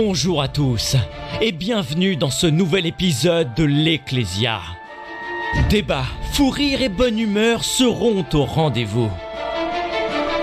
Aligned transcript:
Bonjour 0.00 0.40
à 0.40 0.46
tous 0.46 0.94
et 1.40 1.50
bienvenue 1.50 2.14
dans 2.14 2.30
ce 2.30 2.46
nouvel 2.46 2.86
épisode 2.86 3.52
de 3.56 3.64
l'Ecclésia. 3.64 4.60
Débat, 5.70 6.04
fou 6.34 6.50
rire 6.50 6.82
et 6.82 6.88
bonne 6.88 7.18
humeur 7.18 7.64
seront 7.64 8.24
au 8.32 8.44
rendez-vous. 8.44 9.10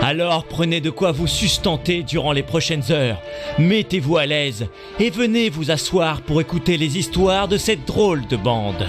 Alors 0.02 0.44
prenez 0.44 0.82
de 0.82 0.90
quoi 0.90 1.14
vous 1.14 1.26
sustenter 1.26 2.04
durant 2.04 2.34
les 2.34 2.44
prochaines 2.44 2.92
heures, 2.92 3.22
mettez-vous 3.58 4.18
à 4.18 4.26
l'aise 4.26 4.68
et 5.00 5.10
venez 5.10 5.50
vous 5.50 5.72
asseoir 5.72 6.22
pour 6.22 6.42
écouter 6.42 6.76
les 6.76 6.98
histoires 6.98 7.48
de 7.48 7.56
cette 7.56 7.86
drôle 7.86 8.28
de 8.28 8.36
bande. 8.36 8.86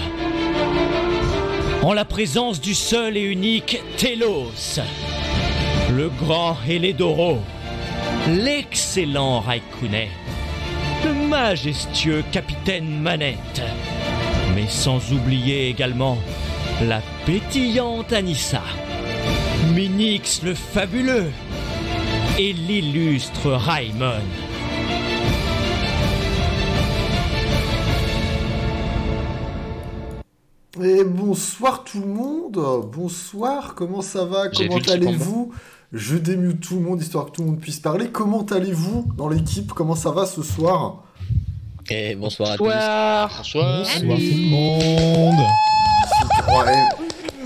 En 1.81 1.93
la 1.93 2.03
présence 2.03 2.59
du 2.59 2.73
seul 2.73 3.15
et 3.15 3.23
unique 3.23 3.81
Telos, 3.95 4.81
le 5.95 6.09
grand 6.09 6.57
Hélédoro, 6.67 7.37
l'excellent 8.27 9.39
Raikkonen, 9.39 10.09
le 11.07 11.27
majestueux 11.27 12.23
capitaine 12.31 12.99
Manette, 13.01 13.61
mais 14.55 14.67
sans 14.67 15.13
oublier 15.13 15.69
également 15.69 16.17
la 16.83 17.01
pétillante 17.25 18.11
Anissa, 18.11 18.61
Minix 19.73 20.43
le 20.43 20.53
fabuleux 20.53 21.31
et 22.37 22.51
l'illustre 22.53 23.51
Raimon. 23.51 24.21
Et 30.83 31.03
bonsoir 31.03 31.83
tout 31.83 32.01
le 32.01 32.07
monde, 32.07 32.59
bonsoir, 32.93 33.75
comment 33.75 34.01
ça 34.01 34.25
va, 34.25 34.49
comment 34.49 34.77
allez-vous? 34.77 35.53
Je 35.93 36.17
démute 36.17 36.59
tout 36.59 36.75
le 36.75 36.81
monde 36.81 37.01
histoire 37.01 37.27
que 37.27 37.31
tout 37.31 37.41
le 37.43 37.47
monde 37.47 37.61
puisse 37.61 37.79
parler. 37.79 38.09
Comment 38.09 38.45
allez-vous 38.45 39.05
dans 39.15 39.29
l'équipe? 39.29 39.71
Comment 39.71 39.95
ça 39.95 40.11
va 40.11 40.25
ce 40.25 40.43
soir? 40.43 41.03
Et 41.89 42.15
bonsoir 42.15 42.51
à 42.51 42.57
tous. 42.57 42.63
Bonsoir. 42.65 43.31
Bonsoir. 43.37 43.87
tout 43.95 44.03
le 44.03 44.49
monde. 44.49 45.39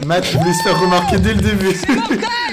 Matt 0.07 0.25
voulait 0.33 0.53
se 0.53 0.63
faire 0.63 0.81
remarquer 0.81 1.19
dès 1.19 1.35
le 1.35 1.41
début. 1.41 1.79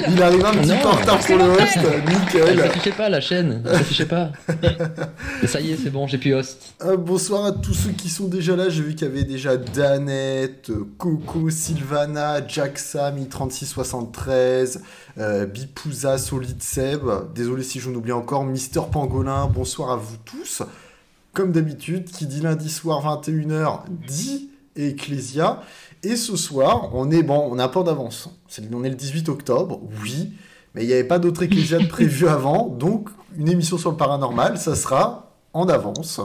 Il 0.06 0.22
arrive 0.22 0.44
un 0.44 0.52
petit 0.52 0.68
Non, 0.68 0.78
peu 0.80 0.88
en 0.88 0.92
retard 0.92 1.18
pour 1.18 1.36
le 1.36 1.44
host, 1.44 1.78
Elle 1.82 2.14
nickel. 2.14 2.58
s'affichait 2.58 2.92
pas 2.92 3.08
la 3.08 3.20
chaîne, 3.20 3.62
elle 3.66 3.77
s'affichait 3.78 4.06
pas. 4.06 4.30
Mais 5.42 5.48
ça 5.48 5.60
y 5.60 5.72
est, 5.72 5.77
c'est 5.77 5.91
bon, 5.91 6.06
j'ai 6.06 6.18
pu 6.18 6.34
host. 6.34 6.74
Euh, 6.84 6.96
bonsoir 6.96 7.44
à 7.46 7.52
tous 7.52 7.74
ceux 7.74 7.91
qui 7.91 8.08
sont 8.08 8.28
déjà 8.28 8.54
là. 8.56 8.69
J'ai 8.69 8.82
vu 8.82 8.94
qu'il 8.94 9.06
y 9.08 9.10
avait 9.10 9.24
déjà 9.24 9.56
Danette, 9.56 10.70
Coco, 10.98 11.50
Sylvana, 11.50 12.46
Jack 12.46 12.78
Sam, 12.78 13.16
I3673, 13.19 14.78
euh, 15.19 15.46
Bipouza, 15.46 16.19
Solid 16.19 16.62
Seb. 16.62 17.02
Désolé 17.34 17.62
si 17.62 17.80
j'en 17.80 17.92
oublie 17.94 18.12
encore. 18.12 18.44
Mister 18.44 18.80
Pangolin, 18.91 19.46
bonsoir 19.46 19.91
à 19.91 19.96
vous 19.96 20.16
tous. 20.24 20.62
Comme 21.32 21.52
d'habitude, 21.52 22.10
qui 22.10 22.26
dit 22.26 22.41
lundi 22.41 22.69
soir 22.70 23.20
21h 23.22 23.80
dit 24.06 24.50
Ecclesia. 24.76 25.60
Et 26.02 26.16
ce 26.16 26.36
soir, 26.36 26.91
on 26.94 27.10
est 27.10 27.22
bon, 27.22 27.48
on 27.50 27.58
a 27.58 27.64
un 27.64 27.68
peu 27.68 27.82
d'avance. 27.82 28.28
On 28.72 28.84
est 28.84 28.91
le 28.91 28.94
18 28.94 29.28
octobre, 29.28 29.80
oui, 30.02 30.32
mais 30.74 30.84
il 30.84 30.86
n'y 30.86 30.92
avait 30.92 31.04
pas 31.04 31.18
d'autre 31.18 31.42
Ecclesia 31.42 31.78
de 31.78 31.86
prévu 31.88 32.28
avant, 32.28 32.68
donc 32.68 33.08
une 33.36 33.48
émission 33.48 33.78
sur 33.78 33.91
le 33.91 33.96
paranormal, 33.96 34.58
ça 34.58 34.76
sera 34.76 35.28
en 35.52 35.69
avance. 35.69 36.20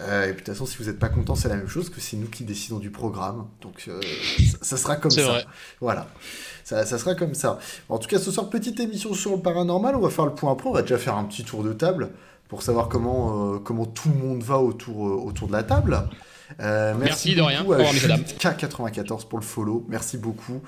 Euh, 0.00 0.24
et 0.24 0.32
puis 0.32 0.42
de 0.42 0.46
toute 0.46 0.54
façon, 0.54 0.66
si 0.66 0.76
vous 0.78 0.84
n'êtes 0.84 0.98
pas 0.98 1.08
content, 1.08 1.34
c'est 1.34 1.48
la 1.48 1.56
même 1.56 1.68
chose 1.68 1.90
que 1.90 2.00
c'est 2.00 2.16
nous 2.16 2.28
qui 2.28 2.44
décidons 2.44 2.78
du 2.78 2.90
programme. 2.90 3.46
Donc 3.60 3.84
euh, 3.88 4.00
ça, 4.50 4.58
ça 4.62 4.76
sera 4.76 4.96
comme 4.96 5.10
ça. 5.10 5.22
vrai. 5.22 5.46
Voilà. 5.80 6.06
Ça, 6.64 6.84
ça 6.86 6.98
sera 6.98 7.14
comme 7.14 7.34
ça. 7.34 7.58
En 7.88 7.98
tout 7.98 8.08
cas, 8.08 8.18
ce 8.18 8.30
soir, 8.30 8.48
petite 8.50 8.78
émission 8.78 9.14
sur 9.14 9.32
le 9.32 9.42
paranormal. 9.42 9.96
On 9.96 10.00
va 10.00 10.10
faire 10.10 10.26
le 10.26 10.34
point 10.34 10.52
après. 10.52 10.68
On 10.68 10.72
va 10.72 10.82
déjà 10.82 10.98
faire 10.98 11.16
un 11.16 11.24
petit 11.24 11.44
tour 11.44 11.64
de 11.64 11.72
table 11.72 12.10
pour 12.48 12.62
savoir 12.62 12.88
comment, 12.88 13.54
euh, 13.54 13.58
comment 13.58 13.86
tout 13.86 14.10
le 14.10 14.26
monde 14.26 14.42
va 14.42 14.58
autour, 14.58 15.00
autour 15.00 15.48
de 15.48 15.52
la 15.52 15.62
table. 15.62 16.08
Euh, 16.60 16.94
Merci 16.98 17.34
de 17.34 17.42
rien. 17.42 17.60
beaucoup 17.60 17.72
Au 17.72 17.74
à 17.74 17.78
revoir, 17.78 17.92
messieurs, 17.92 18.08
dames. 18.08 18.22
K94 18.22 19.26
pour 19.28 19.38
le 19.38 19.44
follow. 19.44 19.84
Merci 19.88 20.16
beaucoup. 20.18 20.62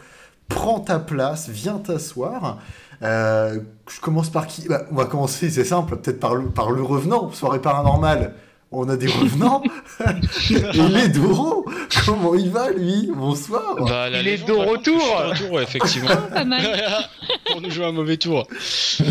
Prends 0.49 0.81
ta 0.81 0.99
place, 0.99 1.49
viens 1.49 1.79
t'asseoir. 1.79 2.59
Euh, 3.03 3.61
je 3.89 4.01
commence 4.01 4.31
par 4.31 4.47
qui? 4.47 4.67
Bah, 4.69 4.85
On 4.91 4.97
va 4.97 5.05
commencer, 5.07 5.49
c'est 5.51 5.65
simple, 5.65 5.97
peut-être 5.97 6.21
par 6.21 6.35
le, 6.35 6.49
par 6.49 6.71
le 6.71 6.83
revenant. 6.83 7.31
Soirée 7.33 7.61
paranormale, 7.63 8.35
on 8.73 8.89
a 8.89 8.97
des 8.97 9.07
revenants. 9.07 9.63
Et 10.51 10.89
les 10.89 11.09
Doro, 11.09 11.65
comment 12.05 12.35
il 12.35 12.51
va 12.51 12.71
lui? 12.73 13.11
Bonsoir. 13.15 13.77
Bah, 13.87 14.09
Il 14.11 14.27
est 14.29 14.45
de 14.47 14.53
retour. 14.53 15.01
retour, 15.31 15.61
effectivement. 15.61 16.09
Pas 16.35 16.45
mal. 16.45 16.63
Pour 17.47 17.61
nous 17.61 17.71
jouer 17.71 17.87
un 17.87 17.93
mauvais 17.93 18.17
tour. 18.17 18.47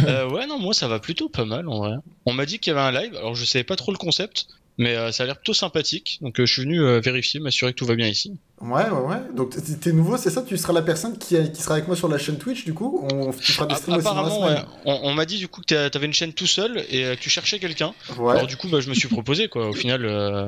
Euh, 0.08 0.30
ouais, 0.30 0.46
non, 0.46 0.60
moi 0.60 0.74
ça 0.74 0.88
va 0.90 1.00
plutôt 1.00 1.30
pas 1.30 1.46
mal 1.46 1.68
en 1.70 1.80
vrai. 1.80 1.94
On 2.26 2.34
m'a 2.34 2.46
dit 2.46 2.60
qu'il 2.60 2.74
y 2.74 2.78
avait 2.78 2.86
un 2.86 2.92
live, 3.02 3.16
alors 3.16 3.34
je 3.34 3.46
savais 3.46 3.64
pas 3.64 3.76
trop 3.78 3.92
le 3.94 3.98
concept, 3.98 4.48
mais 4.80 4.96
euh, 4.96 5.12
ça 5.12 5.22
a 5.22 5.26
l'air 5.28 5.36
plutôt 5.36 5.54
sympathique. 5.54 6.18
Donc 6.22 6.40
euh, 6.40 6.46
je 6.48 6.54
suis 6.54 6.64
venu 6.64 6.82
euh, 6.82 7.00
vérifier, 7.00 7.40
m'assurer 7.40 7.74
que 7.74 7.78
tout 7.78 7.86
va 7.86 7.94
bien 7.96 8.08
ici. 8.08 8.40
Ouais, 8.62 8.90
ouais, 8.90 9.02
ouais. 9.08 9.18
Donc 9.36 9.56
t'es- 9.80 9.92
nouveau, 9.92 10.18
c'est 10.18 10.32
ça? 10.32 10.42
Tu 10.42 10.58
seras 10.58 10.74
la 10.74 10.82
personne 10.82 11.18
qui, 11.20 11.36
qui 11.52 11.62
sera 11.62 11.76
avec 11.76 11.86
moi 11.88 11.96
sur 11.96 12.08
la 12.08 12.18
chaîne 12.18 12.38
Twitch, 12.40 12.66
du 12.66 12.74
coup? 12.74 13.08
On 13.14 13.32
tu 13.32 13.52
feras 13.52 13.68
des 13.68 13.76
streams 13.76 13.98
aussi 13.98 14.08
apparemment, 14.08 14.46
ouais, 14.48 14.56
on, 14.86 15.00
on 15.04 15.14
m'a 15.14 15.26
dit 15.26 15.38
du 15.38 15.48
coup 15.48 15.62
que 15.62 15.68
t'a- 15.68 15.90
t'avais 15.92 16.08
une 16.08 16.14
chaîne 16.14 16.34
tout 16.34 16.48
seul 16.48 16.80
et 16.90 17.04
que 17.04 17.20
tu 17.20 17.30
cherchais 17.30 17.60
quelqu'un. 17.60 17.94
Ouais. 18.18 18.34
Alors 18.36 18.48
du 18.48 18.58
coup, 18.58 18.68
bah, 18.70 18.80
je 18.80 18.90
me 18.90 18.96
suis 18.96 19.08
proposé 19.10 19.48
quoi. 19.48 19.68
Au 19.70 19.74
final, 19.74 20.04
euh, 20.06 20.48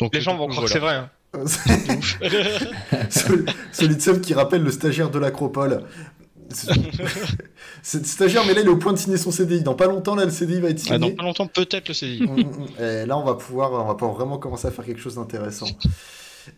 donc 0.00 0.12
Les 0.14 0.20
gens 0.20 0.36
vont 0.36 0.48
croire 0.48 0.64
que 0.64 0.70
c'est 0.72 0.78
vrai. 0.80 0.94
hein. 0.96 1.10
Sol- 3.10 3.44
Solid 3.72 4.00
Sub 4.00 4.20
qui 4.20 4.34
rappelle 4.34 4.62
le 4.62 4.70
stagiaire 4.70 5.10
de 5.10 5.18
l'Acropole. 5.18 5.82
C'est 7.82 8.04
stagiaire, 8.06 8.42
mais 8.46 8.54
là 8.54 8.60
il 8.62 8.66
est 8.66 8.70
au 8.70 8.76
point 8.76 8.92
de 8.92 8.98
signer 8.98 9.16
son 9.16 9.30
CDI. 9.30 9.62
Dans 9.62 9.74
pas 9.74 9.86
longtemps, 9.86 10.14
là 10.14 10.24
le 10.24 10.30
CDI 10.30 10.60
va 10.60 10.68
être 10.70 10.82
Ah, 10.90 10.98
dans 10.98 11.06
signé. 11.06 11.16
pas 11.16 11.22
longtemps, 11.24 11.46
peut-être 11.46 11.88
le 11.88 11.94
CDI. 11.94 12.22
Mm, 12.22 12.26
mm, 12.26 12.40
mm. 12.40 12.82
Et 12.82 13.06
là, 13.06 13.16
on 13.18 13.24
va 13.24 13.34
pouvoir, 13.34 13.72
on 13.72 13.86
va 13.86 13.94
pouvoir 13.94 14.16
vraiment 14.16 14.38
commencer 14.38 14.68
à 14.68 14.70
faire 14.70 14.84
quelque 14.84 15.00
chose 15.00 15.16
d'intéressant. 15.16 15.66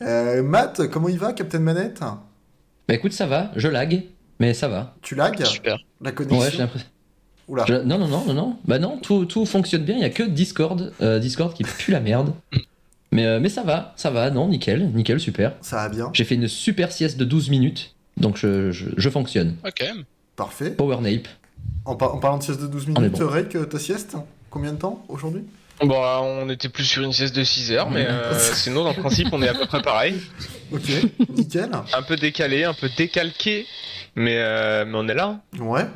Euh, 0.03 0.43
Matt, 0.43 0.87
comment 0.89 1.09
il 1.09 1.19
va, 1.19 1.33
Captain 1.33 1.59
Manette? 1.61 2.01
Bah 2.01 2.95
écoute, 2.95 3.13
ça 3.13 3.27
va, 3.27 3.51
je 3.57 3.69
lag, 3.69 4.03
mais 4.41 4.55
ça 4.55 4.69
va. 4.69 4.95
Tu 5.03 5.15
lag? 5.15 5.43
Super. 5.45 5.79
La 6.01 6.11
Ouais, 6.11 6.17
j'ai 6.21 6.27
connexion 6.29 6.59
l'impression. 6.59 6.89
Oula. 7.49 7.65
je- 7.67 7.75
Non, 7.75 7.99
non, 7.99 8.09
non, 8.09 8.25
non, 8.27 8.35
non. 8.35 8.57
Bah 8.67 8.79
non, 8.79 8.99
tout, 8.99 9.25
tout 9.25 9.47
fonctionne 9.47 9.83
bien, 9.85 9.97
il 9.97 10.03
y 10.03 10.05
a 10.05 10.11
que 10.11 10.23
Discord, 10.23 10.93
euh, 11.01 11.19
Discord 11.19 11.55
qui 11.55 11.65
pue 11.65 11.93
la 11.93 12.01
merde. 12.01 12.35
Mais, 13.11 13.25
euh, 13.25 13.41
mais 13.41 13.49
ça 13.49 13.63
va, 13.63 13.95
ça 13.97 14.11
va, 14.11 14.31
non, 14.31 14.49
nickel, 14.49 14.91
nickel, 14.93 15.19
super. 15.19 15.55
Ça 15.63 15.77
va 15.77 15.89
bien. 15.89 16.11
J'ai 16.13 16.25
fait 16.25 16.35
une 16.35 16.47
super 16.49 16.93
sieste 16.93 17.17
de 17.17 17.25
12 17.25 17.49
minutes, 17.49 17.95
donc 18.21 18.37
je, 18.37 18.71
je, 18.73 18.87
je 18.97 19.11
fonctionne. 19.11 19.57
Ah, 19.65 19.71
même. 19.81 20.05
Parfait. 20.37 20.71
Power 20.71 20.99
nape. 21.01 21.29
En, 21.85 21.97
par- 21.97 22.15
en 22.15 22.19
parlant 22.19 22.39
de 22.39 22.43
sieste 22.43 22.61
de 22.61 22.67
12 22.67 22.85
On 22.89 22.95
est 22.97 23.01
minutes, 23.01 23.19
bon. 23.19 23.29
Rek, 23.29 23.55
euh, 23.57 23.65
ta 23.65 23.79
sieste 23.79 24.17
Combien 24.51 24.73
de 24.73 24.79
temps 24.79 25.05
aujourd'hui? 25.09 25.43
Bon, 25.81 25.89
bah, 25.89 26.21
on 26.23 26.49
était 26.51 26.69
plus 26.69 26.85
sur 26.85 27.03
une 27.03 27.13
sieste 27.13 27.37
de 27.37 27.45
6 27.45 27.73
heures, 27.73 27.91
mais 27.91 28.07
euh, 28.09 28.37
sinon, 28.55 28.83
dans 28.85 28.93
le 28.93 29.01
principe, 29.01 29.29
on 29.33 29.43
est 29.43 29.49
à 29.49 29.55
peu 29.55 29.67
près 29.67 29.81
pareil. 29.83 30.21
Ok, 30.73 30.91
nickel. 31.37 31.71
Un 31.97 32.03
peu 32.03 32.17
décalé, 32.17 32.65
un 32.65 32.75
peu 32.75 32.89
décalqué, 32.97 33.67
mais, 34.17 34.37
euh, 34.39 34.85
mais 34.87 34.95
on 34.97 35.07
est 35.09 35.15
là. 35.15 35.41
Ouais. 35.61 35.87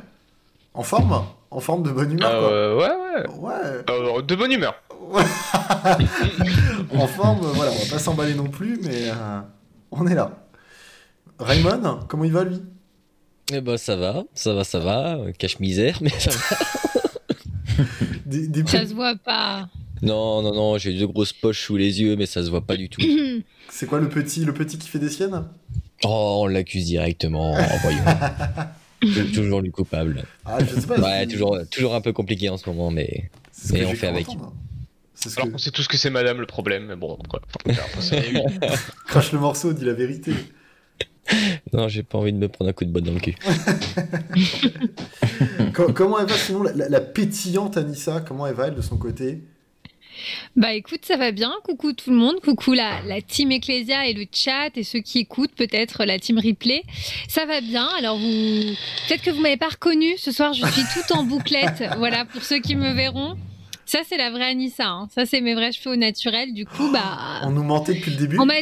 En 0.73 0.83
forme? 0.83 1.23
En 1.51 1.59
forme 1.59 1.83
de 1.83 1.91
bonne 1.91 2.11
humeur, 2.13 2.29
quoi. 2.29 2.51
Euh, 2.51 2.77
ouais, 2.77 2.89
ouais. 2.89 3.27
Ouais. 3.39 3.83
Euh, 3.89 4.21
de 4.21 4.35
bonne 4.35 4.51
humeur. 4.51 4.75
en 6.95 7.07
forme, 7.07 7.39
voilà, 7.41 7.71
on 7.71 7.75
va 7.85 7.91
pas 7.91 7.99
s'emballer 7.99 8.33
non 8.35 8.47
plus, 8.47 8.79
mais 8.83 9.09
euh, 9.09 9.39
on 9.91 10.07
est 10.07 10.15
là. 10.15 10.31
Raymond, 11.39 11.99
comment 12.07 12.23
il 12.23 12.31
va 12.31 12.43
lui? 12.43 12.61
Eh 13.51 13.61
bah 13.61 13.77
ça 13.77 13.95
va, 13.95 14.23
ça 14.33 14.53
va, 14.53 14.63
ça 14.63 14.79
va, 14.79 15.19
cache-misère, 15.37 15.99
mais 16.01 16.09
ça 16.09 16.31
va. 16.31 17.83
des, 18.25 18.47
des 18.47 18.65
Ça 18.65 18.85
se 18.87 18.93
voit 18.93 19.15
pas. 19.15 19.69
Non, 20.01 20.41
non, 20.41 20.53
non, 20.53 20.77
j'ai 20.77 20.93
deux 20.93 21.07
grosses 21.07 21.33
poches 21.33 21.61
sous 21.65 21.77
les 21.77 22.01
yeux, 22.01 22.15
mais 22.15 22.25
ça 22.25 22.43
se 22.43 22.49
voit 22.49 22.65
pas 22.65 22.75
du 22.75 22.89
tout. 22.89 23.01
C'est 23.69 23.87
quoi 23.87 23.99
le 23.99 24.09
petit, 24.09 24.43
le 24.45 24.53
petit 24.53 24.77
qui 24.77 24.89
fait 24.89 24.99
des 24.99 25.09
siennes? 25.09 25.45
Oh, 26.03 26.41
on 26.43 26.47
l'accuse 26.47 26.85
directement, 26.85 27.55
voyons. 27.81 28.03
toujours 29.33 29.61
du 29.61 29.71
coupable. 29.71 30.25
Ah, 30.45 30.57
je 30.59 30.79
sais 30.79 30.87
pas. 30.87 30.99
Ouais, 30.99 31.25
toujours, 31.27 31.57
toujours 31.71 31.95
un 31.95 32.01
peu 32.01 32.11
compliqué 32.13 32.49
en 32.49 32.57
ce 32.57 32.69
moment, 32.69 32.91
mais 32.91 33.29
ce 33.51 33.73
mais 33.73 33.79
que 33.81 33.85
on 33.85 33.95
fait 33.95 34.07
avec. 34.07 34.27
ce 35.15 35.29
Alors 35.37 35.47
que... 35.47 35.51
qu'on 35.53 35.57
sait 35.57 35.71
tous 35.71 35.87
que 35.87 35.97
c'est 35.97 36.09
madame 36.09 36.39
le 36.39 36.45
problème, 36.45 36.87
mais 36.87 36.95
bon, 36.95 37.17
quoi. 37.29 37.41
Après, 37.65 38.33
Crache 39.07 39.31
le 39.31 39.39
morceau, 39.39 39.73
dis 39.73 39.85
la 39.85 39.93
vérité. 39.93 40.33
non, 41.73 41.87
j'ai 41.87 42.03
pas 42.03 42.17
envie 42.17 42.33
de 42.33 42.37
me 42.37 42.49
prendre 42.49 42.69
un 42.69 42.73
coup 42.73 42.85
de 42.85 42.91
botte 42.91 43.03
dans 43.05 43.13
le 43.13 43.19
cul. 43.19 43.35
Co- 45.73 45.91
comment 45.93 46.19
elle 46.19 46.27
va 46.27 46.37
sinon 46.37 46.63
la, 46.63 46.73
la- 46.73 46.89
la 46.89 47.01
pétillante 47.01 47.77
Anissa 47.77 48.21
Comment 48.27 48.47
elle 48.47 48.55
va 48.55 48.67
elle 48.67 48.75
de 48.75 48.81
son 48.81 48.97
côté? 48.97 49.41
Bah 50.55 50.73
écoute, 50.73 50.99
ça 51.03 51.17
va 51.17 51.31
bien. 51.31 51.51
Coucou 51.63 51.93
tout 51.93 52.11
le 52.11 52.15
monde. 52.15 52.39
Coucou 52.41 52.73
la, 52.73 53.01
la 53.07 53.21
team 53.21 53.51
Ecclesia 53.51 54.05
et 54.07 54.13
le 54.13 54.25
chat 54.31 54.69
et 54.75 54.83
ceux 54.83 54.99
qui 54.99 55.19
écoutent 55.19 55.55
peut-être 55.55 56.05
la 56.05 56.19
team 56.19 56.37
replay. 56.37 56.83
Ça 57.27 57.45
va 57.45 57.61
bien. 57.61 57.87
Alors 57.97 58.17
vous, 58.17 58.23
peut-être 59.07 59.23
que 59.23 59.31
vous 59.31 59.41
m'avez 59.41 59.57
pas 59.57 59.69
reconnu. 59.69 60.15
Ce 60.17 60.31
soir, 60.31 60.53
je 60.53 60.65
suis 60.67 60.83
toute 60.93 61.11
en 61.17 61.23
bouclette. 61.23 61.83
voilà 61.97 62.25
pour 62.25 62.43
ceux 62.43 62.59
qui 62.59 62.75
me 62.75 62.93
verront. 62.93 63.35
Ça 63.85 63.99
c'est 64.07 64.17
la 64.17 64.29
vraie 64.29 64.51
Anissa. 64.51 64.87
hein. 64.87 65.07
Ça 65.13 65.25
c'est 65.25 65.41
mes 65.41 65.55
vrais 65.55 65.71
cheveux 65.71 65.93
au 65.93 65.97
naturel. 65.97 66.53
Du 66.53 66.65
coup, 66.65 66.91
bah 66.91 67.41
On 67.43 67.51
nous 67.51 67.63
mentait 67.63 67.95
depuis 67.95 68.11
le 68.11 68.17
début 68.17 68.37
on 68.39 68.45
m'a 68.45 68.61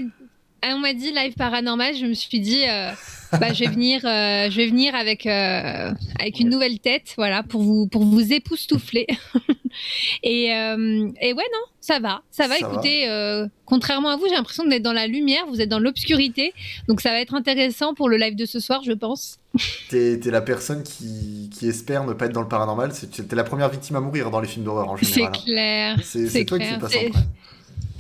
on 0.64 0.80
m'a 0.80 0.94
dit 0.94 1.12
live 1.12 1.34
paranormal. 1.36 1.96
Je 1.96 2.06
me 2.06 2.14
suis 2.14 2.40
dit. 2.40 2.64
euh, 2.68 2.92
bah, 3.40 3.54
je 3.54 3.64
vais 3.64 3.70
venir, 3.72 4.02
euh, 4.06 4.50
je 4.52 4.58
vais 4.58 4.68
venir 4.68 4.94
avec 4.96 5.26
euh, 5.26 5.92
avec 6.20 6.40
une 6.40 6.50
nouvelle 6.50 6.80
tête, 6.80 7.14
voilà, 7.18 7.44
pour 7.44 7.62
vous 7.64 7.88
pour 7.88 8.04
vous 8.04 8.34
époustoufler. 8.34 9.08
et 10.24 10.46
et 10.48 11.34
ouais 11.34 11.36
non, 11.54 11.66
ça 11.80 12.00
va, 12.00 12.22
ça 12.32 12.48
va. 12.48 12.58
Ça 12.58 12.68
écoutez, 12.68 13.46
contrairement 13.66 14.10
à 14.10 14.18
vous, 14.18 14.26
j'ai 14.28 14.36
l'impression 14.36 14.66
d'être 14.66 14.84
dans 14.84 14.94
la 14.94 15.08
lumière, 15.08 15.46
vous 15.48 15.62
êtes 15.62 15.70
dans 15.70 15.80
l'obscurité, 15.80 16.54
donc 16.88 17.00
ça 17.02 17.10
va 17.12 17.22
être 17.22 17.34
intéressant 17.34 17.94
pour 17.94 18.10
le 18.10 18.18
live 18.18 18.36
de 18.36 18.46
ce 18.46 18.60
soir, 18.60 18.82
je 18.84 18.92
pense. 18.92 19.38
T'es 19.90 20.20
t'es 20.20 20.32
la 20.32 20.42
personne 20.42 20.84
qui, 20.84 21.50
qui 21.58 21.68
espère 21.68 22.06
ne 22.06 22.14
pas 22.14 22.26
être 22.26 22.34
dans 22.34 22.42
le 22.42 22.48
paranormal. 22.48 22.92
c'est- 22.94 23.28
T'es 23.28 23.36
la 23.36 23.44
première 23.44 23.70
victime 23.70 23.96
à 23.96 24.00
mourir 24.02 24.30
dans 24.32 24.40
les 24.42 24.48
films 24.48 24.66
d'horreur 24.66 24.90
en 24.90 24.98
C'est 24.98 25.06
général. 25.06 25.34
hein. 25.36 25.42
clair. 25.46 25.98
C'est 26.04 26.26
c'est 26.26 26.30
c'est 26.40 26.46
toi 26.46 26.58
qui 26.60 26.66
clair, 26.66 26.90
fais 26.90 27.10
pas 27.10 27.20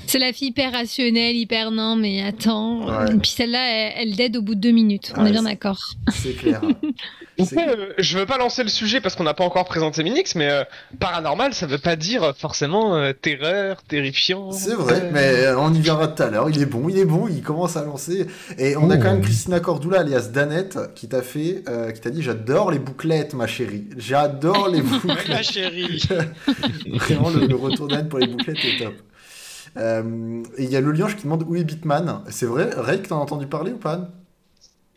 c'est- 0.07 0.19
la 0.19 0.33
fille 0.33 0.49
hyper 0.49 0.71
rationnelle, 0.73 1.35
hyper 1.35 1.71
non, 1.71 1.95
mais 1.95 2.21
attends. 2.21 2.85
Ouais. 2.87 3.11
Et 3.13 3.17
puis 3.17 3.29
celle-là, 3.31 3.59
elle, 3.69 4.09
elle 4.09 4.15
dead 4.15 4.37
au 4.37 4.41
bout 4.41 4.55
de 4.55 4.59
deux 4.61 4.71
minutes. 4.71 5.13
On 5.17 5.23
Ouais, 5.23 5.29
est 5.29 5.31
bien 5.31 5.43
d'accord. 5.43 5.79
C'est 6.11 6.33
clair. 6.33 6.61
Après, 7.39 7.69
euh, 7.69 7.93
je 7.97 8.19
veux 8.19 8.25
pas 8.27 8.37
lancer 8.37 8.61
le 8.61 8.69
sujet 8.69 9.01
parce 9.01 9.15
qu'on 9.15 9.23
n'a 9.23 9.33
pas 9.33 9.43
encore 9.45 9.65
présenté 9.65 10.03
Minix, 10.03 10.35
mais 10.35 10.47
euh, 10.51 10.63
paranormal, 10.99 11.55
ça 11.55 11.65
veut 11.65 11.79
pas 11.79 11.95
dire 11.95 12.35
forcément 12.37 12.95
euh, 12.95 13.13
terreur, 13.13 13.81
terrifiant. 13.83 14.51
C'est 14.51 14.75
vrai, 14.75 15.01
euh, 15.05 15.09
mais 15.11 15.45
euh, 15.45 15.57
on 15.59 15.73
y 15.73 15.79
viendra 15.79 16.07
tout 16.07 16.21
à 16.21 16.29
l'heure. 16.29 16.49
Il 16.51 16.61
est 16.61 16.65
bon, 16.67 16.87
il 16.87 16.99
est 16.99 17.05
bon, 17.05 17.27
il 17.27 17.41
commence 17.41 17.77
à 17.77 17.83
lancer. 17.83 18.27
Et 18.59 18.75
on 18.77 18.91
a 18.91 18.95
Oh. 18.95 18.99
quand 19.01 19.11
même 19.13 19.21
Christina 19.21 19.59
Cordula, 19.59 20.01
alias 20.01 20.29
Danette, 20.31 20.77
qui 20.93 21.07
t'a 21.07 21.23
fait, 21.23 21.63
euh, 21.67 21.89
qui 21.91 22.01
t'a 22.01 22.11
dit 22.11 22.21
J'adore 22.21 22.69
les 22.69 22.79
bouclettes, 22.79 23.33
ma 23.33 23.47
chérie. 23.47 23.85
J'adore 23.97 24.67
les 24.69 24.81
Ouais, 24.81 24.99
ma 25.05 25.15
bouclettes. 25.15 25.51
chérie. 25.51 26.03
Vraiment, 26.93 27.29
le, 27.31 27.47
le 27.47 27.55
retour 27.55 27.87
d'Anne 27.87 28.07
pour 28.07 28.19
les 28.19 28.27
bouclettes 28.27 28.57
est 28.63 28.83
top. 28.83 28.93
Euh, 29.77 30.43
et 30.57 30.63
il 30.63 30.69
y 30.69 30.75
a 30.75 30.81
le 30.81 30.91
Liange 30.91 31.15
qui 31.15 31.23
demande 31.23 31.43
où 31.47 31.55
est 31.55 31.63
Bitman. 31.63 32.23
C'est 32.29 32.45
vrai, 32.45 32.69
Ray, 32.75 33.01
que 33.01 33.07
t'en 33.07 33.19
as 33.19 33.23
entendu 33.23 33.47
parler 33.47 33.71
ou 33.71 33.77
pas 33.77 34.09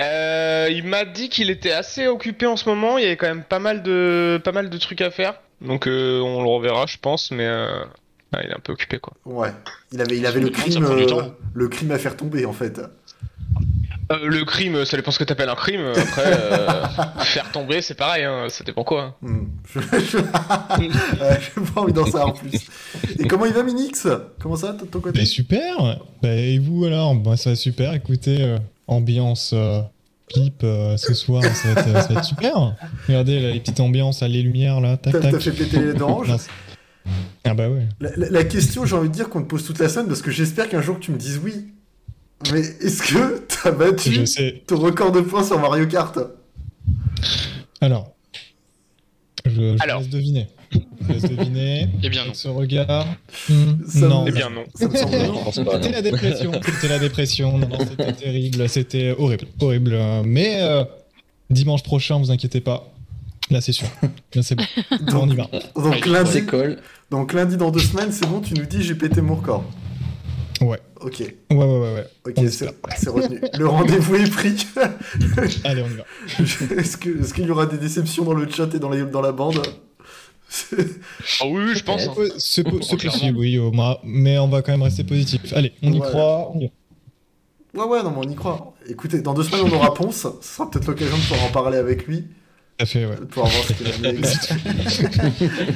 Euh, 0.02 0.68
il 0.70 0.84
m'a 0.84 1.04
dit 1.04 1.28
qu'il 1.28 1.50
était 1.50 1.72
assez 1.72 2.06
occupé 2.06 2.46
en 2.46 2.56
ce 2.56 2.68
moment. 2.68 2.98
Il 2.98 3.04
y 3.04 3.06
avait 3.06 3.16
quand 3.16 3.28
même 3.28 3.44
pas 3.44 3.60
mal 3.60 3.82
de, 3.82 4.40
pas 4.42 4.52
mal 4.52 4.70
de 4.70 4.78
trucs 4.78 5.00
à 5.00 5.10
faire. 5.10 5.40
Donc 5.60 5.86
euh, 5.86 6.20
on 6.20 6.42
le 6.42 6.48
reverra, 6.48 6.86
je 6.86 6.98
pense, 6.98 7.30
mais 7.30 7.46
euh, 7.46 7.84
ah, 8.32 8.40
il 8.42 8.50
est 8.50 8.54
un 8.54 8.60
peu 8.60 8.72
occupé 8.72 8.98
quoi. 8.98 9.14
Ouais, 9.24 9.52
il 9.92 10.00
avait, 10.00 10.16
il 10.16 10.26
avait 10.26 10.40
le 10.40 10.50
crime, 10.50 10.84
euh, 10.84 11.22
le 11.54 11.68
crime 11.68 11.90
à 11.92 11.98
faire 11.98 12.16
tomber 12.16 12.44
en 12.44 12.52
fait. 12.52 12.80
Euh, 14.12 14.26
le 14.28 14.44
crime, 14.44 14.84
ça 14.84 14.96
dépend 14.96 15.10
ce 15.10 15.18
que 15.18 15.24
t'appelles 15.24 15.48
un 15.48 15.54
crime. 15.54 15.80
Après, 15.96 16.24
euh, 16.26 16.84
faire 17.20 17.50
tomber, 17.52 17.80
c'est 17.80 17.94
pareil. 17.94 18.24
Hein, 18.24 18.46
ça 18.50 18.62
dépend 18.64 18.84
quoi. 18.84 19.02
hein. 19.02 19.14
Hmm. 19.22 19.46
Je 19.74 19.78
j'ai 20.78 21.72
pas 21.72 21.80
envie 21.80 21.92
d'en 21.92 22.04
savoir 22.04 22.34
plus. 22.34 22.52
Et 23.18 23.26
comment 23.26 23.46
il 23.46 23.52
va, 23.52 23.62
Minix? 23.62 24.06
Comment 24.40 24.56
ça, 24.56 24.72
de 24.72 24.84
ton 24.84 25.00
côté? 25.00 25.18
Bah, 25.20 25.24
super 25.24 25.98
Bah, 26.22 26.34
Et 26.34 26.58
vous 26.58 26.84
alors? 26.84 27.14
Bah, 27.14 27.36
Ça 27.36 27.50
va 27.50 27.56
super, 27.56 27.94
écoutez, 27.94 28.42
euh, 28.42 28.58
ambiance 28.86 29.52
euh, 29.54 29.80
clip 30.28 30.62
euh, 30.64 30.96
ce 30.98 31.14
soir, 31.14 31.42
ça 31.42 31.72
va, 31.72 31.80
être, 31.80 32.02
ça 32.02 32.12
va 32.14 32.20
être 32.20 32.24
super 32.24 32.74
Regardez 33.08 33.40
là, 33.40 33.50
les 33.52 33.60
petites 33.60 33.80
ambiances, 33.80 34.20
là, 34.20 34.28
les 34.28 34.42
lumières 34.42 34.80
là, 34.80 34.96
tac 34.96 35.12
T'as 35.14 35.20
tac. 35.20 35.32
t'as 35.32 35.40
fait 35.40 35.50
péter 35.52 35.78
les 35.80 35.92
c'est- 36.38 36.50
Ah 37.44 37.54
bah 37.54 37.68
ouais. 37.68 37.86
La, 38.00 38.10
la- 38.16 38.30
la 38.30 38.44
question, 38.44 38.84
j'ai 38.86 38.96
envie 38.96 39.08
de 39.08 39.14
dire 39.14 39.28
qu'on 39.28 39.42
te 39.42 39.48
pose 39.48 39.64
toute 39.64 39.78
la 39.78 39.88
semaine 39.88 40.08
parce 40.08 40.22
que 40.22 40.30
j'espère 40.30 40.68
qu'un 40.68 40.80
jour 40.82 40.98
tu 41.00 41.10
me 41.10 41.16
dises 41.18 41.40
oui. 41.42 41.66
Mais 42.52 42.60
est-ce 42.60 43.02
que 43.02 43.38
t'as 43.62 43.70
battu 43.70 44.12
Je 44.12 44.24
sais. 44.24 44.62
ton 44.66 44.78
record 44.78 45.12
de 45.12 45.20
points 45.20 45.44
sur 45.44 45.58
Mario 45.58 45.86
Kart 45.86 46.18
Alors, 47.80 48.12
je, 49.46 49.76
je 49.76 49.82
Alors. 49.82 50.00
laisse 50.00 50.08
deviner. 50.10 50.48
Je 50.72 51.12
laisse 51.12 51.22
deviner. 51.22 51.88
Eh 52.02 52.08
bien 52.08 52.20
non. 52.22 52.26
Avec 52.26 52.36
ce 52.36 52.48
regard. 52.48 53.06
Ça 53.88 54.08
non. 54.08 54.24
Eh 54.26 54.32
bien 54.32 54.50
non. 54.50 54.64
Ça 54.74 54.88
me 54.88 54.96
semble 54.96 55.12
Je 55.20 55.26
non. 55.26 55.44
pense 55.44 55.60
pas, 55.64 55.72
C'était 55.74 55.90
la 55.92 56.02
dépression. 56.02 56.52
C'était 56.64 56.88
la 56.88 56.98
dépression. 56.98 57.58
Non, 57.58 57.68
non, 57.68 57.78
c'était 57.78 58.12
terrible. 58.24 58.68
C'était 58.68 59.14
horrible. 59.18 59.46
Horrible. 59.60 59.98
Mais 60.24 60.56
euh, 60.62 60.84
dimanche 61.50 61.82
prochain, 61.82 62.18
vous 62.18 62.30
inquiétez 62.30 62.60
pas. 62.60 62.90
Là, 63.50 63.60
c'est 63.60 63.72
sûr. 63.72 63.86
Là, 64.34 64.42
c'est 64.42 64.54
bon. 64.54 64.64
On 65.12 65.28
y 65.30 65.36
va. 65.36 65.44
Donc 65.76 66.04
On 66.06 66.10
lundi, 66.10 66.42
donc 67.10 67.32
lundi 67.34 67.56
dans 67.58 67.70
deux 67.70 67.80
semaines, 67.80 68.10
c'est 68.10 68.26
bon, 68.26 68.40
tu 68.40 68.54
nous 68.54 68.64
dis 68.64 68.82
j'ai 68.82 68.94
pété 68.94 69.20
mon 69.20 69.36
record. 69.36 69.64
Ouais. 70.64 70.80
Ok, 71.00 71.20
Ouais, 71.20 71.56
ouais, 71.56 71.64
ouais, 71.64 71.94
ouais. 71.94 72.06
ok, 72.26 72.48
c'est 72.48 73.10
retenu. 73.10 73.40
Le 73.58 73.66
rendez-vous 73.68 74.14
est 74.16 74.30
pris. 74.30 74.66
Allez, 75.64 75.82
on 75.82 75.90
y 75.90 75.94
va. 75.96 76.04
Est-ce 76.80 76.96
que- 76.96 77.20
est-ce 77.20 77.34
qu'il 77.34 77.46
y 77.46 77.50
aura 77.50 77.66
des 77.66 77.76
déceptions 77.78 78.24
dans 78.24 78.34
le 78.34 78.48
chat 78.50 78.72
et 78.74 78.78
dans, 78.78 78.90
les- 78.90 79.04
dans 79.04 79.20
la 79.20 79.32
bande 79.32 79.60
Ah 81.40 81.44
oui, 81.46 81.62
oui, 81.66 81.74
je 81.74 81.84
pense. 81.84 82.06
hein. 82.08 82.14
C'est 82.38 82.64
possible, 82.64 83.38
oui, 83.38 83.58
Omar, 83.58 83.98
mais 84.04 84.38
on 84.38 84.48
va 84.48 84.62
quand 84.62 84.72
même 84.72 84.82
rester 84.82 85.04
positif. 85.04 85.40
Allez, 85.54 85.72
on 85.82 85.92
y 85.92 85.98
Ouais. 86.00 86.06
croit. 86.08 86.50
on 86.54 86.60
y 86.60 86.66
va. 86.66 87.84
Ouais, 87.84 87.90
ouais, 87.90 88.02
non, 88.04 88.10
mais 88.12 88.26
on 88.26 88.30
y 88.30 88.34
croit. 88.36 88.74
Écoutez, 88.88 89.20
dans 89.20 89.34
deux 89.34 89.42
semaines, 89.42 89.66
on 89.70 89.74
aura 89.76 89.92
Ponce. 89.94 90.26
Ce 90.40 90.48
sera 90.56 90.70
peut-être 90.70 90.86
l'occasion 90.86 91.16
de 91.16 91.22
pouvoir 91.22 91.44
en 91.44 91.50
parler 91.50 91.76
avec 91.78 92.06
lui, 92.06 92.24
à 92.78 92.86
fait, 92.86 93.06
ouais. 93.06 93.16
de 93.16 93.24
pouvoir 93.24 93.48
voir 93.50 93.64
ce 93.64 93.72
qu'il 93.72 94.06
a 94.06 94.12
mis. 94.12 94.22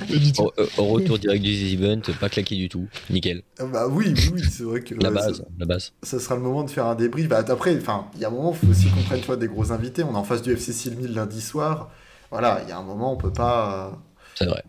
Pas 0.09 0.17
du 0.19 0.33
tout. 0.33 0.43
Au, 0.43 0.53
au 0.83 0.85
retour 0.87 1.19
direct 1.19 1.43
du 1.43 1.51
event, 1.51 2.01
pas 2.21 2.29
claqué 2.29 2.57
du 2.57 2.69
tout. 2.69 2.89
Nickel. 3.11 3.43
Ah 3.59 3.65
Bah 3.67 3.87
oui, 3.89 4.13
oui, 4.17 4.31
oui, 4.35 4.43
c'est 4.51 4.65
vrai 4.65 4.81
que 4.83 4.95
La 4.97 5.11
base, 5.11 5.39
ça, 5.39 5.45
la 5.59 5.67
base. 5.67 5.93
ça 6.03 6.19
sera 6.19 6.35
le 6.37 6.43
moment 6.43 6.65
de 6.65 6.71
faire 6.71 6.87
un 6.87 6.95
débrief. 6.95 7.29
Bah, 7.29 7.45
après, 7.47 7.77
enfin, 7.77 8.07
il 8.15 8.21
y 8.21 8.25
a 8.25 8.29
un 8.29 8.31
moment, 8.33 8.53
il 8.61 8.67
faut 8.67 8.73
aussi 8.73 8.89
qu'on 8.89 9.03
prenne 9.19 9.39
des 9.39 9.49
gros 9.49 9.73
invités. 9.73 10.03
On 10.03 10.13
est 10.13 10.17
en 10.17 10.25
face 10.25 10.43
du 10.43 10.53
FC 10.53 10.73
6000 10.73 11.13
lundi 11.15 11.41
soir. 11.41 11.91
Voilà, 12.31 12.61
il 12.65 12.69
y 12.69 12.73
a 12.73 12.79
un 12.79 12.83
moment, 12.83 13.13
on 13.13 13.17
peut 13.17 13.33
pas. 13.33 13.89
euh, 13.93 13.97
C'est 14.35 14.47
vrai. 14.47 14.63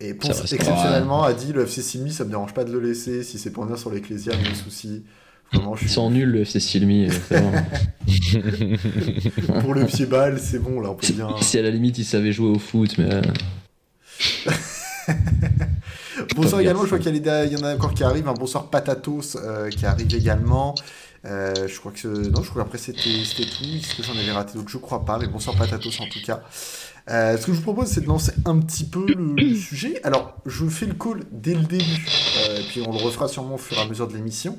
Et 0.00 0.12
Ponce, 0.14 0.40
exceptionnellement, 0.52 1.22
a 1.22 1.32
dit 1.32 1.52
le 1.52 1.62
FC 1.62 1.80
6000, 1.82 2.12
ça 2.12 2.24
me 2.24 2.30
dérange 2.30 2.52
pas 2.54 2.64
de 2.64 2.72
le 2.72 2.80
laisser. 2.80 3.22
Si 3.22 3.38
c'est 3.38 3.50
pour 3.50 3.64
venir 3.64 3.78
sur 3.78 3.90
l'Ecclésia, 3.90 4.32
mais 4.42 4.48
le 4.48 4.54
souci. 4.54 5.04
Vraiment, 5.52 5.76
je 5.76 5.84
Ils 5.84 5.88
sont 5.90 6.10
nuls 6.10 6.28
le 6.30 6.40
FC 6.42 6.58
Silmi. 6.60 7.08
euh, 7.08 7.40
bon. 7.40 7.52
pour 9.60 9.74
le 9.74 9.84
pied 9.86 10.06
balle, 10.06 10.40
c'est 10.40 10.58
bon, 10.58 10.80
là, 10.80 10.90
on 10.90 10.94
peut 10.94 11.06
bien. 11.12 11.28
Si 11.40 11.58
à 11.58 11.62
la 11.62 11.70
limite 11.70 11.96
ils 11.98 12.04
savaient 12.04 12.32
jouer 12.32 12.48
au 12.48 12.58
foot, 12.58 12.96
mais. 12.98 13.12
euh, 13.12 13.22
Bonsoir 16.36 16.60
également, 16.60 16.84
je 16.84 16.88
vois 16.90 16.98
qu'il 16.98 17.14
y, 17.16 17.56
en 17.56 17.62
a 17.64 17.74
encore 17.74 17.92
qui 17.94 18.04
arrivent. 18.04 18.28
Un 18.28 18.32
bonsoir 18.34 18.70
Patatos 18.70 19.36
euh, 19.36 19.68
qui 19.70 19.84
arrive 19.86 20.12
également. 20.14 20.74
Euh, 21.24 21.52
je 21.68 21.78
crois 21.78 21.90
que 21.92 21.98
ce- 21.98 22.08
non, 22.30 22.42
je 22.42 22.50
crois 22.50 22.62
qu'après 22.64 22.78
c'était 22.78 23.24
c'était 23.24 23.48
tout. 23.48 23.64
Est-ce 23.64 23.94
que 23.96 24.02
j'en 24.02 24.12
avais 24.18 24.30
raté 24.32 24.54
d'autres? 24.54 24.70
Je 24.70 24.78
crois 24.78 25.04
pas, 25.04 25.18
mais 25.18 25.26
bonsoir 25.26 25.56
Patatos 25.56 26.00
en 26.00 26.06
tout 26.06 26.20
cas. 26.24 26.42
Euh, 27.10 27.36
ce 27.36 27.46
que 27.46 27.52
je 27.52 27.58
vous 27.58 27.62
propose, 27.62 27.88
c'est 27.88 28.00
de 28.02 28.06
lancer 28.06 28.32
un 28.46 28.58
petit 28.60 28.84
peu 28.84 29.06
le, 29.06 29.34
le 29.36 29.54
sujet. 29.56 30.00
Alors, 30.04 30.36
je 30.46 30.66
fais 30.66 30.86
le 30.86 30.94
call 30.94 31.20
dès 31.32 31.54
le 31.54 31.62
début, 31.62 32.06
euh, 32.48 32.60
et 32.60 32.62
puis 32.68 32.80
on 32.86 32.92
le 32.92 32.98
refera 32.98 33.28
sûrement 33.28 33.54
au 33.56 33.58
fur 33.58 33.76
et 33.78 33.80
à 33.82 33.86
mesure 33.86 34.08
de 34.08 34.14
l'émission. 34.14 34.58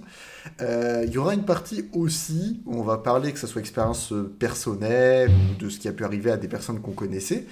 Euh, 0.62 1.04
Il 1.08 1.14
y 1.14 1.18
aura 1.18 1.34
une 1.34 1.46
partie 1.46 1.90
aussi 1.94 2.62
où 2.66 2.80
on 2.80 2.84
va 2.84 2.98
parler, 2.98 3.32
que 3.32 3.40
ce 3.40 3.48
soit 3.48 3.62
expérience 3.62 4.12
euh, 4.12 4.36
personnelle 4.40 5.30
ou 5.30 5.56
de 5.64 5.70
ce 5.70 5.80
qui 5.80 5.88
a 5.88 5.92
pu 5.92 6.04
arriver 6.04 6.32
à 6.32 6.38
des 6.38 6.48
personnes 6.48 6.80
qu'on 6.82 6.92
connaissait. 6.92 7.46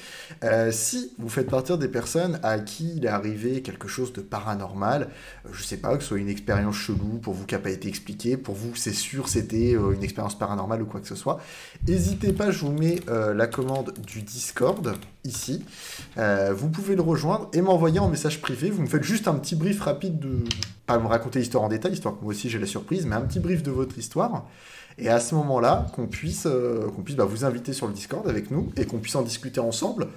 Euh, 0.43 0.71
si 0.71 1.13
vous 1.17 1.29
faites 1.29 1.49
partir 1.49 1.77
des 1.77 1.87
personnes 1.87 2.39
à 2.43 2.59
qui 2.59 2.93
il 2.97 3.05
est 3.05 3.09
arrivé 3.09 3.61
quelque 3.61 3.87
chose 3.87 4.13
de 4.13 4.21
paranormal, 4.21 5.09
je 5.51 5.63
sais 5.63 5.77
pas, 5.77 5.95
que 5.97 6.03
ce 6.03 6.09
soit 6.09 6.19
une 6.19 6.29
expérience 6.29 6.75
chelou 6.75 7.19
pour 7.21 7.33
vous 7.33 7.45
qui 7.45 7.55
n'a 7.55 7.59
pas 7.59 7.69
été 7.69 7.87
expliquée, 7.87 8.37
pour 8.37 8.55
vous 8.55 8.75
c'est 8.75 8.93
sûr 8.93 9.27
c'était 9.27 9.71
une 9.71 10.03
expérience 10.03 10.37
paranormale 10.37 10.81
ou 10.81 10.85
quoi 10.85 10.99
que 10.99 11.07
ce 11.07 11.15
soit, 11.15 11.39
n'hésitez 11.87 12.33
pas, 12.33 12.51
je 12.51 12.59
vous 12.59 12.71
mets 12.71 12.99
la 13.07 13.47
commande 13.47 13.93
du 14.05 14.21
Discord 14.21 14.95
ici. 15.23 15.63
Vous 16.17 16.69
pouvez 16.69 16.95
le 16.95 17.01
rejoindre 17.01 17.49
et 17.53 17.61
m'envoyer 17.61 17.99
en 17.99 18.09
message 18.09 18.41
privé. 18.41 18.69
Vous 18.69 18.81
me 18.81 18.87
faites 18.87 19.03
juste 19.03 19.27
un 19.27 19.35
petit 19.35 19.55
brief 19.55 19.81
rapide 19.81 20.19
de. 20.19 20.43
Pas 20.85 20.97
me 20.99 21.07
raconter 21.07 21.39
l'histoire 21.39 21.63
en 21.63 21.69
détail, 21.69 21.93
histoire 21.93 22.15
que 22.17 22.23
moi 22.23 22.31
aussi 22.31 22.49
j'ai 22.49 22.59
la 22.59 22.65
surprise, 22.65 23.05
mais 23.05 23.15
un 23.15 23.21
petit 23.21 23.39
brief 23.39 23.63
de 23.63 23.71
votre 23.71 23.97
histoire. 23.97 24.45
Et 24.97 25.09
à 25.09 25.19
ce 25.19 25.33
moment-là, 25.35 25.87
qu'on 25.95 26.07
puisse, 26.07 26.45
euh, 26.45 26.87
qu'on 26.95 27.01
puisse 27.01 27.15
bah, 27.15 27.25
vous 27.25 27.45
inviter 27.45 27.73
sur 27.73 27.87
le 27.87 27.93
Discord 27.93 28.27
avec 28.27 28.51
nous 28.51 28.71
et 28.77 28.85
qu'on 28.85 28.99
puisse 28.99 29.15
en 29.15 29.21
discuter 29.23 29.59
ensemble. 29.59 30.07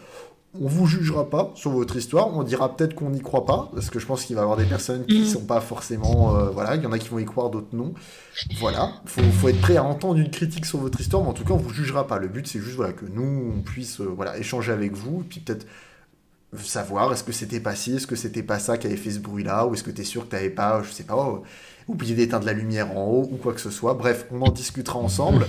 On 0.58 0.68
vous 0.68 0.86
jugera 0.86 1.28
pas 1.28 1.50
sur 1.54 1.70
votre 1.70 1.96
histoire, 1.96 2.34
on 2.34 2.42
dira 2.42 2.74
peut-être 2.74 2.94
qu'on 2.94 3.10
n'y 3.10 3.20
croit 3.20 3.44
pas, 3.44 3.70
parce 3.74 3.90
que 3.90 3.98
je 3.98 4.06
pense 4.06 4.24
qu'il 4.24 4.36
va 4.36 4.40
y 4.40 4.44
avoir 4.44 4.56
des 4.56 4.64
personnes 4.64 5.04
qui 5.04 5.20
Mhm. 5.20 5.26
sont 5.26 5.44
pas 5.44 5.60
forcément. 5.60 6.34
euh, 6.36 6.48
voilà, 6.48 6.76
il 6.76 6.82
y 6.82 6.86
en 6.86 6.92
a 6.92 6.98
qui 6.98 7.08
vont 7.10 7.18
y 7.18 7.26
croire, 7.26 7.50
d'autres 7.50 7.74
non. 7.74 7.92
Voilà, 8.58 8.90
faut, 9.04 9.20
faut 9.22 9.48
être 9.48 9.60
prêt 9.60 9.76
à 9.76 9.84
entendre 9.84 10.18
une 10.18 10.30
critique 10.30 10.64
sur 10.64 10.78
votre 10.78 10.98
histoire, 11.00 11.22
mais 11.22 11.28
en 11.28 11.34
tout 11.34 11.44
cas, 11.44 11.52
on 11.52 11.58
vous 11.58 11.74
jugera 11.74 12.06
pas. 12.06 12.18
Le 12.18 12.28
but, 12.28 12.46
c'est 12.46 12.58
juste 12.60 12.76
voilà, 12.76 12.92
que 12.94 13.04
nous, 13.04 13.52
on 13.56 13.60
puisse 13.60 14.00
euh, 14.00 14.04
voilà, 14.04 14.38
échanger 14.38 14.72
avec 14.72 14.94
vous, 14.94 15.20
et 15.20 15.24
puis 15.28 15.40
peut-être 15.40 15.66
savoir 16.58 17.12
est-ce 17.12 17.24
que 17.24 17.32
c'était 17.32 17.60
pas 17.60 17.74
ci, 17.74 17.96
est-ce 17.96 18.06
que 18.06 18.16
c'était 18.16 18.42
pas 18.42 18.58
ça 18.58 18.78
qui 18.78 18.86
avait 18.86 18.96
fait 18.96 19.10
ce 19.10 19.18
bruit-là, 19.18 19.66
ou 19.66 19.74
est-ce 19.74 19.82
que 19.82 19.90
tu 19.90 20.02
es 20.02 20.04
sûr 20.04 20.24
que 20.24 20.30
t'avais 20.30 20.50
pas, 20.50 20.82
je 20.82 20.90
sais 20.90 21.04
pas, 21.04 21.14
euh, 21.14 21.38
oublié 21.88 22.14
d'éteindre 22.14 22.46
la 22.46 22.52
lumière 22.52 22.96
en 22.96 23.04
haut, 23.04 23.28
ou 23.30 23.36
quoi 23.36 23.52
que 23.52 23.60
ce 23.60 23.70
soit. 23.70 23.94
Bref, 23.94 24.26
on 24.30 24.42
en 24.42 24.50
discutera 24.50 24.98
ensemble. 24.98 25.46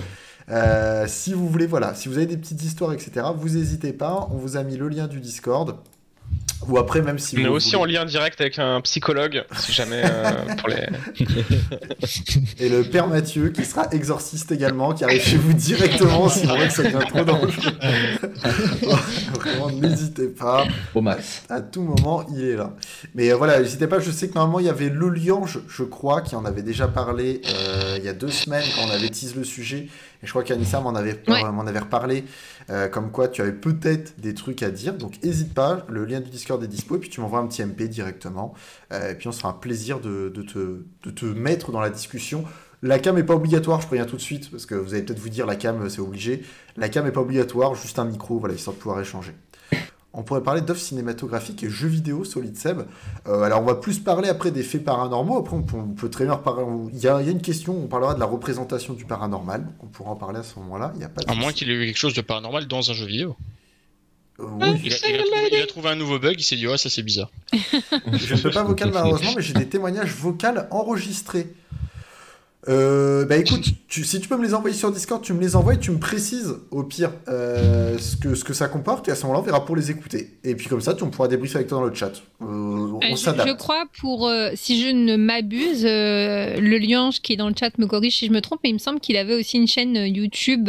Euh, 0.50 1.06
si 1.06 1.34
vous 1.34 1.48
voulez, 1.48 1.66
voilà, 1.66 1.94
si 1.94 2.08
vous 2.08 2.16
avez 2.16 2.26
des 2.26 2.36
petites 2.36 2.62
histoires, 2.62 2.92
etc., 2.92 3.26
vous 3.36 3.50
n'hésitez 3.50 3.92
pas. 3.92 4.28
On 4.30 4.36
vous 4.36 4.56
a 4.56 4.62
mis 4.62 4.76
le 4.76 4.88
lien 4.88 5.06
du 5.06 5.20
Discord. 5.20 5.76
Ou 6.66 6.76
après, 6.78 7.00
même 7.02 7.18
si 7.18 7.36
On 7.38 7.40
est 7.42 7.48
aussi 7.48 7.76
voulez- 7.76 7.98
en 7.98 8.00
lien 8.00 8.04
direct 8.04 8.40
avec 8.40 8.58
un 8.58 8.80
psychologue, 8.80 9.44
si 9.58 9.72
jamais 9.72 10.02
euh, 10.04 10.32
pour 10.58 10.68
les. 10.68 10.86
Et 12.58 12.68
le 12.68 12.82
père 12.82 13.06
Mathieu, 13.06 13.50
qui 13.50 13.64
sera 13.64 13.86
exorciste 13.92 14.50
également, 14.50 14.92
qui 14.92 15.04
arrive 15.04 15.22
chez 15.22 15.36
vous 15.36 15.52
directement 15.52 16.28
si 16.28 16.40
vous 16.42 16.48
voyez 16.48 16.66
que 16.66 16.72
ça 16.74 16.82
devient 16.82 17.06
trop 17.08 17.24
dangereux. 17.24 17.72
Vraiment, 19.34 19.70
n'hésitez 19.70 20.28
pas. 20.28 20.66
Au 20.94 21.00
max. 21.00 21.42
À 21.48 21.60
tout 21.60 21.82
moment, 21.82 22.26
il 22.34 22.44
est 22.44 22.56
là. 22.56 22.74
Mais 23.14 23.30
euh, 23.30 23.36
voilà, 23.36 23.60
n'hésitez 23.60 23.86
pas, 23.86 24.00
je 24.00 24.10
sais 24.10 24.28
que 24.28 24.34
normalement, 24.34 24.60
il 24.60 24.66
y 24.66 24.70
avait 24.70 24.88
le 24.90 25.08
Liange, 25.10 25.60
je 25.68 25.82
crois, 25.84 26.22
qui 26.22 26.34
en 26.34 26.44
avait 26.44 26.62
déjà 26.62 26.88
parlé 26.88 27.40
euh, 27.48 27.96
il 27.98 28.04
y 28.04 28.08
a 28.08 28.12
deux 28.14 28.30
semaines 28.30 28.64
quand 28.74 28.82
on 28.86 28.90
avait 28.90 29.08
teasé 29.08 29.34
le 29.36 29.44
sujet. 29.44 29.88
Et 30.22 30.26
je 30.26 30.30
crois 30.30 30.42
qu'Anissa 30.42 30.80
m'en 30.80 30.94
avait, 30.94 31.22
Ouais. 31.28 31.42
avait 31.44 31.78
reparlé, 31.78 32.24
euh, 32.70 32.88
comme 32.88 33.10
quoi 33.12 33.28
tu 33.28 33.40
avais 33.40 33.52
peut-être 33.52 34.18
des 34.20 34.34
trucs 34.34 34.62
à 34.62 34.70
dire. 34.70 34.94
Donc 34.94 35.22
n'hésite 35.22 35.54
pas, 35.54 35.86
le 35.88 36.04
lien 36.04 36.20
du 36.20 36.28
Discord 36.30 36.62
est 36.62 36.66
dispo, 36.68 36.96
et 36.96 36.98
puis 36.98 37.08
tu 37.08 37.20
m'envoies 37.20 37.38
un 37.38 37.46
petit 37.46 37.62
MP 37.62 37.82
directement. 37.88 38.54
Euh, 38.92 39.12
et 39.12 39.14
puis 39.14 39.28
on 39.28 39.32
sera 39.32 39.50
un 39.50 39.52
plaisir 39.52 40.00
de, 40.00 40.28
de 40.34 40.42
te, 40.42 40.82
de 41.04 41.10
te 41.10 41.24
mettre 41.24 41.70
dans 41.70 41.80
la 41.80 41.90
discussion. 41.90 42.44
La 42.82 42.98
cam 42.98 43.16
est 43.18 43.24
pas 43.24 43.34
obligatoire, 43.34 43.80
je 43.80 43.86
préviens 43.86 44.06
tout 44.06 44.16
de 44.16 44.20
suite, 44.20 44.50
parce 44.50 44.66
que 44.66 44.74
vous 44.74 44.94
allez 44.94 45.02
peut-être 45.02 45.18
vous 45.18 45.28
dire 45.28 45.46
la 45.46 45.56
cam 45.56 45.82
euh, 45.82 45.88
c'est 45.88 46.00
obligé. 46.00 46.42
La 46.76 46.88
cam 46.88 47.06
est 47.06 47.12
pas 47.12 47.20
obligatoire, 47.20 47.74
juste 47.74 47.98
un 47.98 48.04
micro, 48.04 48.38
voilà, 48.38 48.54
histoire 48.54 48.74
de 48.76 48.80
pouvoir 48.80 49.00
échanger. 49.00 49.34
On 50.14 50.22
pourrait 50.22 50.42
parler 50.42 50.62
d'offres 50.62 50.80
cinématographiques 50.80 51.62
et 51.62 51.68
jeux 51.68 51.88
vidéo, 51.88 52.24
Solid 52.24 52.56
Seb. 52.56 52.82
Euh, 53.26 53.42
alors, 53.42 53.60
on 53.62 53.66
va 53.66 53.74
plus 53.74 53.98
parler 53.98 54.28
après 54.28 54.50
des 54.50 54.62
faits 54.62 54.82
paranormaux. 54.82 55.36
Après, 55.36 55.54
on 55.54 55.62
peut, 55.62 55.76
on 55.76 55.88
peut 55.94 56.08
très 56.08 56.24
bien 56.24 56.34
reparler. 56.34 56.64
Il 56.92 56.98
y, 56.98 57.06
a, 57.06 57.20
il 57.20 57.26
y 57.26 57.28
a 57.28 57.32
une 57.32 57.42
question, 57.42 57.76
on 57.76 57.86
parlera 57.88 58.14
de 58.14 58.20
la 58.20 58.26
représentation 58.26 58.94
du 58.94 59.04
paranormal. 59.04 59.66
On 59.82 59.86
pourra 59.86 60.10
en 60.10 60.16
parler 60.16 60.38
à 60.38 60.42
ce 60.42 60.58
moment-là. 60.60 60.92
Il 60.96 61.02
y 61.02 61.04
a 61.04 61.08
pas 61.08 61.22
de 61.22 61.30
À 61.30 61.34
moins 61.34 61.52
qu'il 61.52 61.70
ait 61.70 61.74
eu 61.74 61.86
quelque 61.86 61.98
chose 61.98 62.14
de 62.14 62.22
paranormal 62.22 62.66
dans 62.66 62.90
un 62.90 62.94
jeu 62.94 63.04
vidéo. 63.06 63.36
Euh, 64.40 64.44
oui, 64.60 64.80
Il 64.84 64.92
a, 64.92 64.96
il 65.08 65.14
a 65.16 65.24
trouvé, 65.24 65.48
il 65.52 65.62
a 65.62 65.66
trouvé 65.66 65.88
un 65.90 65.96
nouveau 65.96 66.18
bug, 66.18 66.36
il 66.38 66.44
s'est 66.44 66.56
dit, 66.56 66.66
ouais, 66.66 66.78
ça 66.78 66.88
c'est 66.88 67.02
bizarre. 67.02 67.30
je 67.52 68.34
ne 68.34 68.40
peux 68.40 68.50
pas 68.50 68.62
vocal 68.62 68.90
malheureusement, 68.94 69.32
mais 69.36 69.42
j'ai 69.42 69.54
des 69.54 69.68
témoignages 69.68 70.14
vocaux 70.14 70.46
enregistrés. 70.70 71.52
Euh, 72.68 73.24
bah 73.24 73.36
écoute, 73.36 73.66
tu- 73.86 74.02
si 74.04 74.20
tu 74.20 74.26
peux 74.28 74.36
me 74.36 74.42
les 74.44 74.52
envoyer 74.52 74.74
sur 74.76 74.90
Discord, 74.90 75.22
tu 75.22 75.32
me 75.32 75.40
les 75.40 75.54
envoies 75.54 75.74
et 75.74 75.78
tu 75.78 75.92
me 75.92 75.98
précises 75.98 76.56
au 76.72 76.82
pire 76.82 77.12
euh, 77.28 77.96
ce, 77.98 78.16
que, 78.16 78.34
ce 78.34 78.42
que 78.42 78.52
ça 78.52 78.66
comporte 78.66 79.08
et 79.08 79.12
à 79.12 79.14
ce 79.14 79.22
moment-là 79.22 79.38
on 79.40 79.42
verra 79.44 79.64
pour 79.64 79.76
les 79.76 79.92
écouter. 79.92 80.36
Et 80.42 80.56
puis 80.56 80.66
comme 80.66 80.80
ça, 80.80 80.94
tu 80.94 81.04
on 81.04 81.10
pourra 81.10 81.28
débriefer 81.28 81.56
avec 81.56 81.68
toi 81.68 81.78
dans 81.78 81.84
le 81.84 81.94
chat. 81.94 82.12
Euh, 82.42 82.44
on 82.46 82.96
Euh, 83.00 83.06
je, 83.12 83.14
s'adapte. 83.16 83.48
je 83.48 83.54
crois, 83.54 83.84
pour 84.00 84.28
si 84.54 84.82
je 84.82 84.88
ne 84.88 85.14
m'abuse, 85.16 85.84
le 85.84 86.78
Liange 86.78 87.20
qui 87.20 87.34
est 87.34 87.36
dans 87.36 87.48
le 87.48 87.54
chat 87.58 87.70
me 87.78 87.86
corrige 87.86 88.18
si 88.18 88.26
je 88.26 88.32
me 88.32 88.40
trompe, 88.40 88.58
mais 88.64 88.70
il 88.70 88.74
me 88.74 88.78
semble 88.78 88.98
qu'il 88.98 89.16
avait 89.16 89.34
aussi 89.38 89.56
une 89.56 89.68
chaîne 89.68 89.94
YouTube 89.94 90.68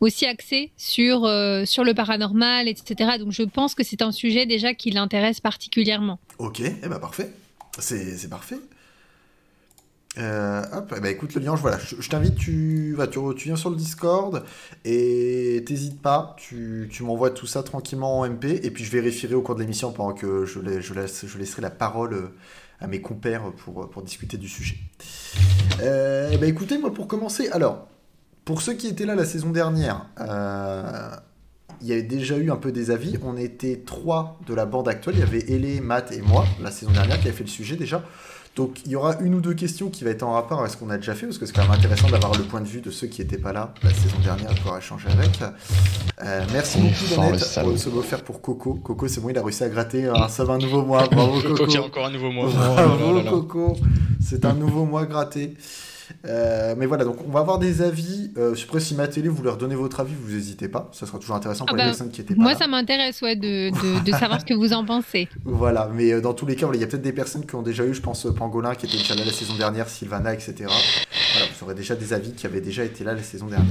aussi 0.00 0.26
axée 0.26 0.70
sur, 0.76 1.28
sur 1.66 1.82
le 1.84 1.94
paranormal, 1.94 2.68
etc. 2.68 3.18
Donc 3.18 3.32
je 3.32 3.42
pense 3.42 3.74
que 3.74 3.82
c'est 3.82 4.02
un 4.02 4.12
sujet 4.12 4.46
déjà 4.46 4.72
qui 4.72 4.92
l'intéresse 4.92 5.40
particulièrement. 5.40 6.20
Ok, 6.38 6.60
eh 6.60 6.88
ben 6.88 7.00
parfait. 7.00 7.30
C'est 7.80 8.30
parfait. 8.30 8.58
Euh, 10.16 10.62
hop, 10.72 10.94
ben 11.00 11.06
écoute 11.06 11.34
le 11.34 11.40
lien, 11.40 11.56
je- 11.56 11.60
voilà, 11.60 11.76
je, 11.78 12.08
t'invite, 12.08 12.36
tu, 12.36 12.94
vas 12.94 13.08
tu, 13.08 13.18
tu 13.36 13.48
viens 13.48 13.56
sur 13.56 13.68
le 13.70 13.74
Discord 13.76 14.44
et 14.84 15.64
t'hésites 15.66 16.00
pas, 16.00 16.36
tu, 16.38 16.88
tu 16.90 17.02
m'envoies 17.02 17.30
tout 17.30 17.46
ça 17.46 17.64
tranquillement 17.64 18.20
en 18.20 18.28
MP 18.28 18.44
et 18.62 18.70
puis 18.70 18.84
je 18.84 18.92
vérifierai 18.92 19.34
au 19.34 19.42
cours 19.42 19.56
de 19.56 19.60
l'émission 19.60 19.90
pendant 19.90 20.12
que 20.14 20.44
je, 20.44 20.60
lai- 20.60 20.80
je, 20.80 20.94
laisse, 20.94 21.26
je 21.26 21.36
laisserai 21.38 21.62
la 21.62 21.70
parole 21.70 22.14
euh, 22.14 22.28
à 22.80 22.86
mes 22.86 23.00
compères 23.00 23.50
pour, 23.64 23.90
pour 23.90 24.02
discuter 24.02 24.36
du 24.36 24.48
sujet. 24.48 24.76
Euh, 25.80 26.30
eh 26.32 26.36
ben 26.38 26.48
écoutez, 26.48 26.78
moi 26.78 26.94
pour 26.94 27.08
commencer, 27.08 27.48
alors, 27.48 27.88
pour 28.44 28.62
ceux 28.62 28.74
qui 28.74 28.86
étaient 28.86 29.06
là 29.06 29.16
la 29.16 29.24
saison 29.24 29.50
dernière, 29.50 30.06
euh, 30.20 31.10
il 31.80 31.88
y 31.88 31.92
avait 31.92 32.02
déjà 32.02 32.36
eu 32.38 32.50
un 32.52 32.56
peu 32.56 32.70
des 32.72 32.90
avis. 32.92 33.18
On 33.24 33.36
était 33.36 33.82
trois 33.84 34.38
de 34.46 34.54
la 34.54 34.64
bande 34.64 34.86
actuelle. 34.88 35.16
Il 35.16 35.20
y 35.20 35.22
avait 35.24 35.50
Elé, 35.50 35.80
Matt 35.80 36.12
et 36.12 36.22
moi, 36.22 36.46
la 36.62 36.70
saison 36.70 36.92
dernière, 36.92 37.18
qui 37.20 37.26
avait 37.28 37.36
fait 37.36 37.42
le 37.44 37.50
sujet 37.50 37.74
déjà. 37.76 38.04
Donc 38.56 38.82
il 38.84 38.92
y 38.92 38.96
aura 38.96 39.16
une 39.20 39.34
ou 39.34 39.40
deux 39.40 39.54
questions 39.54 39.90
qui 39.90 40.04
va 40.04 40.10
être 40.10 40.22
en 40.22 40.32
rapport 40.34 40.60
avec 40.60 40.70
ce 40.70 40.76
qu'on 40.76 40.88
a 40.90 40.96
déjà 40.96 41.14
fait, 41.14 41.26
parce 41.26 41.38
que 41.38 41.46
c'est 41.46 41.52
quand 41.52 41.62
même 41.62 41.72
intéressant 41.72 42.08
d'avoir 42.08 42.36
le 42.38 42.44
point 42.44 42.60
de 42.60 42.66
vue 42.68 42.80
de 42.80 42.90
ceux 42.90 43.08
qui 43.08 43.20
n'étaient 43.20 43.38
pas 43.38 43.52
là 43.52 43.74
la 43.82 43.90
saison 43.92 44.16
dernière 44.22 44.52
et 44.52 44.54
pouvoir 44.54 44.78
échanger 44.78 45.08
avec. 45.08 45.40
Euh, 46.22 46.44
merci 46.52 46.78
beaucoup 46.78 47.38
salaud. 47.38 47.70
pour 47.70 47.78
se 47.78 47.88
beau 47.88 48.02
faire 48.02 48.22
pour 48.22 48.40
Coco. 48.40 48.74
Coco, 48.74 49.08
c'est 49.08 49.20
bon, 49.20 49.30
il 49.30 49.38
a 49.38 49.42
réussi 49.42 49.64
à 49.64 49.68
gratter 49.68 50.06
un 50.06 50.28
sub 50.28 50.50
un 50.50 50.58
nouveau 50.58 50.84
mois. 50.84 51.08
Bravo 51.08 51.40
Coco. 51.42 51.54
Coco 51.54 51.66
qui 51.66 51.76
a 51.78 51.82
encore 51.82 52.06
un 52.06 52.10
nouveau 52.10 52.30
mois. 52.30 52.48
Bravo 52.48 53.04
Oh 53.08 53.16
là 53.16 53.22
là. 53.24 53.30
Coco, 53.30 53.76
c'est 54.20 54.44
un 54.44 54.54
nouveau 54.54 54.84
mois 54.84 55.04
gratté. 55.04 55.56
Euh, 56.26 56.74
mais 56.76 56.86
voilà, 56.86 57.04
donc 57.04 57.16
on 57.26 57.30
va 57.30 57.40
avoir 57.40 57.58
des 57.58 57.82
avis. 57.82 58.32
Euh, 58.36 58.54
je 58.54 58.78
si 58.78 58.94
ma 58.94 59.08
télé, 59.08 59.28
vous 59.28 59.42
leur 59.42 59.56
donnez 59.56 59.74
votre 59.74 60.00
avis, 60.00 60.14
vous 60.14 60.32
n'hésitez 60.32 60.68
pas. 60.68 60.88
Ça 60.92 61.06
sera 61.06 61.18
toujours 61.18 61.36
intéressant 61.36 61.64
pour 61.64 61.74
Ah 61.74 61.78
les 61.78 61.84
bah, 61.84 61.88
personnes 61.90 62.10
qui 62.10 62.20
étaient 62.20 62.34
pas 62.34 62.42
Moi, 62.42 62.52
là. 62.52 62.58
ça 62.58 62.66
m'intéresse 62.66 63.22
ouais, 63.22 63.36
de, 63.36 63.70
de, 63.70 64.04
de 64.04 64.10
savoir 64.12 64.40
ce 64.40 64.44
que 64.44 64.54
vous 64.54 64.72
en 64.72 64.84
pensez. 64.84 65.28
Voilà, 65.44 65.88
mais 65.92 66.12
euh, 66.12 66.20
dans 66.20 66.34
tous 66.34 66.46
les 66.46 66.56
cas, 66.56 66.66
voilà, 66.66 66.78
il 66.78 66.80
y 66.80 66.84
a 66.84 66.86
peut-être 66.86 67.02
des 67.02 67.12
personnes 67.12 67.46
qui 67.46 67.54
ont 67.54 67.62
déjà 67.62 67.84
eu, 67.84 67.94
je 67.94 68.00
pense, 68.00 68.26
euh, 68.26 68.32
Pangolin 68.32 68.74
qui 68.74 68.86
était 68.86 68.96
déjà 68.98 69.14
là 69.14 69.24
la 69.24 69.32
saison 69.32 69.54
dernière, 69.56 69.88
Sylvana, 69.88 70.34
etc. 70.34 70.54
Voilà, 70.58 71.46
vous 71.56 71.64
aurez 71.64 71.74
déjà 71.74 71.94
des 71.94 72.12
avis 72.12 72.32
qui 72.32 72.46
avaient 72.46 72.60
déjà 72.60 72.84
été 72.84 73.04
là 73.04 73.14
la 73.14 73.22
saison 73.22 73.46
dernière. 73.46 73.68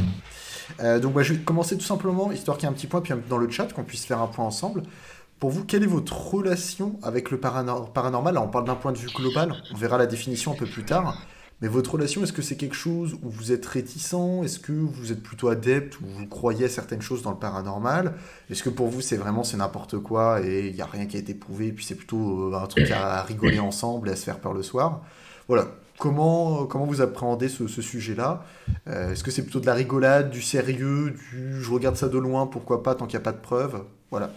Euh, 0.82 1.00
donc, 1.00 1.14
bah, 1.14 1.24
je 1.24 1.34
vais 1.34 1.40
commencer 1.40 1.78
tout 1.78 1.84
simplement, 1.84 2.32
histoire 2.32 2.58
qu'il 2.58 2.68
y 2.68 2.70
ait 2.70 2.74
un 2.74 2.76
petit 2.76 2.88
point, 2.88 3.02
puis 3.02 3.14
dans 3.30 3.38
le 3.38 3.50
chat, 3.50 3.72
qu'on 3.74 3.84
puisse 3.84 4.06
faire 4.06 4.22
un 4.22 4.28
point 4.28 4.46
ensemble. 4.46 4.84
Pour 5.40 5.52
vous, 5.52 5.66
quelle 5.66 5.84
est 5.84 5.88
votre 5.88 6.18
relation 6.34 6.98
avec 7.04 7.30
le 7.30 7.38
paranor- 7.38 7.92
paranormal? 7.92 8.34
Là, 8.36 8.42
on 8.42 8.48
parle 8.48 8.66
d'un 8.66 8.76
point 8.76 8.94
de 8.94 8.98
vue 8.98 9.10
global, 9.14 9.54
on 9.74 9.78
verra 9.78 9.98
la 9.98 10.06
définition 10.06 10.54
un 10.54 10.56
peu 10.56 10.66
plus 10.66 10.84
tard. 10.84 11.18
Mais 11.64 11.70
votre 11.70 11.94
relation, 11.94 12.22
est-ce 12.24 12.34
que 12.34 12.42
c'est 12.42 12.58
quelque 12.58 12.76
chose 12.76 13.14
où 13.24 13.30
vous 13.30 13.54
êtes 13.54 13.66
réticent? 13.66 14.44
Est-ce 14.44 14.60
que 14.60 14.74
vous 14.74 15.14
êtes 15.14 15.24
plutôt 15.24 15.48
adepte 15.48 15.98
ou 16.02 16.06
vous 16.06 16.28
croyez 16.28 16.66
à 16.66 16.70
certaines 16.70 17.02
choses 17.02 17.22
dans 17.22 17.32
le 17.32 17.38
paranormal? 17.38 18.16
Est-ce 18.50 18.64
que 18.64 18.70
pour 18.70 18.90
vous, 18.90 19.00
c'est 19.00 19.16
vraiment 19.16 19.46
c'est 19.46 19.56
n'importe 19.56 19.98
quoi 19.98 20.42
et 20.46 20.68
il 20.68 20.76
n'y 20.76 20.82
a 20.82 20.86
rien 20.86 21.06
qui 21.06 21.16
a 21.16 21.22
été 21.22 21.34
prouvé, 21.34 21.72
puis 21.72 21.86
c'est 21.86 21.96
plutôt 21.96 22.52
euh, 22.52 22.58
un 22.62 22.68
truc 22.68 22.92
à 22.92 23.24
rigoler 23.28 23.60
ensemble 23.60 24.10
et 24.10 24.12
à 24.12 24.18
se 24.18 24.26
faire 24.26 24.40
peur 24.40 24.54
le 24.54 24.62
soir? 24.62 25.04
Voilà. 25.48 25.68
Comment, 26.00 26.64
euh, 26.64 26.66
comment 26.66 26.86
vous 26.86 27.00
appréhendez 27.00 27.48
ce, 27.48 27.68
ce 27.68 27.82
sujet-là? 27.82 28.44
Euh, 28.90 29.14
Est-ce 29.14 29.24
que 29.24 29.32
c'est 29.32 29.44
plutôt 29.44 29.62
de 29.62 29.66
la 29.66 29.74
rigolade, 29.74 30.32
du 30.32 30.42
sérieux, 30.42 31.12
du 31.32 31.62
je 31.62 31.72
regarde 31.72 31.96
ça 31.96 32.10
de 32.10 32.18
loin, 32.18 32.46
pourquoi 32.46 32.84
pas, 32.84 32.94
tant 32.94 33.06
qu'il 33.08 33.18
n'y 33.18 33.24
a 33.24 33.24
pas 33.24 33.32
de 33.32 33.42
preuves? 33.42 33.82
Voilà. 34.12 34.32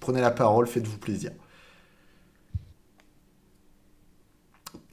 Prenez 0.00 0.22
la 0.22 0.30
parole, 0.30 0.66
faites-vous 0.66 0.96
plaisir. 0.96 1.32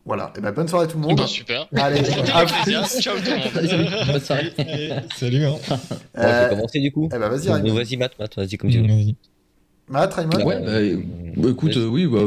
Voilà. 0.08 0.32
Et 0.38 0.42
ben, 0.42 0.52
bonne 0.52 0.68
soirée 0.68 0.86
à 0.86 0.88
tout 0.88 0.98
le 0.98 1.04
monde. 1.06 1.18
Bah, 1.18 1.28
super. 1.28 1.68
Allez, 1.76 2.00
à 2.34 2.46
plus. 2.46 2.72
Ciao 3.02 3.16
tout 3.18 3.24
le 3.30 3.78
monde. 3.84 4.08
Bonne 4.08 4.20
soirée. 4.22 4.54
Allez, 4.58 4.94
Salut, 5.16 5.46
hein. 5.46 5.56
Bon, 5.70 5.78
on 6.16 6.22
Euh, 6.24 6.50
peut 6.50 6.56
commencer 6.56 6.80
du 6.80 6.92
coup 6.92 7.10
eh 7.14 7.20
ben, 7.20 7.28
vas-y, 7.30 7.52
Raymond. 7.52 7.74
Vas-y, 7.76 7.98
Matt, 7.98 8.14
Matt, 8.18 8.36
vas-y 8.38 8.58
comme 8.58 8.70
tu 8.72 8.80
veux. 8.80 8.88
Vas-y. 8.88 9.16
Matt, 9.90 10.14
Raymond 10.14 10.44
Ouais, 10.46 10.60
bah, 10.60 10.72
Euh, 10.72 10.98
bah, 11.36 11.50
écoute, 11.50 11.78
euh, 11.78 11.86
oui, 11.88 12.08
bah, 12.08 12.22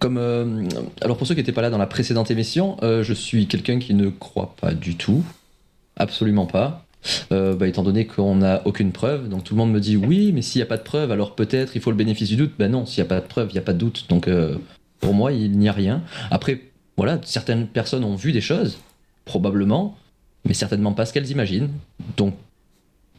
comme 0.00 0.18
euh, 0.18 0.64
alors 1.02 1.16
pour 1.16 1.26
ceux 1.26 1.34
qui 1.34 1.40
n'étaient 1.40 1.52
pas 1.52 1.62
là 1.62 1.70
dans 1.70 1.78
la 1.78 1.86
précédente 1.86 2.30
émission, 2.30 2.76
euh, 2.82 3.02
je 3.04 3.12
suis 3.14 3.46
quelqu'un 3.46 3.78
qui 3.78 3.94
ne 3.94 4.08
croit 4.08 4.54
pas 4.60 4.74
du 4.74 4.96
tout, 4.96 5.22
absolument 5.96 6.46
pas. 6.46 6.84
Euh, 7.32 7.54
bah, 7.54 7.66
étant 7.68 7.82
donné 7.82 8.06
qu'on 8.06 8.36
n'a 8.36 8.60
aucune 8.66 8.92
preuve, 8.92 9.28
donc 9.28 9.44
tout 9.44 9.54
le 9.54 9.58
monde 9.58 9.72
me 9.72 9.80
dit 9.80 9.96
oui, 9.96 10.32
mais 10.34 10.42
s'il 10.42 10.58
n'y 10.58 10.64
a 10.64 10.66
pas 10.66 10.76
de 10.76 10.82
preuve, 10.82 11.10
alors 11.12 11.34
peut-être 11.34 11.74
il 11.76 11.80
faut 11.80 11.90
le 11.90 11.96
bénéfice 11.96 12.28
du 12.28 12.36
doute. 12.36 12.52
Ben 12.58 12.70
non, 12.70 12.84
s'il 12.86 13.02
n'y 13.02 13.06
a 13.06 13.08
pas 13.08 13.20
de 13.20 13.26
preuve, 13.26 13.48
il 13.50 13.54
n'y 13.54 13.58
a 13.58 13.62
pas 13.62 13.72
de 13.72 13.78
doute. 13.78 14.06
Donc 14.08 14.26
euh, 14.28 14.56
pour 15.00 15.14
moi, 15.14 15.32
il 15.32 15.56
n'y 15.58 15.68
a 15.68 15.72
rien. 15.72 16.02
Après, 16.30 16.60
voilà, 17.00 17.18
certaines 17.24 17.66
personnes 17.66 18.04
ont 18.04 18.14
vu 18.14 18.30
des 18.30 18.42
choses, 18.42 18.76
probablement, 19.24 19.96
mais 20.44 20.52
certainement 20.52 20.92
pas 20.92 21.06
ce 21.06 21.14
qu'elles 21.14 21.30
imaginent. 21.30 21.70
Donc 22.18 22.34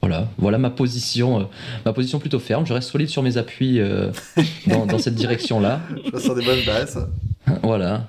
voilà, 0.01 0.29
voilà 0.37 0.59
ma 0.59 0.69
position, 0.69 1.39
euh, 1.39 1.43
ma 1.83 1.91
position 1.91 2.19
plutôt 2.19 2.37
ferme. 2.37 2.63
Je 2.63 2.73
reste 2.73 2.91
solide 2.91 3.09
sur 3.09 3.23
mes 3.23 3.37
appuis 3.37 3.79
euh, 3.79 4.11
dans, 4.67 4.85
dans 4.85 4.99
cette 4.99 5.15
direction-là. 5.15 5.81
Je 6.13 6.19
sur 6.19 6.35
des 6.35 6.45
bonnes 6.45 6.63
bases. 6.63 7.07
Voilà. 7.63 8.07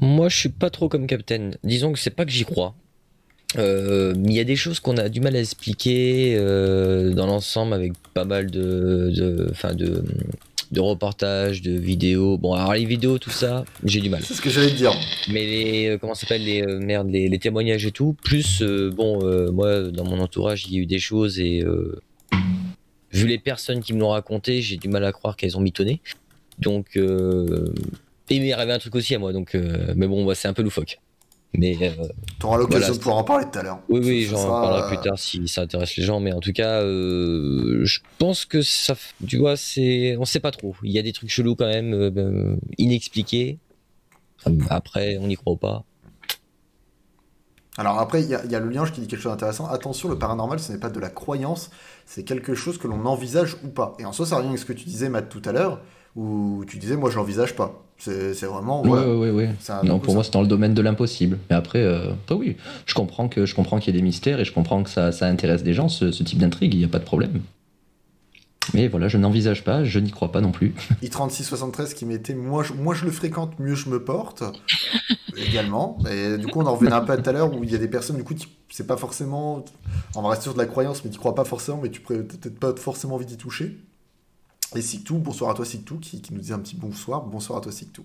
Moi, 0.00 0.28
je 0.28 0.36
suis 0.36 0.48
pas 0.50 0.70
trop 0.70 0.88
comme 0.88 1.08
Captain. 1.08 1.50
Disons 1.64 1.92
que 1.92 1.98
c'est 1.98 2.10
pas 2.10 2.24
que 2.24 2.30
j'y 2.30 2.44
crois. 2.44 2.76
Euh, 3.58 4.14
Il 4.24 4.32
y 4.32 4.38
a 4.38 4.44
des 4.44 4.54
choses 4.54 4.78
qu'on 4.78 4.96
a 4.98 5.08
du 5.08 5.20
mal 5.20 5.34
à 5.34 5.40
expliquer 5.40 6.36
euh, 6.38 7.12
dans 7.12 7.26
l'ensemble 7.26 7.74
avec 7.74 7.92
pas 8.14 8.24
mal 8.24 8.52
de, 8.52 9.10
de, 9.16 9.48
enfin 9.50 9.74
de, 9.74 10.04
de 10.74 10.80
reportages, 10.80 11.62
de 11.62 11.72
vidéos. 11.72 12.36
Bon, 12.36 12.52
alors 12.52 12.74
les 12.74 12.84
vidéos, 12.84 13.18
tout 13.18 13.30
ça, 13.30 13.64
j'ai 13.84 14.00
du 14.00 14.10
mal. 14.10 14.22
C'est 14.22 14.34
ce 14.34 14.42
que 14.42 14.50
j'allais 14.50 14.70
te 14.70 14.76
dire. 14.76 14.92
Mais 15.30 15.46
les, 15.46 15.88
euh, 15.88 15.98
comment 15.98 16.14
s'appelle 16.14 16.44
les 16.44 16.62
euh, 16.62 16.80
merde, 16.80 17.08
les, 17.08 17.28
les 17.28 17.38
témoignages 17.38 17.86
et 17.86 17.92
tout. 17.92 18.14
Plus, 18.24 18.60
euh, 18.60 18.90
bon, 18.90 19.20
euh, 19.22 19.50
moi, 19.50 19.82
dans 19.82 20.04
mon 20.04 20.18
entourage, 20.18 20.66
il 20.66 20.74
y 20.74 20.78
a 20.78 20.80
eu 20.80 20.86
des 20.86 20.98
choses 20.98 21.38
et 21.38 21.64
vu 23.12 23.28
les 23.28 23.38
personnes 23.38 23.80
qui 23.80 23.92
me 23.94 24.00
l'ont 24.00 24.10
raconté, 24.10 24.60
j'ai 24.60 24.76
du 24.76 24.88
mal 24.88 25.04
à 25.04 25.12
croire 25.12 25.36
qu'elles 25.36 25.56
ont 25.56 25.60
mitonné. 25.60 26.00
Donc, 26.58 26.96
et 26.96 28.34
il 28.34 28.42
m'est 28.42 28.52
arrivé 28.52 28.72
un 28.72 28.78
truc 28.78 28.96
aussi 28.96 29.14
à 29.14 29.18
moi. 29.20 29.32
Donc, 29.32 29.56
mais 29.94 30.08
bon, 30.08 30.24
bah, 30.26 30.34
c'est 30.34 30.48
un 30.48 30.52
peu 30.52 30.62
loufoque. 30.62 30.98
Mais 31.56 31.76
euh, 31.82 32.06
T'auras 32.40 32.58
l'occasion 32.58 32.80
Voilà, 32.80 32.94
de 32.94 32.98
pouvoir 32.98 33.16
en 33.18 33.24
parler 33.24 33.46
tout 33.50 33.58
à 33.58 33.62
l'heure. 33.62 33.78
oui, 33.88 34.00
oui, 34.02 34.22
j'en 34.24 34.44
parlerai 34.48 34.82
euh, 34.82 34.88
plus 34.88 35.08
tard 35.08 35.18
si 35.18 35.46
ça 35.46 35.62
intéresse 35.62 35.96
les 35.96 36.02
gens. 36.02 36.18
Mais 36.18 36.32
en 36.32 36.40
tout 36.40 36.52
cas, 36.52 36.82
euh, 36.82 37.84
je 37.84 38.00
pense 38.18 38.44
que 38.44 38.60
ça, 38.60 38.96
tu 39.26 39.38
vois, 39.38 39.56
c'est, 39.56 40.16
on 40.18 40.24
sait 40.24 40.40
pas 40.40 40.50
trop. 40.50 40.74
Il 40.82 40.90
y 40.90 40.98
a 40.98 41.02
des 41.02 41.12
trucs 41.12 41.30
chelous 41.30 41.54
quand 41.54 41.68
même, 41.68 41.94
euh, 41.94 42.10
ben, 42.10 42.58
inexpliqués. 42.78 43.58
Après, 44.68 45.16
on 45.18 45.28
n'y 45.28 45.36
croit 45.36 45.56
pas. 45.56 45.84
Alors 47.76 47.98
après, 47.98 48.22
il 48.22 48.26
y, 48.26 48.30
y 48.30 48.54
a 48.54 48.60
le 48.60 48.68
lien 48.68 48.84
qui 48.86 49.00
dit 49.00 49.08
quelque 49.08 49.20
chose 49.20 49.32
d'intéressant. 49.32 49.66
Attention, 49.68 50.08
le 50.08 50.18
paranormal, 50.18 50.60
ce 50.60 50.72
n'est 50.72 50.78
pas 50.78 50.90
de 50.90 51.00
la 51.00 51.08
croyance, 51.08 51.70
c'est 52.06 52.22
quelque 52.24 52.54
chose 52.54 52.78
que 52.78 52.86
l'on 52.86 53.04
envisage 53.06 53.56
ou 53.64 53.68
pas. 53.68 53.94
Et 53.98 54.04
en 54.04 54.12
soi, 54.12 54.26
ça 54.26 54.36
revient 54.36 54.48
avec 54.48 54.60
ce 54.60 54.64
que 54.64 54.72
tu 54.72 54.84
disais, 54.84 55.08
Matt, 55.08 55.28
tout 55.28 55.42
à 55.44 55.52
l'heure, 55.52 55.80
où 56.16 56.64
tu 56.66 56.78
disais, 56.78 56.96
moi, 56.96 57.10
je 57.10 57.16
l'envisage 57.16 57.54
pas. 57.56 57.80
C'est 57.98 58.32
vraiment. 58.42 58.82
Ouais, 58.82 58.88
voilà. 58.88 59.08
ouais, 59.08 59.30
ouais. 59.30 59.48
ouais. 59.48 59.50
Non, 59.84 59.98
pour 59.98 60.14
moi, 60.14 60.24
c'est 60.24 60.32
dans 60.32 60.42
le 60.42 60.48
domaine 60.48 60.74
de 60.74 60.82
l'impossible. 60.82 61.38
Mais 61.48 61.56
après, 61.56 61.82
euh, 61.82 62.10
oui, 62.30 62.56
je 62.86 62.94
comprends 62.94 63.28
que 63.28 63.46
je 63.46 63.54
comprends 63.54 63.78
qu'il 63.78 63.94
y 63.94 63.96
ait 63.96 64.00
des 64.00 64.04
mystères 64.04 64.40
et 64.40 64.44
je 64.44 64.52
comprends 64.52 64.82
que 64.82 64.90
ça, 64.90 65.12
ça 65.12 65.26
intéresse 65.26 65.62
des 65.62 65.74
gens, 65.74 65.88
ce, 65.88 66.10
ce 66.12 66.22
type 66.22 66.38
d'intrigue, 66.38 66.74
il 66.74 66.78
n'y 66.78 66.84
a 66.84 66.88
pas 66.88 66.98
de 66.98 67.04
problème. 67.04 67.40
Mais 68.72 68.88
voilà, 68.88 69.08
je 69.08 69.18
n'envisage 69.18 69.62
pas, 69.62 69.84
je 69.84 69.98
n'y 69.98 70.10
crois 70.10 70.32
pas 70.32 70.40
non 70.40 70.50
plus. 70.50 70.74
I3673 71.02 71.94
qui 71.94 72.06
mettait 72.06 72.34
moi 72.34 72.62
je, 72.62 72.72
moi 72.72 72.94
je 72.94 73.04
le 73.04 73.10
fréquente, 73.10 73.58
mieux 73.58 73.74
je 73.74 73.88
me 73.90 74.02
porte. 74.02 74.42
également. 75.36 75.98
Et 76.10 76.38
du 76.38 76.46
coup, 76.46 76.60
on 76.60 76.66
en 76.66 76.74
revenait 76.74 76.92
un 76.92 77.00
peu 77.02 77.12
à 77.12 77.16
tout 77.16 77.28
à 77.28 77.32
l'heure 77.32 77.52
où 77.54 77.62
il 77.64 77.70
y 77.70 77.74
a 77.74 77.78
des 77.78 77.88
personnes, 77.88 78.16
du 78.16 78.24
coup, 78.24 78.34
qui- 78.34 78.48
c'est 78.70 78.86
pas 78.86 78.96
forcément. 78.96 79.64
On 80.16 80.22
va 80.22 80.30
rester 80.30 80.44
sur 80.44 80.54
de 80.54 80.58
la 80.58 80.66
croyance, 80.66 81.04
mais 81.04 81.10
tu 81.10 81.18
crois 81.18 81.34
pas 81.34 81.44
forcément, 81.44 81.80
mais 81.82 81.90
tu 81.90 82.00
peut-être 82.00 82.58
pas 82.58 82.74
forcément 82.76 83.14
envie 83.16 83.26
d'y 83.26 83.36
toucher. 83.36 83.76
Et 84.76 84.82
Siktou, 84.82 85.18
bonsoir 85.18 85.50
à 85.50 85.54
toi 85.54 85.64
Siktou, 85.64 85.98
qui, 85.98 86.20
qui 86.20 86.34
nous 86.34 86.40
dit 86.40 86.52
un 86.52 86.58
petit 86.58 86.74
bonsoir. 86.74 87.22
Bonsoir 87.22 87.58
à 87.58 87.62
toi 87.62 87.70
Siktou. 87.70 88.04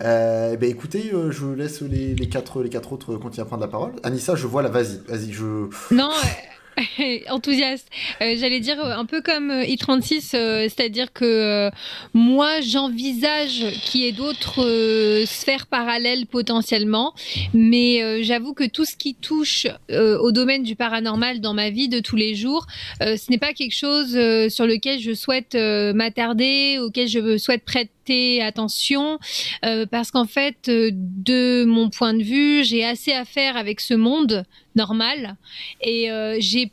Euh, 0.00 0.56
ben 0.56 0.68
écoutez, 0.68 1.12
euh, 1.12 1.30
je 1.30 1.46
laisse 1.46 1.80
les, 1.82 2.14
les, 2.14 2.28
quatre, 2.28 2.62
les 2.62 2.70
quatre 2.70 2.92
autres 2.92 3.16
continuer 3.16 3.42
à 3.42 3.44
prendre 3.44 3.62
la 3.62 3.68
parole. 3.68 3.92
Anissa, 4.02 4.34
je 4.34 4.46
vois 4.46 4.62
là, 4.62 4.68
vas-y, 4.68 5.00
vas-y, 5.06 5.32
je. 5.32 5.68
Non, 5.92 6.10
euh, 6.10 6.28
enthousiaste. 7.30 7.88
Euh, 8.20 8.34
J'allais 8.38 8.60
dire 8.60 8.80
euh, 8.80 8.96
un 8.96 9.04
peu 9.04 9.20
comme 9.20 9.50
euh, 9.50 9.64
i36, 9.64 10.32
euh, 10.34 10.62
c'est-à-dire 10.62 11.12
que 11.12 11.24
euh, 11.24 11.70
moi 12.14 12.60
j'envisage 12.60 13.64
qu'il 13.84 14.02
y 14.02 14.06
ait 14.06 14.12
d'autres 14.12 14.64
euh, 14.64 15.26
sphères 15.26 15.66
parallèles 15.66 16.26
potentiellement, 16.26 17.14
mais 17.54 18.22
j'avoue 18.22 18.54
que 18.54 18.64
tout 18.64 18.84
ce 18.84 18.96
qui 18.96 19.14
touche 19.14 19.66
au 19.90 20.32
domaine 20.32 20.62
du 20.62 20.76
paranormal 20.76 21.40
dans 21.40 21.54
ma 21.54 21.70
vie 21.70 21.88
de 21.88 22.00
tous 22.00 22.16
les 22.16 22.34
jours, 22.34 22.66
ce 23.00 23.30
n'est 23.30 23.38
pas 23.38 23.52
quelque 23.52 23.74
chose 23.74 24.10
sur 24.48 24.66
lequel 24.66 25.00
je 25.00 25.12
souhaite 25.12 25.54
m'attarder, 25.54 26.78
auquel 26.78 27.08
je 27.08 27.36
souhaite 27.38 27.64
prêter 27.64 27.92
attention, 28.40 29.18
euh, 29.64 29.86
parce 29.86 30.10
qu'en 30.10 30.24
fait, 30.24 30.68
euh, 30.68 30.90
de 30.92 31.64
mon 31.64 31.90
point 31.90 32.14
de 32.14 32.22
vue, 32.22 32.64
j'ai 32.64 32.84
assez 32.84 33.12
à 33.12 33.24
faire 33.24 33.56
avec 33.56 33.80
ce 33.80 33.94
monde 33.94 34.44
normal. 34.76 35.36
Et 35.80 36.10
euh, 36.10 36.36
j'ai 36.40 36.72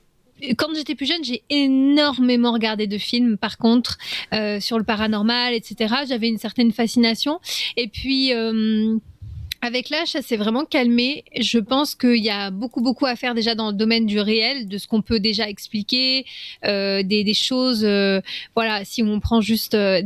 quand 0.58 0.68
j'étais 0.74 0.96
plus 0.96 1.06
jeune, 1.06 1.22
j'ai 1.24 1.44
énormément 1.50 2.54
regardé 2.54 2.88
de 2.88 2.98
films, 2.98 3.38
par 3.38 3.58
contre, 3.58 3.98
euh, 4.34 4.62
sur 4.62 4.78
le 4.78 4.86
paranormal, 4.86 5.54
etc. 5.54 5.94
J'avais 6.08 6.30
une 6.30 6.38
certaine 6.38 6.72
fascination. 6.72 7.40
Et 7.76 7.90
puis, 7.90 8.34
euh, 8.34 8.96
avec 9.62 9.90
l'âge, 9.90 10.08
ça 10.10 10.22
s'est 10.22 10.38
vraiment 10.38 10.64
calmé. 10.64 11.26
Je 11.38 11.60
pense 11.60 11.94
qu'il 11.94 12.24
y 12.24 12.30
a 12.30 12.52
beaucoup, 12.52 12.80
beaucoup 12.82 13.06
à 13.06 13.18
faire 13.18 13.36
déjà 13.36 13.54
dans 13.54 13.68
le 13.72 13.76
domaine 13.76 14.06
du 14.06 14.20
réel, 14.22 14.70
de 14.70 14.78
ce 14.78 14.88
qu'on 14.88 15.02
peut 15.02 15.20
déjà 15.20 15.50
expliquer, 15.50 16.24
euh, 16.64 17.04
des, 17.04 17.26
des 17.26 17.34
choses. 17.34 17.84
euh, 17.84 18.22
voilà, 18.56 18.86
si 18.86 19.04
on 19.04 19.20
prend 19.20 19.42
juste 19.42 19.74
euh, 19.76 20.02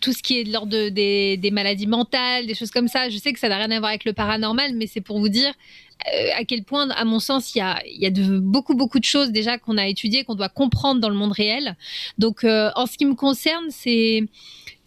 tout 0.00 0.12
ce 0.12 0.22
qui 0.22 0.38
est 0.38 0.44
de 0.44 0.52
l'ordre 0.52 0.70
de- 0.70 0.90
des, 0.90 1.38
des 1.38 1.50
maladies 1.50 1.86
mentales, 1.86 2.46
des 2.46 2.54
choses 2.54 2.70
comme 2.70 2.88
ça. 2.88 3.08
Je 3.08 3.16
sais 3.16 3.32
que 3.32 3.38
ça 3.38 3.48
n'a 3.48 3.56
rien 3.56 3.70
à 3.70 3.78
voir 3.78 3.88
avec 3.88 4.04
le 4.04 4.12
paranormal, 4.12 4.72
mais 4.76 4.86
c'est 4.86 5.00
pour 5.00 5.18
vous 5.18 5.30
dire 5.30 5.52
à 6.36 6.44
quel 6.44 6.62
point, 6.62 6.88
à 6.90 7.04
mon 7.04 7.18
sens, 7.18 7.54
il 7.54 7.58
y 7.58 8.06
a, 8.06 8.10
beaucoup, 8.40 8.74
beaucoup 8.74 8.98
de 8.98 9.04
choses 9.04 9.30
déjà 9.30 9.58
qu'on 9.58 9.76
a 9.76 9.86
étudiées, 9.86 10.24
qu'on 10.24 10.34
doit 10.34 10.48
comprendre 10.48 11.00
dans 11.00 11.08
le 11.08 11.16
monde 11.16 11.32
réel. 11.32 11.76
Donc, 12.18 12.44
euh, 12.44 12.70
en 12.76 12.86
ce 12.86 12.96
qui 12.96 13.06
me 13.06 13.14
concerne, 13.14 13.66
c'est 13.70 14.24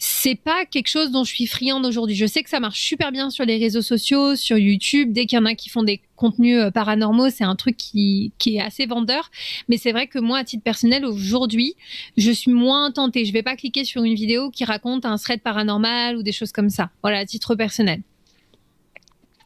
c'est 0.01 0.36
pas 0.36 0.63
quelque 0.63 0.88
chose 0.88 1.12
dont 1.12 1.25
je 1.25 1.34
suis 1.34 1.46
friande 1.46 1.86
aujourd'hui. 1.86 2.16
Je 2.16 2.25
sais 2.25 2.42
que 2.42 2.50
ça 2.50 2.62
marche 2.62 2.80
super 2.80 3.12
bien 3.12 3.30
sur 3.30 3.44
les 3.44 3.58
réseaux 3.58 3.82
sociaux, 3.82 4.38
sur 4.38 4.58
YouTube. 4.58 5.12
Dès 5.12 5.25
qu'il 5.25 5.38
y 5.38 5.42
en 5.42 5.46
a 5.46 5.56
qui 5.56 5.68
font 5.68 5.84
des 5.84 6.00
contenus 6.16 6.58
euh, 6.58 6.72
paranormaux, 6.72 7.30
c'est 7.30 7.44
un 7.44 7.58
truc 7.58 7.75
qui, 7.75 8.32
est 8.46 8.62
assez 8.62 8.86
vendeur. 8.86 9.30
Mais 9.68 9.75
c'est 9.75 9.92
vrai 9.92 10.08
que 10.08 10.18
moi, 10.18 10.38
à 10.38 10.44
titre 10.46 10.63
personnel, 10.63 11.06
aujourd'hui, 11.06 11.75
je 12.16 12.32
suis 12.32 12.51
moins 12.51 12.92
tentée. 12.92 13.25
Je 13.25 13.34
vais 13.34 13.44
pas 13.44 13.58
cliquer 13.58 13.84
sur 13.84 14.04
une 14.04 14.16
vidéo 14.16 14.51
qui 14.51 14.63
raconte 14.63 15.06
un 15.06 15.18
thread 15.18 15.42
paranormal 15.42 16.16
ou 16.16 16.24
des 16.24 16.32
choses 16.32 16.54
comme 16.54 16.70
ça. 16.70 16.92
Voilà, 17.01 17.20
à 17.20 17.25
titre 17.25 17.56
personnel. 17.56 18.01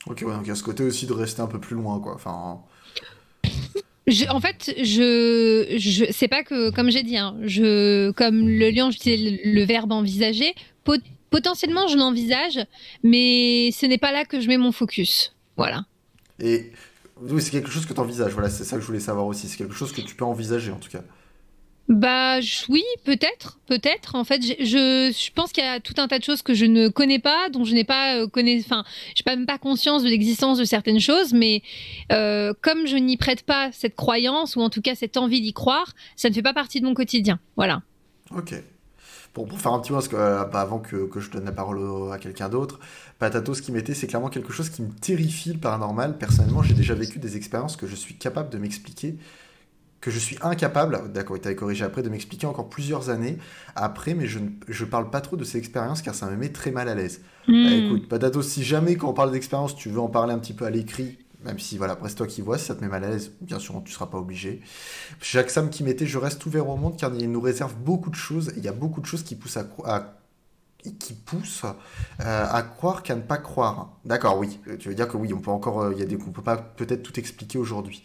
Ok, 0.07 0.24
ouais, 0.25 0.33
donc 0.33 0.41
il 0.43 0.50
y 0.50 0.51
a 0.51 0.55
ce 0.55 0.63
côté 0.63 0.83
aussi 0.83 1.05
de 1.05 1.13
rester 1.13 1.41
un 1.41 1.48
peu 1.48 1.60
plus 1.60 1.75
loin, 1.75 2.00
quoi. 2.00 2.13
Enfin. 2.15 2.60
Je- 4.05 4.25
en 4.29 4.41
fait, 4.41 4.74
je, 4.81 5.75
je 5.77 6.05
c'est 6.12 6.27
pas 6.27 6.43
que, 6.43 6.72
comme 6.72 6.89
j'ai 6.91 7.03
dit, 7.03 7.17
hein, 7.17 7.38
je, 7.43 8.12
comme 8.12 8.48
le 8.50 8.69
lion, 8.69 8.91
j'utilisais 8.91 9.39
le, 9.45 9.53
le 9.53 9.63
verbe 9.63 9.93
envisager. 9.93 10.53
Pot- 10.83 11.01
potentiellement, 11.29 11.88
je 11.88 11.95
l'envisage, 11.98 12.60
mais 13.03 13.69
ce 13.72 13.86
n'est 13.86 13.98
pas 13.98 14.12
là 14.12 14.25
que 14.25 14.41
je 14.41 14.48
mets 14.50 14.57
mon 14.57 14.74
focus. 14.74 15.33
Voilà. 15.55 15.86
Et 16.39 16.72
oui, 17.22 17.41
c'est 17.41 17.51
quelque 17.51 17.69
chose 17.69 17.86
que 17.86 17.93
tu 17.93 18.00
envisages, 18.01 18.33
voilà, 18.33 18.50
c'est 18.50 18.65
ça 18.65 18.75
que 18.75 18.81
je 18.81 18.88
voulais 18.88 19.00
savoir 19.00 19.25
aussi. 19.25 19.48
C'est 19.48 19.57
quelque 19.57 19.74
chose 19.75 19.93
que 19.93 20.01
tu 20.01 20.15
peux 20.15 20.25
envisager 20.25 20.72
en 20.72 20.77
tout 20.79 20.89
cas. 20.89 21.03
Bah 21.90 22.40
oui, 22.70 22.84
peut-être, 23.04 23.60
peut-être. 23.68 24.16
En 24.16 24.24
fait, 24.24 24.42
je, 24.42 25.13
je 25.13 25.32
pense 25.34 25.52
qu'il 25.52 25.63
y 25.63 25.68
a 25.68 25.82
tout 25.82 25.96
un 25.98 26.08
tas 26.08 26.18
de 26.18 26.24
choses 26.24 26.42
que 26.42 26.54
je 26.54 26.66
ne 26.66 26.88
connais 26.88 27.20
pas, 27.20 27.50
dont 27.50 27.66
je 27.66 27.74
n'ai 27.74 27.84
pas 27.84 28.16
euh, 28.16 28.28
connais, 28.28 28.62
enfin, 28.63 28.86
j'ai 29.16 29.24
pas 29.24 29.36
même 29.36 29.46
pas 29.46 29.58
conscience 29.58 30.02
de 30.02 30.08
l'existence 30.08 30.58
de 30.58 30.63
certaines 30.63 31.02
choses, 31.02 31.34
mais 31.34 31.62
euh, 32.13 32.54
comme 32.62 32.88
je 32.88 32.96
n'y 32.96 33.17
prête 33.17 33.43
pas 33.43 33.69
cette 33.74 33.96
croyance 33.96 34.56
ou 34.56 34.62
en 34.62 34.69
tout 34.69 34.82
cas 34.82 34.96
cette 34.96 35.17
envie 35.17 35.41
d'y 35.41 35.52
croire, 35.52 35.93
ça 36.15 36.30
ne 36.30 36.34
fait 36.34 36.41
pas 36.41 36.54
partie 36.54 36.80
de 36.80 36.86
mon 36.86 36.93
quotidien. 36.93 37.39
Voilà. 37.58 37.82
Ok. 38.32 38.56
Bon, 39.36 39.46
pour 39.46 39.60
faire 39.60 39.74
un 39.74 39.80
petit 39.80 39.91
mot, 39.91 40.00
avant 40.54 40.80
que, 40.80 41.08
que 41.08 41.19
je 41.19 41.32
donne 41.32 41.46
la 41.46 41.52
parole 41.52 42.13
à 42.13 42.19
quelqu'un 42.19 42.50
d'autre, 42.50 42.80
Patato, 43.17 43.56
ce 43.56 43.62
qui 43.63 43.72
m'était, 43.72 43.96
c'est 43.96 44.06
clairement 44.06 44.30
quelque 44.30 44.54
chose 44.54 44.69
qui 44.69 44.84
me 44.84 44.91
terrifie 44.91 45.54
le 45.54 45.60
paranormal. 45.60 46.17
Personnellement, 46.17 46.62
j'ai 46.62 46.76
déjà 46.76 46.93
vécu 46.93 47.17
des 47.19 47.36
expériences 47.36 47.76
que 47.76 47.88
je 47.88 47.96
suis 47.96 48.15
capable 48.15 48.52
de 48.52 48.60
m'expliquer, 48.60 49.15
que 50.04 50.12
je 50.12 50.20
suis 50.20 50.38
incapable, 50.42 51.12
d'accord, 51.13 51.39
tu 51.39 51.48
avais 51.48 51.56
corrigé 51.56 51.86
après, 51.86 52.04
de 52.04 52.10
m'expliquer 52.10 52.46
encore 52.48 52.70
plusieurs 52.70 53.10
années 53.10 53.38
après, 53.76 54.13
mais 54.16 54.28
je 54.28 54.39
ne 54.39 54.50
je 54.68 54.86
parle 54.86 55.10
pas 55.10 55.22
trop 55.22 55.38
de 55.38 55.46
ces 55.46 55.58
expériences 55.58 56.02
car 56.02 56.13
ça 56.13 56.30
me 56.30 56.36
met 56.36 56.50
très 56.50 56.72
mal 56.72 56.89
à 56.89 56.96
l'aise. 56.96 57.22
Bah, 57.62 57.72
Hmm. 57.72 57.76
écoute, 57.76 58.10
Patato, 58.10 58.42
si 58.42 58.63
jamais 58.63 58.98
quand 58.98 59.10
on 59.10 59.13
parle 59.13 59.32
d'expérience, 59.32 59.76
tu 59.76 59.89
veux 59.89 60.02
en 60.02 60.10
parler 60.10 60.34
un 60.34 60.39
petit 60.39 60.54
peu 60.54 60.66
à 60.66 60.70
l'écrit, 60.70 61.20
même 61.46 61.60
si 61.60 61.78
voilà, 61.78 61.94
après 61.94 62.10
c'est 62.10 62.16
toi 62.16 62.28
qui 62.28 62.42
vois, 62.42 62.58
si 62.58 62.66
ça 62.66 62.76
te 62.76 62.82
met 62.82 62.89
mal 62.89 63.04
à 63.06 63.10
l'aise, 63.10 63.32
bien 63.42 63.60
sûr, 63.60 63.82
tu 63.86 63.94
seras 63.94 64.08
pas 64.08 64.18
obligé. 64.18 64.62
Jacques 65.22 65.52
Sam 65.52 65.70
qui 65.70 65.84
mettait 65.84 66.06
Je 66.08 66.18
reste 66.18 66.46
ouvert 66.46 66.70
au 66.70 66.78
monde 66.78 66.98
car 66.98 67.13
il 67.16 67.32
nous 67.32 67.42
réserve 67.42 67.76
beaucoup 67.76 68.10
de 68.12 68.16
choses. 68.16 68.54
Il 68.58 68.63
y 68.63 68.70
a 68.70 68.74
beaucoup 68.74 69.02
de 69.02 69.06
choses 69.08 69.24
qui 69.24 69.36
poussent 69.36 69.58
à, 69.58 69.66
qui 71.00 71.16
euh, 72.22 72.46
à 72.50 72.62
croire 72.62 73.04
qu'à 73.04 73.16
ne 73.16 73.22
pas 73.22 73.38
croire. 73.38 73.94
D'accord, 74.06 74.38
oui. 74.38 74.60
Tu 74.80 74.89
veux 74.89 74.96
dire 74.96 75.08
que 75.08 75.18
oui, 75.18 75.34
on 75.34 75.39
peut 75.39 75.52
encore, 75.52 75.82
euh, 75.82 75.94
il 75.94 76.00
y 76.00 76.02
a 76.02 76.06
des, 76.06 76.16
on 76.16 76.32
peut 76.32 76.42
pas 76.42 76.58
peut-être 76.58 77.04
tout 77.04 77.20
expliquer 77.20 77.58
aujourd'hui. 77.58 78.04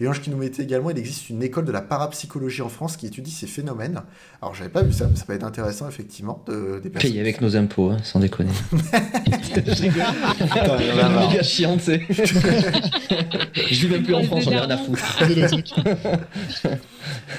Léonge 0.00 0.20
qui 0.20 0.30
nous 0.30 0.36
mettait 0.36 0.62
également, 0.62 0.90
il 0.90 0.98
existe 0.98 1.28
une 1.28 1.42
école 1.42 1.64
de 1.64 1.72
la 1.72 1.80
parapsychologie 1.80 2.62
en 2.62 2.68
France 2.68 2.96
qui 2.96 3.06
étudie 3.06 3.30
ces 3.32 3.46
phénomènes. 3.46 4.00
Alors 4.40 4.54
j'avais 4.54 4.70
pas 4.70 4.82
vu 4.82 4.92
ça, 4.92 5.06
mais 5.10 5.16
ça 5.16 5.24
peut 5.24 5.32
être 5.32 5.44
intéressant 5.44 5.88
effectivement 5.88 6.42
de, 6.46 6.80
des 6.82 6.88
personnes. 6.90 7.10
Paye 7.10 7.20
avec 7.20 7.40
nos 7.40 7.56
impôts, 7.56 7.90
hein, 7.90 7.96
sans 8.04 8.20
déconner. 8.20 8.52
je 8.72 9.72
rigole. 9.82 10.04
Putain, 10.38 10.76
il 10.80 10.86
y 10.86 10.92
en 10.92 10.98
a 11.04 11.08
marre. 11.08 11.28
méga 11.30 11.42
chiant, 11.42 11.76
tu 11.76 11.82
sais. 11.84 12.02
je 12.10 13.74
vis 13.86 13.88
même 13.88 14.02
plus 14.04 14.14
en 14.14 14.22
France, 14.22 14.44
j'en 14.44 14.52
ai 14.52 14.58
rien 14.60 14.70
à 14.70 14.78
foutre. 14.78 15.22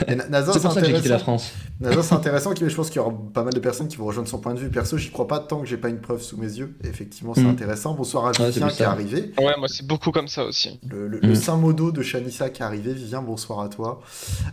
Et 0.08 0.18
C'est 0.18 0.62
pour 0.62 0.72
ça 0.72 0.82
que 0.82 0.88
j'ai 0.88 0.94
quitté 0.94 1.10
la 1.10 1.16
intéressant. 1.16 1.20
France. 1.20 1.52
Nazar, 1.80 2.04
c'est 2.04 2.16
intéressant, 2.16 2.54
mais 2.62 2.70
je 2.70 2.76
pense 2.76 2.90
qu'il 2.90 2.98
y 2.98 3.00
aura 3.00 3.14
pas 3.34 3.44
mal 3.44 3.54
de 3.54 3.60
personnes 3.60 3.88
qui 3.88 3.96
vont 3.96 4.06
rejoindre 4.06 4.28
son 4.28 4.40
point 4.40 4.54
de 4.54 4.60
vue. 4.60 4.70
Perso, 4.70 4.98
j'y 4.98 5.12
crois 5.12 5.28
pas 5.28 5.40
tant 5.40 5.62
que 5.62 5.66
j'ai 5.68 5.78
pas 5.78 5.88
une 5.90 6.00
preuve 6.02 6.22
sous 6.22 6.36
mes 6.38 6.48
yeux. 6.58 6.76
Et 6.84 6.88
effectivement, 6.88 7.34
c'est 7.34 7.44
Mm. 7.44 7.48
intéressant. 7.52 7.94
Bonsoir 7.94 8.26
à 8.26 8.32
Ouais, 8.32 8.50
Vivien 8.52 8.68
plus 8.68 8.76
qui 8.76 8.82
est 8.84 8.86
arrivé. 8.86 9.32
Ouais, 9.40 9.54
moi 9.58 9.68
c'est 9.68 9.86
beaucoup 9.88 10.12
comme 10.12 10.28
ça 10.28 10.44
aussi. 10.44 10.80
Le, 10.90 11.08
le, 11.08 11.20
Mm. 11.20 11.28
le 11.28 11.36
saint 11.36 11.56
modo 11.58 11.92
de 11.92 12.02
Shanissa 12.02 12.49
qui 12.50 12.62
est 12.62 12.66
arrivé. 12.66 12.94
Vivien, 12.94 13.22
bonsoir 13.22 13.62
à 13.62 13.70
toi. 13.70 14.02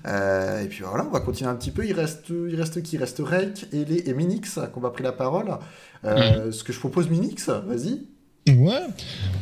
Euh, 0.06 0.62
et 0.62 0.66
puis 0.66 0.84
voilà, 0.84 1.04
on 1.04 1.10
va 1.10 1.20
continuer 1.20 1.50
un 1.50 1.54
petit 1.54 1.70
peu. 1.70 1.86
Il 1.86 1.92
reste, 1.92 2.28
il 2.28 2.54
reste 2.54 2.82
qui? 2.82 2.96
Il 2.96 2.98
reste 2.98 3.18
Rek, 3.18 3.66
Elé 3.72 4.04
et 4.06 4.14
Minix 4.14 4.54
qui 4.54 4.78
ont 4.78 4.80
pas 4.80 4.90
pris 4.90 5.04
la 5.04 5.12
parole. 5.12 5.58
Euh, 6.04 6.52
Ce 6.52 6.64
que 6.64 6.72
je 6.72 6.78
propose, 6.78 7.08
Minix, 7.08 7.48
vas-y. 7.48 8.06
Ouais, 8.48 8.86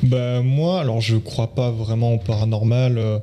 bah 0.03 0.41
moi, 0.41 0.81
alors 0.81 1.01
je 1.01 1.17
crois 1.17 1.55
pas 1.55 1.71
vraiment 1.71 2.15
au 2.15 2.19
paranormal. 2.19 3.23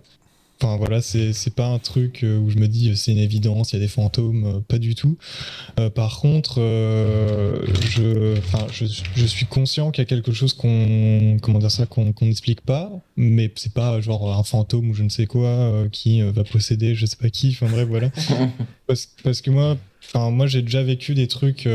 Enfin 0.62 0.78
voilà, 0.78 1.02
c'est 1.02 1.56
pas 1.56 1.66
un 1.66 1.80
truc 1.80 2.24
euh, 2.24 2.38
où 2.38 2.52
je 2.52 2.58
me 2.58 2.68
dis 2.68 2.92
euh, 2.92 2.96
c'est 2.96 3.12
une 3.12 3.18
évidence, 3.18 3.72
il 3.72 3.78
y 3.78 3.80
a 3.80 3.82
des 3.82 3.88
fantômes, 3.88 4.46
euh, 4.46 4.60
pas 4.60 4.78
du 4.78 4.94
tout. 4.94 5.18
Euh, 5.80 5.90
par 5.90 6.20
contre, 6.20 6.62
euh, 6.62 7.66
je, 7.90 8.38
enfin, 8.38 8.68
je, 8.72 8.86
je 9.16 9.26
suis 9.26 9.48
conscient 9.48 9.90
qu'il 9.90 10.04
y 10.04 10.06
a 10.06 10.06
quelque 10.06 10.32
chose 10.32 10.54
qu'on, 10.54 11.38
comment 11.42 11.58
dire 11.58 11.72
ça, 11.72 11.88
qu'on 11.88 12.14
n'explique 12.22 12.62
pas, 12.62 12.92
mais 13.16 13.52
c'est 13.56 13.74
pas 13.74 14.02
genre 14.02 14.38
un 14.38 14.44
fantôme 14.44 14.92
ou 14.92 14.94
je 14.94 15.02
ne 15.02 15.10
sais 15.10 15.26
quoi 15.26 15.48
euh, 15.48 15.90
qui 15.90 16.22
va 16.22 16.44
posséder 16.44 16.94
je 16.94 17.08
sais 17.08 17.18
pas 17.18 17.32
qui. 17.32 17.50
Enfin 17.60 17.68
bref, 17.68 17.88
voilà. 17.88 18.12
parce, 18.88 19.10
parce 19.24 19.42
que 19.42 19.50
moi, 19.50 19.78
enfin 20.06 20.30
moi 20.30 20.46
j'ai 20.46 20.62
déjà 20.62 20.84
vécu 20.84 21.16
des 21.16 21.28
trucs 21.28 21.68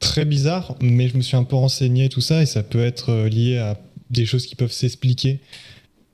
très 0.00 0.24
bizarres, 0.24 0.74
mais 0.80 1.08
je 1.08 1.18
me 1.18 1.22
suis 1.22 1.36
un 1.36 1.44
peu 1.44 1.56
renseigné 1.56 2.08
tout 2.08 2.22
ça 2.22 2.40
et 2.40 2.46
ça 2.46 2.62
peut 2.62 2.82
être 2.82 3.26
lié 3.26 3.58
à 3.58 3.78
des 4.08 4.24
choses 4.24 4.46
qui 4.46 4.54
peuvent 4.54 4.72
s'expliquer. 4.72 5.40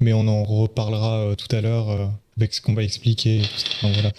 Mais 0.00 0.12
on 0.12 0.26
en 0.28 0.42
reparlera 0.44 1.18
euh, 1.20 1.34
tout 1.34 1.54
à 1.54 1.60
l'heure 1.60 1.90
euh, 1.90 2.06
avec 2.38 2.54
ce 2.54 2.60
qu'on 2.62 2.74
va 2.74 2.82
expliquer. 2.82 3.40
et 3.40 3.42
tout 3.42 3.48
ça. 3.58 3.86
Donc, 3.86 3.92
voilà. 3.94 4.10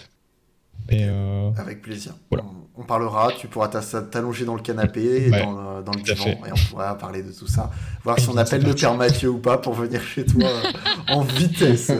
Et 0.90 1.04
euh, 1.04 1.50
Avec 1.58 1.80
plaisir. 1.82 2.14
Voilà. 2.30 2.44
On, 2.76 2.82
on 2.82 2.84
parlera, 2.84 3.30
tu 3.38 3.46
pourras 3.46 3.68
t'allonger 3.68 4.44
dans 4.44 4.54
le 4.56 4.62
canapé, 4.62 5.26
et 5.26 5.30
Ouais, 5.30 5.40
dans 5.42 5.52
le, 5.52 5.82
dans 5.84 5.92
le 5.92 6.00
divan, 6.02 6.24
fait. 6.24 6.30
et 6.32 6.52
on 6.52 6.70
pourra 6.70 6.96
parler 6.98 7.22
de 7.22 7.30
tout 7.30 7.46
ça. 7.46 7.70
Voir 8.02 8.18
si 8.18 8.28
on 8.28 8.36
appelle 8.36 8.64
le 8.64 8.74
père 8.74 8.94
Mathieu 8.96 9.28
ou 9.30 9.38
pas 9.38 9.58
pour 9.58 9.74
venir 9.74 10.02
chez 10.02 10.24
toi 10.24 10.42
euh, 10.48 11.12
en 11.14 11.20
vitesse, 11.22 11.92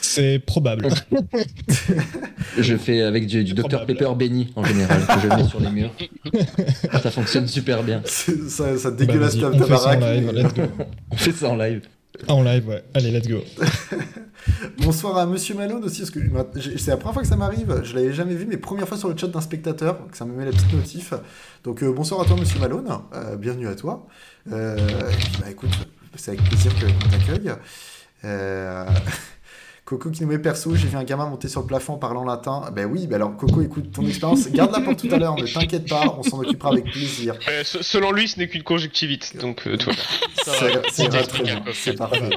c'est 0.00 0.38
probable. 0.38 0.88
Je 2.58 2.76
fais 2.76 3.02
avec 3.02 3.26
du, 3.26 3.42
du 3.44 3.54
Dr. 3.54 3.86
Pepper 3.86 4.10
béni 4.16 4.52
en 4.56 4.64
général, 4.64 5.04
que 5.06 5.20
je 5.20 5.28
mets 5.28 5.48
sur 5.48 5.60
les 5.60 5.70
murs. 5.70 5.90
Ça 7.02 7.10
fonctionne 7.10 7.48
super 7.48 7.82
bien. 7.82 8.02
C'est- 8.04 8.48
ça, 8.48 8.76
ça 8.78 8.90
Bah, 8.90 8.96
dégueulasse 8.96 9.36
vas-y, 9.36 9.52
ta, 9.52 9.58
ta 9.58 9.64
on 9.64 9.66
fait 9.66 9.76
ça 9.76 9.96
en 9.96 10.00
baraque. 10.00 10.70
On 11.10 11.16
fait 11.16 11.32
ça 11.32 11.48
en 11.48 11.56
live. 11.56 11.82
En 12.28 12.42
live, 12.42 12.68
ouais. 12.68 12.84
Allez, 12.94 13.10
let's 13.10 13.28
go. 13.28 13.38
Bonsoir 14.78 15.16
à 15.18 15.26
Monsieur 15.26 15.54
Malone 15.54 15.82
aussi, 15.84 16.00
parce 16.00 16.10
que 16.10 16.20
c'est 16.76 16.90
la 16.90 16.96
première 16.96 17.14
fois 17.14 17.22
que 17.22 17.28
ça 17.28 17.36
m'arrive. 17.36 17.80
Je 17.84 17.94
l'avais 17.94 18.12
jamais 18.12 18.34
vu, 18.34 18.46
mais 18.46 18.56
première 18.56 18.88
fois 18.88 18.98
sur 18.98 19.08
le 19.08 19.16
chat 19.16 19.28
d'un 19.28 19.40
spectateur, 19.40 20.06
que 20.08 20.16
ça 20.16 20.24
me 20.24 20.32
met 20.36 20.44
la 20.44 20.50
petite 20.50 20.72
notif. 20.72 21.14
Donc 21.64 21.82
euh, 21.82 21.92
bonsoir 21.92 22.20
à 22.20 22.24
toi, 22.24 22.36
Monsieur 22.36 22.60
Malone. 22.60 22.88
Euh, 23.14 23.36
bienvenue 23.36 23.68
à 23.68 23.74
toi. 23.74 24.06
Euh, 24.50 24.76
bah 25.40 25.50
écoute, 25.50 25.70
c'est 26.16 26.32
avec 26.32 26.44
plaisir 26.44 26.72
qu'on 26.74 27.08
t'accueille. 27.08 27.52
Coco 29.92 30.10
qui 30.10 30.22
nous 30.22 30.28
met 30.30 30.38
perso, 30.38 30.74
j'ai 30.74 30.88
vu 30.88 30.96
un 30.96 31.04
gamin 31.04 31.26
monter 31.28 31.48
sur 31.48 31.60
le 31.60 31.66
plafond 31.66 31.92
en 31.92 31.98
parlant 31.98 32.24
latin. 32.24 32.62
Ben 32.74 32.86
oui, 32.90 33.06
ben 33.06 33.16
alors 33.16 33.36
Coco, 33.36 33.60
écoute 33.60 33.92
ton 33.92 34.06
expérience, 34.06 34.48
garde-la 34.50 34.80
pour 34.80 34.96
tout 34.96 35.06
à 35.12 35.18
l'heure, 35.18 35.36
ne 35.36 35.46
t'inquiète 35.46 35.86
pas, 35.86 36.16
on 36.18 36.22
s'en 36.22 36.38
occupera 36.40 36.70
avec 36.70 36.84
plaisir. 36.84 37.34
Euh, 37.50 37.62
se- 37.62 37.82
selon 37.82 38.10
lui, 38.10 38.26
ce 38.26 38.38
n'est 38.38 38.48
qu'une 38.48 38.62
conjonctivite, 38.62 39.36
donc 39.36 39.66
euh. 39.66 39.76
Ça 40.46 40.52
C'est 40.90 41.08
très 41.10 41.42
bien, 41.42 41.62
c'est 41.74 41.92
parfait. 41.92 42.30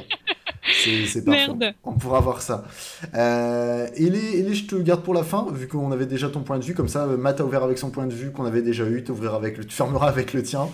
C'est 0.84 1.24
parfait. 1.24 1.48
Merde. 1.48 1.74
On 1.86 1.94
pourra 1.94 2.20
voir 2.20 2.42
ça. 2.42 2.66
Euh, 3.14 3.88
et, 3.96 4.10
les, 4.10 4.40
et 4.40 4.44
les, 4.44 4.54
je 4.54 4.66
te 4.66 4.76
garde 4.76 5.02
pour 5.04 5.14
la 5.14 5.24
fin, 5.24 5.48
vu 5.54 5.70
qu'on 5.70 5.92
avait 5.94 6.08
déjà 6.08 6.28
ton 6.28 6.42
point 6.42 6.60
de 6.60 6.66
vue. 6.66 6.74
Comme 6.74 6.90
ça, 6.90 7.06
Matt 7.06 7.40
a 7.40 7.46
ouvert 7.46 7.64
avec 7.64 7.78
son 7.78 7.90
point 7.90 8.06
de 8.08 8.14
vue 8.14 8.32
qu'on 8.32 8.46
avait 8.46 8.64
déjà 8.64 8.84
eu. 8.86 9.02
T'ouvriras 9.04 9.38
avec 9.38 9.58
le, 9.58 9.64
tu 9.64 9.74
fermeras 9.76 10.08
avec 10.10 10.34
le 10.34 10.44
tien. 10.44 10.68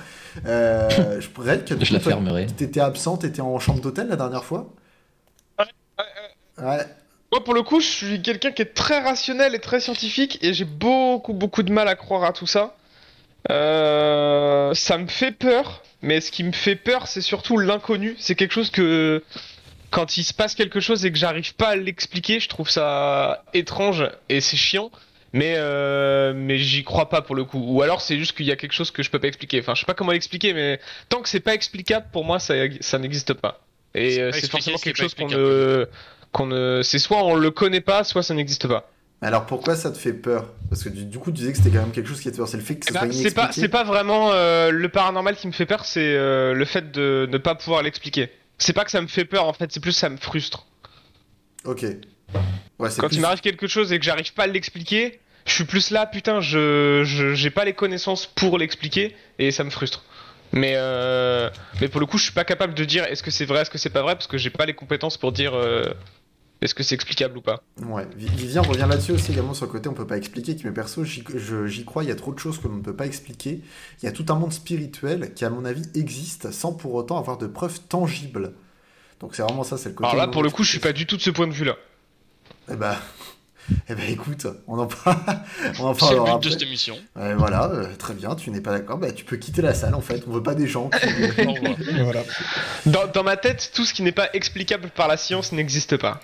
Euh, 0.47 1.19
je 1.19 1.27
pourrais 1.27 1.59
que 1.59 1.75
Je 1.83 1.93
la 1.93 1.99
fermerai. 1.99 2.47
T'étais 2.47 2.79
absent, 2.79 3.17
t'étais 3.17 3.41
en 3.41 3.59
chambre 3.59 3.81
d'hôtel 3.81 4.07
la 4.07 4.15
dernière 4.15 4.45
fois? 4.45 4.73
Ouais. 6.61 6.85
Moi, 7.31 7.43
pour 7.43 7.53
le 7.53 7.63
coup, 7.63 7.79
je 7.79 7.87
suis 7.87 8.21
quelqu'un 8.21 8.51
qui 8.51 8.61
est 8.61 8.73
très 8.73 8.99
rationnel 8.99 9.55
et 9.55 9.59
très 9.59 9.79
scientifique, 9.79 10.37
et 10.41 10.53
j'ai 10.53 10.65
beaucoup, 10.65 11.33
beaucoup 11.33 11.63
de 11.63 11.71
mal 11.71 11.87
à 11.87 11.95
croire 11.95 12.23
à 12.23 12.33
tout 12.33 12.47
ça. 12.47 12.75
Euh, 13.49 14.73
ça 14.73 14.97
me 14.97 15.07
fait 15.07 15.31
peur, 15.31 15.81
mais 16.01 16.19
ce 16.21 16.31
qui 16.31 16.43
me 16.43 16.51
fait 16.51 16.75
peur, 16.75 17.07
c'est 17.07 17.21
surtout 17.21 17.57
l'inconnu. 17.57 18.15
C'est 18.19 18.35
quelque 18.35 18.51
chose 18.51 18.69
que, 18.69 19.23
quand 19.91 20.17
il 20.17 20.23
se 20.23 20.33
passe 20.33 20.55
quelque 20.55 20.79
chose 20.79 21.05
et 21.05 21.11
que 21.11 21.17
j'arrive 21.17 21.55
pas 21.55 21.69
à 21.69 21.75
l'expliquer, 21.75 22.39
je 22.39 22.49
trouve 22.49 22.69
ça 22.69 23.43
étrange 23.53 24.09
et 24.29 24.41
c'est 24.41 24.57
chiant. 24.57 24.91
Mais, 25.33 25.53
euh, 25.55 26.33
mais 26.35 26.57
j'y 26.57 26.83
crois 26.83 27.07
pas 27.07 27.21
pour 27.21 27.35
le 27.35 27.45
coup. 27.45 27.63
Ou 27.65 27.81
alors 27.81 28.01
c'est 28.01 28.17
juste 28.17 28.35
qu'il 28.35 28.45
y 28.45 28.51
a 28.51 28.57
quelque 28.57 28.73
chose 28.73 28.91
que 28.91 29.01
je 29.01 29.09
peux 29.09 29.19
pas 29.19 29.29
expliquer. 29.29 29.61
Enfin, 29.61 29.75
je 29.75 29.79
sais 29.79 29.85
pas 29.85 29.93
comment 29.93 30.11
l'expliquer, 30.11 30.53
mais 30.53 30.81
tant 31.07 31.21
que 31.21 31.29
c'est 31.29 31.39
pas 31.39 31.53
explicable, 31.53 32.07
pour 32.11 32.25
moi, 32.25 32.39
ça, 32.39 32.53
ça 32.81 32.99
n'existe 32.99 33.33
pas. 33.33 33.61
Et 33.95 34.15
C'est 34.15 34.21
euh, 34.21 34.31
forcément 34.49 34.77
quelque 34.77 34.97
chose 34.97 35.13
qu'on 35.13 35.29
ne, 35.29 35.87
qu'on 36.31 36.47
ne, 36.47 36.81
c'est 36.83 36.99
soit 36.99 37.23
on 37.23 37.35
le 37.35 37.51
connaît 37.51 37.81
pas, 37.81 38.03
soit 38.03 38.23
ça 38.23 38.33
n'existe 38.33 38.67
pas. 38.67 38.89
Alors 39.23 39.45
pourquoi 39.45 39.75
ça 39.75 39.91
te 39.91 39.97
fait 39.97 40.13
peur? 40.13 40.47
Parce 40.69 40.83
que 40.83 40.89
du, 40.89 41.05
du 41.05 41.19
coup, 41.19 41.31
tu 41.31 41.37
disais 41.37 41.51
que 41.51 41.57
c'était 41.57 41.69
quand 41.69 41.81
même 41.81 41.91
quelque 41.91 42.07
chose 42.07 42.19
qui 42.21 42.29
te 42.29 42.31
fait 42.31 42.37
peur. 42.37 42.47
C'est 42.47 42.57
le 42.57 42.63
fait 42.63 42.75
que 42.77 42.91
Bah, 42.91 43.01
soit 43.01 43.13
c'est 43.13 43.33
pas, 43.35 43.51
c'est 43.51 43.67
pas 43.67 43.83
vraiment 43.83 44.31
euh, 44.31 44.71
le 44.71 44.89
paranormal 44.89 45.35
qui 45.35 45.45
me 45.47 45.51
fait 45.51 45.65
peur, 45.67 45.85
c'est 45.85 46.15
euh, 46.15 46.53
le 46.53 46.65
fait 46.65 46.91
de 46.91 47.27
ne 47.31 47.37
pas 47.37 47.53
pouvoir 47.55 47.83
l'expliquer. 47.83 48.29
C'est 48.57 48.73
pas 48.73 48.83
que 48.83 48.91
ça 48.91 49.01
me 49.01 49.07
fait 49.07 49.25
peur 49.25 49.45
en 49.45 49.53
fait, 49.53 49.71
c'est 49.71 49.79
plus 49.79 49.91
ça 49.91 50.09
me 50.09 50.17
frustre. 50.17 50.65
Ok. 51.65 51.83
Ouais, 52.79 52.89
Quand 52.97 53.07
plus- 53.07 53.17
il 53.17 53.21
m'arrive 53.21 53.41
quelque 53.41 53.67
chose 53.67 53.91
et 53.93 53.99
que 53.99 54.05
j'arrive 54.05 54.33
pas 54.33 54.43
à 54.43 54.47
l'expliquer, 54.47 55.19
je 55.45 55.51
suis 55.53 55.65
plus 55.65 55.91
là, 55.91 56.05
putain, 56.07 56.41
je, 56.41 57.03
je 57.03 57.35
j'ai 57.35 57.49
pas 57.51 57.65
les 57.65 57.73
connaissances 57.73 58.25
pour 58.25 58.57
l'expliquer 58.57 59.15
et 59.37 59.51
ça 59.51 59.63
me 59.63 59.69
frustre. 59.69 60.03
Mais 60.51 60.73
euh, 60.75 61.49
mais 61.79 61.87
pour 61.89 61.99
le 61.99 62.05
coup, 62.07 62.17
je 62.17 62.23
suis 62.23 62.33
pas 62.33 62.43
capable 62.43 62.73
de 62.73 62.85
dire 62.85 63.03
est-ce 63.05 63.21
que 63.23 63.31
c'est 63.31 63.45
vrai, 63.45 63.61
est-ce 63.61 63.69
que 63.69 63.77
c'est 63.77 63.89
pas 63.91 64.01
vrai 64.01 64.15
parce 64.15 64.27
que 64.27 64.37
j'ai 64.39 64.49
pas 64.49 64.65
les 64.65 64.73
compétences 64.73 65.17
pour 65.17 65.31
dire 65.31 65.51
est-ce 66.61 66.75
que 66.75 66.83
c'est 66.83 66.93
explicable 66.95 67.37
ou 67.37 67.41
pas. 67.41 67.63
Ouais, 67.81 68.07
Vi- 68.15 68.27
Vivien 68.29 68.61
revient 68.61 68.85
là-dessus 68.87 69.13
aussi 69.13 69.31
également 69.31 69.53
sur 69.53 69.65
le 69.65 69.71
côté 69.71 69.89
on 69.89 69.93
peut 69.93 70.05
pas 70.07 70.17
expliquer, 70.17 70.55
qui 70.55 70.65
mais 70.65 70.71
perso 70.71 71.03
j'y 71.03 71.85
crois, 71.85 72.03
il 72.03 72.09
y 72.09 72.11
a 72.11 72.15
trop 72.15 72.33
de 72.33 72.39
choses 72.39 72.59
que 72.59 72.67
l'on 72.67 72.75
ne 72.75 72.81
peut 72.81 72.95
pas 72.95 73.05
expliquer. 73.07 73.61
Il 74.01 74.05
y 74.05 74.07
a 74.07 74.11
tout 74.11 74.25
un 74.29 74.35
monde 74.35 74.53
spirituel 74.53 75.33
qui 75.33 75.43
à 75.43 75.49
mon 75.49 75.65
avis 75.65 75.83
existe 75.95 76.51
sans 76.51 76.73
pour 76.73 76.93
autant 76.93 77.17
avoir 77.17 77.37
de 77.37 77.47
preuves 77.47 77.79
tangibles. 77.89 78.53
Donc 79.19 79.35
c'est 79.35 79.41
vraiment 79.43 79.63
ça, 79.63 79.77
c'est 79.77 79.89
le 79.89 79.95
côté... 79.95 80.09
Alors 80.09 80.25
là, 80.25 80.31
pour 80.31 80.43
le 80.43 80.49
coup, 80.49 80.63
je 80.63 80.69
suis 80.71 80.79
pas 80.79 80.93
du 80.93 81.05
tout 81.05 81.17
de 81.17 81.21
ce 81.21 81.29
point 81.29 81.47
de 81.47 81.53
vue 81.53 81.65
là. 81.65 81.75
Eh 82.71 82.75
bah... 82.75 82.97
Eh 83.87 83.93
ben 83.93 84.09
écoute, 84.09 84.47
on 84.67 84.79
en, 84.79 84.87
parle... 84.87 85.17
on 85.79 85.85
en 85.85 85.93
C'est 85.93 86.15
le 86.15 86.23
but 86.23 86.43
de 86.43 86.49
cette 86.49 86.63
émission. 86.63 86.97
Ouais, 87.15 87.35
voilà, 87.35 87.69
euh, 87.69 87.95
très 87.95 88.15
bien, 88.15 88.35
tu 88.35 88.49
n'es 88.49 88.59
pas 88.59 88.71
d'accord, 88.71 88.97
bah 88.97 89.11
tu 89.11 89.23
peux 89.23 89.37
quitter 89.37 89.61
la 89.61 89.75
salle 89.75 89.93
en 89.93 90.01
fait, 90.01 90.23
on 90.27 90.31
veut 90.31 90.43
pas 90.43 90.55
des 90.55 90.67
gens 90.67 90.89
qui... 90.89 91.07
Voilà. 92.03 92.23
Dans, 92.87 93.07
dans 93.07 93.23
ma 93.23 93.37
tête, 93.37 93.71
tout 93.73 93.85
ce 93.85 93.93
qui 93.93 94.01
n'est 94.01 94.11
pas 94.11 94.29
explicable 94.33 94.89
par 94.89 95.07
la 95.07 95.15
science 95.15 95.51
n'existe 95.51 95.95
pas. 95.97 96.19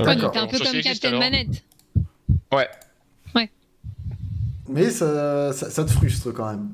Ouais, 0.00 0.14
D'accord. 0.16 0.32
t'es 0.32 0.38
un 0.38 0.46
peu 0.46 0.58
Ça 0.58 0.64
comme 0.64 0.80
Captain 0.80 1.08
alors. 1.08 1.20
Manette. 1.20 1.62
Ouais. 2.52 2.68
Mais 4.68 4.90
ça, 4.90 5.52
ça, 5.52 5.68
ça 5.68 5.84
te 5.84 5.90
frustre 5.90 6.30
quand 6.32 6.48
même. 6.48 6.68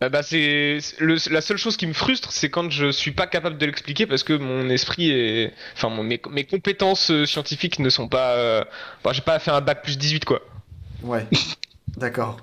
Ah 0.00 0.08
bah 0.08 0.22
c'est 0.22 0.78
le- 0.98 1.16
la 1.32 1.40
seule 1.40 1.56
chose 1.56 1.76
qui 1.76 1.86
me 1.86 1.92
frustre, 1.92 2.32
c'est 2.32 2.50
quand 2.50 2.70
je 2.70 2.90
suis 2.90 3.12
pas 3.12 3.26
capable 3.26 3.58
de 3.58 3.66
l'expliquer 3.66 4.06
parce 4.06 4.22
que 4.22 4.32
mon 4.32 4.68
esprit 4.70 5.10
est, 5.10 5.52
enfin 5.74 5.88
mon- 5.88 6.02
mes, 6.02 6.20
mes 6.30 6.44
compétences 6.44 7.10
euh, 7.10 7.24
scientifiques 7.26 7.78
ne 7.78 7.88
sont 7.90 8.08
pas, 8.08 8.32
euh... 8.36 8.64
bon, 9.02 9.12
j'ai 9.12 9.22
pas 9.22 9.38
fait 9.38 9.50
un 9.50 9.60
bac 9.60 9.82
plus 9.82 9.96
18 9.98 10.24
quoi. 10.24 10.40
Ouais, 11.02 11.26
d'accord. 11.96 12.38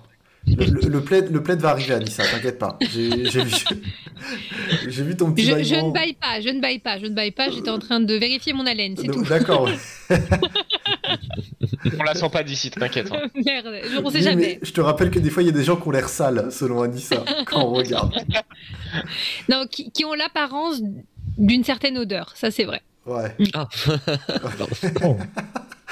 Le, 0.47 0.65
le, 0.65 0.89
le 0.89 1.01
plaid, 1.03 1.31
le 1.31 1.43
plaid 1.43 1.59
va 1.59 1.69
arriver, 1.69 1.93
Anissa, 1.93 2.23
t'inquiète 2.23 2.57
pas. 2.57 2.77
J'ai 2.81 3.29
j'ai 3.29 3.43
vu, 3.43 3.53
j'ai 4.89 5.03
vu 5.03 5.15
ton 5.15 5.31
petit 5.31 5.45
Je, 5.45 5.51
ne 5.75 5.91
baille 5.93 6.13
pas, 6.13 6.41
je 6.41 6.49
ne 6.49 6.59
baille 6.59 6.79
pas, 6.79 6.97
je 6.99 7.05
ne 7.05 7.13
baille 7.13 7.31
pas. 7.31 7.49
J'étais 7.51 7.69
en 7.69 7.77
train 7.79 7.99
de 7.99 8.13
vérifier 8.15 8.51
mon 8.53 8.65
haleine, 8.65 8.95
c'est 8.97 9.03
Donc, 9.07 9.15
tout. 9.17 9.23
D'accord. 9.29 9.69
On 11.99 12.03
la 12.03 12.15
sent 12.15 12.29
pas 12.31 12.43
d'ici, 12.43 12.71
t'inquiète. 12.71 13.11
hein. 13.11 13.27
Merde, 13.45 13.67
je- 13.83 13.97
on 14.03 14.09
sait 14.09 14.17
Oui, 14.17 14.23
jamais. 14.23 14.41
mais 14.41 14.59
je 14.63 14.71
te 14.71 14.81
rappelle 14.81 15.11
que 15.11 15.19
des 15.19 15.29
fois, 15.29 15.43
il 15.43 15.45
y 15.45 15.49
a 15.49 15.53
des 15.53 15.63
gens 15.63 15.75
qui 15.75 15.87
ont 15.87 15.91
l'air 15.91 16.09
sales, 16.09 16.51
selon 16.51 16.81
Anissa, 16.81 17.23
quand 17.45 17.63
on 17.63 17.73
regarde. 17.73 18.13
Non, 19.49 19.65
qui, 19.69 19.91
qui 19.91 20.05
ont 20.05 20.13
l'apparence 20.13 20.81
d'une 21.37 21.63
certaine 21.63 21.97
odeur, 21.97 22.33
ça 22.35 22.49
c'est 22.51 22.63
vrai. 22.65 22.81
Ouais, 23.05 23.35
Ah, 23.53 23.67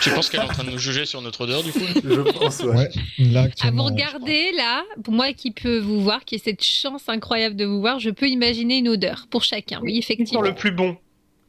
Tu 0.02 0.10
penses 0.12 0.30
qu'elle 0.30 0.40
est 0.40 0.44
en 0.44 0.48
train 0.48 0.64
de 0.64 0.72
nous 0.72 0.78
juger 0.78 1.06
sur 1.06 1.22
notre 1.22 1.42
odeur 1.42 1.64
du 1.64 1.72
coup 1.72 1.80
je 2.04 2.32
pense, 2.32 2.60
ouais. 2.62 2.76
ouais. 2.76 2.90
Là, 3.20 3.48
À 3.62 3.72
vous 3.72 3.84
regarder 3.84 4.52
là, 4.56 4.84
pour 5.04 5.14
moi 5.14 5.34
qui 5.34 5.52
peux 5.52 5.80
vous 5.80 6.02
voir, 6.02 6.24
qui 6.26 6.36
ai 6.36 6.38
cette 6.40 6.64
chance 6.64 7.04
incroyable 7.08 7.56
de 7.56 7.66
vous 7.66 7.80
voir, 7.82 8.00
je 8.00 8.10
peux 8.10 8.28
imaginer 8.28 8.78
une 8.78 8.90
odeur 8.90 9.28
pour 9.30 9.44
chacun. 9.44 9.80
Oui, 9.82 9.94
Qui 9.94 10.00
effectivement. 10.00 10.44
sent 10.44 10.50
le 10.50 10.56
plus 10.56 10.72
bon 10.72 10.98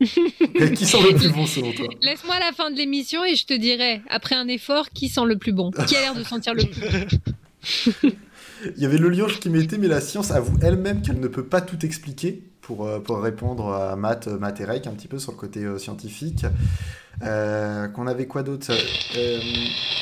Et 0.01 0.73
qui 0.73 0.87
sent 0.87 0.99
le 1.03 1.15
plus 1.17 1.31
bon, 1.31 1.47
selon 1.47 1.73
toi? 1.73 1.87
Laisse-moi 2.03 2.39
la 2.41 2.53
fin 2.53 2.71
de 2.71 2.77
l'émission 2.77 3.25
et 3.25 3.37
je 3.37 3.47
te 3.47 3.55
dirai, 3.55 4.01
après 4.09 4.35
un 4.35 4.49
effort, 4.49 4.89
qui 4.91 5.09
sent 5.09 5.25
le 5.27 5.37
plus 5.37 5.53
bon 5.53 5.71
Qui 5.71 5.97
a 5.97 6.01
l'air 6.01 6.15
de 6.15 6.23
sentir 6.25 6.55
le 6.55 6.65
plus 6.65 7.19
Il 8.77 8.83
y 8.83 8.85
avait 8.85 8.99
le 8.99 9.09
lionge 9.09 9.41
qui 9.41 9.49
mettait, 9.49 9.79
mais 9.79 9.89
la 9.89 10.01
science 10.01 10.31
avoue 10.31 10.59
elle-même 10.63 11.01
qu'elle 11.03 11.19
ne 11.21 11.29
peut 11.29 11.45
pas 11.47 11.61
tout 11.63 11.85
expliquer, 11.85 12.43
pour, 12.61 12.87
euh, 12.87 13.01
pour 13.01 13.21
répondre 13.23 13.73
à 13.73 13.97
Matt, 13.97 14.29
euh, 14.29 14.39
Matt 14.39 14.61
et 14.61 14.65
Rake, 14.65 14.87
un 14.87 14.93
petit 14.93 15.09
peu 15.09 15.19
sur 15.19 15.33
le 15.33 15.39
côté 15.39 15.61
euh, 15.65 15.79
scientifique. 15.79 16.45
Euh, 17.23 17.89
Qu'on 17.89 18.07
avait 18.07 18.27
quoi 18.27 18.43
d'autre 18.43 18.73
euh, 19.17 19.41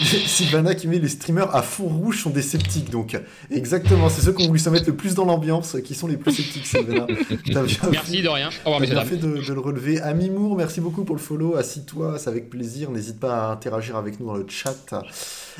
Sylvana 0.26 0.74
qui 0.74 0.86
met 0.86 0.98
les 0.98 1.08
streamers 1.08 1.54
à 1.54 1.62
fond 1.62 1.88
rouge 1.88 2.22
sont 2.22 2.30
des 2.30 2.42
sceptiques, 2.42 2.90
donc 2.90 3.20
exactement, 3.50 4.08
c'est 4.08 4.22
ceux 4.22 4.32
qui 4.32 4.44
ont 4.44 4.46
voulu 4.46 4.58
se 4.60 4.70
mettre 4.70 4.86
le 4.86 4.94
plus 4.94 5.14
dans 5.14 5.24
l'ambiance 5.24 5.76
qui 5.84 5.94
sont 5.94 6.06
les 6.06 6.16
plus 6.16 6.32
sceptiques, 6.32 6.66
Sylvana. 6.66 7.06
Merci 7.90 8.22
de 8.22 8.28
rien. 8.28 8.50
Au 8.64 8.70
revoir, 8.70 8.80
bien 8.88 9.04
fait 9.04 9.16
de, 9.16 9.38
de 9.44 9.52
le 9.52 9.60
relever. 9.60 10.00
Ami 10.00 10.30
Moore, 10.30 10.56
merci 10.56 10.80
beaucoup 10.80 11.04
pour 11.04 11.16
le 11.16 11.20
follow. 11.20 11.56
Assis-toi, 11.56 12.18
c'est 12.18 12.28
avec 12.30 12.50
plaisir. 12.50 12.90
N'hésite 12.90 13.18
pas 13.18 13.48
à 13.48 13.52
interagir 13.52 13.96
avec 13.96 14.20
nous 14.20 14.26
dans 14.26 14.36
le 14.36 14.46
chat. 14.48 14.74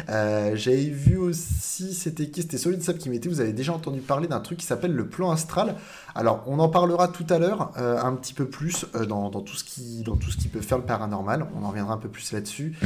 Euh, 0.09 0.53
J'avais 0.55 0.85
vu 0.85 1.17
aussi, 1.17 1.95
c'était 1.95 2.29
qui? 2.29 2.43
C'était 2.43 2.59
Solid 2.59 2.83
Sap 2.83 2.99
qui 2.99 3.11
mettait. 3.11 3.29
Vous 3.29 3.41
avez 3.41 3.53
déjà 3.53 3.73
entendu 3.73 4.01
parler 4.01 4.29
d'un 4.29 4.41
truc 4.41 4.59
qui 4.59 4.67
s'appelle 4.67 4.93
le 4.93 5.07
plan 5.07 5.31
astral. 5.31 5.77
Alors, 6.15 6.43
on 6.47 6.59
en 6.59 6.69
parlera 6.69 7.09
tout 7.09 7.27
à 7.31 7.39
l'heure, 7.39 7.73
euh, 7.79 8.01
un 8.01 8.15
petit 8.15 8.35
peu 8.35 8.47
plus 8.47 8.87
euh, 8.95 9.07
dans, 9.07 9.31
dans 9.31 9.41
tout 9.41 9.55
ce 9.55 9.65
qui, 9.65 10.03
dans 10.03 10.17
tout 10.17 10.31
ce 10.31 10.37
qui 10.37 10.49
peut 10.49 10.61
faire 10.61 10.79
le 10.79 10.85
paranormal. 10.85 11.47
On 11.57 11.65
en 11.65 11.69
reviendra 11.69 11.95
un 11.95 11.99
peu 11.99 12.09
plus 12.09 12.33
là-dessus. 12.33 12.77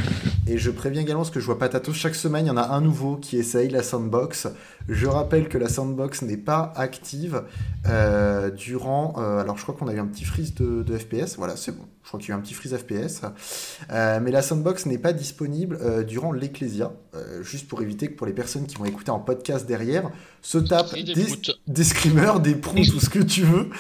Et 0.46 0.58
je 0.58 0.70
préviens 0.70 1.02
également, 1.02 1.22
parce 1.22 1.30
que 1.30 1.40
je 1.40 1.46
vois 1.46 1.58
Patatos, 1.58 1.94
chaque 1.94 2.14
semaine, 2.14 2.46
il 2.46 2.48
y 2.48 2.52
en 2.52 2.56
a 2.56 2.68
un 2.68 2.80
nouveau 2.80 3.16
qui 3.16 3.36
essaye 3.36 3.68
la 3.68 3.82
sandbox. 3.82 4.48
Je 4.88 5.06
rappelle 5.06 5.48
que 5.48 5.58
la 5.58 5.68
sandbox 5.68 6.22
n'est 6.22 6.36
pas 6.36 6.72
active 6.76 7.42
durant. 8.56 9.14
alors, 9.16 9.56
je 9.56 9.62
crois 9.62 9.74
qu'on 9.74 9.88
a 9.88 9.94
eu 9.94 9.98
un 9.98 10.06
petit 10.06 10.24
freeze 10.24 10.54
de 10.54 10.98
FPS. 10.98 11.36
Voilà, 11.36 11.56
c'est 11.56 11.72
bon. 11.72 11.84
Je 12.02 12.08
crois 12.08 12.18
qu'il 12.18 12.30
y 12.30 12.32
a 12.32 12.34
eu 12.34 12.38
un 12.38 12.42
petit 12.42 12.54
freeze 12.54 12.76
FPS. 12.76 13.22
Euh, 13.90 14.20
mais 14.20 14.30
la 14.30 14.42
sandbox 14.42 14.86
n'est 14.86 14.98
pas 14.98 15.12
disponible 15.12 15.78
euh, 15.80 16.02
durant 16.02 16.32
l'Ecclesia. 16.32 16.92
Euh, 17.14 17.42
juste 17.42 17.68
pour 17.68 17.80
éviter 17.80 18.08
que 18.08 18.16
pour 18.16 18.26
les 18.26 18.32
personnes 18.32 18.66
qui 18.66 18.76
vont 18.76 18.84
écouter 18.84 19.10
en 19.10 19.20
podcast 19.20 19.66
derrière, 19.66 20.10
se 20.40 20.58
tapent 20.58 20.94
des 20.94 21.14
des, 21.66 21.84
screamers, 21.84 22.40
des 22.40 22.54
proutes, 22.54 22.90
tout 22.90 23.00
ce 23.00 23.08
que 23.08 23.20
tu 23.20 23.44
veux. 23.44 23.70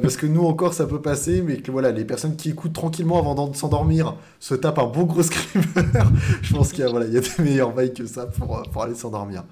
Parce 0.00 0.16
que 0.16 0.26
nous 0.26 0.44
encore 0.44 0.74
ça 0.74 0.86
peut 0.86 1.02
passer, 1.02 1.42
mais 1.42 1.58
que 1.58 1.70
voilà, 1.70 1.92
les 1.92 2.04
personnes 2.04 2.36
qui 2.36 2.50
écoutent 2.50 2.72
tranquillement 2.72 3.18
avant 3.18 3.48
de 3.48 3.56
s'endormir 3.56 4.16
se 4.40 4.54
tapent 4.54 4.78
un 4.78 4.86
bon 4.86 5.04
gros 5.04 5.22
screamer. 5.24 5.66
Je 6.42 6.52
pense 6.54 6.70
qu'il 6.72 6.80
y 6.80 6.86
a, 6.86 6.90
voilà, 6.90 7.06
il 7.06 7.12
y 7.12 7.18
a 7.18 7.20
des 7.20 7.42
meilleurs 7.42 7.72
bails 7.72 7.92
que 7.92 8.06
ça 8.06 8.26
pour, 8.26 8.62
pour 8.72 8.82
aller 8.82 8.94
s'endormir. 8.94 9.44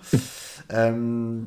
Euh, 0.73 1.41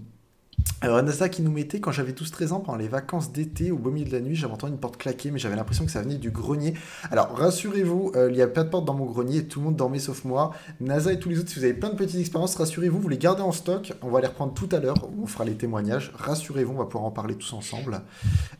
alors, 0.81 0.97
Anassa 0.97 1.29
qui 1.29 1.41
nous 1.41 1.51
mettait, 1.51 1.79
quand 1.79 1.91
j'avais 1.91 2.11
12-13 2.11 2.51
ans, 2.51 2.59
pendant 2.59 2.77
les 2.77 2.87
vacances 2.87 3.31
d'été, 3.31 3.71
au 3.71 3.77
beau 3.77 3.89
milieu 3.89 4.05
de 4.05 4.11
la 4.11 4.19
nuit, 4.19 4.35
j'avais 4.35 4.53
entendu 4.53 4.73
une 4.73 4.79
porte 4.79 4.97
claquer, 4.97 5.31
mais 5.31 5.39
j'avais 5.39 5.55
l'impression 5.55 5.85
que 5.85 5.91
ça 5.91 6.01
venait 6.01 6.17
du 6.17 6.29
grenier. 6.29 6.75
Alors, 7.09 7.35
rassurez-vous, 7.35 8.11
euh, 8.15 8.29
il 8.29 8.35
n'y 8.35 8.41
a 8.41 8.47
pas 8.47 8.63
de 8.63 8.69
porte 8.69 8.85
dans 8.85 8.93
mon 8.93 9.05
grenier, 9.05 9.45
tout 9.45 9.59
le 9.61 9.65
monde 9.65 9.77
dormait 9.77 9.97
sauf 9.99 10.25
moi. 10.25 10.51
NASA 10.81 11.11
et 11.13 11.19
tous 11.19 11.29
les 11.29 11.39
autres, 11.39 11.49
si 11.49 11.57
vous 11.57 11.63
avez 11.63 11.73
plein 11.73 11.89
de 11.89 11.95
petites 11.95 12.19
expériences, 12.19 12.55
rassurez-vous, 12.55 12.99
vous 12.99 13.09
les 13.09 13.17
gardez 13.17 13.41
en 13.41 13.51
stock, 13.51 13.93
on 14.03 14.09
va 14.09 14.21
les 14.21 14.27
reprendre 14.27 14.53
tout 14.53 14.69
à 14.73 14.79
l'heure, 14.79 14.97
on 15.19 15.25
fera 15.25 15.45
les 15.45 15.55
témoignages. 15.55 16.11
Rassurez-vous, 16.13 16.73
on 16.73 16.77
va 16.77 16.85
pouvoir 16.85 17.05
en 17.05 17.11
parler 17.11 17.35
tous 17.35 17.53
ensemble. 17.53 18.01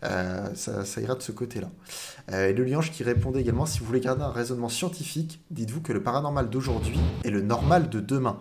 Euh, 0.03 0.47
ça, 0.55 0.84
ça 0.84 1.01
ira 1.01 1.15
de 1.15 1.21
ce 1.21 1.31
côté-là. 1.31 1.69
Euh, 2.31 2.49
et 2.49 2.53
le 2.53 2.63
liange 2.63 2.91
qui 2.91 3.03
répondait 3.03 3.41
également, 3.41 3.65
si 3.65 3.79
vous 3.79 3.86
voulez 3.86 3.99
garder 3.99 4.23
un 4.23 4.31
raisonnement 4.31 4.69
scientifique, 4.69 5.41
dites-vous 5.51 5.81
que 5.81 5.93
le 5.93 6.01
paranormal 6.01 6.49
d'aujourd'hui 6.49 6.99
est 7.23 7.29
le 7.29 7.41
normal 7.41 7.89
de 7.89 7.99
demain. 7.99 8.39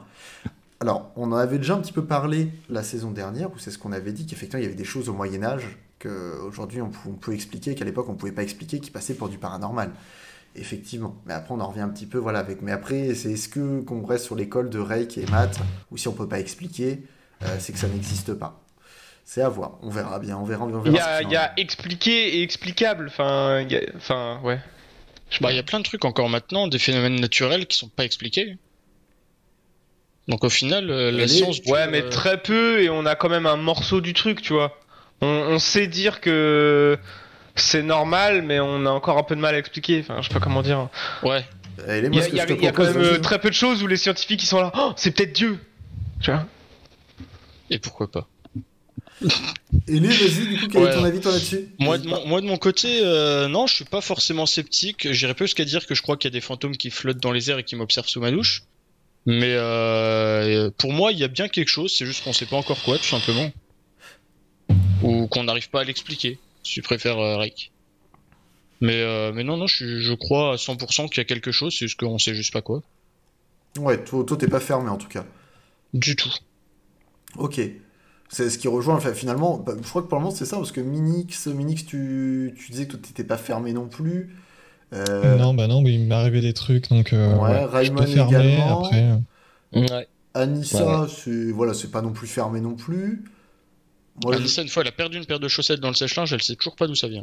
Alors, 0.84 1.10
on 1.16 1.32
en 1.32 1.36
avait 1.36 1.56
déjà 1.56 1.74
un 1.76 1.80
petit 1.80 1.94
peu 1.94 2.04
parlé 2.04 2.48
la 2.68 2.82
saison 2.82 3.10
dernière, 3.10 3.50
où 3.50 3.58
c'est 3.58 3.70
ce 3.70 3.78
qu'on 3.78 3.90
avait 3.92 4.12
dit, 4.12 4.26
qu'effectivement, 4.26 4.60
il 4.60 4.64
y 4.64 4.66
avait 4.66 4.74
des 4.76 4.84
choses 4.84 5.08
au 5.08 5.14
Moyen-Âge 5.14 5.64
qu'aujourd'hui 5.98 6.82
on, 6.82 6.90
on 7.08 7.12
peut 7.12 7.32
expliquer, 7.32 7.74
qu'à 7.74 7.86
l'époque 7.86 8.06
on 8.10 8.14
pouvait 8.14 8.32
pas 8.32 8.42
expliquer, 8.42 8.80
qui 8.80 8.90
passaient 8.90 9.14
pour 9.14 9.30
du 9.30 9.38
paranormal. 9.38 9.92
Effectivement. 10.56 11.16
Mais 11.24 11.32
après, 11.32 11.54
on 11.54 11.60
en 11.60 11.68
revient 11.68 11.80
un 11.80 11.88
petit 11.88 12.04
peu, 12.04 12.18
voilà, 12.18 12.40
avec. 12.40 12.60
Mais 12.60 12.70
après, 12.70 13.14
c'est 13.14 13.32
est-ce 13.32 13.48
que 13.48 13.80
qu'on 13.80 14.04
reste 14.04 14.26
sur 14.26 14.34
l'école 14.36 14.68
de 14.68 14.78
Reik 14.78 15.16
et 15.16 15.24
Matt, 15.30 15.58
ou 15.90 15.96
si 15.96 16.06
on 16.06 16.12
peut 16.12 16.28
pas 16.28 16.38
expliquer, 16.38 17.02
euh, 17.42 17.56
c'est 17.58 17.72
que 17.72 17.78
ça 17.78 17.88
n'existe 17.88 18.34
pas. 18.34 18.60
C'est 19.24 19.40
à 19.40 19.48
voir. 19.48 19.78
On 19.80 19.88
verra 19.88 20.18
bien, 20.18 20.36
on 20.36 20.44
verra, 20.44 20.66
on 20.66 20.68
verra. 20.68 20.86
Il 20.86 20.94
y 20.94 20.98
a, 21.00 21.22
il 21.22 21.30
y 21.30 21.36
a 21.36 21.52
expliqué 21.58 22.36
et 22.36 22.42
explicable. 22.42 23.06
Enfin, 23.08 23.60
il 23.62 23.72
y 23.72 23.76
a- 23.76 23.80
enfin, 23.96 24.38
ouais. 24.44 24.60
Bah, 25.40 25.50
il 25.50 25.56
y 25.56 25.58
a 25.58 25.62
plein 25.62 25.78
de 25.78 25.84
trucs 25.84 26.04
encore 26.04 26.28
maintenant, 26.28 26.68
des 26.68 26.78
phénomènes 26.78 27.18
naturels 27.18 27.66
qui 27.66 27.78
sont 27.78 27.88
pas 27.88 28.04
expliqués. 28.04 28.58
Donc 30.28 30.44
au 30.44 30.48
final, 30.48 30.90
euh, 30.90 31.10
la 31.10 31.24
est- 31.24 31.28
science. 31.28 31.58
Ouais, 31.66 31.86
mais 31.88 32.02
euh, 32.02 32.08
très 32.08 32.40
peu 32.40 32.82
et 32.82 32.88
on 32.88 33.04
a 33.06 33.14
quand 33.14 33.28
même 33.28 33.46
un 33.46 33.56
morceau 33.56 34.00
du 34.00 34.14
truc, 34.14 34.40
tu 34.42 34.52
vois. 34.52 34.78
On, 35.20 35.26
on 35.26 35.58
sait 35.58 35.86
dire 35.86 36.20
que 36.20 36.98
c'est 37.56 37.82
normal, 37.82 38.42
mais 38.42 38.58
on 38.60 38.86
a 38.86 38.90
encore 38.90 39.18
un 39.18 39.22
peu 39.22 39.36
de 39.36 39.40
mal 39.40 39.54
à 39.54 39.58
expliquer. 39.58 40.00
Enfin, 40.00 40.22
je 40.22 40.28
sais 40.28 40.34
pas 40.34 40.40
comment 40.40 40.62
dire. 40.62 40.88
Ouais. 41.22 41.44
Il 41.88 42.14
y 42.14 42.20
a, 42.20 42.28
y 42.28 42.52
y 42.52 42.72
quand 42.72 42.84
même 42.84 42.96
euh, 42.96 43.18
très 43.18 43.38
peu 43.40 43.48
de 43.50 43.54
choses 43.54 43.82
où 43.82 43.86
les 43.86 43.96
scientifiques 43.96 44.42
ils 44.42 44.46
sont 44.46 44.60
là. 44.60 44.72
Oh, 44.78 44.92
c'est 44.96 45.10
peut-être 45.10 45.32
Dieu. 45.32 45.58
Tu 46.20 46.30
vois. 46.30 46.46
Et 47.70 47.78
pourquoi 47.78 48.10
pas 48.10 48.28
Et 49.88 49.98
lui, 49.98 50.08
vas-y, 50.08 50.46
du 50.46 50.60
coup, 50.60 50.68
quel 50.70 50.82
est 50.84 50.94
ton 50.94 51.04
avis, 51.04 51.20
toi, 51.20 51.32
là-dessus 51.32 51.68
moi 51.78 51.98
de, 51.98 52.04
N'hésite 52.04 52.20
mon, 52.22 52.28
moi, 52.28 52.40
de 52.40 52.46
mon 52.46 52.56
côté, 52.56 53.00
euh, 53.02 53.48
non, 53.48 53.66
je 53.66 53.74
suis 53.74 53.84
pas 53.84 54.00
forcément 54.00 54.46
sceptique. 54.46 55.10
J'irais 55.12 55.34
plus 55.34 55.52
qu'à 55.54 55.64
dire 55.64 55.86
que 55.86 55.94
je 55.94 56.02
crois 56.02 56.16
qu'il 56.16 56.30
y 56.30 56.32
a 56.32 56.36
des 56.36 56.40
fantômes 56.40 56.76
qui 56.76 56.90
flottent 56.90 57.18
dans 57.18 57.32
les 57.32 57.50
airs 57.50 57.58
et 57.58 57.64
qui 57.64 57.76
m'observent 57.76 58.08
sous 58.08 58.20
ma 58.20 58.30
douche. 58.30 58.62
Mais 59.26 59.54
euh, 59.54 60.70
pour 60.76 60.92
moi, 60.92 61.12
il 61.12 61.18
y 61.18 61.24
a 61.24 61.28
bien 61.28 61.48
quelque 61.48 61.68
chose, 61.68 61.94
c'est 61.96 62.04
juste 62.04 62.24
qu'on 62.24 62.32
sait 62.32 62.46
pas 62.46 62.56
encore 62.56 62.82
quoi, 62.82 62.98
tout 62.98 63.04
simplement. 63.04 63.50
Ou 65.02 65.26
qu'on 65.28 65.44
n'arrive 65.44 65.70
pas 65.70 65.80
à 65.80 65.84
l'expliquer, 65.84 66.38
si 66.62 66.74
tu 66.74 66.82
préfères, 66.82 67.18
euh, 67.18 67.38
Rick. 67.38 67.72
Mais, 68.80 69.00
euh, 69.00 69.32
mais 69.32 69.44
non, 69.44 69.56
non, 69.56 69.66
je, 69.66 69.98
je 69.98 70.14
crois 70.14 70.54
à 70.54 70.56
100% 70.56 71.08
qu'il 71.08 71.18
y 71.18 71.20
a 71.20 71.24
quelque 71.24 71.52
chose, 71.52 71.74
c'est 71.78 71.86
juste 71.86 71.98
qu'on 71.98 72.18
sait 72.18 72.34
juste 72.34 72.52
pas 72.52 72.62
quoi. 72.62 72.82
Ouais, 73.78 74.02
toi, 74.04 74.24
toi, 74.24 74.36
t'es 74.36 74.46
pas 74.46 74.60
fermé, 74.60 74.88
en 74.90 74.98
tout 74.98 75.08
cas. 75.08 75.24
Du 75.94 76.16
tout. 76.16 76.32
Ok. 77.36 77.60
C'est 78.28 78.50
ce 78.50 78.58
qui 78.58 78.68
rejoint, 78.68 78.96
enfin, 78.96 79.14
finalement, 79.14 79.58
bah, 79.58 79.74
je 79.80 79.88
crois 79.88 80.02
que 80.02 80.08
pour 80.08 80.18
le 80.18 80.24
moment, 80.24 80.34
c'est 80.34 80.44
ça, 80.44 80.56
parce 80.56 80.72
que 80.72 80.80
Minix, 80.80 81.46
Minix 81.46 81.84
tu, 81.84 82.54
tu 82.58 82.70
disais 82.70 82.86
que 82.86 82.92
toi, 82.92 83.00
t'étais 83.02 83.24
pas 83.24 83.36
fermé 83.36 83.72
non 83.72 83.88
plus. 83.88 84.36
Euh, 84.94 85.36
Non, 85.38 85.54
bah 85.54 85.66
non, 85.66 85.80
mais 85.82 85.92
il 85.94 86.06
m'est 86.06 86.14
arrivé 86.14 86.40
des 86.40 86.52
trucs, 86.54 86.88
donc 86.90 87.12
euh, 87.12 87.34
Ouais, 87.36 87.64
ouais, 87.64 87.66
je 87.84 87.90
Raymond 87.90 88.02
peux 88.02 88.06
fermer 88.06 88.56
également. 88.56 88.84
après. 88.84 89.18
Ouais. 89.74 90.08
Anissa, 90.34 91.02
Ouais, 91.02 91.08
c'est 91.08 91.50
voilà, 91.52 91.74
c'est 91.74 91.90
pas 91.90 92.02
non 92.02 92.12
plus 92.12 92.26
fermé 92.26 92.60
non 92.60 92.74
plus. 92.74 93.24
Moi, 94.22 94.36
je- 94.38 94.60
une 94.60 94.68
fois, 94.68 94.82
elle 94.82 94.88
a 94.88 94.92
perdu 94.92 95.16
une 95.18 95.24
paire 95.26 95.40
de 95.40 95.48
chaussettes 95.48 95.80
dans 95.80 95.88
le 95.88 95.94
sèche-linge, 95.94 96.32
elle 96.32 96.40
sait 96.42 96.54
toujours 96.54 96.76
pas 96.76 96.86
d'où 96.86 96.94
ça 96.94 97.08
vient. 97.08 97.20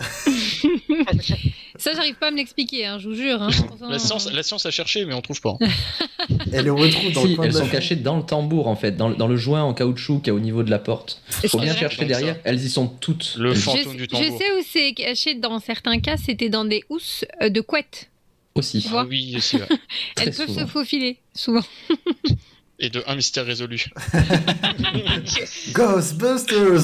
Ça, 1.77 1.93
j'arrive 1.93 2.15
pas 2.15 2.27
à 2.27 2.31
me 2.31 2.37
l'expliquer, 2.37 2.85
hein, 2.85 2.99
je 2.99 3.07
vous 3.07 3.15
jure. 3.15 3.41
hein. 3.41 3.49
La 3.89 3.97
science, 3.97 4.31
la 4.31 4.43
science 4.43 4.65
a 4.65 4.71
cherché, 4.71 5.05
mais 5.05 5.13
on 5.13 5.21
trouve 5.21 5.39
pas. 5.41 5.57
elle 6.51 6.65
les 6.65 6.69
retrouve 6.69 7.11
dans 7.13 7.21
Si, 7.23 7.29
le 7.29 7.35
coin 7.35 7.45
elles 7.45 7.53
de 7.53 7.57
sont 7.57 7.67
cachées 7.69 7.95
dans 7.95 8.17
le 8.17 8.23
tambour 8.23 8.67
en 8.67 8.75
fait, 8.75 8.91
dans, 8.97 9.09
le- 9.09 9.15
dans 9.15 9.27
le 9.27 9.37
joint 9.37 9.63
en 9.63 9.73
caoutchouc 9.73 10.19
qu'il 10.19 10.27
y 10.27 10.29
a 10.31 10.33
au 10.33 10.39
niveau 10.39 10.63
de 10.63 10.69
la 10.69 10.79
porte. 10.79 11.21
est-ce 11.43 11.47
Faut 11.47 11.59
bien 11.59 11.73
je- 11.73 11.79
chercher 11.79 12.05
derrière, 12.05 12.35
ça. 12.35 12.41
elles 12.43 12.61
y 12.63 12.69
sont 12.69 12.87
toutes. 12.87 13.35
Le 13.37 13.51
Elles- 13.51 13.55
je, 13.55 13.61
fantôme 13.61 13.95
du 13.95 14.03
je 14.03 14.05
tambour. 14.07 14.37
sais 14.37 14.51
où 14.51 14.63
c'est 14.69 14.93
caché 14.93 15.35
dans 15.35 15.59
certains 15.59 15.99
cas, 15.99 16.17
c'était 16.17 16.49
dans 16.49 16.65
des 16.65 16.83
housses 16.89 17.25
euh, 17.41 17.49
de 17.49 17.61
couette. 17.61 18.09
aussi. 18.53 18.85
Ah 18.93 19.05
oui, 19.07 19.33
aussi, 19.37 19.55
ouais. 19.55 19.63
Elles 20.19 20.33
peuvent 20.35 20.47
souvent. 20.49 20.59
se 20.61 20.65
faufiler, 20.67 21.17
souvent. 21.33 21.63
Et 22.83 22.89
de 22.89 23.03
un 23.05 23.15
mystère 23.15 23.45
résolu. 23.45 23.85
Ghostbusters 25.71 26.81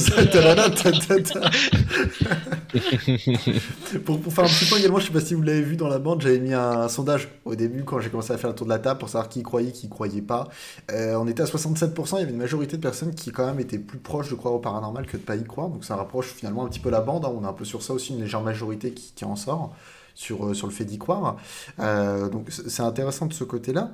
pour, 4.06 4.22
pour 4.22 4.34
faire 4.34 4.44
un 4.44 4.48
petit 4.48 4.66
point 4.66 4.78
également, 4.78 5.00
je 5.00 5.08
sais 5.08 5.12
pas 5.12 5.22
si 5.22 5.34
vous 5.34 5.42
l'avez 5.42 5.64
vu 5.64 5.76
dans 5.76 5.88
la 5.88 5.98
bande, 5.98 6.22
j'avais 6.22 6.38
mis 6.38 6.54
un, 6.54 6.82
un 6.82 6.88
sondage 6.88 7.30
au 7.46 7.56
début 7.56 7.84
quand 7.84 8.00
j'ai 8.00 8.12
commencé 8.12 8.32
à 8.32 8.38
faire 8.38 8.52
le 8.52 8.56
tour 8.56 8.68
de 8.68 8.72
la 8.72 8.78
table 8.78 9.00
pour 9.00 9.10
savoir 9.10 9.28
qui 9.28 9.40
y 9.40 9.44
croyait, 9.44 9.72
qui 9.72 9.88
y 9.88 9.90
croyait 9.90 10.22
pas. 10.22 10.50
Euh, 10.92 11.16
on 11.16 11.28
était 11.28 11.42
à 11.42 11.46
67%, 11.46 12.18
il 12.18 12.20
y 12.20 12.22
avait 12.22 12.32
une 12.32 12.38
majorité 12.38 12.78
de 12.78 12.82
personnes 12.82 13.16
qui 13.16 13.32
quand 13.32 13.48
même 13.48 13.60
étaient 13.60 13.80
plus 13.80 13.98
proches 13.98 14.30
de 14.30 14.36
croire 14.36 14.54
au 14.54 14.60
paranormal 14.60 15.08
que 15.08 15.18
de 15.18 15.24
pas 15.24 15.36
y 15.36 15.44
croire, 15.44 15.70
donc 15.70 15.84
ça 15.84 15.96
rapproche 15.96 16.28
finalement 16.28 16.64
un 16.64 16.70
petit 16.70 16.80
peu 16.80 16.92
la 16.92 17.02
bande, 17.02 17.26
hein. 17.26 17.34
on 17.36 17.44
est 17.44 17.48
un 17.48 17.54
peu 17.54 17.66
sur 17.66 17.82
ça 17.82 17.94
aussi, 17.94 18.14
une 18.14 18.22
légère 18.22 18.42
majorité 18.42 18.92
qui, 18.92 19.14
qui 19.16 19.26
en 19.26 19.36
sort. 19.36 19.76
Sur, 20.14 20.48
euh, 20.48 20.56
sur 20.56 20.66
le 20.66 20.74
fait 20.74 20.84
d'y 20.84 20.98
croire. 20.98 21.38
Euh, 21.78 22.28
donc 22.28 22.48
c'est 22.50 22.72
c'est 22.72 22.82
intéressant 22.82 23.28
de 23.28 23.34
ce 23.34 23.44
côté-là. 23.44 23.92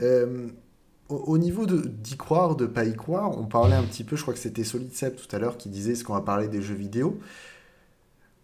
Euh, 0.00 0.46
au, 1.08 1.16
au 1.16 1.38
niveau 1.38 1.66
d'y 1.66 2.16
croire, 2.16 2.56
de 2.56 2.66
pas 2.66 2.84
y 2.84 2.94
croire, 2.94 3.36
on 3.38 3.44
parlait 3.44 3.76
un 3.76 3.82
petit 3.82 4.04
peu, 4.04 4.16
je 4.16 4.22
crois 4.22 4.34
que 4.34 4.40
c'était 4.40 4.64
Solid 4.64 4.92
Seb 4.94 5.14
tout 5.16 5.34
à 5.34 5.38
l'heure 5.38 5.56
qui 5.58 5.68
disait 5.68 5.94
ce 5.94 6.04
qu'on 6.04 6.14
va 6.14 6.20
parler 6.22 6.48
des 6.48 6.62
jeux 6.62 6.74
vidéo. 6.74 7.18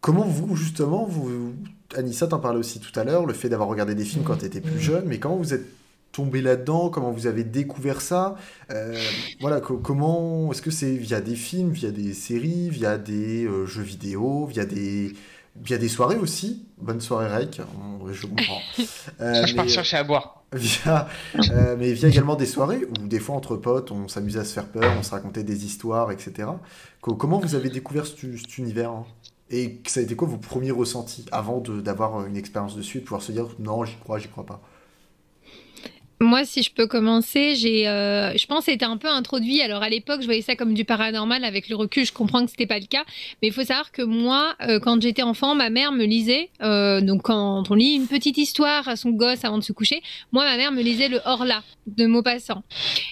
Comment 0.00 0.24
vous, 0.24 0.56
justement, 0.56 1.04
vous, 1.04 1.52
Anissa 1.94 2.26
t'en 2.26 2.38
parlait 2.38 2.58
aussi 2.58 2.80
tout 2.80 2.98
à 2.98 3.04
l'heure, 3.04 3.26
le 3.26 3.34
fait 3.34 3.50
d'avoir 3.50 3.68
regardé 3.68 3.94
des 3.94 4.04
films 4.04 4.24
quand 4.24 4.38
tu 4.38 4.46
étais 4.46 4.60
plus 4.62 4.80
jeune, 4.80 5.04
mais 5.06 5.18
comment 5.18 5.36
vous 5.36 5.52
êtes 5.52 5.66
tombé 6.12 6.40
là-dedans, 6.40 6.88
comment 6.88 7.10
vous 7.12 7.26
avez 7.26 7.44
découvert 7.44 8.00
ça 8.00 8.34
Euh, 8.70 8.98
Voilà, 9.40 9.60
co- 9.60 9.76
comment, 9.76 10.50
est-ce 10.52 10.62
que 10.62 10.70
c'est 10.70 10.92
via 10.94 11.20
des 11.20 11.36
films, 11.36 11.70
via 11.70 11.90
des 11.90 12.14
séries, 12.14 12.70
via 12.70 12.96
des 12.96 13.44
euh, 13.44 13.66
jeux 13.66 13.82
vidéo, 13.82 14.46
via 14.46 14.64
des, 14.64 15.12
via 15.62 15.76
des 15.76 15.88
soirées 15.88 16.16
aussi? 16.16 16.64
Bonne 16.80 17.00
soirée, 17.00 17.28
Rek, 17.28 17.60
on- 17.78 18.12
je 18.12 18.26
comprends. 18.26 18.60
Euh, 19.20 19.44
je 19.46 19.54
pars 19.54 19.68
chercher 19.68 19.98
à 19.98 20.04
boire. 20.04 20.42
via, 20.52 21.06
euh, 21.52 21.76
mais 21.78 21.92
via 21.92 22.08
également 22.08 22.34
des 22.36 22.46
soirées 22.46 22.80
où 22.84 23.06
des 23.06 23.20
fois 23.20 23.36
entre 23.36 23.56
potes 23.56 23.90
on 23.92 24.08
s'amusait 24.08 24.40
à 24.40 24.44
se 24.44 24.52
faire 24.54 24.66
peur, 24.66 24.90
on 24.98 25.02
se 25.02 25.10
racontait 25.10 25.44
des 25.44 25.64
histoires, 25.66 26.10
etc. 26.10 26.48
Co- 27.02 27.14
comment 27.14 27.38
vous 27.38 27.54
avez 27.54 27.68
découvert 27.68 28.06
cet, 28.06 28.18
cet 28.36 28.58
univers 28.58 28.90
hein? 28.90 29.04
Et 29.50 29.80
ça 29.86 30.00
a 30.00 30.02
été 30.04 30.14
quoi 30.16 30.26
vos 30.28 30.36
premiers 30.38 30.70
ressentis 30.70 31.26
avant 31.32 31.58
d'avoir 31.60 32.24
une 32.24 32.36
expérience 32.36 32.76
dessus 32.76 32.98
et 32.98 33.00
de 33.00 33.04
pouvoir 33.04 33.20
se 33.22 33.32
dire 33.32 33.46
non 33.58 33.84
j'y 33.84 33.96
crois, 33.96 34.18
j'y 34.18 34.28
crois 34.28 34.46
pas? 34.46 34.60
Moi, 36.22 36.44
si 36.44 36.62
je 36.62 36.70
peux 36.70 36.86
commencer, 36.86 37.54
j'ai, 37.54 37.88
euh, 37.88 38.36
je 38.36 38.44
pense, 38.44 38.66
que 38.66 38.72
c'était 38.72 38.84
un 38.84 38.98
peu 38.98 39.08
introduit. 39.08 39.62
Alors 39.62 39.82
à 39.82 39.88
l'époque, 39.88 40.20
je 40.20 40.26
voyais 40.26 40.42
ça 40.42 40.54
comme 40.54 40.74
du 40.74 40.84
paranormal. 40.84 41.44
Avec 41.44 41.70
le 41.70 41.76
recul, 41.76 42.04
je 42.04 42.12
comprends 42.12 42.44
que 42.44 42.50
c'était 42.50 42.66
pas 42.66 42.78
le 42.78 42.84
cas. 42.84 43.04
Mais 43.40 43.48
il 43.48 43.54
faut 43.54 43.64
savoir 43.64 43.90
que 43.90 44.02
moi, 44.02 44.54
euh, 44.60 44.80
quand 44.80 45.00
j'étais 45.00 45.22
enfant, 45.22 45.54
ma 45.54 45.70
mère 45.70 45.92
me 45.92 46.04
lisait. 46.04 46.50
euh, 46.62 47.00
donc 47.00 47.22
quand 47.22 47.70
on 47.70 47.74
lit 47.74 47.94
une 47.94 48.06
petite 48.06 48.36
histoire 48.36 48.86
à 48.86 48.96
son 48.96 49.12
gosse 49.12 49.46
avant 49.46 49.56
de 49.56 49.64
se 49.64 49.72
coucher, 49.72 50.02
moi, 50.30 50.44
ma 50.44 50.58
mère 50.58 50.72
me 50.72 50.82
lisait 50.82 51.08
le 51.08 51.20
Horla 51.24 51.62
de 51.86 52.04
Maupassant. 52.04 52.64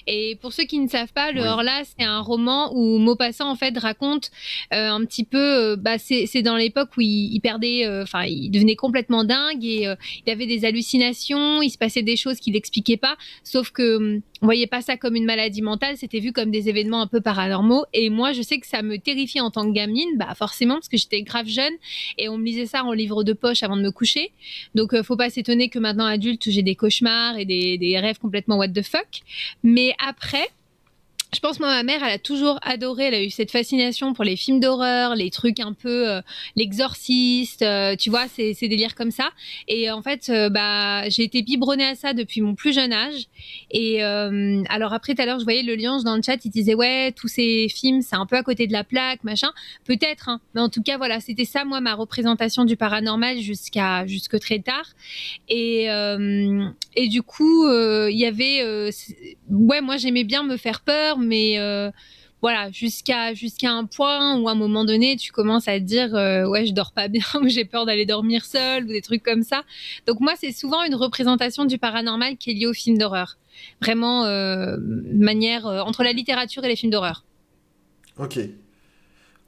Et 0.05 0.37
pour 0.39 0.53
ceux 0.53 0.65
qui 0.65 0.77
ne 0.77 0.87
savent 0.87 1.11
pas, 1.11 1.31
le 1.31 1.41
Oui. 1.41 1.47
Horla, 1.47 1.81
c'est 1.85 2.05
un 2.05 2.19
roman 2.19 2.71
où 2.75 2.99
Maupassant 2.99 3.49
en 3.49 3.55
fait 3.55 3.75
raconte 3.79 4.29
un 4.69 5.03
petit 5.05 5.23
peu. 5.23 5.75
bah, 5.77 5.97
c'est, 5.97 6.27
c'est 6.27 6.43
dans 6.43 6.57
l'époque 6.57 6.89
où 6.95 7.01
il, 7.01 7.33
il 7.33 7.39
perdait, 7.39 7.87
enfin, 8.03 8.25
il 8.25 8.51
devenait 8.51 8.75
complètement 8.75 9.23
dingue 9.23 9.65
et 9.65 9.91
il 10.27 10.31
avait 10.31 10.45
des 10.45 10.63
hallucinations. 10.63 11.63
Il 11.63 11.71
se 11.71 11.77
passait 11.79 12.03
des 12.03 12.15
choses 12.15 12.39
qu'il 12.39 12.53
n'expliquait 12.53 12.98
pas. 12.99 13.17
Sauf 13.43 13.71
que 13.71 13.97
hum, 13.97 14.21
on 14.41 14.45
voyait 14.45 14.67
pas 14.67 14.81
ça 14.81 14.95
comme 14.95 15.15
une 15.15 15.25
maladie 15.25 15.61
mentale, 15.61 15.97
c'était 15.97 16.19
vu 16.19 16.31
comme 16.31 16.51
des 16.51 16.69
événements 16.69 17.01
un 17.01 17.07
peu 17.07 17.21
paranormaux. 17.21 17.85
Et 17.93 18.09
moi, 18.09 18.31
je 18.31 18.41
sais 18.41 18.59
que 18.59 18.67
ça 18.67 18.81
me 18.81 18.97
terrifiait 18.97 19.41
en 19.41 19.51
tant 19.51 19.65
que 19.67 19.73
gamine, 19.73 20.17
bah 20.17 20.33
forcément 20.35 20.75
parce 20.75 20.89
que 20.89 20.97
j'étais 20.97 21.23
grave 21.23 21.47
jeune 21.47 21.73
et 22.17 22.29
on 22.29 22.37
me 22.37 22.45
lisait 22.45 22.65
ça 22.67 22.83
en 22.83 22.93
livre 22.93 23.23
de 23.23 23.33
poche 23.33 23.63
avant 23.63 23.77
de 23.77 23.81
me 23.81 23.91
coucher. 23.91 24.31
Donc, 24.75 24.93
euh, 24.93 25.03
faut 25.03 25.17
pas 25.17 25.29
s'étonner 25.29 25.69
que 25.69 25.79
maintenant 25.79 26.05
adulte, 26.05 26.49
j'ai 26.49 26.63
des 26.63 26.75
cauchemars 26.75 27.37
et 27.37 27.45
des, 27.45 27.77
des 27.77 27.99
rêves 27.99 28.19
complètement 28.19 28.57
what 28.57 28.69
the 28.69 28.83
fuck. 28.83 29.21
Mais 29.63 29.95
après. 30.05 30.47
Je 31.33 31.39
pense, 31.39 31.59
moi, 31.59 31.69
ma 31.69 31.83
mère, 31.83 32.03
elle 32.03 32.13
a 32.13 32.17
toujours 32.17 32.57
adoré, 32.63 33.05
elle 33.05 33.13
a 33.13 33.23
eu 33.23 33.29
cette 33.29 33.51
fascination 33.51 34.13
pour 34.13 34.23
les 34.23 34.35
films 34.35 34.59
d'horreur, 34.59 35.15
les 35.15 35.29
trucs 35.29 35.59
un 35.59 35.73
peu, 35.73 36.09
euh, 36.09 36.21
l'exorciste, 36.55 37.61
euh, 37.61 37.95
tu 37.95 38.09
vois, 38.09 38.27
ces, 38.27 38.53
ces 38.55 38.67
délires 38.67 38.95
comme 38.95 39.11
ça. 39.11 39.29
Et 39.67 39.91
en 39.91 40.01
fait, 40.01 40.29
euh, 40.29 40.49
bah, 40.49 41.07
j'ai 41.09 41.23
été 41.23 41.43
biberonnée 41.43 41.85
à 41.85 41.95
ça 41.95 42.13
depuis 42.13 42.41
mon 42.41 42.55
plus 42.55 42.73
jeune 42.73 42.93
âge. 42.93 43.27
Et 43.69 44.03
euh, 44.03 44.63
alors 44.69 44.93
après, 44.93 45.13
tout 45.13 45.21
à 45.21 45.25
l'heure, 45.25 45.39
je 45.39 45.43
voyais 45.43 45.61
le 45.61 45.75
lion 45.75 46.01
dans 46.01 46.15
le 46.15 46.23
chat, 46.23 46.43
il 46.43 46.49
disait, 46.49 46.73
ouais, 46.73 47.11
tous 47.11 47.27
ces 47.27 47.67
films, 47.69 48.01
c'est 48.01 48.15
un 48.15 48.25
peu 48.25 48.35
à 48.35 48.43
côté 48.43 48.65
de 48.65 48.73
la 48.73 48.83
plaque, 48.83 49.23
machin. 49.23 49.51
Peut-être, 49.85 50.29
hein. 50.29 50.41
mais 50.55 50.61
en 50.61 50.69
tout 50.69 50.81
cas, 50.81 50.97
voilà, 50.97 51.19
c'était 51.19 51.45
ça, 51.45 51.63
moi, 51.63 51.79
ma 51.79 51.93
représentation 51.93 52.65
du 52.65 52.75
paranormal 52.75 53.39
jusqu'à 53.39 54.07
jusque 54.07 54.39
très 54.39 54.59
tard. 54.59 54.85
Et, 55.47 55.91
euh, 55.91 56.65
et 56.95 57.07
du 57.07 57.21
coup, 57.21 57.65
euh, 57.67 58.09
il 58.11 58.17
y 58.17 58.25
avait, 58.25 58.61
euh, 58.63 58.89
ouais, 59.49 59.81
moi, 59.81 59.97
j'aimais 59.97 60.23
bien 60.23 60.43
me 60.43 60.57
faire 60.57 60.81
peur, 60.81 61.18
mais 61.19 61.59
euh, 61.59 61.91
voilà, 62.41 62.71
jusqu'à 62.71 63.33
un 63.63 63.85
point 63.85 64.39
où 64.39 64.47
à 64.47 64.53
un 64.53 64.55
moment 64.55 64.85
donné, 64.85 65.17
tu 65.17 65.31
commences 65.31 65.67
à 65.67 65.77
te 65.79 65.83
dire, 65.83 66.15
euh, 66.15 66.47
ouais, 66.47 66.65
je 66.65 66.73
dors 66.73 66.93
pas 66.93 67.07
bien, 67.09 67.23
ou 67.41 67.47
j'ai 67.47 67.65
peur 67.65 67.85
d'aller 67.85 68.05
dormir 68.05 68.45
seule, 68.45 68.85
ou 68.85 68.87
des 68.87 69.01
trucs 69.01 69.23
comme 69.23 69.43
ça. 69.43 69.63
Donc 70.07 70.19
moi, 70.19 70.33
c'est 70.39 70.51
souvent 70.51 70.83
une 70.83 70.95
représentation 70.95 71.65
du 71.65 71.77
paranormal 71.77 72.37
qui 72.37 72.51
est 72.51 72.53
liée 72.53 72.67
au 72.67 72.73
film 72.73 72.97
d'horreur. 72.97 73.37
Vraiment, 73.81 74.23
euh, 74.25 74.77
manière 74.79 75.67
euh, 75.67 75.81
entre 75.81 76.03
la 76.03 76.13
littérature 76.13 76.63
et 76.63 76.69
les 76.69 76.75
films 76.75 76.91
d'horreur. 76.91 77.25
Ok. 78.17 78.39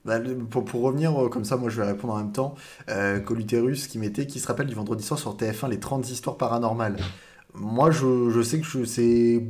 Bah, 0.04 0.20
pour, 0.50 0.66
pour 0.66 0.82
revenir, 0.82 1.14
comme 1.30 1.46
ça, 1.46 1.58
moi 1.58 1.70
je 1.70 1.80
vais 1.80 1.88
répondre 1.88 2.14
en 2.14 2.18
même 2.18 2.32
temps. 2.32 2.56
Coluterus 3.24 3.88
qui 3.88 4.00
mettait, 4.00 4.26
qui 4.26 4.40
se 4.40 4.48
rappelle 4.48 4.66
du 4.66 4.74
vendredi 4.74 5.04
soir 5.04 5.20
sur 5.20 5.38
TF1 5.38 5.70
les 5.70 5.80
30 5.80 6.10
histoires 6.10 6.38
paranormales. 6.38 6.98
Moi 7.54 7.92
je, 7.92 8.30
je 8.34 8.42
sais 8.42 8.60
que 8.60 8.66
je 8.66 8.84
c'est. 8.86 9.44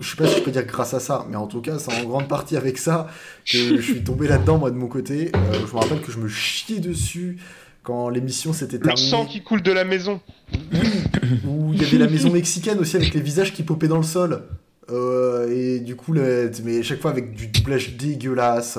Je 0.00 0.08
sais 0.10 0.16
pas 0.16 0.26
si 0.26 0.38
je 0.38 0.42
peux 0.42 0.50
dire 0.50 0.64
grâce 0.66 0.92
à 0.94 1.00
ça, 1.00 1.26
mais 1.30 1.36
en 1.36 1.46
tout 1.46 1.60
cas, 1.62 1.78
c'est 1.78 1.92
en 1.94 2.04
grande 2.04 2.28
partie 2.28 2.56
avec 2.56 2.76
ça 2.78 3.08
que 3.50 3.76
je 3.76 3.80
suis 3.80 4.04
tombé 4.04 4.28
là-dedans, 4.28 4.58
moi 4.58 4.70
de 4.70 4.76
mon 4.76 4.86
côté. 4.88 5.30
Euh, 5.34 5.52
je 5.66 5.72
me 5.74 5.78
rappelle 5.80 6.00
que 6.00 6.12
je 6.12 6.18
me 6.18 6.28
chiais 6.28 6.80
dessus 6.80 7.38
quand 7.82 8.10
l'émission 8.10 8.52
s'était 8.52 8.76
Le 8.76 8.82
terminée. 8.84 9.08
sang 9.08 9.24
qui 9.24 9.42
coule 9.42 9.62
de 9.62 9.72
la 9.72 9.84
maison. 9.84 10.20
Où 11.46 11.72
il 11.72 11.82
y 11.82 11.84
avait 11.84 11.98
la 11.98 12.06
maison 12.08 12.30
mexicaine 12.30 12.78
aussi 12.78 12.96
avec 12.96 13.14
les 13.14 13.20
visages 13.20 13.52
qui 13.52 13.62
popaient 13.62 13.88
dans 13.88 13.96
le 13.96 14.02
sol. 14.02 14.42
Euh, 14.92 15.48
et 15.50 15.80
du 15.80 15.96
coup, 15.96 16.12
le- 16.12 16.50
mais 16.64 16.82
chaque 16.82 17.00
fois 17.00 17.10
avec 17.10 17.32
du 17.34 17.46
doublage 17.48 17.96
dégueulasse. 17.96 18.78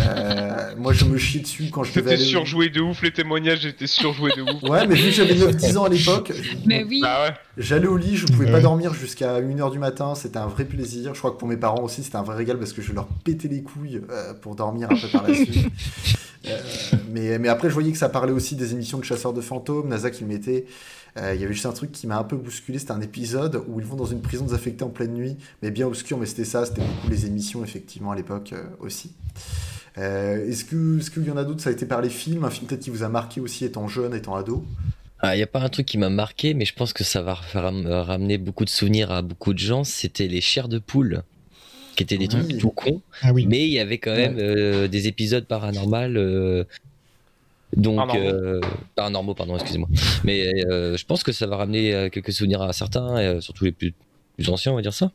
Euh, 0.00 0.74
moi, 0.78 0.92
je 0.92 1.04
me 1.04 1.18
chiais 1.18 1.40
dessus 1.40 1.64
quand 1.70 1.82
je 1.84 1.90
devais 1.90 2.02
C'était 2.02 2.14
aller. 2.14 2.24
surjoué 2.24 2.68
de 2.70 2.80
ouf, 2.80 3.02
les 3.02 3.12
témoignages 3.12 3.66
étaient 3.66 3.86
surjoués 3.86 4.32
de 4.36 4.42
ouf. 4.42 4.62
Ouais, 4.62 4.86
mais 4.86 4.94
vu 4.94 5.06
que 5.06 5.10
j'avais 5.10 5.34
9-10 5.34 5.76
ans 5.76 5.84
à 5.84 5.88
l'époque, 5.88 6.32
Mais 6.66 6.84
oui. 6.84 7.00
Bah 7.02 7.24
ouais. 7.28 7.34
j'allais 7.58 7.88
au 7.88 7.96
lit, 7.96 8.16
je 8.16 8.26
pouvais 8.26 8.50
pas 8.50 8.60
dormir 8.60 8.94
jusqu'à 8.94 9.40
1h 9.40 9.70
du 9.70 9.78
matin, 9.78 10.14
c'était 10.14 10.38
un 10.38 10.46
vrai 10.46 10.64
plaisir. 10.64 11.12
Je 11.14 11.18
crois 11.18 11.32
que 11.32 11.36
pour 11.36 11.48
mes 11.48 11.56
parents 11.56 11.82
aussi, 11.82 12.02
c'était 12.02 12.16
un 12.16 12.22
vrai 12.22 12.36
régal 12.36 12.58
parce 12.58 12.72
que 12.72 12.80
je 12.82 12.92
leur 12.92 13.06
pétais 13.24 13.48
les 13.48 13.62
couilles 13.62 14.00
euh, 14.10 14.32
pour 14.34 14.54
dormir 14.54 14.88
un 14.90 14.96
peu 14.96 15.08
par 15.08 15.26
la 15.28 15.34
suite. 15.34 15.66
Euh, 16.46 16.56
mais, 17.12 17.38
mais 17.38 17.48
après, 17.48 17.68
je 17.68 17.74
voyais 17.74 17.92
que 17.92 17.98
ça 17.98 18.08
parlait 18.08 18.32
aussi 18.32 18.56
des 18.56 18.72
émissions 18.72 18.98
de 18.98 19.04
chasseurs 19.04 19.32
de 19.34 19.40
fantômes, 19.42 19.88
NASA 19.88 20.10
qui 20.10 20.24
mettait. 20.24 20.64
Euh, 21.18 21.34
Il 21.34 21.40
y 21.40 21.44
avait 21.44 21.52
juste 21.54 21.66
un 21.66 21.72
truc 21.72 21.92
qui 21.92 22.06
m'a 22.06 22.18
un 22.18 22.24
peu 22.24 22.36
bousculé, 22.36 22.78
c'était 22.78 22.92
un 22.92 23.00
épisode 23.00 23.62
où 23.68 23.80
ils 23.80 23.86
vont 23.86 23.96
dans 23.96 24.06
une 24.06 24.20
prison 24.22 24.44
désaffectée 24.44 24.84
en 24.84 24.88
pleine 24.90 25.12
nuit, 25.12 25.36
mais 25.62 25.70
bien 25.70 25.86
obscure, 25.86 26.18
mais 26.18 26.26
c'était 26.26 26.44
ça, 26.44 26.64
c'était 26.66 26.82
beaucoup 26.82 27.08
les 27.10 27.26
émissions, 27.26 27.64
effectivement, 27.64 28.12
à 28.12 28.16
l'époque 28.16 28.52
euh, 28.52 28.62
aussi. 28.78 29.12
Euh, 29.98 30.48
Est-ce 30.48 30.64
que- 30.64 30.98
est-ce 31.00 31.10
qu'il 31.10 31.24
y 31.24 31.30
en 31.30 31.36
a 31.36 31.44
d'autres? 31.44 31.60
Ça 31.62 31.70
a 31.70 31.72
été 31.72 31.84
par 31.86 32.00
les 32.00 32.10
films, 32.10 32.44
un 32.44 32.50
film 32.50 32.66
peut-être 32.68 32.80
qui 32.82 32.90
vous 32.90 33.02
a 33.02 33.08
marqué 33.08 33.40
aussi 33.40 33.64
étant 33.64 33.88
jeune, 33.88 34.14
étant 34.14 34.36
ado? 34.36 34.64
Ah, 35.18 35.36
y 35.36 35.42
a 35.42 35.46
pas 35.46 35.60
un 35.60 35.68
truc 35.68 35.84
qui 35.86 35.98
m'a 35.98 36.08
marqué, 36.10 36.54
mais 36.54 36.64
je 36.64 36.74
pense 36.74 36.92
que 36.92 37.04
ça 37.04 37.20
va 37.22 37.34
ram- 37.34 37.86
ramener 37.86 38.38
beaucoup 38.38 38.64
de 38.64 38.70
souvenirs 38.70 39.10
à 39.10 39.20
beaucoup 39.20 39.52
de 39.52 39.58
gens. 39.58 39.84
C'était 39.84 40.28
les 40.28 40.40
chairs 40.40 40.68
de 40.68 40.78
poule, 40.78 41.22
qui 41.96 42.04
étaient 42.04 42.16
des 42.16 42.28
Oui. 42.32 42.46
trucs 42.46 42.58
tout 42.58 42.70
cons, 42.70 43.02
Ah 43.22 43.32
oui. 43.34 43.46
mais 43.46 43.66
il 43.66 43.72
y 43.72 43.80
avait 43.80 43.98
quand 43.98 44.14
même 44.14 44.36
euh, 44.38 44.88
des 44.88 45.08
épisodes 45.08 45.44
paranormaux. 45.46 45.96
euh, 46.16 46.64
donc, 47.76 47.96
euh, 48.16 48.60
paranormaux, 48.96 49.34
pardon, 49.34 49.54
excusez-moi. 49.56 49.88
Mais 50.24 50.64
euh, 50.66 50.96
je 50.96 51.04
pense 51.06 51.22
que 51.22 51.32
ça 51.32 51.46
va 51.46 51.56
ramener 51.56 51.94
euh, 51.94 52.08
quelques 52.08 52.32
souvenirs 52.32 52.62
à 52.62 52.72
certains, 52.72 53.16
euh, 53.18 53.40
surtout 53.40 53.64
les 53.64 53.72
plus, 53.72 53.94
plus 54.36 54.48
anciens, 54.50 54.72
on 54.72 54.76
va 54.76 54.82
dire 54.82 54.94
ça. 54.94 55.12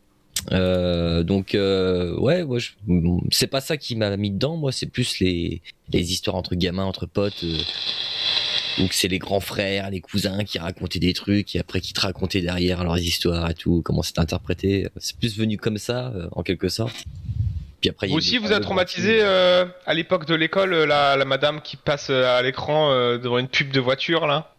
Euh, 0.51 1.23
donc, 1.23 1.55
euh, 1.55 2.15
ouais, 2.19 2.43
moi, 2.43 2.59
je- 2.59 2.71
c'est 3.31 3.47
pas 3.47 3.61
ça 3.61 3.77
qui 3.77 3.95
m'a 3.95 4.15
mis 4.17 4.31
dedans. 4.31 4.57
Moi, 4.57 4.71
c'est 4.71 4.85
plus 4.85 5.19
les, 5.19 5.61
les 5.91 6.11
histoires 6.11 6.35
entre 6.35 6.55
gamins, 6.55 6.83
entre 6.85 7.05
potes. 7.05 7.43
où 8.77 8.87
que 8.89 8.93
c'est 8.95 9.07
les 9.07 9.19
grands 9.19 9.39
frères, 9.39 9.89
les 9.89 10.01
cousins 10.01 10.43
qui 10.43 10.59
racontaient 10.59 10.99
des 10.99 11.13
trucs 11.13 11.55
et 11.55 11.59
après 11.59 11.79
qui 11.79 11.93
te 11.93 12.01
racontaient 12.01 12.41
derrière 12.41 12.83
leurs 12.83 12.97
histoires 12.99 13.49
et 13.49 13.53
tout, 13.53 13.81
comment 13.85 14.01
c'était 14.01 14.19
interprété. 14.19 14.89
C'est 14.97 15.15
plus 15.17 15.37
venu 15.37 15.55
comme 15.57 15.77
ça, 15.77 16.11
euh, 16.13 16.27
en 16.33 16.43
quelque 16.43 16.67
sorte. 16.67 17.05
Puis 17.85 17.89
après, 17.91 18.07
Vous 18.07 18.15
aussi, 18.15 18.39
vous 18.39 18.51
a 18.51 18.59
traumatisé 18.59 19.19
euh, 19.21 19.65
à 19.85 19.93
l'époque 19.93 20.25
de 20.25 20.33
l'école 20.33 20.73
euh, 20.73 20.85
la, 20.87 21.15
la 21.15 21.25
madame 21.25 21.61
qui 21.61 21.77
passe 21.77 22.07
euh, 22.09 22.35
à 22.37 22.41
l'écran 22.41 22.89
euh, 22.91 23.19
devant 23.19 23.37
une 23.37 23.47
pub 23.47 23.71
de 23.71 23.79
voiture 23.79 24.25
là 24.25 24.55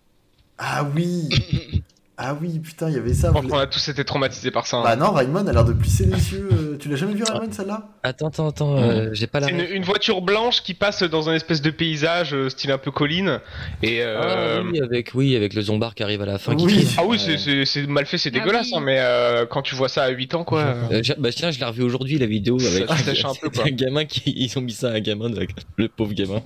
Ah 0.59 0.85
oui 0.95 1.29
Ah 2.19 2.35
oui, 2.41 2.59
putain, 2.61 2.89
il 2.89 2.95
y 2.95 2.99
avait 2.99 3.13
ça. 3.13 3.31
Je 3.35 3.43
vous 3.43 3.49
qu'on 3.49 3.59
a 3.59 3.67
tous 3.67 3.89
été 3.89 4.03
traumatisés 4.05 4.51
par 4.51 4.67
ça. 4.67 4.79
hein. 4.79 4.83
Bah 4.85 4.97
non, 4.97 5.11
Raymond 5.11 5.47
a 5.49 5.53
l'air 5.53 5.65
de 5.67 5.75
plisser 5.75 6.07
les 6.07 6.33
yeux. 6.33 6.49
Tu 6.79 6.89
l'as 6.89 6.97
jamais 6.97 7.15
vu 7.15 7.23
Raymond 7.25 7.51
celle-là? 7.53 7.75
Films. 7.77 7.89
Attends, 8.03 8.29
attends, 8.29 8.49
attends, 8.49 8.77
euh, 8.79 9.11
j'ai 9.13 9.27
pas 9.27 9.41
la. 9.41 9.47
C'est 9.49 9.53
une, 9.55 9.61
une 9.77 9.83
voiture 9.83 10.21
blanche 10.23 10.63
qui 10.63 10.75
passe 10.75 11.03
dans 11.03 11.29
un 11.29 11.35
espèce 11.35 11.61
de 11.63 11.71
paysage 11.71 12.35
euh, 12.35 12.49
style 12.49 12.71
un 12.71 12.79
peu 12.79 12.91
colline 12.91 13.41
et 13.83 14.03
Ah, 14.03 14.07
euh, 14.07 14.63
oui, 14.71 14.81
avec, 14.81 15.11
oui, 15.15 15.35
avec 15.37 15.55
le 15.55 15.63
zombard 15.63 15.95
qui 15.95 16.03
arrive 16.03 16.23
à 16.23 16.27
la 16.27 16.39
fin. 16.39 16.55
qui 16.55 16.65
Oui. 16.67 16.89
ah 16.99 17.05
oui 17.07 17.19
c'est- 17.19 17.87
mal 17.87 18.07
fait 18.07 18.19
c'est 18.19 18.31
Ah 18.35 18.39
dégueulasse 18.39 18.69
oui. 18.69 18.75
hein, 18.77 18.81
mais 18.81 18.97
euh, 19.01 19.47
quand 19.47 19.63
tu 19.63 19.75
vois 19.75 19.89
ça 19.89 20.05
à 20.05 20.09
8 20.11 20.35
ans 20.35 20.45
quoi 20.45 20.75
bah 21.19 21.31
tiens, 21.33 21.51
je 21.51 21.59
l'ai 21.59 21.65
revu 21.65 21.83
aujourd'hui 21.83 22.19
la 22.19 22.27
vidéo 22.27 22.59
avec 22.61 22.91
un 22.91 23.33
peu, 23.41 23.51
quoi. 23.55 23.65
un 23.67 23.71
gamin 23.71 24.05
qui 24.05 24.33
ils 24.37 24.57
ont 24.59 24.63
mis 24.63 24.73
ça 24.73 24.89
à 24.89 24.93
un 24.95 25.01
gamin, 25.01 25.31
de- 25.31 25.47
le 25.77 25.89
pauvre 25.89 26.13
gamin. 26.15 26.43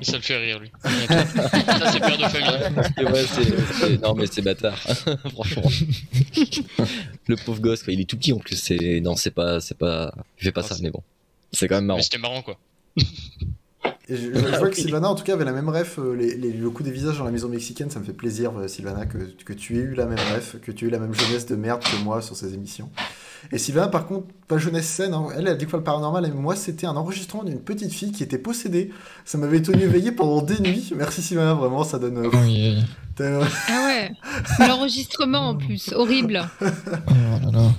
Et 0.00 0.04
ça 0.04 0.16
le 0.16 0.22
fait 0.22 0.36
rire, 0.36 0.60
lui. 0.60 0.70
ça, 0.84 1.90
c'est 1.92 1.98
père 2.00 2.16
de 2.16 2.22
famille. 2.22 3.04
Ouais, 3.04 3.24
c'est- 3.26 3.72
c'est- 3.74 4.02
non 4.02 4.14
mais 4.14 4.26
c'est 4.30 4.42
bâtard, 4.42 4.78
franchement. 5.34 5.62
Le 7.32 7.44
pauvre 7.44 7.60
gosse, 7.60 7.82
quoi. 7.82 7.92
il 7.92 8.00
est 8.00 8.04
tout 8.08 8.16
petit 8.16 8.32
en 8.32 8.38
plus. 8.38 8.56
C'est 8.56 9.00
non, 9.00 9.16
c'est 9.16 9.30
pas, 9.32 9.60
c'est 9.60 9.76
pas, 9.76 10.12
il 10.40 10.44
fait 10.44 10.52
pas 10.52 10.62
Ah, 10.64 10.68
ça, 10.74 10.76
mais 10.82 10.90
bon, 10.90 11.02
c'est 11.52 11.68
quand 11.68 11.76
même 11.76 11.86
marrant. 11.86 12.00
C'était 12.02 12.18
marrant, 12.18 12.42
quoi. 12.42 12.56
Et 14.08 14.16
je, 14.16 14.32
je- 14.34 14.38
je 14.52 14.58
vois 14.58 14.68
que 14.70 14.76
Sylvana, 14.76 15.08
en 15.08 15.14
tout 15.14 15.22
cas, 15.24 15.34
avait 15.34 15.44
la 15.44 15.52
même 15.52 15.68
ref. 15.68 15.98
euh, 15.98 16.14
les- 16.14 16.36
les- 16.36 16.52
le 16.52 16.70
coup 16.70 16.82
des 16.82 16.90
visages 16.90 17.18
dans 17.18 17.24
la 17.24 17.30
maison 17.30 17.48
mexicaine, 17.48 17.88
ça 17.90 18.00
me 18.00 18.04
fait 18.04 18.12
plaisir, 18.12 18.52
euh, 18.58 18.66
Sylvana, 18.68 19.06
que, 19.06 19.18
que 19.44 19.52
tu 19.52 19.76
aies 19.78 19.82
eu 19.82 19.94
la 19.94 20.06
même 20.06 20.18
ref, 20.34 20.56
que 20.60 20.72
tu 20.72 20.84
aies 20.84 20.88
eu 20.88 20.90
la 20.90 20.98
même 20.98 21.14
jeunesse 21.14 21.46
de 21.46 21.56
merde 21.56 21.82
que 21.82 22.02
moi 22.02 22.20
sur 22.20 22.36
ces 22.36 22.52
émissions. 22.54 22.90
Et 23.52 23.58
Sylvana, 23.58 23.88
par 23.88 24.06
contre, 24.06 24.26
pas 24.48 24.58
jeunesse 24.58 24.86
saine, 24.86 25.14
hein, 25.14 25.28
elle, 25.34 25.42
elle 25.42 25.48
a 25.48 25.54
découvert 25.54 25.78
le 25.80 25.84
paranormal, 25.84 26.24
et 26.26 26.30
moi, 26.30 26.54
c'était 26.56 26.86
un 26.86 26.96
enregistrement 26.96 27.42
d'une 27.44 27.60
petite 27.60 27.92
fille 27.92 28.12
qui 28.12 28.22
était 28.22 28.38
possédée. 28.38 28.90
Ça 29.24 29.38
m'avait 29.38 29.62
tenu 29.62 29.82
éveillé 29.82 30.12
pendant 30.12 30.42
des 30.42 30.58
nuits. 30.60 30.92
Merci 30.96 31.22
Sylvana, 31.22 31.54
vraiment, 31.54 31.82
ça 31.84 31.98
donne. 31.98 32.18
euh, 32.18 32.30
Oui, 32.34 32.76
Ah 33.20 33.86
ouais. 33.86 34.12
L'enregistrement 34.66 35.50
en 35.50 35.54
plus, 35.56 35.92
horrible. 35.92 36.42
Oh 36.60 36.64
là 37.12 37.50
là. 37.52 37.72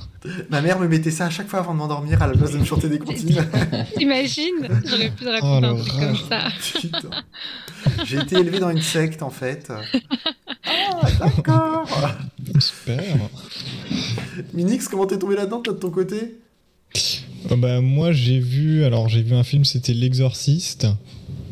Ma 0.50 0.62
mère 0.62 0.80
me 0.80 0.88
mettait 0.88 1.12
ça 1.12 1.26
à 1.26 1.30
chaque 1.30 1.50
fois 1.50 1.60
avant 1.60 1.74
de 1.74 1.80
m'endormir 1.80 2.22
à 2.22 2.28
la 2.28 2.34
place 2.34 2.52
de 2.52 2.58
me 2.58 2.64
chanter 2.66 2.88
des 2.88 3.00
comptines. 3.00 3.46
T'imagines 3.98 4.70
J'aurais 4.86 5.10
pu 5.10 5.26
te 5.26 5.30
raconter 5.30 5.68
Oh, 5.68 5.76
un 5.76 5.76
truc 5.76 6.00
comme 6.00 6.30
ça. 6.30 6.48
Putain. 6.80 7.10
J'ai 8.06 8.18
été 8.20 8.38
élevé 8.38 8.60
dans 8.60 8.70
une 8.70 8.82
secte 8.82 9.22
en 9.22 9.30
fait. 9.30 9.72
Ah, 10.66 11.02
d'accord. 11.20 11.88
Super. 12.60 13.04
Minix, 14.54 14.88
comment 14.88 15.06
t'es 15.06 15.18
tombé 15.18 15.36
là-dedans, 15.36 15.60
toi 15.62 15.74
de 15.74 15.80
ton 15.80 15.90
côté? 15.90 16.36
Euh, 17.52 17.56
bah, 17.58 17.82
moi, 17.82 18.12
j'ai 18.12 18.40
vu, 18.40 18.84
alors 18.86 19.10
j'ai 19.10 19.22
vu 19.22 19.36
un 19.36 19.44
film, 19.44 19.66
c'était 19.66 19.94
L'Exorciste. 19.94 20.88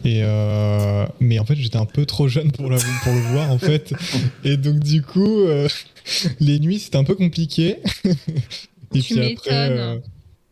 Et 0.03 0.21
euh, 0.23 1.05
mais 1.19 1.37
en 1.39 1.45
fait, 1.45 1.55
j'étais 1.55 1.77
un 1.77 1.85
peu 1.85 2.05
trop 2.05 2.27
jeune 2.27 2.51
pour, 2.51 2.69
la- 2.69 2.77
pour 3.03 3.13
le 3.13 3.19
voir 3.31 3.51
en 3.51 3.57
fait. 3.59 3.93
Et 4.43 4.57
donc 4.57 4.79
du 4.79 5.01
coup, 5.01 5.41
euh, 5.41 5.67
les 6.39 6.59
nuits 6.59 6.79
c'était 6.79 6.97
un 6.97 7.03
peu 7.03 7.15
compliqué. 7.15 7.77
Et 8.93 8.99
Tu 8.99 9.13
puis 9.15 9.19
après, 9.33 9.69
euh, 9.69 9.97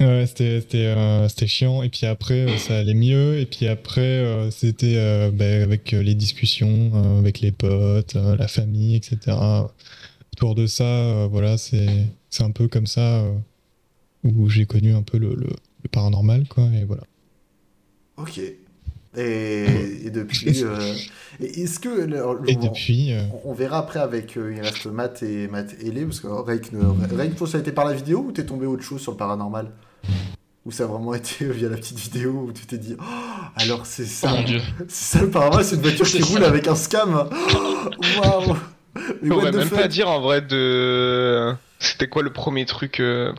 ouais, 0.01 0.25
c'était 0.27 0.61
c'était 0.61 0.85
euh, 0.85 1.27
c'était 1.27 1.47
chiant. 1.47 1.83
Et 1.83 1.89
puis 1.89 2.05
après, 2.05 2.41
euh, 2.47 2.57
ça 2.57 2.77
allait 2.77 2.93
mieux. 2.93 3.39
Et 3.39 3.45
puis 3.45 3.67
après, 3.67 4.01
euh, 4.01 4.49
c'était 4.51 4.95
euh, 4.95 5.29
bah, 5.31 5.45
avec 5.63 5.91
les 5.91 6.15
discussions, 6.15 6.91
euh, 6.93 7.19
avec 7.19 7.41
les 7.41 7.51
potes, 7.51 8.15
euh, 8.15 8.37
la 8.37 8.47
famille, 8.47 8.95
etc. 8.95 9.35
Autour 10.33 10.55
de 10.55 10.67
ça, 10.67 10.83
euh, 10.85 11.27
voilà, 11.29 11.57
c'est 11.57 11.87
c'est 12.29 12.43
un 12.43 12.51
peu 12.51 12.67
comme 12.69 12.87
ça 12.87 13.21
euh, 13.21 13.33
où 14.23 14.47
j'ai 14.49 14.65
connu 14.65 14.93
un 14.93 15.01
peu 15.01 15.17
le, 15.17 15.29
le, 15.35 15.47
le 15.83 15.89
paranormal, 15.91 16.47
quoi. 16.47 16.65
Et 16.79 16.85
voilà. 16.85 17.03
Ok. 18.17 18.39
Et, 19.17 20.01
et 20.05 20.09
depuis. 20.11 20.63
euh, 20.63 20.93
et 21.41 21.63
Est-ce 21.63 21.79
que. 21.79 22.03
alors, 22.03 22.37
Et 22.47 22.55
on- 22.55 22.59
depuis, 22.67 23.13
euh, 23.13 23.21
On, 23.45 23.53
verra 23.53 23.79
après 23.79 23.99
avec. 23.99 24.37
euh, 24.37 24.53
il 24.53 24.61
reste 24.61 24.85
Matt 24.87 25.23
et, 25.23 25.47
Matt 25.47 25.73
et 25.81 25.91
Lé, 25.91 26.05
parce 26.05 26.19
que 26.19 26.27
Rake, 26.27 26.71
ne- 26.73 27.15
Rake, 27.15 27.35
toi, 27.35 27.47
ça 27.47 27.57
a 27.57 27.61
été 27.61 27.71
par 27.71 27.85
la 27.85 27.93
vidéo 27.93 28.25
ou 28.27 28.31
t'es 28.31 28.45
tombé 28.45 28.65
autre 28.65 28.83
chose 28.83 29.01
sur 29.01 29.11
le 29.11 29.17
paranormal? 29.17 29.71
Ou 30.65 30.71
ça 30.71 30.83
a 30.83 30.87
vraiment 30.87 31.13
été 31.13 31.45
via 31.45 31.69
la 31.69 31.77
petite 31.77 31.97
vidéo 31.97 32.45
où 32.47 32.51
tu 32.51 32.65
t'es 32.65 32.77
dit. 32.77 32.95
Oh, 32.99 33.03
alors 33.55 33.85
c'est 33.85 34.05
ça. 34.05 34.29
Oh 34.31 34.37
mon 34.37 34.43
dieu. 34.43 34.61
C'est 34.89 35.17
ça 35.17 35.23
le 35.23 35.29
paranormal, 35.31 35.63
c'est 35.65 35.75
une 35.75 35.81
voiture 35.81 36.05
qui 36.11 36.21
roule 36.21 36.43
avec 36.43 36.67
un 36.67 36.75
scam. 36.75 37.27
Oh, 37.31 38.03
Waouh 38.19 38.55
on 39.31 39.37
what 39.37 39.43
va 39.43 39.51
the 39.51 39.55
même 39.55 39.69
pas 39.69 39.87
dire 39.87 40.09
en 40.09 40.19
vrai 40.19 40.41
de 40.41 41.53
c'était 41.79 42.07
quoi 42.09 42.23
le 42.23 42.33
premier 42.33 42.65
truc 42.65 42.99
euh, 42.99 43.31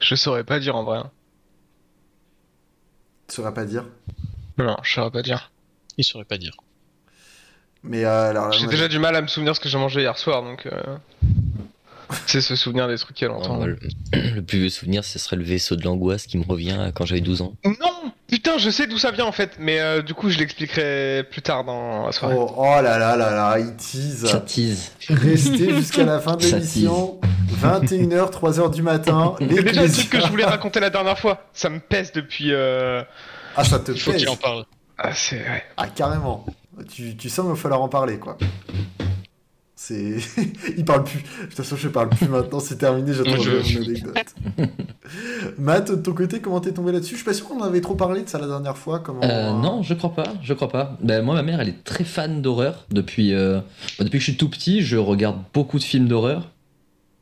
je 0.00 0.14
saurais 0.14 0.44
pas 0.44 0.58
dire 0.60 0.76
en 0.76 0.84
vrai 0.84 0.98
hein. 0.98 1.10
Tu 3.28 3.34
saurais 3.36 3.52
pas 3.54 3.64
dire? 3.64 3.84
Non, 4.58 4.76
je 4.82 4.92
saurais 4.94 5.10
pas 5.10 5.22
dire. 5.22 5.50
Il 5.98 6.04
saurait 6.04 6.24
pas 6.24 6.38
dire. 6.38 6.56
Mais 7.82 8.04
euh, 8.04 8.30
alors, 8.30 8.52
J'ai 8.52 8.66
déjà 8.66 8.88
du 8.88 8.98
mal 8.98 9.14
à 9.16 9.22
me 9.22 9.26
souvenir 9.26 9.54
ce 9.54 9.60
que 9.60 9.68
j'ai 9.68 9.78
mangé 9.78 10.00
hier 10.00 10.18
soir, 10.18 10.42
donc. 10.42 10.66
Euh... 10.66 10.96
C'est 12.26 12.40
se 12.40 12.54
souvenir 12.54 12.86
des 12.86 12.98
trucs 12.98 13.20
il 13.20 13.24
y 13.24 13.26
a 13.26 13.30
longtemps. 13.30 13.58
Oh, 13.60 13.66
le, 13.66 13.78
le 14.12 14.40
plus 14.40 14.60
vieux 14.60 14.68
souvenir, 14.68 15.04
ce 15.04 15.18
serait 15.18 15.36
le 15.36 15.44
vaisseau 15.44 15.76
de 15.76 15.82
l'angoisse 15.84 16.26
qui 16.26 16.38
me 16.38 16.44
revient 16.44 16.92
quand 16.94 17.04
j'avais 17.04 17.20
12 17.20 17.42
ans. 17.42 17.54
Non 17.64 18.12
Putain, 18.28 18.58
je 18.58 18.70
sais 18.70 18.88
d'où 18.88 18.98
ça 18.98 19.12
vient 19.12 19.24
en 19.24 19.32
fait, 19.32 19.56
mais 19.60 19.78
euh, 19.80 20.02
du 20.02 20.12
coup, 20.12 20.30
je 20.30 20.38
l'expliquerai 20.38 21.24
plus 21.30 21.42
tard 21.42 21.64
dans 21.64 22.06
la 22.06 22.12
soirée. 22.12 22.34
Oh, 22.36 22.52
oh 22.56 22.82
là 22.82 22.98
là 22.98 23.16
là 23.16 23.30
là, 23.30 23.56
il 23.58 23.76
tease. 23.76 24.26
Ça 24.26 24.40
tease. 24.40 24.92
Restez 25.08 25.74
jusqu'à 25.74 26.04
la 26.04 26.18
fin 26.18 26.36
de 26.36 26.42
l'émission. 26.46 27.20
21h, 27.60 28.32
3h 28.32 28.74
du 28.74 28.82
matin. 28.82 29.36
C'est 29.38 29.62
déjà 29.62 29.82
le 29.82 29.92
truc 29.92 30.10
que 30.10 30.20
je 30.20 30.26
voulais 30.26 30.44
raconter 30.44 30.80
la 30.80 30.90
dernière 30.90 31.18
fois. 31.18 31.46
Ça 31.52 31.68
me 31.70 31.78
pèse 31.78 32.12
depuis. 32.12 32.52
Euh... 32.52 33.02
Ah, 33.56 33.64
ça 33.64 33.78
te 33.78 33.92
Il 33.92 33.98
faut 34.00 34.12
qu'il 34.12 34.28
en 34.28 34.36
parle. 34.36 34.64
Ah, 34.98 35.12
c'est. 35.14 35.36
Ouais. 35.38 35.62
Ah, 35.76 35.88
carrément. 35.88 36.44
Tu, 36.92 37.16
tu 37.16 37.28
sens 37.28 37.44
qu'il 37.44 37.54
va 37.54 37.56
falloir 37.60 37.82
en 37.82 37.88
parler, 37.88 38.18
quoi. 38.18 38.36
C'est. 39.74 40.16
il 40.76 40.84
parle 40.84 41.04
plus. 41.04 41.18
De 41.20 41.44
toute 41.46 41.54
façon, 41.54 41.76
je 41.76 41.88
parle 41.88 42.08
plus 42.08 42.28
maintenant, 42.28 42.60
c'est 42.60 42.76
terminé, 42.78 43.12
j'attends 43.12 43.36
je- 43.42 43.78
mon 43.78 43.84
anecdote. 43.84 44.34
Matt, 45.58 45.90
de 45.90 45.96
ton 45.96 46.12
côté, 46.14 46.40
comment 46.40 46.60
t'es 46.60 46.72
tombé 46.72 46.92
là-dessus? 46.92 47.12
Je 47.12 47.16
suis 47.16 47.24
pas 47.24 47.34
sûr 47.34 47.46
qu'on 47.46 47.60
en 47.60 47.64
avait 47.64 47.80
trop 47.80 47.94
parlé 47.94 48.22
de 48.22 48.28
ça 48.28 48.38
la 48.38 48.46
dernière 48.46 48.76
fois. 48.76 48.98
Comment... 49.00 49.20
Euh, 49.22 49.52
non, 49.52 49.82
je 49.82 49.94
crois 49.94 50.14
pas, 50.14 50.32
je 50.42 50.54
crois 50.54 50.68
pas. 50.68 50.96
Ben, 51.00 51.22
moi, 51.22 51.34
ma 51.34 51.42
mère, 51.42 51.60
elle 51.60 51.68
est 51.68 51.84
très 51.84 52.04
fan 52.04 52.40
d'horreur. 52.42 52.86
Depuis, 52.90 53.32
euh, 53.34 53.60
bah, 53.98 54.04
depuis 54.04 54.18
que 54.18 54.24
je 54.24 54.30
suis 54.30 54.36
tout 54.36 54.48
petit, 54.48 54.82
je 54.82 54.96
regarde 54.96 55.38
beaucoup 55.54 55.78
de 55.78 55.84
films 55.84 56.08
d'horreur. 56.08 56.50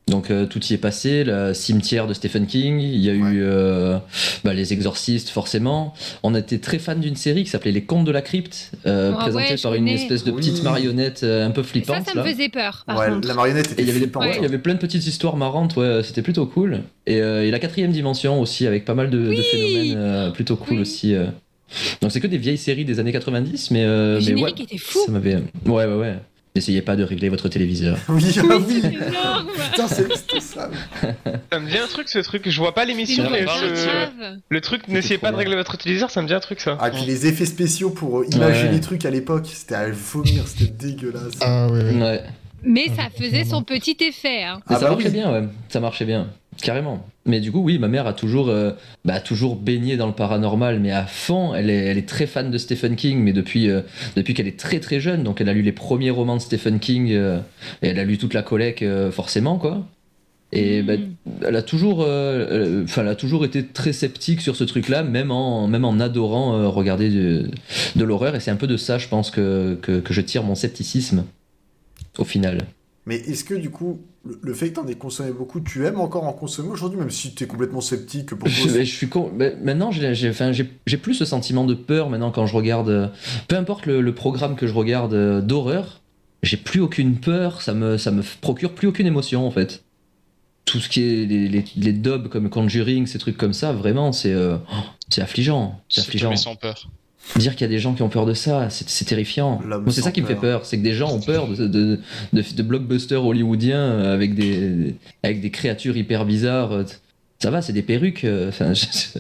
Donc 0.07 0.31
euh, 0.31 0.45
tout 0.45 0.63
y 0.67 0.75
est 0.75 0.79
passé, 0.79 1.25
le 1.25 1.55
cimetière 1.55 2.07
de 2.07 2.13
Stephen 2.13 2.47
King, 2.47 2.79
il 2.79 3.01
y 3.01 3.09
a 3.09 3.15
Ouais. 3.15 3.19
eu 3.33 3.43
euh, 3.43 3.97
bah, 4.45 4.53
les 4.53 4.75
exorcistes 4.75 5.31
forcément. 5.31 5.95
On 6.23 6.35
était 6.35 6.59
très 6.59 6.79
fan 6.79 7.01
d'une 7.01 7.17
série 7.17 7.43
qui 7.45 7.49
s'appelait 7.51 7.73
Les 7.73 7.85
Contes 7.85 8.05
de 8.05 8.11
la 8.13 8.21
Crypte, 8.21 8.73
euh, 8.87 9.13
Ah 9.15 9.19
présentée 9.23 9.53
ouais, 9.55 9.57
par 9.63 9.73
une 9.73 9.85
connais. 9.87 9.95
espèce 9.95 10.23
de 10.25 10.31
Oui. 10.31 10.37
petite 10.37 10.63
marionnette 10.63 11.23
euh, 11.23 11.47
un 11.47 11.51
peu 11.53 11.63
Ça, 11.63 11.69
flippante. 11.71 12.05
ça 12.05 12.13
me 12.13 12.19
là. 12.19 12.31
faisait 12.31 12.51
peur, 12.51 12.85
par 12.87 12.99
Ouais, 12.99 13.09
contre. 13.09 13.27
la 13.27 13.33
marionnette 13.35 13.69
Et 13.71 13.73
était 13.73 13.83
il 13.83 13.89
y 13.89 13.91
avait 13.93 14.01
des- 14.01 14.13
il 14.37 14.43
y 14.43 14.45
avait 14.45 14.59
plein 14.59 14.75
de 14.75 14.79
petites 14.79 15.07
histoires 15.07 15.39
marrantes, 15.39 15.75
ouais, 15.77 16.03
c'était 16.05 16.23
plutôt 16.23 16.45
cool. 16.45 16.81
Et, 17.07 17.23
euh, 17.23 17.47
et 17.47 17.51
la 17.51 17.59
quatrième 17.59 17.91
dimension 17.93 18.39
aussi, 18.43 18.67
avec 18.67 18.85
pas 18.85 18.95
mal 18.95 19.09
de, 19.09 19.35
phénomènes 19.35 19.95
euh, 19.97 20.31
plutôt 20.33 20.57
cool 20.57 20.77
Oui. 20.77 20.83
aussi. 20.83 21.15
euh. 21.15 21.25
Donc 22.03 22.13
c'est 22.13 22.21
que 22.21 22.27
des 22.27 22.37
vieilles 22.39 22.59
séries 22.59 22.85
des 22.85 23.01
années 23.01 23.11
90, 23.13 23.71
mais, 23.71 23.85
euh, 23.85 23.87
Le 23.87 24.11
mais 24.13 24.17
ouais, 24.17 24.23
générique 24.23 24.61
était 24.61 24.77
fou. 24.79 24.99
ça 25.07 25.13
m'avait. 25.13 25.37
Ouais, 25.65 25.87
ouais, 25.87 25.87
ouais. 25.87 26.15
N'essayez 26.57 26.83
pas 26.83 26.95
de 26.95 27.03
régler 27.03 27.31
votre 27.31 27.49
téléviseur. 27.49 27.99
Oui, 28.09 28.23
ah 28.39 28.43
Oui. 28.65 28.81
Putain, 29.73 29.89
c'est 29.89 30.41
ça. 30.41 30.71
Ça 31.53 31.59
me 31.59 31.69
dit 31.69 31.77
un 31.79 31.89
truc, 31.89 32.09
ce 32.09 32.21
truc. 32.21 32.49
Je 32.49 32.59
vois 32.61 32.73
pas 32.75 32.85
l'émission, 32.85 33.29
mais 33.29 33.43
grave. 33.43 33.73
le 34.49 34.61
truc, 34.61 34.83
C'était 34.83 34.93
n'essayez 34.93 35.19
pas 35.19 35.33
de 35.33 35.37
régler 35.37 35.57
votre 35.57 35.77
téléviseur, 35.77 36.11
ça 36.13 36.23
me 36.23 36.29
dit 36.29 36.33
un 36.35 36.39
truc, 36.39 36.61
ça. 36.61 36.79
Ah, 36.81 36.91
puis 36.91 37.05
les 37.07 37.27
effets 37.27 37.45
spéciaux 37.47 37.91
pour 37.91 38.21
euh, 38.21 38.27
imaginer 38.31 38.69
Ouais. 38.69 38.73
les 38.73 38.81
trucs 38.81 39.05
à 39.05 39.11
l'époque, 39.11 39.47
c'était 39.53 39.75
à 39.75 39.91
vomir, 39.91 40.47
c'était 40.47 40.71
dégueulasse. 40.71 41.33
Ah. 41.41 41.67
Ouais. 41.73 42.23
Mais 42.63 42.87
ça 42.97 43.09
faisait 43.11 43.45
son 43.45 43.65
petit 43.65 43.97
effet. 44.01 44.45
hein. 44.45 44.61
Ah 44.69 44.75
ça 44.75 44.81
bah 44.83 44.91
marchait 44.91 45.07
oui. 45.09 45.13
bien, 45.13 45.33
ouais. 45.33 45.49
Ça 45.69 45.81
marchait 45.81 46.05
bien. 46.05 46.29
Carrément. 46.65 47.07
Mais 47.27 47.41
du 47.41 47.53
coup, 47.53 47.61
oui, 47.61 47.79
ma 47.79 47.89
mère 47.89 48.07
a 48.07 48.15
toujours, 48.15 48.49
euh, 48.49 48.73
bah, 49.05 49.21
toujours 49.21 49.55
baigné 49.55 49.99
dans 49.99 50.07
le 50.07 50.15
paranormal, 50.15 50.81
mais 50.81 50.93
à 50.93 51.05
fond. 51.05 51.55
Elle 51.55 51.69
est, 51.69 51.85
elle 51.85 51.99
est 51.99 52.09
très 52.09 52.27
fan 52.27 52.51
de 52.51 52.57
Stephen 52.57 52.97
King, 52.97 53.19
mais 53.19 53.35
depuis, 53.35 53.69
euh, 53.69 53.83
depuis 54.17 54.33
qu'elle 54.33 54.49
est 54.49 54.59
très 54.59 54.81
très 54.81 54.99
jeune. 54.99 55.23
Donc 55.25 55.43
elle 55.43 55.51
a 55.51 55.53
lu 55.53 55.61
les 55.61 55.73
premiers 55.73 56.09
romans 56.11 56.37
de 56.37 56.41
Stephen 56.41 56.79
King, 56.79 57.13
euh, 57.13 57.39
et 57.83 57.89
elle 57.89 57.99
a 57.99 58.05
lu 58.05 58.17
toute 58.17 58.33
la 58.33 58.43
collecte, 58.43 58.83
forcément, 59.11 59.59
quoi. 59.59 59.87
Et 60.53 60.83
Mm. 60.83 60.87
bah, 60.87 60.93
elle 61.49 61.57
a 61.57 61.63
toujours, 61.63 61.99
enfin, 62.01 63.03
elle 63.03 63.09
a 63.09 63.15
toujours 63.15 63.45
été 63.45 63.67
très 63.67 63.93
sceptique 63.93 64.41
sur 64.41 64.57
ce 64.57 64.65
truc-là, 64.65 65.03
même 65.03 65.31
en, 65.31 65.69
même 65.69 65.85
en 65.85 66.01
adorant 66.01 66.71
regarder 66.71 67.11
de, 67.11 67.51
de 67.95 68.05
l'horreur. 68.05 68.37
Et 68.37 68.41
c'est 68.41 68.51
un 68.51 68.57
peu 68.57 68.67
de 68.67 68.79
ça, 68.79 68.97
je 68.97 69.09
pense, 69.09 69.31
que, 69.31 69.79
que, 69.83 70.01
que 70.01 70.15
je 70.15 70.23
tire 70.23 70.43
mon 70.45 70.55
scepticisme 70.55 71.25
au 72.17 72.25
final. 72.25 72.59
Mais 73.07 73.17
est-ce 73.17 73.45
que 73.45 73.55
du 73.55 73.69
coup, 73.71 74.01
le, 74.25 74.39
le 74.43 74.55
fait 74.55 74.71
que 74.71 74.77
t'en 74.77 74.87
aies 74.87 74.95
consommé 74.95 75.31
beaucoup, 75.31 75.61
tu 75.61 75.85
aimes 75.85 76.01
encore 76.01 76.25
en 76.25 76.33
consommer 76.33 76.71
aujourd'hui, 76.71 76.99
même 76.99 77.11
si 77.11 77.35
t'es 77.35 77.47
complètement 77.47 77.83
sceptique 77.83 78.31
pour 78.35 78.49
Je, 78.49 78.69
je 78.69 78.83
suis 78.85 79.09
con- 79.09 79.31
mais 79.37 79.55
maintenant, 79.63 79.91
j'ai 79.91 80.31
enfin, 80.31 80.53
plus 81.03 81.15
ce 81.15 81.25
sentiment 81.27 81.65
de 81.67 81.75
peur 81.75 82.09
maintenant 82.09 82.31
quand 82.31 82.47
je 82.47 82.55
regarde. 82.57 82.89
euh, 82.89 83.09
Peu 83.49 83.57
importe 83.57 83.85
le, 83.87 84.01
le 84.01 84.15
programme 84.15 84.57
que 84.57 84.67
je 84.67 84.73
regarde 84.73 85.13
euh, 85.13 85.41
d'horreur, 85.43 86.01
j'ai 86.43 86.57
plus 86.57 86.81
aucune 86.81 87.17
peur, 87.21 87.61
ça 87.61 87.75
me, 87.75 87.99
ça 87.99 88.11
me 88.11 88.23
f- 88.23 88.39
procure 88.41 88.75
plus 88.75 88.89
aucune 88.89 89.07
émotion 89.07 89.47
en 89.47 89.51
fait. 89.51 89.85
Tout 90.65 90.81
ce 90.81 90.89
qui 90.89 91.03
est 91.03 91.27
les, 91.27 91.47
les, 91.49 91.65
les 91.77 91.93
dubs 91.93 92.29
comme 92.29 92.49
Conjuring, 92.49 93.07
ces 93.07 93.19
trucs 93.19 93.37
comme 93.37 93.53
ça, 93.53 93.73
vraiment, 93.73 94.13
c'est 94.13 94.33
euh, 94.33 94.57
oh, 94.73 94.77
c'est 95.11 95.21
affligeant. 95.21 95.79
C'est 95.91 96.01
affligeant. 96.01 96.35
sans 96.37 96.57
peur. 96.57 96.89
Dire 97.37 97.53
qu'il 97.57 97.63
y 97.63 97.65
a 97.65 97.69
des 97.69 97.79
gens 97.81 97.95
qui 97.95 98.03
ont 98.03 98.09
peur 98.09 98.27
de 98.27 98.35
ça, 98.35 98.69
c'est 98.71 99.05
terrifiant. 99.07 99.61
Moi, 99.79 99.93
c'est 99.93 100.03
ça 100.03 100.13
qui 100.13 100.23
me 100.23 100.27
fait 100.27 100.35
peur. 100.41 100.65
c'est 100.67 100.79
que 100.79 100.83
des 100.85 100.93
gens 100.93 101.11
ont 101.13 101.21
peur 101.21 101.49
de, 101.49 101.67
de, 101.67 101.99
de, 102.33 102.43
de 102.57 102.63
blockbusters 102.63 103.25
hollywoodiens 103.25 103.81
euh, 103.81 104.15
avec 104.15 104.35
des, 104.35 104.95
avec 105.25 105.41
des 105.41 105.51
créatures 105.51 105.97
hyper 105.97 106.25
bizarres. 106.27 106.73
euh, 106.73 106.85
Ça 107.43 107.51
va, 107.51 107.61
c'est 107.61 107.73
des 107.73 107.83
perruques. 107.83 108.25
euh, 108.25 108.49
Enfin, 108.51 108.73
je- 108.73 108.85
je- 108.85 109.19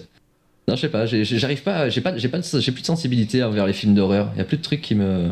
non, 0.69 0.77
je 0.77 0.81
sais 0.83 0.89
pas, 0.89 1.07
j'arrive 1.07 1.63
pas, 1.63 1.89
j'ai 1.89 2.01
pas, 2.01 2.17
j'ai 2.17 2.29
pas, 2.29 2.39
de- 2.39 2.61
j'ai 2.61 2.73
plus 2.73 2.83
de 2.83 2.87
sensibilité 2.87 3.43
envers 3.43 3.67
les 3.67 3.73
films 3.73 3.95
d'horreur. 3.95 4.31
Il 4.35 4.39
y 4.39 4.43
a 4.43 4.45
plus 4.45 4.57
de 4.59 4.63
trucs 4.63 4.81
qui 4.81 4.95
me. 4.95 5.29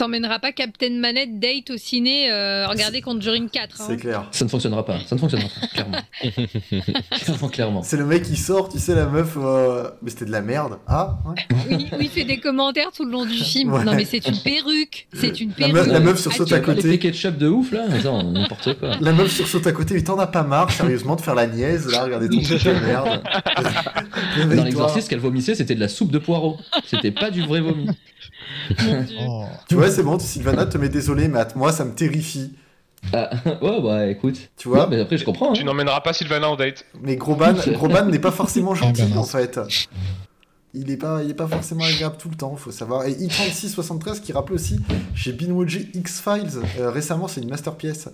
T'emmèneras 0.00 0.38
pas 0.38 0.52
Captain 0.52 0.92
Manette 0.98 1.38
date 1.40 1.68
au 1.72 1.76
ciné, 1.76 2.30
euh, 2.32 2.66
regarder 2.66 3.02
Conjuring 3.02 3.50
4. 3.50 3.82
hein. 3.82 3.84
C'est 3.86 3.98
clair. 3.98 4.24
Ça 4.30 4.46
ne 4.46 4.50
fonctionnera 4.50 4.82
pas, 4.82 4.98
ça 5.06 5.14
ne 5.14 5.20
fonctionnera 5.20 5.48
pas, 5.60 5.66
clairement. 5.66 5.98
clairement, 7.20 7.48
clairement. 7.50 7.82
C'est 7.82 7.98
le 7.98 8.06
mec 8.06 8.22
qui 8.22 8.36
sort, 8.36 8.70
tu 8.70 8.78
sais, 8.78 8.94
la 8.94 9.04
meuf, 9.04 9.34
euh, 9.36 9.90
mais 10.00 10.08
c'était 10.08 10.24
de 10.24 10.30
la 10.32 10.40
merde. 10.40 10.78
Ah, 10.86 11.18
ouais. 11.26 11.56
Oui, 11.68 11.86
oui, 11.98 12.08
fait 12.08 12.24
des 12.24 12.38
commentaires 12.38 12.92
tout 12.96 13.04
le 13.04 13.10
long 13.12 13.26
du 13.26 13.34
film. 13.36 13.74
Ouais. 13.74 13.84
Non, 13.84 13.92
mais 13.94 14.06
c'est 14.06 14.26
une 14.26 14.38
perruque. 14.38 15.06
C'est 15.12 15.38
une 15.38 15.50
La, 15.50 15.54
perruque. 15.66 15.74
meuf- 15.74 15.86
la 15.88 16.00
meuf 16.00 16.18
sursaute 16.18 16.50
à 16.50 16.60
tu- 16.60 16.64
côté. 16.64 16.98
Ketchup 16.98 17.36
de 17.36 17.48
ouf 17.48 17.70
là, 17.70 17.84
Attends, 17.92 18.22
n'importe 18.22 18.78
quoi. 18.78 18.96
La 19.02 19.12
meuf 19.12 19.30
sursaute 19.30 19.66
à 19.66 19.72
côté, 19.72 19.92
mais 19.92 20.02
t'en 20.02 20.18
as 20.18 20.26
pas 20.28 20.44
marre, 20.44 20.70
sérieusement, 20.72 21.16
de 21.16 21.20
faire 21.20 21.34
la 21.34 21.46
niaise, 21.46 21.86
là, 21.92 22.04
regardez 22.04 22.30
ton 22.30 22.40
truc 22.40 22.64
de 22.64 22.70
merde. 22.86 23.22
Dans 24.56 24.64
l'exorciste, 24.64 25.10
qu'elle 25.10 25.18
vomissait, 25.20 25.54
c'était 25.54 25.74
de 25.74 25.80
la 25.80 25.88
soupe 25.88 26.10
de 26.10 26.18
poireaux. 26.18 26.56
C'était 26.86 27.10
pas 27.12 27.30
du 27.30 27.42
vrai 27.42 27.60
vomi. 27.60 27.86
Oh. 29.20 29.44
Tu 29.68 29.74
vois, 29.74 29.90
c'est 29.90 30.02
bon, 30.02 30.18
Sylvana 30.18 30.66
te 30.66 30.78
met 30.78 30.88
désolé, 30.88 31.28
Matt, 31.28 31.56
moi, 31.56 31.72
ça 31.72 31.84
me 31.84 31.92
terrifie. 31.92 32.52
Ah, 33.12 33.30
ouais, 33.62 33.80
bah 33.82 34.06
écoute. 34.06 34.50
Tu 34.56 34.68
vois 34.68 34.86
mais 34.86 35.00
après, 35.00 35.18
je 35.18 35.24
comprends. 35.24 35.52
Tu 35.52 35.62
hein. 35.62 35.64
n'emmèneras 35.64 36.00
pas 36.00 36.12
Sylvana 36.12 36.48
en 36.48 36.56
date. 36.56 36.84
Mais 37.02 37.16
Groban, 37.16 37.54
Groban 37.68 38.06
n'est 38.06 38.18
pas 38.18 38.30
forcément 38.30 38.74
gentil, 38.74 39.02
Ah 39.04 39.14
ben 39.14 39.18
en 39.18 39.24
fait. 39.24 39.60
Il 40.72 40.90
est 40.90 40.96
pas, 40.96 41.22
il 41.24 41.30
est 41.30 41.34
pas 41.34 41.48
forcément 41.48 41.84
agréable 41.84 42.16
tout 42.16 42.28
le 42.28 42.36
temps, 42.36 42.54
faut 42.54 42.70
savoir. 42.70 43.04
Et 43.06 43.12
i3673 43.12 44.20
qui 44.20 44.32
rappelait 44.32 44.54
aussi, 44.54 44.78
j'ai 45.14 45.32
binwatché 45.32 45.88
X-Files 45.94 46.60
euh, 46.78 46.90
récemment, 46.90 47.26
c'est 47.26 47.40
une 47.40 47.48
masterpiece. 47.48 48.08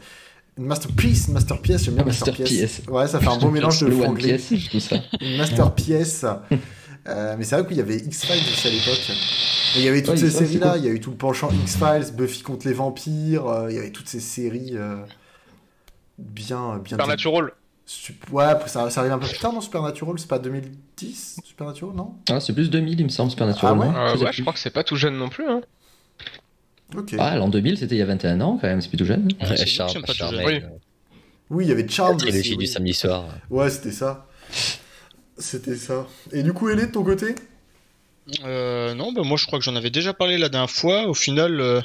Une 0.56 0.64
masterpiece, 0.64 1.26
une 1.28 1.34
masterpiece, 1.34 1.84
j'aime 1.84 1.96
bien 1.96 2.04
masterpiece. 2.04 2.50
Masterpiece. 2.50 2.88
Ouais, 2.88 3.06
ça 3.08 3.20
fait 3.20 3.28
un 3.28 3.36
beau 3.36 3.50
mélange 3.50 3.78
de 3.80 3.86
le 3.86 3.92
faux 3.92 4.04
One 4.04 4.10
anglais. 4.10 4.38
Piece, 4.38 4.70
tout 4.70 4.80
ça. 4.80 4.96
Une 5.20 5.36
masterpiece. 5.36 6.24
Euh, 7.08 7.36
mais 7.38 7.44
c'est 7.44 7.56
vrai 7.56 7.66
qu'il 7.68 7.76
y 7.76 7.80
avait 7.80 7.96
X-Files 7.96 8.42
aussi 8.52 8.66
à 8.66 8.70
l'époque. 8.70 9.10
Et 9.76 9.78
Il 9.80 9.84
y 9.84 9.88
avait 9.88 10.02
toutes 10.02 10.14
Ouais, 10.14 10.20
ces 10.20 10.30
séries-là, 10.30 10.72
cool. 10.72 10.78
il 10.80 10.84
y 10.86 10.88
a 10.88 10.92
eu 10.92 11.00
tout 11.00 11.10
le 11.10 11.16
penchant 11.16 11.50
X-Files, 11.50 12.12
Buffy 12.14 12.42
contre 12.42 12.66
les 12.66 12.72
vampires, 12.72 13.46
euh, 13.46 13.70
il 13.70 13.76
y 13.76 13.78
avait 13.78 13.90
toutes 13.90 14.08
ces 14.08 14.20
séries 14.20 14.72
euh, 14.74 14.96
bien, 16.18 16.78
bien. 16.78 16.90
Supernatural. 16.96 17.52
Sup- 17.84 18.30
Ouais, 18.32 18.44
ça, 18.66 18.90
ça 18.90 19.00
arrive 19.00 19.12
un 19.12 19.18
peu 19.18 19.28
plus 19.28 19.38
tard, 19.38 19.52
non 19.52 19.60
Supernatural, 19.60 20.18
c'est 20.18 20.26
pas 20.28 20.38
2010 20.40 21.38
Supernatural, 21.44 21.94
non? 21.94 22.14
Ah, 22.28 22.40
c'est 22.40 22.52
plus 22.52 22.68
2000, 22.70 22.98
il 22.98 23.04
me 23.04 23.08
semble, 23.10 23.30
Supernatural. 23.30 23.74
Ah 23.76 23.78
ouais 23.78 23.86
Euh, 23.94 24.08
Je 24.12 24.16
sais 24.18 24.24
ouais, 24.24 24.30
plus. 24.30 24.36
je 24.38 24.42
crois 24.42 24.52
que 24.54 24.58
c'est 24.58 24.70
pas 24.70 24.82
tout 24.84 24.96
jeune 24.96 25.16
non 25.16 25.28
plus. 25.28 25.48
Hein. 25.48 25.60
Ok. 26.96 27.14
Ah, 27.18 27.36
l'an 27.36 27.48
2000, 27.48 27.78
c'était 27.78 27.94
il 27.96 27.98
y 27.98 28.02
a 28.02 28.06
21 28.06 28.40
ans 28.40 28.58
quand 28.60 28.66
même, 28.66 28.80
c'est 28.80 28.88
plutôt 28.88 29.04
jeune. 29.04 29.28
Ouais, 29.40 29.66
Charme, 29.66 30.02
pas 30.04 30.12
Charme. 30.12 30.36
Oui. 30.44 30.60
Oui, 31.50 31.64
il 31.64 31.68
y 31.68 31.72
avait 31.72 31.86
Charmed. 31.88 32.20
La 32.20 32.26
trilogie 32.28 32.56
du 32.56 32.66
samedi 32.66 32.94
soir. 32.94 33.26
Ouais, 33.50 33.70
c'était 33.70 33.92
ça. 33.92 34.26
C'était 35.38 35.76
ça. 35.76 36.06
Et 36.32 36.42
du 36.42 36.52
coup, 36.52 36.68
elle 36.68 36.78
est 36.80 36.86
de 36.86 36.92
ton 36.92 37.04
côté? 37.04 37.34
Euh, 38.42 38.94
non, 38.94 39.12
bah 39.12 39.22
moi 39.22 39.36
je 39.36 39.46
crois 39.46 39.60
que 39.60 39.64
j'en 39.64 39.76
avais 39.76 39.90
déjà 39.90 40.12
parlé 40.12 40.36
la 40.36 40.48
dernière 40.48 40.70
fois. 40.70 41.06
Au 41.06 41.14
final, 41.14 41.60
euh, 41.60 41.80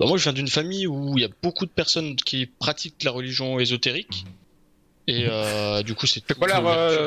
bah 0.00 0.06
moi 0.06 0.16
je 0.18 0.24
viens 0.24 0.32
d'une 0.32 0.48
famille 0.48 0.86
où 0.88 1.16
il 1.16 1.20
y 1.22 1.24
a 1.24 1.28
beaucoup 1.42 1.64
de 1.64 1.70
personnes 1.70 2.16
qui 2.16 2.46
pratiquent 2.46 3.04
la 3.04 3.12
religion 3.12 3.60
ésotérique. 3.60 4.24
Et 5.06 5.26
euh, 5.28 5.84
du 5.84 5.94
coup, 5.94 6.06
c'est 6.08 6.20
quoi 6.34 6.48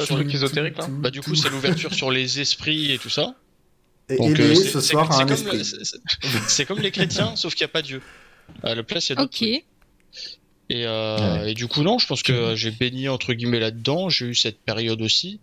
sur- 0.05 0.15
truc 0.15 0.33
ésotérique 0.33 0.77
là? 0.77 0.87
Bah 0.89 1.09
du 1.11 1.19
coup, 1.21 1.35
c'est 1.35 1.49
l'ouverture 1.49 1.93
sur 1.93 2.09
les 2.11 2.39
esprits 2.39 2.93
et 2.93 2.97
tout 2.99 3.09
ça. 3.09 3.35
Et 4.07 4.15
Donc, 4.15 4.39
euh, 4.39 4.55
c'est- 4.55 4.69
ce 4.71 4.79
soir, 4.79 5.11
un 5.11 5.25
comme, 5.25 5.33
esprit. 5.33 5.57
le- 5.57 6.41
c'est- 6.47 6.65
comme 6.65 6.79
les 6.79 6.91
chrétiens, 6.91 7.35
sauf 7.35 7.53
qu'il 7.55 7.65
n'y 7.65 7.69
a 7.71 7.73
pas 7.73 7.81
Dieu. 7.81 8.01
À 8.63 8.75
la 8.75 8.83
place, 8.83 9.09
il 9.09 9.09
y 9.09 9.13
a 9.13 9.15
d'autres. 9.17 9.37
Et, 10.69 11.49
et 11.49 11.53
du 11.53 11.67
coup, 11.67 11.83
non, 11.83 11.99
je 11.99 12.07
pense 12.07 12.23
que 12.23 12.55
j'ai 12.55 12.71
baigné 12.71 13.09
entre 13.09 13.33
guillemets 13.33 13.59
là-dedans. 13.59 14.07
J'ai 14.07 14.27
eu 14.27 14.35
cette 14.35 14.61
période 14.61 15.01
aussi. 15.01 15.41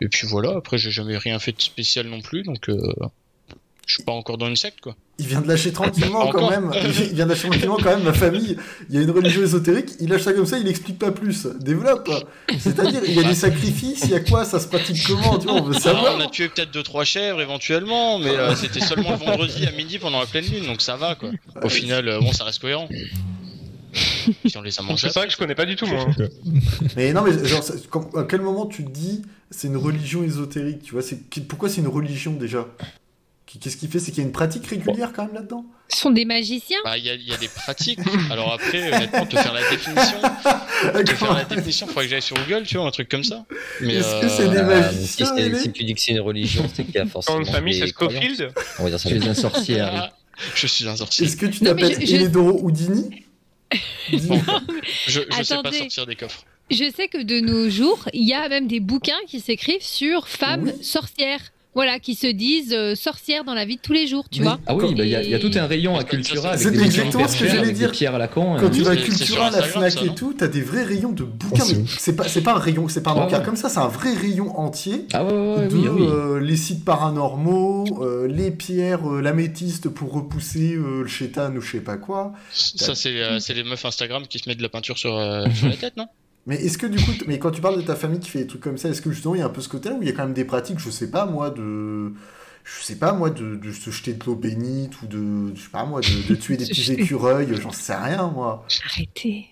Et 0.00 0.08
puis 0.08 0.26
voilà, 0.26 0.54
après, 0.56 0.78
j'ai 0.78 0.90
jamais 0.90 1.16
rien 1.18 1.38
fait 1.38 1.52
de 1.52 1.60
spécial 1.60 2.06
non 2.06 2.20
plus. 2.20 2.42
Donc, 2.42 2.68
euh, 2.68 2.78
Je 3.86 3.94
suis 3.94 4.02
pas 4.04 4.12
encore 4.12 4.36
dans 4.38 4.48
une 4.48 4.56
secte, 4.56 4.80
quoi. 4.80 4.94
Il 5.18 5.26
vient 5.26 5.40
de 5.40 5.48
lâcher 5.48 5.72
tranquillement 5.72 6.28
quand 6.28 6.48
même. 6.50 6.70
Il 6.84 7.14
vient 7.14 7.24
de 7.24 7.30
lâcher 7.30 7.48
tranquillement 7.48 7.76
quand 7.78 7.90
même 7.96 8.04
ma 8.04 8.12
famille. 8.12 8.56
Il 8.88 8.94
y 8.94 8.98
a 8.98 9.02
une 9.02 9.10
religion 9.10 9.42
ésotérique, 9.42 9.90
il 9.98 10.08
lâche 10.10 10.22
ça 10.22 10.32
comme 10.32 10.46
ça, 10.46 10.58
il 10.58 10.68
explique 10.68 10.98
pas 10.98 11.10
plus. 11.10 11.46
Développe. 11.58 12.08
C'est-à-dire, 12.58 13.00
il 13.04 13.14
y 13.14 13.18
a 13.18 13.24
des 13.24 13.34
sacrifices, 13.34 14.02
il 14.04 14.10
y 14.10 14.14
a 14.14 14.20
quoi, 14.20 14.44
ça 14.44 14.60
se 14.60 14.68
pratique 14.68 15.02
comment, 15.04 15.38
tu 15.38 15.46
vois, 15.48 15.56
on 15.56 15.62
veut 15.62 15.74
Ah, 15.86 16.14
on 16.16 16.20
a 16.20 16.28
tué 16.28 16.48
peut-être 16.48 16.70
deux 16.70 16.84
trois 16.84 17.02
chèvres 17.04 17.40
éventuellement, 17.40 18.18
mais 18.20 18.30
euh, 18.30 18.54
c'était 18.54 18.80
seulement 18.80 19.10
le 19.10 19.16
vendredi 19.16 19.66
à 19.66 19.72
midi 19.72 19.98
pendant 19.98 20.20
la 20.20 20.26
pleine 20.26 20.44
lune, 20.44 20.66
donc 20.66 20.82
ça 20.82 20.94
va 20.96 21.16
quoi. 21.16 21.30
Au 21.62 21.68
final, 21.68 22.06
euh, 22.08 22.20
bon, 22.20 22.32
ça 22.32 22.44
reste 22.44 22.60
cohérent. 22.60 22.88
Si 24.46 24.56
on 24.56 24.62
les 24.62 24.78
a 24.78 24.82
mangés. 24.82 25.08
C'est 25.08 25.18
vrai 25.18 25.26
que 25.26 25.32
je 25.32 25.38
connais 25.38 25.54
pas 25.54 25.64
du 25.66 25.74
tout, 25.76 25.86
moi. 25.86 26.06
Mais 26.96 27.12
non, 27.12 27.22
mais 27.22 27.46
genre, 27.46 27.62
ça- 27.62 27.74
quand- 27.90 28.14
à 28.16 28.24
quel 28.24 28.40
moment 28.42 28.66
tu 28.66 28.84
te 28.84 28.90
dis 28.90 29.22
c'est 29.50 29.68
une 29.68 29.76
religion 29.78 30.22
ésotérique, 30.22 30.82
tu 30.82 30.92
vois 30.92 31.02
c'est, 31.02 31.18
Pourquoi 31.46 31.68
c'est 31.70 31.80
une 31.80 31.88
religion 31.88 32.32
déjà? 32.32 32.66
Qu'est-ce 33.60 33.78
qui 33.78 33.88
fait? 33.88 33.98
C'est 33.98 34.10
qu'il 34.10 34.18
y 34.18 34.20
a 34.20 34.26
une 34.26 34.32
pratique 34.32 34.66
régulière 34.66 35.10
quand 35.14 35.24
même 35.24 35.34
là-dedans? 35.34 35.64
Ce 35.88 36.00
sont 36.00 36.10
des 36.10 36.26
magiciens. 36.26 36.76
Bah, 36.84 36.98
il 36.98 37.04
y, 37.06 37.08
a- 37.08 37.14
il 37.14 37.26
y 37.26 37.32
a 37.32 37.38
des 37.38 37.48
pratiques. 37.48 37.98
Alors 38.30 38.52
après, 38.52 38.92
honnêtement, 38.92 39.24
te 39.24 39.36
faire 39.36 39.54
la 39.54 39.62
définition, 39.70 40.20
te 41.02 41.14
faire 41.14 41.32
la 41.34 41.44
définition, 41.44 41.86
faudrait 41.86 42.04
que 42.04 42.10
j'aille 42.10 42.20
sur 42.20 42.36
Google, 42.36 42.64
tu 42.66 42.76
vois, 42.76 42.86
un 42.86 42.90
truc 42.90 43.08
comme 43.08 43.24
ça. 43.24 43.46
Mais 43.80 43.94
Est-ce 43.94 44.20
que 44.20 44.28
c'est 44.28 44.42
euh, 44.42 44.50
des 44.50 44.58
Euh, 44.58 44.66
magiciens 44.82 45.34
c'est- 45.34 45.54
si 45.62 45.72
tu 45.72 45.84
dis 45.84 45.94
que 45.94 46.00
c'est 46.02 46.12
une 46.12 46.20
religion, 46.20 46.68
c'est 46.74 46.84
qu'il 46.84 46.94
y 46.94 46.98
a 46.98 47.06
forcément. 47.06 47.38
Dans 47.38 47.44
une 47.46 47.50
famille, 47.50 47.72
des 47.80 47.86
c'est. 47.86 47.92
Scofield. 47.92 48.50
On 48.80 48.84
va 48.84 48.90
dire 48.90 49.00
ça 49.00 49.08
Tu 49.08 49.14
comme 49.18 49.22
es 49.22 49.26
ça. 49.26 49.30
un 49.30 49.34
sorcier, 49.50 49.80
Harry. 49.80 49.96
ah, 49.98 50.12
je 50.54 50.66
suis 50.66 50.86
un 50.86 50.96
sorcier. 50.96 51.24
Est-ce 51.26 51.36
que 51.38 51.46
tu 51.46 51.60
t'appelles 51.60 51.98
je- 52.02 52.06
je- 52.06 52.14
Eleodoro 52.16 52.60
Houdini? 52.62 53.24
Je, 54.10 54.18
sais 55.42 55.62
pas 55.62 55.72
sortir 55.72 56.06
des 56.06 56.16
coffres. 56.16 56.44
Je 56.70 56.90
sais 56.94 57.08
que 57.08 57.22
de 57.22 57.40
nos 57.40 57.70
jours, 57.70 58.08
il 58.12 58.26
y 58.26 58.34
a 58.34 58.48
même 58.48 58.66
des 58.66 58.80
bouquins 58.80 59.18
qui 59.26 59.40
s'écrivent 59.40 59.82
sur 59.82 60.28
femmes 60.28 60.72
Oui. 60.76 60.84
sorcières. 60.84 61.52
Voilà, 61.78 62.00
qui 62.00 62.16
se 62.16 62.26
disent 62.26 62.72
euh, 62.74 62.96
sorcières 62.96 63.44
dans 63.44 63.54
la 63.54 63.64
vie 63.64 63.76
de 63.76 63.80
tous 63.80 63.92
les 63.92 64.08
jours, 64.08 64.24
tu 64.28 64.40
Oui. 64.40 64.46
vois. 64.46 64.58
Ah 64.66 64.74
oui, 64.74 64.96
bah, 64.96 65.04
il 65.04 65.10
y, 65.10 65.14
a- 65.14 65.22
il 65.22 65.30
y 65.30 65.34
a 65.34 65.38
tout 65.38 65.52
un 65.54 65.66
rayon 65.68 65.94
à 65.96 66.00
C'est 66.00 66.06
Cultura 66.08 66.50
avec 66.50 66.66
des 66.72 66.82
exactement 66.84 67.28
ce 67.28 67.38
que 67.38 67.46
j'allais 67.46 67.70
dire. 67.70 67.90
des 67.92 67.96
pierres 67.96 68.16
à 68.16 68.18
la 68.18 68.26
con. 68.26 68.56
Quand 68.58 68.66
euh, 68.66 68.70
tu 68.70 68.82
vas 68.82 68.90
à 68.90 68.96
Cultura, 68.96 69.50
la 69.50 69.62
Fnac 69.62 69.92
ça, 69.92 70.02
et 70.02 70.06
non 70.08 70.14
tout, 70.14 70.34
t'as 70.36 70.48
des 70.48 70.60
vrais 70.60 70.82
rayons 70.82 71.12
de 71.12 71.22
bouquins. 71.22 71.62
Oh, 71.70 71.74
c'est 71.86 72.16
pas, 72.16 72.26
c'est 72.26 72.40
pas 72.42 72.54
un 72.56 72.58
rayon, 72.58 72.88
c'est 72.88 73.00
pas 73.02 73.12
un 73.12 73.28
ouais. 73.28 73.44
comme 73.44 73.54
ça, 73.54 73.68
c'est 73.68 73.78
un 73.78 73.86
vrai 73.86 74.12
rayon 74.12 74.58
entier. 74.58 75.06
Ah 75.12 75.24
ouais, 75.24 75.32
ouais, 75.32 75.54
ouais, 75.56 75.68
de 75.68 75.76
oui, 75.76 75.88
oui. 75.88 76.06
euh, 76.08 76.40
les 76.40 76.56
sites 76.56 76.84
paranormaux, 76.84 78.02
euh, 78.02 78.26
les 78.26 78.50
pierres, 78.50 79.08
euh, 79.08 79.20
l'améthyste 79.20 79.88
pour 79.88 80.12
repousser 80.12 80.74
euh, 80.74 81.02
le 81.02 81.06
chétan 81.08 81.54
ou 81.54 81.60
je 81.60 81.70
sais 81.72 81.80
pas 81.80 81.96
quoi. 81.96 82.32
Ça, 82.52 82.96
c'est 82.96 83.22
euh, 83.22 83.38
c'est 83.38 83.54
les 83.54 83.62
meufs 83.62 83.84
Instagram 83.84 84.24
qui 84.28 84.40
se 84.40 84.48
mettent 84.48 84.58
de 84.58 84.62
la 84.64 84.68
peinture 84.68 84.98
sur, 84.98 85.16
euh, 85.16 85.46
sur 85.54 85.68
la 85.68 85.76
tête, 85.76 85.96
non? 85.96 86.06
Mais 86.48 86.56
est-ce 86.56 86.78
que 86.78 86.86
du 86.86 86.98
coup, 86.98 87.12
mais 87.28 87.38
quand 87.38 87.50
tu 87.52 87.60
parles 87.60 87.76
de 87.76 87.82
ta 87.86 87.94
famille 87.94 88.18
qui 88.20 88.30
fait 88.30 88.40
des 88.40 88.46
trucs 88.48 88.62
comme 88.62 88.78
ça, 88.78 88.88
est-ce 88.88 89.00
que 89.02 89.12
justement 89.12 89.34
il 89.36 89.38
y 89.38 89.42
a 89.42 89.46
un 89.46 89.50
peu 89.50 89.60
ce 89.60 89.68
côté-là 89.68 89.94
où 89.96 90.02
il 90.02 90.08
y 90.08 90.10
a 90.10 90.14
quand 90.14 90.24
même 90.24 90.32
des 90.34 90.44
pratiques, 90.44 90.78
je 90.80 90.90
sais 90.90 91.10
pas 91.10 91.26
moi, 91.26 91.50
de. 91.50 92.12
Je 92.64 92.82
sais 92.84 92.96
pas 92.96 93.12
moi, 93.12 93.30
de, 93.30 93.54
de 93.56 93.72
se 93.72 93.90
jeter 93.90 94.12
de 94.14 94.24
l'eau 94.24 94.34
bénite 94.34 95.00
ou 95.02 95.06
de. 95.06 95.54
Je 95.54 95.60
sais 95.62 95.68
pas 95.70 95.84
moi, 95.84 96.00
de, 96.00 96.28
de 96.28 96.34
tuer 96.34 96.56
des 96.58 96.66
petits 96.66 96.92
écureuils, 96.92 97.48
j'en 97.62 97.70
sais 97.72 97.94
rien 97.94 98.28
moi. 98.28 98.66
Arrêtez. 98.84 99.46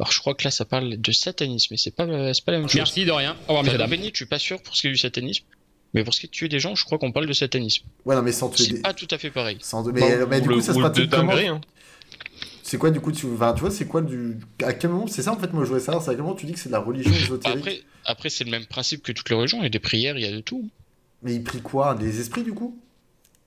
Alors 0.00 0.10
je 0.12 0.18
crois 0.20 0.34
que 0.34 0.44
là 0.44 0.50
ça 0.50 0.64
parle 0.64 0.96
de 0.96 1.12
satanisme, 1.12 1.68
mais 1.70 1.76
c'est 1.76 1.94
pas, 1.94 2.04
euh, 2.04 2.32
c'est 2.32 2.44
pas 2.44 2.52
la 2.52 2.58
même 2.58 2.68
chose. 2.68 2.76
Merci 2.76 3.04
de 3.04 3.10
rien. 3.12 3.36
Au 3.48 3.56
revoir, 3.56 3.76
la 3.78 3.86
bénite, 3.86 4.12
je 4.14 4.16
suis 4.18 4.26
pas 4.26 4.38
sûr 4.38 4.60
pour 4.62 4.74
ce 4.76 4.80
qui 4.82 4.86
est 4.88 4.90
du 4.90 4.96
satanisme, 4.96 5.44
mais 5.94 6.02
pour 6.02 6.12
ce 6.14 6.20
qui 6.20 6.26
est 6.26 6.28
de 6.28 6.32
tuer 6.34 6.48
des 6.48 6.60
gens, 6.60 6.74
je 6.74 6.84
crois 6.84 6.98
qu'on 6.98 7.12
parle 7.12 7.26
de 7.26 7.32
satanisme. 7.34 7.84
Ouais, 8.06 8.14
non, 8.16 8.22
mais 8.22 8.32
sans 8.32 8.48
tuer 8.48 8.64
C'est 8.64 8.72
des. 8.74 8.80
pas 8.80 8.94
tout 8.94 9.08
à 9.10 9.18
fait 9.18 9.30
pareil. 9.30 9.58
Sans. 9.60 9.84
Mais, 9.92 10.00
Bon, 10.00 10.26
mais 10.28 10.40
du 10.40 10.48
le- 10.48 10.54
coup, 10.56 10.60
ça 10.62 10.72
se 10.74 10.78
pratique 10.78 11.10
comment? 11.10 11.32
hein. 11.32 11.60
C'est 12.72 12.78
quoi 12.78 12.90
du 12.90 13.00
coup 13.00 13.12
tu... 13.12 13.26
Enfin, 13.26 13.52
tu 13.52 13.60
vois, 13.60 13.70
c'est 13.70 13.84
quoi 13.84 14.00
du. 14.00 14.38
À 14.64 14.72
quel 14.72 14.88
moment 14.88 15.06
C'est 15.06 15.20
ça 15.20 15.34
en 15.34 15.36
fait, 15.38 15.52
moi 15.52 15.62
je 15.62 15.68
voudrais 15.68 15.84
savoir, 15.84 16.02
c'est 16.02 16.08
à 16.10 16.14
quel 16.14 16.22
moment 16.22 16.34
tu 16.34 16.46
dis 16.46 16.52
que 16.54 16.58
c'est 16.58 16.70
de 16.70 16.72
la 16.72 16.78
religion 16.78 17.12
ésotérique 17.12 17.58
Après, 17.58 17.82
après 18.06 18.30
c'est 18.30 18.44
le 18.44 18.50
même 18.50 18.64
principe 18.64 19.02
que 19.02 19.12
toutes 19.12 19.28
les 19.28 19.36
religions, 19.36 19.58
il 19.58 19.64
y 19.64 19.66
a 19.66 19.68
des 19.68 19.78
prières, 19.78 20.16
il 20.16 20.22
y 20.22 20.26
a 20.26 20.32
de 20.32 20.40
tout. 20.40 20.70
Mais 21.22 21.34
il 21.34 21.44
prie 21.44 21.60
quoi 21.60 21.94
Des 21.94 22.18
esprits 22.18 22.42
du 22.44 22.54
coup? 22.54 22.80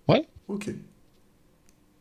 Ouais. 0.08 0.28
Ok. 0.48 0.70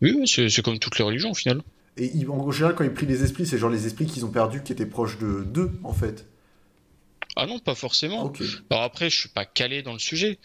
Oui, 0.03 0.15
oui, 0.19 0.29
c'est 0.29 0.61
comme 0.63 0.79
toutes 0.79 0.99
les 0.99 1.05
religions 1.07 1.31
au 1.31 1.35
final. 1.35 1.63
Et 1.97 2.11
il- 2.15 2.29
en 2.29 2.51
général, 2.51 2.75
quand 2.75 2.85
il 2.85 2.93
prie 2.93 3.07
les 3.07 3.23
esprits, 3.25 3.47
c'est 3.47 3.57
genre 3.57 3.71
les 3.71 3.87
esprits 3.87 4.05
qu'ils 4.05 4.27
ont 4.27 4.31
perdus 4.31 4.63
qui 4.63 4.73
étaient 4.73 4.85
proches 4.85 5.17
de 5.19 5.45
d'eux 5.45 5.73
en 5.83 5.95
fait. 5.95 6.27
Ah 7.37 7.47
non, 7.47 7.59
pas 7.59 7.75
forcément. 7.75 8.23
Ok. 8.25 8.43
Alors 8.69 8.83
après, 8.83 9.09
je 9.09 9.19
suis 9.19 9.29
pas 9.31 9.47
calé 9.47 9.83
dans 9.83 9.95
le 9.95 9.99
sujet, 9.99 10.39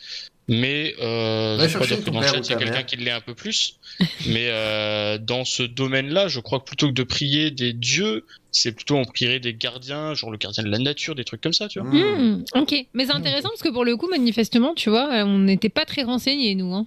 mais 0.50 0.95
euh, 1.00 1.68
je 1.68 1.78
pas 1.78 1.86
dire 1.86 2.04
que 2.04 2.10
dans 2.10 2.20
le 2.20 2.26
chat, 2.26 2.39
il 2.39 2.50
y 2.50 2.54
a 2.54 2.58
quelqu'un 2.58 2.84
qui 2.84 2.95
l'est 2.95 3.12
un 3.12 3.22
peu 3.22 3.36
plus. 3.36 3.80
mais 4.28 4.47
euh, 4.50 5.20
dans 5.20 5.45
ce 5.45 5.62
domaine-là, 5.64 6.28
je 6.28 6.39
crois 6.39 6.60
que 6.60 6.66
plutôt 6.66 6.88
que 6.88 6.93
de 6.93 7.04
prier 7.04 7.52
des 7.52 7.72
dieux, 7.72 8.26
c'est 8.52 8.72
plutôt 8.72 8.95
on 8.95 9.06
prierait 9.06 9.39
des 9.39 9.54
gardiens, 9.54 10.16
genre 10.16 10.32
le 10.32 10.38
gardien 10.38 10.64
de 10.64 10.70
la 10.70 10.80
nature, 10.80 11.14
des 11.14 11.24
trucs 11.24 11.41
comme 11.41 11.54
ça, 11.54 11.68
tu 11.68 11.80
vois. 11.80 11.89
Hmm. 11.89 12.39
Hmm, 12.39 12.43
ok, 12.56 12.76
mais 12.93 13.06
c'est 13.06 13.14
intéressant 13.14 13.50
parce 13.50 13.62
que 13.62 13.70
pour 13.70 13.86
le 13.86 13.95
coup, 13.95 14.10
manifestement, 14.10 14.74
tu 14.74 14.89
vois, 14.89 15.14
euh, 15.14 15.24
on 15.24 15.38
n'était 15.38 15.70
pas 15.70 15.86
très 15.86 16.02
renseignés, 16.02 16.56
nous. 16.56 16.74
Hein. 16.74 16.86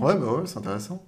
Ouais, 0.00 0.14
bah 0.16 0.32
ouais, 0.32 0.46
c'est 0.46 0.58
intéressant. 0.58 1.04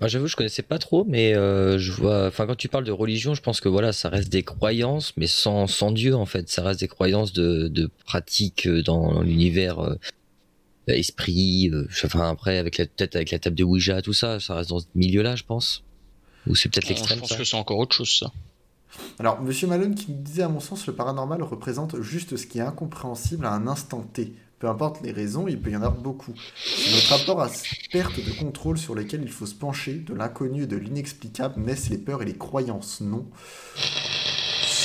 Moi, 0.00 0.08
j'avoue, 0.08 0.26
je 0.26 0.36
connaissais 0.36 0.62
pas 0.62 0.78
trop, 0.78 1.04
mais 1.08 1.34
euh, 1.34 1.78
je 1.78 1.92
vois. 1.92 2.26
Enfin, 2.26 2.46
quand 2.46 2.56
tu 2.56 2.68
parles 2.68 2.84
de 2.84 2.92
religion, 2.92 3.34
je 3.34 3.40
pense 3.40 3.60
que 3.60 3.68
voilà, 3.68 3.92
ça 3.92 4.08
reste 4.08 4.28
des 4.28 4.42
croyances, 4.42 5.12
mais 5.16 5.26
sans, 5.26 5.66
sans 5.66 5.90
Dieu 5.90 6.14
en 6.14 6.26
fait. 6.26 6.48
Ça 6.48 6.62
reste 6.62 6.80
des 6.80 6.88
croyances 6.88 7.32
de, 7.32 7.68
de 7.68 7.88
pratiques 8.04 8.68
dans 8.68 9.22
l'univers 9.22 9.80
euh, 9.80 9.94
esprit. 10.94 11.70
euh, 11.72 11.86
enfin, 12.04 12.28
après, 12.30 12.58
avec 12.58 12.78
la 12.78 12.86
peut-être 12.86 13.16
avec 13.16 13.30
la 13.30 13.38
table 13.38 13.56
de 13.56 13.64
Ouija, 13.64 14.02
tout 14.02 14.12
ça, 14.12 14.40
ça 14.40 14.54
reste 14.54 14.70
dans 14.70 14.80
ce 14.80 14.86
milieu-là, 14.94 15.36
je 15.36 15.44
pense. 15.44 15.82
Ou 16.46 16.54
c'est 16.54 16.68
peut-être 16.68 16.86
Alors, 16.86 16.96
je 16.96 17.00
l'extrême. 17.00 17.20
pense 17.20 17.28
ça. 17.30 17.36
que 17.36 17.44
c'est 17.44 17.56
encore 17.56 17.78
autre 17.78 17.94
chose, 17.96 18.16
ça. 18.18 18.32
Alors, 19.18 19.40
Monsieur 19.40 19.66
Malone 19.68 19.94
qui 19.94 20.10
nous 20.10 20.20
disait, 20.22 20.42
à 20.42 20.48
mon 20.48 20.60
sens, 20.60 20.86
le 20.86 20.94
paranormal 20.94 21.42
représente 21.42 22.00
juste 22.02 22.36
ce 22.36 22.46
qui 22.46 22.58
est 22.58 22.62
incompréhensible 22.62 23.44
à 23.46 23.52
un 23.52 23.66
instant 23.66 24.00
T. 24.02 24.32
Peu 24.58 24.68
importe 24.68 25.00
les 25.02 25.12
raisons, 25.12 25.48
il 25.48 25.58
peut 25.58 25.70
y 25.70 25.76
en 25.76 25.82
avoir 25.82 25.94
beaucoup. 26.02 26.34
C'est 26.62 26.90
notre 26.94 27.08
rapport 27.16 27.40
à 27.40 27.48
cette 27.48 27.90
perte 27.90 28.16
de 28.22 28.32
contrôle 28.38 28.76
sur 28.76 28.94
lesquelles 28.94 29.22
il 29.22 29.30
faut 29.30 29.46
se 29.46 29.54
pencher, 29.54 29.94
de 29.94 30.12
l'inconnu 30.12 30.64
et 30.64 30.66
de 30.66 30.76
l'inexplicable, 30.76 31.62
naissent 31.62 31.88
les 31.88 31.96
peurs 31.98 32.20
et 32.22 32.26
les 32.26 32.36
croyances, 32.36 33.00
non? 33.00 33.24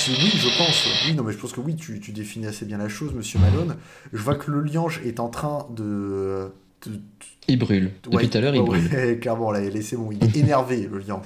Oui, 0.08 0.32
je 0.36 0.58
pense. 0.58 0.86
Oui, 1.08 1.14
non, 1.16 1.24
mais 1.24 1.34
je 1.34 1.38
pense 1.38 1.51
que 1.53 1.60
oui, 1.62 1.76
tu, 1.76 1.99
tu 1.99 2.12
définis 2.12 2.47
assez 2.47 2.66
bien 2.66 2.78
la 2.78 2.89
chose, 2.89 3.14
Monsieur 3.14 3.39
Malone. 3.39 3.76
Je 4.14 4.22
vois 4.22 4.36
que 4.36 4.51
le 4.51 4.62
liange 4.62 5.01
est 5.06 5.20
en 5.20 5.30
train 5.30 5.68
de... 5.76 6.49
de- 6.86 6.99
Il 7.47 7.58
brûle. 7.60 7.91
Depuis 8.03 8.16
Ouais, 8.18 8.28
tout 8.28 8.38
à 8.38 8.41
l'heure, 8.41 8.56
il 8.56 8.62
ouais, 8.62 8.66
brûle. 8.68 8.88
ouais, 8.93 9.18
clairement, 9.22 9.51
là, 9.51 9.60
laissez 9.62 9.95
bon, 9.97 10.10
il 10.12 10.24
est 10.24 10.36
énervé, 10.38 10.88
le 10.91 10.99
liange. 10.99 11.26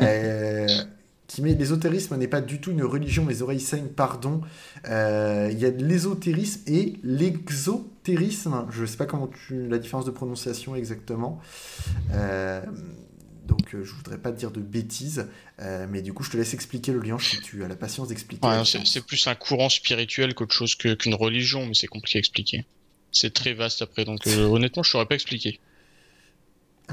Euh, 0.00 0.66
qui 1.26 1.40
met 1.40 1.54
l'ésotérisme 1.54 2.16
n'est 2.18 2.28
pas 2.28 2.42
du 2.42 2.60
tout 2.60 2.70
une 2.72 2.82
religion, 2.84 3.24
mes 3.24 3.40
oreilles 3.40 3.60
saignent, 3.60 3.88
pardon. 3.88 4.42
Euh, 4.88 5.48
Il 5.50 5.58
y 5.58 5.64
a 5.64 5.70
de 5.70 5.82
l'ésotérisme 5.84 6.60
et 6.66 6.94
l'exotérisme. 7.02 8.66
Je 8.70 8.84
sais 8.84 8.96
pas 8.98 9.06
comment 9.06 9.28
tu. 9.28 9.66
la 9.68 9.78
différence 9.78 10.04
de 10.04 10.10
prononciation 10.10 10.74
exactement. 10.76 11.40
Euh, 12.12 12.60
donc, 13.46 13.74
euh, 13.74 13.84
je 13.84 13.92
voudrais 13.92 14.18
pas 14.18 14.30
te 14.30 14.38
dire 14.38 14.50
de 14.50 14.60
bêtises, 14.60 15.26
euh, 15.60 15.86
mais 15.90 16.02
du 16.02 16.12
coup, 16.12 16.22
je 16.22 16.30
te 16.30 16.36
laisse 16.36 16.54
expliquer 16.54 16.92
le 16.92 17.00
liange 17.00 17.28
si 17.28 17.40
tu 17.40 17.64
as 17.64 17.68
la 17.68 17.76
patience 17.76 18.08
d'expliquer. 18.08 18.46
C'est 18.64 19.04
plus 19.04 19.26
un 19.26 19.34
courant 19.34 19.68
spirituel 19.68 20.34
qu'autre 20.34 20.54
chose 20.54 20.74
qu'une 20.74 21.14
religion, 21.14 21.66
mais 21.66 21.74
c'est 21.74 21.88
compliqué 21.88 22.18
à 22.18 22.20
expliquer. 22.20 22.64
C'est 23.10 23.34
très 23.34 23.52
vaste 23.52 23.82
après, 23.82 24.04
donc 24.04 24.26
euh, 24.26 24.44
honnêtement, 24.44 24.82
je 24.82 24.90
saurais 24.90 25.06
pas 25.06 25.14
expliquer. 25.14 25.60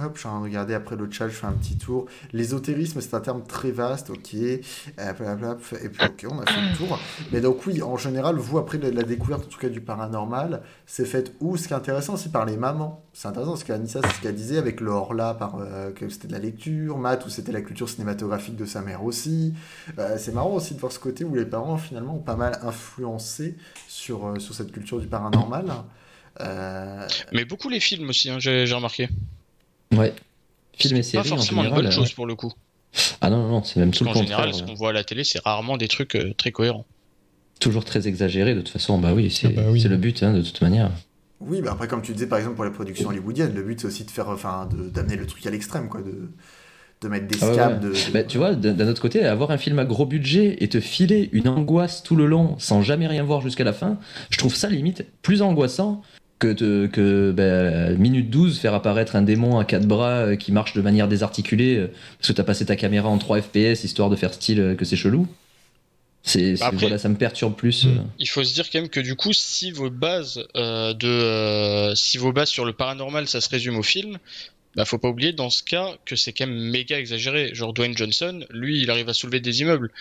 Hop, 0.04 0.14
je 0.16 0.20
suis 0.20 0.30
en 0.30 0.42
regarder 0.42 0.74
après 0.74 0.96
le 0.96 1.10
chat, 1.12 1.28
je 1.28 1.34
fais 1.34 1.48
un 1.48 1.54
petit 1.54 1.78
tour. 1.78 2.06
L'ésotérisme, 2.32 3.02
c'est 3.02 3.14
un 3.14 3.20
terme 3.20 3.44
très 3.44 3.72
vaste, 3.72 4.10
ok. 4.10 4.34
Et 4.34 4.60
puis, 4.98 6.06
ok, 6.06 6.26
on 6.30 6.40
a 6.40 6.46
fait 6.46 6.62
le 6.62 6.78
tour. 6.78 7.00
Mais 7.32 7.42
donc, 7.42 7.66
oui, 7.66 7.82
en 7.82 7.98
général, 7.98 8.36
vous, 8.36 8.58
après 8.58 8.78
la, 8.78 9.04
découverte, 9.04 9.46
en 9.46 9.50
tout 9.50 9.60
cas, 9.60 9.70
du 9.70 9.82
paranormal, 9.82 10.62
c'est 10.86 11.06
fait 11.06 11.34
où? 11.40 11.58
Ce 11.58 11.68
qui 11.68 11.74
est 11.74 11.78
intéressant, 11.78 12.18
c'est 12.18 12.32
par 12.32 12.46
les 12.46 12.56
mamans. 12.56 13.04
C'est 13.14 13.28
intéressant, 13.28 13.52
parce 13.52 13.64
qu'Anissa, 13.64 14.00
c'est 14.04 14.16
ce 14.16 14.22
qu'elle 14.22 14.36
disait 14.36 14.58
avec 14.58 14.80
le 14.80 14.92
par, 15.38 15.58
euh, 15.60 15.92
que 15.92 16.08
c'était 16.10 16.28
de 16.28 16.34
la 16.34 16.40
lecture, 16.40 16.98
Matt, 16.98 17.26
où 17.26 17.30
c'était 17.30 17.52
la 17.52 17.62
culture 17.62 17.90
cinématographique 17.90 18.56
de 18.56 18.66
sa 18.66 18.82
mère 18.82 19.04
aussi. 19.04 19.54
Euh, 19.98 20.18
c'est 20.18 20.34
marrant 20.34 20.54
aussi 20.54 20.76
de 20.76 20.80
voir 20.80 20.92
ce 20.92 21.00
côté 21.00 21.24
où 21.24 21.36
les 21.36 21.46
parents, 21.46 21.78
finalement, 21.78 22.16
ont 22.16 22.22
pas 22.22 22.36
mal 22.36 22.60
influencé 22.64 23.58
sur, 23.88 24.28
euh, 24.28 24.40
sur 24.40 24.54
cette 24.54 24.72
culture 24.72 25.00
du 25.00 25.08
paranormal. 25.08 25.66
Mais 27.34 27.44
beaucoup 27.44 27.70
les 27.70 27.82
films 27.82 28.10
aussi, 28.10 28.30
hein, 28.30 28.40
j'ai 28.40 28.72
remarqué. 28.72 29.10
Ouais. 29.96 30.14
Film 30.78 30.96
et 30.98 31.00
Pas 31.00 31.04
séries 31.04 31.32
en 31.32 31.36
forcément 31.38 31.62
une 31.62 31.68
général. 31.68 31.84
bonne 31.84 31.92
euh, 31.92 31.96
chose 31.96 32.14
pour 32.14 32.26
le 32.26 32.36
coup. 32.36 32.52
Ah 33.22 33.30
non, 33.30 33.38
non, 33.38 33.48
non, 33.50 33.64
c'est 33.64 33.80
même 33.80 33.92
tout 33.92 34.04
le 34.04 34.12
qu'en 34.12 34.20
général, 34.22 34.46
contraire. 34.52 34.66
ce 34.68 34.72
qu'on 34.72 34.78
voit 34.78 34.90
à 34.90 34.94
la 34.94 35.04
télé, 35.04 35.24
c'est 35.24 35.40
rarement 35.44 35.78
des 35.78 35.88
trucs 35.88 36.16
euh, 36.16 36.34
très 36.38 36.52
cohérents. 36.52 36.86
Toujours 37.60 37.84
très 37.86 38.08
exagéré, 38.08 38.56
de 38.56 38.62
toute 38.62 38.70
façon, 38.70 38.98
bah 39.00 39.14
oui, 39.14 39.30
c'est 39.30 39.48
Ah 39.48 39.62
bah 39.62 39.62
oui. 39.70 39.82
le 39.84 39.98
but, 39.98 40.24
hein, 40.24 40.34
de 40.34 40.42
toute 40.42 40.62
manière. 40.62 40.90
Oui, 41.42 41.62
bah 41.62 41.72
après, 41.74 41.88
comme 41.88 42.02
tu 42.02 42.14
disais, 42.14 42.28
par 42.28 42.38
exemple, 42.40 42.56
pour 42.56 42.66
les 42.66 42.72
productions 42.72 43.10
hollywoodiennes, 43.10 43.54
le 43.54 43.64
but, 43.64 43.80
c'est 43.82 43.88
aussi 43.88 44.06
de 44.06 44.12
faire, 44.12 44.30
enfin, 44.30 44.68
de- 44.72 44.90
d'amener 44.90 45.16
le 45.18 45.26
truc 45.28 45.46
à 45.46 45.50
l'extrême, 45.52 45.88
quoi, 45.90 46.02
de, 46.02 46.30
de 47.02 47.08
mettre 47.08 47.28
des 47.28 47.38
Ah 47.42 47.48
ouais, 47.48 47.54
scams, 47.54 47.74
ouais. 47.74 47.80
de... 47.80 47.90
de- 47.90 48.12
Bah, 48.14 48.24
tu 48.24 48.38
vois, 48.38 48.56
d'un 48.56 48.88
autre 48.88 49.02
côté, 49.02 49.26
avoir 49.26 49.52
un 49.52 49.58
film 49.58 49.78
à 49.80 49.86
gros 49.86 50.06
budget 50.06 50.58
et 50.64 50.70
te 50.70 50.80
filer 50.80 51.30
une 51.34 51.48
angoisse 51.50 52.02
tout 52.04 52.16
le 52.16 52.26
long 52.26 52.58
sans 52.60 52.82
jamais 52.82 53.08
rien 53.08 53.24
voir 53.24 53.42
jusqu'à 53.42 53.64
la 53.66 53.74
fin, 53.74 53.98
je 54.30 54.38
trouve 54.38 54.56
ça 54.56 54.70
limite 54.70 55.06
plus 55.22 55.42
angoissant 55.42 56.02
que, 56.40 56.88
que 56.88 57.32
bah, 57.32 57.92
minute 57.98 58.30
12 58.30 58.60
faire 58.60 58.74
apparaître 58.74 59.16
un 59.16 59.22
démon 59.22 59.60
à 59.60 59.66
quatre 59.66 59.86
bras 59.86 60.20
euh, 60.20 60.36
qui 60.36 60.52
marche 60.52 60.74
de 60.74 60.82
manière 60.82 61.08
désarticulée 61.08 61.76
euh, 61.76 61.92
parce 62.18 62.30
que 62.30 62.34
t'as 62.34 62.44
passé 62.44 62.66
ta 62.66 62.76
caméra 62.76 63.10
en 63.10 63.18
3 63.18 63.42
FPS 63.42 63.84
histoire 63.84 64.10
de 64.10 64.16
faire 64.16 64.34
style 64.34 64.60
euh, 64.60 64.76
que 64.76 64.86
c'est 64.86 64.96
chelou. 64.96 65.28
C'est, 66.24 66.62
Après- 66.62 66.78
voilà, 66.78 66.98
ça 66.98 67.10
me 67.10 67.16
perturbe 67.16 67.56
plus. 67.56 67.86
Mm. 67.86 67.90
euh. 67.90 68.02
Il 68.20 68.28
faut 68.28 68.44
se 68.44 68.54
dire 68.54 68.70
quand 68.70 68.80
même 68.80 68.90
que 68.90 69.00
du 69.00 69.16
coup, 69.16 69.34
si 69.34 69.72
vos 69.72 69.90
bases 69.90 70.46
euh, 70.56 70.94
de, 70.94 71.08
euh, 71.08 71.96
si 71.96 72.18
vos 72.18 72.32
bases 72.32 72.50
sur 72.50 72.66
le 72.66 72.74
paranormal, 72.74 73.28
ça 73.28 73.42
se 73.42 73.50
résume 73.50 73.78
au 73.78 73.84
film, 73.84 74.18
bah 74.76 74.86
faut 74.86 74.98
pas 74.98 75.10
oublier 75.10 75.34
dans 75.34 75.50
ce 75.50 75.64
cas 75.64 75.96
que 76.06 76.16
c'est 76.16 76.32
quand 76.32 76.48
même 76.48 76.70
méga 76.72 77.00
exagéré. 77.00 77.54
Genre 77.54 77.74
Dwayne 77.74 77.98
Johnson, 77.98 78.46
lui, 78.50 78.82
il 78.82 78.92
arrive 78.92 79.10
à 79.10 79.14
soulever 79.14 79.40
des 79.40 79.62
immeubles. 79.62 79.92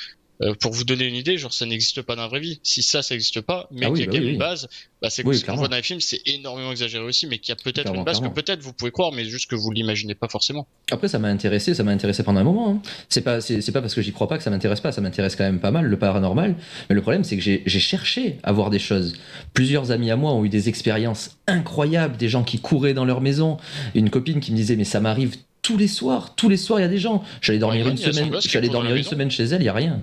Euh, 0.40 0.54
pour 0.60 0.72
vous 0.72 0.84
donner 0.84 1.04
une 1.04 1.16
idée, 1.16 1.36
genre 1.36 1.52
ça 1.52 1.66
n'existe 1.66 2.02
pas 2.02 2.14
dans 2.14 2.22
la 2.22 2.28
vraie 2.28 2.38
vie. 2.40 2.60
Si 2.62 2.82
ça, 2.82 3.02
ça 3.02 3.14
n'existe 3.14 3.40
pas, 3.40 3.68
mais 3.72 3.86
Ah 3.86 3.90
oui, 3.90 3.98
qu'il 3.98 4.00
y 4.00 4.02
a 4.04 4.06
bah 4.06 4.12
quand 4.12 4.18
même 4.18 4.28
une 4.28 4.34
oui. 4.34 4.38
base, 4.38 4.68
bah 5.02 5.10
c'est 5.10 5.22
ce 5.22 5.44
qu'on 5.44 5.56
voit 5.56 5.66
dans 5.68 5.76
les 5.76 5.82
films, 5.82 6.00
c'est 6.00 6.20
énormément 6.26 6.70
exagéré 6.70 7.02
aussi, 7.02 7.26
mais 7.26 7.38
qu'il 7.38 7.48
y 7.48 7.58
a 7.58 7.60
peut-être 7.62 7.92
une 7.92 8.04
base 8.04 8.18
clairement. 8.18 8.34
que 8.34 8.40
peut-être 8.40 8.62
vous 8.62 8.72
pouvez 8.72 8.92
croire, 8.92 9.12
mais 9.12 9.24
juste 9.24 9.50
que 9.50 9.56
vous 9.56 9.70
l'imaginez 9.72 10.14
pas 10.14 10.28
forcément. 10.28 10.68
Après, 10.92 11.08
ça 11.08 11.18
m'a 11.18 11.28
intéressé, 11.28 11.74
ça 11.74 11.82
m'a 11.82 11.90
intéressé 11.90 12.22
pendant 12.22 12.40
un 12.40 12.44
moment. 12.44 12.70
hein. 12.70 12.82
C'est 13.08 13.22
pas, 13.22 13.40
c'est, 13.40 13.72
pas 13.72 13.80
parce 13.80 13.94
que 13.94 14.02
j'y 14.02 14.12
crois 14.12 14.28
pas 14.28 14.38
que 14.38 14.44
ça 14.44 14.50
m'intéresse 14.50 14.80
pas, 14.80 14.92
ça 14.92 15.00
m'intéresse 15.00 15.34
quand 15.34 15.44
même 15.44 15.60
pas 15.60 15.72
mal, 15.72 15.86
le 15.86 15.98
paranormal. 15.98 16.54
Mais 16.88 16.94
le 16.94 17.02
problème, 17.02 17.24
c'est 17.24 17.36
que 17.36 17.42
j'ai, 17.42 17.64
cherché 17.80 18.38
à 18.44 18.52
voir 18.52 18.70
des 18.70 18.78
choses. 18.78 19.14
Plusieurs 19.54 19.90
amis 19.90 20.10
à 20.10 20.16
moi 20.16 20.32
ont 20.32 20.44
eu 20.44 20.48
des 20.48 20.68
expériences 20.68 21.38
incroyables, 21.46 22.16
des 22.16 22.28
gens 22.28 22.44
qui 22.44 22.60
couraient 22.60 22.94
dans 22.94 23.04
leur 23.04 23.20
maison. 23.20 23.56
Une 23.94 24.10
copine 24.10 24.40
qui 24.40 24.52
me 24.52 24.56
disait, 24.56 24.76
mais 24.76 24.84
ça 24.84 25.00
m'arrive 25.00 25.36
tous 25.62 25.76
les 25.76 25.88
soirs, 25.88 26.34
tous 26.34 26.48
les 26.48 26.56
soirs, 26.56 26.78
il 26.80 26.82
y 26.82 26.86
a 26.86 26.88
des 26.88 26.98
gens. 26.98 27.24
J'allais 27.40 27.58
dormir 27.58 27.88
une 27.88 27.96
semaine, 27.96 28.32
j'allais 28.40 28.68
dormir 28.68 28.94
une 28.94 29.02
semaine 29.02 29.30
chez 29.30 29.44
elle, 29.44 29.62
il 29.62 29.66
y 29.66 29.68
a 29.68 29.72
rien. 29.74 30.00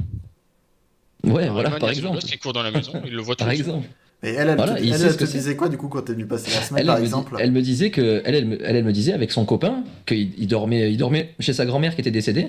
Ouais, 1.25 1.49
voilà, 1.49 1.71
par 1.71 1.89
exemple. 1.89 2.19
qui 2.19 2.37
court 2.37 2.53
dans 2.53 2.63
la 2.63 2.71
maison, 2.71 2.93
il 3.05 3.13
le 3.13 3.21
voit 3.21 3.35
Par 3.35 3.49
exemple. 3.49 3.87
Et 4.23 4.29
elle, 4.29 4.49
elle, 4.49 4.55
Voilà, 4.55 4.73
te, 4.75 4.79
elle, 4.83 4.93
elle 4.93 5.27
disait 5.27 5.55
quoi 5.55 5.69
du 5.69 5.77
coup 5.77 5.87
quand 5.87 6.01
t'es 6.01 6.13
venu 6.13 6.25
passer 6.25 6.49
la 6.51 6.61
semaine 6.61 6.81
Elle, 6.81 6.87
par 6.87 6.95
elle 6.95 7.01
me, 7.01 7.05
exemple 7.05 7.35
dit- 7.35 7.41
elle 7.43 7.51
me 7.51 7.61
disait 7.61 7.91
que 7.91 8.21
elle, 8.25 8.33
elle, 8.35 8.45
me- 8.45 8.65
elle, 8.65 8.75
elle 8.77 8.83
me 8.85 8.93
disait 8.93 9.13
avec 9.13 9.31
son 9.31 9.45
copain 9.45 9.83
qu'il 10.07 10.31
il 10.39 10.47
dormait, 10.47 10.91
il 10.91 10.97
dormait 10.97 11.35
chez 11.39 11.53
sa 11.53 11.65
grand-mère 11.65 11.93
qui 11.95 12.01
était 12.01 12.11
décédée 12.11 12.47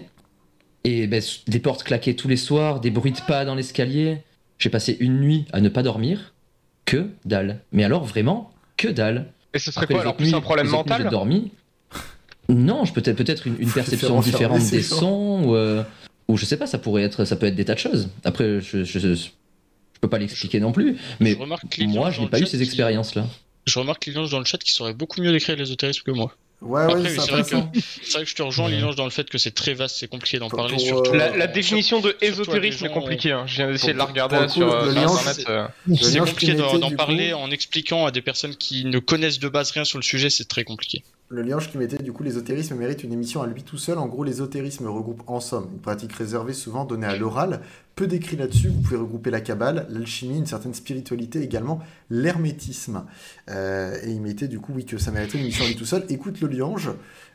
et 0.85 1.07
ben, 1.07 1.20
des 1.49 1.59
portes 1.59 1.83
claquaient 1.83 2.14
tous 2.14 2.29
les 2.29 2.37
soirs, 2.37 2.81
des 2.81 2.91
bruits 2.91 3.12
de 3.12 3.20
pas 3.27 3.45
dans 3.45 3.55
l'escalier. 3.57 4.18
J'ai 4.59 4.70
passé 4.70 4.97
une 5.01 5.18
nuit 5.20 5.45
à 5.53 5.61
ne 5.61 5.68
pas 5.68 5.83
dormir, 5.83 6.33
que 6.87 7.09
dalle. 7.27 7.59
Mais 7.72 7.85
alors 7.85 8.05
vraiment 8.05 8.53
que 8.79 8.89
dalle. 8.89 9.27
Et 9.53 9.59
ce 9.59 9.70
serait 9.72 9.83
Après, 9.85 9.95
quoi 9.95 10.03
alors 10.03 10.16
plus 10.16 10.27
nuits- 10.29 10.35
un 10.35 10.41
problème 10.41 10.68
mental 10.68 11.03
J'ai 11.03 11.11
dormi. 11.11 11.51
Non, 12.49 12.85
je 12.85 12.93
peut-être 12.93 13.16
peut-être 13.16 13.47
une, 13.49 13.57
une 13.59 13.70
perception 13.72 14.20
différente 14.20 14.62
des 14.70 14.83
sons 14.83 15.43
ou, 15.47 15.55
euh, 15.57 15.83
ou 16.29 16.37
je 16.37 16.45
sais 16.45 16.57
pas, 16.57 16.66
ça 16.66 16.79
pourrait 16.79 17.03
être, 17.03 17.24
ça 17.24 17.37
peut 17.37 17.47
être 17.47 17.55
des 17.55 17.64
tas 17.64 17.74
de 17.74 17.79
choses. 17.79 18.09
Après, 18.24 18.61
je 18.61 18.85
je, 18.85 18.99
je, 18.99 19.14
je 19.14 19.27
peux 20.01 20.09
pas 20.09 20.18
l'expliquer 20.18 20.61
non 20.61 20.72
plus, 20.72 20.97
mais 21.20 21.33
je 21.33 21.39
remarque 21.39 21.77
Lilian 21.77 21.93
moi 22.01 22.11
je 22.11 22.20
n'ai 22.20 22.29
pas 22.29 22.39
eu 22.41 22.47
ces 22.47 22.57
qui- 22.59 22.64
expériences-là. 22.64 23.27
Je 23.66 23.79
remarque 23.79 24.07
Lilian 24.07 24.27
dans 24.29 24.39
le 24.39 24.45
chat 24.45 24.59
qui 24.59 24.72
saurait 24.72 24.95
beaucoup 24.95 25.20
mieux 25.20 25.33
décrire 25.33 25.57
l'ésotérisme 25.57 26.03
que 26.05 26.11
moi. 26.12 26.33
Ouais, 26.62 26.83
Après, 26.85 26.95
ouais, 26.95 27.01
oui, 27.11 27.16
c'est 27.20 27.31
vrai. 27.31 27.43
C'est 27.45 28.12
vrai 28.12 28.24
que 28.24 28.31
je 28.31 28.35
te 28.35 28.43
rejoins, 28.43 28.70
Lilian, 28.70 28.95
dans 28.95 29.05
le 29.05 29.11
fait 29.11 29.29
que 29.29 29.37
c'est 29.37 29.51
très 29.51 29.74
vaste, 29.74 29.97
c'est 29.99 30.09
compliqué 30.09 30.39
d'en 30.39 30.49
parler. 30.49 30.72
pour, 30.72 30.81
surtout, 30.81 31.11
euh, 31.12 31.37
La, 31.37 31.47
définition 31.47 32.01
de 32.01 32.16
ésotérisme 32.22 32.87
est 32.87 32.89
gens- 32.89 32.95
compliquée. 32.95 33.33
Hein. 33.33 33.45
Je 33.47 33.57
viens 33.57 33.70
d'essayer 33.70 33.93
de 33.93 33.99
la 33.99 34.07
regarder 34.07 34.49
sur, 34.49 34.72
euh, 34.72 34.89
internet. 34.91 35.35
c'est- 35.35 35.49
euh. 35.51 35.66
Compliqué 36.24 36.55
d'en 36.55 36.91
parler 36.93 37.31
coup- 37.33 37.37
en 37.37 37.51
expliquant 37.51 38.07
à 38.07 38.11
des 38.11 38.22
personnes 38.22 38.57
qui 38.57 38.87
ne 38.87 38.99
connaissent 39.01 39.39
de 39.39 39.49
base 39.51 39.70
rien 39.72 39.85
sur 39.85 39.99
le 39.99 40.03
sujet, 40.05 40.31
c'est 40.31 40.47
très 40.49 40.64
compliqué. 40.64 41.05
Le 41.29 41.43
liange 41.43 41.72
qui 41.72 41.77
mettait 41.77 41.99
du 41.99 42.12
coup 42.12 42.22
l'ésotérisme 42.22 42.77
mérite 42.77 43.03
une 43.03 43.12
émission 43.12 43.43
à 43.43 43.49
lui 43.49 43.64
tout 43.64 43.79
seul. 43.79 43.99
En 43.99 44.07
gros, 44.07 44.22
l'ésotérisme 44.22 44.87
regroupe 44.87 45.24
en 45.27 45.41
somme 45.41 45.68
une 45.72 45.81
pratique 45.81 46.12
réservée 46.12 46.53
souvent 46.53 46.85
donnée 46.85 47.07
à 47.09 47.16
l'oral. 47.16 47.62
Peu 47.97 48.07
d'écrits 48.07 48.37
là-dessus, 48.37 48.68
vous 48.68 48.81
pouvez 48.81 48.97
regrouper 48.97 49.31
la 49.31 49.41
cabale, 49.41 49.89
l'alchimie, 49.91 50.39
une 50.39 50.47
certaine 50.47 50.74
spiritualité, 50.74 51.43
également 51.43 51.81
l'hermétisme. 52.11 53.07
Euh, 53.51 53.99
et 54.05 54.12
il 54.12 54.20
mettait 54.20 54.47
du 54.47 54.61
coup, 54.61 54.72
oui, 54.72 54.85
que 54.85 54.99
ça 54.99 55.11
mériterait 55.11 55.39
une 55.39 55.47
émission 55.47 55.64
à 55.64 55.68
lui 55.68 55.74
tout 55.74 55.85
seul. 55.85 56.05
Écoute 56.11 56.41
le 56.41 56.47
liange, 56.47 56.91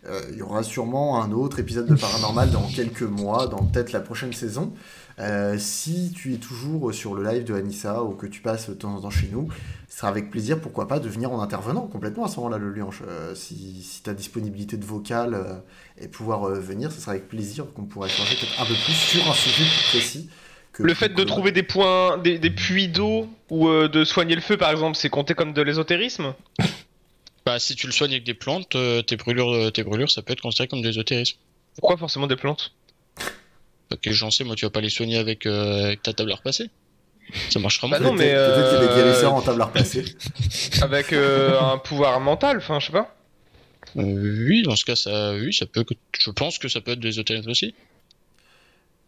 euh, 0.05 0.21
il 0.31 0.37
y 0.37 0.41
aura 0.41 0.63
sûrement 0.63 1.21
un 1.21 1.33
autre 1.33 1.59
épisode 1.59 1.87
de 1.87 1.95
Paranormal 1.95 2.49
dans 2.51 2.67
quelques 2.69 3.01
mois, 3.01 3.47
dans 3.47 3.65
peut-être 3.65 3.91
la 3.91 3.99
prochaine 3.99 4.31
saison. 4.31 4.71
Euh, 5.19 5.57
si 5.57 6.11
tu 6.15 6.33
es 6.33 6.37
toujours 6.37 6.93
sur 6.93 7.15
le 7.15 7.23
live 7.29 7.43
de 7.43 7.53
Anissa 7.53 8.03
ou 8.03 8.11
que 8.15 8.27
tu 8.27 8.41
passes 8.41 8.69
de 8.69 8.73
temps 8.73 8.95
en 8.95 9.01
temps 9.01 9.09
chez 9.09 9.29
nous, 9.31 9.49
ce 9.87 9.97
sera 9.97 10.07
avec 10.07 10.29
plaisir, 10.29 10.59
pourquoi 10.59 10.87
pas, 10.87 10.99
de 10.99 11.09
venir 11.09 11.31
en 11.31 11.41
intervenant 11.41 11.87
complètement 11.87 12.25
à 12.25 12.27
ce 12.27 12.37
moment-là, 12.37 12.57
le 12.57 12.71
liange. 12.71 13.03
Euh, 13.07 13.35
si 13.35 13.83
si 13.83 14.03
tu 14.03 14.09
as 14.09 14.13
disponibilité 14.13 14.77
de 14.77 14.85
vocal 14.85 15.33
euh, 15.33 15.53
et 15.99 16.07
pouvoir 16.07 16.45
euh, 16.45 16.59
venir, 16.59 16.91
ce 16.91 17.01
sera 17.01 17.11
avec 17.11 17.27
plaisir 17.27 17.65
qu'on 17.73 17.83
pourra 17.83 18.07
échanger 18.07 18.35
peut-être 18.35 18.61
un 18.61 18.65
peu 18.65 18.75
plus 18.85 18.93
sur 18.93 19.29
un 19.29 19.33
sujet 19.33 19.63
plus 19.63 19.89
précis. 19.89 20.29
Que 20.73 20.83
Le 20.83 20.93
fait 20.93 21.09
de 21.09 21.23
trouver 21.23 21.51
des 21.51 21.63
points, 21.63 22.17
des, 22.17 22.39
des 22.39 22.49
puits 22.49 22.87
d'eau 22.87 23.27
ou 23.49 23.67
euh, 23.67 23.89
de 23.89 24.05
soigner 24.05 24.35
le 24.35 24.41
feu 24.41 24.55
par 24.57 24.71
exemple, 24.71 24.95
c'est 24.95 25.09
compté 25.09 25.33
comme 25.33 25.53
de 25.53 25.61
l'ésotérisme? 25.61 26.33
Bah, 27.43 27.57
si 27.57 27.75
tu 27.75 27.87
le 27.87 27.91
soignes 27.91 28.11
avec 28.11 28.23
des 28.23 28.35
plantes, 28.35 28.75
euh, 28.75 29.01
tes 29.01 29.15
brûlures, 29.15 29.51
euh, 29.51 29.71
tes 29.71 29.83
brûlures, 29.83 30.11
ça 30.11 30.21
peut 30.21 30.31
être 30.31 30.41
considéré 30.41 30.67
comme 30.67 30.83
de 30.83 30.87
l'ésotérisme. 30.87 31.37
Pourquoi 31.75 31.97
forcément 31.97 32.27
des 32.27 32.35
plantes? 32.35 32.71
Que 33.99 34.11
j'en 34.11 34.31
sais, 34.31 34.43
moi, 34.43 34.55
tu 34.55 34.65
vas 34.65 34.71
pas 34.71 34.81
les 34.81 34.89
soigner 34.89 35.17
avec, 35.17 35.45
euh, 35.45 35.85
avec 35.85 36.03
ta 36.03 36.13
table 36.13 36.31
à 36.31 36.35
repasser. 36.35 36.69
Ça 37.49 37.59
marchera 37.59 37.87
Bah 37.87 37.99
moins. 37.99 38.11
non, 38.11 38.15
Peut-être 38.17 38.27
mais, 38.29 38.33
peut-être 38.35 38.69
qu'il 38.69 38.79
y 38.79 38.83
a 38.83 38.87
des 38.87 38.99
euh, 39.01 39.03
guérisseurs 39.05 39.33
en 39.33 39.41
table 39.41 39.61
à 39.61 39.65
repasser. 39.65 40.05
Avec 40.81 41.13
euh, 41.13 41.59
un 41.61 41.77
pouvoir 41.77 42.19
mental, 42.19 42.57
enfin 42.57 42.79
je 42.79 42.87
sais 42.87 42.91
pas. 42.91 43.15
Euh, 43.97 44.45
oui, 44.47 44.63
dans 44.63 44.75
ce 44.75 44.85
cas, 44.85 44.95
ça, 44.95 45.33
oui, 45.35 45.53
ça 45.53 45.65
peut. 45.65 45.85
Je 46.19 46.29
pense 46.31 46.57
que 46.57 46.67
ça 46.67 46.81
peut 46.81 46.91
être 46.91 46.99
de 46.99 47.05
l'ésotérisme 47.07 47.49
aussi. 47.49 47.73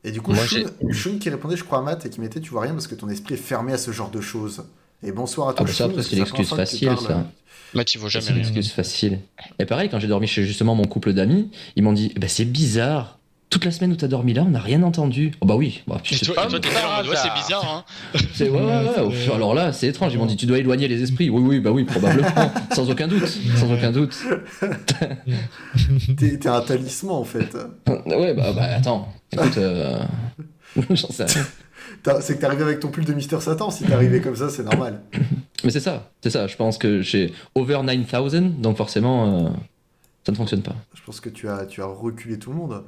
Et 0.04 0.12
du 0.12 0.22
coup, 0.22 0.34
Moi, 0.34 0.46
Shun, 0.46 0.66
Shun 0.92 1.18
qui 1.20 1.30
répondait, 1.30 1.56
je 1.58 1.64
crois, 1.64 1.80
à 1.80 1.82
Matt, 1.82 2.06
et 2.06 2.10
qui 2.10 2.20
mettait 2.20 2.42
Tu 2.42 2.50
vois 2.50 2.62
rien 2.64 2.74
parce 2.74 2.88
que 2.88 2.96
ton 2.96 3.08
esprit 3.10 3.36
est 3.36 3.38
fermé 3.38 3.74
à 3.74 3.78
ce 3.78 3.92
genre 3.92 4.10
de 4.12 4.20
choses. 4.22 4.66
Et 5.02 5.12
bonsoir 5.12 5.50
à 5.50 5.54
toi, 5.54 5.62
Ah, 5.66 5.68
bah 5.68 5.74
ça, 5.74 5.84
après, 5.86 5.96
parce 5.96 6.08
c'est 6.08 6.16
que 6.16 6.20
l'excuse 6.22 6.50
facile, 6.50 6.88
parles, 6.90 7.00
ça. 7.08 7.28
Matt, 7.74 7.94
il 7.94 7.98
vaut 8.00 8.10
jamais 8.10 8.24
C'est 8.26 8.30
une 8.32 8.36
rien. 8.38 8.44
excuse 8.46 8.72
facile. 8.72 9.20
Et 9.60 9.66
pareil, 9.66 9.90
quand 9.90 10.00
j'ai 10.00 10.08
dormi 10.08 10.28
chez 10.28 10.44
justement 10.46 10.76
mon 10.76 10.86
couple 10.86 11.14
d'amis, 11.14 11.50
ils 11.76 11.84
m'ont 11.84 11.94
dit 11.94 12.14
bah, 12.18 12.28
c'est 12.28 12.46
bizarre. 12.46 13.20
Toute 13.50 13.66
la 13.66 13.72
semaine 13.72 13.92
où 13.92 13.96
t'as 13.96 14.08
dormi 14.08 14.34
là, 14.34 14.42
on 14.48 14.50
n'a 14.50 14.60
rien 14.60 14.82
entendu. 14.82 15.32
Oh 15.40 15.46
bah 15.46 15.56
oui, 15.56 15.84
bah, 15.86 16.00
puis 16.04 16.16
Et 16.16 16.18
c'est 16.18 16.26
toi, 16.26 16.36
pas- 16.36 16.48
toi, 16.48 16.60
là 16.60 17.04
ouais, 17.04 17.10
bizarre, 17.42 17.86
hein. 18.14 18.20
c'est- 18.34 18.50
ouais, 18.50 18.60
ouais, 18.60 19.00
ouais, 19.06 19.32
Alors 19.36 19.54
là, 19.54 19.72
c'est 19.72 19.88
étrange. 19.88 20.12
Ils 20.14 20.18
m'ont 20.18 20.26
dit 20.26 20.36
tu 20.36 20.48
dois 20.48 20.58
éloigner 20.58 20.88
les 20.88 21.04
esprits. 21.04 21.30
Oui, 21.30 21.40
oui, 21.46 21.60
bah 21.60 21.70
oui, 21.72 21.84
probablement. 21.84 22.28
sans 22.74 22.90
aucun 22.90 23.08
doute. 23.08 23.28
Sans 23.58 23.72
aucun 23.72 23.92
doute. 23.92 24.16
T'es 26.18 26.48
un 26.48 26.62
talisman 26.62 27.16
en 27.16 27.24
fait. 27.24 27.56
Ouais, 28.08 28.34
bah, 28.34 28.54
bah 28.56 28.64
attends. 28.76 29.08
Écoute, 29.32 29.58
euh... 29.58 30.00
j'en 30.90 31.10
sais 31.10 31.26
rien. 31.26 31.44
T'as- 32.02 32.22
C'est 32.22 32.36
que 32.36 32.40
t'es 32.40 32.46
arrivé 32.46 32.64
avec 32.64 32.80
ton 32.80 32.88
pull 32.90 33.06
de 33.06 33.14
Mister 33.14 33.40
Satan. 33.40 33.70
Si 33.70 33.84
t'es 33.84 33.94
arrivé 33.94 34.20
comme 34.22 34.36
ça, 34.36 34.50
c'est 34.50 34.64
normal. 34.64 35.02
Mais 35.64 35.70
c'est 35.70 35.80
ça, 35.80 36.10
c'est 36.22 36.30
ça. 36.30 36.48
Je 36.48 36.56
pense 36.56 36.78
que 36.78 37.02
j'ai 37.02 37.34
over 37.56 37.82
9000, 37.84 38.60
donc 38.62 38.78
forcément, 38.78 39.46
euh, 39.46 39.50
ça 40.26 40.32
ne 40.32 40.38
fonctionne 40.38 40.62
pas. 40.62 40.76
Je 40.94 41.02
pense 41.06 41.20
que 41.20 41.30
tu 41.30 41.50
as, 41.50 41.66
tu 41.66 41.82
as 41.82 41.86
reculé 41.86 42.40
tout 42.40 42.52
le 42.52 42.56
monde. 42.58 42.84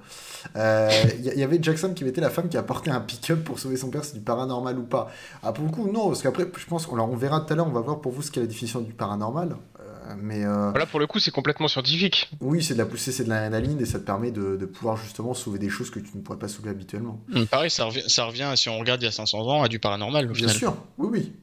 Il 0.55 1.25
y, 1.36 1.39
y 1.39 1.43
avait 1.43 1.59
Jackson 1.61 1.93
qui 1.93 2.03
mettait 2.03 2.21
la 2.21 2.29
femme 2.29 2.47
qui 2.49 2.57
a 2.57 2.63
porté 2.63 2.91
un 2.91 3.01
pick-up 3.01 3.43
pour 3.43 3.59
sauver 3.59 3.77
son 3.77 3.89
père, 3.89 4.05
c'est 4.05 4.13
du 4.13 4.21
paranormal 4.21 4.77
ou 4.79 4.83
pas? 4.83 5.11
Ah, 5.43 5.51
pour 5.51 5.65
le 5.65 5.71
coup, 5.71 5.89
non, 5.91 6.07
parce 6.07 6.21
qu'après, 6.21 6.47
je 6.57 6.65
pense 6.65 6.86
qu'on 6.86 6.99
on 6.99 7.15
verra 7.15 7.41
tout 7.41 7.51
à 7.53 7.55
l'heure, 7.55 7.67
on 7.67 7.71
va 7.71 7.81
voir 7.81 7.99
pour 8.01 8.11
vous 8.11 8.21
ce 8.21 8.31
qu'est 8.31 8.39
la 8.41 8.47
définition 8.47 8.79
du 8.81 8.93
paranormal. 8.93 9.55
Euh, 9.79 10.13
mais 10.17 10.45
euh, 10.45 10.69
Voilà 10.69 10.86
pour 10.86 10.99
le 10.99 11.07
coup 11.07 11.19
c'est 11.19 11.31
complètement 11.31 11.67
scientifique. 11.67 12.29
oui, 12.39 12.63
c'est 12.63 12.73
de 12.75 12.79
la 12.79 12.86
poussée, 12.86 13.11
c'est 13.11 13.23
de 13.23 13.29
l'adrénaline 13.29 13.81
et 13.81 13.86
ça 13.86 13.99
te 13.99 14.03
permet 14.05 14.29
de, 14.31 14.55
de 14.55 14.65
pouvoir 14.67 14.97
justement 14.97 15.33
sauver 15.33 15.57
des 15.59 15.69
choses 15.69 15.89
que 15.89 15.99
tu 15.99 16.11
ne 16.15 16.21
pourrais 16.21 16.38
pas 16.38 16.47
sauver 16.47 16.69
habituellement. 16.69 17.19
Pareil, 17.49 17.69
ça 17.71 17.86
revient, 17.86 18.03
ça 18.07 18.25
revient, 18.25 18.51
si 18.55 18.69
on 18.69 18.77
regarde 18.79 19.01
il 19.01 19.05
y 19.05 19.07
a 19.07 19.11
500 19.11 19.39
ans, 19.47 19.63
à 19.63 19.67
du 19.67 19.79
paranormal, 19.79 20.25
au 20.25 20.33
Bien 20.33 20.36
final. 20.47 20.55
sûr, 20.55 20.77
oui, 20.99 21.07
oui. 21.11 21.33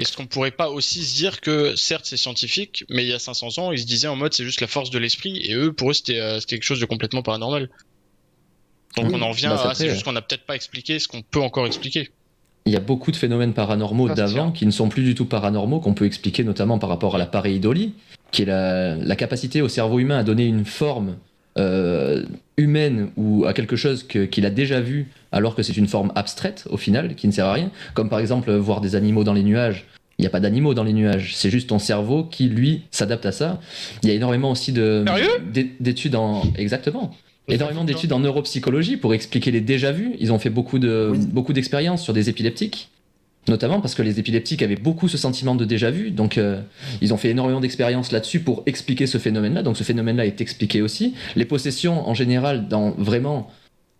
Est-ce 0.00 0.16
qu'on 0.16 0.26
pourrait 0.26 0.50
pas 0.50 0.70
aussi 0.70 1.04
se 1.04 1.14
dire 1.14 1.42
que, 1.42 1.76
certes, 1.76 2.06
c'est 2.06 2.16
scientifique, 2.16 2.86
mais 2.88 3.04
il 3.04 3.08
y 3.08 3.12
a 3.12 3.18
500 3.18 3.58
ans, 3.58 3.70
ils 3.70 3.80
se 3.80 3.84
disaient 3.84 4.08
en 4.08 4.16
mode 4.16 4.32
c'est 4.32 4.44
juste 4.44 4.62
la 4.62 4.66
force 4.66 4.88
de 4.88 4.98
l'esprit, 4.98 5.36
et 5.44 5.54
eux, 5.54 5.74
pour 5.74 5.90
eux, 5.90 5.92
c'était 5.92 6.18
euh, 6.18 6.40
c'était 6.40 6.56
quelque 6.56 6.64
chose 6.64 6.80
de 6.80 6.86
complètement 6.86 7.22
paranormal. 7.22 7.68
Donc 8.96 9.08
Oui, 9.08 9.12
on 9.14 9.20
en 9.20 9.28
revient 9.28 9.48
bah, 9.50 9.58
ça 9.58 9.70
à, 9.70 9.74
c'est 9.74 9.90
juste 9.90 10.04
qu'on 10.04 10.16
a 10.16 10.22
peut-être 10.22 10.46
pas 10.46 10.56
expliqué 10.56 10.98
ce 10.98 11.06
qu'on 11.06 11.20
peut 11.20 11.42
encore 11.42 11.66
expliquer. 11.66 12.08
Il 12.64 12.72
y 12.72 12.76
a 12.76 12.80
beaucoup 12.80 13.10
de 13.10 13.16
phénomènes 13.16 13.52
paranormaux 13.52 14.08
d'avant 14.08 14.52
qui 14.52 14.64
ne 14.64 14.70
sont 14.70 14.88
plus 14.88 15.02
du 15.02 15.14
tout 15.14 15.26
paranormaux, 15.26 15.80
qu'on 15.80 15.94
peut 15.94 16.06
expliquer 16.06 16.44
notamment 16.44 16.78
par 16.78 16.88
rapport 16.88 17.14
à 17.14 17.18
la 17.18 17.26
pareidolie, 17.26 17.92
qui 18.30 18.42
est 18.42 18.46
la, 18.46 18.96
la 18.96 19.16
capacité 19.16 19.60
au 19.60 19.68
cerveau 19.68 19.98
humain 19.98 20.18
à 20.18 20.24
donner 20.24 20.46
une 20.46 20.64
forme 20.64 21.16
euh, 21.60 22.24
humaine 22.56 23.08
ou 23.16 23.44
à 23.46 23.52
quelque 23.52 23.76
chose 23.76 24.06
qu'il 24.06 24.44
a 24.46 24.50
déjà 24.50 24.80
vu, 24.80 25.08
alors 25.32 25.54
que 25.54 25.62
c'est 25.62 25.76
une 25.76 25.86
forme 25.86 26.10
abstraite 26.14 26.64
au 26.70 26.76
final, 26.76 27.14
qui 27.14 27.26
ne 27.28 27.32
sert 27.32 27.46
à 27.46 27.52
rien. 27.52 27.70
Comme 27.94 28.08
par 28.08 28.18
exemple 28.20 28.50
voir 28.52 28.80
des 28.80 28.94
animaux 28.96 29.24
dans 29.24 29.34
les 29.34 29.42
nuages. 29.42 29.86
Il 30.18 30.22
n'y 30.22 30.26
a 30.26 30.30
pas 30.30 30.40
d'animaux 30.40 30.74
dans 30.74 30.84
les 30.84 30.92
nuages, 30.92 31.32
c'est 31.34 31.48
juste 31.48 31.68
ton 31.70 31.78
cerveau 31.78 32.24
qui, 32.24 32.44
lui, 32.50 32.82
s'adapte 32.90 33.24
à 33.24 33.32
ça. 33.32 33.58
Il 34.02 34.08
y 34.10 34.12
a 34.12 34.14
énormément 34.14 34.50
aussi 34.50 34.70
de- 34.70 35.02
d'études 35.80 36.14
en... 36.14 36.42
Exactement. 36.56 37.10
Énormément 37.48 37.84
d'études 37.84 38.12
en 38.12 38.18
neuropsychologie 38.20 38.96
pour 38.98 39.14
expliquer 39.14 39.50
les 39.50 39.62
déjà-vus. 39.62 40.12
Ils 40.20 40.30
ont 40.32 40.38
fait 40.38 40.50
beaucoup 40.50 40.78
de 40.78 41.08
Oui. 41.12 41.18
beaucoup 41.32 41.52
d'expériences 41.54 42.02
sur 42.02 42.12
des 42.12 42.28
épileptiques, 42.28 42.90
notamment 43.48 43.80
parce 43.80 43.94
que 43.94 44.02
les 44.02 44.18
épileptiques 44.18 44.62
avaient 44.62 44.76
beaucoup 44.76 45.08
ce 45.08 45.16
sentiment 45.16 45.54
de 45.54 45.64
déjà-vu. 45.64 46.10
Donc, 46.10 46.38
euh, 46.38 46.60
ils 47.00 47.14
ont 47.14 47.16
fait 47.16 47.30
énormément 47.30 47.60
d'expériences 47.60 48.12
là-dessus 48.12 48.40
pour 48.40 48.62
expliquer 48.66 49.06
ce 49.06 49.18
phénomène-là. 49.18 49.62
Donc, 49.62 49.76
ce 49.76 49.84
phénomène-là 49.84 50.26
est 50.26 50.40
expliqué 50.40 50.82
aussi. 50.82 51.14
Les 51.36 51.44
possessions, 51.44 52.08
en 52.08 52.14
général, 52.14 52.68
dans 52.68 52.90
vraiment 52.92 53.50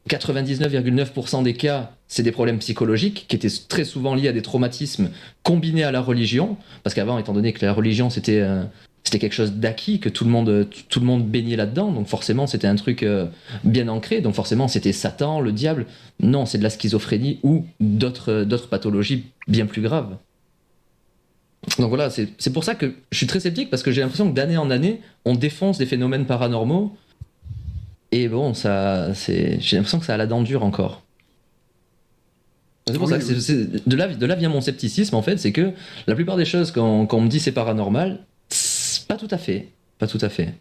99,9% 0.09 1.43
des 1.43 1.55
cas, 1.55 1.93
c'est 2.09 2.23
des 2.23 2.33
problèmes 2.33 2.59
psychologiques 2.59 3.27
qui 3.29 3.37
étaient 3.37 3.49
très 3.69 3.85
souvent 3.85 4.15
liés 4.15 4.29
à 4.29 4.33
des 4.33 4.43
traumatismes 4.43 5.11
combinés 5.43 5.85
à 5.85 5.93
la 5.93 6.01
religion. 6.01 6.57
Parce 6.83 6.95
qu'avant, 6.95 7.19
étant 7.19 7.33
donné 7.33 7.53
que 7.53 7.65
la 7.65 7.73
religion, 7.73 8.11
c'était 8.11 8.41
euh, 8.41 8.65
c'était 9.11 9.19
quelque 9.19 9.35
chose 9.35 9.55
d'acquis, 9.55 9.99
que 9.99 10.09
tout 10.09 10.25
le 10.25 10.31
monde, 10.31 10.69
tout 10.89 11.01
le 11.01 11.07
monde 11.07 11.27
baignait 11.27 11.57
là-dedans, 11.57 11.91
donc 11.91 12.07
forcément 12.07 12.47
c'était 12.47 12.69
un 12.69 12.77
truc 12.77 13.03
euh, 13.03 13.27
bien 13.65 13.89
ancré, 13.89 14.21
donc 14.21 14.37
forcément 14.37 14.69
c'était 14.69 14.93
Satan, 14.93 15.41
le 15.41 15.51
diable. 15.51 15.87
Non, 16.21 16.47
c'est 16.47 16.59
de 16.59 16.63
la 16.63 16.71
schizophrénie 16.71 17.41
ou 17.43 17.67
d'autres 17.81 18.45
d'autres 18.45 18.69
pathologies 18.69 19.25
bien 19.49 19.67
plus 19.67 19.83
graves. 19.83 20.17
donc 21.81 21.89
voilà, 21.89 22.09
c'est 22.09 22.29
c'est 22.39 22.53
pour 22.53 22.63
ça 22.63 22.77
que 22.77 22.95
je 23.11 23.17
suis 23.17 23.27
très 23.27 23.41
sceptique 23.41 23.69
parce 23.69 23.83
que 23.83 23.91
j'ai 23.91 24.01
l'impression 24.01 24.31
que 24.31 24.35
d'année 24.37 24.57
en 24.57 24.71
année, 24.71 25.01
on 25.25 25.35
défonce 25.35 25.77
des 25.79 25.87
phénomènes 25.87 26.27
paranormaux. 26.27 26.97
Et 28.13 28.29
bon, 28.29 28.55
ça, 28.55 29.13
c'est, 29.15 29.59
j'ai 29.61 29.77
l'impression 29.77 29.99
que 29.99 30.07
ça 30.07 30.15
a 30.15 30.17
la 30.17 30.27
dent 30.27 30.43
dure 30.43 30.63
encore. 30.65 31.03
C'est 32.87 32.95
pour 32.99 33.09
Oui, 33.09 33.13
ça 33.13 33.19
que 33.19 33.25
oui. 33.25 33.81
de, 33.87 33.97
là, 33.97 34.09
de 34.09 34.27
là 34.27 34.35
vient 34.37 34.49
mon 34.49 34.61
scepticisme 34.61 35.15
en 35.17 35.23
fait, 35.23 35.37
c'est 35.39 35.53
que 35.53 35.73
la 36.07 36.15
plupart 36.15 36.37
des 36.37 36.45
choses 36.45 36.71
quand, 36.71 37.07
quand 37.07 37.19
on 37.19 37.23
me 37.23 37.29
dit 37.29 37.41
c'est 37.41 37.53
paranormal, 37.53 38.21
pas 39.11 39.17
tout 39.19 39.29
à 39.31 39.39
fait, 39.39 39.69
pas 39.99 40.07
tout 40.07 40.19
à 40.21 40.29
fait. 40.29 40.47
Bah, 40.47 40.53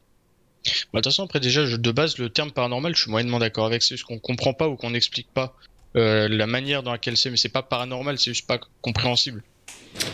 de 0.96 0.98
toute 1.00 1.06
façon, 1.06 1.24
après, 1.24 1.40
déjà, 1.40 1.66
je- 1.66 1.78
de 1.78 1.92
base, 1.92 2.18
le 2.18 2.30
terme 2.30 2.52
paranormal, 2.52 2.94
je 2.96 3.02
suis 3.04 3.12
moyennement 3.12 3.40
d'accord 3.40 3.66
avec. 3.66 3.82
C'est 3.82 3.96
juste 3.96 4.04
qu'on 4.06 4.20
comprend 4.20 4.54
pas 4.54 4.68
ou 4.68 4.76
qu'on 4.76 4.90
n'explique 4.92 5.28
pas 5.34 5.56
euh, 5.96 6.28
la 6.28 6.46
manière 6.48 6.84
dans 6.84 6.92
laquelle 6.92 7.18
c'est. 7.18 7.30
Mais 7.32 7.38
c'est 7.38 7.50
pas 7.50 7.64
paranormal, 7.64 8.20
c'est 8.20 8.32
juste 8.32 8.46
pas 8.48 8.60
compréhensible. 8.82 9.42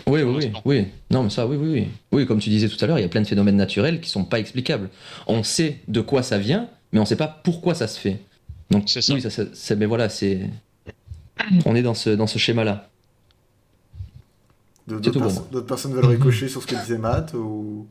Oui, 0.07 0.21
oui, 0.21 0.51
oui. 0.65 0.85
Non, 1.11 1.23
mais 1.23 1.29
ça, 1.29 1.45
oui, 1.47 1.57
oui, 1.57 1.69
oui. 1.73 1.87
Oui, 2.11 2.25
comme 2.25 2.39
tu 2.39 2.49
disais 2.49 2.69
tout 2.69 2.77
à 2.83 2.87
l'heure, 2.87 2.97
il 2.99 3.01
y 3.01 3.05
a 3.05 3.09
plein 3.09 3.21
de 3.21 3.27
phénomènes 3.27 3.57
naturels 3.57 3.99
qui 3.99 4.09
sont 4.09 4.23
pas 4.23 4.39
explicables. 4.39 4.89
On 5.27 5.43
sait 5.43 5.79
de 5.87 5.99
quoi 6.01 6.23
ça 6.23 6.37
vient, 6.37 6.69
mais 6.93 6.99
on 6.99 7.05
sait 7.05 7.17
pas 7.17 7.27
pourquoi 7.27 7.73
ça 7.75 7.87
se 7.87 7.99
fait. 7.99 8.19
Donc, 8.71 8.83
C'est 8.87 9.01
ça. 9.01 9.13
oui, 9.13 9.21
ça, 9.21 9.29
ça- 9.29 9.43
c'est- 9.53 9.75
mais 9.75 9.85
voilà, 9.85 10.07
c'est. 10.09 10.49
On 11.65 11.75
est 11.75 11.81
dans 11.81 11.93
ce, 11.93 12.09
dans 12.11 12.27
ce 12.27 12.37
schéma-là. 12.39 12.89
D'autres 14.87 15.61
personnes 15.61 15.93
veulent 15.93 16.05
ricocher 16.05 16.47
sur 16.49 16.61
ce 16.61 16.67
que 16.67 16.75
disait 16.75 16.97
Matt 16.99 17.33
ou... 17.33 17.87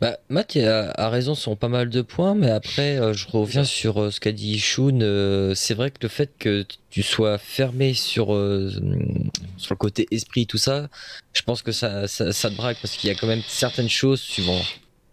Bah, 0.00 0.18
Matt 0.28 0.56
a, 0.56 0.90
a 0.90 1.08
raison 1.08 1.34
sur 1.34 1.56
pas 1.56 1.68
mal 1.68 1.90
de 1.90 2.02
points, 2.02 2.34
mais 2.34 2.50
après, 2.50 2.98
euh, 2.98 3.12
je 3.12 3.26
reviens 3.28 3.64
sur 3.64 4.00
euh, 4.02 4.10
ce 4.10 4.20
qu'a 4.20 4.32
dit 4.32 4.58
Shun. 4.58 5.00
euh, 5.00 5.54
c'est 5.54 5.74
vrai 5.74 5.90
que 5.90 5.98
le 6.02 6.08
fait 6.08 6.30
que 6.38 6.64
tu 6.90 7.02
sois 7.02 7.38
fermé 7.38 7.94
sur, 7.94 8.26
sur 8.28 9.74
le 9.74 9.76
côté 9.76 10.06
esprit, 10.10 10.46
tout 10.46 10.58
ça, 10.58 10.88
je 11.32 11.42
pense 11.42 11.62
que 11.62 11.72
ça, 11.72 12.08
ça, 12.08 12.32
te 12.32 12.54
braque 12.56 12.78
parce 12.80 12.96
qu'il 12.96 13.08
y 13.08 13.12
a 13.12 13.16
quand 13.16 13.26
même 13.26 13.42
certaines 13.46 13.88
choses, 13.88 14.20
suivant 14.20 14.60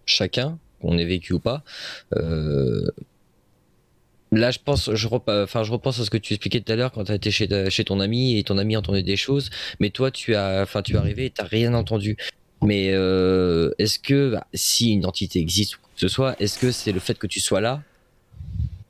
chacun, 0.05 0.57
qu'on 0.81 0.97
ait 0.97 1.05
vécu 1.05 1.33
ou 1.33 1.39
pas. 1.39 1.63
Là, 4.31 4.49
je 4.49 4.59
pense, 4.63 4.89
je, 4.89 4.95
je 4.95 5.07
repense 5.07 5.99
à 5.99 6.05
ce 6.05 6.09
que 6.09 6.17
tu 6.17 6.33
expliquais 6.33 6.61
tout 6.61 6.71
à 6.71 6.75
l'heure 6.75 6.91
quand 6.91 7.03
tu 7.03 7.11
étais 7.11 7.29
chez, 7.31 7.69
chez 7.69 7.83
ton 7.83 7.99
ami 7.99 8.37
et 8.39 8.43
ton 8.43 8.57
ami 8.57 8.75
entendait 8.77 9.03
des 9.03 9.17
choses, 9.17 9.49
mais 9.79 9.89
toi, 9.89 10.09
tu 10.09 10.35
as, 10.35 10.65
tu 10.83 10.93
es 10.93 10.97
arrivé 10.97 11.25
et 11.25 11.29
t'as 11.29 11.43
rien 11.45 11.73
entendu. 11.73 12.17
Mais 12.65 12.89
euh, 12.91 13.71
est-ce 13.79 13.99
que 13.99 14.31
bah, 14.31 14.47
si 14.53 14.91
une 14.93 15.05
entité 15.05 15.39
existe 15.39 15.75
ou 15.75 15.79
quoi 15.81 15.89
que 15.95 15.99
ce 16.01 16.07
soit, 16.07 16.35
est-ce 16.41 16.57
que 16.59 16.71
c'est 16.71 16.91
le 16.91 16.99
fait 16.99 17.17
que 17.17 17.27
tu 17.27 17.39
sois 17.39 17.61
là, 17.61 17.81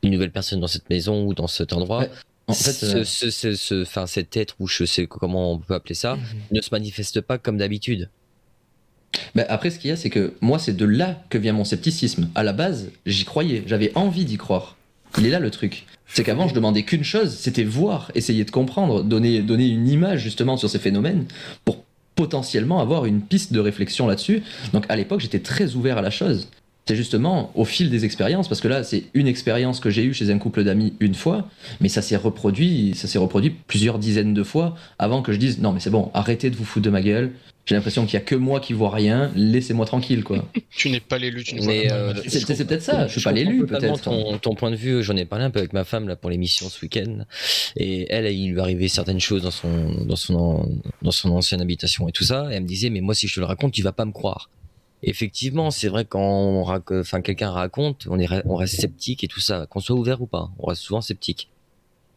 une 0.04 0.12
nouvelle 0.12 0.32
personne 0.32 0.60
dans 0.60 0.68
cette 0.68 0.90
maison 0.90 1.26
ou 1.26 1.34
dans 1.34 1.48
cet 1.48 1.74
endroit, 1.74 2.02
Ouais. 2.02 2.10
En 2.48 2.54
fait, 2.54 2.74
ce, 2.74 2.86
euh, 2.98 3.04
ce- 3.06 3.30
ce- 3.32 3.56
ce- 3.56 3.84
enfin, 3.84 4.06
cet 4.06 4.36
être 4.36 4.56
ou 4.60 4.68
je 4.68 4.84
sais 4.84 5.08
comment 5.08 5.54
on 5.54 5.60
peut 5.60 5.74
appeler 5.76 5.96
ça, 5.96 6.18
ne 6.52 6.60
se 6.62 6.70
manifeste 6.74 7.22
pas 7.22 7.38
comme 7.38 7.58
d'habitude? 7.58 8.10
bah, 9.36 9.46
après, 9.48 9.70
ce 9.70 9.80
qu'il 9.80 9.90
y 9.90 9.94
a, 9.94 9.96
c'est 9.96 10.10
que 10.10 10.34
moi, 10.42 10.60
c'est 10.60 10.76
de 10.76 10.86
là 10.86 11.24
que 11.30 11.38
vient 11.38 11.54
mon 11.54 11.64
scepticisme. 11.64 12.30
À 12.36 12.44
la 12.44 12.52
base, 12.52 12.90
j'y 13.06 13.24
croyais, 13.26 13.64
j'avais 13.68 13.92
envie 13.96 14.26
d'y 14.26 14.38
croire. 14.38 14.76
Il 15.18 15.26
est 15.26 15.30
là 15.30 15.40
le 15.40 15.52
truc. 15.52 15.86
C'est 16.08 16.24
qu'avant, 16.24 16.48
je 16.48 16.54
demandais 16.54 16.84
qu'une 16.84 17.04
chose, 17.04 17.34
c'était 17.38 17.64
voir, 17.64 18.12
essayer 18.16 18.44
de 18.44 18.52
comprendre, 18.52 19.04
donner, 19.04 19.42
donner 19.42 19.68
une 19.68 19.88
image 19.88 20.20
justement 20.22 20.58
sur 20.58 20.70
ces 20.70 20.80
phénomènes 20.80 21.26
pour 21.64 21.84
potentiellement 22.16 22.80
avoir 22.80 23.06
une 23.06 23.22
piste 23.22 23.54
de 23.54 23.60
réflexion 23.60 24.08
là-dessus. 24.08 24.44
Donc 24.74 24.86
à 24.90 24.96
l'époque, 24.96 25.22
j'étais 25.22 25.40
très 25.40 25.76
ouvert 25.76 25.98
à 25.98 26.02
la 26.02 26.12
chose. 26.12 26.50
C'est 26.86 26.98
justement 26.98 27.52
au 27.56 27.64
fil 27.64 27.90
des 27.90 28.04
expériences, 28.04 28.50
parce 28.50 28.60
que 28.60 28.68
là, 28.68 28.84
c'est 28.84 29.04
une 29.14 29.28
expérience 29.28 29.80
que 29.80 29.90
j'ai 29.90 30.04
eue 30.04 30.14
chez 30.14 30.32
un 30.32 30.38
couple 30.38 30.66
d'amis 30.66 30.94
une 31.00 31.16
fois, 31.16 31.48
mais 31.80 31.88
ça 31.88 32.02
s'est 32.02 32.18
reproduit, 32.18 32.94
ça 32.94 33.08
s'est 33.08 33.20
reproduit 33.20 33.52
plusieurs 33.52 34.00
dizaines 34.00 34.34
de 34.34 34.44
fois 34.44 34.76
avant 35.00 35.22
que 35.22 35.32
je 35.32 35.38
dise 35.38 35.60
non, 35.60 35.72
mais 35.72 35.80
c'est 35.80 35.90
bon, 35.90 36.12
arrêtez 36.14 36.50
de 36.50 36.58
vous 36.58 36.66
foutre 36.66 36.86
de 36.86 36.90
ma 36.90 37.02
gueule. 37.02 37.32
J'ai 37.66 37.76
l'impression 37.76 38.06
qu'il 38.06 38.16
y 38.16 38.18
a 38.18 38.26
que 38.26 38.36
moi 38.36 38.60
qui 38.60 38.74
vois 38.74 38.90
rien, 38.90 39.32
laissez-moi 39.38 39.86
tranquille, 39.86 40.26
quoi. 40.26 40.46
Tu 40.76 40.90
n'es 40.90 41.00
pas 41.00 41.18
l'élu, 41.18 41.46
tu 41.46 41.56
ne 41.56 41.62
vois 41.62 41.72
euh, 41.74 42.14
C'est 42.28 42.42
c'est 42.42 42.66
peut-être 42.66 42.82
ça, 42.82 43.08
je 43.08 43.14
suis 43.14 43.22
pas 43.22 43.32
l'élu, 43.32 43.66
peut-être. 43.66 44.02
Ton, 44.02 44.38
ton 44.38 44.54
point 44.54 44.70
de 44.70 44.76
vue, 44.76 45.02
j'en 45.02 45.16
ai 45.16 45.24
parlé 45.24 45.46
un 45.46 45.52
peu 45.52 45.60
avec 45.60 45.72
ma 45.72 45.86
femme 45.86 46.10
là 46.10 46.18
pour 46.18 46.30
l'émission 46.30 46.68
ce 46.68 46.82
week-end, 46.84 47.24
et 47.78 48.08
elle, 48.10 48.30
il 48.34 48.52
lui 48.52 48.60
arrivait 48.60 48.90
certaines 48.90 49.22
choses 49.22 49.44
dans 49.44 49.52
son 49.52 50.04
dans 50.04 50.18
son 50.18 50.70
dans 51.02 51.12
son 51.12 51.30
ancienne 51.30 51.62
habitation 51.62 52.10
et 52.10 52.12
tout 52.12 52.26
ça, 52.26 52.50
et 52.52 52.56
elle 52.56 52.64
me 52.64 52.68
disait 52.68 52.90
mais 52.90 53.00
moi 53.00 53.16
si 53.16 53.30
je 53.30 53.36
te 53.36 53.40
le 53.40 53.46
raconte, 53.46 53.72
tu 53.72 53.84
vas 53.84 53.94
pas 53.94 54.04
me 54.04 54.12
croire. 54.12 54.50
Effectivement, 55.04 55.70
c'est 55.70 55.90
vrai 55.90 56.06
quand 56.06 56.22
on 56.22 56.64
rac- 56.64 57.00
enfin 57.00 57.22
quelqu'un 57.22 57.52
raconte, 57.52 58.08
on 58.10 58.18
est 58.20 58.28
on 58.46 58.56
reste 58.56 58.80
sceptique 58.80 59.24
et 59.24 59.28
tout 59.28 59.42
ça, 59.42 59.66
qu'on 59.70 59.80
soit 59.82 59.96
ouvert 59.96 60.22
ou 60.22 60.28
pas, 60.28 60.50
on 60.60 60.68
reste 60.68 60.82
souvent 60.82 61.02
sceptique. 61.02 61.50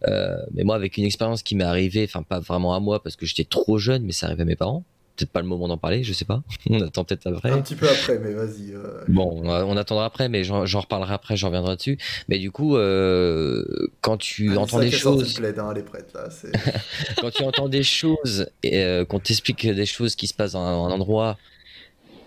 Euh, 0.07 0.37
mais 0.53 0.62
moi, 0.62 0.76
avec 0.76 0.97
une 0.97 1.05
expérience 1.05 1.43
qui 1.43 1.55
m'est 1.57 1.64
arrivée, 1.64 2.05
enfin 2.05 2.22
pas 2.22 2.39
vraiment 2.39 2.74
à 2.74 2.80
moi 2.80 3.03
parce 3.03 3.16
que 3.16 3.26
j'étais 3.26 3.45
trop 3.45 3.78
jeune, 3.78 4.05
mais 4.05 4.12
ça 4.12 4.26
arrivait 4.26 4.43
à 4.43 4.47
mes 4.47 4.57
parents. 4.57 4.84
Peut-être 5.16 5.30
pas 5.32 5.41
le 5.41 5.47
moment 5.47 5.66
d'en 5.66 5.78
parler, 5.78 6.05
je 6.05 6.12
sais 6.12 6.26
pas. 6.26 6.43
On 6.70 6.78
attend 6.82 7.03
peut-être 7.05 7.26
après. 7.26 7.51
Un 7.51 7.62
petit 7.62 7.74
peu 7.74 7.89
après, 7.89 8.18
mais 8.18 8.34
vas-y. 8.34 8.72
euh, 8.74 9.03
Bon, 9.09 9.41
on, 9.45 9.76
attendra 9.78 10.05
après, 10.05 10.28
mais 10.28 10.45
j'en 10.45 10.62
reparlerai 10.80 11.14
après, 11.14 11.37
j'en 11.39 11.47
reviendrai 11.49 11.76
dessus. 11.76 11.97
Mais 12.28 12.39
du 12.39 12.51
coup, 12.51 12.76
euh, 12.76 13.64
quand 14.03 14.18
tu 14.18 14.55
entends 14.59 14.78
des 14.78 14.91
choses, 14.91 15.41
hein, 15.43 15.68
elle 15.72 15.78
est 15.78 15.82
prête 15.82 16.12
là. 16.14 16.28
c'est- 16.30 16.53
quand 17.20 17.30
tu 17.30 17.43
entends 17.45 17.70
des 17.70 17.82
choses 17.82 18.47
et 18.62 19.03
qu'on 19.09 19.18
t'explique 19.18 19.66
des 19.66 19.87
choses 19.87 20.14
qui 20.16 20.26
se 20.26 20.34
passent 20.34 20.53
dans 20.53 20.61
un, 20.61 20.89
un 20.89 20.91
endroit 20.93 21.39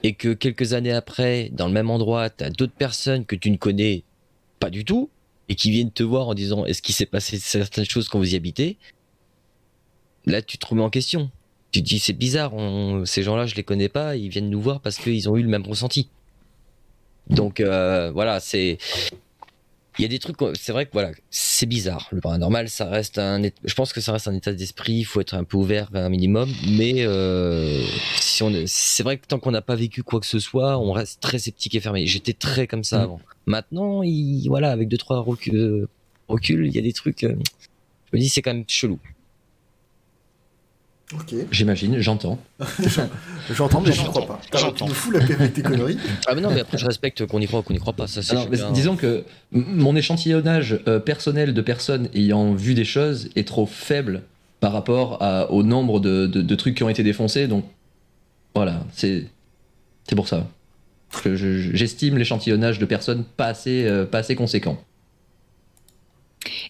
et 0.03 0.13
que 0.13 0.33
quelques 0.33 0.73
années 0.73 0.93
après, 0.93 1.49
dans 1.51 1.67
le 1.67 1.73
même 1.73 1.89
endroit, 1.89 2.29
t'as 2.29 2.49
d'autres 2.49 2.73
personnes 2.73 3.25
que 3.25 3.35
tu 3.35 3.51
ne 3.51 3.57
connais 3.57 4.03
pas 4.59 4.69
du 4.69 4.85
tout 4.85 5.09
et 5.49 5.55
qui 5.55 5.71
viennent 5.71 5.91
te 5.91 6.03
voir 6.03 6.27
en 6.27 6.33
disant 6.33 6.65
est-ce 6.65 6.81
qu'il 6.81 6.95
s'est 6.95 7.05
passé 7.05 7.37
certaines 7.39 7.85
choses 7.85 8.07
quand 8.07 8.19
vous 8.19 8.33
y 8.33 8.35
habitez, 8.35 8.77
là 10.25 10.41
tu 10.41 10.57
te 10.57 10.65
remets 10.65 10.83
en 10.83 10.89
question. 10.89 11.31
Tu 11.71 11.81
te 11.81 11.87
dis 11.87 11.99
c'est 11.99 12.13
bizarre, 12.13 12.53
ces 13.05 13.23
gens-là 13.23 13.45
je 13.45 13.55
les 13.55 13.63
connais 13.63 13.89
pas, 13.89 14.15
ils 14.15 14.29
viennent 14.29 14.49
nous 14.49 14.61
voir 14.61 14.79
parce 14.81 14.97
qu'ils 14.97 15.29
ont 15.29 15.37
eu 15.37 15.43
le 15.43 15.49
même 15.49 15.65
ressenti. 15.65 16.09
Donc 17.29 17.59
euh, 17.59 18.11
voilà, 18.11 18.39
c'est 18.39 18.77
il 19.99 20.03
y 20.03 20.05
a 20.05 20.07
des 20.07 20.17
trucs, 20.19 20.37
c'est 20.59 20.71
vrai 20.71 20.85
que 20.85 20.91
voilà, 20.93 21.11
c'est 21.29 21.65
bizarre. 21.65 22.07
Le 22.11 22.21
paranormal, 22.21 22.69
ça 22.69 22.85
reste 22.89 23.17
un, 23.19 23.41
je 23.43 23.73
pense 23.73 23.91
que 23.93 23.99
ça 24.01 24.13
reste 24.13 24.27
un 24.27 24.33
état 24.33 24.53
d'esprit. 24.53 24.93
Il 24.93 25.03
faut 25.03 25.19
être 25.21 25.33
un 25.35 25.43
peu 25.43 25.57
ouvert 25.57 25.89
un 25.93 26.07
minimum, 26.09 26.49
mais 26.69 27.05
euh, 27.05 27.83
si 28.15 28.41
on, 28.41 28.49
est- 28.51 28.63
c'est 28.67 29.03
vrai 29.03 29.17
que 29.17 29.27
tant 29.27 29.39
qu'on 29.39 29.51
n'a 29.51 29.61
pas 29.61 29.75
vécu 29.75 30.01
quoi 30.01 30.19
que 30.19 30.25
ce 30.25 30.39
soit, 30.39 30.77
on 30.79 30.91
reste 30.93 31.19
très 31.21 31.37
sceptique 31.37 31.75
et 31.75 31.79
fermé. 31.79 32.05
J'étais 32.07 32.33
très 32.33 32.65
comme 32.65 32.83
ça 32.83 32.99
Mm. 32.99 33.03
avant. 33.03 33.21
Maintenant, 33.45 34.01
il, 34.03 34.47
voilà, 34.47 34.71
avec 34.71 34.87
deux 34.87 34.97
trois 34.97 35.19
recul, 35.19 35.55
euh, 35.55 35.89
recul, 36.27 36.65
il 36.67 36.73
y 36.73 36.79
a 36.79 36.81
des 36.81 36.93
trucs. 36.93 37.23
euh, 37.25 37.35
je 38.11 38.17
me 38.17 38.21
dis 38.21 38.29
c'est 38.29 38.41
quand 38.41 38.53
même 38.53 38.63
chelou. 38.67 38.99
Ok, 41.15 41.33
J'imagine, 41.51 41.99
j'entends. 41.99 42.37
j'entends, 43.51 43.81
mais 43.81 43.91
J'entends. 43.91 44.11
crois 44.11 44.27
pas. 44.27 44.41
T'as- 44.51 44.57
Tu 44.59 44.63
J'entends. 44.65 44.87
nous 44.87 44.93
fous 44.93 45.09
la 45.11 45.21
paix 45.21 45.33
avec 45.33 45.53
tes 45.53 45.63
conneries. 45.63 45.97
Ah 46.27 46.35
mais 46.35 46.41
non, 46.41 46.51
mais 46.53 46.59
après 46.61 46.77
je 46.77 46.85
respecte 46.85 47.25
qu'on 47.25 47.39
y 47.39 47.47
croit 47.47 47.61
ou 47.61 47.63
qu'on 47.63 47.73
y 47.73 47.79
croit 47.79 47.93
pas. 47.93 48.05
Ça 48.05 48.21
c'est 48.21 48.33
Alors, 48.33 48.47
mais 48.51 48.57
chacun. 48.57 48.71
disons 48.73 48.95
que 48.95 49.23
mon 49.51 49.95
échantillonnage 49.95 50.79
euh, 50.87 50.99
personnel 50.99 51.55
de 51.55 51.61
personnes 51.61 52.09
ayant 52.13 52.53
vu 52.53 52.75
des 52.75 52.85
choses 52.85 53.29
est 53.35 53.47
trop 53.47 53.65
faible 53.65 54.21
par 54.59 54.71
rapport 54.71 55.17
à- 55.23 55.49
au 55.51 55.63
nombre 55.63 55.99
de, 55.99 56.27
de- 56.27 56.41
de 56.43 56.55
trucs 56.55 56.75
qui 56.75 56.83
ont 56.83 56.89
été 56.89 57.01
défoncés. 57.01 57.47
Donc 57.47 57.65
voilà, 58.53 58.83
c'est 58.93 59.25
pour 60.15 60.27
ça. 60.27 60.45
Je- 61.25 61.35
je- 61.35 61.75
J'estime 61.75 62.19
l'échantillonnage 62.19 62.77
de 62.77 62.85
personnes 62.85 63.23
pas 63.23 63.47
assez, 63.47 63.85
euh, 63.87 64.05
pas 64.05 64.19
assez 64.19 64.35
conséquent. 64.35 64.79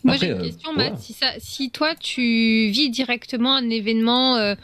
Moi, 0.03 0.15
j'ai 0.17 0.27
une 0.27 0.33
euh, 0.33 0.43
question, 0.43 0.73
voilà. 0.73 0.91
Matt. 0.91 0.99
Si, 0.99 1.13
ça, 1.13 1.31
si 1.37 1.69
toi, 1.71 1.93
tu 1.95 2.21
vis 2.69 2.89
directement 2.89 3.55
un 3.55 3.69
événement 3.69 4.35
euh, 4.37 4.55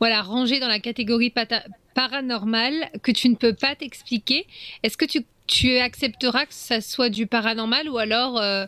voilà, 0.00 0.22
rangé 0.22 0.60
dans 0.60 0.68
la 0.68 0.78
catégorie 0.80 1.30
pata- 1.30 1.64
paranormal 1.94 2.90
que 3.02 3.12
tu 3.12 3.28
ne 3.28 3.34
peux 3.34 3.52
pas 3.54 3.74
t'expliquer, 3.74 4.46
est-ce 4.82 4.96
que 4.96 5.04
tu, 5.04 5.24
tu 5.46 5.76
accepteras 5.76 6.46
que 6.46 6.54
ça 6.54 6.80
soit 6.80 7.10
du 7.10 7.26
paranormal 7.26 7.88
ou 7.88 7.98
alors 7.98 8.38
euh, 8.38 8.66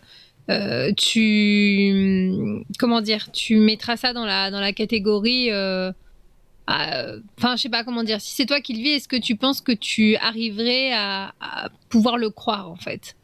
tu. 0.96 2.62
Comment 2.78 3.00
dire 3.00 3.32
Tu 3.32 3.56
mettras 3.56 3.96
ça 3.96 4.12
dans 4.12 4.24
la, 4.26 4.50
dans 4.50 4.60
la 4.60 4.72
catégorie. 4.72 5.50
euh, 5.50 5.90
Enfin, 6.68 7.56
je 7.56 7.62
sais 7.62 7.68
pas 7.68 7.84
comment 7.84 8.02
dire. 8.02 8.20
Si 8.20 8.34
c'est 8.34 8.46
toi 8.46 8.60
qui 8.60 8.74
le 8.74 8.82
vis, 8.82 8.90
est-ce 8.90 9.08
que 9.08 9.16
tu 9.16 9.36
penses 9.36 9.60
que 9.60 9.72
tu 9.72 10.16
arriverais 10.16 10.92
à, 10.92 11.32
à 11.40 11.68
pouvoir 11.88 12.18
le 12.18 12.30
croire 12.30 12.70
en 12.70 12.76
fait? 12.76 13.14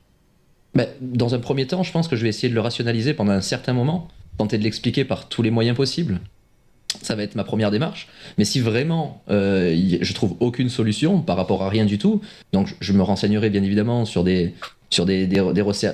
Ben, 0.75 0.87
dans 1.01 1.35
un 1.35 1.39
premier 1.39 1.67
temps, 1.67 1.83
je 1.83 1.93
pense 1.93 2.09
que 2.09 2.17
je 2.17 2.23
vais 2.23 2.29
essayer 2.31 2.49
de 2.49 2.55
le 2.55 2.61
rationaliser 2.61 3.13
pendant 3.15 3.33
un 3.33 3.41
certain 3.43 3.73
moment, 3.75 4.09
tenter 4.39 4.57
de 4.59 4.63
l'expliquer 4.65 5.05
par 5.05 5.29
tous 5.29 5.43
les 5.43 5.51
moyens 5.51 5.77
possibles. 5.77 6.21
Ça 7.03 7.15
va 7.15 7.23
être 7.23 7.35
ma 7.35 7.45
première 7.45 7.71
démarche. 7.71 8.09
Mais 8.39 8.45
si 8.45 8.61
vraiment 8.61 9.23
euh, 9.31 9.75
je 10.01 10.13
trouve 10.15 10.37
aucune 10.41 10.69
solution 10.69 11.21
par 11.21 11.37
rapport 11.37 11.63
à 11.63 11.69
rien 11.69 11.85
du 11.85 11.99
tout, 11.99 12.21
donc 12.53 12.75
je- 12.81 12.93
me 12.93 13.03
renseignerai 13.03 13.51
bien 13.51 13.63
évidemment 13.63 14.05
sur 14.05 14.25
des, 14.25 14.55
sur 14.91 15.07
des, 15.07 15.27
des, 15.27 15.43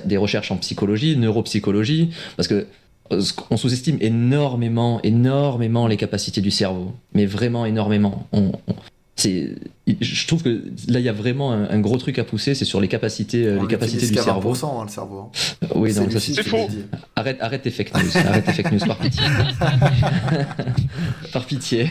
des 0.05 0.17
recherches 0.17 0.51
en 0.51 0.57
psychologie, 0.57 1.15
neuropsychologie, 1.17 2.09
parce 2.37 2.47
que 2.47 2.67
euh, 3.11 3.21
qu'on 3.35 3.57
sous-estime 3.57 3.97
énormément, 4.01 5.01
énormément 5.03 5.87
les 5.87 5.97
capacités 5.97 6.41
du 6.41 6.51
cerveau, 6.51 6.93
mais 7.13 7.25
vraiment 7.25 7.65
énormément. 7.65 8.27
On- 8.33 8.51
on- 8.67 8.75
c'est, 9.19 9.55
je 9.99 10.27
trouve 10.27 10.43
que 10.43 10.49
là 10.87 10.99
il 10.99 11.05
y 11.05 11.09
a 11.09 11.13
vraiment 11.13 11.51
un, 11.51 11.69
un 11.69 11.79
gros 11.79 11.97
truc 11.97 12.19
à 12.19 12.23
pousser, 12.23 12.55
c'est 12.55 12.65
sur 12.65 12.79
les 12.79 12.87
capacités, 12.87 13.45
euh, 13.45 13.57
On 13.59 13.63
les 13.63 13.67
capacités 13.67 14.07
du 14.07 14.13
cerveau. 14.13 14.53
20%, 14.53 14.65
hein, 14.65 14.83
le 14.85 14.89
cerveau. 14.89 15.19
hein. 15.19 15.67
Oui, 15.75 15.93
non, 15.93 16.09
ça, 16.09 16.19
c'est 16.19 16.41
faux. 16.43 16.67
Arrête, 17.15 17.37
arrête 17.41 17.61
tes 17.61 17.71
fake 17.71 17.93
news, 17.95 18.09
arrête 18.25 18.45
tes 18.45 18.53
fake 18.53 18.71
news 18.71 18.79
par 18.87 18.97
pitié. 18.97 19.23
par 21.33 21.45
pitié. 21.45 21.89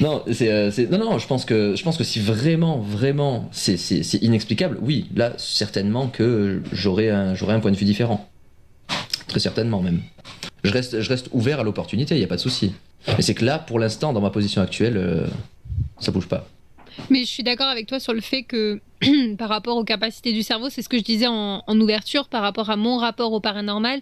Non, 0.00 0.22
c'est, 0.32 0.50
euh, 0.50 0.70
non, 0.90 0.98
non, 0.98 1.18
je 1.18 1.26
pense 1.26 1.44
que, 1.44 1.74
je 1.76 1.82
pense 1.82 1.96
que 1.96 2.04
si 2.04 2.20
vraiment, 2.20 2.78
vraiment, 2.78 3.48
c'est, 3.52 3.74
inexplicable, 4.22 4.78
oui, 4.82 5.06
là, 5.16 5.32
certainement 5.38 6.08
que 6.08 6.62
j'aurais 6.72 7.10
un, 7.10 7.34
j'aurais 7.34 7.54
un 7.54 7.60
point 7.60 7.70
de 7.70 7.76
vue 7.76 7.84
différent. 7.84 8.28
Très 9.26 9.40
certainement 9.40 9.82
même. 9.82 10.00
Je 10.64 10.72
reste, 10.72 11.00
je 11.00 11.08
reste 11.08 11.28
ouvert 11.32 11.60
à 11.60 11.64
l'opportunité, 11.64 12.14
il 12.14 12.18
n'y 12.18 12.24
a 12.24 12.28
pas 12.28 12.36
de 12.36 12.40
souci. 12.40 12.72
Mais 13.06 13.22
c'est 13.22 13.34
que 13.34 13.44
là, 13.44 13.58
pour 13.58 13.78
l'instant, 13.78 14.12
dans 14.12 14.20
ma 14.20 14.30
position 14.30 14.60
actuelle, 14.60 14.96
euh, 14.96 15.26
ça 15.98 16.10
bouge 16.10 16.28
pas. 16.28 16.46
Mais 17.10 17.20
je 17.20 17.26
suis 17.26 17.42
d'accord 17.42 17.68
avec 17.68 17.86
toi 17.86 18.00
sur 18.00 18.12
le 18.12 18.20
fait 18.20 18.42
que 18.42 18.80
par 19.38 19.48
rapport 19.48 19.76
aux 19.76 19.84
capacités 19.84 20.32
du 20.32 20.42
cerveau, 20.42 20.68
c'est 20.68 20.82
ce 20.82 20.88
que 20.88 20.98
je 20.98 21.04
disais 21.04 21.26
en, 21.28 21.62
ouverture 21.68 22.28
par 22.28 22.42
rapport 22.42 22.70
à 22.70 22.76
mon 22.76 22.96
rapport 22.96 23.32
au 23.32 23.40
paranormal, 23.40 24.00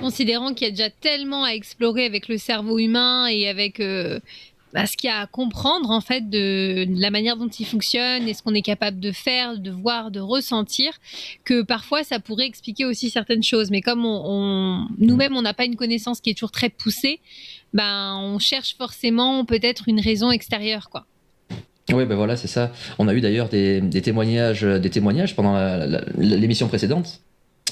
considérant 0.00 0.54
qu'il 0.54 0.66
y 0.66 0.68
a 0.68 0.70
déjà 0.70 0.90
tellement 0.90 1.44
à 1.44 1.50
explorer 1.50 2.06
avec 2.06 2.28
le 2.28 2.38
cerveau 2.38 2.78
humain 2.78 3.26
et 3.26 3.48
avec 3.48 3.80
euh, 3.80 4.18
bah, 4.72 4.86
ce 4.86 4.96
qu'il 4.96 5.08
y 5.08 5.12
a 5.12 5.20
à 5.20 5.26
comprendre 5.26 5.90
en 5.90 6.00
fait 6.00 6.30
de, 6.30 6.86
la 6.98 7.10
manière 7.10 7.36
dont 7.36 7.48
il 7.48 7.66
fonctionne 7.66 8.26
et 8.26 8.32
ce 8.32 8.42
qu'on 8.42 8.54
est 8.54 8.62
capable 8.62 9.00
de 9.00 9.12
faire, 9.12 9.58
de 9.58 9.70
voir, 9.70 10.10
de 10.10 10.20
ressentir, 10.20 10.92
que 11.44 11.62
parfois 11.62 12.04
ça 12.04 12.18
pourrait 12.18 12.46
expliquer 12.46 12.86
aussi 12.86 13.10
certaines 13.10 13.42
choses. 13.42 13.70
Mais 13.70 13.82
comme 13.82 14.06
on- 14.06 14.86
nous-mêmes 14.98 15.36
on 15.36 15.42
n'a 15.42 15.54
pas 15.54 15.66
une 15.66 15.76
connaissance 15.76 16.20
qui 16.20 16.30
est 16.30 16.34
toujours 16.34 16.52
très 16.52 16.70
poussée, 16.70 17.20
ben 17.72 18.16
on 18.20 18.38
cherche 18.38 18.76
forcément 18.76 19.44
peut-être 19.44 19.84
une 19.88 20.00
raison 20.00 20.30
extérieure 20.30 20.88
quoi. 20.90 21.06
Oui, 21.92 22.04
ben 22.06 22.14
voilà, 22.14 22.36
c'est 22.36 22.48
ça. 22.48 22.72
On 22.98 23.08
a 23.08 23.14
eu 23.14 23.20
d'ailleurs 23.20 23.48
des, 23.48 23.80
des 23.80 24.00
témoignages, 24.02 24.62
des 24.62 24.90
témoignages 24.90 25.34
pendant 25.36 25.56
l'émission 26.16 26.68
précédente 26.68 27.20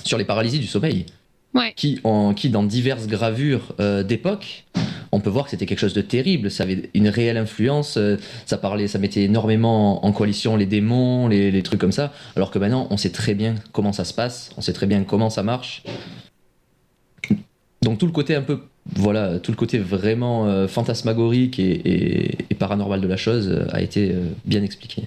sur 0.05 0.19
les 0.19 0.25
paralysies 0.25 0.59
du 0.59 0.67
sommeil, 0.67 1.07
Ouais. 1.55 1.73
qui, 1.75 2.01
qui 2.37 2.49
dans 2.51 2.63
diverses 2.63 3.07
gravures 3.09 3.75
euh, 3.81 4.03
d'époque, 4.05 4.65
on 5.11 5.19
peut 5.21 5.31
voir 5.31 5.45
que 5.47 5.51
c'était 5.51 5.67
quelque 5.67 5.81
chose 5.81 5.95
de 5.95 6.01
terrible. 6.01 6.49
Ça 6.51 6.63
avait 6.65 6.91
une 6.95 7.09
réelle 7.09 7.37
influence. 7.37 7.97
euh, 7.97 8.17
ça 8.47 8.57
parlait, 8.57 8.87
ça 8.89 8.99
mettait 8.99 9.23
énormément 9.23 10.05
en 10.05 10.13
coalition 10.13 10.55
les 10.57 10.67
démons, 10.67 11.27
les, 11.27 11.51
les 11.51 11.63
trucs 11.65 11.81
comme 11.81 11.91
ça. 11.93 12.13
Alors 12.37 12.51
que 12.53 12.59
maintenant, 12.61 12.87
on 12.91 12.97
sait 12.97 13.11
très 13.11 13.35
bien 13.35 13.57
comment 13.73 13.93
ça 13.93 14.05
se 14.05 14.15
passe, 14.15 14.51
on 14.57 14.61
sait 14.61 14.73
très 14.73 14.87
bien 14.87 15.03
comment 15.03 15.29
ça 15.31 15.43
marche. 15.43 15.83
Donc 17.83 17.99
tout 17.99 18.07
le 18.07 18.13
côté 18.13 18.35
un 18.35 18.43
peu, 18.43 18.61
voilà, 18.97 19.39
tout 19.39 19.51
le 19.53 19.57
côté 19.57 19.78
vraiment 19.78 20.47
euh, 20.49 20.66
fantasmagorique 20.68 21.59
et, 21.59 21.70
et- 21.70 22.39
et 22.51 22.55
paranormal 22.55 23.01
de 23.01 23.07
la 23.07 23.16
chose 23.16 23.49
euh, 23.49 23.66
a 23.72 23.81
été 23.83 24.12
euh, 24.12 24.24
bien 24.45 24.62
expliqué. 24.62 25.05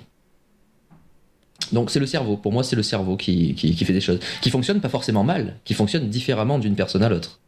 Donc 1.71 1.89
c'est 1.89 1.99
le 1.99 2.05
cerveau, 2.05 2.37
pour 2.37 2.51
moi 2.51 2.63
c'est 2.63 2.75
le 2.75 2.83
cerveau 2.83 3.17
qui, 3.17 3.55
qui, 3.55 3.75
qui 3.75 3.85
fait 3.85 3.93
des 3.93 4.01
choses, 4.01 4.19
qui 4.41 4.49
fonctionne 4.51 4.79
pas 4.79 4.89
forcément 4.89 5.23
mal, 5.23 5.55
qui 5.65 5.73
fonctionne 5.73 6.09
différemment 6.09 6.59
d'une 6.59 6.75
personne 6.75 7.03
à 7.03 7.09
l'autre. 7.09 7.39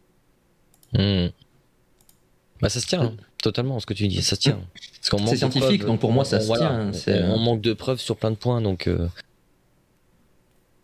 Hmm. 0.93 1.27
Bah 2.61 2.69
ça 2.69 2.79
se 2.79 2.87
tient, 2.87 3.01
hein, 3.03 3.13
totalement 3.43 3.79
ce 3.79 3.85
que 3.85 3.93
tu 3.93 4.07
dis, 4.07 4.21
ça 4.23 4.35
se 4.35 4.41
tient. 4.41 4.59
C'est 5.01 5.35
scientifique, 5.37 5.81
preuves. 5.81 5.85
donc 5.91 5.99
pour 5.99 6.11
moi, 6.11 6.25
ça 6.25 6.37
On- 6.37 6.41
se 6.41 6.45
voilà, 6.47 6.89
tient, 6.91 7.27
on- 7.29 7.33
On, 7.35 7.37
manque 7.39 7.61
de 7.61 7.73
preuves 7.73 7.99
sur 7.99 8.15
plein 8.17 8.31
de 8.31 8.35
points, 8.37 8.61
donc 8.61 8.87
euh, 8.87 9.07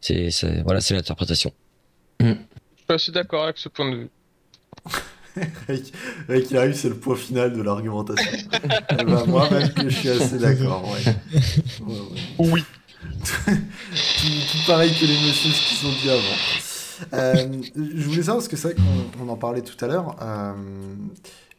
c'est 0.02 0.30
c'est- 0.30 0.62
voilà, 0.64 0.82
c'est 0.82 0.94
l'interprétation. 0.94 1.52
Je 2.20 2.26
suis 2.28 2.36
assez 2.90 3.12
d'accord 3.12 3.46
avec 3.46 3.58
ce 3.58 3.70
point 3.70 3.90
de 3.92 3.96
vue. 3.98 4.10
Avec, 5.68 5.94
avec 6.28 6.52
Yariu, 6.52 6.74
c'est 6.74 6.90
le 6.90 6.96
point 6.96 7.16
final 7.16 7.54
de 7.54 7.62
l'argumentation. 7.62 8.32
Eh 8.92 9.04
ben, 9.04 9.26
moi, 9.28 9.50
même 9.50 9.72
que 9.74 9.90
je 9.90 9.96
suis 9.96 10.10
assez 10.10 10.38
d'accord, 10.38 10.84
ouais. 10.92 11.16
Ouais, 11.86 11.94
ouais. 11.96 12.52
Oui. 12.52 12.64
tout, 13.24 13.52
tout 14.52 14.58
pareil 14.68 14.94
que 14.94 15.06
les 15.06 15.14
messieurs 15.14 15.52
qui 15.52 15.76
sont 15.76 15.92
dit 16.02 16.10
avant. 16.10 17.14
Euh, 17.14 17.62
je 17.76 18.04
voulais 18.04 18.24
savoir, 18.24 18.38
parce 18.38 18.48
que 18.48 18.58
c'est 18.58 18.74
vrai 18.74 18.76
qu'on 18.76 19.26
on 19.26 19.30
en 19.30 19.38
parlait 19.38 19.62
tout 19.62 19.84
à 19.84 19.88
l'heure, 19.88 20.16
euh, 20.22 20.54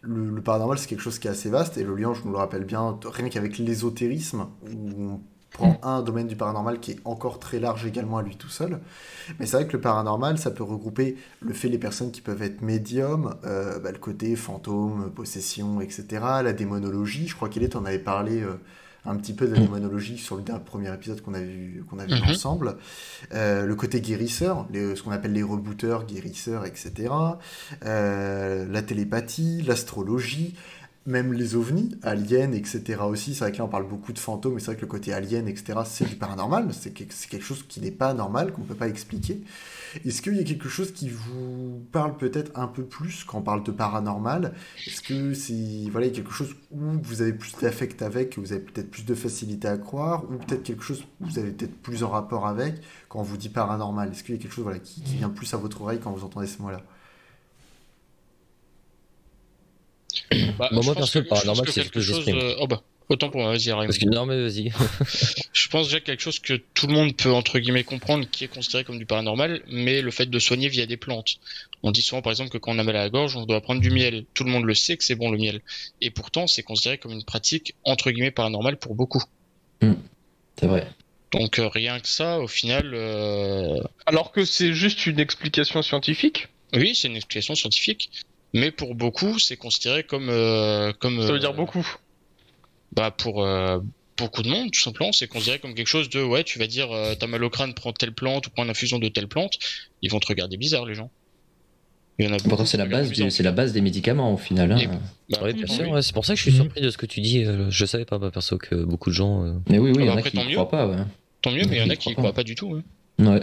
le, 0.02 0.30
le 0.30 0.42
paranormal 0.42 0.78
c'est 0.78 0.86
quelque 0.86 1.02
chose 1.02 1.18
qui 1.18 1.26
est 1.26 1.30
assez 1.30 1.48
vaste, 1.48 1.78
et 1.78 1.84
le 1.84 1.96
lien, 1.96 2.14
je 2.14 2.22
nous 2.24 2.32
le 2.32 2.38
rappelle 2.38 2.64
bien, 2.64 2.98
rien 3.04 3.28
qu'avec 3.28 3.58
l'ésotérisme, 3.58 4.46
où 4.72 5.02
on 5.02 5.20
prend 5.52 5.78
un 5.82 6.02
domaine 6.02 6.26
du 6.26 6.36
paranormal 6.36 6.80
qui 6.80 6.92
est 6.92 6.98
encore 7.04 7.38
très 7.38 7.58
large 7.60 7.84
également 7.86 8.18
à 8.18 8.22
lui 8.22 8.36
tout 8.36 8.48
seul. 8.48 8.80
Mais 9.38 9.46
c'est 9.46 9.56
vrai 9.58 9.66
que 9.66 9.72
le 9.74 9.80
paranormal, 9.80 10.38
ça 10.38 10.50
peut 10.50 10.64
regrouper 10.64 11.16
le 11.40 11.52
fait 11.52 11.68
les 11.68 11.78
personnes 11.78 12.10
qui 12.10 12.20
peuvent 12.22 12.42
être 12.42 12.62
médiums, 12.62 13.34
euh, 13.44 13.78
bah, 13.78 13.92
le 13.92 13.98
côté 13.98 14.34
fantôme, 14.36 15.10
possession, 15.14 15.80
etc., 15.80 16.04
la 16.42 16.52
démonologie, 16.52 17.28
je 17.28 17.34
crois 17.36 17.48
qu'Elite 17.48 17.76
en 17.76 17.84
avait 17.84 17.98
parlé 17.98 18.40
euh, 18.40 18.54
un 19.04 19.16
petit 19.16 19.32
peu 19.34 19.48
de 19.48 19.54
la 19.54 19.60
démonologie 19.60 20.16
sur 20.16 20.36
le 20.36 20.42
dernier- 20.42 20.62
premier 20.64 20.94
épisode 20.94 21.20
qu'on 21.22 21.34
a 21.34 21.40
vu, 21.40 21.84
qu'on 21.90 21.98
a 21.98 22.06
vu 22.06 22.14
Mhm. 22.14 22.30
ensemble. 22.30 22.76
Euh, 23.34 23.66
le 23.66 23.74
côté 23.74 24.00
guérisseur, 24.00 24.66
les- 24.72 24.94
ce 24.94 25.02
qu'on 25.02 25.10
appelle 25.10 25.32
les 25.32 25.42
rebooteurs, 25.42 26.06
guérisseurs, 26.06 26.64
etc. 26.66 27.10
Euh, 27.84 28.66
la 28.70 28.82
télépathie, 28.82 29.62
l'astrologie, 29.62 30.54
même 31.04 31.32
les 31.32 31.56
ovnis, 31.56 31.96
aliens, 32.02 32.52
etc. 32.52 33.02
aussi. 33.08 33.34
C'est 33.34 33.40
vrai 33.44 33.52
que 33.52 33.58
là 33.58 33.64
on 33.64 33.68
parle 33.68 33.88
beaucoup 33.88 34.12
de 34.12 34.18
fantômes, 34.18 34.54
mais 34.54 34.60
c'est 34.60 34.66
vrai 34.66 34.76
que 34.76 34.82
le 34.82 34.86
côté 34.86 35.12
alien, 35.12 35.48
etc. 35.48 35.80
c'est 35.84 36.08
du 36.08 36.16
paranormal. 36.16 36.68
C'est 36.72 36.90
que- 36.92 37.04
c'est 37.10 37.28
quelque 37.28 37.44
chose 37.44 37.64
qui 37.68 37.80
n'est 37.80 37.90
pas 37.90 38.14
normal, 38.14 38.52
qu'on 38.52 38.62
ne 38.62 38.66
peut 38.66 38.74
pas 38.74 38.88
expliquer. 38.88 39.42
Est-ce 40.06 40.22
qu'il 40.22 40.36
y 40.36 40.40
a 40.40 40.44
quelque 40.44 40.68
chose 40.68 40.92
qui 40.92 41.08
vous 41.10 41.82
parle 41.92 42.16
peut-être 42.16 42.50
un 42.58 42.66
peu 42.66 42.82
plus 42.84 43.24
quand 43.24 43.38
on 43.38 43.42
parle 43.42 43.62
de 43.62 43.70
paranormal? 43.72 44.54
Est-ce 44.86 45.02
que 45.02 45.34
c'est 45.34 45.90
voilà, 45.90 46.06
il 46.06 46.10
y 46.10 46.12
a 46.12 46.16
quelque 46.16 46.32
chose 46.32 46.54
où 46.70 46.80
vous 47.02 47.20
avez 47.20 47.32
plus 47.32 47.52
d'affect 47.60 48.00
avec, 48.02 48.30
que 48.30 48.40
vous 48.40 48.52
avez 48.52 48.62
peut-être 48.62 48.90
plus 48.90 49.04
de 49.04 49.14
facilité 49.14 49.68
à 49.68 49.76
croire, 49.78 50.24
ou 50.30 50.36
peut-être 50.38 50.62
quelque 50.62 50.82
chose 50.82 51.04
où 51.20 51.26
vous 51.26 51.38
avez 51.38 51.50
peut-être 51.50 51.76
plus 51.82 52.04
en 52.04 52.08
rapport 52.10 52.46
avec 52.46 52.76
quand 53.08 53.18
on 53.20 53.22
vous 53.22 53.36
dit 53.36 53.48
paranormal? 53.50 54.10
Est-ce 54.12 54.22
qu'il 54.24 54.34
y 54.34 54.38
a 54.38 54.40
quelque 54.40 54.54
chose 54.54 54.64
voilà, 54.64 54.78
qui, 54.78 55.02
qui 55.02 55.16
vient 55.16 55.28
plus 55.30 55.52
à 55.52 55.56
votre 55.58 55.82
oreille 55.82 55.98
quand 56.02 56.12
vous 56.12 56.24
entendez 56.24 56.46
ce 56.46 56.62
mot-là 56.62 56.82
Bah, 60.30 60.38
Bah, 60.58 60.68
je 60.70 60.74
moi, 60.74 60.82
pense 60.94 60.94
perso, 61.12 61.18
le 61.20 61.24
que- 61.64 61.72
c'est 61.72 61.82
quelque 61.82 62.00
chose. 62.00 62.16
j'exprime. 62.24 62.36
euh, 62.38 62.54
Oh 62.60 62.66
bah, 62.66 62.82
autant 63.08 63.30
pour 63.30 63.40
moi, 63.40 63.50
vas-y. 63.52 63.68
Parce 63.70 63.98
que 63.98 64.04
non 64.06 64.26
mais 64.26 64.40
vas-y. 64.42 64.70
Je 65.52 65.68
pense 65.68 65.86
déjà 65.88 66.00
quelque 66.00 66.20
chose 66.20 66.38
que 66.38 66.54
tout 66.74 66.86
le 66.86 66.94
monde 66.94 67.16
peut 67.16 67.32
entre 67.32 67.58
guillemets 67.58 67.84
comprendre, 67.84 68.26
qui 68.30 68.44
est 68.44 68.48
considéré 68.48 68.84
comme 68.84 68.98
du 68.98 69.06
paranormal, 69.06 69.62
mais 69.68 70.00
le 70.02 70.10
fait 70.10 70.26
de 70.26 70.38
soigner 70.38 70.68
via 70.68 70.86
des 70.86 70.96
plantes. 70.96 71.36
On 71.82 71.90
dit 71.90 72.02
souvent 72.02 72.22
par 72.22 72.30
exemple 72.32 72.50
que 72.50 72.58
quand 72.58 72.74
on 72.74 72.78
a 72.78 72.84
mal 72.84 72.96
à 72.96 73.00
la 73.00 73.10
gorge, 73.10 73.36
on 73.36 73.44
doit 73.46 73.60
prendre 73.60 73.80
du 73.80 73.90
miel. 73.90 74.24
Tout 74.34 74.44
le 74.44 74.50
monde 74.50 74.64
le 74.64 74.74
sait 74.74 74.96
que 74.96 75.04
c'est 75.04 75.14
bon 75.14 75.30
le 75.30 75.38
miel. 75.38 75.60
Et 76.00 76.10
pourtant, 76.10 76.46
c'est 76.46 76.62
considéré 76.62 76.98
comme 76.98 77.12
une 77.12 77.24
pratique 77.24 77.74
entre 77.84 78.10
guillemets 78.10 78.30
paranormale 78.30 78.78
pour 78.78 78.94
beaucoup. 78.94 79.22
C'est 80.58 80.66
vrai. 80.66 80.86
Donc 81.32 81.58
euh, 81.58 81.68
rien 81.68 81.98
que 82.00 82.08
ça, 82.08 82.38
au 82.40 82.46
final, 82.46 82.92
euh, 82.94 83.80
Alors 84.06 84.32
que 84.32 84.44
c'est 84.44 84.74
juste 84.74 85.06
une 85.06 85.18
explication 85.18 85.82
scientifique? 85.82 86.48
oui, 86.74 86.94
c'est 86.94 87.08
une 87.08 87.16
explication 87.16 87.54
scientifique, 87.54 88.10
mais 88.54 88.70
pour 88.70 88.94
beaucoup, 88.94 89.38
c'est 89.38 89.56
considéré 89.56 90.04
comme 90.04 90.28
euh, 90.28 90.92
comme. 91.00 91.20
Ça 91.22 91.28
veut 91.28 91.34
euh, 91.36 91.38
dire 91.38 91.54
beaucoup. 91.54 91.86
Bah 92.94 93.10
pour 93.10 93.42
euh, 93.44 93.78
beaucoup 94.18 94.42
de 94.42 94.48
monde, 94.48 94.70
tout 94.70 94.80
simplement, 94.80 95.12
c'est 95.12 95.26
considéré 95.28 95.58
comme 95.58 95.74
quelque 95.74 95.86
chose 95.86 96.10
de 96.10 96.22
ouais, 96.22 96.44
tu 96.44 96.58
vas 96.58 96.66
dire 96.66 96.92
euh, 96.92 97.14
t'as 97.18 97.26
mal 97.26 97.42
au 97.42 97.50
crâne, 97.50 97.72
prends 97.74 97.92
telle 97.92 98.12
plante 98.14 98.46
ou 98.46 98.50
prends 98.50 98.64
l'infusion 98.64 98.98
de 98.98 99.08
telle 99.08 99.28
plante, 99.28 99.54
ils 100.02 100.10
vont 100.10 100.20
te 100.20 100.26
regarder 100.26 100.56
bizarre 100.58 100.84
les 100.86 100.94
gens. 100.94 101.10
Il 102.18 102.26
y 102.26 102.28
en 102.28 102.34
a 102.34 102.36
Pourtant, 102.36 102.66
c'est 102.66 102.76
la 102.76 102.84
qui 102.84 102.90
base, 102.90 103.10
du- 103.10 103.30
c'est 103.30 103.42
la 103.42 103.52
base 103.52 103.72
des 103.72 103.80
médicaments 103.80 104.34
au 104.34 104.36
final. 104.36 104.70
hein. 104.72 104.76
Et- 104.78 104.86
Bah, 104.86 105.38
Ouais, 105.42 105.52
oui, 105.54 105.54
bien 105.54 105.66
sûr, 105.66 105.84
oui. 105.86 105.90
ouais, 105.92 106.02
c'est 106.02 106.12
pour 106.12 106.26
ça 106.26 106.34
que 106.34 106.36
je 106.38 106.42
suis 106.42 106.50
Mhm. 106.52 106.56
surpris 106.58 106.80
de 106.82 106.90
ce 106.90 106.98
que 106.98 107.06
tu 107.06 107.22
dis. 107.22 107.46
Je 107.70 107.86
savais 107.86 108.04
pas, 108.04 108.18
bah, 108.18 108.30
perso, 108.30 108.58
que 108.58 108.74
beaucoup 108.74 109.08
de 109.08 109.14
gens. 109.14 109.44
euh, 109.46 109.54
Mais 109.70 109.78
oui, 109.78 109.92
oui, 109.92 109.96
il 110.00 110.02
y 110.02 110.06
bah 110.06 110.12
en 110.12 110.16
a 110.16 110.18
après, 110.18 110.30
qui 110.30 110.36
tant 110.36 110.44
ne 110.44 110.52
croient 110.52 110.68
pas. 110.68 110.86
Ouais. 110.86 110.96
Tant 111.40 111.50
mieux, 111.52 111.64
mais 111.66 111.76
il 111.78 111.78
y 111.78 111.82
en 111.82 111.88
a 111.88 111.96
qui 111.96 112.10
crois 112.10 112.14
croient 112.16 112.30
pas. 112.32 112.36
pas 112.36 112.44
du 112.44 112.54
tout. 112.54 112.74
hein. 113.18 113.24
Ouais. 113.26 113.40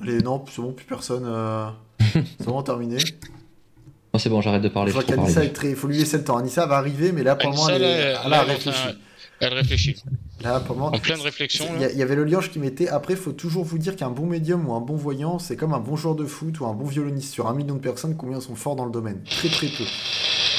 Allez, 0.00 0.18
non, 0.22 0.44
c'est 0.50 0.62
bon, 0.62 0.72
plus 0.72 0.86
personne. 0.86 1.24
euh, 1.26 1.68
c'est 2.12 2.44
vraiment 2.44 2.62
terminé. 2.62 2.96
Oh, 4.12 4.18
c'est 4.18 4.30
bon, 4.30 4.40
j'arrête 4.40 4.62
de 4.62 4.68
parler. 4.68 4.90
Je 4.92 4.96
peux 4.96 5.04
qu'Anissa 5.04 5.44
est 5.44 5.52
très. 5.52 5.70
Il 5.70 5.76
faut 5.76 5.86
lui 5.86 5.98
laisser 5.98 6.18
le 6.18 6.24
temps. 6.24 6.38
Anissa 6.38 6.66
va 6.66 6.76
arriver, 6.76 7.12
mais 7.12 7.22
là, 7.22 7.36
pour 7.36 7.50
le 7.50 7.56
moment, 7.56 7.68
Anissa, 7.68 7.84
elle, 7.84 8.00
est- 8.00 8.12
là, 8.12 8.20
elle 8.24 8.30
là, 8.30 8.38
a 8.40 8.44
elle 9.40 9.54
réfléchit. 9.54 10.02
Là, 10.42 10.60
pour 10.60 10.76
moment. 10.76 10.88
En 10.88 10.98
pleine 10.98 11.20
réflexion. 11.20 11.64
Il 11.78 11.96
y, 11.96 12.02
avait 12.02 12.16
le 12.16 12.24
liange 12.24 12.50
qui 12.50 12.58
mettait. 12.58 12.88
Après, 12.88 13.14
il 13.14 13.18
faut 13.18 13.32
toujours 13.32 13.64
vous 13.64 13.78
dire 13.78 13.94
qu'un 13.96 14.10
bon 14.10 14.26
médium 14.26 14.68
ou 14.68 14.74
un 14.74 14.80
bon 14.80 14.96
voyant, 14.96 15.38
c'est 15.38 15.56
comme 15.56 15.72
un 15.72 15.78
bon 15.78 15.96
joueur 15.96 16.14
de 16.14 16.24
foot 16.24 16.58
ou 16.60 16.66
un 16.66 16.74
bon 16.74 16.86
violoniste. 16.86 17.32
Sur 17.32 17.46
un 17.46 17.54
million 17.54 17.74
de 17.74 17.80
personnes, 17.80 18.16
combien 18.16 18.40
sont 18.40 18.54
forts 18.54 18.76
dans 18.76 18.84
le 18.84 18.90
domaine? 18.90 19.20
Très 19.24 19.48
très 19.48 19.68
peu. 19.68 19.84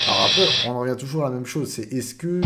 Alors 0.07 0.21
après, 0.25 0.47
on 0.67 0.71
en 0.71 0.79
revient 0.79 0.95
toujours 0.97 1.25
à 1.25 1.29
la 1.29 1.35
même 1.35 1.45
chose. 1.45 1.69
C'est 1.69 1.91
est-ce 1.93 2.15
que. 2.15 2.41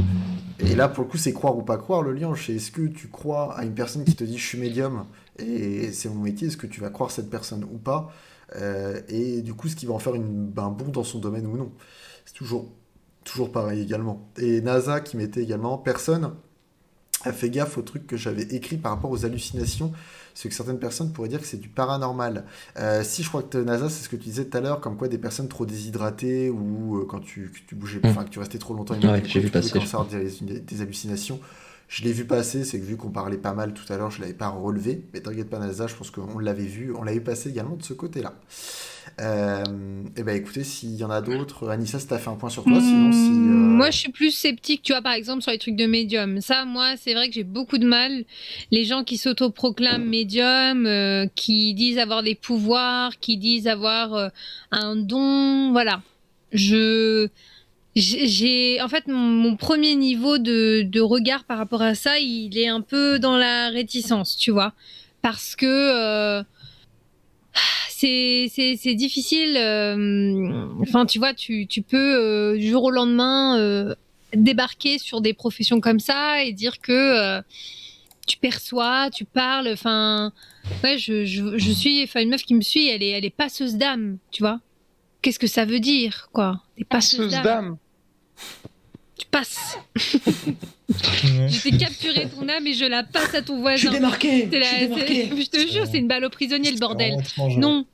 Et 0.60 0.76
là, 0.76 0.88
pour 0.88 1.04
le 1.04 1.10
coup, 1.10 1.18
c'est 1.18 1.34
croire 1.34 1.56
ou 1.56 1.62
pas 1.62 1.78
croire 1.78 2.01
le 2.01 2.14
liange. 2.14 2.43
C'est 2.47 2.54
est-ce 2.54 2.72
que 2.72 2.88
tu 2.88 3.08
crois 3.10 3.56
à 3.56 3.64
une 3.64 3.74
personne 3.74 4.04
qui 4.04 4.16
te 4.16 4.24
dit 4.24 4.38
je 4.38 4.45
suis 4.45 4.58
médium 4.58 5.06
et 5.39 5.91
c'est 5.91 6.10
mon 6.10 6.22
métier, 6.22 6.47
est-ce 6.47 6.58
que 6.58 6.68
tu 6.68 6.80
vas 6.82 6.89
croire 6.89 7.12
cette 7.12 7.30
personne 7.30 7.64
ou 7.64 7.78
pas? 7.78 8.12
Euh, 8.55 9.01
Et 9.07 9.41
du 9.41 9.53
coup, 9.53 9.67
ce 9.67 9.75
qui 9.75 9.85
va 9.85 9.93
en 9.93 9.99
faire 9.99 10.15
une, 10.15 10.47
ben, 10.47 10.63
un 10.65 10.69
bon 10.71 10.89
dans 10.89 11.03
son 11.03 11.19
domaine 11.19 11.45
ou 11.47 11.57
non. 11.57 11.71
C'est 12.25 12.33
toujours, 12.35 12.69
toujours 13.23 13.51
pareil 13.51 13.81
également. 13.81 14.29
Et 14.37 14.61
NASA 14.61 15.01
qui 15.01 15.17
mettait 15.17 15.41
également 15.43 15.77
personne 15.77 16.33
Ah, 17.25 17.31
Fais 17.33 17.49
gaffe 17.49 17.77
au 17.77 17.81
truc 17.81 18.05
que 18.07 18.17
j'avais 18.17 18.43
écrit 18.43 18.77
par 18.77 18.91
rapport 18.93 19.09
aux 19.11 19.25
hallucinations. 19.25 19.91
C'est 20.35 20.49
que 20.49 20.55
certaines 20.55 20.79
personnes 20.79 21.13
pourraient 21.13 21.29
dire 21.29 21.39
que 21.39 21.45
c'est 21.47 21.59
du 21.59 21.69
paranormal. 21.69 22.45
Euh, 22.77 23.03
si 23.03 23.21
je 23.23 23.29
crois 23.29 23.43
que 23.43 23.57
NASA, 23.59 23.87
c'est 23.89 24.03
ce 24.03 24.09
que 24.09 24.15
tu 24.15 24.23
disais 24.25 24.45
tout 24.45 24.57
à 24.57 24.61
l'heure, 24.61 24.81
comme 24.81 24.97
quoi 24.97 25.07
des 25.07 25.19
personnes 25.19 25.47
trop 25.47 25.65
déshydratées 25.65 26.49
ou 26.49 26.97
euh, 26.97 27.05
quand 27.05 27.19
tu, 27.19 27.51
que 27.51 27.59
tu 27.67 27.75
bougeais, 27.75 27.99
Mm. 28.03 28.07
enfin 28.07 28.23
que 28.23 28.29
tu 28.29 28.39
restais 28.39 28.57
trop 28.57 28.73
longtemps 28.73 28.95
Ouais, 28.95 29.21
j'ai 29.25 29.39
vu 29.39 29.51
tu 29.51 29.59
pouvais 29.59 29.79
passer, 29.79 29.79
des, 30.41 30.59
des 30.59 30.81
hallucinations. 30.81 31.39
Je 31.88 32.03
l'ai 32.03 32.11
vu 32.13 32.25
passer, 32.25 32.63
c'est 32.63 32.79
que 32.79 32.86
vu 32.86 32.97
qu'on 32.97 33.11
parlait 33.11 33.38
pas 33.38 33.53
mal 33.53 33.73
tout 33.73 33.91
à 33.93 33.97
l'heure, 33.97 34.09
je 34.09 34.19
l'avais 34.21 34.34
pas 34.34 34.47
relevé. 34.49 35.03
Mais 35.13 35.19
t'inquiète 35.21 35.49
pas, 35.49 35.59
NASA, 35.59 35.86
je 35.88 35.93
pense 35.95 36.09
qu'on 36.09 36.39
l'avait 36.39 36.65
vu, 36.65 36.91
on 36.95 37.03
l'avait 37.03 37.19
passé 37.19 37.49
également 37.49 37.75
de 37.75 37.84
ce 37.84 37.93
côté-là. 37.93 38.34
Euh, 39.21 39.63
et 40.15 40.23
ben 40.23 40.36
écoutez, 40.36 40.63
s'il 40.63 40.95
y 40.95 41.03
en 41.03 41.11
a 41.11 41.21
d'autres, 41.21 41.69
Anissa, 41.69 41.99
si 41.99 42.07
t'as 42.07 42.17
fait 42.17 42.29
un 42.29 42.36
point 42.36 42.49
sur 42.49 42.63
toi, 42.63 42.79
sinon 42.79 43.11
si. 43.11 43.29
euh, 43.29 43.34
Moi, 43.34 43.91
je 43.91 43.97
suis 43.99 44.11
plus 44.11 44.31
sceptique, 44.31 44.81
tu 44.81 44.93
vois, 44.93 45.01
par 45.03 45.13
exemple, 45.13 45.43
sur 45.43 45.51
les 45.51 45.59
trucs 45.59 45.75
de 45.75 45.86
médium. 45.86 46.41
Ça, 46.41 46.65
moi, 46.65 46.95
c'est 46.97 47.13
vrai 47.13 47.27
que 47.27 47.36
j'ai 47.36 47.43
beaucoup 47.43 47.77
de 47.77 47.86
mal. 47.86 48.23
Les 48.71 48.86
gens 48.86 49.03
qui 49.03 49.17
s'autoproclament 49.17 50.05
médium, 50.09 50.88
euh, 50.88 51.27
qui 51.36 51.73
disent 51.75 51.99
avoir 51.99 52.23
des 52.23 52.34
pouvoirs, 52.34 53.19
qui 53.19 53.38
disent 53.38 53.67
avoir 53.67 54.13
euh, 54.15 54.29
un 54.71 54.95
don, 54.95 55.71
voilà. 55.73 56.01
Je. 56.53 57.27
J'ai- 57.95 58.81
en 58.81 58.87
fait, 58.87 59.07
mon, 59.07 59.17
mon 59.17 59.55
premier 59.55 59.95
niveau 59.95 60.37
de, 60.37 60.81
de 60.83 60.99
regard 61.01 61.43
par 61.43 61.57
rapport 61.57 61.81
à 61.81 61.93
ça, 61.95 62.19
il 62.19 62.57
est 62.57 62.67
un 62.67 62.81
peu 62.81 63.19
dans 63.19 63.37
la 63.37 63.69
réticence, 63.69 64.35
tu 64.37 64.51
vois, 64.51 64.73
parce 65.21 65.55
que 65.55 65.65
euh, 65.67 66.43
c'est 67.89 68.47
c'est 68.53 68.77
c'est 68.81 68.95
difficile. 68.95 69.55
euh, 69.57 70.49
Enfin, 70.81 71.05
tu 71.05 71.19
vois, 71.19 71.33
tu 71.33 71.67
tu 71.67 71.81
peux 71.81 71.97
euh, 71.97 72.57
du 72.57 72.69
jour 72.69 72.83
au 72.83 72.91
lendemain 72.91 73.57
euh, 73.59 73.93
débarquer 74.33 74.97
sur 74.97 75.21
des 75.21 75.33
professions 75.33 75.79
comme 75.79 75.99
ça 75.99 76.43
et 76.43 76.51
dire 76.51 76.79
que 76.81 76.91
euh, 76.91 77.41
tu 78.27 78.37
perçois, 78.37 79.09
tu 79.11 79.25
parles. 79.25 79.69
Enfin, 79.71 80.31
ouais, 80.83 80.97
je, 80.97 81.25
je, 81.25 81.57
je 81.57 81.71
suis, 81.71 82.03
enfin, 82.03 82.21
une 82.21 82.29
meuf 82.29 82.43
qui 82.43 82.55
me 82.55 82.61
suit, 82.61 82.87
elle 82.89 83.03
est 83.03 83.09
elle 83.09 83.25
est 83.25 83.29
passeuse 83.35 83.75
d'âme, 83.75 84.17
tu 84.31 84.41
vois. 84.41 84.59
Qu'est-ce 85.21 85.39
que 85.39 85.47
ça 85.47 85.63
veut 85.63 85.79
dire, 85.79 86.29
quoi? 86.33 86.61
T'es 86.75 86.83
passeuse 86.83 87.19
Passeuse 87.19 87.31
d'âme. 87.31 87.77
Tu 89.17 89.25
passes. 89.31 89.77
Je 90.89 91.61
t'ai 91.61 91.77
capturé 91.77 92.27
ton 92.27 92.47
âme 92.49 92.65
et 92.67 92.73
je 92.73 92.85
la 92.85 93.03
passe 93.03 93.33
à 93.35 93.41
ton 93.41 93.59
voisin. 93.61 93.91
démarqué 93.91 94.47
C'est 94.51 94.59
la- 94.59 94.67
c'est- 94.67 95.29
je 95.41 95.49
te 95.49 95.71
jure, 95.71 95.85
c'est 95.89 95.97
une 95.99 96.07
balle 96.07 96.25
au 96.25 96.29
prisonnier, 96.29 96.71
le 96.71 96.77
bordel. 96.79 97.13
ouais. 97.37 97.55
Non, 97.57 97.85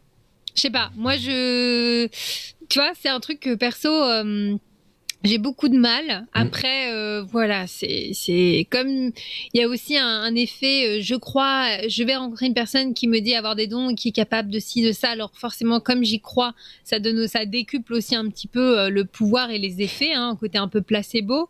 je 0.55 0.61
sais 0.61 0.69
pas. 0.69 0.91
Moi, 0.95 1.15
je, 1.17 2.07
tu 2.69 2.79
vois, 2.79 2.91
c'est 2.99 3.09
un 3.09 3.19
truc 3.19 3.39
que 3.39 3.55
perso, 3.55 3.89
euh, 3.89 4.55
j'ai 5.23 5.37
beaucoup 5.37 5.67
de 5.67 5.77
mal. 5.77 6.25
Après, 6.33 6.93
euh, 6.93 7.21
voilà, 7.23 7.65
c'est 7.67 8.65
comme 8.69 9.11
il 9.53 9.59
y 9.59 9.63
a 9.63 9.67
aussi 9.67 9.97
un, 9.97 10.07
un 10.07 10.33
effet. 10.35 10.85
euh, 10.87 10.99
je 11.01 11.15
crois, 11.15 11.67
je 11.87 12.03
vais 12.03 12.15
rencontrer 12.15 12.45
une 12.47 12.53
personne 12.53 12.93
qui 12.93 13.07
me 13.07 13.19
dit 13.19 13.35
avoir 13.35 13.55
des 13.55 13.67
dons, 13.67 13.89
et 13.89 13.95
qui 13.95 14.09
est 14.09 14.13
capable 14.13 14.49
de 14.49 14.59
ci, 14.59 14.81
de 14.81 14.91
ça. 14.91 15.09
Alors 15.09 15.31
forcément, 15.35 15.79
comme 15.79 16.03
j'y 16.03 16.21
crois, 16.21 16.53
ça 16.83 16.99
donne, 16.99 17.27
ça 17.27 17.45
décuple 17.45 17.93
aussi 17.93 18.15
un 18.15 18.29
petit 18.29 18.47
peu 18.47 18.79
euh, 18.79 18.89
le 18.89 19.03
pouvoir 19.05 19.51
et 19.51 19.59
les 19.59 19.81
effets, 19.81 20.13
hein, 20.13 20.37
côté 20.39 20.57
un 20.57 20.67
peu 20.67 20.81
placebo. 20.81 21.49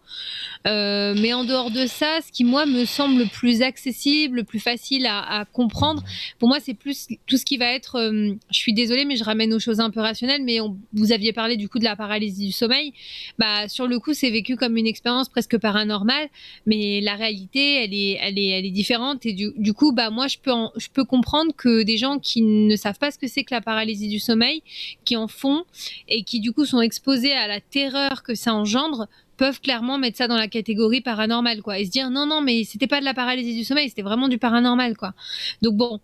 Euh, 0.67 1.13
mais 1.19 1.33
en 1.33 1.43
dehors 1.43 1.71
de 1.71 1.85
ça, 1.85 2.19
ce 2.25 2.31
qui 2.31 2.43
moi 2.43 2.65
me 2.65 2.85
semble 2.85 3.19
le 3.19 3.25
plus 3.27 3.61
accessible, 3.61 4.37
le 4.37 4.43
plus 4.43 4.59
facile 4.59 5.05
à, 5.05 5.39
à 5.41 5.45
comprendre, 5.45 6.03
pour 6.39 6.47
moi, 6.49 6.59
c'est 6.59 6.73
plus 6.73 7.07
tout 7.27 7.37
ce 7.37 7.45
qui 7.45 7.57
va 7.57 7.67
être. 7.73 7.95
euh, 7.97 8.33
je 8.51 8.57
suis 8.57 8.73
désolée, 8.73 9.05
mais 9.05 9.15
je 9.15 9.23
ramène 9.23 9.53
aux 9.53 9.59
choses 9.59 9.79
un 9.79 9.89
peu 9.89 9.99
rationnelles. 9.99 10.43
Mais 10.43 10.59
on- 10.59 10.77
vous 10.93 11.11
aviez 11.11 11.33
parlé 11.33 11.55
du 11.57 11.69
coup 11.69 11.79
de 11.79 11.83
la 11.83 11.95
paralysie 11.95 12.47
du 12.47 12.51
sommeil. 12.51 12.93
Bah, 13.37 13.58
sur 13.67 13.87
le 13.87 13.99
coup, 13.99 14.13
c'est 14.13 14.29
vécu 14.29 14.55
comme 14.55 14.77
une 14.77 14.87
expérience 14.87 15.29
presque 15.29 15.57
paranormale, 15.57 16.29
mais 16.65 17.01
la 17.01 17.15
réalité, 17.15 17.83
elle 17.83 17.93
est, 17.93 18.17
elle 18.21 18.37
est, 18.39 18.47
elle 18.47 18.65
est 18.65 18.71
différente. 18.71 19.25
Et 19.25 19.33
du, 19.33 19.73
coup, 19.73 19.91
bah, 19.91 20.09
moi, 20.09 20.27
je 20.27 20.37
peux, 20.37 20.51
je 20.77 20.87
peux 20.89 21.03
comprendre 21.03 21.51
que 21.55 21.83
des 21.83 21.97
gens 21.97 22.19
qui 22.19 22.41
ne 22.41 22.75
savent 22.75 22.97
pas 22.97 23.11
ce 23.11 23.17
que 23.17 23.27
c'est 23.27 23.43
que 23.43 23.53
la 23.53 23.61
paralysie 23.61 24.07
du 24.07 24.19
sommeil, 24.19 24.63
qui 25.05 25.15
en 25.15 25.27
font 25.27 25.65
et 26.07 26.23
qui 26.23 26.39
du 26.39 26.51
coup 26.51 26.65
sont 26.65 26.81
exposés 26.81 27.33
à 27.33 27.47
la 27.47 27.59
terreur 27.59 28.23
que 28.23 28.35
ça 28.35 28.53
engendre 28.53 29.07
peuvent 29.37 29.61
clairement 29.61 29.97
mettre 29.97 30.17
ça 30.17 30.27
dans 30.27 30.37
la 30.37 30.49
catégorie 30.49 30.99
paranormale 30.99 31.61
quoi 31.61 31.79
et 31.79 31.85
se 31.85 31.91
dire 31.91 32.09
non 32.09 32.25
non 32.25 32.41
mais 32.41 32.65
c'était 32.65 32.87
pas 32.87 32.99
de 32.99 33.05
la 33.05 33.13
paralysie 33.13 33.55
du 33.55 33.63
sommeil 33.63 33.87
c'était 33.87 34.01
vraiment 34.01 34.27
du 34.27 34.37
paranormal 34.37 34.97
quoi 34.97 35.13
donc 35.61 35.75
bon 35.75 36.01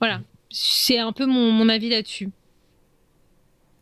voilà 0.00 0.22
c'est 0.48 0.98
un 0.98 1.12
peu 1.12 1.26
mon, 1.26 1.52
mon 1.52 1.68
avis 1.68 1.90
là-dessus 1.90 2.30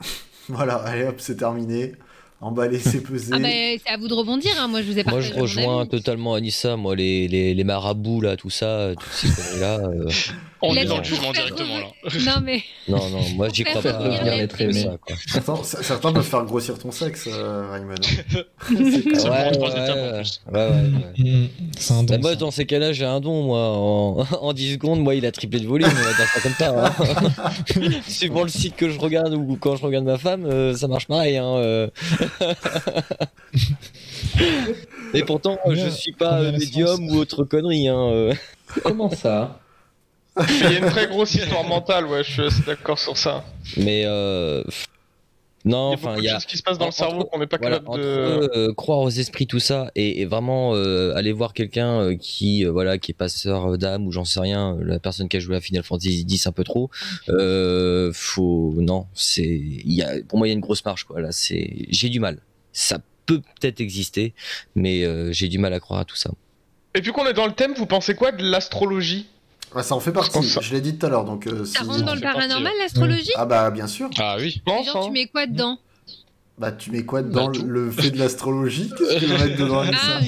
Voilà, 0.49 0.77
allez 0.77 1.05
hop, 1.05 1.16
c'est 1.18 1.37
terminé. 1.37 1.93
Emballer, 2.41 2.78
c'est 2.78 3.01
pesé. 3.03 3.32
ah 3.34 3.39
ben 3.39 3.78
c'est 3.84 3.91
à 3.93 3.97
vous 3.97 4.09
de 4.09 4.14
rebondir 4.14 4.51
hein. 4.59 4.68
moi 4.68 4.82
je 4.82 4.87
vous 4.87 4.99
ai 4.99 5.05
Moi, 5.05 5.05
partagé 5.05 5.30
je 5.30 5.34
mon 5.37 5.41
rejoins 5.43 5.87
totalement 5.87 6.34
Anissa. 6.34 6.76
Moi, 6.76 6.95
les, 6.95 7.28
les, 7.28 7.55
les 7.55 7.64
marabouts, 7.64 8.20
là, 8.20 8.37
tout 8.37 8.51
ça, 8.51 8.91
toutes 8.95 9.12
ces 9.12 9.28
conneries-là. 9.28 9.78
euh, 9.89 10.09
On 10.62 10.74
est 10.74 10.84
dans 10.86 10.98
le 10.98 11.04
jugement 11.04 11.32
directement 11.32 11.78
là. 11.78 11.86
non 12.24 12.40
mais 12.42 12.62
Non, 12.88 13.11
non, 13.11 13.20
moi, 13.34 13.48
j'y 13.52 13.62
crois 13.64 13.82
faire 13.82 13.98
pas. 13.98 14.04
revenir 14.04 14.22
euh, 14.32 14.36
l'être 14.36 14.61
aimé. 14.61 14.72
ça, 14.84 14.96
quoi. 15.04 15.16
Certains, 15.26 15.62
certains 15.82 16.12
peuvent 16.12 16.24
faire 16.24 16.44
grossir 16.44 16.78
ton 16.78 16.90
sexe, 16.90 17.28
euh, 17.30 17.70
Raymond. 17.72 17.94
C'est 21.78 21.92
un 21.92 22.02
Bah, 22.04 22.16
don. 22.16 22.20
moi, 22.22 22.30
ça. 22.30 22.36
dans 22.36 22.50
ces 22.50 22.64
cas-là, 22.64 22.92
j'ai 22.92 23.04
un 23.04 23.20
don, 23.20 23.42
moi. 23.42 23.59
En, 23.76 24.26
en 24.40 24.52
10 24.52 24.72
secondes, 24.74 25.00
moi, 25.00 25.14
il 25.14 25.26
a 25.26 25.32
triplé 25.32 25.61
de 25.61 25.66
volume, 25.66 25.88
on 25.88 26.40
comme 26.40 26.52
ça. 26.59 26.86
Hein. 26.86 26.92
Suivant 28.09 28.42
le 28.42 28.48
site 28.48 28.76
que 28.76 28.88
je 28.88 28.98
regarde 28.98 29.34
ou 29.34 29.57
quand 29.61 29.76
je 29.76 29.82
regarde 29.84 30.04
ma 30.07 30.16
femme, 30.18 30.46
euh, 30.46 30.74
ça 30.74 30.88
marche 30.88 31.07
pareil. 31.07 31.36
Hein, 31.36 31.57
euh. 31.57 31.88
Et 35.14 35.22
pourtant, 35.24 35.59
Combien- 35.62 35.84
je 35.84 35.90
suis 35.90 36.12
pas 36.12 36.50
médium 36.52 37.09
ou 37.11 37.16
autre 37.16 37.44
connerie. 37.44 37.88
Hein, 37.88 38.09
euh. 38.11 38.34
Comment 38.82 39.11
ça? 39.11 39.61
Il 40.49 40.61
y 40.61 40.76
a 40.76 40.78
une 40.78 40.91
très 40.91 41.07
grosse 41.07 41.34
histoire 41.37 41.64
mentale, 41.64 42.07
ouais, 42.07 42.22
je 42.24 42.30
suis 42.32 42.43
assez 42.43 42.62
d'accord 42.62 42.99
sur 42.99 43.16
ça. 43.16 43.45
Mais 43.76 44.03
euh, 44.05 44.62
non, 45.64 45.91
Il 45.97 46.03
y 46.03 46.07
a 46.07 46.11
enfin, 46.11 46.11
beaucoup 46.11 46.18
il 46.18 46.22
de 46.22 46.26
y 46.26 46.30
a 46.30 46.34
choses 46.34 46.47
qui 46.47 46.57
se 46.59 46.62
passent 46.62 46.78
dans 46.78 46.87
le 46.87 46.93
cerveau 46.93 47.24
qu'on 47.24 47.39
n'est 47.41 47.47
pas 47.47 47.57
voilà, 47.59 47.76
capable 47.78 47.89
entre 47.91 48.03
de. 48.03 48.51
euh, 48.57 48.72
croire 48.74 49.01
aux 49.01 49.11
esprits 49.11 49.47
tout 49.49 49.59
ça 49.59 49.91
et, 49.97 50.20
et 50.20 50.24
vraiment 50.24 50.74
euh, 50.74 51.14
aller 51.16 51.32
voir 51.32 51.55
quelqu'un 51.55 52.01
euh, 52.01 52.16
qui 52.16 52.64
euh, 52.64 52.70
voilà 52.70 52.99
qui 52.99 53.11
est 53.12 53.14
passeur 53.14 53.76
d'âme 53.76 54.07
ou 54.07 54.12
j'en 54.12 54.24
sais 54.24 54.39
rien 54.39 54.76
la 54.80 54.99
personne 55.01 55.28
qui 55.28 55.39
a 55.39 55.41
joué 55.41 55.57
à 55.57 55.61
Final 55.61 55.82
Fantasy 55.82 56.24
X 56.28 56.47
un 56.47 56.53
peu 56.53 56.62
trop. 56.64 56.91
Euh, 57.30 58.12
faut 58.14 58.74
non 58.76 59.07
c'est 59.14 59.43
il 59.45 59.93
y 59.93 60.03
a 60.03 60.22
pour 60.28 60.39
moi 60.39 60.47
il 60.47 60.51
y 60.51 60.53
a 60.53 60.55
une 60.55 60.61
grosse 60.61 60.84
marche 60.84 61.05
quoi. 61.05 61.20
Là 61.20 61.32
c'est 61.32 61.87
j'ai 61.89 62.11
du 62.11 62.20
mal. 62.20 62.39
Ça 62.72 62.99
peut 63.24 63.41
peut-être 63.61 63.80
exister 63.80 64.34
mais 64.76 65.03
euh, 65.05 65.32
j'ai 65.32 65.49
du 65.49 65.59
mal 65.59 65.72
à 65.72 65.80
croire 65.80 65.99
à 66.01 66.05
tout 66.05 66.14
ça. 66.16 66.30
Et 66.95 67.03
puis 67.03 67.11
qu'on 67.11 67.26
est 67.26 67.32
dans 67.34 67.47
le 67.47 67.53
thème, 67.53 67.74
vous 67.76 67.87
pensez 67.87 68.14
quoi 68.14 68.30
de 68.32 68.45
l'astrologie? 68.45 69.26
Ouais, 69.74 69.82
ça 69.82 69.94
en 69.94 70.00
fait 70.00 70.12
partie, 70.12 70.38
je 70.42 70.72
l'ai 70.74 70.80
dit 70.80 70.96
tout 70.96 71.06
à 71.06 71.08
l'heure. 71.08 71.24
Donc, 71.24 71.46
euh, 71.46 71.64
ça 71.64 71.80
si- 71.80 71.84
rentre 71.86 72.04
dans 72.04 72.14
le 72.14 72.20
paranormal 72.20 72.72
l'astrologie 72.78 73.30
Ah 73.36 73.44
bah 73.44 73.70
bien 73.70 73.86
sûr. 73.86 74.08
Ah 74.18 74.36
oui. 74.38 74.50
Je 74.56 74.60
pense, 74.62 74.86
genre 74.86 75.06
tu 75.06 75.10
mets 75.12 75.26
quoi 75.26 75.46
dedans 75.46 75.78
Bah 76.58 76.72
tu 76.72 76.90
mets 76.90 77.04
quoi 77.04 77.22
dans 77.22 77.50
Bah, 77.50 77.58
le 77.66 77.90
fait 77.90 78.10
de 78.10 78.18
l'astrologie? 78.18 78.90
Qu'est-ce 78.96 79.14
que 79.14 79.18
tu 79.20 79.26
veux 79.26 79.38
mettre 79.38 79.56
dedans 79.60 79.82
ah 79.84 80.20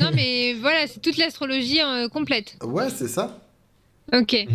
non 0.00 0.10
mais 0.14 0.54
voilà 0.54 0.86
c'est 0.86 1.00
toute 1.00 1.16
l'astrologie 1.16 1.80
euh, 1.80 2.08
complète 2.08 2.56
Ouais, 2.62 2.88
c'est 2.94 3.08
ça. 3.08 3.40
ok 4.12 4.46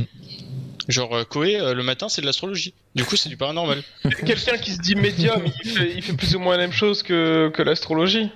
Genre 0.88 1.14
euh, 1.14 1.24
Koé, 1.26 1.60
euh, 1.60 1.74
le 1.74 1.84
matin, 1.84 2.08
c'est 2.08 2.22
de 2.22 2.26
l'astrologie. 2.26 2.74
Du 2.96 3.04
coup, 3.04 3.18
c'est 3.18 3.28
du 3.28 3.36
paranormal. 3.36 3.84
Quelqu'un 4.26 4.58
qui 4.58 4.72
se 4.72 4.80
dit 4.80 4.96
médium, 4.96 5.44
il 5.66 5.70
fait, 5.70 5.94
il 5.98 6.02
fait 6.02 6.14
plus 6.14 6.34
ou 6.38 6.40
moins 6.40 6.54
la 6.56 6.60
même 6.64 6.72
chose 6.72 7.04
que, 7.04 7.50
que 7.54 7.62
l'astrologie. 7.62 8.30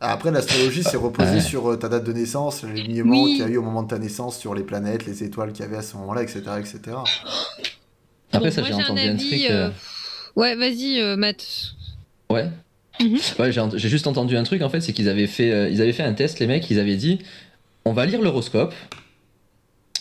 Après, 0.00 0.30
l'astrologie, 0.30 0.82
c'est 0.82 0.96
reposé 0.98 1.36
Ouais. 1.36 1.40
sur 1.40 1.70
euh, 1.70 1.76
ta 1.76 1.88
date 1.88 2.04
de 2.04 2.12
naissance, 2.12 2.62
l'alignement 2.62 3.22
Oui. 3.22 3.36
qu'il 3.36 3.38
y 3.40 3.42
a 3.42 3.48
eu 3.48 3.56
au 3.56 3.62
moment 3.62 3.82
de 3.82 3.88
ta 3.88 3.98
naissance 3.98 4.38
sur 4.38 4.54
les 4.54 4.62
planètes, 4.62 5.06
les 5.06 5.24
étoiles 5.24 5.52
qu'il 5.52 5.64
y 5.64 5.68
avait 5.68 5.78
à 5.78 5.82
ce 5.82 5.96
moment-là, 5.96 6.22
etc. 6.22 6.42
etc. 6.60 6.96
Après, 8.32 8.48
Bon, 8.50 8.54
ça, 8.54 8.62
j'ai 8.62 8.74
entendu 8.74 9.00
un, 9.00 9.10
avis, 9.14 9.28
truc. 9.28 9.50
euh, 9.50 9.68
euh, 9.68 9.70
ouais 10.36 10.54
vas-y 10.56 11.00
euh, 11.00 11.16
Matt 11.16 11.44
Ouais. 12.30 12.50
Mhm. 13.00 13.18
Ouais, 13.38 13.52
j'ai 13.52 13.88
juste 13.88 14.06
entendu 14.06 14.36
un 14.36 14.42
truc 14.42 14.62
en 14.62 14.68
fait, 14.68 14.80
c'est 14.80 14.92
qu'ils 14.92 15.08
avaient 15.08 15.26
fait, 15.26 15.50
euh, 15.52 15.68
ils 15.70 15.80
avaient 15.80 15.92
fait 15.92 16.02
un 16.02 16.12
test, 16.14 16.40
les 16.40 16.46
mecs, 16.46 16.68
ils 16.70 16.78
avaient 16.80 16.96
dit, 16.96 17.18
on 17.84 17.92
va 17.92 18.04
lire 18.06 18.20
l'horoscope, 18.22 18.74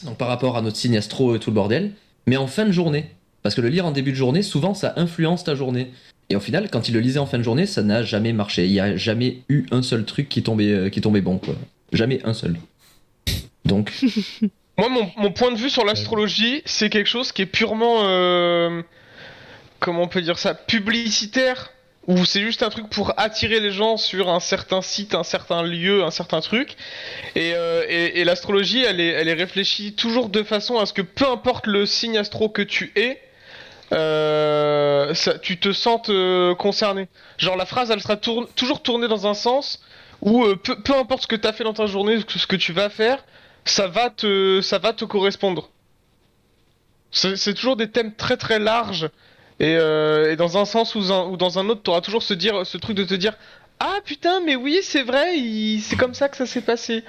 donc 0.03 0.17
par 0.17 0.27
rapport 0.27 0.57
à 0.57 0.61
notre 0.61 0.77
signe 0.77 0.97
astro 0.97 1.35
et 1.35 1.39
tout 1.39 1.49
le 1.51 1.55
bordel, 1.55 1.91
mais 2.25 2.37
en 2.37 2.47
fin 2.47 2.65
de 2.65 2.71
journée, 2.71 3.11
parce 3.43 3.53
que 3.55 3.61
le 3.61 3.67
lire 3.69 3.85
en 3.85 3.91
début 3.91 4.11
de 4.11 4.17
journée, 4.17 4.41
souvent 4.41 4.73
ça 4.73 4.93
influence 4.97 5.43
ta 5.43 5.55
journée. 5.55 5.91
Et 6.29 6.35
au 6.35 6.39
final, 6.39 6.69
quand 6.71 6.89
ils 6.89 6.93
le 6.93 6.99
lisaient 7.01 7.19
en 7.19 7.25
fin 7.25 7.37
de 7.37 7.43
journée, 7.43 7.65
ça 7.65 7.83
n'a 7.83 8.03
jamais 8.03 8.33
marché. 8.33 8.65
Il 8.65 8.71
n'y 8.71 8.79
a 8.79 8.95
jamais 8.97 9.39
eu 9.49 9.65
un 9.71 9.81
seul 9.81 10.05
truc 10.05 10.27
qui 10.27 10.41
tombait, 10.43 10.71
euh, 10.71 10.89
qui 10.89 11.01
tombait 11.01 11.21
bon, 11.21 11.37
quoi. 11.37 11.55
Jamais 11.93 12.19
un 12.23 12.33
seul. 12.33 12.57
Donc, 13.65 13.91
Moi, 14.77 14.89
mon, 14.89 15.09
mon 15.17 15.31
point 15.31 15.51
de 15.51 15.57
vue 15.57 15.69
sur 15.69 15.85
l'astrologie, 15.85 16.61
c'est 16.65 16.89
quelque 16.89 17.07
chose 17.07 17.31
qui 17.31 17.43
est 17.43 17.45
purement. 17.45 18.01
euh, 18.05 18.81
comment 19.79 20.01
on 20.03 20.07
peut 20.07 20.21
dire 20.21 20.37
ça 20.37 20.53
Publicitaire. 20.53 21.71
Ou 22.07 22.23
c'est 22.23 22.41
juste 22.41 22.61
un 22.61 22.69
truc 22.69 22.87
pour 22.89 23.13
attirer 23.17 23.59
les 23.59 23.71
gens 23.71 23.97
sur 23.97 24.29
un 24.29 24.39
certain 24.39 24.83
site, 24.83 25.15
un 25.15 25.23
certain 25.23 25.63
lieu, 25.63 26.03
un 26.03 26.11
certain 26.11 26.39
truc. 26.39 26.75
Et, 27.35 27.53
euh, 27.55 27.83
et, 27.89 28.19
et 28.19 28.23
l'astrologie, 28.25 28.83
elle 28.83 28.99
est, 28.99 29.07
elle 29.07 29.27
est 29.27 29.33
réfléchie 29.33 29.93
toujours 29.93 30.29
de 30.29 30.43
façon 30.43 30.77
à 30.77 30.85
ce 30.85 30.93
que 30.93 31.01
peu 31.01 31.27
importe 31.27 31.65
le 31.65 31.87
signe 31.87 32.17
astro 32.17 32.47
que 32.49 32.61
tu 32.61 32.91
es, 32.95 33.19
euh, 33.95 35.13
tu 35.41 35.57
te 35.57 35.71
sentes 35.71 36.09
euh, 36.09 36.53
concerné. 36.55 37.07
Genre 37.37 37.55
la 37.55 37.65
phrase, 37.65 37.91
elle 37.91 38.01
sera 38.01 38.17
toujours 38.17 38.81
tournée 38.83 39.07
dans 39.07 39.25
un 39.25 39.33
sens 39.33 39.81
où 40.21 40.43
euh, 40.43 40.55
peu, 40.55 40.93
importe 40.95 41.23
ce 41.23 41.27
que 41.27 41.35
tu 41.35 41.47
as 41.47 41.53
fait 41.53 41.63
dans 41.63 41.73
ta 41.73 41.85
journée, 41.85 42.19
ce 42.27 42.45
que- 42.45 42.55
tu 42.57 42.73
vas 42.73 42.89
faire, 42.89 43.23
ça 43.63 43.87
va 43.87 44.09
te, 44.09 45.05
correspondre. 45.05 45.69
C'est 47.11 47.53
toujours 47.53 47.77
des 47.77 47.89
thèmes 47.89 48.13
très 48.13 48.35
très 48.35 48.59
larges 48.59 49.09
et, 49.61 49.77
dans 50.37 50.57
un 50.57 50.65
sens 50.65 50.95
ou, 50.95 51.01
dans 51.37 51.59
un 51.59 51.69
autre, 51.69 51.81
tu 51.81 51.89
auras 51.89 52.01
toujours 52.01 52.23
ce, 52.23 52.33
dire, 52.33 52.65
ce 52.65 52.77
truc 52.77 52.97
de 52.97 53.05
te 53.05 53.13
dire 53.13 53.33
Ah 53.79 53.99
putain, 54.03 54.41
mais 54.41 54.57
oui, 54.57 54.79
c'est 54.83 55.03
vrai, 55.03 55.37
c'est 55.81 55.95
comme 55.95 56.13
ça 56.13 56.27
que 56.27 56.35
ça 56.35 56.45
s'est 56.45 56.61
passé. 56.61 57.05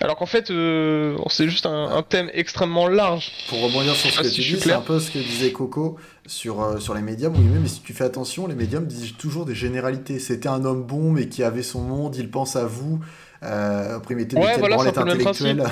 Alors 0.00 0.16
qu'en 0.16 0.26
fait, 0.26 0.50
euh, 0.50 1.16
c'est 1.28 1.48
juste 1.48 1.66
un, 1.66 1.90
un 1.96 2.02
thème 2.02 2.30
extrêmement 2.34 2.88
large. 2.88 3.30
Pour 3.48 3.60
rebondir 3.62 3.94
sur 3.94 4.10
ce 4.10 4.18
Ah, 4.18 4.22
que 4.22 4.28
si 4.28 4.34
tu 4.42 4.54
dis, 4.54 4.60
c'est 4.60 4.72
un 4.72 4.80
peu 4.80 4.98
ce 4.98 5.10
que 5.10 5.18
disait 5.18 5.52
Coco 5.52 5.96
sur, 6.26 6.62
euh, 6.62 6.78
sur 6.78 6.94
les 6.94 7.00
médiums. 7.02 7.34
Oui, 7.36 7.58
mais 7.62 7.68
si 7.68 7.80
tu 7.80 7.92
fais 7.92 8.04
attention, 8.04 8.46
les 8.46 8.54
médiums 8.54 8.86
disent 8.86 9.16
toujours 9.16 9.44
des 9.46 9.54
généralités. 9.54 10.18
C'était 10.18 10.48
un 10.48 10.64
homme 10.64 10.82
bon, 10.84 11.10
mais 11.12 11.28
qui 11.28 11.42
avait 11.42 11.62
son 11.62 11.80
monde, 11.80 12.16
il 12.16 12.30
pense 12.30 12.56
à 12.56 12.66
vous. 12.66 13.00
Euh, 13.42 13.96
après, 13.96 14.14
il 14.14 14.16
mettait 14.18 14.36
Ouais, 14.38 14.58
voilà, 14.58 14.76
intellectuelles. 14.76 15.64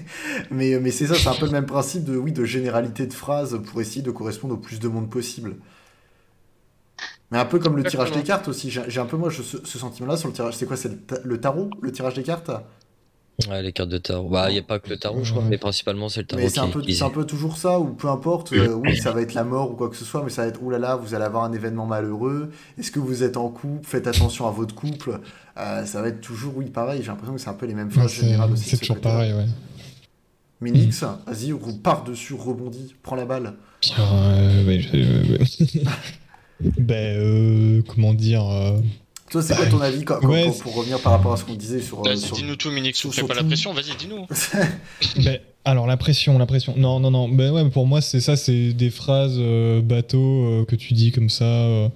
mais 0.50 0.78
mais 0.80 0.90
c'est 0.90 1.06
ça, 1.06 1.14
c'est 1.14 1.28
un 1.28 1.34
peu 1.34 1.46
le 1.46 1.52
même 1.52 1.66
principe 1.66 2.04
de, 2.04 2.16
oui, 2.16 2.32
de 2.32 2.44
généralité 2.44 3.06
de 3.06 3.12
phrases 3.14 3.60
pour 3.70 3.80
essayer 3.80 4.02
de 4.02 4.10
correspondre 4.10 4.54
au 4.54 4.58
plus 4.58 4.80
de 4.80 4.88
monde 4.88 5.08
possible. 5.08 5.56
Mais 7.30 7.38
un 7.38 7.44
peu 7.46 7.58
comme 7.58 7.76
le 7.76 7.84
tirage 7.84 8.12
des 8.12 8.22
cartes 8.22 8.48
aussi. 8.48 8.70
J'ai 8.70 8.82
j'ai 8.88 9.00
un 9.00 9.06
peu, 9.06 9.16
moi, 9.16 9.30
je- 9.30 9.42
ce, 9.42 9.56
ce 9.64 9.78
sentiment-là 9.78 10.16
sur 10.16 10.28
le 10.28 10.34
tirage. 10.34 10.54
C'est 10.54 10.66
quoi 10.66 10.76
C'est 10.76 10.88
le, 10.90 10.98
ta- 10.98 11.20
le 11.24 11.40
tarot 11.40 11.70
Le 11.80 11.90
tirage 11.90 12.14
des 12.14 12.22
cartes? 12.22 12.50
Ouais, 13.48 13.62
les 13.62 13.72
cartes 13.72 13.88
de 13.88 13.98
tarot. 13.98 14.28
Bah, 14.28 14.50
il 14.50 14.52
n'y 14.52 14.58
a 14.58 14.62
pas 14.62 14.78
que 14.78 14.88
le 14.90 14.96
tarot, 14.98 15.24
je 15.24 15.30
crois, 15.32 15.42
Ouais. 15.42 15.48
mais 15.50 15.58
principalement 15.58 16.08
c'est 16.08 16.20
le 16.20 16.26
tarot 16.26 16.42
Mais 16.42 16.48
qui 16.48 16.54
c'est 16.54 16.60
un, 16.60 16.68
peu, 16.68 16.78
utilisé. 16.80 16.98
c'est 17.00 17.04
un 17.06 17.10
peu 17.10 17.24
toujours 17.24 17.56
ça, 17.56 17.80
ou 17.80 17.86
peu 17.86 18.08
importe, 18.08 18.52
euh, 18.52 18.74
oui, 18.74 18.96
ça 18.96 19.10
va 19.10 19.20
être 19.22 19.34
la 19.34 19.42
mort 19.42 19.70
ou 19.72 19.74
quoi 19.74 19.88
que 19.88 19.96
ce 19.96 20.04
soit, 20.04 20.22
mais 20.22 20.30
ça 20.30 20.42
va 20.42 20.48
être, 20.48 20.62
oulala, 20.62 20.96
vous 20.96 21.14
allez 21.14 21.24
avoir 21.24 21.42
un 21.44 21.52
événement 21.52 21.86
malheureux, 21.86 22.50
est-ce 22.78 22.90
que 22.92 23.00
vous 23.00 23.22
êtes 23.22 23.36
en 23.36 23.48
couple, 23.48 23.84
faites 23.86 24.06
attention 24.06 24.46
à 24.46 24.50
votre 24.50 24.74
couple, 24.74 25.18
Euh, 25.58 25.84
ça 25.84 26.00
va 26.00 26.08
être 26.08 26.20
toujours, 26.22 26.56
oui, 26.56 26.66
pareil, 26.70 27.00
j'ai 27.02 27.08
l'impression 27.08 27.34
que 27.34 27.40
c'est 27.40 27.50
un 27.50 27.54
peu 27.54 27.66
les 27.66 27.74
mêmes 27.74 27.88
Ouais, 27.88 27.92
phrases 27.94 28.12
c'est 28.12 28.22
générales 28.22 28.52
aussi. 28.52 28.70
c'est 28.70 28.78
toujours 28.78 29.00
pareil, 29.00 29.32
ouais. 29.34 29.46
Minix, 30.60 31.02
vas-y, 31.26 31.52
on 31.52 31.58
part 31.78 32.04
dessus, 32.04 32.34
rebondis, 32.34 32.94
prends 33.02 33.16
la 33.16 33.24
balle. 33.24 33.54
Euh, 33.98 34.64
ouais, 34.64 34.80
ben, 36.78 37.16
euh, 37.18 37.82
comment 37.88 38.14
dire 38.14 38.46
euh, 38.48 38.78
Toi, 39.32 39.42
c'est 39.42 39.56
quoi 39.56 39.66
ton 39.66 39.80
avis 39.80 40.04
quand- 40.04 40.20
quand- 40.20 40.28
Ouais, 40.28 40.50
c'est- 40.54 40.62
pour 40.62 40.74
revenir 40.76 41.00
par 41.00 41.12
rapport 41.12 41.32
à 41.32 41.36
ce 41.36 41.44
qu'on 41.44 41.54
disait 41.54 41.80
sur... 41.80 42.00
euh, 42.00 42.02
Vas-y, 42.04 42.18
sur- 42.20 42.36
dis-nous 42.36 42.56
tout, 42.56 42.70
Minix, 42.70 42.98
sur- 42.98 43.08
on 43.08 43.12
fait 43.12 43.22
pas 43.24 43.34
la 43.34 43.42
pression, 43.44 43.72
vas-y, 43.72 43.96
dis-nous. 43.96 44.26
Ben, 45.24 45.40
alors 45.64 45.86
la 45.86 45.96
pression, 45.96 46.38
la 46.38 46.46
pression. 46.46 46.74
Non, 46.76 46.98
non, 46.98 47.12
non. 47.12 47.28
Ben 47.28 47.52
ouais, 47.52 47.68
pour 47.70 47.86
moi 47.86 48.00
c'est 48.00 48.20
ça, 48.20 48.34
c'est 48.34 48.72
des 48.72 48.90
phrases 48.90 49.36
euh, 49.38 49.80
bateau 49.80 50.18
euh, 50.44 50.64
que 50.64 50.74
tu 50.74 50.92
dis 50.92 51.12
comme 51.12 51.30
ça, 51.30 51.44
euh, 51.44 51.88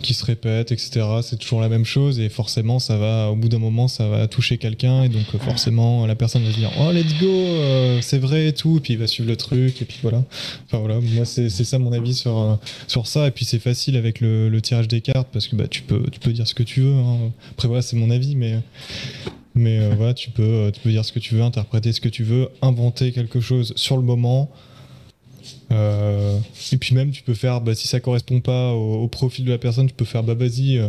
qui 0.00 0.14
se 0.14 0.24
répètent, 0.24 0.72
etc. 0.72 1.06
C'est 1.22 1.38
toujours 1.38 1.60
la 1.60 1.68
même 1.68 1.84
chose 1.84 2.18
et 2.18 2.30
forcément 2.30 2.78
ça 2.78 2.96
va, 2.96 3.30
au 3.30 3.36
bout 3.36 3.50
d'un 3.50 3.58
moment, 3.58 3.88
ça 3.88 4.08
va 4.08 4.26
toucher 4.26 4.56
quelqu'un 4.56 5.02
et 5.02 5.10
donc 5.10 5.26
forcément 5.44 6.06
la 6.06 6.14
personne 6.14 6.42
va 6.44 6.50
se 6.50 6.56
dire 6.56 6.70
oh 6.80 6.90
let's 6.92 7.12
go, 7.20 8.00
c'est 8.00 8.18
vrai 8.18 8.48
et 8.48 8.52
tout, 8.54 8.78
et 8.78 8.80
puis 8.80 8.94
il 8.94 8.98
va 8.98 9.06
suivre 9.06 9.28
le 9.28 9.36
truc 9.36 9.82
et 9.82 9.84
puis 9.84 9.98
voilà. 10.00 10.22
Enfin 10.66 10.78
voilà, 10.78 10.98
moi 11.00 11.26
c'est 11.26 11.50
ça 11.50 11.78
mon 11.78 11.92
avis 11.92 12.14
sur 12.14 12.58
sur 12.88 13.06
ça 13.06 13.26
et 13.26 13.30
puis 13.32 13.44
c'est 13.44 13.58
facile 13.58 13.96
avec 13.96 14.20
le, 14.20 14.48
le 14.48 14.60
tirage 14.62 14.88
des 14.88 15.02
cartes 15.02 15.28
parce 15.32 15.46
que 15.46 15.56
bah 15.56 15.68
tu 15.68 15.82
peux 15.82 16.02
tu 16.10 16.20
peux 16.20 16.32
dire 16.32 16.46
ce 16.46 16.54
que 16.54 16.62
tu 16.62 16.80
veux. 16.80 16.94
hein. 16.94 17.18
Après 17.50 17.68
voilà 17.68 17.82
c'est 17.82 17.96
mon 17.96 18.10
avis 18.10 18.34
mais 18.34 18.56
mais 19.60 19.78
euh, 19.78 19.94
voilà, 19.96 20.14
tu 20.14 20.30
peux, 20.30 20.42
euh, 20.42 20.70
tu 20.70 20.80
peux 20.80 20.90
dire 20.90 21.04
ce 21.04 21.12
que 21.12 21.18
tu 21.18 21.34
veux, 21.34 21.42
interpréter 21.42 21.92
ce 21.92 22.00
que 22.00 22.08
tu 22.08 22.24
veux, 22.24 22.48
inventer 22.62 23.12
quelque 23.12 23.40
chose 23.40 23.72
sur 23.76 23.96
le 23.96 24.02
moment. 24.02 24.50
Euh, 25.70 26.38
et 26.72 26.76
puis 26.78 26.94
même, 26.94 27.10
tu 27.10 27.22
peux 27.22 27.34
faire, 27.34 27.60
bah, 27.60 27.74
si 27.74 27.86
ça 27.86 28.00
correspond 28.00 28.40
pas 28.40 28.72
au, 28.72 29.02
au 29.02 29.08
profil 29.08 29.44
de 29.44 29.50
la 29.50 29.58
personne, 29.58 29.86
tu 29.86 29.94
peux 29.94 30.04
faire, 30.06 30.22
bah 30.22 30.34
vas-y, 30.34 30.80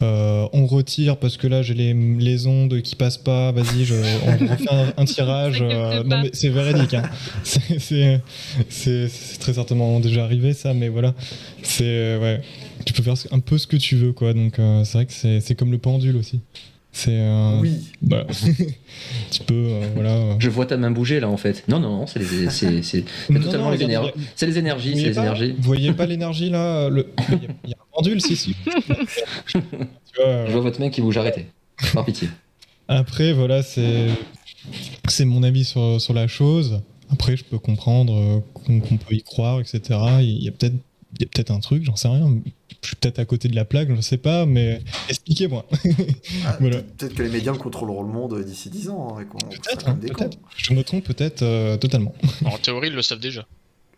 on 0.00 0.66
retire 0.66 1.16
parce 1.16 1.38
que 1.38 1.46
là 1.46 1.62
j'ai 1.62 1.72
les, 1.72 1.94
les 1.94 2.46
ondes 2.46 2.82
qui 2.82 2.94
passent 2.94 3.16
pas, 3.16 3.52
vas-y, 3.52 3.86
on 3.90 4.32
refait 4.50 4.70
un, 4.70 4.92
un 4.98 5.04
tirage. 5.06 5.62
Non 5.62 6.20
mais 6.20 6.28
c'est 6.34 6.50
véridique, 6.50 6.92
hein. 6.92 7.08
c'est, 7.44 8.20
très 9.40 9.54
certainement 9.54 10.00
déjà 10.00 10.24
arrivé 10.24 10.52
ça, 10.52 10.74
mais 10.74 10.88
voilà, 10.90 11.14
c'est 11.62 12.18
ouais, 12.18 12.42
tu 12.84 12.92
peux 12.92 13.02
faire 13.02 13.14
un 13.30 13.40
peu 13.40 13.56
ce 13.56 13.66
que 13.66 13.78
tu 13.78 13.96
veux 13.96 14.12
quoi. 14.12 14.34
Donc 14.34 14.56
c'est 14.84 14.92
vrai 14.92 15.06
que 15.06 15.12
c'est 15.40 15.54
comme 15.54 15.72
le 15.72 15.78
pendule 15.78 16.16
aussi. 16.16 16.40
C'est 16.96 17.10
euh, 17.18 17.58
Oui, 17.60 17.90
bah, 18.02 18.24
tu 19.32 19.42
peux, 19.42 19.52
euh, 19.54 19.88
voilà. 19.96 20.36
Je 20.38 20.48
vois 20.48 20.64
ta 20.64 20.76
main 20.76 20.92
bouger 20.92 21.18
là 21.18 21.28
en 21.28 21.36
fait. 21.36 21.64
Non, 21.66 21.80
non, 21.80 21.98
non, 21.98 22.06
c'est 22.06 22.20
les, 22.20 22.48
c'est, 22.50 23.04
totalement 23.26 23.64
non, 23.66 23.70
les, 23.72 23.82
énergies. 23.82 24.12
C'est 24.36 24.46
les 24.46 24.58
énergies, 24.58 24.92
Vous 24.92 25.00
c'est 25.00 25.10
voyez 25.10 25.10
les 25.10 25.14
pas 25.14 25.22
énergies. 25.24 25.54
Vous 25.58 25.62
voyez 25.64 25.92
pas 25.92 26.06
l'énergie 26.06 26.50
là 26.50 26.88
le... 26.88 27.12
Il 27.28 27.34
y, 27.34 27.36
a- 27.36 27.48
il 27.64 27.70
y 27.70 27.72
a 27.72 27.76
un 27.76 27.86
pendule, 27.92 28.20
si, 28.20 28.36
si. 28.36 28.54
tu 29.48 29.58
vois, 30.16 30.24
euh, 30.24 30.46
Je 30.46 30.52
vois 30.52 30.60
votre 30.60 30.80
main 30.80 30.88
qui 30.88 31.00
bouge, 31.00 31.16
arrêtez. 31.16 31.46
Par 31.92 32.04
pitié. 32.04 32.28
Après, 32.86 33.32
voilà, 33.32 33.64
c'est 33.64 34.06
c'est 35.08 35.24
mon 35.24 35.42
avis 35.42 35.64
sur, 35.64 36.00
sur 36.00 36.14
la 36.14 36.28
chose. 36.28 36.80
Après, 37.10 37.36
je 37.36 37.42
peux 37.42 37.58
comprendre 37.58 38.14
euh, 38.14 38.38
qu'on 38.54 38.78
qu'on 38.78 38.96
peut 38.98 39.14
y 39.16 39.22
croire, 39.22 39.58
etc. 39.60 39.80
Il 40.20 40.44
y 40.44 40.48
a 40.48 40.52
peut-être 40.52 40.76
il 41.18 41.22
y 41.22 41.24
a 41.24 41.28
peut-être 41.32 41.50
un 41.50 41.60
truc, 41.60 41.84
j'en 41.84 41.96
sais 41.96 42.08
rien. 42.08 42.28
Je 42.82 42.88
suis 42.88 42.96
peut-être 42.96 43.18
à 43.18 43.24
côté 43.24 43.48
de 43.48 43.56
la 43.56 43.64
plaque, 43.64 43.88
je 43.88 43.94
ne 43.94 44.00
sais 44.02 44.18
pas, 44.18 44.44
mais 44.46 44.82
expliquez-moi. 45.08 45.64
Ah, 46.46 46.56
Voilà. 46.60 46.82
peut-être 46.82 47.14
que 47.14 47.22
les 47.22 47.30
médiums 47.30 47.56
contrôleront 47.58 48.02
le 48.02 48.12
monde 48.12 48.42
d'ici 48.44 48.68
10 48.70 48.90
ans, 48.90 49.16
hein, 49.18 49.24
Peut-être, 49.50 49.88
hein, 49.88 49.98
des 50.00 50.08
peut-être. 50.08 50.36
Je 50.56 50.74
me 50.74 50.82
trompe 50.84 51.04
peut-être 51.04 51.42
euh, 51.42 51.76
totalement. 51.78 52.14
En 52.44 52.58
théorie, 52.58 52.88
ils 52.88 52.94
le 52.94 53.02
savent 53.02 53.20
déjà. 53.20 53.46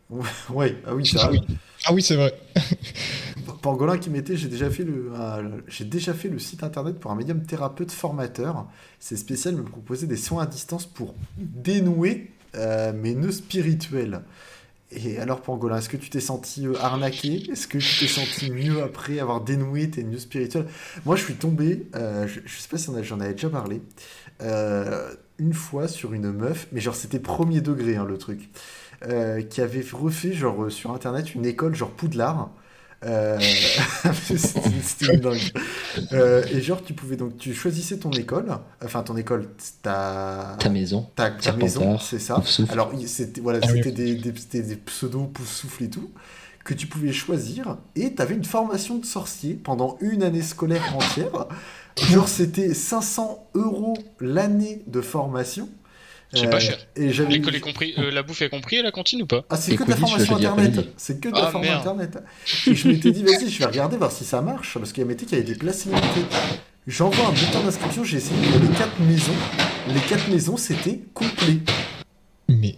Ouais, 0.51 0.77
ah 0.87 0.95
oui, 0.95 1.05
c'est 1.05 1.19
Ah 1.19 1.27
vrai. 1.29 1.39
oui. 1.49 1.57
Ah 1.85 1.93
oui, 1.93 2.01
c'est 2.01 2.15
vrai. 2.15 2.33
Pangolin 3.63 3.99
qui 3.99 4.11
mettait, 4.11 4.37
j'ai 4.37 4.49
déjà 4.49 4.71
fait 4.71 4.85
le, 4.85 5.11
euh, 5.15 5.61
j'ai 5.69 5.85
déjà 5.85 6.15
fait 6.15 6.29
le 6.29 6.39
site 6.39 6.63
internet 6.63 6.99
pour 6.99 7.11
un 7.11 7.17
médium 7.17 7.43
thérapeute 7.43 7.91
formateur. 7.91 8.67
C'est 9.01 9.17
spécial, 9.17 9.57
me 9.57 9.63
proposait 9.65 10.07
des 10.07 10.17
soins 10.17 10.45
à 10.45 10.47
distance 10.47 10.87
pour 10.87 11.15
dénouer 11.37 12.31
euh, 12.55 12.93
mes 12.93 13.15
nœuds 13.15 13.33
spirituels. 13.33 14.21
Et 14.93 15.19
alors 15.19 15.43
Pangolin, 15.43 15.79
est-ce 15.79 15.89
que 15.89 15.97
tu 15.97 16.11
t'es 16.11 16.21
senti 16.21 16.67
euh, 16.67 16.75
arnaqué? 16.81 17.51
Est-ce 17.51 17.67
que 17.67 17.79
tu 17.79 17.99
t'es 17.99 18.07
senti 18.07 18.51
mieux 18.53 18.83
après 18.83 19.19
avoir 19.19 19.41
dénoué 19.41 19.91
tes 19.91 20.05
nœuds 20.05 20.19
spirituels 20.19 20.69
Moi, 21.05 21.17
je 21.17 21.25
suis 21.25 21.35
tombé, 21.35 21.89
euh, 21.97 22.29
je, 22.29 22.41
je 22.45 22.59
sais 22.59 22.69
pas 22.69 22.79
si 22.79 22.91
j'en 23.03 23.19
avais 23.19 23.33
déjà 23.33 23.51
parlé, 23.51 23.83
euh, 24.43 25.13
une 25.39 25.55
fois 25.55 25.89
sur 25.89 26.13
une 26.13 26.31
meuf, 26.31 26.69
mais 26.71 26.81
genre 26.81 26.95
c'était 26.95 27.19
premier 27.19 27.61
degré 27.61 27.97
hein, 27.97 28.05
le 28.05 28.17
truc, 28.17 28.49
qui 29.51 29.61
avait 29.61 29.85
refait 29.93 30.33
genre 30.33 30.71
sur 30.71 30.93
internet 30.93 31.35
une 31.35 31.45
école 31.45 31.75
genre 31.75 31.91
Poudlard. 31.91 32.51
Euh, 33.07 33.39
c'était 34.83 35.17
dingue. 35.17 35.39
Euh, 36.13 36.45
et 36.51 36.61
genre, 36.61 36.83
tu 36.83 36.93
pouvais 36.93 37.17
donc, 37.17 37.37
tu 37.39 37.55
choisissais 37.55 37.99
ton 37.99 38.11
école, 38.11 38.47
enfin 38.85 39.03
ton 39.03 39.17
école, 39.17 39.49
ta, 39.83 40.57
Ta 40.59 40.69
maison. 40.69 41.09
ta, 41.15 41.31
ta 41.31 41.53
maison, 41.53 41.99
c'est 41.99 42.19
ça. 42.19 42.43
Alors, 42.71 42.93
c'était 43.07 43.41
voilà, 43.41 43.61
Ah 43.63 43.67
oui. 43.73 43.79
c'était 43.79 43.93
des, 43.93 44.15
des, 44.17 44.33
c'était 44.37 44.63
des 44.63 44.77
pseudos 44.77 45.27
pouf-souffle 45.33 45.85
et 45.85 45.91
tout, 45.91 46.11
que 46.65 46.75
tu 46.75 46.89
pouvais 46.89 47.13
choisir, 47.13 47.79
et 47.95 48.15
tu 48.15 48.21
avais 48.21 48.35
une 48.35 48.45
formation 48.45 48.97
de 48.99 49.07
sorcier 49.07 49.55
pendant 49.55 49.97
une 50.01 50.23
année 50.25 50.43
scolaire 50.43 50.83
entière. 50.97 51.47
Genre, 52.11 52.29
c'était 52.29 52.75
500 52.75 53.49
euros 53.55 53.97
l'année 54.21 54.83
de 54.87 55.01
formation. 55.01 55.69
C'est 56.37 56.47
Euh, 56.47 56.51
pas 56.51 56.61
cher. 56.61 56.79
Et 56.97 57.13
j'avais 57.13 57.31
L'école 57.31 57.57
est 57.57 57.61
compris, 57.61 57.95
euh, 57.99 58.11
la 58.11 58.23
bouffe 58.23 58.43
est 58.43 58.49
compris 58.49 58.77
et 58.77 58.83
la 58.83 58.93
cantine 58.93 59.23
ou 59.23 59.27
pas 59.27 59.45
ah, 59.51 59.57
c'est 59.57 59.77
que 59.77 59.85
de 59.85 59.91
la 59.91 59.97
formation 59.97 60.37
internet. 60.37 60.87
C'est 60.97 61.21
que 61.21 61.29
de 61.29 61.35
la 61.35 61.47
Ah, 61.47 61.51
formation 61.51 61.79
internet. 61.79 62.19
Et 62.67 62.75
je 62.75 62.89
m'étais 62.89 63.11
dit, 63.11 63.23
vas-y, 63.23 63.49
je 63.51 63.59
vais 63.59 63.65
regarder, 63.67 63.97
voir 63.97 64.13
si 64.13 64.25
ça 64.25 64.41
marche. 64.43 64.77
Parce 64.79 64.93
qu'il 64.93 65.03
y 65.03 65.07
avait 65.07 65.15
des 65.43 65.55
places 65.55 65.87
limitées. 65.87 66.27
J'envoie 66.87 67.27
un 67.27 67.33
bulletin 67.33 67.63
d'inscription, 67.65 68.05
j'ai 68.05 68.19
essayé 68.19 68.41
pour 68.49 68.61
les 68.61 68.69
quatre 68.77 69.01
maisons. 69.01 69.33
Les 69.93 70.01
quatre 70.01 70.29
maisons, 70.29 70.57
c'était 70.57 71.01
complet. 71.15 71.59
Mais 72.49 72.77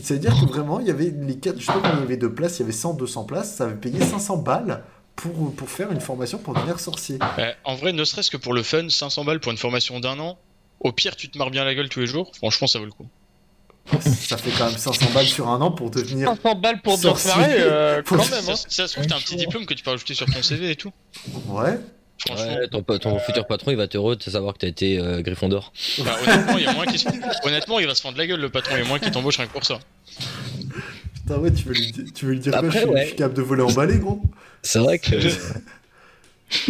C'est-à-dire 0.00 0.32
que 0.38 0.46
vraiment, 0.46 0.78
il 0.80 0.86
y 0.86 0.90
avait 0.90 1.12
les 1.22 1.36
quatre, 1.36 1.58
je 1.58 1.66
sais 1.66 1.72
pas 1.72 1.80
combien 1.80 1.96
il 1.96 2.00
y 2.00 2.04
avait 2.04 2.16
de 2.16 2.28
places, 2.28 2.58
il 2.58 2.60
y 2.60 2.62
avait 2.64 2.72
100, 2.72 2.94
200 2.94 3.24
places, 3.24 3.54
ça 3.56 3.64
avait 3.64 3.74
payé 3.74 3.98
500 4.00 4.36
balles 4.38 4.84
pour, 5.16 5.52
pour 5.54 5.68
faire 5.68 5.90
une 5.90 6.00
formation 6.00 6.38
pour 6.38 6.54
devenir 6.54 6.78
sorcier. 6.78 7.18
Euh, 7.38 7.50
En 7.64 7.74
vrai, 7.74 7.92
ne 7.92 8.04
serait-ce 8.04 8.30
que 8.30 8.36
pour 8.36 8.52
le 8.52 8.62
fun, 8.62 8.88
500 8.88 9.24
balles 9.24 9.40
pour 9.40 9.50
une 9.50 9.58
formation 9.58 9.98
d'un 9.98 10.18
an. 10.20 10.38
Au 10.80 10.92
pire, 10.92 11.16
tu 11.16 11.28
te 11.28 11.38
marres 11.38 11.50
bien 11.50 11.64
la 11.64 11.74
gueule 11.74 11.88
tous 11.88 12.00
les 12.00 12.06
jours. 12.06 12.30
Franchement, 12.36 12.66
ça 12.66 12.78
vaut 12.78 12.84
le 12.84 12.90
coup. 12.92 13.06
Ça 14.00 14.36
fait 14.36 14.50
quand 14.50 14.66
même 14.68 14.76
500 14.76 15.06
balles 15.14 15.26
sur 15.26 15.48
un 15.48 15.60
an 15.60 15.70
pour 15.70 15.90
devenir. 15.90 16.28
500 16.42 16.54
balles 16.56 16.82
pour 16.82 16.98
te 17.00 17.06
marrer, 17.28 17.56
euh, 17.60 18.02
quand 18.06 18.16
même. 18.16 18.24
Ça, 18.24 18.52
Hein. 18.52 18.56
ça 18.68 18.88
se 18.88 18.94
trouve, 18.94 19.06
t'as 19.06 19.16
un 19.16 19.20
petit 19.20 19.36
diplôme 19.36 19.64
que 19.64 19.74
tu 19.74 19.84
peux 19.84 19.90
rajouter 19.90 20.14
sur 20.14 20.26
ton 20.26 20.42
CV 20.42 20.72
et 20.72 20.76
tout. 20.76 20.90
Ouais. 21.48 21.78
Franchement, 22.26 22.54
Ouais, 22.56 22.68
ton, 22.68 22.82
ton 22.82 23.18
futur 23.20 23.46
patron, 23.46 23.70
il 23.70 23.76
va 23.76 23.84
être 23.84 23.94
heureux 23.94 24.16
de 24.16 24.22
savoir 24.22 24.54
que 24.54 24.58
t'as 24.58 24.66
été 24.68 24.98
euh, 24.98 25.20
Gryffondor. 25.22 25.72
bah, 25.98 26.16
honnêtement, 26.22 26.58
il 26.58 26.64
y 26.64 26.66
a 26.66 26.72
moins 26.72 26.86
qui 26.86 26.98
se... 26.98 27.06
honnêtement, 27.46 27.78
il 27.78 27.86
va 27.86 27.94
se 27.94 28.00
fendre 28.02 28.18
la 28.18 28.26
gueule 28.26 28.40
le 28.40 28.48
patron. 28.50 28.74
Il 28.76 28.82
y 28.82 28.84
a 28.84 28.88
moins 28.88 28.98
qui 28.98 29.10
t'embauche 29.10 29.36
rien 29.36 29.46
que 29.46 29.52
pour 29.52 29.64
ça. 29.64 29.78
Putain, 31.14 31.36
ouais, 31.38 31.52
tu 31.52 31.64
veux 31.68 31.74
lui, 31.74 31.92
tu 32.14 32.24
veux 32.26 32.32
lui 32.32 32.40
dire 32.40 32.52
quoi? 32.52 32.60
Après, 32.66 32.72
je, 32.80 32.84
suis, 32.84 32.88
ouais. 32.92 33.02
je 33.02 33.06
suis 33.08 33.16
capable 33.16 33.34
de 33.34 33.42
voler 33.42 33.62
en 33.62 33.72
balai, 33.72 33.98
gros 33.98 34.20
C'est 34.62 34.78
vrai 34.80 34.98
que. 34.98 35.14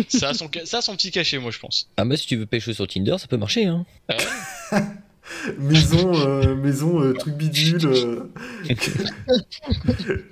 Ça 0.09 0.31
a 0.31 0.35
son, 0.35 0.49
ca- 0.53 0.65
ça 0.67 0.79
a 0.79 0.83
son 0.83 0.97
petit 0.97 1.11
cachet, 1.11 1.39
moi, 1.39 1.51
je 1.51 1.59
pense. 1.59 1.89
ah, 1.97 2.05
mais 2.05 2.17
si 2.17 2.27
tu 2.27 2.37
veux 2.37 2.47
pêcher 2.47 2.73
sur 2.73 2.87
Tinder, 2.89 3.17
ça 3.19 3.27
peut 3.27 3.37
marcher, 3.37 3.67
hein. 3.67 3.85
Maison, 5.59 6.13
euh, 6.15 6.55
maison 6.55 7.01
euh, 7.03 7.13
truc 7.13 7.35
bidule. 7.35 7.85
euh, 7.87 8.31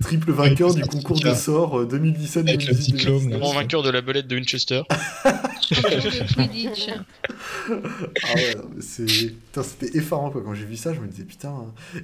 triple 0.03 0.33
vainqueur 0.33 0.75
du 0.75 0.83
concours 0.83 1.21
de 1.21 1.35
sort 1.35 1.81
euh, 1.81 1.87
2017 1.87 2.49
Avec 2.49 2.67
le 2.69 2.75
diplôme, 2.75 3.29
là. 3.31 3.39
Grand 3.39 3.55
vainqueur 3.55 3.83
de 3.83 3.91
la 3.91 4.01
belette 4.01 4.27
de 4.29 4.37
Winchester. 4.37 4.83
Ah 8.25 8.35
ouais, 8.35 8.55
c'était 8.81 9.97
effarant 9.99 10.31
quoi. 10.31 10.43
Quand 10.45 10.55
j'ai 10.55 10.65
vu 10.65 10.77
ça, 10.77 10.93
je 10.95 11.01
me 11.01 11.07
disais 11.07 11.25
putain. 11.25 11.53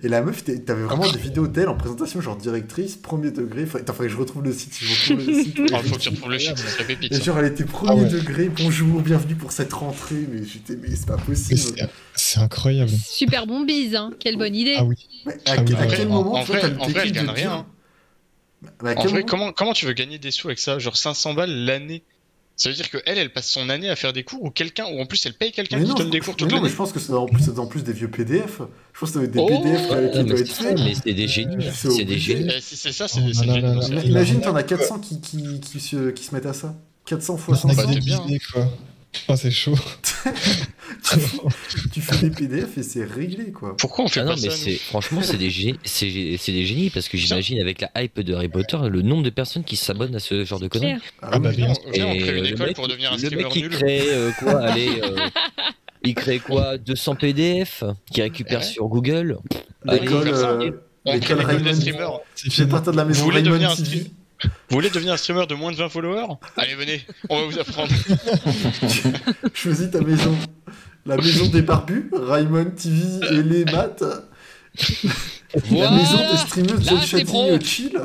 Et 0.03 0.09
la 0.09 0.23
meuf, 0.23 0.43
t'avais 0.45 0.83
vraiment 0.83 1.11
des 1.11 1.19
vidéos 1.19 1.47
d'elle 1.47 1.69
en 1.69 1.75
présentation, 1.77 2.21
genre 2.21 2.37
directrice, 2.37 2.97
premier 2.97 3.31
degré. 3.31 3.67
Faut... 3.67 3.79
Attends, 3.79 3.93
faudrait 3.93 4.09
que 4.09 4.15
je 4.15 4.19
retrouve 4.19 4.45
le 4.45 4.53
site. 4.53 4.73
Si 4.75 4.85
je 4.85 5.13
retrouve 5.13 5.27
le 5.27 5.43
site. 5.45 5.59
Ah, 5.73 5.79
faut 5.83 5.97
que 5.97 6.01
tu 6.01 6.09
retrouves 6.11 6.31
le 6.31 6.39
shit, 6.39 6.57
ça 6.57 6.69
serait 6.69 6.85
pépite. 6.85 7.13
Et 7.13 7.17
ça. 7.17 7.23
genre, 7.25 7.39
elle 7.39 7.47
était 7.53 7.65
premier 7.65 7.93
Ah 7.93 8.03
ouais. 8.03 8.09
degré, 8.09 8.49
bonjour, 8.49 9.01
bienvenue 9.03 9.35
pour 9.35 9.53
cette 9.53 9.73
rentrée. 9.73 10.27
Mais 10.33 10.43
j'étais, 10.45 10.77
mais 10.81 10.95
c'est 10.95 11.07
pas 11.07 11.17
possible. 11.19 11.59
c'est- 11.61 11.89
C'est 12.15 12.41
incroyable. 12.83 13.05
Super 13.07 13.47
bon 13.47 13.61
bise, 13.65 13.95
hein. 13.95 14.11
Quelle 14.19 14.37
bonne 14.37 14.55
idée. 14.55 14.77
Ah 14.79 14.85
oui. 14.85 14.97
Mais 15.27 15.33
à, 15.33 15.37
Ah 15.47 15.63
oui, 15.67 15.75
à 15.75 15.81
ouais. 15.81 15.87
quel 15.91 16.07
En- 16.09 16.11
moment 16.11 16.43
vrai- 16.43 16.63
en 16.79 16.87
vrai, 16.89 17.03
elle 17.05 17.13
gagne 17.13 17.29
rien. 17.31 17.67
Bah, 18.83 18.91
à 18.97 19.01
En 19.01 19.05
vrai, 19.07 19.25
comment, 19.25 19.53
comment 19.53 19.73
tu 19.73 19.87
veux 19.87 19.93
gagner 19.95 20.19
des 20.19 20.31
sous 20.31 20.49
avec 20.49 20.59
ça? 20.59 20.79
Genre 20.79 20.97
500 20.97 21.35
balles 21.35 21.51
l'année 21.65 22.03
Ça 22.57 22.69
veut 22.69 22.75
dire 22.75 22.91
que 22.91 22.99
elle, 23.07 23.17
elle 23.17 23.33
passe 23.33 23.49
son 23.49 23.71
année 23.71 23.89
à 23.89 23.97
faire 23.97 24.13
des 24.13 24.23
cours 24.23 24.43
ou 24.45 24.51
quelqu'un, 24.51 24.85
ou 24.85 25.01
en 25.01 25.07
plus 25.07 25.25
elle 25.25 25.33
paye 25.33 25.51
quelqu'un 25.51 25.81
qui 25.81 25.87
non, 25.89 25.95
donne 25.95 26.09
je- 26.09 26.13
des 26.13 26.21
cours 26.21 26.35
mais 26.35 26.37
toute 26.37 26.41
non, 26.51 26.57
mais 26.57 26.61
l'année 26.65 26.69
je 26.69 26.77
pense 26.77 26.93
que 26.93 27.01
c'est 27.01 27.15
en 27.15 27.25
plus, 27.25 27.43
c'est 27.43 27.59
en 27.59 27.67
plus 27.67 27.83
des 27.85 27.95
vieux 27.95 28.11
PDF. 28.11 28.61
Je 28.93 29.01
pense 29.01 29.13
que 29.13 29.15
ça 29.15 29.19
doit 29.21 29.25
être 29.25 29.33
des 29.33 29.39
Oh, 29.41 29.47
PDF 29.49 29.87
qui- 29.87 29.93
Ouais, 29.95 30.11
qui 30.11 30.25
doivent 30.25 30.41
être 30.43 30.53
faits. 30.53 30.79
mais 30.79 30.93
c'est 30.95 31.15
des 31.15 31.27
génies. 31.27 31.65
C'est 31.73 31.91
C'est 31.91 32.05
des 32.05 32.19
génies. 32.19 32.51
Eh, 32.55 32.61
Si 32.61 32.77
c'est 32.77 32.93
ça, 32.93 33.09
c'est 33.09 33.21
Oh 33.27 33.33
c'est 33.33 33.47
là 33.47 33.55
génial. 33.55 33.63
là 33.63 33.75
là 33.77 33.81
c'est 33.81 33.95
là. 33.95 34.01
génial. 34.03 34.11
Imagine, 34.11 34.35
Il 34.41 34.45
y 34.45 34.47
en 34.47 34.51
t'en 34.51 34.57
a 34.57 34.61
as 34.61 34.65
400 34.65 34.99
qui, 34.99 35.21
qui, 35.23 35.61
qui, 35.61 35.81
se, 35.81 36.11
qui 36.11 36.23
se 36.23 36.35
mettent 36.35 36.45
à 36.45 36.53
ça. 36.53 36.75
400 37.07 37.39
fois 37.39 37.55
On 37.65 37.69
a 37.71 37.75
500. 37.75 37.89
bah, 37.95 37.99
bien. 37.99 38.19
quoi. 38.53 38.69
Oh, 39.29 39.35
c'est 39.37 39.51
chaud. 39.51 39.75
tu 41.93 42.01
fais 42.01 42.29
des 42.29 42.31
PDF 42.31 42.79
et 42.79 42.83
c'est 42.83 43.05
réglé, 43.05 43.51
quoi. 43.53 43.77
Pourquoi 43.77 44.05
on 44.05 44.09
fait 44.09 44.21
Ah 44.21 44.25
non, 44.25 44.35
pas 44.35 44.41
mais 44.43 44.51
ça 44.51 44.57
c'est 44.57 44.75
franchement, 44.77 45.21
c'est 45.23 45.37
des, 45.37 45.51
gé- 45.51 45.77
c'est 45.85 46.07
gé- 46.07 46.37
c'est 46.39 46.53
des 46.53 46.65
génies 46.65 46.91
parce 46.91 47.09
que 47.09 47.17
j'imagine 47.17 47.61
avec 47.61 47.81
la 47.81 47.91
hype 47.97 48.21
de 48.21 48.35
Harry 48.35 48.49
Potter, 48.49 48.79
le 48.89 49.03
nombre 49.03 49.23
de 49.23 49.31
personnes 49.31 49.65
qui 49.65 49.77
s'abonnent 49.77 50.15
à 50.15 50.21
ce 50.21 50.45
genre 50.45 50.61
de 50.61 50.69
conneries. 50.69 50.95
Ah, 51.23 51.31
Ah 51.33 51.39
bah, 51.39 51.51
oui. 51.51 51.57
bien 51.57 51.73
Viens, 51.93 52.07
on- 52.07 52.17
crée 52.17 52.29
euh, 52.31 52.37
une 52.39 52.43
le 52.45 52.49
école 52.51 52.67
mec- 52.69 52.77
pour 52.77 52.89
devenir 52.89 53.11
un 53.13 53.17
Le 53.17 53.19
streamer 53.19 53.43
mec 53.45 53.53
qui 53.53 53.63
nul. 53.63 53.71
crée 53.71 54.03
euh, 54.09 54.31
quoi 54.39 54.61
Allez, 54.63 55.01
euh, 55.03 55.29
il 56.05 56.15
crée 56.15 56.39
quoi 56.39 56.79
200 56.79 57.17
PDF 57.17 57.83
qui 58.13 58.23
récupère 58.23 58.61
Ouais. 58.61 58.65
sur 58.65 58.87
Google? 58.87 59.39
L'école, 59.85 60.29
Allez, 60.29 60.33
euh, 60.33 60.71
On 61.05 61.13
l'école. 61.15 61.39
C'est 62.35 62.45
vais 62.49 62.51
fini. 62.51 62.69
partir 62.69 62.93
de 62.93 62.97
la 62.97 63.05
maison 63.05 63.21
Vous 63.21 63.25
voulez 63.31 63.39
Raymond 63.43 63.51
devenir 63.51 63.71
un. 63.71 63.75
Vous 64.45 64.77
voulez 64.77 64.91
devenir 64.91 65.13
un 65.13 65.17
streamer 65.17 65.47
de 65.47 65.55
moins 65.55 65.73
de 65.73 65.77
20 65.77 65.89
followers? 65.89 66.27
Allez, 66.57 66.75
venez, 66.75 67.05
on 67.29 67.41
va 67.41 67.47
vous 67.47 67.59
apprendre. 67.59 67.93
Choisis 69.55 69.91
ta 69.91 70.01
maison. 70.01 70.37
La 71.07 71.17
maison 71.17 71.47
des 71.47 71.63
barbus, 71.63 72.11
Raymond 72.13 72.73
TV 72.77 73.21
et 73.31 73.43
les 73.43 73.65
maths. 73.65 74.05
La 75.71 75.91
maison 75.91 76.19
des 76.31 76.37
streameuses 76.37 76.89
John 76.89 77.49
euh, 77.49 77.59
Chill 77.61 77.99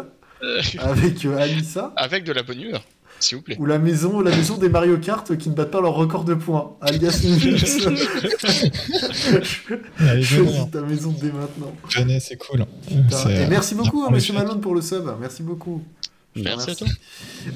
avec 0.79 1.25
euh, 1.25 1.37
Anissa. 1.37 1.93
Avec 1.95 2.23
de 2.23 2.31
la 2.31 2.43
bonne 2.43 2.61
humeur, 2.61 2.83
s'il 3.19 3.37
vous 3.37 3.43
plaît. 3.43 3.57
Ou 3.59 3.65
la 3.65 3.79
maison, 3.79 4.21
la 4.21 4.35
maison 4.35 4.57
des 4.57 4.69
Mario 4.69 4.97
Kart 4.97 5.37
qui 5.37 5.49
ne 5.49 5.55
battent 5.55 5.71
pas 5.71 5.81
leur 5.81 5.93
record 5.93 6.25
de 6.25 6.33
points, 6.33 6.75
alias 6.81 7.21
venez. 7.23 7.57
Choisis 10.23 10.71
ta 10.71 10.81
maison 10.81 11.15
dès 11.19 11.31
maintenant. 11.31 11.73
Venez, 11.95 12.19
c'est 12.19 12.37
cool. 12.37 12.65
Et 12.89 12.95
euh, 12.95 13.47
merci 13.49 13.75
beaucoup, 13.75 14.03
hein, 14.03 14.09
Monsieur. 14.11 14.33
Malone, 14.33 14.61
pour 14.61 14.75
le 14.75 14.81
sub. 14.81 15.09
Merci 15.19 15.43
beaucoup. 15.43 15.83
Je 16.35 16.41
te 16.41 16.47
Merci 16.47 16.69
à 16.69 16.73
remercie. 16.73 16.97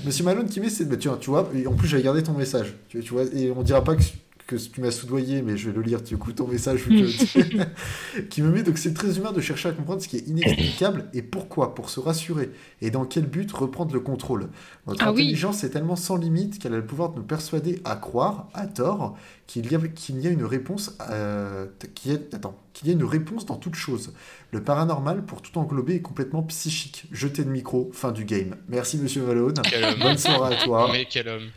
Monsieur 0.05 0.23
Malone 0.23 0.47
qui 0.47 0.59
met, 0.59 0.69
c'est, 0.69 0.85
bah, 0.85 0.95
tu, 0.97 1.09
vois, 1.29 1.49
en 1.67 1.73
plus 1.73 1.87
j'ai 1.87 1.97
regardé 1.97 2.23
ton 2.23 2.33
message. 2.33 2.75
Tu, 2.87 3.01
tu 3.01 3.13
vois, 3.13 3.23
et 3.33 3.51
on 3.51 3.61
dira 3.61 3.83
pas 3.83 3.95
que, 3.95 4.03
que 4.49 4.55
tu 4.55 4.81
m'as 4.81 4.91
soudoyé, 4.91 5.41
mais 5.41 5.57
je 5.57 5.69
vais 5.69 5.75
le 5.75 5.81
lire. 5.83 6.01
Du 6.01 6.17
coup, 6.17 6.31
ton 6.33 6.47
message 6.47 6.83
que- 6.85 8.19
qui 8.29 8.41
me 8.41 8.49
met 8.49 8.63
donc 8.63 8.77
c'est 8.77 8.93
très 8.93 9.17
humain 9.17 9.31
de 9.31 9.41
chercher 9.41 9.69
à 9.69 9.71
comprendre 9.71 10.01
ce 10.01 10.07
qui 10.07 10.17
est 10.17 10.27
inexplicable 10.27 11.05
et 11.13 11.21
pourquoi, 11.21 11.75
pour 11.75 11.89
se 11.89 11.99
rassurer 11.99 12.49
et 12.81 12.89
dans 12.91 13.05
quel 13.05 13.25
but 13.27 13.51
reprendre 13.51 13.93
le 13.93 13.99
contrôle. 13.99 14.49
Notre 14.87 15.03
Ah 15.05 15.11
oui. 15.11 15.21
intelligence 15.23 15.63
est 15.63 15.69
tellement 15.69 15.95
sans 15.95 16.15
limite 16.17 16.59
qu'elle 16.59 16.73
a 16.73 16.77
le 16.77 16.85
pouvoir 16.85 17.11
de 17.11 17.17
nous 17.17 17.23
persuader 17.23 17.81
à 17.85 17.95
croire, 17.95 18.49
à 18.53 18.65
tort, 18.67 19.17
qu'il 19.47 19.71
y 19.71 19.75
a, 19.75 19.79
qu'il 19.79 20.19
y 20.19 20.27
a 20.27 20.31
une 20.31 20.43
réponse, 20.45 20.95
euh, 21.11 21.67
qu'il 21.95 22.11
y 22.11 22.15
a, 22.15 22.19
attends, 22.33 22.57
qu'il 22.73 22.87
y 22.87 22.91
a 22.91 22.93
une 22.93 23.03
réponse 23.03 23.45
dans 23.45 23.55
toute 23.57 23.75
chose. 23.75 24.13
Le 24.51 24.63
paranormal, 24.63 25.23
pour 25.25 25.41
tout 25.41 25.57
englober, 25.59 25.95
est 25.95 26.01
complètement 26.01 26.41
psychique. 26.43 27.05
Jeter 27.11 27.43
le 27.43 27.51
micro, 27.51 27.89
fin 27.93 28.11
du 28.11 28.25
game. 28.25 28.55
Merci 28.67 28.97
Monsieur 28.97 29.21
Malone. 29.23 29.53
Quel 29.69 29.83
homme. 29.83 29.99
Bonne 29.99 30.17
soirée 30.17 30.55
à 30.55 30.63
toi. 30.63 30.89
Mais 30.91 31.05
quel 31.09 31.27
homme. 31.27 31.47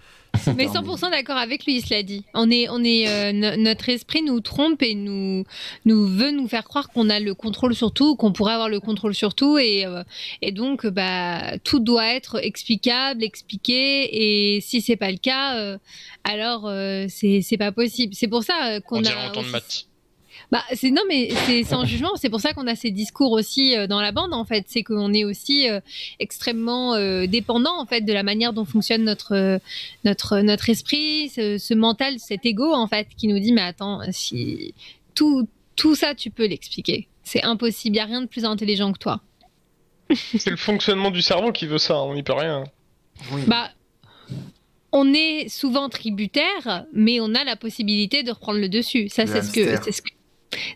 Mais 0.56 0.66
100% 0.66 1.10
d'accord 1.10 1.36
avec 1.36 1.66
lui, 1.66 1.80
cela 1.82 2.02
dit. 2.02 2.24
On 2.34 2.50
est, 2.50 2.68
on 2.68 2.82
est, 2.82 3.06
euh, 3.08 3.32
no- 3.32 3.56
notre 3.56 3.88
esprit 3.90 4.22
nous 4.22 4.40
trompe 4.40 4.82
et 4.82 4.94
nous, 4.94 5.44
nous 5.84 6.06
veut 6.06 6.30
nous 6.30 6.48
faire 6.48 6.64
croire 6.64 6.88
qu'on 6.88 7.10
a 7.10 7.20
le 7.20 7.34
contrôle 7.34 7.74
sur 7.74 7.92
tout, 7.92 8.16
qu'on 8.16 8.32
pourrait 8.32 8.54
avoir 8.54 8.68
le 8.68 8.80
contrôle 8.80 9.14
sur 9.14 9.34
tout, 9.34 9.58
et, 9.58 9.84
euh, 9.86 10.02
et 10.40 10.50
donc 10.50 10.86
bah 10.86 11.58
tout 11.64 11.78
doit 11.80 12.06
être 12.14 12.42
explicable, 12.42 13.22
expliqué, 13.22 14.56
et 14.56 14.60
si 14.60 14.80
c'est 14.80 14.96
pas 14.96 15.10
le 15.10 15.18
cas, 15.18 15.56
euh, 15.58 15.78
alors 16.24 16.66
euh, 16.66 17.06
c'est 17.08 17.56
pas 17.58 17.70
possible. 17.72 18.14
C'est 18.14 18.28
pour 18.28 18.42
ça 18.42 18.54
euh, 18.72 18.78
On 18.78 18.80
qu'on 18.80 19.00
dirait 19.02 19.14
a. 19.14 19.26
un 19.28 19.30
temps 19.30 19.42
de 19.42 19.48
maths. 19.48 19.86
Bah, 20.52 20.62
c'est 20.74 20.90
non, 20.90 21.00
mais 21.08 21.30
c'est 21.46 21.64
sans 21.64 21.86
jugement. 21.86 22.10
C'est 22.16 22.28
pour 22.28 22.40
ça 22.40 22.52
qu'on 22.52 22.66
a 22.66 22.76
ces 22.76 22.90
discours 22.90 23.32
aussi 23.32 23.74
euh, 23.74 23.86
dans 23.86 24.02
la 24.02 24.12
bande, 24.12 24.34
en 24.34 24.44
fait. 24.44 24.66
C'est 24.68 24.82
qu'on 24.82 25.14
est 25.14 25.24
aussi 25.24 25.66
euh, 25.66 25.80
extrêmement 26.20 26.92
euh, 26.94 27.26
dépendant, 27.26 27.80
en 27.80 27.86
fait, 27.86 28.02
de 28.02 28.12
la 28.12 28.22
manière 28.22 28.52
dont 28.52 28.66
fonctionne 28.66 29.02
notre 29.02 29.58
notre 30.04 30.40
notre 30.40 30.68
esprit, 30.68 31.30
ce, 31.30 31.56
ce 31.56 31.72
mental, 31.72 32.18
cet 32.18 32.44
ego, 32.44 32.70
en 32.70 32.86
fait, 32.86 33.08
qui 33.16 33.28
nous 33.28 33.38
dit 33.38 33.52
mais 33.52 33.62
attends, 33.62 34.00
si 34.10 34.74
tout 35.14 35.48
tout 35.74 35.94
ça, 35.94 36.14
tu 36.14 36.28
peux 36.28 36.46
l'expliquer. 36.46 37.08
C'est 37.24 37.42
impossible. 37.44 37.96
Il 37.96 37.98
y 37.98 38.02
a 38.02 38.04
rien 38.04 38.20
de 38.20 38.26
plus 38.26 38.44
intelligent 38.44 38.92
que 38.92 38.98
toi. 38.98 39.22
C'est 40.14 40.50
le 40.50 40.58
fonctionnement 40.58 41.10
du 41.10 41.22
cerveau 41.22 41.52
qui 41.52 41.66
veut 41.66 41.78
ça, 41.78 42.02
on 42.02 42.12
n'y 42.12 42.22
peut 42.22 42.34
rien. 42.34 42.64
Oui. 43.32 43.40
Bah. 43.46 43.70
On 44.94 45.14
est 45.14 45.48
souvent 45.48 45.88
tributaire, 45.88 46.84
mais 46.92 47.20
on 47.20 47.34
a 47.34 47.44
la 47.44 47.56
possibilité 47.56 48.22
de 48.22 48.30
reprendre 48.30 48.58
le 48.58 48.68
dessus. 48.68 49.08
Ça, 49.08 49.24
Le 49.24 49.32
c'est 49.32 49.42
ce 49.42 49.50
que 49.50 49.60
hamster. 49.60 49.84
c'est 49.84 49.92
ce 49.92 50.02
que 50.02 50.10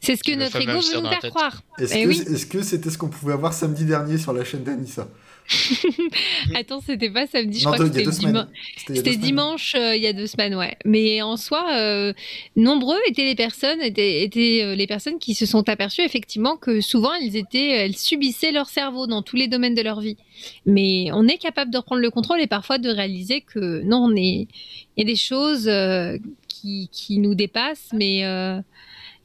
c'est 0.00 0.16
ce 0.16 0.22
que 0.22 0.32
notre 0.32 0.56
ego 0.60 0.72
veut 0.80 1.00
nous 1.00 1.08
faire 1.08 1.30
croire. 1.30 1.62
Est-ce 1.78 1.94
Eh 1.96 2.02
que 2.04 2.08
oui. 2.08 2.20
est-ce 2.34 2.46
que 2.46 2.62
c'était 2.62 2.90
ce 2.90 2.98
qu'on 2.98 3.08
pouvait 3.08 3.36
voir 3.36 3.52
samedi 3.52 3.84
dernier 3.84 4.18
sur 4.18 4.32
la 4.32 4.44
chaîne 4.44 4.64
d'Anissa? 4.64 5.08
Attends, 6.54 6.80
c'était 6.84 7.10
pas 7.10 7.26
samedi, 7.26 7.60
je 7.60 7.64
Non, 7.66 7.72
crois 7.72 7.84
que 7.86 7.92
c'était 7.92 8.04
deux 8.04 8.10
dima- 8.10 8.20
semaines. 8.20 8.46
il 8.88 8.94
y 8.96 8.98
a 8.98 9.02
deux 9.02 9.10
C'était 9.10 9.10
semaines. 9.12 9.20
dimanche 9.26 9.74
euh, 9.76 9.96
il 9.96 10.02
y 10.02 10.06
a 10.06 10.12
deux 10.12 10.26
semaines, 10.26 10.54
ouais. 10.56 10.76
Mais 10.84 11.22
en 11.22 11.36
soi, 11.36 11.66
euh, 11.74 12.12
nombreux 12.56 12.98
étaient 13.08 13.24
les 13.24 13.34
personnes, 13.36 13.80
étaient, 13.80 14.22
étaient 14.24 14.62
euh, 14.64 14.74
les 14.74 14.86
personnes 14.88 15.18
qui 15.20 15.34
se 15.34 15.46
sont 15.46 15.68
aperçues 15.68 16.02
effectivement 16.02 16.56
que 16.56 16.80
souvent 16.80 17.12
elles 17.14 17.36
étaient, 17.36 17.68
elles 17.68 17.96
subissaient 17.96 18.50
leur 18.52 18.68
cerveau 18.68 19.06
dans 19.06 19.22
tous 19.22 19.36
les 19.36 19.46
domaines 19.48 19.74
de 19.74 19.82
leur 19.82 20.00
vie. 20.00 20.16
Mais 20.64 21.10
on 21.12 21.26
est 21.28 21.38
capable 21.38 21.70
de 21.70 21.78
reprendre 21.78 22.02
le 22.02 22.10
contrôle 22.10 22.40
et 22.40 22.46
parfois 22.48 22.78
de 22.78 22.88
réaliser 22.88 23.40
que 23.42 23.82
non, 23.82 23.98
on 24.10 24.16
est, 24.16 24.48
il 24.96 24.98
y 24.98 25.02
a 25.02 25.04
des 25.04 25.16
choses 25.16 25.68
euh, 25.68 26.18
qui, 26.48 26.88
qui 26.92 27.18
nous 27.18 27.34
dépassent, 27.36 27.90
mais 27.92 28.24
euh, 28.24 28.60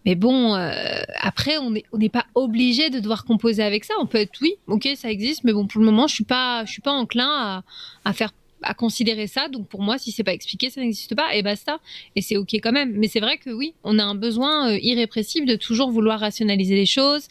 mais 0.06 0.16
bon, 0.16 0.56
euh, 0.56 0.72
après, 1.20 1.58
on 1.58 1.72
n'est 1.72 1.84
on 1.92 1.98
n'est 1.98 2.10
pas 2.10 2.26
obligé 2.36 2.90
de 2.90 3.00
devoir 3.00 3.24
composer 3.26 3.64
avec 3.64 3.86
ça. 3.86 3.94
On 4.00 4.06
peut 4.08 4.18
être, 4.20 4.40
oui, 4.42 4.56
ok, 4.68 4.90
ça 4.96 5.12
existe, 5.12 5.44
mais 5.44 5.54
bon, 5.54 5.68
pour 5.68 5.80
le 5.80 5.86
moment, 5.86 6.08
je 6.08 6.16
suis 6.16 6.24
pas, 6.24 6.66
je 6.66 6.72
suis 6.72 6.82
pas 6.82 6.92
enclin 6.92 7.30
à, 7.30 7.64
à 8.06 8.14
faire, 8.14 8.32
à 8.64 8.74
considérer 8.74 9.28
ça. 9.28 9.48
Donc 9.48 9.68
pour 9.68 9.82
moi, 9.82 9.98
si 9.98 10.12
c'est 10.12 10.24
pas 10.24 10.34
expliqué, 10.34 10.70
ça 10.70 10.82
n'existe 10.82 11.16
pas, 11.16 11.36
et 11.36 11.44
basta. 11.44 11.80
Et 12.16 12.22
c'est 12.22 12.38
ok 12.38 12.54
quand 12.56 12.72
même. 12.72 12.94
Mais 12.96 13.08
c'est 13.08 13.20
vrai 13.20 13.38
que 13.38 13.50
oui, 13.50 13.74
on 13.84 14.00
a 14.00 14.04
un 14.04 14.16
besoin 14.16 14.72
euh, 14.72 14.80
irrépressible 14.82 15.48
de 15.48 15.56
toujours 15.56 15.92
vouloir 15.92 16.20
rationaliser 16.20 16.76
les 16.76 16.86
choses, 16.86 17.28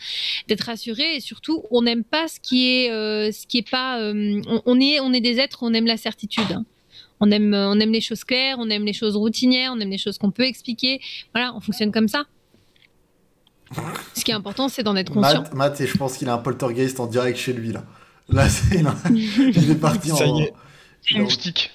d'être 0.49 0.63
rassuré, 0.63 1.17
et 1.17 1.21
surtout, 1.21 1.65
on 1.71 1.83
n'aime 1.83 2.05
pas 2.05 2.29
ce 2.29 2.39
qui 2.41 2.69
est, 2.69 2.91
euh, 2.91 3.33
ce 3.33 3.47
qui 3.47 3.59
est 3.59 3.71
pas. 3.71 4.01
euh, 4.01 4.41
on, 4.65 4.81
est, 4.81 5.01
on 5.01 5.13
est 5.13 5.21
des 5.21 5.39
êtres, 5.39 5.59
on 5.63 5.73
aime 5.73 5.87
la 5.87 5.97
certitude. 5.97 6.59
On 7.23 7.31
aime, 7.31 7.53
on 7.53 7.79
aime 7.79 7.93
les 7.93 8.01
choses 8.01 8.25
claires, 8.25 8.57
on 8.59 8.71
aime 8.71 8.87
les 8.87 8.95
choses 8.95 9.15
routinières, 9.15 9.73
on 9.75 9.81
aime 9.81 9.91
les 9.91 9.99
choses 9.99 10.17
qu'on 10.17 10.31
peut 10.31 10.47
expliquer. 10.47 11.01
Voilà, 11.35 11.55
on 11.55 11.61
fonctionne 11.61 11.93
comme 11.93 12.09
ça. 12.09 12.25
Ce 14.15 14.25
qui 14.25 14.31
est 14.31 14.35
important, 14.35 14.69
c'est 14.69 14.83
d'en 14.83 14.97
être 14.97 15.13
conscient. 15.13 15.43
Matt, 15.43 15.55
Matt, 15.55 15.81
et 15.81 15.87
je 15.87 15.97
pense 15.97 16.17
qu'il 16.17 16.29
a 16.29 16.35
un 16.35 16.39
poltergeist 16.39 16.99
en 17.01 17.07
direct 17.07 17.39
chez 17.39 17.53
lui 17.53 17.73
là. 17.73 17.83
Là, 18.29 18.49
c'est 18.49 18.83
là. 18.83 18.95
il 19.11 19.71
est 19.71 19.75
parti 19.81 20.13
en. 20.13 20.17
Y 20.17 20.43
est. 20.43 20.53
il 21.11 21.17
est 21.17 21.21
en- 21.21 21.25
Moustique. 21.25 21.71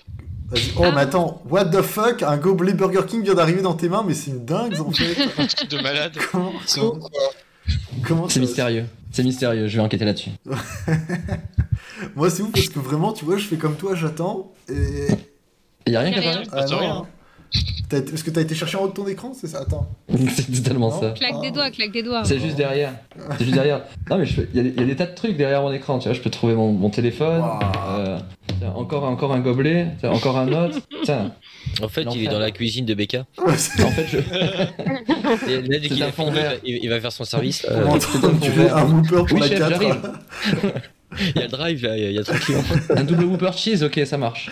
Vas-y. 0.49 0.71
Oh, 0.77 0.83
Ah. 0.85 0.91
mais 0.93 1.01
attends, 1.01 1.41
what 1.49 1.65
the 1.65 1.81
fuck? 1.81 2.21
Un 2.23 2.37
gobelet 2.37 2.73
Burger 2.73 3.01
King 3.07 3.23
vient 3.23 3.33
d'arriver 3.33 3.61
dans 3.61 3.73
tes 3.73 3.89
mains, 3.89 4.03
mais 4.07 4.13
c'est 4.13 4.31
une 4.31 4.45
dingue 4.45 4.79
en 4.79 4.91
fait. 4.91 5.15
Un 5.37 5.47
truc 5.47 5.69
de 5.71 5.81
malade. 5.81 6.17
comment 6.31 6.53
C'est 6.65 6.79
comment, 6.79 7.09
comment 8.05 8.27
mystérieux. 8.37 8.85
C'est 9.11 9.23
mystérieux, 9.23 9.67
je 9.67 9.77
vais 9.77 9.81
enquêter 9.83 10.05
là-dessus. 10.05 10.31
Moi, 12.15 12.29
c'est 12.29 12.43
ouf 12.43 12.51
parce 12.51 12.69
que 12.69 12.79
vraiment, 12.79 13.13
tu 13.13 13.25
vois, 13.25 13.37
je 13.37 13.45
fais 13.45 13.55
comme 13.57 13.75
toi, 13.75 13.95
j'attends. 13.95 14.51
Et. 14.69 15.07
Il 15.87 15.93
y 15.93 15.95
a 15.95 16.01
rien 16.01 16.09
Y 16.11 16.13
a 16.13 16.21
qu'à 16.21 16.29
rien. 16.31 16.43
parler 16.45 16.67
Ah 16.89 17.01
Est-ce 17.91 18.23
que 18.23 18.31
t'as 18.31 18.41
été 18.41 18.55
chercher 18.55 18.77
en 18.77 18.81
haut 18.83 18.87
de 18.87 18.93
ton 18.93 19.07
écran 19.07 19.31
C'est 19.39 19.47
ça? 19.47 19.59
Attends. 19.61 19.87
C'est 20.35 20.51
totalement 20.51 20.89
Non? 20.89 20.99
ça. 20.99 21.11
Claque 21.11 21.39
des 21.41 21.51
doigts, 21.51 21.69
claque 21.71 21.91
des 21.91 22.03
doigts. 22.03 22.23
C'est 22.25 22.39
juste 22.39 22.55
derrière. 22.57 22.93
C'est 23.37 23.43
juste 23.45 23.53
derrière. 23.55 23.83
Non 24.09 24.17
mais 24.17 24.25
il 24.25 24.55
y, 24.55 24.59
a 24.59 24.63
des- 24.63 24.69
il 24.75 24.79
y 24.79 24.83
a 24.83 24.85
des 24.85 24.95
tas 24.95 25.05
de 25.05 25.15
trucs 25.15 25.37
derrière 25.37 25.61
mon 25.61 25.71
écran. 25.71 25.99
Tu 25.99 26.09
vois, 26.09 26.13
je 26.17 26.21
peux 26.21 26.29
trouver 26.29 26.55
mon, 26.55 26.71
mon 26.73 26.89
téléphone. 26.89 27.41
Wow. 27.41 27.59
euh, 27.99 28.17
tiens, 28.59 28.71
encore 28.75 29.03
encore 29.05 29.33
un 29.33 29.39
gobelet. 29.39 29.87
tiens, 29.99 30.11
encore 30.11 30.37
un 30.37 30.51
autre. 30.51 30.79
Tiens. 31.03 31.31
En 31.81 31.87
fait, 31.87 32.03
il 32.13 32.23
est 32.25 32.27
dans 32.27 32.39
la 32.39 32.51
cuisine 32.51 32.85
de 32.85 32.93
Becca. 32.93 33.25
En 33.37 33.47
fait, 33.49 34.07
je. 34.11 34.17
Et 35.49 35.61
là, 35.61 35.79
dès 35.79 35.81
C'est 35.83 35.87
qu'il 35.89 36.03
un 36.03 36.07
a 36.07 36.11
fond 36.11 36.25
fini, 36.31 36.37
il 36.37 36.43
va- 36.43 36.49
vert. 36.49 36.59
il 36.65 36.79
il 36.83 36.89
va 36.89 36.99
faire 36.99 37.11
son 37.11 37.23
service. 37.23 37.65
en 37.65 37.99
c'est 37.99 38.07
train 38.19 38.27
un 38.29 38.85
Whooper 38.91 39.09
pour 39.27 39.33
Oui, 39.33 39.39
la 39.41 39.47
chef, 39.47 39.59
4. 39.59 39.69
j'arrive. 39.69 40.01
Il 41.17 41.39
y 41.39 41.39
a 41.39 41.43
le 41.43 41.47
drive, 41.47 41.81
là, 41.81 41.95
il 41.97 42.03
y 42.03 42.07
a, 42.07 42.09
il 42.09 42.15
y 42.15 42.19
a 42.19 42.23
tranquille. 42.25 42.55
Un 42.89 43.03
double 43.05 43.23
Whooper 43.23 43.51
cheese, 43.55 43.83
ok, 43.83 44.01
ça 44.05 44.17
marche. 44.17 44.49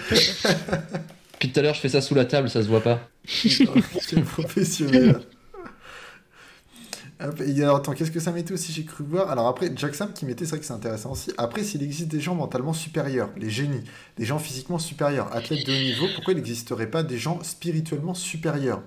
Depuis 1.43 1.51
tout 1.51 1.59
à 1.59 1.63
l'heure, 1.63 1.73
je 1.73 1.81
fais 1.81 1.89
ça 1.89 1.99
sous 1.99 2.15
la 2.15 2.23
table, 2.23 2.49
ça 2.49 2.63
se 2.63 2.69
voit 2.69 2.79
pas. 2.81 3.01
Quel 4.07 4.23
professionnel. 4.23 5.19
Et 7.45 7.61
alors, 7.61 7.77
attends, 7.77 7.91
qu'est-ce 7.91 8.11
que 8.11 8.21
ça 8.21 8.31
mettait 8.31 8.53
aussi 8.53 8.71
J'ai 8.71 8.85
cru 8.85 9.03
voir. 9.03 9.29
Alors 9.29 9.49
après, 9.49 9.69
Jack 9.75 9.93
Sam 9.93 10.13
qui 10.13 10.25
mettait, 10.25 10.45
c'est 10.45 10.51
vrai 10.51 10.59
que 10.61 10.65
c'est 10.65 10.71
intéressant 10.71 11.11
aussi. 11.11 11.33
Après, 11.37 11.63
s'il 11.63 11.83
existe 11.83 12.07
des 12.07 12.21
gens 12.21 12.33
mentalement 12.33 12.71
supérieurs, 12.71 13.29
les 13.35 13.49
génies, 13.49 13.83
des 14.15 14.23
gens 14.23 14.39
physiquement 14.39 14.79
supérieurs, 14.79 15.35
athlètes 15.35 15.65
de 15.65 15.73
haut 15.73 15.75
niveau, 15.83 16.07
pourquoi 16.15 16.31
il 16.31 16.37
n'existerait 16.37 16.89
pas 16.89 17.03
des 17.03 17.17
gens 17.17 17.43
spirituellement 17.43 18.13
supérieurs? 18.13 18.81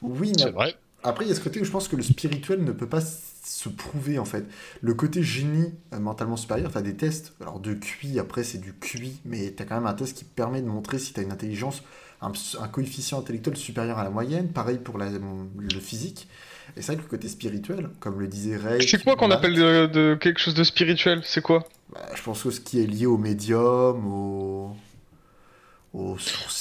Oui, 0.00 0.32
mais 0.38 0.44
C'est 0.44 0.50
vrai. 0.50 0.74
après, 1.02 1.26
il 1.26 1.28
y 1.28 1.32
a 1.32 1.34
ce 1.34 1.40
côté 1.40 1.60
où 1.60 1.64
je 1.64 1.70
pense 1.70 1.86
que 1.88 1.96
le 1.96 2.02
spirituel 2.02 2.64
ne 2.64 2.72
peut 2.72 2.88
pas 2.88 3.02
se 3.48 3.68
prouver 3.68 4.18
en 4.18 4.24
fait. 4.24 4.44
Le 4.80 4.94
côté 4.94 5.22
génie 5.22 5.72
euh, 5.94 5.98
mentalement 5.98 6.36
supérieur, 6.36 6.70
tu 6.72 6.78
as 6.78 6.82
des 6.82 6.94
tests, 6.94 7.32
alors 7.40 7.60
de 7.60 7.74
QI, 7.74 8.18
après 8.18 8.44
c'est 8.44 8.58
du 8.58 8.72
QI, 8.74 9.20
mais 9.24 9.52
tu 9.56 9.62
as 9.62 9.66
quand 9.66 9.74
même 9.76 9.86
un 9.86 9.94
test 9.94 10.16
qui 10.16 10.24
permet 10.24 10.60
de 10.62 10.66
montrer 10.68 10.98
si 10.98 11.12
tu 11.12 11.20
as 11.20 11.22
une 11.22 11.32
intelligence, 11.32 11.82
un, 12.20 12.32
un 12.60 12.68
coefficient 12.68 13.18
intellectuel 13.18 13.56
supérieur 13.56 13.98
à 13.98 14.04
la 14.04 14.10
moyenne, 14.10 14.48
pareil 14.48 14.78
pour 14.78 14.98
la- 14.98 15.10
le 15.10 15.80
physique. 15.80 16.28
Et 16.76 16.82
c'est 16.82 16.88
vrai 16.92 16.96
que 16.96 17.02
le 17.02 17.08
côté 17.08 17.28
spirituel, 17.28 17.88
comme 18.00 18.20
le 18.20 18.26
disait 18.28 18.56
Ray. 18.56 18.86
C'est 18.86 19.02
quoi 19.02 19.16
qu'on 19.16 19.30
appelle 19.30 19.54
de, 19.54 19.86
de 19.86 20.16
quelque 20.20 20.38
chose 20.38 20.54
de 20.54 20.64
spirituel? 20.64 21.22
C'est 21.24 21.40
quoi? 21.42 21.66
Bah, 21.92 22.06
Je 22.14 22.22
pense 22.22 22.42
que 22.42 22.50
ce 22.50 22.60
qui 22.60 22.80
est 22.80 22.86
lié 22.86 23.06
au 23.06 23.16
médium, 23.18 24.06
au. 24.06 24.76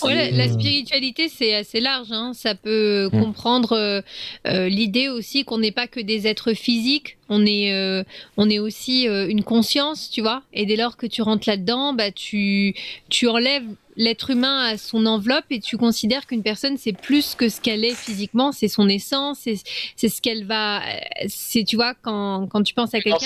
Ouais, 0.04 0.16
la, 0.32 0.32
la 0.32 0.48
spiritualité, 0.50 1.30
c'est 1.30 1.54
assez 1.56 1.80
large. 1.80 2.12
hein. 2.12 2.32
Ça 2.34 2.56
peut 2.56 3.10
Mm. 3.12 3.20
comprendre 3.22 3.74
euh, 3.74 4.02
euh, 4.48 4.68
l'idée 4.70 5.10
aussi 5.10 5.44
qu'on 5.46 5.58
n'est 5.60 5.72
pas 5.72 5.88
que 5.88 6.00
des 6.00 6.28
êtres 6.28 6.54
physiques. 6.54 7.18
On 7.30 7.46
est, 7.46 7.74
euh, 7.74 8.04
on 8.38 8.50
est 8.50 8.60
aussi 8.60 9.08
euh, 9.08 9.28
une 9.28 9.44
conscience, 9.44 10.10
tu 10.10 10.22
vois. 10.22 10.44
Et 10.54 10.66
dès 10.66 10.76
lors 10.78 10.96
que 10.98 11.06
tu 11.08 11.22
rentres 11.22 11.48
là-dedans, 11.48 11.94
bah, 11.94 12.12
tu, 12.12 12.74
tu 13.10 13.28
enlèves 13.28 13.66
l'être 14.00 14.30
humain 14.30 14.60
à 14.66 14.78
son 14.78 15.06
enveloppe 15.08 15.46
et 15.50 15.60
tu 15.60 15.76
considères 15.76 16.28
qu'une 16.28 16.44
personne, 16.44 16.78
c'est 16.78 16.94
plus 16.94 17.34
que 17.36 17.50
ce 17.50 17.60
qu'elle 17.60 17.84
est 17.84 17.96
physiquement. 17.96 18.52
C'est 18.52 18.68
son 18.68 18.88
essence, 18.88 19.40
c'est 19.42 19.58
c'est 19.96 20.08
ce 20.10 20.22
qu'elle 20.22 20.46
va. 20.46 20.82
C'est, 21.28 21.64
tu 21.64 21.76
vois, 21.76 21.96
quand, 21.96 22.48
quand 22.48 22.62
tu 22.64 22.74
penses 22.76 22.94
à 22.94 23.00
quelqu'un. 23.02 23.18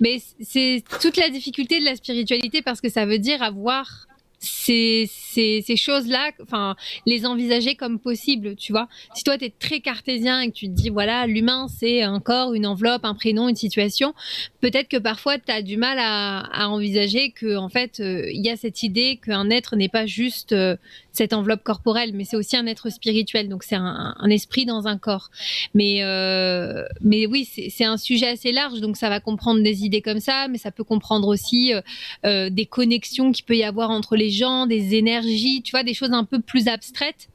mais 0.00 0.22
c'est 0.40 0.82
toute 1.00 1.16
la 1.16 1.28
difficulté 1.28 1.80
de 1.80 1.84
la 1.84 1.96
spiritualité 1.96 2.62
parce 2.62 2.80
que 2.80 2.88
ça 2.88 3.04
veut 3.04 3.18
dire 3.18 3.42
avoir 3.42 4.06
ces, 4.42 5.08
ces, 5.08 5.76
choses-là, 5.76 6.32
enfin, 6.42 6.76
les 7.06 7.24
envisager 7.24 7.76
comme 7.76 7.98
possibles, 7.98 8.56
tu 8.56 8.72
vois. 8.72 8.88
Si 9.14 9.22
toi, 9.22 9.38
tu 9.38 9.44
es 9.44 9.50
très 9.50 9.80
cartésien 9.80 10.40
et 10.40 10.48
que 10.48 10.54
tu 10.54 10.66
te 10.66 10.72
dis, 10.72 10.90
voilà, 10.90 11.26
l'humain, 11.26 11.68
c'est 11.68 12.02
un 12.02 12.18
corps, 12.18 12.52
une 12.52 12.66
enveloppe, 12.66 13.04
un 13.04 13.14
prénom, 13.14 13.48
une 13.48 13.56
situation, 13.56 14.14
peut-être 14.60 14.88
que 14.88 14.96
parfois, 14.96 15.38
tu 15.38 15.52
as 15.52 15.62
du 15.62 15.76
mal 15.76 15.98
à, 16.00 16.40
à 16.40 16.68
envisager 16.68 17.30
que, 17.30 17.56
en 17.56 17.68
fait, 17.68 18.00
euh, 18.00 18.28
il 18.30 18.44
y 18.44 18.50
a 18.50 18.56
cette 18.56 18.82
idée 18.82 19.20
qu'un 19.24 19.48
être 19.50 19.76
n'est 19.76 19.88
pas 19.88 20.06
juste 20.06 20.52
euh, 20.52 20.76
cette 21.12 21.32
enveloppe 21.32 21.62
corporelle, 21.62 22.12
mais 22.14 22.24
c'est 22.24 22.36
aussi 22.36 22.56
un 22.56 22.66
être 22.66 22.90
spirituel, 22.90 23.48
donc 23.48 23.62
c'est 23.62 23.76
un, 23.76 24.14
un 24.18 24.30
esprit 24.30 24.64
dans 24.64 24.86
un 24.86 24.98
corps. 24.98 25.30
Mais, 25.74 26.02
euh, 26.02 26.84
mais 27.00 27.26
oui, 27.26 27.44
c'est 27.44 27.84
un 27.84 27.96
sujet 27.96 28.28
assez 28.28 28.52
large, 28.52 28.80
donc 28.80 28.96
ça 28.96 29.08
va 29.08 29.20
comprendre 29.20 29.62
des 29.62 29.84
idées 29.84 30.02
comme 30.02 30.20
ça, 30.20 30.48
mais 30.48 30.58
ça 30.58 30.70
peut 30.70 30.84
comprendre 30.84 31.28
aussi 31.28 31.74
euh, 31.74 31.80
euh, 32.24 32.50
des 32.50 32.66
connexions 32.66 33.32
qu'il 33.32 33.44
peut 33.44 33.56
y 33.56 33.64
avoir 33.64 33.90
entre 33.90 34.16
les 34.16 34.30
gens, 34.30 34.66
des 34.66 34.94
énergies, 34.94 35.62
tu 35.62 35.72
vois, 35.72 35.82
des 35.82 35.94
choses 35.94 36.12
un 36.12 36.24
peu 36.24 36.40
plus 36.40 36.68
abstraites. 36.68 37.28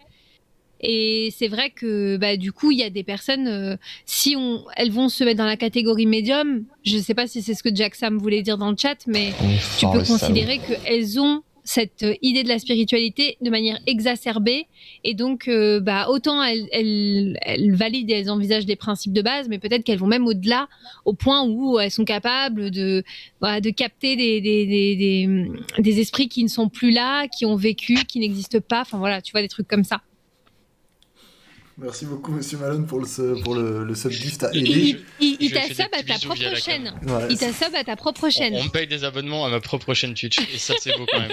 Et 0.79 1.33
c'est 1.35 1.47
vrai 1.47 1.71
que 1.71 2.17
bah, 2.17 2.37
du 2.37 2.51
coup, 2.51 2.71
il 2.71 2.77
y 2.77 2.83
a 2.83 2.89
des 2.89 3.03
personnes, 3.03 3.47
euh, 3.47 3.77
si 4.05 4.35
on, 4.35 4.63
elles 4.75 4.91
vont 4.91 5.09
se 5.09 5.23
mettre 5.23 5.39
dans 5.39 5.45
la 5.45 5.57
catégorie 5.57 6.05
médium, 6.05 6.65
je 6.85 6.97
ne 6.97 7.01
sais 7.01 7.15
pas 7.15 7.27
si 7.27 7.41
c'est 7.41 7.55
ce 7.55 7.63
que 7.63 7.73
Jack 7.73 7.95
Sam 7.95 8.17
voulait 8.17 8.43
dire 8.43 8.57
dans 8.57 8.69
le 8.69 8.77
chat, 8.77 8.97
mais 9.07 9.33
tu 9.79 9.87
peux 9.87 10.03
considérer 10.03 10.59
qu'elles 10.59 11.19
ont 11.19 11.41
cette 11.67 12.03
euh, 12.03 12.15
idée 12.21 12.43
de 12.43 12.47
la 12.47 12.59
spiritualité 12.59 13.37
de 13.41 13.49
manière 13.49 13.77
exacerbée 13.87 14.67
et 15.03 15.13
donc 15.13 15.47
euh, 15.47 15.79
bah, 15.79 16.07
autant 16.09 16.41
elles, 16.41 17.37
valident 17.73 18.09
et 18.09 18.13
elles 18.13 18.31
envisagent 18.31 18.65
des 18.65 18.75
principes 18.77 19.13
de 19.13 19.21
base 19.21 19.49
mais 19.49 19.59
peut-être 19.59 19.83
qu'elles 19.83 19.99
vont 19.99 20.07
même 20.07 20.25
au-delà 20.25 20.69
au 21.03 21.13
point 21.13 21.43
où 21.43 21.77
elles 21.79 21.91
sont 21.91 22.05
capables 22.05 22.71
de, 22.71 23.03
voilà, 23.41 23.59
de 23.59 23.69
capter 23.69 24.15
des, 24.15 24.39
des, 24.39 24.65
des, 24.65 25.51
des 25.77 25.99
esprits 25.99 26.29
qui 26.29 26.43
ne 26.43 26.49
sont 26.49 26.69
plus 26.69 26.91
là, 26.91 27.27
qui 27.27 27.45
ont 27.45 27.55
vécu, 27.55 27.95
qui 28.05 28.19
n'existent 28.19 28.59
pas, 28.61 28.81
enfin 28.81 28.97
voilà, 28.97 29.21
tu 29.21 29.31
vois, 29.31 29.41
des 29.41 29.47
trucs 29.47 29.67
comme 29.67 29.83
ça. 29.83 30.01
Merci 31.79 32.05
beaucoup, 32.07 32.31
monsieur 32.31 32.57
Malone, 32.57 32.87
pour 32.87 32.99
le, 32.99 33.41
pour 33.43 33.53
le, 33.53 33.83
le 33.85 33.95
sub 33.95 34.09
gift 34.11 34.43
à 34.43 34.49
Il, 34.53 34.67
il, 34.67 35.37
il- 35.39 35.51
t'a 35.51 35.61
sub 35.67 35.85
à 35.93 36.01
ta 36.01 36.17
propre 36.17 36.55
chaîne. 36.55 36.91
Ouais, 37.05 37.27
Il 37.29 37.37
t'a 37.37 37.53
sub 37.53 37.75
à 37.75 37.83
ta 37.83 37.95
propre 37.95 38.29
chaîne. 38.29 38.55
On, 38.55 38.61
on 38.61 38.63
me 38.63 38.69
paye 38.69 38.87
des 38.87 39.03
abonnements 39.03 39.45
à 39.45 39.49
ma 39.49 39.59
propre 39.59 39.93
chaîne 39.93 40.15
Twitch. 40.15 40.39
Et 40.53 40.57
ça, 40.57 40.73
c'est 40.79 40.97
beau 40.97 41.05
quand 41.11 41.19
même. 41.19 41.31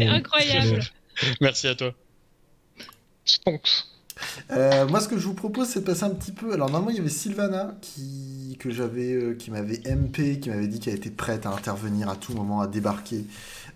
C'est 0.00 0.06
incroyable. 0.08 0.80
Merci 1.40 1.68
à 1.68 1.74
toi. 1.76 1.94
Stonks. 3.24 3.84
Euh, 4.50 4.86
moi, 4.88 5.00
ce 5.00 5.08
que 5.08 5.16
je 5.18 5.24
vous 5.26 5.34
propose, 5.34 5.68
c'est 5.68 5.80
de 5.80 5.84
passer 5.84 6.04
un 6.04 6.10
petit 6.10 6.32
peu. 6.32 6.52
Alors, 6.52 6.70
normalement, 6.70 6.90
il 6.90 6.96
y 6.96 7.00
avait 7.00 7.08
Sylvana 7.08 7.76
qui, 7.80 8.56
que 8.60 8.70
j'avais, 8.70 9.12
euh, 9.12 9.34
qui 9.34 9.50
m'avait 9.52 9.80
MP, 9.86 10.40
qui 10.40 10.50
m'avait 10.50 10.66
dit 10.68 10.80
qu'elle 10.80 10.94
était 10.96 11.10
prête 11.10 11.46
à 11.46 11.50
intervenir 11.50 12.08
à 12.08 12.16
tout 12.16 12.32
moment, 12.34 12.60
à 12.60 12.66
débarquer 12.66 13.24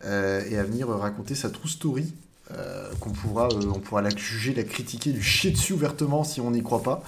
euh, 0.04 0.42
et 0.50 0.58
à 0.58 0.64
venir 0.64 0.88
raconter 0.88 1.34
sa 1.36 1.50
true 1.50 1.68
story. 1.68 2.12
Euh, 2.56 2.88
qu'on 3.00 3.10
pourra, 3.10 3.48
euh, 3.48 3.72
on 3.74 3.78
pourra 3.78 4.00
la 4.02 4.10
juger, 4.10 4.54
la 4.54 4.64
critiquer, 4.64 5.12
lui 5.12 5.22
chier 5.22 5.50
dessus 5.50 5.72
ouvertement 5.74 6.24
si 6.24 6.40
on 6.40 6.50
n'y 6.50 6.62
croit 6.62 6.82
pas. 6.82 7.02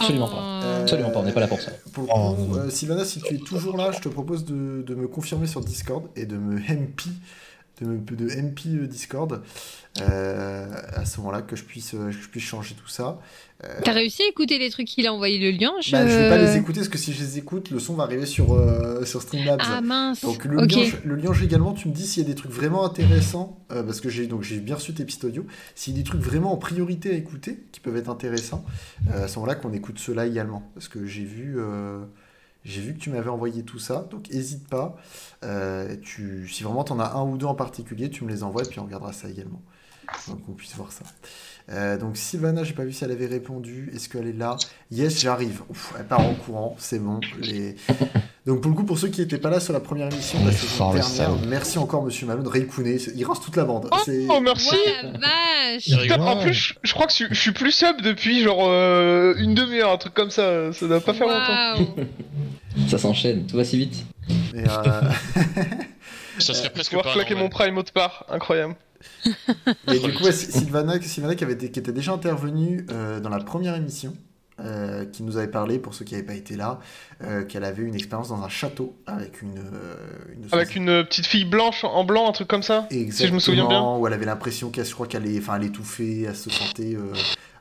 Absolument 0.00 0.28
pas. 0.28 0.42
Euh, 0.64 0.82
Absolument 0.82 1.10
pas, 1.10 1.20
on 1.20 1.22
n'est 1.24 1.32
pas 1.32 1.40
là 1.40 1.48
pour 1.48 1.60
ça. 1.60 1.70
Pour 1.92 2.06
Oh, 2.14 2.36
euh, 2.56 2.70
Sylvana, 2.70 3.04
si 3.04 3.20
tu 3.20 3.34
es 3.34 3.38
toujours 3.38 3.76
là, 3.76 3.90
je 3.92 4.00
te 4.00 4.08
propose 4.08 4.44
de, 4.44 4.82
de 4.86 4.94
me 4.94 5.08
confirmer 5.08 5.46
sur 5.46 5.60
Discord 5.60 6.04
et 6.16 6.26
de 6.26 6.36
me 6.36 6.58
MP, 6.58 7.02
de, 7.82 8.14
de 8.14 8.26
MP 8.26 8.66
euh, 8.66 8.86
Discord 8.86 9.42
euh, 10.00 10.66
à 10.94 11.04
ce 11.04 11.18
moment-là 11.18 11.42
que 11.42 11.56
je 11.56 11.64
puisse, 11.64 11.94
euh, 11.94 12.06
que 12.06 12.12
je 12.12 12.28
puisse 12.28 12.44
changer 12.44 12.74
tout 12.74 12.88
ça. 12.88 13.20
T'as 13.84 13.92
réussi 13.92 14.22
à 14.22 14.28
écouter 14.28 14.58
les 14.58 14.70
trucs 14.70 14.88
qu'il 14.88 15.06
a 15.06 15.12
envoyé 15.12 15.38
le 15.38 15.56
lien 15.56 15.72
je... 15.80 15.92
Bah, 15.92 16.06
je 16.06 16.12
vais 16.12 16.28
pas 16.28 16.38
les 16.38 16.56
écouter 16.56 16.80
parce 16.80 16.88
que 16.88 16.98
si 16.98 17.12
je 17.12 17.20
les 17.20 17.38
écoute, 17.38 17.70
le 17.70 17.78
son 17.78 17.94
va 17.94 18.04
arriver 18.04 18.26
sur, 18.26 18.54
euh, 18.54 19.04
sur 19.04 19.22
Streamlabs. 19.22 19.60
Ah 19.62 19.80
mince. 19.80 20.22
Donc 20.22 20.44
le, 20.44 20.60
ok. 20.62 20.72
lien, 20.72 20.90
le 21.04 21.14
lien, 21.14 21.32
également, 21.42 21.72
tu 21.72 21.88
me 21.88 21.94
dis 21.94 22.06
s'il 22.06 22.22
y 22.22 22.26
a 22.26 22.28
des 22.28 22.34
trucs 22.34 22.50
vraiment 22.50 22.84
intéressants, 22.84 23.64
euh, 23.70 23.84
parce 23.84 24.00
que 24.00 24.08
j'ai 24.08 24.26
donc 24.26 24.42
j'ai 24.42 24.58
bien 24.58 24.74
reçu 24.74 24.94
tes 24.94 25.04
pistes 25.04 25.24
audio, 25.24 25.46
s'il 25.76 25.94
y 25.94 25.96
a 25.96 26.02
des 26.02 26.04
trucs 26.04 26.20
vraiment 26.20 26.52
en 26.52 26.56
priorité 26.56 27.10
à 27.10 27.14
écouter, 27.14 27.60
qui 27.70 27.78
peuvent 27.78 27.96
être 27.96 28.10
intéressants, 28.10 28.64
euh, 29.10 29.26
à 29.26 29.28
ce 29.28 29.36
moment-là 29.36 29.54
qu'on 29.54 29.72
écoute 29.72 29.98
cela 30.00 30.26
également. 30.26 30.68
Parce 30.74 30.88
que 30.88 31.06
j'ai 31.06 31.24
vu, 31.24 31.54
euh, 31.58 32.00
j'ai 32.64 32.80
vu 32.80 32.94
que 32.94 32.98
tu 32.98 33.10
m'avais 33.10 33.30
envoyé 33.30 33.62
tout 33.62 33.78
ça, 33.78 34.06
donc 34.10 34.30
hésite 34.30 34.68
pas. 34.68 34.96
Euh, 35.44 35.96
tu, 36.02 36.48
si 36.48 36.62
vraiment 36.62 36.84
tu 36.84 36.92
en 36.92 37.00
as 37.00 37.12
un 37.12 37.22
ou 37.22 37.36
deux 37.36 37.46
en 37.46 37.54
particulier, 37.54 38.10
tu 38.10 38.24
me 38.24 38.30
les 38.30 38.42
envoies 38.42 38.62
et 38.64 38.68
puis 38.68 38.78
on 38.80 38.84
regardera 38.84 39.12
ça 39.12 39.28
également. 39.28 39.62
Donc 40.28 40.44
qu'on 40.44 40.52
puisse 40.52 40.74
voir 40.76 40.92
ça. 40.92 41.04
Euh, 41.70 41.96
donc 41.96 42.16
Sylvana, 42.16 42.64
j'ai 42.64 42.74
pas 42.74 42.84
vu 42.84 42.92
si 42.92 43.04
elle 43.04 43.12
avait 43.12 43.26
répondu. 43.26 43.90
Est-ce 43.94 44.08
qu'elle 44.08 44.26
est 44.26 44.32
là? 44.32 44.56
Yes, 44.90 45.20
j'arrive. 45.20 45.62
Elle 45.98 46.06
part 46.06 46.20
en 46.20 46.34
courant, 46.34 46.76
c'est 46.78 46.98
bon. 46.98 47.20
Donc 48.44 48.60
pour 48.60 48.70
le 48.72 48.76
coup, 48.76 48.82
pour 48.84 48.98
ceux 48.98 49.06
qui 49.08 49.20
n'étaient 49.20 49.38
pas 49.38 49.50
là 49.50 49.60
sur 49.60 49.72
la 49.72 49.78
première 49.78 50.12
émission 50.12 50.40
de 50.40 50.46
la 50.46 50.50
Oh, 50.52 50.56
saison 50.56 50.92
le 50.92 50.98
dernière, 50.98 51.30
merci 51.48 51.78
encore 51.78 52.02
Monsieur 52.02 52.26
Malone, 52.26 52.48
Raikouné, 52.48 52.96
il 53.14 53.24
rince 53.24 53.40
toute 53.40 53.54
la 53.56 53.64
bande. 53.64 53.88
C'est- 54.04 54.26
Oh, 54.28 54.40
merci. 54.40 54.74
Ouais, 54.74 55.12
la 55.20 56.16
vache. 56.16 56.18
En 56.20 56.36
plus, 56.42 56.52
je, 56.52 56.74
je 56.82 56.92
crois 56.92 57.06
que 57.06 57.12
je, 57.16 57.24
je 57.30 57.40
suis 57.40 57.52
plus 57.52 57.70
sub 57.70 58.00
depuis 58.02 58.42
genre 58.42 58.64
euh, 58.66 59.34
une 59.38 59.54
demi-heure, 59.54 59.92
un 59.92 59.96
truc 59.96 60.14
comme 60.14 60.30
ça. 60.30 60.72
Ça 60.72 60.88
doit 60.88 61.00
pas 61.00 61.14
faire 61.14 61.28
longtemps. 61.28 61.94
Ça 62.88 62.98
s'enchaîne, 62.98 63.46
tout 63.46 63.56
va 63.56 63.64
si 63.64 63.76
vite. 63.76 64.04
Et, 64.54 64.58
euh, 64.60 64.64
Ça 66.38 66.54
serait 66.54 66.70
presque 66.70 66.90
Pouvoir 66.90 67.04
pas 67.04 67.12
claquer 67.12 67.34
mon 67.34 67.48
prime 67.48 67.74
mot 67.74 67.82
de 67.82 67.90
part, 67.90 68.24
incroyable. 68.30 68.74
Et 69.92 69.98
du 69.98 70.12
coup, 70.14 70.24
Sylvana, 70.32 71.00
Sylvana 71.00 71.34
qui, 71.34 71.44
avait 71.44 71.52
été, 71.52 71.70
qui 71.70 71.78
était 71.78 71.92
déjà 71.92 72.12
intervenue 72.12 72.86
euh, 72.90 73.20
dans 73.20 73.28
la 73.28 73.38
première 73.38 73.76
émission, 73.76 74.14
euh, 74.60 75.06
qui 75.06 75.22
nous 75.22 75.36
avait 75.38 75.48
parlé, 75.48 75.78
pour 75.78 75.94
ceux 75.94 76.04
qui 76.04 76.14
n'avaient 76.14 76.26
pas 76.26 76.34
été 76.34 76.56
là, 76.56 76.78
euh, 77.22 77.44
qu'elle 77.44 77.64
avait 77.64 77.82
une 77.82 77.94
expérience 77.94 78.28
dans 78.28 78.42
un 78.42 78.48
château 78.48 78.94
avec 79.06 79.42
une... 79.42 79.58
euh, 79.58 79.96
une 80.34 80.46
Avec 80.52 80.76
une 80.76 81.04
petite 81.04 81.26
fille 81.26 81.44
blanche 81.44 81.84
en 81.84 82.04
blanc, 82.04 82.28
un 82.28 82.32
truc 82.32 82.48
comme 82.48 82.62
ça. 82.62 82.86
Exactement, 82.90 83.28
je 83.28 83.34
me 83.34 83.38
souviens 83.40 83.68
bien. 83.68 83.82
Où 83.96 84.06
elle 84.06 84.12
avait 84.12 84.26
l'impression 84.26 84.70
qu'elle, 84.70 84.84
je 84.84 84.94
crois 84.94 85.06
qu'elle 85.06 85.26
est, 85.26 85.38
enfin, 85.38 85.56
elle 85.56 85.64
étouffait, 85.64 86.22
elle 86.22 86.36
se 86.36 86.50
sentait, 86.50 86.96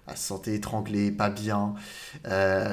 elle 0.08 0.18
se 0.18 0.24
sentait 0.24 0.56
étranglée, 0.56 1.12
pas 1.12 1.30
bien. 1.30 1.76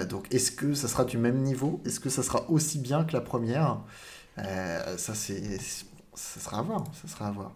Donc, 0.08 0.26
est-ce 0.32 0.50
que 0.50 0.74
ça 0.74 0.88
sera 0.88 1.04
du 1.04 1.18
même 1.18 1.38
niveau? 1.38 1.80
Est-ce 1.86 2.00
que 2.00 2.10
ça 2.10 2.22
sera 2.22 2.50
aussi 2.50 2.78
bien 2.78 3.04
que 3.04 3.12
la 3.12 3.20
première? 3.20 3.78
Ça, 4.36 5.14
c'est, 5.14 5.58
ça 6.18 6.40
sera 6.40 6.58
à 6.58 6.62
voir. 6.62 6.84
Ça 7.00 7.08
sera 7.08 7.28
à 7.28 7.30
voir. 7.30 7.52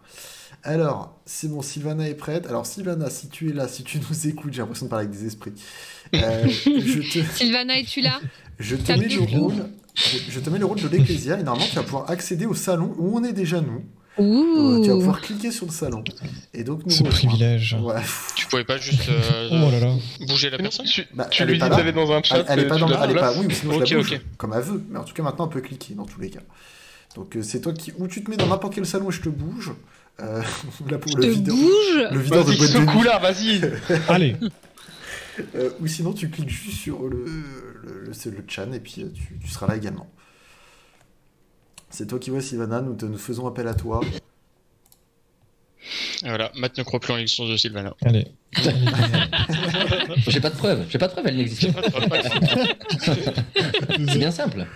Alors, 0.63 1.19
c'est 1.27 1.49
bon, 1.49 1.63
Sylvana 1.63 2.09
est 2.09 2.15
prête. 2.15 2.47
Alors, 2.47 2.65
Sylvana, 2.67 3.11
si 3.11 3.29
tu 3.29 3.51
es 3.51 3.53
là, 3.53 3.67
si 3.69 3.83
tu 3.83 3.99
nous 3.99 4.27
écoutes, 4.29 4.53
j'ai 4.53 4.61
l'impression 4.61 4.87
de 4.87 4.91
parler 4.91 5.07
avec 5.07 5.19
des 5.19 5.27
esprits. 5.27 5.53
Euh, 6.15 6.47
je 6.49 7.01
te, 7.21 7.25
Sylvana, 7.37 7.79
es-tu 7.79 8.01
là? 8.01 8.21
Je 8.59 8.77
te 8.77 8.93
mets 8.93 9.09
me 9.09 9.15
le 9.15 9.41
rôle. 9.41 9.55
Je, 9.95 10.19
je 10.31 10.41
te 10.41 10.49
mets 10.51 10.59
le 10.59 10.65
rôle 10.67 10.81
de 10.81 10.89
l'Ecclésia 10.89 11.39
et 11.39 11.43
normalement 11.43 11.69
tu 11.69 11.77
vas 11.77 11.83
pouvoir 11.83 12.11
accéder 12.11 12.47
au 12.47 12.55
salon 12.55 12.95
où 12.99 13.19
on 13.19 13.25
est 13.25 13.33
déjà 13.33 13.61
nous. 13.61 13.85
Euh, 14.19 14.23
Ouh. 14.23 14.83
tu 14.83 14.89
vas 14.91 14.95
pouvoir 14.97 15.21
cliquer 15.21 15.51
sur 15.51 15.67
le 15.67 15.73
salon. 15.73 16.05
Et 16.55 16.65
donc 16.65 16.85
nous 16.85 16.91
Ce 16.91 17.03
privilège. 17.03 17.77
Ouais. 17.81 18.01
Tu 18.37 18.47
pouvais 18.47 18.65
pas 18.65 18.77
juste 18.79 19.09
euh, 19.09 19.49
Oh 19.67 19.71
là 19.71 19.81
là. 19.81 19.95
bouger 20.29 20.51
la 20.51 20.59
Mais 20.59 20.65
personne? 20.65 20.87
tu, 20.87 21.05
Bah, 21.15 21.27
tu 21.31 21.45
lui 21.45 21.55
dis 21.55 21.59
d'aller 21.69 21.93
dans 21.93 22.11
un 22.13 22.23
chat. 22.23 22.39
Elle, 22.39 22.45
elle 22.49 22.59
est 22.61 22.69
pas 22.69 22.75
tu 22.77 22.81
dans 22.83 22.89
la 22.89 23.05
elle 23.05 23.11
est 23.11 23.15
pas, 23.15 23.33
oui, 23.39 23.47
ou 23.47 23.51
sinon 23.51 23.75
Ok, 23.77 23.87
je 23.87 23.95
la 23.95 24.01
bouge 24.03 24.21
comme 24.37 24.53
elle 24.55 24.63
veut. 24.63 24.83
Mais 24.89 24.99
en 24.99 25.05
tout 25.05 25.15
cas 25.15 25.23
maintenant 25.23 25.47
elle 25.47 25.53
peut 25.53 25.61
cliquer 25.67 25.95
dans 25.95 26.05
tous 26.07 26.21
les 26.21 26.31
cas. 26.31 26.41
Donc 27.15 27.37
euh, 27.37 27.43
c'est 27.43 27.61
toi 27.61 27.73
qui 27.73 27.93
ou 27.99 28.09
tu 28.09 28.23
te 28.25 28.31
mets 28.31 28.37
dans 28.37 28.47
n'importe 28.47 28.75
quel 28.75 28.87
salon 28.87 29.11
et 29.11 29.13
je 29.13 29.21
te 29.21 29.29
bouge, 29.29 29.73
Euh, 30.21 30.43
là 30.91 30.99
pour 30.99 31.17
le 31.17 31.23
Te 31.25 31.29
videur, 31.29 31.55
bouge 31.57 32.09
le 32.13 32.19
videur 32.19 32.45
de 32.45 32.51
Vas-y, 32.53 32.59
boîte 32.59 32.73
de 32.73 32.79
nuit. 32.79 32.87
secoue 32.87 33.03
là, 33.03 33.19
vas-y. 33.19 33.61
Allez, 34.09 34.37
Euh, 35.55 35.71
ou 35.81 35.87
sinon, 35.87 36.13
tu 36.13 36.29
cliques 36.29 36.51
juste 36.51 36.77
sur 36.79 37.09
le, 37.09 37.25
le, 37.85 38.13
le 38.13 38.45
chan 38.47 38.71
et 38.73 38.81
puis 38.81 38.97
euh, 39.03 39.09
tu, 39.15 39.39
tu 39.43 39.49
seras 39.49 39.67
là 39.67 39.77
également. 39.77 40.11
C'est 41.89 42.07
toi 42.07 42.19
qui 42.19 42.29
vois, 42.31 42.41
Sylvana, 42.43 42.81
nous, 42.83 42.95
te- 42.95 43.07
nous 43.07 43.17
faisons 43.19 43.47
appel 43.47 43.67
à 43.69 43.73
toi. 43.75 44.01
Et 46.23 46.29
voilà, 46.29 46.53
Matt 46.55 46.77
ne 46.79 46.83
croit 46.85 47.01
plus 47.01 47.13
en 47.13 47.17
l'existence 47.17 47.49
de 47.51 47.57
Sylvana. 47.57 47.95
allez. 48.03 48.27
J'ai 50.29 50.41
pas 50.41 50.51
de 50.51 50.57
preuve, 50.57 50.85
j'ai 50.91 50.99
pas 50.99 51.09
de 51.09 51.13
preuve, 51.13 51.27
elle 51.27 51.37
n'existe 51.39 51.73
pas. 51.73 51.83
C'est 53.91 54.19
bien 54.19 54.31
simple. 54.31 54.67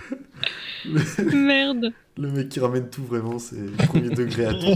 Merde. 1.33 1.93
Le 2.17 2.31
mec 2.31 2.49
qui 2.49 2.59
ramène 2.59 2.89
tout, 2.89 3.03
vraiment, 3.03 3.37
c'est 3.37 3.57
premier 3.87 4.09
degré 4.09 4.45
à 4.45 4.53
toi. 4.53 4.75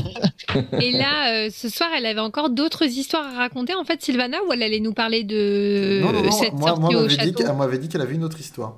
Et 0.79 0.91
là, 0.91 1.33
euh, 1.45 1.49
ce 1.51 1.69
soir, 1.69 1.89
elle 1.95 2.05
avait 2.05 2.19
encore 2.19 2.49
d'autres 2.51 2.83
histoires 2.85 3.25
à 3.25 3.37
raconter, 3.37 3.73
en 3.73 3.83
fait, 3.83 4.01
Sylvana, 4.01 4.37
ou 4.47 4.53
elle 4.53 4.61
allait 4.61 4.79
nous 4.79 4.93
parler 4.93 5.23
de 5.23 6.01
non, 6.03 6.13
non, 6.13 6.23
non, 6.23 6.31
cette 6.31 6.53
moi, 6.53 6.69
sortie 6.69 6.81
moi, 6.81 7.01
au 7.01 7.07
dit 7.07 7.15
château 7.15 7.31
qu'elle 7.33 7.47
elle 7.49 7.55
m'avait 7.57 7.77
dit 7.79 7.89
qu'elle 7.89 8.01
avait 8.01 8.13
une 8.15 8.23
autre 8.23 8.39
histoire. 8.39 8.75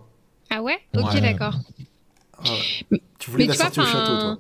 Ah 0.49 0.61
ouais? 0.61 0.77
Ok, 0.95 1.13
Ouais. 1.13 1.21
d'accord. 1.21 1.55
Ah 2.37 2.43
ouais. 2.91 3.01
Tu 3.19 3.31
voulais 3.31 3.43
Mais 3.43 3.47
la 3.47 3.53
tu 3.53 3.57
vois, 3.61 3.65
sortie 3.71 3.79
au 3.81 3.85
château, 3.85 4.13
enfin, 4.13 4.19
toi? 4.19 4.37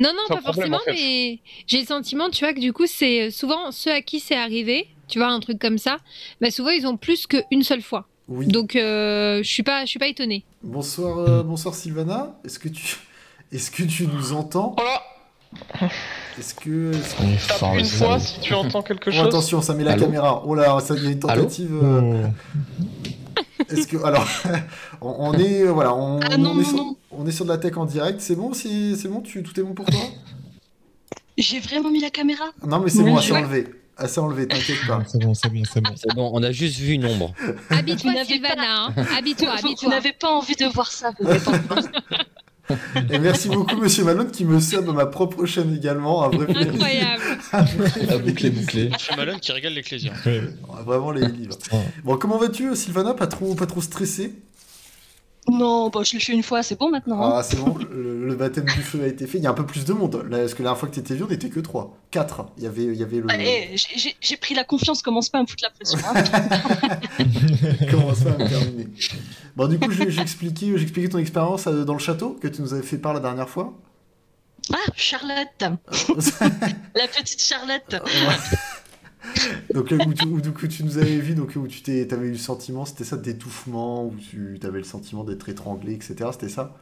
Non, 0.00 0.10
non, 0.14 0.22
Sans 0.28 0.34
pas 0.34 0.40
problème, 0.42 0.72
forcément, 0.72 0.76
en 0.76 0.80
fait. 0.80 0.92
mais 0.92 1.38
j'ai 1.66 1.80
le 1.80 1.86
sentiment, 1.86 2.28
tu 2.30 2.44
vois, 2.44 2.52
que 2.52 2.60
du 2.60 2.72
coup, 2.72 2.86
c'est 2.86 3.30
souvent 3.30 3.70
ceux 3.70 3.92
à 3.92 4.02
qui 4.02 4.20
c'est 4.20 4.36
arrivé, 4.36 4.88
tu 5.08 5.18
vois, 5.18 5.28
un 5.28 5.40
truc 5.40 5.58
comme 5.58 5.78
ça, 5.78 5.98
bah 6.40 6.50
souvent, 6.50 6.70
ils 6.70 6.86
ont 6.86 6.96
plus 6.96 7.26
qu'une 7.26 7.62
seule 7.62 7.82
fois. 7.82 8.06
Oui. 8.28 8.46
Donc, 8.48 8.76
euh, 8.76 9.42
je 9.42 9.48
suis 9.50 9.62
pas, 9.62 9.82
je 9.84 9.90
suis 9.90 9.98
pas 9.98 10.08
étonnée. 10.08 10.44
Bonsoir, 10.62 11.18
euh, 11.18 11.42
bonsoir 11.42 11.74
Sylvana. 11.74 12.38
Est-ce 12.44 12.58
que 12.58 12.68
tu, 12.68 12.96
est-ce 13.52 13.70
que 13.70 13.82
tu 13.84 14.06
nous 14.06 14.32
entends 14.32 14.74
Oh 14.78 14.82
là, 14.82 15.88
Est-ce 16.38 16.54
que, 16.54 16.92
est 16.92 17.46
tape 17.48 17.78
une 17.78 17.84
fois 17.84 18.18
si 18.18 18.40
tu 18.40 18.54
entends 18.54 18.82
quelque 18.82 19.10
Oh, 19.10 19.12
chose. 19.12 19.26
attention, 19.26 19.60
ça 19.62 19.74
met 19.74 19.84
la 19.84 19.92
Allô 19.92 20.04
caméra. 20.06 20.42
Oh 20.46 20.54
là, 20.54 20.78
ça 20.80 20.94
y 20.94 21.06
a 21.06 21.10
une 21.10 21.18
tentative. 21.18 21.70
euh, 21.82 22.26
Oh. 22.26 23.08
Est-ce 23.70 23.86
que 23.86 23.96
alors 24.04 24.26
on, 25.00 25.14
on 25.18 25.32
est 25.34 25.62
euh, 25.62 25.70
voilà, 25.72 25.94
on, 25.94 26.20
Ah 26.20 26.36
non, 26.36 26.52
on 26.56 26.60
est 26.60 26.64
sur, 26.64 26.76
non. 26.76 26.96
on 27.12 27.26
est 27.26 27.30
sur 27.32 27.44
de 27.44 27.50
la 27.50 27.58
tech 27.58 27.76
en 27.76 27.84
direct. 27.84 28.20
C'est 28.20 28.34
bon, 28.34 28.52
si 28.54 28.96
c'est 28.96 29.08
bon, 29.08 29.20
tu 29.20 29.42
tout 29.42 29.58
est 29.58 29.62
bon 29.62 29.72
pour 29.74 29.86
toi? 29.86 30.00
J'ai 31.38 31.60
vraiment 31.60 31.90
mis 31.90 32.00
la 32.00 32.10
caméra. 32.10 32.44
Non, 32.66 32.80
mais 32.80 32.90
c'est 32.90 33.02
bon, 33.02 33.12
Oui. 33.14 33.18
assez 33.18 33.32
enlevé, 33.32 33.66
assez 33.96 34.20
enlevé. 34.20 34.48
T'inquiète 34.48 34.86
pas. 34.86 35.02
C'est 35.06 35.18
bon, 35.22 35.32
c'est 35.34 35.48
bon, 35.50 35.62
c'est 35.72 35.80
bon. 35.80 35.90
C'est 35.96 36.14
bon, 36.14 36.30
on 36.34 36.42
a 36.42 36.50
juste 36.52 36.78
vu 36.78 36.92
une 36.92 37.06
ombre. 37.06 37.32
N'avez 37.70 37.96
Sylvana. 37.96 38.84
Hein. 38.86 38.94
Vous, 38.96 39.04
Habille-toi, 39.16 39.54
vous- 39.82 39.88
n'avez 39.90 40.12
pas 40.12 40.28
envie 40.30 40.56
de 40.56 40.66
voir 40.66 40.90
ça. 40.90 41.12
vous 41.18 41.24
n'avez 41.26 41.40
pas 41.40 41.52
envie. 41.76 41.88
Et 43.10 43.18
merci 43.18 43.48
beaucoup, 43.48 43.76
Monsieur 43.76 44.04
Malone, 44.04 44.30
qui 44.30 44.44
me 44.44 44.60
sub 44.60 44.86
ma 44.86 45.06
propre 45.06 45.44
chaîne 45.46 45.74
également. 45.74 46.24
Un 46.24 46.28
vrai 46.28 46.46
plaisir. 46.46 46.72
Incroyable. 46.72 47.22
La 48.08 48.18
boucle 48.18 48.46
est 48.46 48.50
bouclée. 48.50 48.88
Monsieur 48.90 49.16
Malone 49.16 49.40
qui 49.40 49.52
régale 49.52 49.74
l'Ecclésia. 49.74 50.12
Ouais. 50.24 50.42
Vraiment 50.84 51.10
les 51.10 51.26
livres. 51.26 51.58
Bon, 52.04 52.16
comment 52.16 52.38
vas-tu, 52.38 52.74
Sylvana? 52.76 53.14
Pas 53.14 53.26
trop, 53.26 53.54
pas 53.54 53.66
trop 53.66 53.80
stressé? 53.80 54.34
Non, 55.50 55.88
bah, 55.88 56.00
je 56.04 56.12
l'ai 56.12 56.20
fait 56.20 56.32
une 56.32 56.42
fois, 56.44 56.62
c'est 56.62 56.78
bon 56.78 56.88
maintenant. 56.90 57.20
hein. 57.22 57.34
Ah, 57.38 57.42
c'est 57.42 57.56
bon. 57.58 57.76
Le, 57.90 58.26
le 58.26 58.34
baptême 58.36 58.64
du 58.64 58.80
feu 58.82 59.02
a 59.02 59.08
été 59.08 59.26
fait. 59.26 59.38
Il 59.38 59.44
y 59.44 59.46
a 59.46 59.50
un 59.50 59.54
peu 59.54 59.66
plus 59.66 59.84
de 59.84 59.92
monde. 59.92 60.24
Là, 60.30 60.38
parce 60.38 60.54
que 60.54 60.58
la 60.62 60.68
dernière 60.68 60.78
fois 60.78 60.88
que 60.88 60.94
t'étais 60.94 61.14
vu, 61.14 61.24
on 61.24 61.30
était 61.32 61.48
que 61.48 61.58
3. 61.58 61.98
4. 62.12 62.46
Il 62.58 62.62
y 62.62 62.66
avait, 62.68 62.84
il 62.84 62.94
y 62.94 63.02
avait 63.02 63.16
le. 63.18 63.28
Allez, 63.30 63.70
j'ai- 63.74 63.98
j'ai- 63.98 64.16
j'ai 64.20 64.36
pris 64.36 64.54
la 64.54 64.62
confiance, 64.64 65.02
commence 65.02 65.28
pas 65.30 65.38
à 65.38 65.42
me 65.42 65.46
foutre 65.48 65.64
la 65.64 65.70
pression. 65.70 65.98
hein. 66.14 66.98
Comment 67.90 68.14
ça 68.14 68.30
va 68.30 68.38
me 68.44 68.48
terminer 68.48 68.86
Bon, 69.56 69.66
du 69.66 69.78
coup, 69.80 69.90
expliqué 69.90 71.08
ton 71.08 71.18
expérience 71.18 71.66
euh, 71.66 71.84
dans 71.84 71.94
le 71.94 71.98
château 71.98 72.38
que 72.40 72.46
tu 72.48 72.62
nous 72.62 72.72
avais 72.72 72.82
fait 72.82 72.98
part 72.98 73.12
la 73.12 73.20
dernière 73.20 73.48
fois. 73.48 73.72
ah, 74.72 74.76
Charlotte, 74.94 75.48
la 75.60 77.08
petite 77.08 77.42
Charlotte. 77.42 77.96
donc, 79.74 79.90
là, 79.90 80.04
où 80.06 80.14
tu, 80.14 80.26
où, 80.26 80.40
du 80.40 80.52
coup, 80.52 80.66
tu 80.66 80.84
nous 80.84 80.98
avais 80.98 81.18
vu, 81.18 81.34
donc 81.34 81.52
où 81.56 81.66
tu 81.66 82.08
avais 82.10 82.26
eu 82.26 82.32
le 82.32 82.38
sentiment, 82.38 82.84
c'était 82.84 83.04
ça, 83.04 83.16
d'étouffement, 83.16 84.06
où 84.06 84.14
tu 84.16 84.58
avais 84.62 84.78
le 84.78 84.84
sentiment 84.84 85.24
d'être 85.24 85.48
étranglé, 85.48 85.94
etc. 85.94 86.30
C'était 86.32 86.48
ça? 86.48 86.76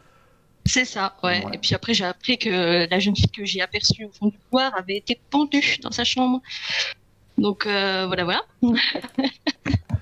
C'est 0.67 0.85
ça, 0.85 1.17
ouais. 1.23 1.45
Ouais. 1.45 1.55
Et 1.55 1.59
puis 1.59 1.75
après, 1.75 1.95
j'ai 1.95 2.05
appris 2.05 2.39
que 2.39 2.89
la 2.89 2.99
jeune 2.99 3.17
fille 3.17 3.31
que 3.31 3.45
j'ai 3.45 3.61
aperçue 3.61 4.05
au 4.05 4.11
fond 4.11 4.27
du 4.27 4.37
couloir 4.51 4.77
avait 4.77 4.97
été 4.97 5.19
pendue 5.31 5.79
dans 5.83 5.91
sa 5.91 6.05
chambre. 6.05 6.43
Donc 7.39 7.67
euh, 7.67 8.07
voilà, 8.07 8.25
voilà. 8.25 8.43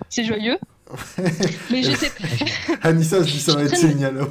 c'est 0.09 0.24
joyeux. 0.24 0.59
Mais 1.70 1.82
je 1.82 1.93
sais 1.93 2.10
Anissa 2.82 3.23
se 3.23 3.31
dit 3.31 3.39
ça 3.39 3.55
va 3.55 3.62
être 3.62 3.78
génial. 3.78 4.27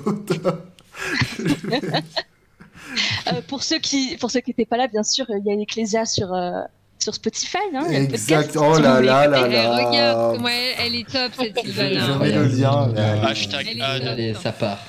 Euh, 3.28 3.42
pour 3.48 3.64
ceux 3.64 3.78
qui 3.78 4.18
pour 4.18 4.32
ceux 4.32 4.40
qui 4.40 4.50
n'étaient 4.50 4.66
pas 4.66 4.78
là, 4.78 4.88
bien 4.88 5.04
sûr, 5.04 5.26
il 5.30 5.46
y 5.46 5.52
a 5.52 5.56
l'Ecclésia 5.56 6.06
sur 6.06 6.34
euh, 6.34 6.62
sur 7.00 7.14
Spotify. 7.14 7.58
Hein, 7.76 7.90
exact. 7.90 8.54
podcast, 8.54 8.58
Oh 8.60 8.80
là 8.80 9.02
là 9.02 9.28
là. 9.28 9.44
Eh, 9.48 9.52
là. 9.52 9.88
regarde 9.88 10.36
comment 10.36 10.48
elle, 10.50 10.76
elle 10.88 10.96
est 10.96 11.10
top, 11.10 11.32
cette 11.40 11.56
Je 11.66 11.72
Sylvana. 11.72 12.18
mets 12.18 12.32
le 12.32 12.44
lien. 12.46 12.90
mais- 12.94 13.28
Hashtag 13.30 14.36
ça 14.42 14.52
part. 14.52 14.80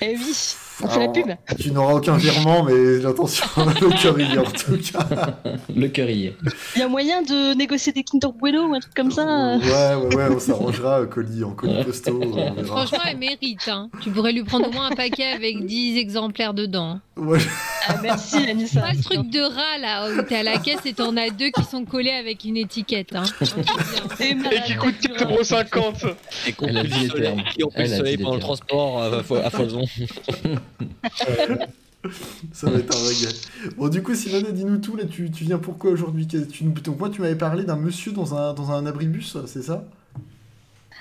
Eh 0.00 0.16
oui, 0.16 0.34
on 0.82 0.88
fait 0.88 0.96
la 0.98 1.02
Alors, 1.02 1.12
pub. 1.12 1.56
Tu 1.60 1.70
n'auras 1.72 1.94
aucun 1.94 2.16
virement, 2.16 2.64
mais 2.64 3.04
attention, 3.04 3.46
le 3.56 4.00
cœur 4.02 4.18
y 4.20 4.34
est 4.34 4.38
en 4.38 4.44
tout 4.44 4.76
cas. 4.92 5.38
Le 5.76 5.88
cœurier. 5.88 6.36
Il 6.76 6.80
y 6.80 6.82
a 6.82 6.88
moyen 6.88 7.22
de 7.22 7.54
négocier 7.54 7.92
des 7.92 8.02
Kinder 8.04 8.28
Bueno 8.32 8.66
ou 8.68 8.74
un 8.74 8.80
truc 8.80 8.94
comme 8.94 9.10
ça. 9.10 9.22
euh. 9.54 9.58
Ouais, 9.58 10.06
ouais, 10.08 10.16
ouais, 10.16 10.28
on 10.34 10.38
s'arrangera, 10.38 11.00
euh, 11.00 11.06
colis 11.06 11.44
en 11.44 11.50
colis 11.52 11.82
postaux. 11.84 12.20
on 12.22 12.30
verra. 12.34 12.64
Franchement, 12.64 12.98
elle 13.08 13.18
mérite. 13.18 13.68
Hein. 13.68 13.88
Tu 14.02 14.10
pourrais 14.10 14.32
lui 14.32 14.44
prendre 14.44 14.68
au 14.68 14.72
moins 14.72 14.90
un 14.90 14.94
paquet 14.94 15.32
avec 15.34 15.64
10 15.64 15.98
exemplaires 15.98 16.54
dedans. 16.54 17.00
Ouais, 17.16 17.38
Ah, 17.88 17.96
merci 18.02 18.36
Anissa. 18.48 18.80
Pas 18.80 18.94
ce 18.94 19.02
truc 19.02 19.30
de 19.30 19.40
rat 19.40 19.78
là 19.80 20.08
où 20.10 20.22
t'es 20.22 20.36
à 20.36 20.42
la 20.42 20.58
caisse 20.58 20.84
et 20.84 20.92
t'en 20.94 21.16
as 21.16 21.30
deux 21.30 21.50
qui 21.50 21.62
sont 21.64 21.84
collés 21.84 22.10
avec 22.10 22.44
une 22.44 22.56
étiquette. 22.56 23.14
Hein. 23.14 23.22
Et, 24.20 24.30
Et 24.56 24.60
qui 24.66 24.74
coûte 24.76 24.94
4,50€. 25.00 26.14
Et 26.48 26.52
qu'on 26.52 26.66
le 26.66 26.82
le 26.82 28.02
les 28.02 28.18
pendant 28.18 28.34
le 28.34 28.40
transport 28.40 29.02
à, 29.02 29.10
fo- 29.22 29.40
à 29.42 29.50
foison. 29.50 29.84
ça 32.52 32.70
va 32.70 32.78
être 32.78 32.96
un 32.96 33.08
régal. 33.08 33.32
Bon, 33.76 33.88
du 33.88 34.02
coup, 34.02 34.14
Sylvana, 34.14 34.50
dis-nous 34.52 34.78
tout. 34.78 34.96
Là, 34.96 35.04
tu, 35.04 35.30
tu 35.30 35.44
viens 35.44 35.58
pourquoi 35.58 35.90
aujourd'hui? 35.90 36.26
Tu, 36.26 36.64
nous- 36.64 36.72
Donc, 36.72 36.98
moi, 36.98 37.08
tu 37.10 37.20
m'avais 37.20 37.34
parlé 37.36 37.64
d'un 37.64 37.76
monsieur 37.76 38.12
dans 38.12 38.34
un, 38.36 38.52
dans 38.54 38.70
un 38.72 38.84
abribus, 38.86 39.36
c'est 39.46 39.62
ça? 39.62 39.84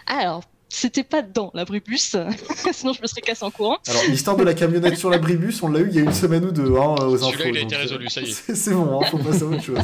Alors, 0.08 0.44
c'était 0.70 1.04
pas 1.04 1.22
dans 1.22 1.52
l'abribus, 1.54 2.16
sinon 2.74 2.94
je 2.94 3.02
me 3.02 3.08
serais 3.08 3.22
cassé 3.22 3.44
en 3.46 3.52
courant. 3.52 3.78
Alors, 3.88 4.02
l'histoire 4.10 4.36
de 4.38 4.44
la 4.44 4.54
camionnette 4.54 4.98
sur 4.98 5.10
l'abribus, 5.10 5.62
on 5.64 5.68
l'a 5.68 5.80
eu 5.82 5.88
il 5.90 5.96
y 5.96 6.00
a 6.00 6.02
une 6.04 6.14
semaine 6.14 6.44
ou 6.46 6.52
deux 6.52 6.76
hein, 6.76 6.96
aux 7.06 7.24
infos. 7.24 7.32
Celui-là, 7.38 7.50
il 7.50 7.58
a 7.58 7.62
été 7.62 7.76
euh, 7.76 7.80
résolu, 7.80 8.10
ça 8.10 8.22
y 8.22 8.30
est. 8.30 8.34
C'est 8.46 8.56
c'est 8.56 8.74
bon, 8.74 9.00
hein, 9.02 9.06
faut 9.10 9.18
passer 9.20 9.44
à 9.44 9.46
autre 9.46 9.64
chose. 9.64 9.78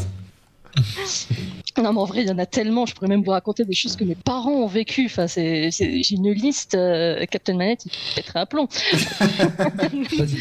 Non, 1.84 1.94
mais 1.94 2.00
en 2.00 2.06
vrai, 2.06 2.22
il 2.24 2.28
y 2.28 2.32
en 2.32 2.38
a 2.38 2.46
tellement. 2.46 2.86
Je 2.86 2.94
pourrais 2.94 3.08
même 3.08 3.24
vous 3.24 3.32
raconter 3.32 3.64
des 3.64 3.74
choses 3.74 3.96
que 3.96 4.04
mes 4.04 4.16
parents 4.16 4.52
ont 4.52 4.68
vécues. 4.68 5.06
Enfin, 5.06 5.28
c'est, 5.28 5.72
c'est- 5.72 6.04
j'ai 6.04 6.16
une 6.16 6.32
liste. 6.32 6.76
euh, 6.76 7.26
Captain 7.26 7.56
Manette, 7.56 7.86
il 7.86 7.92
pèterait 8.16 8.40
un 8.40 8.46
plomb. 8.46 8.68
Vas-y. 8.92 10.38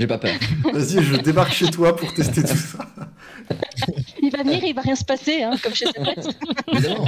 J'ai 0.00 0.06
pas 0.06 0.18
peur. 0.18 0.32
Vas-y, 0.72 1.02
je 1.04 1.16
débarque 1.16 1.52
chez 1.52 1.68
toi 1.70 1.94
pour 1.96 2.12
tester 2.12 2.42
tout 2.42 2.56
ça. 2.56 2.86
Il 4.22 4.30
va 4.30 4.42
venir, 4.42 4.64
il 4.64 4.74
va 4.74 4.80
rien 4.82 4.96
se 4.96 5.04
passer, 5.04 5.42
hein, 5.42 5.52
comme 5.62 5.74
chez 5.74 5.86
ses 5.86 5.92
potes. 6.02 6.34
Évidemment. 6.72 7.04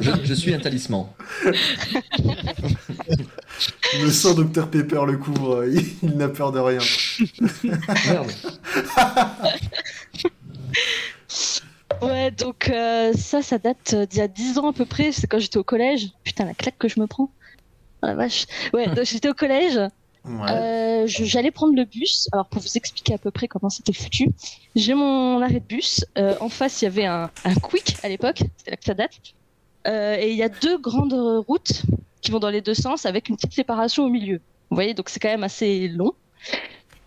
Je, 0.00 0.10
je 0.24 0.34
suis 0.34 0.52
un 0.52 0.58
talisman. 0.58 1.06
Le 4.02 4.10
sang 4.10 4.34
Dr 4.34 4.68
Pepper 4.68 5.02
le 5.06 5.16
couvre, 5.18 5.64
il, 5.66 5.84
il 6.02 6.16
n'a 6.16 6.28
peur 6.28 6.50
de 6.52 6.58
rien. 6.58 6.78
Merde. 8.06 8.32
Ouais, 12.02 12.30
donc 12.32 12.68
euh, 12.68 13.12
ça, 13.12 13.42
ça 13.42 13.58
date 13.58 13.94
euh, 13.94 14.06
d'il 14.06 14.18
y 14.18 14.22
a 14.22 14.28
10 14.28 14.58
ans 14.58 14.68
à 14.68 14.72
peu 14.72 14.84
près. 14.84 15.12
C'est 15.12 15.26
quand 15.26 15.38
j'étais 15.38 15.58
au 15.58 15.64
collège. 15.64 16.08
Putain, 16.24 16.44
la 16.44 16.54
claque 16.54 16.78
que 16.78 16.88
je 16.88 16.98
me 16.98 17.06
prends. 17.06 17.30
Oh 18.02 18.06
la 18.06 18.14
vache. 18.14 18.46
Ouais, 18.72 18.86
donc 18.94 19.04
j'étais 19.04 19.28
au 19.28 19.34
collège. 19.34 19.78
Ouais. 20.24 20.50
Euh, 20.50 21.04
J'allais 21.06 21.50
prendre 21.50 21.74
le 21.74 21.84
bus. 21.84 22.28
Alors 22.32 22.46
pour 22.46 22.60
vous 22.60 22.76
expliquer 22.76 23.14
à 23.14 23.18
peu 23.18 23.30
près 23.30 23.48
comment 23.48 23.70
c'était 23.70 23.92
foutu, 23.92 24.28
j'ai 24.76 24.94
mon 24.94 25.40
arrêt 25.40 25.60
de 25.60 25.64
bus. 25.66 26.04
Euh, 26.18 26.34
en 26.40 26.48
face, 26.48 26.82
il 26.82 26.86
y 26.86 26.88
avait 26.88 27.06
un, 27.06 27.30
un 27.44 27.54
quick 27.54 27.96
à 28.02 28.08
l'époque. 28.08 28.42
C'était 28.56 28.72
là 28.72 28.76
que 28.76 28.84
ça 28.84 28.94
date. 28.94 29.12
Et 29.86 30.30
il 30.30 30.36
y 30.36 30.44
a 30.44 30.48
deux 30.48 30.78
grandes 30.78 31.12
routes 31.46 31.82
qui 32.20 32.30
vont 32.30 32.38
dans 32.38 32.50
les 32.50 32.60
deux 32.60 32.74
sens 32.74 33.04
avec 33.04 33.28
une 33.28 33.36
petite 33.36 33.52
séparation 33.52 34.04
au 34.04 34.08
milieu. 34.08 34.40
Vous 34.70 34.76
voyez, 34.76 34.94
donc 34.94 35.08
c'est 35.08 35.18
quand 35.18 35.28
même 35.28 35.42
assez 35.42 35.88
long. 35.88 36.12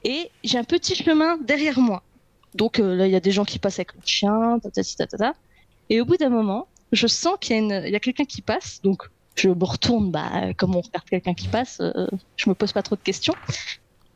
Et 0.03 0.29
j'ai 0.43 0.57
un 0.57 0.63
petit 0.65 0.93
chemin 0.93 1.37
derrière 1.37 1.79
moi. 1.79 2.03
Donc 2.55 2.79
euh, 2.79 2.95
là, 2.95 3.05
il 3.05 3.11
y 3.11 3.15
a 3.15 3.19
des 3.19 3.31
gens 3.31 3.45
qui 3.45 3.59
passent 3.59 3.79
avec 3.79 3.93
le 3.93 4.01
chien, 4.03 4.59
tatata. 4.59 5.33
Et 5.89 6.01
au 6.01 6.05
bout 6.05 6.17
d'un 6.17 6.29
moment, 6.29 6.67
je 6.91 7.05
sens 7.07 7.35
qu'il 7.39 7.67
y 7.67 7.95
a, 7.95 7.99
quelqu'un 7.99 8.25
qui 8.25 8.41
passe. 8.41 8.81
Donc 8.83 9.09
je 9.35 9.49
me 9.49 9.63
retourne, 9.63 10.11
bah, 10.11 10.53
comme 10.57 10.75
on 10.75 10.81
regarde 10.81 11.07
quelqu'un 11.09 11.33
qui 11.33 11.47
passe, 11.47 11.79
euh, 11.81 12.07
je 12.37 12.49
me 12.49 12.55
pose 12.55 12.71
pas 12.71 12.81
trop 12.81 12.95
de 12.95 13.01
questions. 13.01 13.35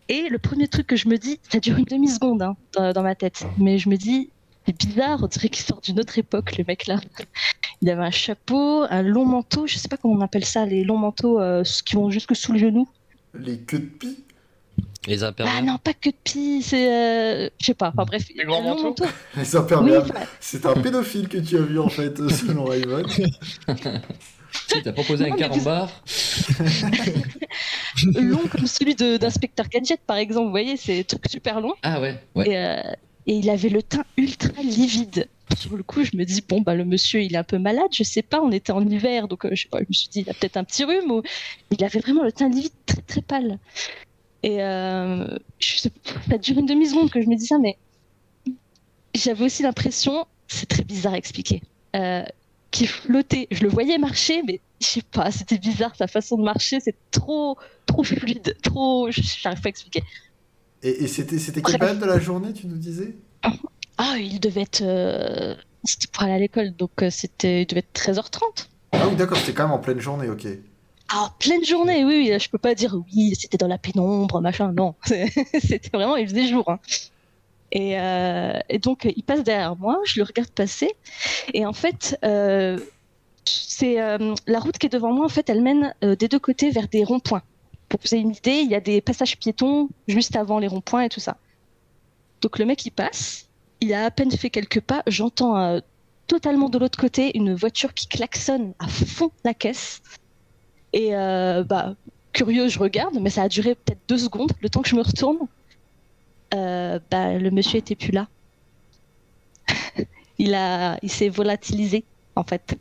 Et 0.07 0.27
le 0.29 0.39
premier 0.39 0.67
truc 0.67 0.87
que 0.87 0.95
je 0.95 1.07
me 1.07 1.17
dis, 1.17 1.39
ça 1.51 1.59
dure 1.59 1.77
une 1.77 1.85
demi-seconde 1.85 2.41
hein, 2.41 2.55
dans, 2.73 2.93
dans 2.93 3.03
ma 3.03 3.13
tête, 3.13 3.45
mais 3.59 3.77
je 3.77 3.89
me 3.89 3.95
dis, 3.95 4.29
c'est 4.65 4.75
bizarre, 4.75 5.19
on 5.21 5.27
dirait 5.27 5.49
qu'il 5.49 5.63
sort 5.63 5.81
d'une 5.81 5.99
autre 5.99 6.17
époque, 6.17 6.57
le 6.57 6.63
mec 6.67 6.87
là. 6.87 6.99
Il 7.81 7.89
avait 7.89 8.03
un 8.03 8.11
chapeau, 8.11 8.83
un 8.89 9.01
long 9.01 9.25
manteau, 9.25 9.67
je 9.67 9.77
sais 9.77 9.87
pas 9.87 9.97
comment 9.97 10.15
on 10.15 10.21
appelle 10.21 10.45
ça, 10.45 10.65
les 10.65 10.83
longs 10.83 10.97
manteaux 10.97 11.39
euh, 11.39 11.63
qui 11.85 11.95
vont 11.95 12.09
jusque 12.09 12.35
sous 12.35 12.51
le 12.53 12.59
genou. 12.59 12.87
Les 13.33 13.59
queues 13.59 13.79
de 13.79 13.85
pie? 13.85 14.17
Les 15.09 15.23
Ah 15.23 15.33
non, 15.63 15.77
pas 15.79 15.93
que 15.93 16.09
de 16.09 16.15
pis, 16.23 16.61
c'est. 16.61 16.87
euh, 16.87 17.49
Je 17.59 17.65
sais 17.65 17.73
pas, 17.73 17.89
enfin 17.89 18.05
bref. 18.05 18.25
Les 18.35 18.43
grands 18.45 18.61
manteaux. 18.61 19.03
Les 19.35 19.41
Oui, 19.41 19.57
imperméables. 19.57 20.11
enfin, 20.15 20.25
C'est 20.39 20.65
un 20.67 20.73
pédophile 20.73 21.27
que 21.27 21.39
tu 21.39 21.57
as 21.57 21.61
vu 21.61 21.79
en 21.79 21.89
fait, 21.89 22.15
selon 22.29 22.65
Raven. 22.65 23.05
Si, 23.07 24.81
t'as 24.83 24.91
proposé 24.93 25.25
un 25.25 25.29
Non, 25.29 25.35
carambar. 25.35 25.89
long 28.15 28.47
comme 28.51 28.67
celui 28.67 28.93
de- 28.95 29.17
d'inspecteur 29.17 29.67
Gadget, 29.67 29.99
par 30.05 30.17
exemple, 30.17 30.45
vous 30.45 30.51
voyez, 30.51 30.77
c'est 30.77 31.03
truc 31.03 31.23
super 31.27 31.59
long. 31.59 31.73
Ah 31.81 31.99
ouais, 31.99 32.15
ouais. 32.35 32.49
Et, 32.49 32.57
euh, 32.57 32.81
et 33.27 33.33
il 33.33 33.49
avait 33.49 33.69
le 33.69 33.81
teint 33.81 34.05
ultra 34.17 34.61
livide. 34.61 35.27
Sur 35.57 35.75
le 35.75 35.81
coup, 35.81 36.03
je 36.03 36.15
me 36.15 36.23
dis, 36.25 36.43
bon, 36.47 36.61
bah, 36.61 36.75
le 36.75 36.85
monsieur, 36.85 37.21
il 37.23 37.33
est 37.33 37.37
un 37.37 37.43
peu 37.43 37.57
malade, 37.57 37.87
je 37.91 38.03
sais 38.03 38.21
pas, 38.21 38.39
on 38.41 38.51
était 38.51 38.71
en 38.71 38.87
hiver, 38.87 39.27
donc 39.27 39.45
euh, 39.45 39.49
je 39.53 39.63
sais 39.63 39.67
pas, 39.69 39.79
je 39.79 39.85
me 39.89 39.93
suis 39.93 40.07
dit, 40.09 40.21
il 40.21 40.29
a 40.29 40.33
peut-être 40.35 40.57
un 40.57 40.63
petit 40.63 40.83
rhume, 40.83 41.09
ou 41.11 41.23
il 41.71 41.83
avait 41.83 41.99
vraiment 41.99 42.23
le 42.23 42.31
teint 42.31 42.49
livide 42.49 42.71
très 42.85 43.01
très 43.01 43.21
pâle. 43.21 43.57
Et 44.43 44.63
euh, 44.63 45.37
je 45.59 45.77
sais 45.77 45.91
ça 46.29 46.37
dure 46.37 46.57
une 46.59 46.65
demi-seconde 46.65 47.11
que 47.11 47.21
je 47.21 47.27
me 47.27 47.35
dis 47.35 47.45
ça, 47.45 47.57
mais 47.59 47.77
j'avais 49.15 49.45
aussi 49.45 49.63
l'impression, 49.63 50.25
c'est 50.47 50.67
très 50.67 50.83
bizarre 50.83 51.13
à 51.13 51.17
expliquer, 51.17 51.61
euh, 51.95 52.23
qu'il 52.71 52.87
flottait. 52.87 53.47
Je 53.51 53.63
le 53.63 53.69
voyais 53.69 53.97
marcher, 53.97 54.41
mais 54.43 54.61
je 54.81 54.87
sais 54.87 55.01
pas, 55.01 55.31
c'était 55.31 55.57
bizarre, 55.57 55.95
sa 55.95 56.07
façon 56.07 56.37
de 56.37 56.43
marcher, 56.43 56.79
c'est 56.79 56.95
trop, 57.11 57.57
trop 57.85 58.03
fluide, 58.03 58.55
trop. 58.63 59.09
J'arrive 59.11 59.61
pas 59.61 59.67
à 59.67 59.69
expliquer. 59.69 60.03
Et, 60.83 61.03
et 61.03 61.07
c'était 61.07 61.39
c'était 61.39 61.61
quelle 61.61 61.77
période 61.79 61.99
de 61.99 62.05
la 62.05 62.19
journée, 62.19 62.53
tu 62.53 62.67
nous 62.67 62.77
disais? 62.77 63.15
Ah, 63.97 64.17
il 64.17 64.39
devait 64.39 64.61
être. 64.61 64.81
euh, 64.81 65.55
C'était 65.83 66.07
pour 66.07 66.23
aller 66.23 66.33
à 66.33 66.39
l'école, 66.39 66.71
donc 66.75 66.91
euh, 67.03 67.09
c'était, 67.09 67.63
il 67.63 67.65
devait 67.67 67.79
être 67.79 67.93
13h30. 67.93 68.67
Ah 68.93 69.07
oui, 69.09 69.15
d'accord, 69.17 69.37
c'était 69.37 69.53
quand 69.53 69.63
même 69.63 69.73
en 69.73 69.79
pleine 69.79 69.99
journée, 69.99 70.29
ok. 70.29 70.47
Ah, 71.11 71.33
pleine 71.39 71.65
journée, 71.65 72.05
oui, 72.05 72.29
oui, 72.29 72.39
je 72.39 72.49
peux 72.49 72.59
pas 72.59 72.75
dire 72.75 72.95
oui, 72.95 73.33
c'était 73.35 73.57
dans 73.57 73.67
la 73.67 73.79
pénombre, 73.79 74.41
machin, 74.41 74.71
non. 74.73 74.95
c'était 75.05 75.89
vraiment, 75.91 76.15
il 76.15 76.27
faisait 76.29 76.47
jour. 76.47 76.69
hein. 76.69 76.79
Et, 77.71 77.99
euh, 77.99 78.59
et 78.69 78.79
donc, 78.79 79.05
il 79.15 79.23
passe 79.23 79.43
derrière 79.43 79.75
moi, 79.75 79.99
je 80.05 80.19
le 80.19 80.23
regarde 80.25 80.49
passer, 80.51 80.91
et 81.53 81.65
en 81.65 81.73
fait, 81.73 82.17
euh, 82.23 82.79
c'est 83.45 84.01
euh, 84.01 84.35
la 84.47 84.59
route 84.59 84.77
qui 84.77 84.87
est 84.87 84.89
devant 84.89 85.13
moi, 85.13 85.25
en 85.25 85.29
fait, 85.29 85.49
elle 85.49 85.61
mène 85.61 85.93
des 86.01 86.27
deux 86.27 86.39
côtés 86.39 86.69
vers 86.71 86.87
des 86.87 87.03
ronds-points. 87.03 87.43
Pour 87.89 87.99
que 87.99 88.07
vous 88.07 88.13
ayez 88.15 88.23
une 88.23 88.35
idée, 88.35 88.59
il 88.61 88.69
y 88.69 88.75
a 88.75 88.81
des 88.81 89.01
passages 89.01 89.37
piétons 89.37 89.89
juste 90.07 90.35
avant 90.35 90.59
les 90.59 90.67
ronds-points 90.67 91.03
et 91.03 91.09
tout 91.09 91.19
ça. 91.19 91.37
Donc, 92.41 92.59
le 92.59 92.65
mec, 92.65 92.85
il 92.85 92.91
passe, 92.91 93.49
il 93.81 93.93
a 93.93 94.05
à 94.05 94.11
peine 94.11 94.31
fait 94.31 94.49
quelques 94.49 94.81
pas, 94.81 95.03
j'entends 95.07 95.79
totalement 96.27 96.69
de 96.69 96.77
l'autre 96.77 96.99
côté 96.99 97.35
une 97.37 97.55
voiture 97.55 97.93
qui 97.95 98.07
klaxonne 98.07 98.73
à 98.79 98.87
fond 98.87 99.31
la 99.43 99.53
caisse. 99.55 100.01
Et 100.93 101.15
euh, 101.15 101.63
bah, 101.63 101.95
curieux, 102.33 102.67
je 102.67 102.79
regarde, 102.79 103.17
mais 103.21 103.29
ça 103.29 103.43
a 103.43 103.47
duré 103.49 103.75
peut-être 103.75 103.99
deux 104.07 104.17
secondes, 104.17 104.51
le 104.61 104.69
temps 104.69 104.81
que 104.81 104.89
je 104.89 104.95
me 104.95 105.01
retourne. 105.01 105.39
Euh, 106.53 106.99
bah, 107.11 107.37
le 107.37 107.51
monsieur 107.51 107.77
était 107.77 107.95
plus 107.95 108.11
là. 108.11 108.27
il 110.37 110.53
a, 110.55 110.97
il 111.01 111.11
s'est 111.11 111.29
volatilisé, 111.29 112.03
en 112.35 112.43
fait. 112.43 112.75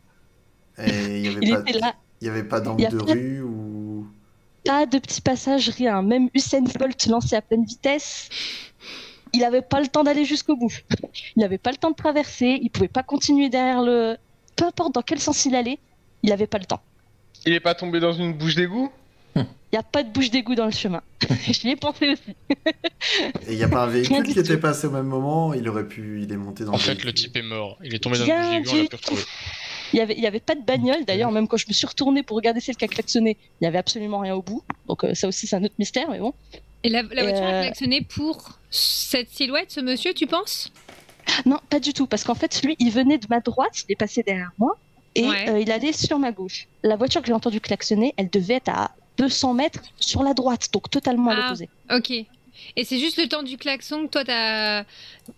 Et 0.79 1.17
il 1.19 1.25
y 1.25 1.27
avait 1.27 1.39
Il 1.41 1.53
pas, 1.53 1.59
était 1.59 1.79
là, 1.79 1.95
il 2.21 2.27
y 2.27 2.29
avait 2.29 2.43
pas 2.43 2.59
d'angle 2.61 2.87
de 2.89 2.97
pas- 2.97 3.13
rue 3.13 3.41
ou. 3.41 4.07
pas 4.65 4.85
de 4.85 4.97
petits 4.97 5.21
passages, 5.21 5.69
rien. 5.69 6.01
Même 6.01 6.29
Usain 6.33 6.61
Bolt 6.61 7.05
lancé 7.07 7.35
à 7.35 7.41
pleine 7.41 7.65
vitesse, 7.65 8.29
il 9.33 9.43
avait 9.43 9.61
pas 9.61 9.79
le 9.79 9.87
temps 9.87 10.03
d'aller 10.03 10.25
jusqu'au 10.25 10.55
bout. 10.55 10.73
Il 11.35 11.43
avait 11.43 11.59
pas 11.59 11.69
le 11.71 11.77
temps 11.77 11.91
de 11.91 11.95
traverser, 11.95 12.57
il 12.61 12.71
pouvait 12.71 12.87
pas 12.87 13.03
continuer 13.03 13.49
derrière 13.49 13.83
le. 13.83 14.17
Peu 14.55 14.65
importe 14.65 14.95
dans 14.95 15.03
quel 15.03 15.19
sens 15.19 15.45
il 15.45 15.53
allait, 15.55 15.77
il 16.23 16.31
avait 16.31 16.47
pas 16.47 16.57
le 16.57 16.65
temps. 16.65 16.81
Il 17.45 17.53
est 17.53 17.59
pas 17.59 17.75
tombé 17.75 17.99
dans 17.99 18.13
une 18.13 18.33
bouche 18.33 18.55
d'égout 18.55 18.91
Il 19.35 19.45
n'y 19.73 19.79
a 19.79 19.83
pas 19.83 20.03
de 20.03 20.09
bouche 20.09 20.29
d'égout 20.31 20.55
dans 20.55 20.65
le 20.65 20.71
chemin. 20.71 21.01
J'y 21.47 21.69
ai 21.69 21.75
pensé 21.75 22.09
aussi. 22.09 22.35
Et 23.47 23.51
il 23.53 23.57
n'y 23.57 23.63
a 23.63 23.69
pas 23.69 23.83
un 23.83 23.87
véhicule 23.87 24.23
qui 24.23 24.39
était 24.39 24.57
passé 24.57 24.87
au 24.87 24.91
même 24.91 25.05
moment, 25.05 25.53
il 25.53 25.67
aurait 25.69 25.87
pu. 25.87 26.21
Il 26.23 26.31
est 26.31 26.37
monté 26.37 26.63
dans 26.65 26.71
En 26.73 26.75
le 26.75 26.81
fait, 26.81 27.03
le 27.03 27.13
type 27.13 27.35
est 27.37 27.41
mort. 27.41 27.77
Il 27.83 27.93
est 27.93 27.99
tombé 27.99 28.17
dans 28.17 28.25
le 28.25 28.31
bouche 28.31 28.71
d'égout, 28.71 28.77
on 28.77 28.81
l'a 28.83 28.87
pu 28.89 28.95
retrouver. 28.95 29.21
Il 29.93 29.97
y 29.97 30.01
avait, 30.01 30.13
il 30.15 30.21
y 30.21 30.27
avait 30.27 30.39
pas 30.39 30.53
de 30.55 30.61
bagnole 30.61 31.03
d'ailleurs, 31.05 31.31
même 31.31 31.47
quand 31.47 31.57
je 31.57 31.65
me 31.67 31.73
suis 31.73 31.87
retournée 31.87 32.21
pour 32.21 32.37
regarder 32.37 32.59
celle 32.59 32.75
qui 32.75 32.85
a 32.85 32.87
klaxonné, 32.87 33.37
il 33.59 33.63
y 33.63 33.67
avait 33.67 33.79
absolument 33.79 34.19
rien 34.19 34.35
au 34.35 34.41
bout. 34.43 34.63
Donc 34.87 35.03
euh, 35.03 35.15
ça 35.15 35.27
aussi 35.27 35.47
c'est 35.47 35.55
un 35.55 35.63
autre 35.63 35.73
mystère, 35.79 36.09
mais 36.11 36.19
bon. 36.19 36.33
Et 36.83 36.89
la, 36.89 37.01
la 37.01 37.23
voiture 37.23 37.43
a 37.43 37.47
Euh, 37.53 37.61
klaxonné 37.63 38.01
pour 38.01 38.59
cette 38.69 39.29
silhouette, 39.31 39.71
ce 39.71 39.79
monsieur, 39.79 40.13
tu 40.13 40.27
penses? 40.27 40.71
Non, 41.47 41.59
pas 41.69 41.79
du 41.79 41.93
tout, 41.93 42.05
parce 42.05 42.23
qu'en 42.23 42.35
fait 42.35 42.61
lui 42.63 42.75
il 42.79 42.91
venait 42.91 43.17
de 43.17 43.25
ma 43.31 43.39
droite, 43.39 43.83
il 43.87 43.93
est 43.93 43.95
passé 43.95 44.21
derrière 44.23 44.51
moi 44.59 44.77
et 45.19 45.27
Ouais. 45.29 45.49
euh, 45.49 45.59
il 45.59 45.71
allait 45.71 45.93
sur 45.93 46.19
ma 46.19 46.31
gauche. 46.31 46.67
La 46.83 46.95
voiture 46.95 47.21
que 47.21 47.27
j'ai 47.27 47.33
entendu 47.33 47.59
klaxonner, 47.61 48.13
elle 48.17 48.29
devait 48.29 48.55
être 48.55 48.69
à 48.69 48.91
200 49.17 49.53
mètres 49.53 49.81
sur 49.99 50.23
la 50.23 50.33
droite, 50.33 50.67
donc 50.71 50.89
totalement 50.89 51.31
à 51.31 51.33
Ah. 51.35 51.41
l'opposé. 51.43 51.69
Ok. 51.91 52.11
Et 52.75 52.83
c'est 52.83 52.99
juste 52.99 53.17
le 53.17 53.27
temps 53.27 53.43
du 53.43 53.57
klaxon 53.57 54.05
que 54.05 54.11
toi 54.11 54.25
t'as 54.25 54.79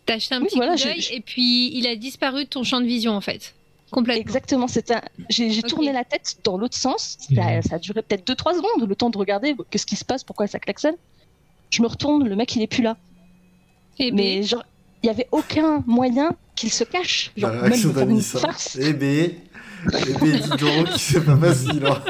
as 0.09 0.17
jeté 0.17 0.35
un 0.35 0.39
Oui, 0.41 0.47
petit 0.47 0.55
voilà, 0.57 0.75
coup 0.75 0.83
d'œil 0.83 1.07
et 1.11 1.21
puis 1.21 1.71
il 1.77 1.85
a 1.87 1.95
disparu 1.95 2.45
de 2.45 2.49
ton 2.49 2.63
champ 2.63 2.81
de 2.81 2.85
vision 2.87 3.11
en 3.13 3.21
fait. 3.21 3.53
Complètement. 3.91 4.21
Exactement, 4.21 4.65
un- 4.67 5.01
j'ai 5.29 5.61
tourné 5.63 5.91
la 5.91 6.03
tête 6.05 6.37
dans 6.45 6.57
l'autre 6.57 6.77
sens, 6.77 7.17
ça, 7.35 7.61
ça 7.61 7.75
a 7.75 7.79
duré 7.79 8.01
peut-être 8.01 8.25
2-3 8.25 8.53
secondes, 8.55 8.87
le 8.87 8.95
temps 8.95 9.09
de 9.09 9.17
regarder 9.17 9.53
qu'est-ce 9.69 9.85
qui 9.85 9.97
se 9.97 10.05
passe, 10.05 10.23
pourquoi 10.23 10.47
ça 10.47 10.59
klaxonne. 10.59 10.95
Je 11.71 11.81
me 11.81 11.87
retourne, 11.87 12.27
le 12.27 12.35
mec 12.35 12.55
il 12.55 12.61
est 12.61 12.67
plus 12.67 12.83
là. 12.83 12.97
Et 13.99 14.11
Mais 14.11 14.43
genre, 14.43 14.63
il 15.03 15.07
y 15.07 15.09
avait 15.09 15.27
aucun 15.31 15.83
moyen 15.87 16.35
qu'il 16.55 16.71
se 16.71 16.83
cache. 16.85 17.31
Genre, 17.37 17.51
La 17.51 17.69
même 17.69 17.83
me 17.83 17.93
faire 17.93 18.09
une 18.09 18.21
farce. 18.21 18.77
Eh 18.81 18.93
ben. 18.93 19.31
Eh 19.87 20.13
ben, 20.13 20.39
dis 20.39 20.49
donc, 20.49 20.87
c'est 20.97 21.25
pas 21.25 21.35
facile. 21.37 21.83
Hein. 21.85 22.01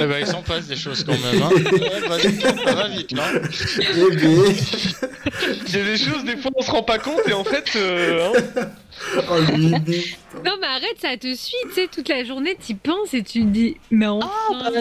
Eh 0.00 0.06
ben, 0.06 0.16
il 0.20 0.26
s'en 0.26 0.42
passe 0.42 0.66
des 0.66 0.76
choses 0.76 1.04
quand 1.04 1.12
même. 1.12 1.42
Hein. 1.42 1.50
Ouais, 1.78 2.64
ça 2.64 2.74
va 2.74 2.88
vite 2.88 3.12
là. 3.12 3.24
Eh 3.34 4.16
ben. 4.16 4.54
Il 5.66 5.76
y 5.76 5.80
a 5.80 5.84
des 5.84 5.96
choses, 5.96 6.24
des 6.24 6.36
fois 6.36 6.50
on 6.56 6.62
se 6.62 6.70
rend 6.70 6.82
pas 6.82 6.98
compte 6.98 7.20
et 7.28 7.32
en 7.32 7.44
fait. 7.44 7.70
euh, 7.76 8.32
hein. 8.56 8.68
Oh, 9.30 9.38
lui, 9.54 9.68
lui. 9.86 10.16
Non 10.44 10.52
mais 10.60 10.66
arrête, 10.66 10.96
ça 11.00 11.16
te 11.16 11.32
suit, 11.34 11.54
tu 11.68 11.72
sais, 11.74 11.88
toute 11.88 12.08
la 12.08 12.24
journée 12.24 12.56
t'y 12.58 12.74
penses 12.74 13.14
et 13.14 13.22
tu 13.22 13.40
te 13.40 13.46
dis, 13.46 13.76
mais 13.90 14.06
enfin, 14.06 14.30
Ah, 14.64 14.70
bah, 14.72 14.80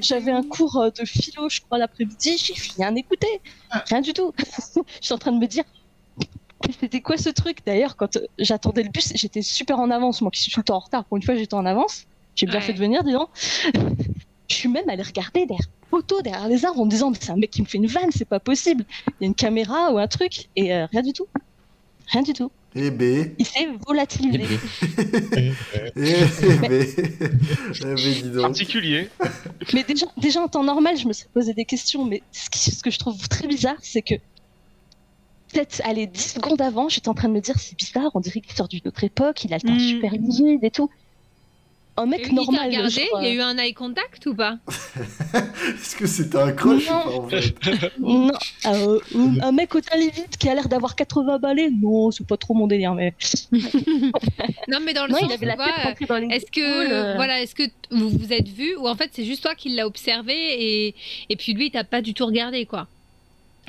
J'avais 0.00 0.32
un 0.32 0.42
cours 0.42 0.76
euh, 0.80 0.90
de 0.90 1.04
philo, 1.06 1.48
je 1.48 1.60
crois, 1.60 1.78
l'après-midi, 1.78 2.36
j'ai 2.38 2.54
rien 2.76 2.94
écouté. 2.96 3.26
Rien 3.88 4.00
du 4.00 4.12
tout. 4.12 4.32
je 4.38 4.82
suis 5.00 5.14
en 5.14 5.18
train 5.18 5.32
de 5.32 5.38
me 5.38 5.46
dire, 5.46 5.64
c'était 6.80 7.00
quoi 7.00 7.16
ce 7.16 7.28
truc 7.30 7.58
D'ailleurs, 7.66 7.96
quand 7.96 8.16
euh, 8.16 8.26
j'attendais 8.38 8.82
le 8.82 8.88
bus, 8.90 9.12
j'étais 9.14 9.42
super 9.42 9.78
en 9.78 9.90
avance, 9.90 10.20
moi 10.22 10.30
qui 10.30 10.42
suis 10.42 10.52
tout 10.52 10.60
le 10.60 10.64
temps 10.64 10.76
en 10.76 10.80
retard. 10.80 11.04
Pour 11.04 11.16
une 11.16 11.22
fois, 11.22 11.34
j'étais 11.34 11.54
en 11.54 11.66
avance. 11.66 12.04
J'ai 12.34 12.46
bien 12.46 12.56
Ouais. 12.56 12.60
fait 12.62 12.72
de 12.72 12.78
venir, 12.78 13.02
dis 13.04 13.12
donc. 13.12 13.28
je 14.48 14.54
suis 14.54 14.68
même 14.68 14.88
allée 14.88 15.02
regarder 15.02 15.46
derrière 15.46 15.66
photos, 15.90 16.22
derrière 16.22 16.48
les 16.48 16.64
arbres, 16.64 16.80
en 16.80 16.84
me 16.84 16.90
disant, 16.90 17.12
c'est 17.18 17.30
un 17.30 17.36
mec 17.36 17.50
qui 17.50 17.62
me 17.62 17.66
fait 17.66 17.78
une 17.78 17.86
vanne, 17.86 18.10
c'est 18.10 18.24
pas 18.24 18.40
possible. 18.40 18.84
Il 19.08 19.12
y 19.22 19.24
a 19.24 19.26
une 19.28 19.34
caméra 19.34 19.92
ou 19.92 19.98
un 19.98 20.08
truc, 20.08 20.48
et 20.56 20.74
euh, 20.74 20.86
rien 20.86 21.02
du 21.02 21.12
tout. 21.12 21.26
Rien 22.08 22.22
du 22.22 22.32
tout. 22.32 22.50
Eh 22.74 22.90
ben. 22.90 23.32
Il 23.38 23.46
s'est 23.46 23.68
volatilisé. 23.86 24.42
Et, 25.36 25.52
Eh 25.96 26.02
ben. 26.02 26.86
Eh 27.80 27.84
ben, 27.84 27.94
dis 27.96 28.22
donc. 28.24 28.42
particulier. 28.42 29.08
Mais 29.72 29.82
déjà, 29.84 30.06
déjà 30.16 30.42
en 30.42 30.48
temps 30.48 30.62
normal, 30.64 30.96
je 30.98 31.06
me 31.08 31.12
suis 31.12 31.26
posé 31.32 31.54
des 31.54 31.64
questions, 31.64 32.04
mais 32.04 32.22
ce, 32.32 32.50
qui- 32.50 32.70
ce 32.70 32.82
que 32.82 32.90
je 32.90 32.98
trouve 32.98 33.28
très 33.28 33.46
bizarre, 33.46 33.76
c'est 33.80 34.02
que 34.02 34.14
peut-être, 35.52 35.80
allez, 35.84 36.06
10 36.06 36.34
secondes 36.34 36.60
avant, 36.60 36.88
j'étais 36.88 37.08
en 37.08 37.14
train 37.14 37.28
de 37.28 37.34
me 37.34 37.40
dire, 37.40 37.54
c'est 37.58 37.76
bizarre, 37.76 38.10
on 38.14 38.20
dirait 38.20 38.40
qu'il 38.40 38.52
sort 38.54 38.68
d'une 38.68 38.86
autre 38.86 39.04
époque, 39.04 39.44
il 39.44 39.52
a 39.52 39.56
le 39.56 39.62
teint 39.62 39.74
Mm. 39.74 39.80
super 39.80 40.12
livide 40.12 40.64
et 40.64 40.70
tout. 40.70 40.90
Un 41.98 42.04
Et 42.04 42.08
mec 42.10 42.18
lui, 42.20 42.26
il 42.26 42.28
t'a 42.36 42.42
normal, 42.42 42.66
regardé, 42.68 42.90
genre, 42.90 43.22
il 43.22 43.26
y 43.26 43.30
a 43.30 43.34
eu 43.34 43.40
un 43.40 43.56
eye 43.56 43.72
contact 43.72 44.26
ou 44.26 44.34
pas? 44.34 44.58
Est-ce 45.66 45.96
que 45.96 46.06
c'était 46.06 46.36
un 46.36 46.52
crush 46.52 46.90
ou 46.90 46.92
Non. 46.92 47.00
pas 47.02 47.16
en 47.16 47.28
fait? 47.28 47.54
Non, 47.98 48.30
euh, 48.66 48.98
un- 49.40 49.52
mec 49.52 49.74
au 49.74 49.80
teint 49.80 49.96
livide 49.96 50.28
qui 50.38 50.46
a 50.50 50.54
l'air 50.54 50.68
d'avoir 50.68 50.94
80 50.94 51.38
balais, 51.38 51.70
non, 51.70 52.10
c'est 52.10 52.26
pas 52.26 52.36
trop 52.36 52.52
mon 52.52 52.66
délire, 52.66 52.92
mais 52.92 53.14
Non 54.68 54.78
mais 54.84 54.92
dans 54.92 55.06
le 55.06 55.12
non, 55.12 55.18
sens, 55.20 55.28
il 55.30 55.32
avait 55.32 55.46
la 55.46 55.56
tête 55.56 56.06
dans 56.08 56.16
les 56.18 56.26
Est-ce 56.34 56.50
que 56.50 56.60
euh, 56.92 57.14
voilà, 57.14 57.40
est-ce 57.40 57.54
que 57.54 57.64
t- 57.64 57.72
vous 57.90 58.10
vous 58.10 58.32
êtes 58.32 58.48
vu 58.48 58.76
ou 58.76 58.88
en 58.88 58.94
fait 58.94 59.10
c'est 59.12 59.24
juste 59.24 59.42
toi 59.42 59.54
qui 59.54 59.70
l'as 59.70 59.86
observé 59.86 60.34
et 60.34 60.94
et 61.30 61.36
puis 61.36 61.54
lui 61.54 61.66
il 61.66 61.70
t'a 61.70 61.84
pas 61.84 62.02
du 62.02 62.12
tout 62.14 62.26
regardé 62.26 62.66
quoi. 62.66 62.88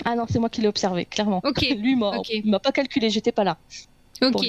Ah 0.05 0.15
non, 0.15 0.25
c'est 0.29 0.39
moi 0.39 0.49
qui 0.49 0.61
l'ai 0.61 0.67
observé, 0.67 1.05
clairement. 1.05 1.41
Ok, 1.43 1.61
Lui, 1.77 1.91
il 1.91 1.97
m'a 1.97 2.17
ok. 2.17 2.29
il 2.29 2.49
m'a 2.49 2.59
pas 2.59 2.71
calculé, 2.71 3.09
j'étais 3.09 3.31
pas 3.31 3.43
là. 3.43 3.57
ok. 4.21 4.31
Bon. 4.31 4.41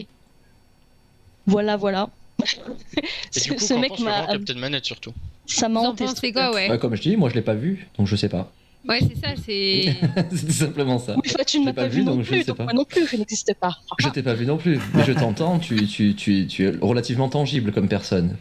Voilà, 1.46 1.76
voilà. 1.76 2.10
Et 2.96 3.02
ce 3.32 3.44
du 3.44 3.52
coup, 3.54 3.58
ce 3.58 3.74
qu'en 3.74 3.80
mec 3.80 3.98
m'a. 4.00 4.22
grand 4.22 4.32
Captain 4.32 4.54
Manette 4.54 4.84
surtout 4.84 5.12
Ça 5.46 5.66
Vous 5.68 5.74
m'a 5.74 5.80
en 5.80 5.84
hanté. 5.86 6.04
ce 6.04 6.10
pensez 6.10 6.16
truc-là. 6.16 6.48
quoi 6.50 6.54
ouais 6.56 6.70
Ouais, 6.70 6.78
comme 6.78 6.94
je 6.94 7.02
dis, 7.02 7.16
moi 7.16 7.30
je 7.30 7.34
l'ai 7.34 7.42
pas 7.42 7.54
vu, 7.54 7.88
donc 7.98 8.06
je 8.06 8.16
sais 8.16 8.28
pas. 8.28 8.52
Ouais 8.88 9.00
c'est 9.00 9.16
ça, 9.20 9.34
c'est 9.44 9.96
c'est 10.30 10.46
tout 10.46 10.52
simplement 10.52 10.98
ça. 10.98 11.16
Oui, 11.16 11.22
tu 11.46 11.58
ne 11.58 11.64
Je 11.64 11.64
m'as 11.64 11.70
l'ai 11.70 11.72
pas, 11.74 11.82
pas 11.82 11.88
vu 11.88 11.98
vu, 12.00 12.04
non 12.04 12.14
donc 12.14 12.22
je 12.24 12.28
plus, 12.28 12.36
ne 12.38 12.42
sais 12.42 12.46
donc 12.48 12.56
pas. 12.58 12.64
moi 12.64 12.72
non 12.74 12.84
plus, 12.84 13.06
je 13.08 13.16
n'existe 13.16 13.54
pas. 13.54 13.76
Je 13.98 14.08
t'ai 14.08 14.22
pas 14.22 14.34
vu 14.34 14.46
non 14.46 14.56
plus, 14.56 14.78
mais 14.94 15.04
je 15.04 15.12
t'entends, 15.12 15.58
tu, 15.58 15.86
tu, 15.86 16.14
tu, 16.14 16.46
tu 16.46 16.66
es 16.68 16.72
relativement 16.80 17.28
tangible 17.28 17.72
comme 17.72 17.88
personne. 17.88 18.36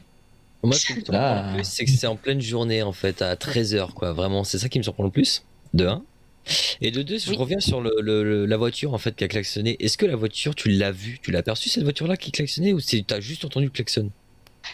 Moi, 0.63 0.73
ce 0.73 0.85
qui 0.85 0.93
me 0.93 0.97
surprend 0.99 1.13
Là. 1.13 1.47
le 1.49 1.55
plus, 1.55 1.63
c'est 1.65 1.85
que 1.85 1.91
c'est 1.91 2.07
en 2.07 2.15
pleine 2.17 2.41
journée, 2.41 2.83
en 2.83 2.91
fait, 2.91 3.21
à 3.21 3.35
13h, 3.35 3.93
quoi. 3.93 4.11
Vraiment, 4.13 4.43
c'est 4.43 4.57
ça 4.59 4.69
qui 4.69 4.77
me 4.79 4.83
surprend 4.83 5.03
le 5.03 5.11
plus, 5.11 5.43
de 5.73 5.85
1. 5.85 6.01
Et 6.81 6.91
de 6.91 7.01
2, 7.01 7.17
je 7.17 7.29
Oui. 7.31 7.35
reviens 7.37 7.59
sur 7.59 7.81
le, 7.81 8.45
la 8.45 8.57
voiture, 8.57 8.93
en 8.93 8.97
fait, 8.97 9.15
qui 9.15 9.23
a 9.23 9.27
klaxonné. 9.27 9.75
Est-ce 9.83 9.97
que 9.97 10.05
la 10.05 10.15
voiture, 10.15 10.55
tu 10.55 10.69
l'as 10.69 10.91
vue? 10.91 11.19
Tu 11.21 11.31
l'as 11.31 11.39
aperçue, 11.39 11.69
cette 11.69 11.83
voiture-là, 11.83 12.17
qui 12.17 12.31
klaxonnait 12.31 12.73
Ou 12.73 12.79
t'as 13.05 13.19
juste 13.19 13.45
entendu 13.45 13.65
le 13.67 13.71
klaxon? 13.71 14.09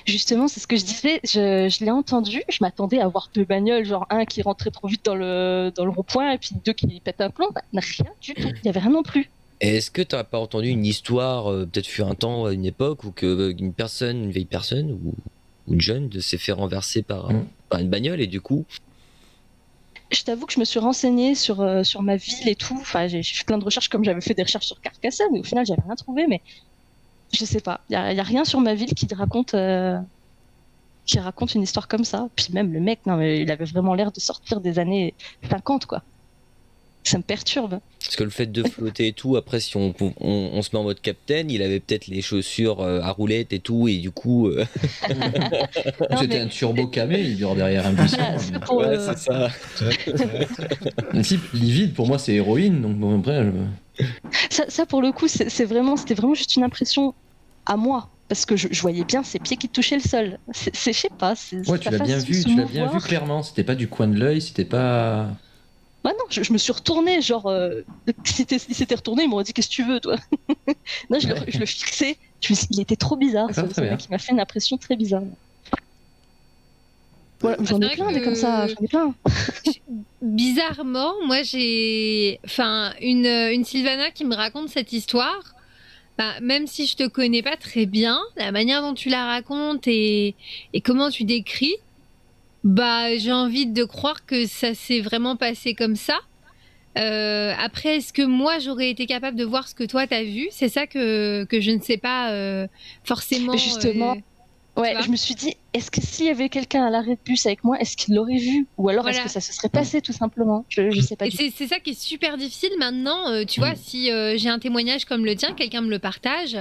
Justement, 0.07 0.47
c'est 0.47 0.59
ce 0.59 0.67
que 0.67 0.75
je 0.75 0.85
disais. 0.85 1.19
Je, 1.23 1.69
je 1.69 1.85
l'ai 1.85 1.91
entendu. 1.91 2.41
Je 2.49 2.57
m'attendais 2.61 2.99
à 2.99 3.07
voir 3.07 3.29
deux 3.35 3.45
bagnoles, 3.45 3.85
genre 3.85 4.07
un 4.09 4.25
qui 4.25 4.41
rentrait 4.41 4.71
trop 4.71 4.87
vite 4.87 5.05
dans 5.05 5.15
le, 5.15 5.71
dans 5.75 5.85
le 5.85 5.91
rond-point 5.91 6.31
et 6.31 6.37
puis 6.39 6.51
deux 6.65 6.73
qui 6.73 6.99
pètent 6.99 7.21
un 7.21 7.29
plomb. 7.29 7.47
Bah, 7.53 7.61
rien 7.73 8.11
du 8.21 8.33
tout. 8.33 8.41
Il 8.63 8.65
y 8.65 8.69
avait 8.69 8.79
rien 8.79 8.89
non 8.91 9.03
plus. 9.03 9.29
Et 9.61 9.77
Est-ce 9.77 9.91
que 9.91 10.01
t'as 10.01 10.23
pas 10.23 10.39
entendu 10.39 10.67
une 10.69 10.85
histoire, 10.85 11.51
euh, 11.51 11.65
peut-être 11.65 11.85
fut 11.87 12.01
un 12.01 12.15
temps, 12.15 12.45
à 12.45 12.53
une 12.53 12.65
époque, 12.65 13.03
où 13.03 13.11
que 13.11 13.25
euh, 13.25 13.53
une 13.57 13.71
personne, 13.73 14.23
une 14.25 14.31
vieille 14.31 14.45
personne 14.45 14.91
ou, 14.91 15.13
ou 15.67 15.73
une 15.73 15.79
jeune, 15.81 16.09
de- 16.09 16.19
s'est 16.19 16.37
fait 16.39 16.51
renverser 16.51 17.01
par, 17.03 17.29
un- 17.29 17.33
Mm. 17.33 17.47
par 17.69 17.79
une 17.79 17.89
bagnole 17.89 18.19
et 18.19 18.27
du 18.27 18.41
coup, 18.41 18.65
Je 20.13 20.23
t'avoue 20.23 20.45
que 20.45 20.53
je 20.53 20.59
me 20.59 20.65
suis 20.65 20.79
renseignée 20.79 21.35
sur, 21.35 21.61
euh, 21.61 21.83
sur 21.83 22.01
ma 22.03 22.15
ville 22.17 22.47
et 22.47 22.55
tout. 22.55 22.77
Enfin, 22.79 23.07
j'ai 23.07 23.23
fait 23.23 23.43
plein 23.45 23.57
de 23.57 23.63
recherches 23.65 23.89
comme 23.89 24.03
j'avais 24.03 24.21
fait 24.21 24.33
des 24.35 24.43
recherches 24.43 24.67
sur 24.67 24.79
Carcassonne, 24.81 25.27
mais 25.33 25.39
au 25.39 25.43
final, 25.43 25.65
j'avais 25.65 25.81
rien 25.81 25.95
trouvé. 25.95 26.27
Mais 26.27 26.41
je 27.33 27.45
sais 27.45 27.61
pas. 27.61 27.81
Il 27.89 27.93
y 27.93 27.95
a, 27.97 28.03
a 28.05 28.23
rien 28.23 28.45
sur 28.45 28.61
ma 28.61 28.75
ville 28.75 28.93
qui 28.95 29.07
te 29.07 29.15
raconte, 29.15 29.53
euh, 29.55 29.99
qui 31.05 31.19
raconte 31.19 31.55
une 31.55 31.63
histoire 31.63 31.87
comme 31.87 32.03
ça. 32.05 32.29
Puis 32.35 32.47
même 32.53 32.71
le 32.73 32.79
mec, 32.79 33.05
non, 33.05 33.17
mais 33.17 33.41
il 33.41 33.51
avait 33.51 33.65
vraiment 33.65 33.93
l'air 33.93 34.11
de 34.11 34.19
sortir 34.19 34.61
des 34.61 34.79
années 34.79 35.15
50, 35.49 35.85
quoi. 35.85 36.03
Ça 37.05 37.17
me 37.17 37.23
perturbe. 37.23 37.79
parce 38.01 38.15
que 38.15 38.23
le 38.23 38.29
fait 38.29 38.45
de 38.51 38.63
flotter 38.63 39.07
et 39.07 39.13
tout, 39.13 39.35
après 39.35 39.59
si 39.59 39.75
on, 39.75 39.93
on, 39.99 40.13
on 40.21 40.61
se 40.61 40.69
met 40.73 40.79
en 40.79 40.83
mode 40.83 41.01
capitaine, 41.01 41.51
il 41.51 41.61
avait 41.61 41.79
peut-être 41.81 42.07
les 42.07 42.21
chaussures 42.21 42.79
euh, 42.81 43.01
à 43.01 43.11
roulettes 43.11 43.51
et 43.51 43.59
tout, 43.59 43.87
et 43.89 43.97
du 43.97 44.09
coup, 44.11 44.47
euh, 44.47 44.65
C'était 45.09 46.27
mais- 46.27 46.39
un 46.39 46.47
turbo 46.47 46.87
camé, 46.87 47.19
il 47.19 47.35
dure 47.35 47.55
derrière 47.55 47.85
un 47.87 47.91
buisson. 47.93 48.17
Voilà, 48.17 48.39
c'est 48.39 48.59
pour, 48.59 48.77
ouais, 48.77 48.85
euh, 48.85 49.13
c'est 49.15 49.17
ça. 49.19 49.49
Le 51.13 51.21
type 51.21 51.41
livide, 51.53 51.93
pour 51.93 52.07
moi, 52.07 52.17
c'est 52.19 52.33
héroïne. 52.33 52.81
Donc 52.81 52.97
bon, 52.97 53.19
après, 53.19 53.43
je- 53.97 54.03
Ça, 54.49 54.65
ça, 54.69 54.85
pour 54.85 55.01
le 55.01 55.11
coup, 55.11 55.27
c'est 55.27 55.49
c'est 55.49 55.65
vraiment, 55.65 55.97
c'était 55.97 56.13
vraiment 56.15 56.33
juste 56.35 56.55
une 56.55 56.63
impression 56.63 57.13
à 57.65 57.75
moi. 57.77 58.09
Parce 58.29 58.45
que 58.45 58.55
je, 58.55 58.67
je 58.71 58.81
voyais 58.81 59.03
bien 59.03 59.21
ses 59.23 59.37
pieds 59.37 59.57
qui 59.57 59.67
touchaient 59.69 59.97
le 59.97 60.01
sol. 60.01 60.39
C'est, 60.53 60.75
c'est- 60.75 60.93
je 60.93 60.99
sais 60.99 61.09
pas. 61.17 61.35
c'est- 61.35 61.69
ouais, 61.69 61.77
tu 61.79 61.89
l'as 61.89 61.99
bien 61.99 62.17
vu, 62.17 62.43
tu 62.43 62.55
l'as 62.55 62.65
bien 62.65 62.87
vu 62.87 62.99
clairement. 62.99 63.43
C'était 63.43 63.63
pas 63.63 63.75
du 63.75 63.87
coin 63.87 64.07
de 64.07 64.17
l'œil, 64.17 64.41
c'était 64.41 64.65
pas. 64.65 65.29
Ouais, 66.05 66.11
non, 66.11 66.25
je, 66.29 66.43
je 66.43 66.51
me 66.53 66.57
suis 66.57 66.71
retournée, 66.73 67.21
genre, 67.21 67.47
euh, 67.47 67.81
si 68.25 68.33
c'était- 68.33 68.59
s'il 68.59 68.75
s'était 68.75 68.95
retourné, 68.95 69.23
il 69.23 69.29
m'aurait 69.29 69.43
dit 69.45 69.53
Qu'est-ce 69.53 69.69
que 69.69 69.73
tu 69.73 69.83
veux, 69.83 69.99
toi? 69.99 70.15
Non, 71.09 71.19
je, 71.19 71.27
le, 71.29 71.35
je 71.47 71.57
le 71.59 71.65
fixais. 71.65 72.17
Je 72.41 72.51
me 72.53 72.55
suis 72.57 72.67
dit, 72.67 72.77
il 72.79 72.81
était 72.81 72.95
trop 72.97 73.15
bizarre. 73.15 73.47
Ce- 73.53 73.61
mec, 73.81 74.05
il 74.05 74.11
m'a 74.11 74.17
fait 74.17 74.31
une 74.33 74.39
impression 74.41 74.77
très 74.77 74.95
bizarre. 74.97 75.21
Voilà, 77.39 77.57
j'en 77.61 77.77
c'est 77.79 77.85
ai 77.85 77.95
plein 77.95 78.11
des 78.11 78.19
que- 78.19 78.25
comme 78.25 78.35
ça, 78.35 78.67
j'en 78.67 78.75
ai 78.83 78.87
plein. 78.87 79.13
Bizarrement, 80.21 81.13
moi 81.25 81.43
j'ai, 81.43 82.39
enfin, 82.45 82.93
une, 83.01 83.25
une 83.25 83.65
Sylvana 83.65 84.11
qui 84.11 84.23
me 84.25 84.35
raconte 84.35 84.69
cette 84.69 84.93
histoire. 84.93 85.53
Bah, 86.17 86.39
même 86.41 86.67
si 86.67 86.85
je 86.85 86.95
te 86.95 87.07
connais 87.07 87.41
pas 87.41 87.57
très 87.57 87.85
bien, 87.85 88.21
la 88.37 88.51
manière 88.51 88.81
dont 88.81 88.93
tu 88.93 89.09
la 89.09 89.25
racontes 89.25 89.87
et, 89.87 90.35
et 90.71 90.81
comment 90.81 91.09
tu 91.09 91.23
décris, 91.23 91.73
bah 92.63 93.15
j'ai 93.17 93.31
envie 93.31 93.67
de 93.67 93.83
croire 93.83 94.25
que 94.25 94.45
ça 94.45 94.73
s'est 94.73 95.01
vraiment 95.01 95.35
passé 95.35 95.73
comme 95.73 95.95
ça. 95.95 96.19
Euh, 96.97 97.53
après, 97.59 97.97
est-ce 97.97 98.13
que 98.13 98.21
moi 98.21 98.59
j'aurais 98.59 98.89
été 98.89 99.05
capable 99.05 99.35
de 99.37 99.43
voir 99.43 99.67
ce 99.67 99.73
que 99.75 99.83
toi 99.83 100.05
t'as 100.07 100.23
vu? 100.23 100.47
C'est 100.51 100.69
ça 100.69 100.85
que, 100.87 101.43
que 101.45 101.59
je 101.59 101.71
ne 101.71 101.81
sais 101.81 101.97
pas 101.97 102.31
euh, 102.31 102.67
forcément. 103.03 103.57
Justement, 103.57 104.11
euh, 104.11 104.19
Ouais, 104.75 104.95
je 105.03 105.09
me 105.09 105.15
suis 105.15 105.35
dit 105.35 105.55
Est-ce 105.73 105.91
que 105.91 106.01
s'il 106.01 106.25
y 106.25 106.29
avait 106.29 106.49
quelqu'un 106.49 106.83
à 106.85 106.89
l'arrêt 106.89 107.15
de 107.15 107.19
bus 107.23 107.45
avec 107.45 107.63
moi, 107.63 107.79
est-ce 107.79 107.95
qu'il 107.95 108.15
l'aurait 108.15 108.37
vu? 108.37 108.65
Ou 108.77 108.89
alors 108.89 109.07
est-ce 109.07 109.21
que 109.21 109.29
ça 109.29 109.41
se 109.41 109.53
serait 109.53 109.69
passé 109.69 110.01
tout 110.01 110.13
simplement? 110.13 110.65
Je, 110.69 110.89
je 110.89 110.99
sais 110.99 111.15
pas 111.15 111.25
c'est 111.29 111.51
c'est 111.55 111.67
ça 111.67 111.79
qui 111.79 111.91
est 111.91 111.99
super 111.99 112.37
difficile 112.37 112.71
maintenant. 112.79 113.29
euh, 113.29 113.43
tu 113.45 113.59
vois, 113.59 113.75
si 113.75 114.05
j'ai 114.35 114.49
un 114.49 114.59
témoignage 114.59 115.05
comme 115.05 115.25
le 115.25 115.35
tien, 115.35 115.53
quelqu'un 115.53 115.81
me 115.81 115.89
le 115.89 115.99
partage, 115.99 116.57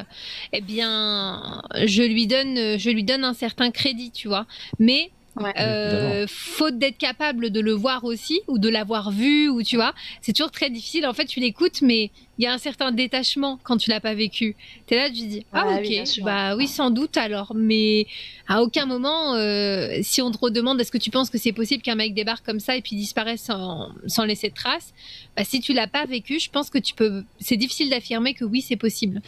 eh 0.53 0.61
bien, 0.61 1.63
je 1.87 2.03
lui 2.03 2.27
donne, 2.27 2.79
je 2.79 2.91
lui 2.91 3.05
donne 3.05 3.25
un 3.25 3.35
certain 3.35 3.71
crédit, 3.71 4.11
tu 4.11 4.29
vois. 4.29 4.47
Mais 4.79 5.11
Ouais. 5.37 5.53
euh, 5.59 6.27
faute 6.29 6.79
d'être 6.79 6.99
capable 6.99 7.51
de 7.51 7.61
le 7.61 7.73
voir 7.73 8.05
aussi 8.05 8.43
ou 8.49 8.59
de 8.59 8.69
l'avoir 8.69 9.11
vu 9.11 9.49
ou 9.49 9.63
tu 9.63 9.77
vois, 9.77 9.95
c'est 10.21 10.35
toujours 10.35 10.51
très 10.51 10.69
difficile. 10.69 11.07
En 11.07 11.15
fait, 11.15 11.25
tu 11.25 11.41
l'écoutes, 11.41 11.81
mais 11.81 12.11
il 12.39 12.45
y 12.45 12.47
a 12.47 12.53
un 12.53 12.59
certain 12.59 12.93
détachement 12.93 13.59
quand 13.63 13.79
tu 13.79 13.89
l'as 13.89 14.01
pas 14.01 14.15
vécu. 14.15 14.57
T'es 14.87 14.97
là, 14.97 15.09
tu 15.09 15.27
dis 15.27 15.47
ah 15.53 15.67
Ouais, 15.67 15.75
ok, 15.79 15.87
oui, 15.89 16.23
bah 16.23 16.55
oui 16.57 16.69
sans 16.69 16.91
doute 16.91 17.17
alors, 17.17 17.53
mais 17.55 18.07
à 18.47 18.63
aucun 18.63 18.85
moment, 18.85 19.35
euh, 19.35 19.99
si 20.03 20.21
on 20.21 20.31
te 20.31 20.39
redemande 20.39 20.81
est-ce 20.81 20.93
que 20.93 20.99
tu 20.99 21.11
penses 21.11 21.31
que 21.31 21.39
c'est 21.39 21.53
possible 21.53 21.83
qu'un 21.83 21.95
mec 21.95 22.13
débarque 22.15 22.45
comme 22.45 22.61
ça 22.61 22.77
et 22.77 22.83
puis 22.83 22.97
disparaisse 22.97 23.43
sans, 23.43 23.89
sans 24.07 24.25
laisser 24.25 24.51
de 24.51 24.55
traces, 24.55 24.93
bah, 25.37 25.45
si 25.45 25.61
tu 25.61 25.73
l'as 25.73 25.87
pas 25.87 26.05
vécu, 26.05 26.41
je 26.41 26.51
pense 26.51 26.69
que 26.69 26.79
tu 26.79 26.95
peux. 26.95 27.25
C'est 27.41 27.57
difficile 27.57 27.89
d'affirmer 27.89 28.35
que 28.35 28.45
oui 28.45 28.61
c'est 28.61 28.77
possible. 28.77 29.23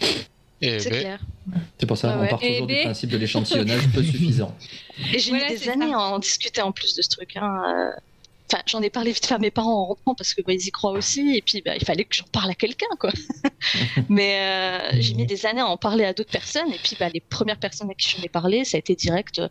Et 0.65 0.79
C'est 0.81 0.91
ben, 0.91 1.01
clair. 1.01 1.21
C'est 1.79 1.87
pour 1.87 1.97
ça, 1.99 2.11
Ah 2.13 2.17
on 2.19 2.23
ouais. 2.23 2.29
part 2.29 2.39
Eh 2.43 2.53
toujours 2.53 2.67
du 2.67 2.75
ben. 2.75 2.85
principe 2.85 3.11
de 3.11 3.17
l'échantillonnage 3.19 3.89
peu 3.93 4.03
suffisant. 4.03 4.55
Et 5.13 5.19
j'ai 5.19 5.31
Voilà, 5.31 5.49
mis 5.49 5.59
des 5.59 5.69
années 5.69 5.91
ça. 5.91 5.97
à 5.97 6.01
en 6.01 6.19
discuter 6.19 6.63
en 6.63 6.73
plus 6.73 6.95
de 6.97 7.03
ce 7.03 7.09
truc. 7.11 7.37
hein, 7.37 7.63
euh. 7.69 7.91
Enfin, 8.53 8.63
j'en 8.67 8.83
ai 8.83 8.91
parlé 8.91 9.11
vite 9.13 9.25
fait 9.25 9.35
à 9.35 9.39
mes 9.39 9.51
parents 9.51 9.73
en 9.83 9.85
rentrant 9.87 10.15
parce 10.15 10.35
que 10.35 10.43
bah, 10.43 10.53
ils 10.53 10.67
y 10.67 10.71
croient 10.71 10.91
aussi. 10.93 11.35
Et 11.37 11.43
puis, 11.43 11.63
bah, 11.65 11.77
il 11.77 11.85
fallait 11.85 12.05
que 12.05 12.15
j'en 12.15 12.27
parle 12.31 12.51
à 12.51 12.55
quelqu'un, 12.55 12.87
quoi. 13.01 13.11
Mais 14.09 14.39
euh, 14.93 14.97
j'ai 15.01 15.15
mis 15.15 15.27
des 15.27 15.47
années 15.47 15.63
à 15.63 15.67
en 15.67 15.77
parler 15.77 16.05
à 16.05 16.13
d'autres 16.13 16.31
personnes. 16.31 16.71
Et 16.73 16.79
puis, 16.83 16.97
bah, 17.01 17.09
les 17.13 17.21
premières 17.21 17.59
personnes 17.59 17.91
à 17.91 17.95
qui 17.95 18.15
j'en 18.17 18.23
ai 18.23 18.29
parlé, 18.29 18.65
ça 18.65 18.77
a 18.77 18.81
été 18.81 18.95
direct. 18.95 19.39
euh, 19.39 19.49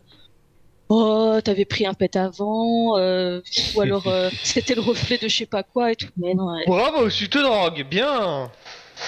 Oh, 0.90 1.40
t'avais 1.42 1.64
pris 1.64 1.86
un 1.86 1.94
pet 1.94 2.14
avant, 2.14 2.98
euh, 2.98 3.40
ou 3.74 3.80
alors 3.80 4.06
euh, 4.06 4.28
c'était 4.42 4.74
le 4.74 4.82
reflet 4.82 5.16
de 5.16 5.28
je 5.28 5.36
sais 5.38 5.46
pas 5.46 5.62
quoi 5.62 5.92
et 5.92 5.96
tout. 5.96 6.08
Mais 6.18 6.34
non, 6.34 6.52
ouais, 6.54 6.64
Bravo, 6.66 7.08
tu 7.08 7.28
te 7.30 7.38
drogues, 7.38 7.86
bien 7.88 8.50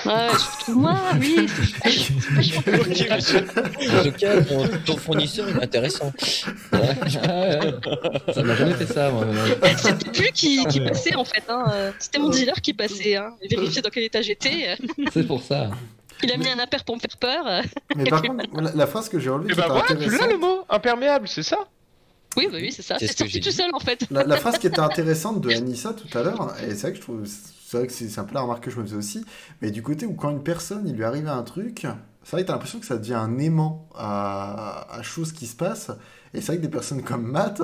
ouais, 0.07 0.29
surtout 0.39 0.79
moi, 0.81 0.99
oui. 1.21 1.47
ok, 1.85 2.67
monsieur. 3.17 3.47
En 3.99 4.03
tout 4.03 4.13
cas, 4.13 4.43
ton, 4.43 4.69
ton 4.85 4.97
fournisseur 4.97 5.49
est 5.49 5.63
intéressant. 5.63 6.13
Ouais, 6.73 6.95
ça 8.35 8.43
m'a 8.43 8.55
jamais 8.57 8.75
fait 8.75 8.87
ça, 8.87 9.11
moi. 9.11 9.27
C'était 9.77 10.23
lui 10.23 10.33
qui, 10.33 10.65
qui 10.67 10.81
passait 10.81 11.15
en 11.15 11.25
fait. 11.25 11.45
Hein. 11.49 11.93
C'était 11.99 12.19
mon 12.19 12.29
dealer 12.31 12.61
qui 12.61 12.75
passait. 12.75 13.17
Hein. 13.17 13.35
Il 13.43 13.57
vérifiait 13.57 13.83
dans 13.83 13.91
quel 13.91 14.05
état 14.05 14.23
j'étais. 14.23 14.77
C'est 15.13 15.27
pour 15.27 15.43
ça. 15.43 15.71
Il 16.23 16.33
a 16.33 16.37
mis 16.39 16.49
un 16.49 16.59
impair 16.59 16.83
pour 16.85 16.97
me 16.97 17.01
faire 17.01 17.17
peur. 17.19 17.63
Mais 17.95 18.05
par 18.09 18.23
contre, 18.23 18.45
la, 18.55 18.73
la 18.73 18.87
phrase 18.87 19.09
que 19.09 19.19
j'ai 19.19 19.29
relevée, 19.31 19.51
Et 19.51 19.55
qui 19.55 19.61
bah 19.61 19.67
était 19.67 19.95
voilà, 19.95 20.07
tu 20.11 20.19
l'as 20.19 20.27
le 20.29 20.39
mot 20.39 20.65
Imperméable, 20.69 21.29
c'est 21.29 21.43
ça? 21.43 21.59
Oui, 22.37 22.49
bah 22.51 22.59
oui, 22.61 22.73
c'est 22.73 22.83
ça. 22.83 22.97
C'est 22.99 23.07
C'est 23.07 23.13
ce 23.13 23.19
sorti 23.19 23.41
tout 23.41 23.51
seul 23.51 23.71
en 23.73 23.81
fait. 23.81 24.07
La, 24.11 24.25
la 24.25 24.37
phrase 24.37 24.59
qui 24.59 24.67
était 24.67 24.81
intéressante 24.81 25.41
de 25.41 25.51
Anissa 25.51 25.95
tout 25.95 26.19
à 26.19 26.23
l'heure, 26.23 26.55
et 26.63 26.71
c'est 26.75 26.83
vrai 26.83 26.91
que 26.93 26.97
je 26.97 27.03
trouve, 27.03 27.23
c'est 27.69 27.79
vrai 27.79 27.87
que 27.89 27.93
c'est 27.93 28.19
un 28.19 28.25
peu 28.25 28.35
la 28.35 28.43
remarque 28.43 28.63
que 28.65 28.71
je 28.71 28.79
me 28.79 28.85
faisais 28.85 28.97
aussi, 28.97 29.25
mais 29.61 29.73
du 29.73 29.83
côté 29.83 30.07
où 30.07 30.15
quand 30.15 30.31
une 30.31 30.43
personne, 30.45 30.87
il 30.87 30.95
lui 30.95 31.03
arrive 31.03 31.27
un 31.27 31.43
truc, 31.43 31.85
c'est 32.23 32.31
vrai 32.31 32.43
que 32.43 32.47
t'as 32.47 32.53
l'impression 32.53 32.79
que 32.79 32.87
ça 32.87 32.97
devient 32.97 33.15
un 33.15 33.39
aimant 33.39 33.89
à, 33.97 34.87
à 34.95 35.03
choses 35.03 35.33
qui 35.33 35.47
se 35.47 35.57
passent, 35.57 35.91
et 36.33 36.41
c'est 36.41 36.47
vrai 36.47 36.57
que 36.59 36.63
des 36.63 36.69
personnes 36.69 37.03
comme 37.03 37.27
Matt, 37.27 37.63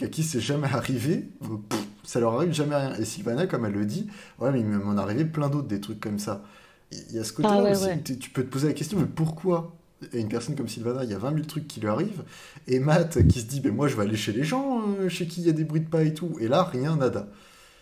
à 0.00 0.06
qui 0.06 0.22
c'est 0.22 0.40
jamais 0.40 0.68
arrivé, 0.72 1.28
pff, 1.68 1.80
ça 2.02 2.18
leur 2.18 2.34
arrive 2.34 2.52
jamais 2.52 2.74
rien. 2.74 2.94
Et 2.96 3.04
Sylvana, 3.04 3.46
comme 3.46 3.66
elle 3.66 3.72
le 3.72 3.84
dit, 3.84 4.08
ouais, 4.40 4.50
mais 4.50 4.60
il 4.60 4.66
m'en 4.66 4.96
est 4.96 5.00
arrivé 5.00 5.24
plein 5.24 5.48
d'autres 5.48 5.68
des 5.68 5.80
trucs 5.80 6.00
comme 6.00 6.18
ça. 6.18 6.42
Il 6.90 7.14
y 7.14 7.18
a 7.18 7.24
ce 7.24 7.32
côté-là 7.32 7.56
Ah 7.58 7.62
ouais, 7.62 7.70
aussi 7.72 7.84
ouais. 7.84 8.02
où 8.10 8.16
tu 8.16 8.30
peux 8.30 8.42
te 8.42 8.48
poser 8.50 8.68
la 8.68 8.74
question, 8.74 8.98
mais 8.98 9.06
pourquoi 9.06 9.76
et 10.12 10.20
une 10.20 10.28
personne 10.28 10.56
comme 10.56 10.66
Sylvana, 10.66 11.04
il 11.04 11.10
y 11.10 11.14
a 11.14 11.18
20 11.18 11.34
000 11.34 11.44
trucs 11.44 11.68
qui 11.68 11.78
lui 11.78 11.88
arrivent, 11.88 12.24
et 12.66 12.80
Matt 12.80 13.24
qui 13.28 13.40
se 13.40 13.46
dit, 13.46 13.60
mais 13.62 13.70
moi 13.70 13.86
je 13.86 13.94
vais 13.94 14.02
aller 14.02 14.16
chez 14.16 14.32
les 14.32 14.42
gens, 14.42 14.82
euh, 14.98 15.08
chez 15.08 15.28
qui 15.28 15.42
il 15.42 15.46
y 15.46 15.50
a 15.50 15.52
des 15.52 15.62
bruits 15.62 15.82
de 15.82 15.88
pas 15.88 16.02
et 16.02 16.12
tout, 16.12 16.32
et 16.40 16.48
là, 16.48 16.64
rien, 16.64 16.96
nada. 16.96 17.28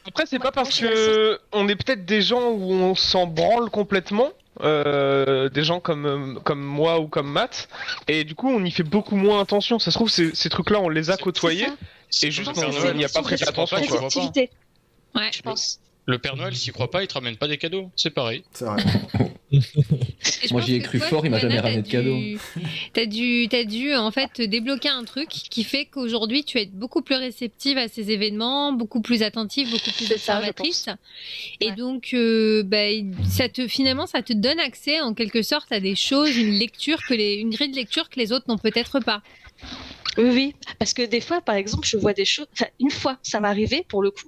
Après, 0.07 0.25
c'est 0.27 0.37
Ouais, 0.37 0.43
pas 0.43 0.53
parce 0.53 0.79
que 0.81 1.39
on 1.53 1.69
est 1.69 1.77
peut-être 1.77 2.05
des 2.05 2.23
gens 2.23 2.51
où 2.51 2.73
on 2.73 2.95
s'en 2.95 3.27
branle 3.27 3.71
complètement, 3.71 4.31
euh, 4.63 5.49
des 5.51 5.63
gens 5.63 5.81
comme 5.81 6.41
comme 6.45 6.61
moi 6.63 6.99
ou 7.01 7.07
comme 7.07 7.31
Matt, 7.31 7.69
et 8.09 8.25
du 8.25 8.35
coup, 8.35 8.49
on 8.49 8.65
y 8.65 8.71
fait 8.71 8.83
beaucoup 8.83 9.17
moins 9.17 9.41
attention. 9.41 9.79
Ça 9.79 9.91
se 9.91 9.97
trouve, 9.97 10.09
ces, 10.11 10.35
ces 10.35 10.49
trucs-là, 10.49 10.81
on 10.81 10.89
les 10.89 11.11
a 11.11 11.17
côtoyés. 11.17 11.67
Et 12.23 12.31
juste, 12.31 12.51
il 12.57 12.69
n'y 12.69 12.77
a 12.79 12.93
Noël. 12.93 13.07
pas 13.13 13.23
prêté 13.23 13.47
attention, 13.47 13.81
quoi. 13.87 14.09
Ouais. 15.15 15.31
je 15.33 15.43
pense. 15.43 15.81
Le 16.07 16.19
Père 16.19 16.35
Noël, 16.37 16.57
s'y 16.57 16.73
croit 16.73 16.91
pas, 16.91 17.03
il 17.03 17.07
te 17.09 17.15
ramène 17.15 17.37
pas 17.37 17.47
des 17.47 17.59
cadeaux. 17.59 17.91
C'est 17.95 18.11
pareil. 18.11 18.45
C'est 18.53 18.65
vrai. 18.65 18.83
Moi, 20.51 20.61
j'y 20.61 20.75
ai 20.77 20.79
cru 20.81 20.99
toi, 20.99 21.09
fort, 21.09 21.27
il 21.27 21.31
m'a 21.31 21.39
jamais 21.39 21.59
ramené 21.59 21.83
de 21.83 21.89
cadeau. 21.89 22.17
T'as 22.93 23.07
dû, 23.07 23.47
t'as 23.51 23.65
dû 23.65 23.95
en 23.95 24.11
fait 24.11 24.41
débloquer 24.41 24.89
un 24.89 25.05
truc 25.05 25.29
qui 25.29 25.65
fait 25.65 25.87
qu'aujourd'hui 25.87 26.45
tu 26.45 26.59
es 26.59 26.67
beaucoup 26.67 27.03
plus 27.03 27.15
réceptive 27.17 27.79
à 27.79 27.89
ces 27.89 28.11
événements, 28.11 28.73
beaucoup 28.73 29.01
plus 29.01 29.23
attentive, 29.23 29.71
beaucoup 29.71 29.91
plus 29.91 30.07
C'est 30.07 30.19
ça, 30.19 30.37
observatrice. 30.39 30.87
Et 31.61 31.69
Ouais. 31.71 31.77
donc, 31.77 32.11
euh, 32.15 32.63
bah, 32.65 32.87
ça 33.29 33.49
te 33.49 33.67
finalement, 33.69 34.07
ça 34.07 34.23
te 34.23 34.33
donne 34.33 34.59
accès 34.61 35.01
en 35.01 35.15
quelque 35.15 35.43
sorte 35.43 35.71
à 35.73 35.81
des 35.81 35.95
choses, 35.97 36.37
une 36.37 36.53
lecture 36.53 36.99
que 37.07 37.15
les, 37.15 37.35
une 37.35 37.51
grille 37.51 37.71
de 37.71 37.77
lecture 37.77 38.09
que 38.09 38.19
les 38.19 38.33
autres 38.33 38.47
n'ont 38.49 38.59
peut-être 38.59 39.01
pas. 39.01 39.23
Oui, 40.19 40.31
oui. 40.31 40.55
Parce 40.79 40.93
que 40.95 41.03
des 41.03 41.21
fois, 41.21 41.41
par 41.41 41.55
exemple, 41.55 41.87
je 41.87 41.97
vois 41.97 42.13
des 42.13 42.25
choses. 42.25 42.47
Enfin, 42.53 42.67
une 42.81 42.91
fois, 42.91 43.19
ça 43.23 43.39
m'est 43.41 43.49
arrivé 43.49 43.85
pour 43.89 44.03
le 44.03 44.11
coup, 44.11 44.27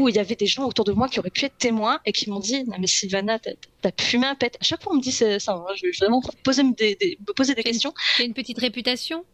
où 0.00 0.08
il 0.08 0.14
y 0.16 0.18
avait 0.18 0.34
des 0.36 0.46
gens 0.46 0.64
autour 0.66 0.84
de 0.84 0.92
moi 0.92 1.08
qui 1.08 1.18
auraient 1.18 1.30
pu 1.30 1.44
être 1.44 1.56
témoins 1.58 2.00
et 2.06 2.12
qui 2.12 2.28
m'ont 2.30 2.40
dit 2.40 2.64
Non, 2.64 2.76
mais 2.78 2.86
Sylvana, 2.86 3.38
t'as 3.38 3.52
t'as 3.80 3.90
fumé 4.00 4.26
un 4.26 4.34
pet. 4.34 4.56
À 4.60 4.64
chaque 4.64 4.82
fois, 4.82 4.92
on 4.92 4.96
me 4.96 5.02
dit 5.02 5.12
ça. 5.12 5.26
hein. 5.26 5.64
Je 5.76 5.86
vais 5.86 5.92
vraiment 6.00 6.22
poser 6.44 6.62
des, 6.72 6.94
des- 6.96 7.18
me 7.26 7.32
poser 7.32 7.54
des 7.54 7.62
questions. 7.62 7.92
Tu 8.16 8.22
as 8.22 8.24
une 8.24 8.34
petite 8.34 8.58
réputation? 8.58 9.24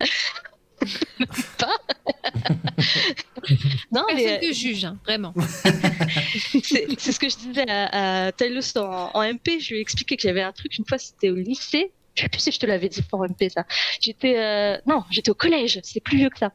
Non, 3.92 4.02
Personne 4.08 4.24
mais 4.26 4.40
que 4.40 4.52
juge, 4.52 4.84
hein, 4.84 4.98
vraiment. 5.04 5.32
c'est 6.62 7.12
ce 7.12 7.18
que 7.18 7.28
je 7.28 7.36
disais 7.36 7.68
à, 7.68 8.26
à 8.26 8.32
Taylor 8.32 8.62
en, 8.76 9.10
en 9.14 9.22
MP. 9.32 9.58
Je 9.60 9.70
lui 9.70 9.78
ai 9.78 9.80
expliqué 9.80 10.16
qu'il 10.16 10.28
y 10.28 10.30
avait 10.30 10.42
un 10.42 10.52
truc, 10.52 10.76
une 10.78 10.84
fois, 10.86 10.98
c'était 10.98 11.30
au 11.30 11.36
lycée. 11.36 11.92
Je 12.16 12.22
sais 12.22 12.28
plus 12.28 12.40
si 12.40 12.50
je 12.50 12.58
te 12.58 12.66
l'avais 12.66 12.88
dit 12.88 13.02
pour 13.02 13.22
MP 13.24 13.48
ça. 13.50 13.64
J'étais 14.00 14.38
euh, 14.38 14.78
non, 14.86 15.04
j'étais 15.10 15.30
au 15.30 15.34
collège, 15.34 15.80
c'est 15.82 16.00
plus 16.00 16.16
vieux 16.16 16.30
que 16.30 16.38
ça. 16.38 16.52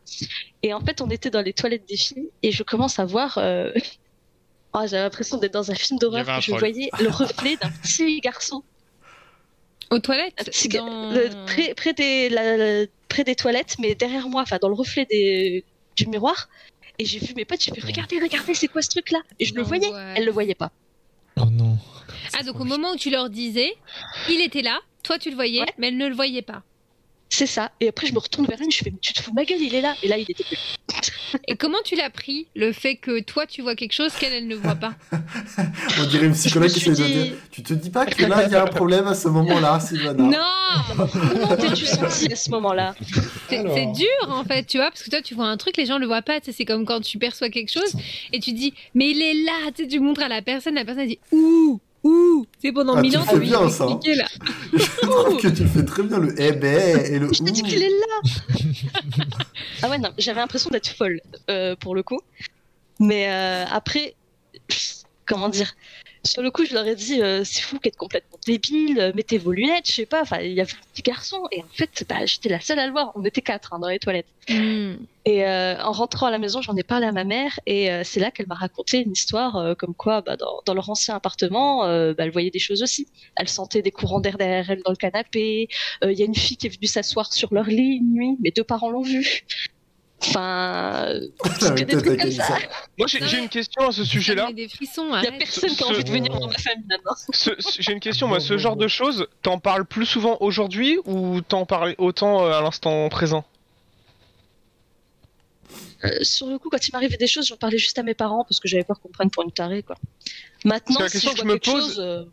Et 0.64 0.74
en 0.74 0.82
fait, 0.82 1.02
on 1.02 1.10
était 1.10 1.30
dans 1.30 1.42
les 1.42 1.54
toilettes 1.54 1.88
des 1.88 1.98
filles 1.98 2.30
et 2.44 2.52
je 2.52 2.64
commence 2.64 3.00
à 3.00 3.06
voir. 3.06 3.38
Euh... 3.38 3.72
Oh, 4.74 4.80
j'avais 4.88 5.04
l'impression 5.04 5.36
d'être 5.38 5.52
dans 5.52 5.70
un 5.70 5.76
film 5.76 6.00
d'horreur. 6.00 6.40
Je 6.40 6.48
troll. 6.48 6.60
voyais 6.60 6.90
le 7.02 7.10
reflet 7.10 7.58
d'un 7.58 7.70
petit 7.70 8.22
garçon 8.22 8.64
Aux 9.90 10.00
toilettes 10.00 10.46
petit 10.46 10.70
ga- 10.70 10.80
dans- 10.80 11.12
le- 11.12 11.30
près, 11.46 11.74
près 11.74 11.92
des 11.92 12.30
la- 12.30 12.56
la- 12.56 12.86
près 13.10 13.26
des 13.26 13.36
toilettes, 13.36 13.76
mais 13.80 13.96
derrière 13.96 14.30
moi, 14.30 14.44
enfin 14.44 14.60
dans 14.62 14.70
le 14.70 14.74
reflet 14.76 15.06
des, 15.12 15.66
du 15.98 16.08
miroir. 16.08 16.48
Et 17.00 17.04
j'ai 17.06 17.20
vu 17.20 17.34
mes 17.36 17.44
potes, 17.44 17.62
j'ai 17.62 17.74
fait 17.74 17.86
regardez, 17.86 18.18
regardez, 18.20 18.54
c'est 18.54 18.70
quoi 18.70 18.82
ce 18.82 18.88
truc 18.88 19.12
là 19.12 19.20
Et 19.40 19.46
je 19.46 19.54
le 19.56 19.62
voyais, 19.62 19.88
L'angoisse. 19.88 20.14
elle 20.16 20.24
le 20.26 20.32
voyait 20.32 20.56
pas. 20.56 20.72
Oh 21.36 21.46
non. 21.52 21.78
Ah, 22.38 22.44
donc 22.44 22.60
au 22.60 22.64
moment 22.66 22.92
où 22.94 22.96
tu 22.98 23.10
leur 23.10 23.30
disais, 23.30 23.74
il 24.30 24.42
était 24.42 24.62
là, 24.62 24.80
toi 25.04 25.18
tu 25.20 25.30
le 25.30 25.36
voyais, 25.36 25.62
Ouais. 25.62 25.68
mais 25.78 25.88
elle 25.90 25.98
ne 25.98 26.08
le 26.08 26.16
voyait 26.16 26.42
pas. 26.42 26.64
C'est 27.34 27.46
ça. 27.48 27.72
Et 27.80 27.88
après, 27.88 28.08
je 28.08 28.14
me 28.14 28.20
retourne 28.20 28.46
vers 28.46 28.58
elle, 28.62 28.70
je 28.70 28.80
fais 28.84 28.92
mais 28.92 28.98
tu 29.02 29.14
te 29.14 29.22
fous 29.22 29.32
de 29.32 29.36
ma 29.36 29.46
gueule, 29.46 29.62
il 29.62 29.74
est 29.74 29.80
là. 29.80 29.96
Et 30.04 30.10
là, 30.10 30.18
il 30.18 30.30
était 30.30 30.44
plus. 30.44 30.58
Et 31.48 31.56
comment 31.56 31.78
tu 31.86 31.96
l'as 31.96 32.10
pris, 32.10 32.48
le 32.58 32.74
fait 32.74 32.98
que 32.98 33.22
toi 33.22 33.46
tu 33.48 33.62
vois 33.62 33.74
quelque 33.76 33.94
chose 33.94 34.12
qu'elle, 34.20 34.34
elle 34.34 34.48
ne 34.50 34.56
voit 34.58 34.76
pas? 34.76 34.96
On 36.02 36.06
dirait 36.08 36.26
une 36.26 36.34
psychologue 36.34 36.70
qui 36.70 36.80
essaie 36.80 36.90
de 36.90 36.96
suis 36.96 37.06
dire 37.06 37.24
dit- 37.24 37.34
Tu 37.52 37.64
te 37.64 37.74
dis 37.74 37.90
pas 37.90 38.06
que 38.06 38.26
là, 38.28 38.44
il 38.46 38.52
y 38.52 38.56
a 38.56 38.64
un 38.64 38.68
problème 38.68 39.08
à 39.08 39.16
ce 39.16 39.30
moment-là, 39.30 39.80
Sylvana? 39.80 40.22
Non 40.24 41.08
Comment 41.32 41.56
t'es-tu 41.56 41.86
senti 41.86 42.32
à 42.34 42.36
ce 42.36 42.50
moment-là? 42.50 42.96
C'est 43.50 43.60
Alors. 43.60 43.76
c'est 43.78 43.86
dur 43.94 44.28
en 44.30 44.44
fait, 44.44 44.66
tu 44.66 44.76
vois, 44.78 44.90
parce 44.90 45.02
que 45.04 45.10
toi 45.10 45.22
tu 45.22 45.34
vois 45.34 45.46
un 45.48 45.56
truc, 45.56 45.78
les 45.78 45.86
gens 45.86 45.98
le 46.00 46.08
voient 46.08 46.22
pas, 46.22 46.40
c'est 46.44 46.66
comme 46.66 46.84
quand 46.86 47.00
tu 47.00 47.18
perçois 47.18 47.50
quelque 47.50 47.72
chose 47.72 47.94
et 48.34 48.42
tu 48.42 48.52
dis, 48.52 48.74
mais 48.94 49.10
il 49.12 49.22
est 49.22 49.36
là, 49.46 49.72
tu 49.74 49.84
sais, 49.84 49.88
tu 49.90 50.00
montres 50.02 50.22
à 50.24 50.28
la 50.28 50.42
personne, 50.42 50.76
la 50.76 50.84
personne 50.84 51.04
elle 51.04 51.10
dit, 51.10 51.20
ouh, 51.32 51.80
ouh, 52.04 52.46
c'est 52.62 52.72
pendant 52.72 52.96
Ah, 52.96 53.02
mille 53.02 53.12
tu 53.12 53.18
ans 53.18 53.22
le 53.22 53.28
fais 53.28 53.40
bien, 53.40 53.70
ça, 53.70 53.86
expliqué 53.86 54.16
là. 54.16 54.26
Je 54.74 55.08
trouve 55.08 55.38
que 55.38 55.48
tu 55.48 55.68
fais 55.68 55.86
très 55.86 56.04
bien 56.04 56.18
le 56.20 56.34
eh 56.42 56.52
ben 56.54 57.06
et 57.06 57.20
le 57.20 57.32
Je 57.34 57.44
t'ai 57.44 57.52
dit 57.52 57.64
qu'il 57.64 57.82
est 57.84 57.90
là. 57.90 58.22
Ah 59.84 59.90
ouais, 59.90 59.98
non, 59.98 60.10
j'avais 60.18 60.40
l'impression 60.40 60.70
d'être 60.70 60.90
folle 60.90 61.22
euh, 61.50 61.76
pour 61.76 61.96
le 61.96 62.04
coup. 62.04 62.20
Mais 63.00 63.30
euh, 63.30 63.66
après, 63.70 64.16
comment 65.26 65.50
dire? 65.50 65.74
Sur 66.24 66.44
le 66.44 66.52
coup, 66.52 66.66
je 66.66 66.74
leur 66.76 66.86
ai 66.86 66.96
dit 66.96 67.22
euh, 67.22 67.44
c'est 67.44 67.62
fou 67.62 67.80
qu'être 67.80 67.98
complètement 67.98 68.38
débile, 68.46 69.00
euh, 69.00 69.12
mettez 69.16 69.40
vos 69.40 69.52
lunettes, 69.52 69.88
je 69.88 69.94
sais 69.94 70.06
pas. 70.06 70.22
Enfin, 70.22 70.40
il 70.42 70.54
y 70.54 70.62
avait 70.62 70.72
un 70.72 70.92
petit 70.94 71.02
garçon 71.02 71.48
et 71.52 71.62
en 71.62 71.68
fait, 71.74 72.06
bah, 72.08 72.26
j'étais 72.26 72.50
la 72.50 72.60
seule 72.60 72.78
à 72.78 72.86
le 72.86 72.92
voir. 72.92 73.12
On 73.16 73.26
était 73.26 73.42
quatre 73.42 73.74
hein, 73.74 73.80
dans 73.80 73.88
les 73.88 73.98
toilettes. 73.98 74.28
Hmm. 74.48 74.98
Et 75.26 75.46
euh, 75.46 75.82
en 75.82 75.92
rentrant 75.92 76.28
à 76.28 76.32
la 76.32 76.38
maison, 76.38 76.62
j'en 76.62 76.76
ai 76.76 76.84
parlé 76.84 77.08
à 77.08 77.12
ma 77.12 77.24
mère 77.24 77.60
et 77.66 77.92
euh, 77.92 78.04
c'est 78.04 78.20
là 78.20 78.30
qu'elle 78.30 78.48
m'a 78.48 78.56
raconté 78.56 79.02
une 79.02 79.12
histoire 79.12 79.76
comme 79.78 79.96
quoi, 79.96 80.22
bah, 80.22 80.38
dans, 80.38 80.62
dans 80.66 80.74
leur 80.76 80.90
ancien 80.92 81.16
appartement, 81.16 81.80
bah, 81.80 82.24
elle 82.24 82.32
voyait 82.32 82.52
des 82.52 82.60
choses 82.60 82.84
aussi. 82.84 83.08
Elle 83.36 83.48
sentait 83.48 83.82
des 83.82 83.92
courants 83.92 84.20
d'air 84.20 84.38
derrière 84.38 84.70
elle 84.70 84.82
dans 84.84 84.92
le 84.92 84.98
canapé. 84.98 85.70
Il 86.04 86.14
y 86.14 86.22
a 86.22 86.26
une 86.26 86.36
fille 86.36 86.58
qui 86.58 86.68
est 86.68 86.76
venue 86.76 86.88
s'asseoir 86.88 87.34
sur 87.34 87.54
leur 87.54 87.66
lit 87.66 87.98
une 87.98 88.14
nuit. 88.14 88.38
Mes 88.42 88.52
deux 88.52 88.64
parents 88.64 88.92
l'ont 88.92 89.02
vue. 89.02 89.44
Enfin, 90.24 91.14
Ah, 91.44 91.50
que 91.72 91.84
des 91.84 91.98
trucs 91.98 92.20
comme 92.20 92.32
ça. 92.32 92.46
ça. 92.48 92.58
Moi, 92.98 93.08
j'ai 93.08 93.40
une 93.40 93.50
question 93.50 93.88
à 93.88 93.92
ce 93.92 94.04
sujet-là. 94.04 94.48
met 94.48 94.54
des 94.54 94.68
frissons, 94.68 95.08
Il 95.18 95.24
y 95.24 95.28
a 95.28 95.32
personne 95.32 95.70
qui 95.72 95.84
a 95.84 95.88
envie 95.88 96.04
de 96.04 96.12
venir 96.12 96.32
dans 96.32 96.48
ma 96.48 96.54
famille 96.58 96.86
maintenant. 96.88 97.16
J'ai 97.80 97.92
une 97.92 98.00
question, 98.00 98.28
moi. 98.28 98.40
Ce 98.40 98.58
genre 98.58 98.76
de 98.76 98.88
choses, 98.88 99.28
t'en 99.42 99.58
parles 99.60 99.86
plus 99.86 100.06
souvent 100.06 100.38
aujourd'hui 100.40 101.00
ou 101.06 101.42
t'en 101.42 101.66
parles 101.66 101.96
autant 101.98 102.46
euh, 102.46 102.52
à 102.54 102.62
l'instant 102.62 103.10
présent? 103.10 103.44
Euh, 106.04 106.10
sur 106.24 106.48
le 106.48 106.58
coup, 106.58 106.70
quand 106.70 106.88
il 106.88 106.92
m'arrivait 106.94 107.18
des 107.18 107.28
choses, 107.28 107.48
j'en 107.48 107.58
parlais 107.58 107.78
juste 107.78 107.98
à 108.00 108.04
mes 108.04 108.14
parents 108.16 108.44
parce 108.44 108.60
que 108.60 108.68
j'avais 108.68 108.84
peur 108.84 109.00
qu'on 109.00 109.10
me 109.10 109.14
prenne 109.14 109.30
pour 109.32 109.44
une 109.44 109.52
tarée, 109.52 109.84
quoi. 109.84 109.96
Maintenant, 110.66 111.00
la 111.00 111.08
si 111.10 111.14
question 111.14 111.32
je 111.32 111.36
que 111.36 111.42
je 111.42 111.46
me 111.48 111.58
pose- 111.60 111.82
chose, 111.96 112.00
euh, 112.00 112.24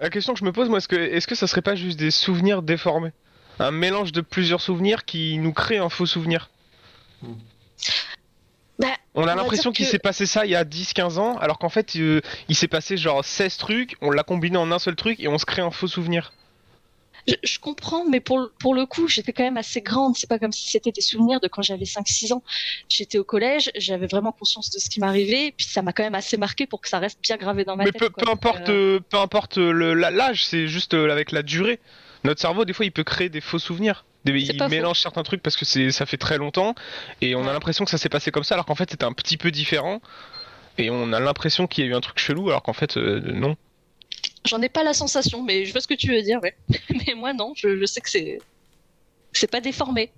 La 0.00 0.10
question 0.10 0.32
que 0.34 0.40
je 0.40 0.44
me 0.44 0.52
pose, 0.52 0.68
moi, 0.68 0.78
est-ce 0.78 0.88
que, 0.88 0.96
est-ce 0.96 1.26
que 1.26 1.34
ça 1.34 1.46
serait 1.46 1.62
pas 1.62 1.74
juste 1.74 1.98
des 1.98 2.10
souvenirs 2.10 2.62
déformés? 2.62 3.10
Un 3.58 3.70
mélange 3.70 4.12
de 4.12 4.20
plusieurs 4.20 4.60
souvenirs 4.60 5.04
qui 5.04 5.38
nous 5.38 5.52
crée 5.52 5.78
un 5.78 5.88
faux 5.88 6.06
souvenir 6.06 6.50
Bah, 8.78 8.88
On 9.14 9.26
a 9.26 9.34
l'impression 9.34 9.70
qu'il 9.72 9.84
que- 9.84 9.90
s'est 9.90 9.98
passé 9.98 10.26
ça 10.26 10.44
il 10.46 10.50
y 10.50 10.56
a 10.56 10.64
10-15 10.64 11.18
ans, 11.18 11.36
alors 11.38 11.58
qu'en 11.58 11.68
fait, 11.68 11.94
euh, 11.96 12.20
il 12.48 12.56
s'est 12.56 12.68
passé 12.68 12.96
genre 12.96 13.24
16 13.24 13.56
trucs, 13.58 13.96
on 14.00 14.10
l'a 14.10 14.22
combiné 14.22 14.56
en 14.56 14.72
un 14.72 14.78
seul 14.78 14.96
truc 14.96 15.20
et 15.20 15.28
on 15.28 15.38
se 15.38 15.44
crée 15.44 15.62
un 15.62 15.70
faux 15.70 15.86
souvenir. 15.86 16.32
Je, 17.28 17.34
je 17.44 17.58
comprends, 17.60 18.04
mais 18.04 18.18
pour, 18.18 18.38
le- 18.40 18.52
pour 18.58 18.74
le 18.74 18.84
coup, 18.86 19.06
j'étais 19.06 19.32
quand 19.32 19.44
même 19.44 19.56
assez 19.58 19.80
grande. 19.80 20.16
C'est 20.16 20.28
pas 20.28 20.40
comme 20.40 20.50
si 20.50 20.68
c'était 20.68 20.90
des 20.90 21.02
souvenirs 21.02 21.38
de 21.38 21.46
quand 21.46 21.62
j'avais 21.62 21.84
5-6 21.84 22.32
ans. 22.32 22.42
J'étais 22.88 23.18
au 23.18 23.22
collège, 23.24 23.70
j'avais 23.76 24.08
vraiment 24.08 24.32
conscience 24.32 24.70
de 24.70 24.80
ce 24.80 24.90
qui 24.90 24.98
m'arrivait, 24.98 25.54
puis 25.56 25.66
ça 25.66 25.82
m'a 25.82 25.92
quand 25.92 26.02
même 26.02 26.16
assez 26.16 26.36
marqué 26.36 26.66
pour 26.66 26.80
que 26.80 26.88
ça 26.88 26.98
reste 26.98 27.20
bien 27.22 27.36
gravé 27.36 27.64
dans 27.64 27.76
ma 27.76 27.84
Mais 27.84 27.92
tête. 27.92 28.00
peu, 28.00 28.10
peu 28.10 28.28
importe, 28.28 28.68
euh, 28.70 28.96
euh, 28.96 29.00
peu 29.08 29.18
importe 29.18 29.56
le- 29.58 29.94
la- 29.94 30.10
l'âge, 30.10 30.44
c'est 30.44 30.66
juste 30.66 30.94
avec 30.94 31.30
la 31.30 31.42
durée. 31.44 31.78
Notre 32.24 32.40
cerveau, 32.40 32.64
des 32.64 32.72
fois, 32.72 32.84
il 32.84 32.92
peut 32.92 33.04
créer 33.04 33.28
des 33.28 33.40
faux 33.40 33.58
souvenirs. 33.58 34.04
Des- 34.24 34.32
il 34.40 34.56
faux. 34.56 34.68
mélange 34.68 35.00
certains 35.00 35.24
trucs 35.24 35.42
parce 35.42 35.56
que 35.56 35.64
c'est, 35.64 35.90
ça 35.90 36.06
fait 36.06 36.16
très 36.16 36.38
longtemps 36.38 36.76
et 37.20 37.34
on 37.34 37.46
a 37.48 37.52
l'impression 37.52 37.84
que 37.84 37.90
ça 37.90 37.98
s'est 37.98 38.08
passé 38.08 38.30
comme 38.30 38.44
ça, 38.44 38.54
alors 38.54 38.66
qu'en 38.66 38.76
fait, 38.76 38.88
c'était 38.90 39.04
un 39.04 39.12
petit 39.12 39.36
peu 39.36 39.50
différent. 39.50 40.00
Et 40.78 40.90
on 40.90 41.12
a 41.12 41.20
l'impression 41.20 41.66
qu'il 41.66 41.84
y 41.84 41.88
a 41.88 41.90
eu 41.90 41.94
un 41.94 42.00
truc 42.00 42.18
chelou, 42.18 42.48
alors 42.48 42.62
qu'en 42.62 42.72
fait, 42.72 42.96
euh, 42.96 43.20
non. 43.20 43.56
J'en 44.46 44.62
ai 44.62 44.68
pas 44.68 44.82
la 44.84 44.94
sensation, 44.94 45.42
mais 45.42 45.64
je 45.66 45.72
vois 45.72 45.80
ce 45.80 45.86
que 45.88 45.94
tu 45.94 46.08
veux 46.12 46.22
dire, 46.22 46.40
ouais. 46.42 46.56
mais 47.06 47.14
moi, 47.14 47.32
non, 47.34 47.52
je, 47.56 47.76
je 47.78 47.84
sais 47.84 48.00
que 48.00 48.08
c'est. 48.08 48.38
C'est 49.32 49.50
pas 49.50 49.60
déformé. 49.60 50.10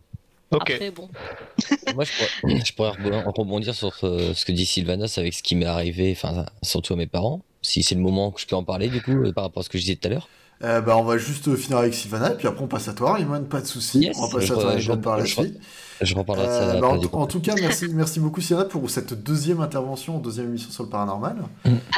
Ok. 0.51 0.71
Après, 0.71 0.91
bon. 0.91 1.09
Moi, 1.95 2.05
je 2.05 2.13
pourrais, 2.13 2.65
je 2.65 2.73
pourrais 2.75 2.91
rebondir- 2.91 3.25
rebondir 3.35 3.75
sur 3.75 3.93
euh, 4.05 4.35
ce 4.35 4.45
que 4.45 4.53
dit 4.53 4.67
Sylvanas 4.67 5.15
avec 5.19 5.35
ce 5.35 5.43
qui 5.43 5.57
m'est 5.57 5.67
arrivé, 5.67 6.13
enfin, 6.17 6.47
surtout 6.63 6.93
à 6.93 6.97
mes 6.97 7.07
parents. 7.07 7.43
Si 7.63 7.83
c'est 7.83 7.95
le 7.95 8.01
moment 8.01 8.31
que 8.31 8.41
je 8.41 8.47
peux 8.47 8.55
en 8.57 8.63
parler, 8.65 8.89
du 8.89 9.01
coup, 9.01 9.13
euh, 9.25 9.33
par 9.33 9.45
rapport 9.45 9.61
à 9.63 9.65
ce 9.65 9.69
que 9.71 9.79
je 9.79 9.83
disais 9.85 9.97
tout 9.97 10.07
à 10.09 10.11
l'heure. 10.11 10.29
Euh, 10.65 10.81
bah, 10.81 10.97
on 10.97 11.03
va 11.05 11.19
juste 11.19 11.55
finir 11.57 11.77
avec 11.79 11.93
Sylvana 11.95 12.33
et 12.33 12.37
puis 12.37 12.49
après 12.49 12.63
on 12.65 12.67
passe 12.67 12.89
à 12.89 12.95
toi, 12.95 13.15
Raymond, 13.15 13.45
pas 13.45 13.61
de 13.61 13.67
soucis. 13.67 13.99
Yes, 14.01 14.17
on 14.19 14.27
va 14.27 14.35
passer 14.39 14.47
je 14.47 14.53
à 14.53 14.57
toi, 14.57 14.79
je- 14.79 14.93
par 14.93 15.19
la 15.19 15.25
je- 15.25 15.33
suite. 15.35 15.61
Je 16.01 16.15
reparlerai 16.17 16.47
de 16.47 16.53
ça 16.53 16.59
Euh, 16.75 16.81
bah, 16.81 16.89
en, 17.13 17.27
tout 17.27 17.41
cas, 17.41 17.55
merci, 17.61 17.87
merci 17.93 18.19
beaucoup 18.19 18.41
Sylvana 18.41 18.67
pour 18.69 18.89
cette 18.91 19.13
deuxième 19.23 19.61
intervention, 19.61 20.19
deuxième 20.19 20.47
émission 20.47 20.71
sur 20.71 20.83
le 20.85 20.89
paranormal. 20.89 21.37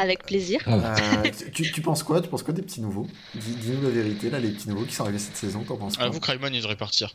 Avec 0.03 0.25
plaisir. 0.25 0.61
Ah, 0.67 0.95
Euh, 1.25 1.31
tu, 1.55 1.71
tu 1.73 1.81
penses 1.81 2.03
quoi 2.03 2.21
Tu 2.21 2.29
penses 2.29 2.43
quoi 2.43 2.53
des 2.53 2.63
petits 2.63 2.81
nouveaux? 2.81 3.07
Dis- 3.35 3.55
Dis-nous 3.55 3.83
la 3.83 3.91
vérité, 3.91 4.29
là, 4.31 4.39
les 4.41 4.51
petits 4.51 4.69
nouveaux 4.69 4.85
qui 4.85 4.95
sont 4.95 5.05
arrivés 5.05 5.19
cette 5.21 5.37
saison, 5.37 5.63
t'en 5.67 5.77
penses 5.77 5.97
quoi? 5.97 6.07
Avoue 6.07 6.19
que 6.21 6.27
Raymond, 6.27 6.49
il 6.53 6.59
devrait 6.61 6.77
partir. 6.77 7.15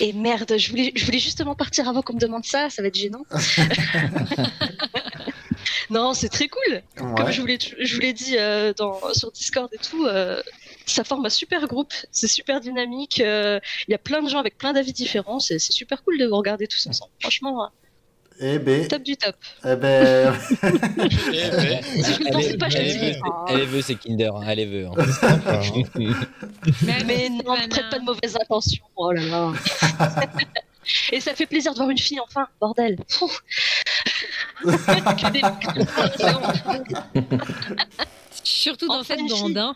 Et 0.00 0.12
merde, 0.12 0.54
je 0.56 0.70
voulais, 0.70 0.92
je 0.94 1.04
voulais 1.04 1.18
justement 1.18 1.54
partir 1.56 1.88
avant 1.88 2.00
qu'on 2.00 2.14
me 2.14 2.20
demande 2.20 2.44
ça, 2.44 2.70
ça 2.70 2.80
va 2.80 2.88
être 2.88 2.96
gênant. 2.98 3.24
non, 5.90 6.14
c'est 6.14 6.28
très 6.28 6.48
cool. 6.48 6.82
Comme 6.96 7.30
je 7.30 7.40
vous 7.40 7.46
l'ai, 7.46 7.58
je 7.60 7.94
vous 7.94 8.00
l'ai 8.00 8.12
dit 8.12 8.36
euh, 8.38 8.72
dans, 8.74 8.98
sur 9.14 9.30
Discord 9.32 9.68
et 9.72 9.78
tout, 9.78 10.06
euh, 10.06 10.42
ça 10.86 11.04
forme 11.04 11.26
un 11.26 11.30
super 11.30 11.66
groupe, 11.66 11.92
c'est 12.10 12.26
super 12.28 12.60
dynamique. 12.60 13.20
euh, 13.20 13.58
Il 13.88 13.92
y 13.92 13.94
a 13.94 13.98
plein 13.98 14.22
de 14.22 14.28
gens 14.28 14.38
avec 14.38 14.56
plein 14.58 14.72
d'avis 14.72 14.92
différents, 14.92 15.38
c'est, 15.40 15.58
c'est 15.58 15.72
super 15.72 16.02
cool 16.04 16.18
de 16.18 16.26
vous 16.26 16.36
regarder 16.36 16.66
tous 16.66 16.86
ensemble. 16.86 17.12
Franchement, 17.20 17.70
Eh 18.40 18.58
ben, 18.58 18.86
top 18.88 19.02
du 19.02 19.16
top. 19.16 19.36
eh 19.64 19.76
ben, 19.76 20.34
Eh 20.62 21.50
ben, 21.50 21.82
Si 21.82 22.14
je 22.14 22.22
ne 22.22 22.32
pensais 22.32 22.56
pas, 22.56 22.68
je 22.68 22.76
te 22.78 22.82
dis. 22.82 23.20
Elle 23.48 23.82
c'est 23.82 23.94
Kinder, 23.96 24.30
hein, 24.34 24.44
elle 24.48 24.86
hein. 24.86 24.92
Hein. 25.46 25.60
Mais, 26.82 27.04
Mais 27.06 27.28
non, 27.28 27.56
ne 27.56 27.68
prête 27.68 27.90
pas 27.90 27.98
de 27.98 28.04
mauvaises 28.04 28.36
intentions. 28.40 28.84
Oh 28.96 29.12
là 29.12 29.22
là. 29.22 29.52
Et 31.12 31.20
ça 31.20 31.34
fait 31.34 31.46
plaisir 31.46 31.72
de 31.72 31.78
voir 31.78 31.90
une 31.90 31.98
fille 31.98 32.20
enfin, 32.20 32.46
bordel. 32.60 32.96
Des-. 34.64 35.42
Surtout 38.42 38.88
dans 38.88 39.00
Enfin, 39.00 39.14
cette 39.16 39.28
bande, 39.30 39.56
hein. 39.56 39.74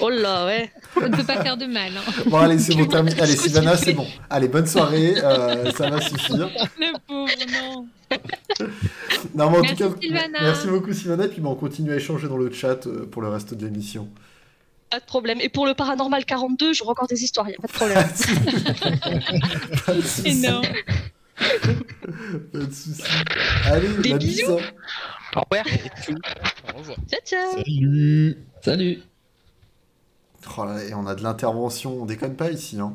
Oh 0.00 0.08
là, 0.10 0.46
ouais. 0.46 0.72
ça 0.94 1.08
ne 1.08 1.16
peut 1.16 1.22
pas 1.24 1.42
faire 1.42 1.56
de 1.56 1.66
mal. 1.66 1.92
Hein. 1.96 2.12
bon, 2.26 2.38
allez, 2.38 2.58
c'est 2.58 2.74
bon, 2.74 2.86
terminé. 2.86 3.20
Allez, 3.20 3.36
Sylvana, 3.36 3.76
c'est 3.76 3.92
bon. 3.92 4.06
Allez, 4.30 4.48
bonne 4.48 4.66
soirée, 4.66 5.14
euh, 5.22 5.70
ça 5.72 5.90
va 5.90 6.00
suffire. 6.00 6.50
Le 6.78 6.98
pauvre, 7.06 7.30
non. 7.52 7.86
Non, 9.34 9.50
mais 9.50 9.58
en 9.58 9.62
Merci, 9.62 9.76
tout 9.76 9.90
cas, 9.90 9.96
Sylvana. 10.00 10.38
merci 10.42 10.66
beaucoup 10.68 10.92
Sylvana, 10.92 11.24
et 11.24 11.28
puis 11.28 11.42
on 11.44 11.54
continue 11.54 11.92
à 11.92 11.96
échanger 11.96 12.28
dans 12.28 12.36
le 12.36 12.50
chat 12.52 12.86
euh, 12.86 13.06
pour 13.10 13.22
le 13.22 13.28
reste 13.28 13.54
de 13.54 13.64
l'émission. 13.64 14.08
Pas 14.94 15.00
de 15.00 15.04
problème. 15.06 15.40
Et 15.40 15.48
pour 15.48 15.66
le 15.66 15.74
paranormal 15.74 16.24
42, 16.24 16.72
j'aurai 16.72 16.90
encore 16.92 17.08
des 17.08 17.24
histoires, 17.24 17.48
y 17.50 17.54
a 17.54 17.56
pas 17.60 17.66
de 17.66 17.72
problème. 17.72 18.06
Pas 19.86 19.92
de 19.92 20.00
soucis. 20.02 20.28
Énorme. 20.28 20.64
Pas 21.36 22.58
de 22.60 22.70
soucis. 22.70 23.02
Allez, 23.66 23.88
Des 24.02 24.08
la 24.10 24.18
bisous. 24.18 24.52
Au 24.52 24.54
revoir. 25.40 25.64
au 26.74 26.78
revoir. 26.78 26.96
ciao, 27.08 27.20
ciao. 27.26 27.50
Salut. 27.64 28.36
Salut 28.62 29.02
Oh 30.56 30.64
là 30.64 30.74
là, 30.74 30.84
et 30.84 30.94
on 30.94 31.08
a 31.08 31.16
de 31.16 31.24
l'intervention, 31.24 32.02
on 32.02 32.06
déconne 32.06 32.36
pas 32.36 32.52
ici. 32.52 32.78
Hein. 32.78 32.94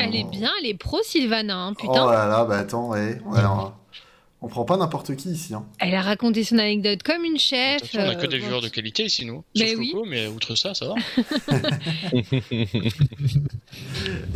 Elle 0.00 0.16
est 0.16 0.24
Oh. 0.26 0.30
bien, 0.30 0.50
elle 0.60 0.66
est 0.66 0.74
pro, 0.74 1.00
Sylvana, 1.04 1.54
hein, 1.56 1.72
Oh 1.78 1.80
putain. 1.80 2.10
là 2.10 2.26
là, 2.26 2.44
bah 2.46 2.58
attends, 2.58 2.88
ouais. 2.88 3.20
ouais, 3.26 3.40
on, 3.44 3.72
on 4.40 4.48
prend 4.48 4.64
pas 4.64 4.76
n'importe 4.76 5.16
qui 5.16 5.30
ici. 5.30 5.52
Hein. 5.54 5.66
Elle 5.80 5.94
a 5.94 6.00
raconté 6.02 6.44
son 6.44 6.58
anecdote 6.58 7.02
comme 7.02 7.24
une 7.24 7.38
chef. 7.38 7.76
Attention, 7.78 8.00
on 8.02 8.08
a 8.10 8.14
que 8.14 8.24
euh, 8.26 8.28
des 8.28 8.38
bon. 8.38 8.46
joueurs 8.46 8.60
de 8.62 8.68
qualité 8.68 9.04
ici, 9.04 9.24
nous. 9.26 9.42
Mais 9.56 9.68
Sauf 9.70 9.78
oui. 9.78 9.90
Coco, 9.92 10.04
mais 10.06 10.26
outre 10.28 10.54
ça, 10.54 10.74
ça 10.74 10.86
va. 10.88 10.94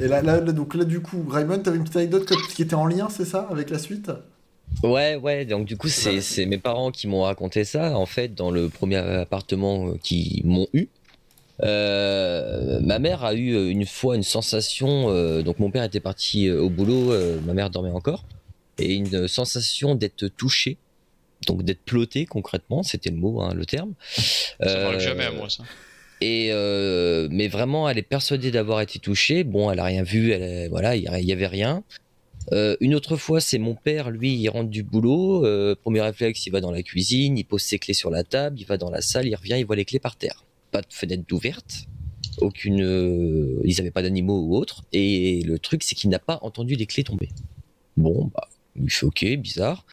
Et 0.00 0.08
là, 0.08 0.22
là, 0.22 0.40
là, 0.40 0.52
donc 0.52 0.74
là, 0.74 0.84
du 0.84 1.00
coup, 1.00 1.24
Raymond, 1.28 1.58
t'avais 1.60 1.76
une 1.76 1.84
petite 1.84 1.96
anecdote 1.96 2.24
que- 2.26 2.52
qui 2.54 2.62
était 2.62 2.74
en 2.74 2.86
lien, 2.86 3.08
c'est 3.10 3.24
ça, 3.24 3.46
avec 3.50 3.70
la 3.70 3.78
suite? 3.78 4.10
Ouais, 4.82 5.16
ouais, 5.16 5.44
donc 5.44 5.66
du 5.66 5.76
coup, 5.76 5.88
c'est 5.88 6.46
mes 6.46 6.58
parents 6.58 6.90
qui 6.90 7.06
m'ont 7.06 7.22
raconté 7.22 7.64
ça. 7.64 7.96
En 7.96 8.06
fait, 8.06 8.34
dans 8.34 8.50
le 8.50 8.68
premier 8.68 8.96
appartement 8.96 9.88
euh, 9.88 9.94
qu'ils 10.02 10.44
m'ont 10.46 10.66
eu, 10.72 10.88
Euh, 11.62 12.80
ma 12.80 12.98
mère 12.98 13.22
a 13.24 13.34
eu 13.34 13.54
euh, 13.54 13.68
une 13.70 13.86
fois 13.86 14.16
une 14.16 14.24
sensation, 14.24 15.10
euh, 15.10 15.42
donc 15.42 15.60
mon 15.60 15.70
père 15.70 15.84
était 15.84 16.00
parti 16.00 16.48
euh, 16.48 16.60
au 16.60 16.70
boulot, 16.70 17.12
euh, 17.12 17.38
ma 17.46 17.52
mère 17.52 17.70
dormait 17.70 17.90
encore, 17.90 18.24
et 18.78 18.94
une 18.94 19.28
sensation 19.28 19.94
d'être 19.94 20.28
touché, 20.28 20.78
donc 21.46 21.62
d'être 21.64 21.82
ploté 21.82 22.26
concrètement, 22.26 22.82
c'était 22.82 23.10
le 23.10 23.16
mot, 23.16 23.40
hein, 23.42 23.54
le 23.54 23.66
terme. 23.66 23.94
Ça 24.16 24.66
Euh, 24.66 24.98
jamais 24.98 25.24
à 25.24 25.32
moi, 25.32 25.48
ça. 25.50 25.64
Et 26.20 26.50
euh, 26.52 27.26
mais 27.32 27.48
vraiment, 27.48 27.88
elle 27.88 27.98
est 27.98 28.02
persuadée 28.02 28.52
d'avoir 28.52 28.80
été 28.80 29.00
touchée. 29.00 29.42
Bon, 29.42 29.70
elle 29.72 29.80
a 29.80 29.84
rien 29.84 30.04
vu, 30.04 30.30
elle, 30.30 30.68
voilà, 30.70 30.94
il 30.94 31.02
y 31.02 31.32
avait 31.32 31.48
rien. 31.48 31.82
Euh, 32.52 32.76
une 32.80 32.94
autre 32.94 33.16
fois, 33.16 33.40
c'est 33.40 33.58
mon 33.58 33.74
père, 33.74 34.10
lui, 34.10 34.34
il 34.34 34.48
rentre 34.48 34.70
du 34.70 34.82
boulot. 34.82 35.44
euh, 35.44 35.74
premier 35.74 36.00
réflexe, 36.00 36.46
il 36.46 36.50
va 36.50 36.60
dans 36.60 36.70
la 36.70 36.82
cuisine, 36.82 37.38
il 37.38 37.44
pose 37.44 37.62
ses 37.62 37.78
clés 37.78 37.94
sur 37.94 38.10
la 38.10 38.24
table, 38.24 38.58
il 38.60 38.66
va 38.66 38.76
dans 38.78 38.90
la 38.90 39.00
salle, 39.00 39.26
il 39.26 39.34
revient, 39.34 39.56
il 39.58 39.66
voit 39.66 39.76
les 39.76 39.84
clés 39.84 39.98
par 39.98 40.16
terre. 40.16 40.44
Pas 40.70 40.80
de 40.80 40.86
fenêtre 40.90 41.24
ouverte, 41.32 41.86
aucune. 42.38 43.60
ils 43.64 43.76
n'avaient 43.76 43.90
pas 43.90 44.02
d'animaux 44.02 44.40
ou 44.46 44.56
autre. 44.56 44.84
Et 44.92 45.42
le 45.42 45.58
truc, 45.58 45.82
c'est 45.82 45.94
qu'il 45.94 46.10
n'a 46.10 46.18
pas 46.20 46.38
entendu 46.42 46.74
les 46.76 46.86
clés 46.86 47.04
tomber. 47.04 47.30
Bon, 47.96 48.30
bah, 48.32 48.48
il 48.76 48.90
fait 48.90 49.06
ok, 49.06 49.24
bizarre. 49.38 49.86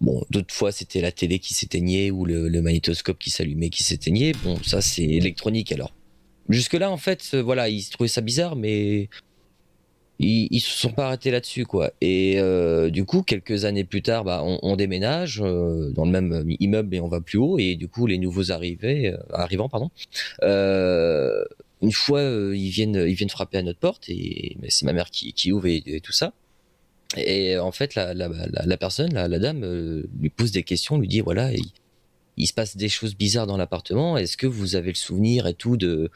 Bon, 0.00 0.24
d'autres 0.30 0.52
fois, 0.52 0.72
c'était 0.72 1.00
la 1.00 1.12
télé 1.12 1.38
qui 1.38 1.54
s'éteignait 1.54 2.10
ou 2.10 2.24
le, 2.24 2.48
magnétoscope 2.60 3.18
qui 3.18 3.30
s'allumait, 3.30 3.70
qui 3.70 3.84
s'éteignait. 3.84 4.32
Bon, 4.44 4.60
ça, 4.62 4.80
c'est 4.80 5.04
électronique 5.04 5.70
alors. 5.72 5.94
Jusque-là, 6.48 6.90
en 6.90 6.96
fait, 6.96 7.30
euh, 7.34 7.42
voilà, 7.42 7.68
ils 7.68 7.88
trouvaient 7.88 8.08
ça 8.08 8.20
bizarre, 8.20 8.56
mais 8.56 9.08
ils, 10.18 10.48
ils 10.50 10.60
se 10.60 10.70
sont 10.70 10.90
pas 10.92 11.06
arrêtés 11.06 11.30
là-dessus, 11.30 11.66
quoi. 11.66 11.92
Et 12.00 12.34
euh, 12.38 12.90
du 12.90 13.04
coup, 13.04 13.22
quelques 13.22 13.64
années 13.64 13.84
plus 13.84 14.02
tard, 14.02 14.24
bah, 14.24 14.42
on, 14.44 14.76
déménage 14.76 15.40
euh, 15.42 15.90
dans 15.90 16.04
le 16.04 16.10
même 16.10 16.44
immeuble 16.60 16.94
et 16.94 17.00
on 17.00 17.08
va 17.08 17.20
plus 17.20 17.38
haut. 17.38 17.58
Et 17.58 17.76
du 17.76 17.88
coup, 17.88 18.06
les 18.06 18.18
nouveaux 18.18 18.50
arrivés, 18.50 19.08
euh, 19.12 19.16
arrivants, 19.32 19.68
pardon, 19.68 19.90
une 21.82 21.92
fois, 21.92 22.22
ils 22.22 22.70
viennent, 22.70 23.04
ils 23.08 23.14
viennent 23.14 23.30
frapper 23.30 23.58
à 23.58 23.62
notre 23.62 23.80
porte 23.80 24.08
et 24.08 24.56
c'est 24.68 24.86
ma 24.86 24.92
mère 24.92 25.10
qui, 25.10 25.52
ouvre 25.52 25.66
et 25.66 26.00
tout 26.02 26.12
ça. 26.12 26.32
Et 27.16 27.58
en 27.58 27.72
fait, 27.72 27.94
la, 27.94 28.76
personne, 28.76 29.12
la, 29.12 29.28
dame, 29.38 29.64
euh, 29.64 30.04
lui 30.18 30.30
pose 30.30 30.52
des 30.52 30.62
questions, 30.62 30.98
lui 30.98 31.08
dit 31.08 31.20
voilà, 31.20 31.52
il, 31.52 31.64
il 32.36 32.46
se 32.46 32.52
passe 32.52 32.76
des 32.76 32.88
choses 32.88 33.16
bizarres 33.16 33.46
dans 33.46 33.56
l'appartement. 33.56 34.16
Est-ce 34.16 34.36
que 34.36 34.46
vous 34.46 34.76
avez 34.76 34.88
le 34.88 34.96
souvenir 34.96 35.46
et 35.46 35.54
tout 35.54 35.76
de 35.76 36.10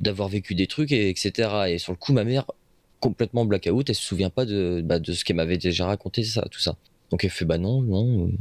d'avoir 0.00 0.28
vécu 0.28 0.54
des 0.54 0.68
trucs 0.68 0.92
et 0.92 1.08
etc. 1.08 1.50
Et 1.68 1.78
sur 1.78 1.92
le 1.92 1.96
coup, 1.96 2.12
ma 2.12 2.24
mère 2.24 2.46
complètement 3.00 3.44
blackout, 3.44 3.88
elle 3.88 3.94
se 3.94 4.02
souvient 4.02 4.30
pas 4.30 4.44
de 4.44 4.80
bah, 4.84 4.98
de 4.98 5.12
ce 5.12 5.24
qu'elle 5.24 5.36
m'avait 5.36 5.58
déjà 5.58 5.86
raconté 5.86 6.24
ça, 6.24 6.46
tout 6.50 6.60
ça. 6.60 6.76
Donc 7.10 7.24
elle 7.24 7.30
fait 7.30 7.44
bah 7.44 7.58
non, 7.58 7.82
non, 7.82 8.26
euh, 8.26 8.32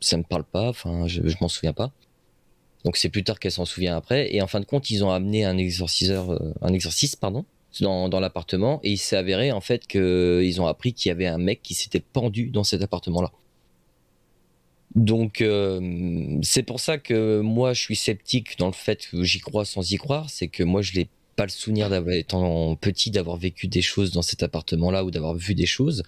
ça 0.00 0.16
me 0.16 0.22
parle 0.22 0.44
pas. 0.44 0.68
Enfin, 0.68 1.06
je, 1.06 1.26
je 1.26 1.36
m'en 1.40 1.48
souviens 1.48 1.72
pas. 1.72 1.92
Donc 2.84 2.96
c'est 2.96 3.08
plus 3.10 3.24
tard 3.24 3.38
qu'elle 3.38 3.52
s'en 3.52 3.64
souvient 3.64 3.96
après. 3.96 4.34
Et 4.34 4.42
en 4.42 4.46
fin 4.46 4.60
de 4.60 4.64
compte, 4.64 4.90
ils 4.90 5.04
ont 5.04 5.10
amené 5.10 5.44
un 5.44 5.56
exorciseur, 5.56 6.32
euh, 6.32 6.52
un 6.62 6.72
exorciste, 6.72 7.20
pardon, 7.20 7.44
dans, 7.80 8.08
dans 8.08 8.20
l'appartement. 8.20 8.80
Et 8.82 8.92
il 8.92 8.98
s'est 8.98 9.16
avéré 9.16 9.52
en 9.52 9.60
fait 9.60 9.86
qu'ils 9.86 10.60
ont 10.60 10.66
appris 10.66 10.92
qu'il 10.92 11.08
y 11.08 11.12
avait 11.12 11.26
un 11.26 11.38
mec 11.38 11.62
qui 11.62 11.74
s'était 11.74 12.00
pendu 12.00 12.50
dans 12.50 12.64
cet 12.64 12.82
appartement-là. 12.82 13.32
Donc 14.94 15.40
euh, 15.40 16.38
c'est 16.42 16.62
pour 16.62 16.80
ça 16.80 16.98
que 16.98 17.40
moi 17.40 17.72
je 17.72 17.80
suis 17.80 17.96
sceptique 17.96 18.58
dans 18.58 18.66
le 18.66 18.74
fait 18.74 19.08
que 19.10 19.22
j'y 19.22 19.40
crois 19.40 19.64
sans 19.64 19.90
y 19.90 19.96
croire. 19.96 20.28
C'est 20.28 20.48
que 20.48 20.62
moi 20.62 20.82
je 20.82 20.98
n'ai 20.98 21.08
pas 21.36 21.44
le 21.44 21.50
souvenir 21.50 21.88
d'avoir 21.88 22.14
étant 22.14 22.76
petit 22.76 23.10
d'avoir 23.10 23.36
vécu 23.36 23.68
des 23.68 23.82
choses 23.82 24.12
dans 24.12 24.22
cet 24.22 24.42
appartement-là 24.42 25.04
ou 25.04 25.10
d'avoir 25.10 25.34
vu 25.34 25.54
des 25.54 25.66
choses. 25.66 26.02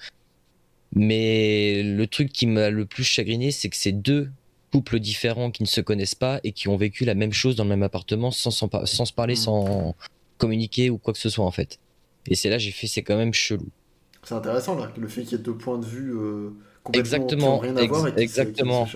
Mais 0.94 1.82
le 1.82 2.06
truc 2.06 2.32
qui 2.32 2.46
m'a 2.46 2.70
le 2.70 2.84
plus 2.84 3.04
chagriné, 3.04 3.50
c'est 3.50 3.68
que 3.68 3.76
c'est 3.76 3.92
deux 3.92 4.30
couples 4.70 5.00
différents 5.00 5.50
qui 5.50 5.62
ne 5.62 5.68
se 5.68 5.80
connaissent 5.80 6.14
pas 6.14 6.40
et 6.44 6.52
qui 6.52 6.68
ont 6.68 6.76
vécu 6.76 7.04
la 7.04 7.14
même 7.14 7.32
chose 7.32 7.56
dans 7.56 7.64
le 7.64 7.70
même 7.70 7.82
appartement 7.82 8.30
sans, 8.30 8.50
sans, 8.50 8.68
sans 8.84 9.04
se 9.04 9.12
parler, 9.12 9.34
sans 9.34 9.94
communiquer 10.44 10.90
ou 10.90 10.98
quoi 10.98 11.12
que 11.12 11.20
ce 11.20 11.30
soit 11.30 11.44
en 11.44 11.50
fait. 11.50 11.78
Et 12.26 12.34
c'est 12.34 12.50
là 12.50 12.58
j'ai 12.58 12.70
fait 12.70 12.86
c'est 12.86 13.02
quand 13.02 13.16
même 13.16 13.34
chelou. 13.34 13.68
C'est 14.22 14.34
intéressant 14.34 14.74
là, 14.76 14.90
le 14.96 15.08
fait 15.08 15.22
qu'il 15.22 15.32
y 15.32 15.40
ait 15.40 15.44
deux 15.44 15.56
points 15.56 15.78
de 15.78 15.84
vue 15.84 16.12
euh, 16.16 16.50
complètement 16.82 17.00
Exactement, 17.00 17.58
qui 17.58 17.66
rien 17.66 17.76
à 17.76 17.86
voir 17.86 18.08
et 18.08 18.14
qui 18.14 18.22
exactement. 18.22 18.88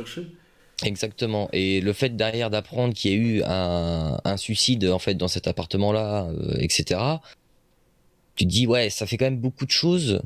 Exactement. 0.84 1.48
Et 1.52 1.80
le 1.80 1.92
fait 1.92 2.16
derrière 2.16 2.50
d'apprendre 2.50 2.94
qu'il 2.94 3.10
y 3.10 3.14
a 3.14 3.16
eu 3.16 3.42
un, 3.44 4.18
un 4.24 4.36
suicide 4.36 4.86
en 4.86 4.98
fait 4.98 5.14
dans 5.14 5.28
cet 5.28 5.48
appartement-là, 5.48 6.28
euh, 6.28 6.56
etc. 6.60 7.00
Tu 8.36 8.44
te 8.44 8.50
dis 8.50 8.66
ouais, 8.66 8.88
ça 8.88 9.06
fait 9.06 9.16
quand 9.16 9.26
même 9.26 9.40
beaucoup 9.40 9.66
de 9.66 9.70
choses. 9.70 10.22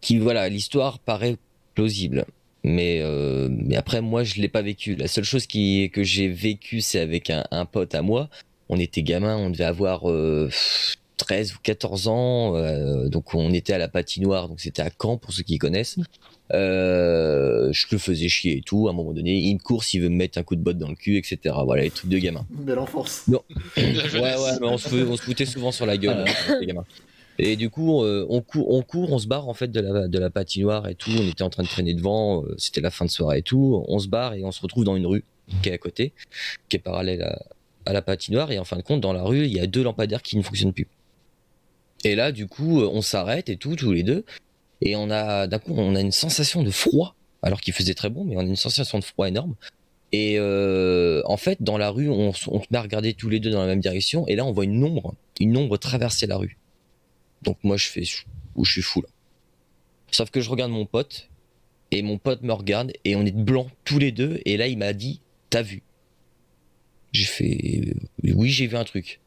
Qui 0.00 0.18
voilà, 0.18 0.48
l'histoire 0.48 0.98
paraît 0.98 1.36
plausible. 1.74 2.26
Mais 2.64 3.00
euh, 3.00 3.48
mais 3.50 3.76
après 3.76 4.00
moi 4.00 4.24
je 4.24 4.40
l'ai 4.40 4.48
pas 4.48 4.62
vécu. 4.62 4.96
La 4.96 5.06
seule 5.06 5.24
chose 5.24 5.46
qui 5.46 5.90
que 5.92 6.02
j'ai 6.02 6.28
vécu 6.28 6.80
c'est 6.80 7.00
avec 7.00 7.30
un, 7.30 7.44
un 7.52 7.64
pote 7.64 7.94
à 7.94 8.02
moi. 8.02 8.28
On 8.68 8.78
était 8.78 9.02
gamin, 9.02 9.36
on 9.36 9.50
devait 9.50 9.64
avoir 9.64 10.10
euh, 10.10 10.50
13 11.18 11.54
ou 11.54 11.56
14 11.62 12.08
ans, 12.08 12.54
euh, 12.56 13.08
donc 13.08 13.34
on 13.34 13.52
était 13.52 13.72
à 13.72 13.78
la 13.78 13.88
patinoire, 13.88 14.48
donc 14.48 14.60
c'était 14.60 14.82
à 14.82 14.90
Caen 15.00 15.16
pour 15.16 15.32
ceux 15.32 15.42
qui 15.42 15.58
connaissent. 15.58 15.98
Euh, 16.54 17.72
je 17.72 17.86
le 17.92 17.98
faisais 17.98 18.28
chier 18.28 18.58
et 18.58 18.62
tout. 18.62 18.88
À 18.88 18.90
un 18.90 18.94
moment 18.94 19.12
donné, 19.12 19.36
il 19.38 19.54
me 19.54 19.58
course, 19.60 19.92
il 19.94 20.00
veut 20.00 20.08
me 20.08 20.16
mettre 20.16 20.38
un 20.38 20.42
coup 20.42 20.56
de 20.56 20.60
botte 20.62 20.78
dans 20.78 20.88
le 20.88 20.94
cul, 20.94 21.16
etc. 21.18 21.54
Voilà, 21.64 21.82
les 21.82 21.90
trucs 21.90 22.10
de 22.10 22.18
gamin. 22.18 22.46
Belle 22.50 22.78
enfance. 22.78 23.24
Non. 23.28 23.42
Ouais, 23.76 23.82
ouais, 24.20 24.58
mais 24.60 24.66
on 24.66 24.78
se, 24.78 24.88
fou- 24.88 25.06
on 25.10 25.16
se 25.16 25.22
foutait 25.22 25.46
souvent 25.46 25.72
sur 25.72 25.86
la 25.86 25.96
gueule, 25.96 26.24
Ah. 26.26 26.30
hein, 26.30 26.34
quand 26.46 26.52
on 26.52 26.56
était 26.56 26.66
gamin. 26.66 26.84
Et 27.40 27.54
du 27.56 27.70
coup, 27.70 28.02
euh, 28.02 28.26
on, 28.30 28.40
court, 28.40 28.68
on 28.70 28.82
court, 28.82 29.12
on 29.12 29.18
se 29.18 29.28
barre 29.28 29.48
en 29.48 29.54
fait 29.54 29.68
de 29.70 29.80
la, 29.80 30.08
de 30.08 30.18
la 30.18 30.28
patinoire 30.30 30.88
et 30.88 30.94
tout. 30.96 31.10
On 31.16 31.22
était 31.28 31.42
en 31.42 31.50
train 31.50 31.62
de 31.62 31.68
traîner 31.68 31.94
devant, 31.94 32.42
euh, 32.44 32.54
c'était 32.58 32.80
la 32.80 32.90
fin 32.90 33.04
de 33.04 33.10
soirée 33.10 33.38
et 33.38 33.42
tout. 33.42 33.84
On 33.86 33.98
se 34.00 34.08
barre 34.08 34.34
et 34.34 34.42
on 34.44 34.50
se 34.50 34.60
retrouve 34.60 34.84
dans 34.84 34.96
une 34.96 35.06
rue 35.06 35.24
qui 35.62 35.68
est 35.68 35.72
à 35.72 35.78
côté, 35.78 36.12
qui 36.68 36.76
est 36.76 36.80
parallèle 36.80 37.22
à, 37.22 37.38
à 37.88 37.92
la 37.92 38.02
patinoire. 38.02 38.52
Et 38.52 38.58
en 38.58 38.64
fin 38.64 38.76
de 38.76 38.82
compte, 38.82 39.00
dans 39.00 39.14
la 39.14 39.22
rue, 39.22 39.46
il 39.46 39.52
y 39.52 39.60
a 39.60 39.66
deux 39.66 39.82
lampadaires 39.82 40.22
qui 40.22 40.36
ne 40.36 40.42
fonctionnent 40.42 40.74
plus. 40.74 40.86
Et 42.04 42.14
là, 42.14 42.30
du 42.30 42.46
coup, 42.46 42.80
euh, 42.80 42.90
on 42.92 43.02
s'arrête 43.02 43.48
et 43.48 43.56
tout, 43.56 43.74
tous 43.74 43.92
les 43.92 44.02
deux. 44.02 44.24
Et 44.80 44.94
on 44.94 45.10
a, 45.10 45.46
d'un 45.48 45.58
coup, 45.58 45.74
on 45.76 45.96
a 45.96 46.00
une 46.00 46.12
sensation 46.12 46.62
de 46.62 46.70
froid, 46.70 47.16
alors 47.42 47.60
qu'il 47.60 47.72
faisait 47.72 47.94
très 47.94 48.10
bon, 48.10 48.24
mais 48.24 48.36
on 48.36 48.40
a 48.40 48.44
une 48.44 48.56
sensation 48.56 48.98
de 48.98 49.04
froid 49.04 49.26
énorme. 49.26 49.56
Et 50.12 50.38
euh, 50.38 51.22
en 51.24 51.36
fait, 51.36 51.62
dans 51.62 51.78
la 51.78 51.90
rue, 51.90 52.08
on, 52.08 52.28
on 52.28 52.32
se 52.32 52.66
met 52.70 52.78
à 52.78 52.82
regarder 52.82 53.14
tous 53.14 53.28
les 53.28 53.40
deux 53.40 53.50
dans 53.50 53.60
la 53.60 53.66
même 53.66 53.80
direction, 53.80 54.26
et 54.28 54.36
là, 54.36 54.44
on 54.44 54.52
voit 54.52 54.64
une 54.64 54.84
ombre, 54.84 55.14
une 55.40 55.56
ombre 55.56 55.76
traverser 55.78 56.26
la 56.26 56.36
rue. 56.36 56.58
Donc 57.42 57.58
moi, 57.64 57.76
je 57.76 57.88
fais, 57.88 58.04
où 58.54 58.64
je 58.64 58.72
suis 58.72 58.82
fou 58.82 59.02
là. 59.02 59.08
Sauf 60.10 60.30
que 60.30 60.40
je 60.40 60.50
regarde 60.50 60.70
mon 60.70 60.86
pote, 60.86 61.28
et 61.90 62.02
mon 62.02 62.18
pote 62.18 62.42
me 62.42 62.52
regarde, 62.52 62.92
et 63.04 63.16
on 63.16 63.24
est 63.26 63.34
blancs 63.34 63.70
tous 63.84 63.98
les 63.98 64.12
deux, 64.12 64.40
et 64.44 64.56
là, 64.56 64.68
il 64.68 64.78
m'a 64.78 64.92
dit, 64.92 65.20
t'as 65.50 65.62
vu? 65.62 65.82
J'ai 67.12 67.24
fait, 67.24 67.94
oui, 68.22 68.50
j'ai 68.50 68.66
vu 68.66 68.76
un 68.76 68.84
truc. 68.84 69.20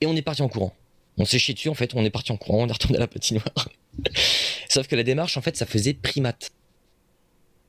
Et 0.00 0.06
on 0.06 0.14
est 0.16 0.22
parti 0.22 0.42
en 0.42 0.48
courant. 0.48 0.74
On 1.18 1.24
s'est 1.24 1.38
chié 1.38 1.54
dessus, 1.54 1.68
en 1.68 1.74
fait, 1.74 1.94
on 1.94 2.04
est 2.04 2.10
parti 2.10 2.32
en 2.32 2.36
courant, 2.36 2.64
on 2.64 2.68
est 2.68 2.72
retourné 2.72 2.96
à 2.96 3.00
la 3.00 3.06
patinoire. 3.06 3.68
Sauf 4.68 4.86
que 4.88 4.96
la 4.96 5.02
démarche, 5.04 5.36
en 5.36 5.40
fait, 5.40 5.56
ça 5.56 5.66
faisait 5.66 5.94
primate. 5.94 6.50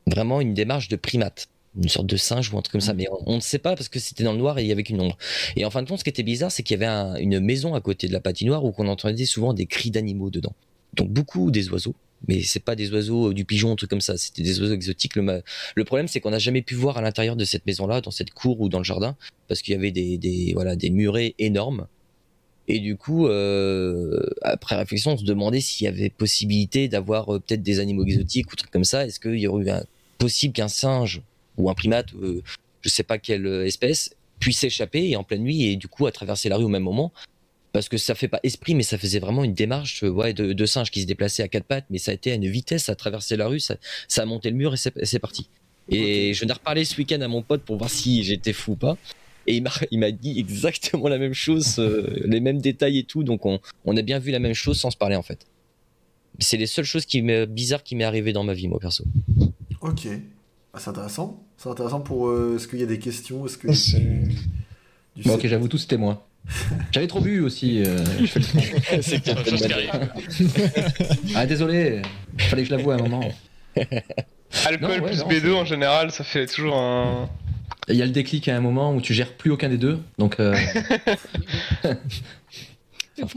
Vraiment 0.08 0.42
une 0.42 0.54
démarche 0.54 0.88
de 0.88 0.96
primate. 0.96 1.48
Une 1.82 1.90
sorte 1.90 2.08
de 2.08 2.16
singe 2.18 2.52
ou 2.54 2.58
un 2.58 2.62
truc 2.62 2.72
comme 2.74 2.82
ça. 2.82 2.94
Mais 2.94 3.08
on, 3.12 3.32
on 3.32 3.36
ne 3.36 3.42
sait 3.42 3.60
pas 3.60 3.76
parce 3.76 3.90
que 3.90 4.00
c'était 4.00 4.24
dans 4.24 4.32
le 4.32 4.38
noir 4.38 4.58
et 4.58 4.64
il 4.64 4.68
y 4.68 4.72
avait 4.72 4.84
qu'une 4.84 5.02
ombre. 5.02 5.18
Et 5.56 5.66
en 5.66 5.70
fin 5.70 5.84
de 5.84 5.90
compte, 5.90 6.00
ce 6.00 6.04
qui 6.04 6.10
était 6.10 6.24
bizarre, 6.24 6.52
c'est 6.52 6.64
qu'il 6.64 6.74
y 6.80 6.84
avait 6.84 6.86
un- 6.92 7.16
une 7.16 7.40
maison 7.40 7.74
à 7.76 7.82
côté 7.82 8.08
de 8.08 8.14
la 8.14 8.22
patinoire 8.22 8.64
où 8.64 8.74
on 8.78 8.88
entendait 8.88 9.26
souvent 9.26 9.54
des 9.54 9.66
cris 9.66 9.92
d'animaux 9.92 10.30
dedans. 10.30 10.54
Donc 10.94 11.10
beaucoup 11.10 11.52
des 11.52 11.70
oiseaux. 11.70 11.96
Mais 12.28 12.42
c'est 12.42 12.64
pas 12.64 12.76
des 12.76 12.92
oiseaux 12.92 13.30
euh, 13.30 13.34
du 13.34 13.46
pigeon, 13.46 13.74
un 13.74 13.76
truc 13.76 13.90
comme 13.90 14.02
ça. 14.02 14.18
C'était 14.18 14.42
des 14.42 14.60
oiseaux 14.60 14.74
exotiques. 14.74 15.16
Le, 15.16 15.84
problème, 15.86 16.08
c'est 16.08 16.20
qu'on 16.20 16.32
n'a 16.32 16.40
jamais 16.40 16.62
pu 16.62 16.76
voir 16.76 16.98
à 16.98 17.02
l'intérieur 17.02 17.36
de 17.36 17.46
cette 17.46 17.66
maison-là, 17.66 18.02
dans 18.02 18.12
cette 18.12 18.32
cour 18.32 18.62
ou 18.62 18.70
dans 18.70 18.80
le 18.80 18.84
jardin, 18.84 19.16
parce 19.48 19.62
qu'il 19.62 19.74
y 19.74 19.78
avait 19.78 19.92
des, 19.92 20.52
voilà, 20.54 20.76
des 20.76 20.90
murets 20.90 21.36
énormes. 21.40 21.88
Et 22.68 22.80
du 22.80 22.98
coup, 22.98 23.28
euh, 23.28 24.20
après 24.42 24.76
réflexion, 24.76 25.12
on 25.12 25.18
se 25.18 25.24
demandait 25.24 25.62
s'il 25.62 25.86
y 25.86 25.88
avait 25.88 26.10
possibilité 26.10 26.88
d'avoir 26.88 27.36
euh, 27.36 27.40
peut-être 27.40 27.62
des 27.62 27.80
animaux 27.80 28.04
exotiques 28.04 28.52
ou 28.52 28.56
trucs 28.56 28.72
comme 28.72 28.84
ça. 28.84 29.06
Est-ce 29.06 29.20
qu'il 29.20 29.40
y 29.40 29.48
aurait 29.48 29.66
eu 29.66 29.70
un, 29.70 29.84
possible 30.18 30.54
qu'un 30.54 30.68
singe 30.68 31.22
ou 31.58 31.70
un 31.70 31.76
primate, 31.76 32.08
euh, 32.16 32.42
je 32.82 32.90
sais 32.90 33.04
pas 33.04 33.20
quelle 33.20 33.46
espèce, 33.66 34.16
puisse 34.40 34.60
s'échapper 34.60 35.16
en 35.16 35.24
pleine 35.24 35.44
nuit 35.44 35.66
et 35.66 35.76
du 35.76 35.88
coup 35.88 36.08
à 36.08 36.12
traverser 36.12 36.50
la 36.50 36.58
rue 36.58 36.66
au 36.66 36.70
même 36.70 36.84
moment 36.84 37.14
parce 37.76 37.90
que 37.90 37.98
ça 37.98 38.16
fait 38.16 38.30
pas 38.30 38.40
esprit, 38.44 38.74
mais 38.74 38.84
ça 38.84 38.98
faisait 38.98 39.20
vraiment 39.20 39.44
une 39.44 39.54
démarche 39.54 40.06
euh, 40.06 40.10
ouais, 40.10 40.34
de, 40.34 40.54
de 40.54 40.66
singe 40.66 40.92
qui 40.92 41.02
se 41.02 41.06
déplaçait 41.06 41.44
à 41.44 41.50
quatre 41.50 41.66
pattes, 41.66 41.84
mais 41.90 41.98
ça 41.98 42.12
a 42.12 42.14
été 42.14 42.32
à 42.32 42.36
une 42.36 42.48
vitesse 42.48 42.88
à 42.88 42.96
traverser 42.96 43.36
la 43.36 43.48
rue, 43.48 43.60
ça, 43.60 43.76
ça 44.08 44.22
a 44.22 44.26
monté 44.26 44.50
le 44.50 44.56
mur 44.56 44.74
et 44.74 44.78
c'est 44.78 45.20
parti. 45.20 45.50
Et 45.90 46.34
je 46.34 46.46
n'ai 46.46 46.54
reparlé 46.54 46.86
ce 46.86 46.96
week-end 46.96 47.20
à 47.20 47.28
mon 47.28 47.42
pote 47.42 47.64
pour 47.64 47.76
voir 47.76 47.90
si 47.90 48.24
j'étais 48.24 48.54
fou 48.54 48.72
ou 48.72 48.76
pas. 48.78 48.98
Et 49.46 49.62
il 49.92 50.00
m'a, 50.00 50.12
dit 50.12 50.40
exactement 50.40 51.10
la 51.10 51.18
même 51.18 51.34
chose, 51.34 51.76
euh, 51.80 52.24
les 52.24 52.40
mêmes 52.40 52.62
détails 52.62 52.98
et 52.98 53.04
tout, 53.04 53.26
donc 53.26 53.46
on, 53.46 53.60
on 53.84 53.98
a 53.98 54.02
bien 54.02 54.20
vu 54.20 54.32
la 54.32 54.40
même 54.40 54.54
chose 54.54 54.80
sans 54.80 54.90
se 54.90 54.96
parler 54.96 55.18
en 55.18 55.22
fait. 55.22 55.46
C'est 56.40 56.56
les 56.56 56.68
seules 56.68 56.86
choses 56.86 57.06
qui 57.06 57.22
bizarres 57.22 57.84
qui 57.84 57.98
m'est 57.98 58.06
arrivé 58.06 58.32
dans 58.32 58.46
ma 58.46 58.54
vie, 58.54 58.70
moi 58.70 58.80
perso. 58.80 59.04
Ok. 59.82 60.08
Ah, 60.74 60.80
c'est 60.80 60.92
intéressant. 60.92 61.44
C'est 61.58 61.68
intéressant 61.68 62.00
pour. 62.00 62.30
euh, 62.30 62.56
Est-ce 62.56 62.70
qu'il 62.70 62.80
y 62.80 62.84
a 62.84 62.88
des 62.88 63.00
questions 63.00 63.46
Est-ce 63.46 63.58
que. 63.58 63.74
C'est- 63.74 64.30
du 65.18 65.30
ok, 65.30 65.46
j'avoue 65.48 65.68
tout, 65.68 65.78
c'était 65.78 65.98
moi. 65.98 66.26
J'avais 66.92 67.08
trop 67.08 67.22
bu 67.22 67.42
aussi. 67.42 67.84
euh, 67.84 67.98
je 68.20 68.26
fais 68.28 68.40
le- 68.40 68.46
c'est 69.02 69.22
que 69.24 69.50
Chose 69.50 69.66
qui 69.66 69.74
arrive. 69.74 69.92
Ah, 71.36 71.46
désolé, 71.46 72.02
fallait 72.38 72.64
que 72.64 72.70
je 72.70 72.76
l'avoue 72.76 72.92
à 72.92 72.96
un 72.96 73.00
moment. 73.00 73.30
Alcool 73.76 74.80
Non, 74.82 74.88
ouais, 74.90 75.02
plus 75.02 75.20
non, 75.20 75.28
B2 75.28 75.54
en 75.54 75.66
général, 75.66 76.12
ça 76.12 76.24
fait 76.24 76.46
toujours 76.46 76.78
un. 76.78 77.30
Il 77.88 77.96
y 77.96 78.02
a 78.02 78.06
le 78.06 78.12
déclic 78.12 78.48
à 78.48 78.56
un 78.56 78.62
moment 78.62 78.94
où 78.94 79.02
tu 79.02 79.14
gères 79.14 79.34
plus 79.34 79.52
aucun 79.52 79.70
des 79.70 79.78
deux. 79.78 80.00
Donc, 80.18 80.40
euh, 80.40 80.56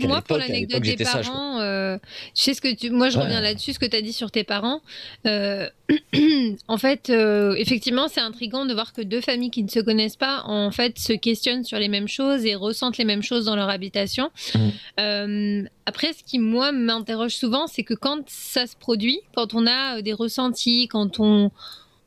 Moi, 0.00 0.22
pour 0.22 0.36
l'anecdote 0.38 0.82
des 0.82 0.96
parents, 0.96 1.60
euh, 1.60 1.98
tu 2.34 2.42
sais 2.42 2.55
ce 2.55 2.60
que 2.60 2.74
tu... 2.74 2.90
moi 2.90 3.09
je 3.10 3.18
Ouais. 3.18 3.24
reviens 3.24 3.40
là-dessus, 3.40 3.72
ce 3.72 3.78
que 3.78 3.86
tu 3.86 3.96
as 3.96 4.02
dit 4.02 4.12
sur 4.12 4.30
tes 4.30 4.44
parents. 4.44 4.80
Euh, 5.26 5.68
en 6.68 6.78
fait, 6.78 7.10
euh, 7.10 7.55
effectivement, 7.56 8.09
c'est 8.09 8.20
intriguant 8.20 8.66
de 8.66 8.74
voir 8.74 8.92
que 8.92 9.02
deux 9.02 9.20
familles 9.20 9.50
qui 9.50 9.62
ne 9.62 9.68
se 9.68 9.80
connaissent 9.80 10.16
pas, 10.16 10.42
en 10.44 10.70
fait, 10.70 10.98
se 10.98 11.12
questionnent 11.12 11.64
sur 11.64 11.78
les 11.78 11.88
mêmes 11.88 12.09
choses 12.09 12.44
et 12.44 12.55
ressentent 12.55 12.98
les 12.98 13.05
mêmes 13.05 13.22
choses 13.22 13.44
dans 13.46 13.56
leur 13.56 13.68
habitation. 13.68 14.30
Euh, 15.00 15.62
après, 15.86 16.12
ce 16.12 16.22
qui, 16.24 16.38
moi, 16.38 16.72
m'interroge 16.72 17.34
souvent, 17.34 17.66
c'est 17.66 17.82
que 17.84 17.94
quand 17.94 18.28
ça 18.28 18.66
se 18.66 18.76
produit, 18.76 19.20
quand 19.34 19.55
on 19.55 19.66
a 19.66 19.98
euh, 19.98 20.02
des 20.02 20.12
ressentis, 20.12 20.88
quand 20.88 21.20
on, 21.20 21.50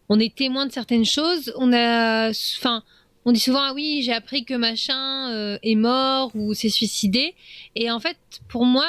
on 0.10 0.19
est 0.19 0.35
témoin 0.35 0.65
de 0.65 0.72
certaines 0.72 1.06
choses, 1.06 1.53
on 1.57 1.73
a... 1.73 2.30
Enfin... 2.30 2.84
On 3.26 3.31
dit 3.31 3.39
souvent 3.39 3.61
ah 3.61 3.73
oui 3.73 4.02
j'ai 4.03 4.14
appris 4.14 4.45
que 4.45 4.53
machin 4.53 5.31
euh, 5.31 5.60
est 5.61 5.76
mort 5.76 6.31
ou 6.35 6.53
s'est 6.53 6.69
suicidé. 6.69 7.35
Et 7.76 7.91
en 7.91 7.99
fait 7.99 8.18
pour 8.48 8.65
moi 8.65 8.88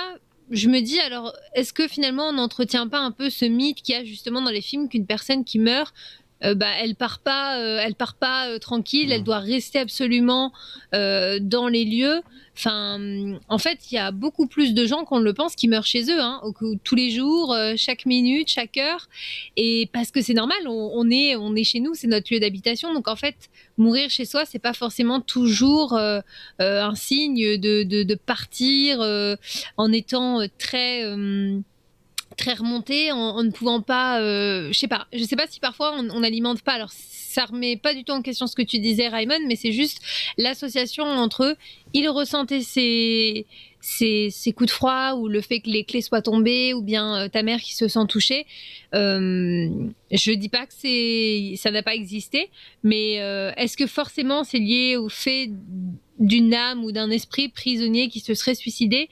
je 0.51 0.69
me 0.69 0.81
dis 0.81 1.01
alors 1.01 1.35
est-ce 1.55 1.73
que 1.73 1.89
finalement 1.89 2.29
on 2.29 2.33
n'entretient 2.33 2.89
pas 2.89 2.99
un 2.99 3.11
peu 3.11 3.31
ce 3.31 3.45
mythe 3.45 3.83
qu'il 3.83 3.95
y 3.95 3.99
a 3.99 4.05
justement 4.05 4.43
dans 4.43 4.51
les 4.51 4.61
films 4.61 4.89
qu'une 4.89 5.07
personne 5.07 5.45
qui 5.45 5.59
meurt 5.59 5.95
euh, 6.45 6.55
bah, 6.55 6.71
elle 6.81 6.95
part 6.95 7.19
pas, 7.21 7.59
euh, 7.59 7.79
elle 7.83 7.95
part 7.95 8.15
pas 8.15 8.49
euh, 8.49 8.59
tranquille, 8.59 9.13
elle 9.13 9.21
Mhm. 9.21 9.25
doit 9.25 9.39
rester 9.39 9.79
absolument 9.79 10.53
dans 10.93 11.69
les 11.69 11.85
lieux. 11.85 12.21
Enfin, 12.55 13.01
en 13.49 13.57
fait, 13.59 13.79
il 13.91 13.95
y 13.95 13.99
a 13.99 14.11
beaucoup 14.11 14.47
plus 14.47 14.75
de 14.75 14.85
gens 14.85 15.05
qu'on 15.05 15.21
ne 15.21 15.25
le 15.25 15.33
pense 15.33 15.55
qui 15.57 15.69
meurent 15.69 15.87
chez 15.87 16.03
eux, 16.11 16.21
hein, 16.21 16.39
au- 16.45 16.75
tous 16.85 16.95
les 16.95 17.11
jours, 17.11 17.57
chaque 17.79 18.05
minute, 18.05 18.49
chaque 18.49 18.77
heure. 18.77 19.09
Et 19.57 19.89
parce 19.95 20.11
que 20.11 20.21
c'est 20.21 20.35
normal, 20.35 20.59
on, 20.67 20.91
on 20.95 21.11
est, 21.11 21.35
on 21.35 21.55
est 21.57 21.65
chez 21.65 21.81
nous, 21.81 21.95
c'est 21.95 22.09
notre 22.09 22.33
lieu 22.33 22.41
d'habitation. 22.41 22.93
Donc 22.93 23.09
en 23.09 23.17
fait, 23.17 23.37
mourir 23.79 24.11
chez 24.11 24.27
soi, 24.27 24.45
c'est 24.45 24.59
pas 24.59 24.75
forcément 24.75 25.21
toujours 25.23 25.97
un 26.59 26.95
signe 26.95 27.57
de, 27.59 27.85
de, 27.85 28.03
de 28.03 28.15
partir 28.15 29.01
en 29.79 29.93
étant 29.93 30.41
très 30.59 31.05
très 32.33 32.55
remonté, 32.55 33.13
en, 33.13 33.17
en 33.17 33.43
ne 33.43 33.51
pouvant 33.51 33.81
pas, 33.81 34.21
euh, 34.21 34.69
je 34.73 34.79
sais 34.79 34.89
pas, 34.89 35.07
je 35.13 35.25
sais 35.25 35.37
pas 35.37 35.47
si 35.47 35.61
parfois 35.61 35.95
on 35.97 36.21
n'alimente 36.21 36.63
pas. 36.63 36.73
Alors 36.73 36.91
ça 36.93 37.47
remet 37.47 37.77
pas 37.77 37.95
du 37.95 38.05
tout 38.05 38.13
en 38.13 38.23
question 38.23 38.47
ce 38.47 38.55
que 38.55 38.63
tu 38.63 38.79
disais, 38.79 39.09
Raymond, 39.09 39.47
mais 39.47 39.57
c'est 39.57 39.73
juste 39.73 40.01
l'association 40.37 41.05
entre 41.05 41.45
eux. 41.45 41.57
Il 41.95 42.09
ressentait 42.09 42.61
ses, 42.61 43.47
ses, 43.81 44.29
ses 44.31 44.53
coups 44.53 44.69
de 44.69 44.75
froid 44.75 45.15
ou 45.15 45.29
le 45.29 45.41
fait 45.41 45.61
que 45.61 45.71
les 45.71 45.85
clés 45.85 46.03
soient 46.03 46.21
tombées 46.21 46.75
ou 46.75 46.83
bien 46.83 47.17
euh, 47.17 47.29
ta 47.29 47.43
mère 47.43 47.61
qui 47.61 47.75
se 47.75 47.89
sent 47.89 48.07
touchée. 48.09 48.47
Euh, 48.95 49.69
je 50.11 50.33
dis 50.33 50.51
pas 50.51 50.67
que 50.67 50.75
c'est, 50.77 51.55
ça 51.57 51.71
n'a 51.71 51.83
pas 51.83 51.95
existé, 51.95 52.51
mais 52.83 53.21
euh, 53.21 53.51
est-ce 53.57 53.77
que 53.77 53.87
forcément 53.87 54.45
c'est 54.45 54.59
lié 54.59 54.97
au 54.97 55.09
fait 55.09 55.51
d'une 56.19 56.53
âme 56.53 56.85
ou 56.85 56.93
d'un 56.93 57.11
esprit 57.11 57.49
prisonnier 57.49 58.09
qui 58.09 58.21
se 58.21 58.35
serait 58.35 58.55
suicidé? 58.55 59.09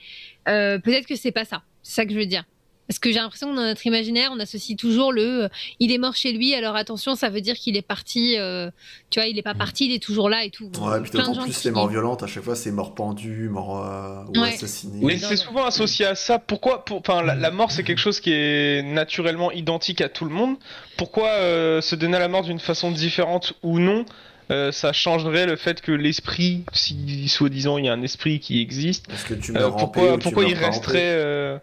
Euh, 0.47 0.77
Peut-être 0.77 1.07
que 1.07 1.15
c'est 1.15 1.31
pas 1.31 1.45
ça. 1.45 1.63
C'est 1.81 1.95
ça 1.95 2.05
que 2.05 2.13
je 2.13 2.19
veux 2.19 2.27
dire. 2.27 2.43
Parce 2.91 2.99
que 2.99 3.09
j'ai 3.09 3.19
l'impression 3.19 3.49
que 3.51 3.55
dans 3.55 3.61
notre 3.61 3.87
imaginaire, 3.87 4.31
on 4.35 4.39
associe 4.41 4.77
toujours 4.77 5.13
le 5.13 5.45
euh, 5.45 5.47
il 5.79 5.93
est 5.93 5.97
mort 5.97 6.13
chez 6.13 6.33
lui, 6.33 6.53
alors 6.55 6.75
attention, 6.75 7.15
ça 7.15 7.29
veut 7.29 7.39
dire 7.39 7.55
qu'il 7.55 7.77
est 7.77 7.81
parti. 7.81 8.35
euh, 8.37 8.69
tu 9.09 9.21
vois, 9.21 9.29
il 9.29 9.39
est 9.39 9.43
pas 9.43 9.53
parti, 9.53 9.85
il 9.85 9.93
est 9.93 10.03
toujours 10.03 10.29
là 10.29 10.43
et 10.43 10.49
tout. 10.49 10.65
Ouais, 10.77 10.99
puis 10.99 11.11
Plein 11.11 11.21
de 11.23 11.27
d'autant 11.29 11.43
plus 11.43 11.57
qui- 11.57 11.67
les 11.67 11.71
morts 11.71 11.87
violentes, 11.87 12.21
à 12.21 12.27
chaque 12.27 12.43
fois 12.43 12.57
c'est 12.57 12.71
mort 12.71 12.93
pendu, 12.93 13.47
mort 13.47 13.85
euh, 13.85 14.23
ou 14.27 14.41
Ouais. 14.41 14.55
assassiné. 14.55 14.99
Mais 15.05 15.17
c'est 15.17 15.37
souvent 15.37 15.63
associé 15.63 16.05
à 16.05 16.15
ça. 16.15 16.37
Pourquoi 16.37 16.83
pour, 16.83 16.97
enfin, 16.97 17.21
la, 17.23 17.33
la 17.33 17.49
mort, 17.49 17.71
c'est 17.71 17.83
quelque 17.83 17.97
chose 17.99 18.19
qui 18.19 18.33
est 18.33 18.83
naturellement 18.83 19.53
identique 19.53 20.01
à 20.01 20.09
tout 20.09 20.25
le 20.25 20.31
monde. 20.31 20.57
Pourquoi 20.97 21.29
euh, 21.29 21.79
se 21.79 21.95
donner 21.95 22.17
à 22.17 22.19
la 22.19 22.27
mort 22.27 22.41
d'une 22.43 22.59
façon 22.59 22.91
différente 22.91 23.53
ou 23.63 23.79
non 23.79 24.03
euh, 24.49 24.73
ça 24.73 24.91
changerait 24.91 25.45
le 25.45 25.55
fait 25.55 25.79
que 25.79 25.93
l'esprit, 25.93 26.65
si 26.73 27.29
soi-disant 27.29 27.77
il 27.77 27.85
y 27.85 27.87
a 27.87 27.93
un 27.93 28.01
esprit 28.01 28.41
qui 28.41 28.59
existe, 28.59 29.05
que 29.25 29.33
tu 29.35 29.55
euh, 29.55 29.69
pourquoi, 29.69 30.17
tu 30.17 30.27
il 30.49 30.55
resterait 30.55 31.13
euh, 31.15 31.57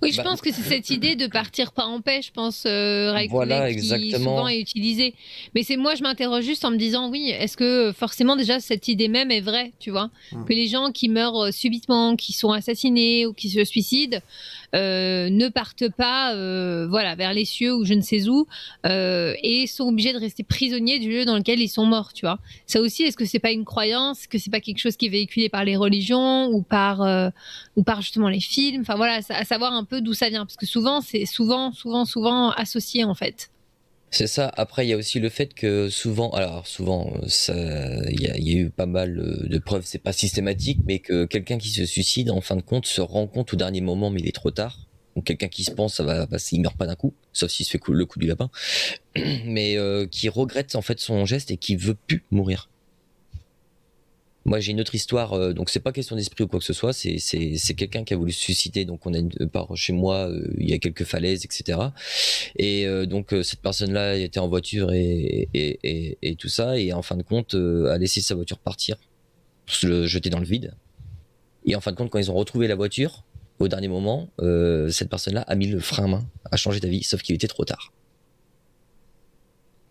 Oui, 0.00 0.10
je 0.10 0.16
Bah- 0.16 0.24
pense 0.24 0.40
que 0.40 0.50
c'est 0.52 0.62
cette 0.62 0.90
idée 0.90 1.14
de 1.14 1.26
partir 1.28 1.70
pas 1.72 1.84
en 1.84 2.00
paix, 2.00 2.20
je 2.22 2.32
pense, 2.32 2.64
euh, 2.66 3.12
Voilà, 3.30 3.68
qui 3.68 3.74
exactement. 3.74 4.18
souvent 4.36 4.48
est 4.48 4.58
utilisée. 4.58 5.14
Mais 5.54 5.62
c'est 5.62 5.76
moi, 5.76 5.94
je 5.94 6.02
m'interroge 6.02 6.44
juste 6.44 6.64
en 6.64 6.70
me 6.72 6.76
disant, 6.76 7.08
oui, 7.08 7.30
est-ce 7.30 7.56
que 7.56 7.92
forcément 7.96 8.34
déjà 8.34 8.58
cette 8.58 8.88
idée 8.88 9.06
même 9.08 9.30
est 9.30 9.40
vraie, 9.40 9.72
tu 9.78 9.90
vois? 9.90 10.10
Hmm. 10.32 10.44
Que 10.44 10.52
les 10.54 10.66
gens 10.66 10.90
qui 10.90 11.08
meurent 11.08 11.44
euh, 11.46 11.50
subitement, 11.52 12.16
qui 12.16 12.32
sont 12.32 12.50
assassinés 12.50 13.26
ou 13.26 13.32
qui 13.32 13.48
se 13.48 13.64
suicident, 13.64 14.18
euh, 14.74 15.28
ne 15.30 15.48
partent 15.48 15.88
pas, 15.90 16.34
euh, 16.34 16.88
voilà, 16.88 17.14
vers 17.14 17.32
les 17.32 17.44
cieux 17.44 17.72
ou 17.74 17.84
je 17.84 17.94
ne 17.94 18.00
sais 18.00 18.26
où, 18.28 18.46
euh, 18.86 19.34
et 19.42 19.66
sont 19.68 19.84
obligés 19.84 20.12
de 20.12 20.18
rester 20.18 20.42
prisonniers 20.42 20.98
du 20.98 21.10
lieu 21.10 21.24
dans 21.24 21.36
lequel 21.36 21.60
ils 21.60 21.68
sont 21.68 21.86
morts, 21.86 22.12
tu 22.12 22.24
vois? 22.26 22.38
Ça 22.66 22.80
aussi, 22.80 23.04
est-ce 23.04 23.16
que 23.16 23.24
c'est 23.24 23.38
pas 23.38 23.52
une 23.52 23.64
croyance, 23.64 24.26
que 24.26 24.38
c'est 24.38 24.50
pas 24.50 24.60
quelque 24.60 24.78
chose 24.78 24.96
qui 24.96 25.06
est 25.06 25.10
véhiculé 25.10 25.48
par 25.48 25.64
les 25.64 25.76
religions 25.76 26.46
ou 26.48 26.62
par 26.62 27.02
euh, 27.02 27.28
ou 27.76 27.84
par 27.84 28.00
justement 28.02 28.28
les 28.28 28.40
films? 28.40 28.80
Enfin 28.80 28.96
voilà, 28.96 29.20
à 29.28 29.44
savoir 29.44 29.61
un 29.70 29.84
peu 29.84 30.00
d'où 30.00 30.14
ça 30.14 30.28
vient, 30.28 30.44
parce 30.46 30.56
que 30.56 30.66
souvent 30.66 31.00
c'est 31.00 31.26
souvent, 31.26 31.72
souvent, 31.72 32.04
souvent 32.04 32.50
associé 32.50 33.04
en 33.04 33.14
fait. 33.14 33.50
C'est 34.14 34.26
ça. 34.26 34.52
Après, 34.58 34.84
il 34.84 34.90
y 34.90 34.92
a 34.92 34.98
aussi 34.98 35.20
le 35.20 35.30
fait 35.30 35.54
que 35.54 35.88
souvent, 35.88 36.28
alors 36.32 36.66
souvent, 36.66 37.14
il 37.22 38.20
y, 38.20 38.26
a- 38.28 38.36
eu 38.38 38.68
pas 38.70 38.84
mal 38.84 39.18
euh, 39.18 39.48
de 39.48 39.58
preuves. 39.58 39.84
C'est 39.86 39.98
pas 40.02 40.12
systématique, 40.12 40.80
mais 40.84 40.98
que 40.98 41.24
quelqu'un 41.24 41.56
qui 41.56 41.70
se 41.70 41.86
suicide, 41.86 42.30
en 42.30 42.42
fin 42.42 42.56
de 42.56 42.60
compte, 42.60 42.84
se 42.84 43.00
rend 43.00 43.26
compte 43.26 43.54
au 43.54 43.56
dernier 43.56 43.80
moment, 43.80 44.10
mais 44.10 44.20
il 44.20 44.28
est 44.28 44.34
trop 44.34 44.50
tard. 44.50 44.80
Donc 45.16 45.24
quelqu'un 45.24 45.48
qui 45.48 45.64
se 45.64 45.70
pense, 45.70 45.94
ça 45.94 46.04
va, 46.04 46.26
passer, 46.26 46.56
il 46.56 46.60
meurt 46.60 46.76
pas 46.76 46.86
d'un 46.86 46.94
coup, 46.94 47.14
sauf 47.32 47.50
s'il 47.50 47.64
se 47.64 47.70
fait 47.70 47.80
le 47.88 48.04
coup 48.04 48.18
du 48.18 48.26
lapin, 48.26 48.50
mais 49.46 49.78
euh, 49.78 50.06
qui 50.06 50.28
regrette 50.28 50.74
en 50.74 50.82
fait 50.82 51.00
son 51.00 51.24
geste 51.24 51.50
et 51.50 51.56
qui 51.56 51.76
veut 51.76 51.96
plus 52.06 52.24
mourir. 52.30 52.68
Moi, 54.44 54.58
j'ai 54.60 54.72
une 54.72 54.80
autre 54.80 54.94
histoire. 54.94 55.34
euh, 55.34 55.52
donc, 55.52 55.70
c'est 55.70 55.80
pas 55.80 55.92
question 55.92 56.16
d'esprit 56.16 56.44
ou 56.44 56.48
quoi 56.48 56.58
que 56.58 56.64
ce 56.64 56.72
soit. 56.72 56.92
C'est 56.92 57.18
c'est 57.18 57.56
c'est 57.56 57.74
quelqu'un 57.74 58.02
qui 58.04 58.12
a 58.12 58.16
voulu 58.16 58.32
se 58.32 58.40
suicider. 58.40 58.84
Donc, 58.84 59.06
on 59.06 59.14
a 59.14 59.18
une, 59.18 59.30
par 59.52 59.76
chez 59.76 59.92
moi, 59.92 60.28
euh, 60.28 60.46
il 60.58 60.68
y 60.68 60.72
a 60.72 60.78
quelques 60.78 61.04
falaises, 61.04 61.44
etc. 61.44 61.78
Et 62.56 62.86
euh, 62.86 63.06
donc, 63.06 63.32
euh, 63.32 63.42
cette 63.42 63.60
personne-là 63.60 64.16
était 64.16 64.40
en 64.40 64.48
voiture 64.48 64.92
et 64.92 65.48
et, 65.54 65.78
et 65.84 66.18
et 66.22 66.34
tout 66.36 66.48
ça. 66.48 66.76
Et 66.78 66.92
en 66.92 67.02
fin 67.02 67.16
de 67.16 67.22
compte, 67.22 67.54
euh, 67.54 67.92
a 67.92 67.98
laissé 67.98 68.20
sa 68.20 68.34
voiture 68.34 68.58
partir, 68.58 68.96
se 69.66 69.86
le 69.86 70.06
jeter 70.06 70.28
dans 70.30 70.40
le 70.40 70.46
vide. 70.46 70.74
Et 71.64 71.76
en 71.76 71.80
fin 71.80 71.92
de 71.92 71.96
compte, 71.96 72.10
quand 72.10 72.18
ils 72.18 72.30
ont 72.30 72.34
retrouvé 72.34 72.66
la 72.66 72.74
voiture, 72.74 73.24
au 73.60 73.68
dernier 73.68 73.86
moment, 73.86 74.28
euh, 74.40 74.88
cette 74.88 75.08
personne-là 75.08 75.42
a 75.42 75.54
mis 75.54 75.68
le 75.68 75.78
frein 75.78 76.04
à 76.04 76.08
main, 76.08 76.24
a 76.50 76.56
changé 76.56 76.80
d'avis, 76.80 77.04
sauf 77.04 77.22
qu'il 77.22 77.36
était 77.36 77.46
trop 77.46 77.64
tard. 77.64 77.92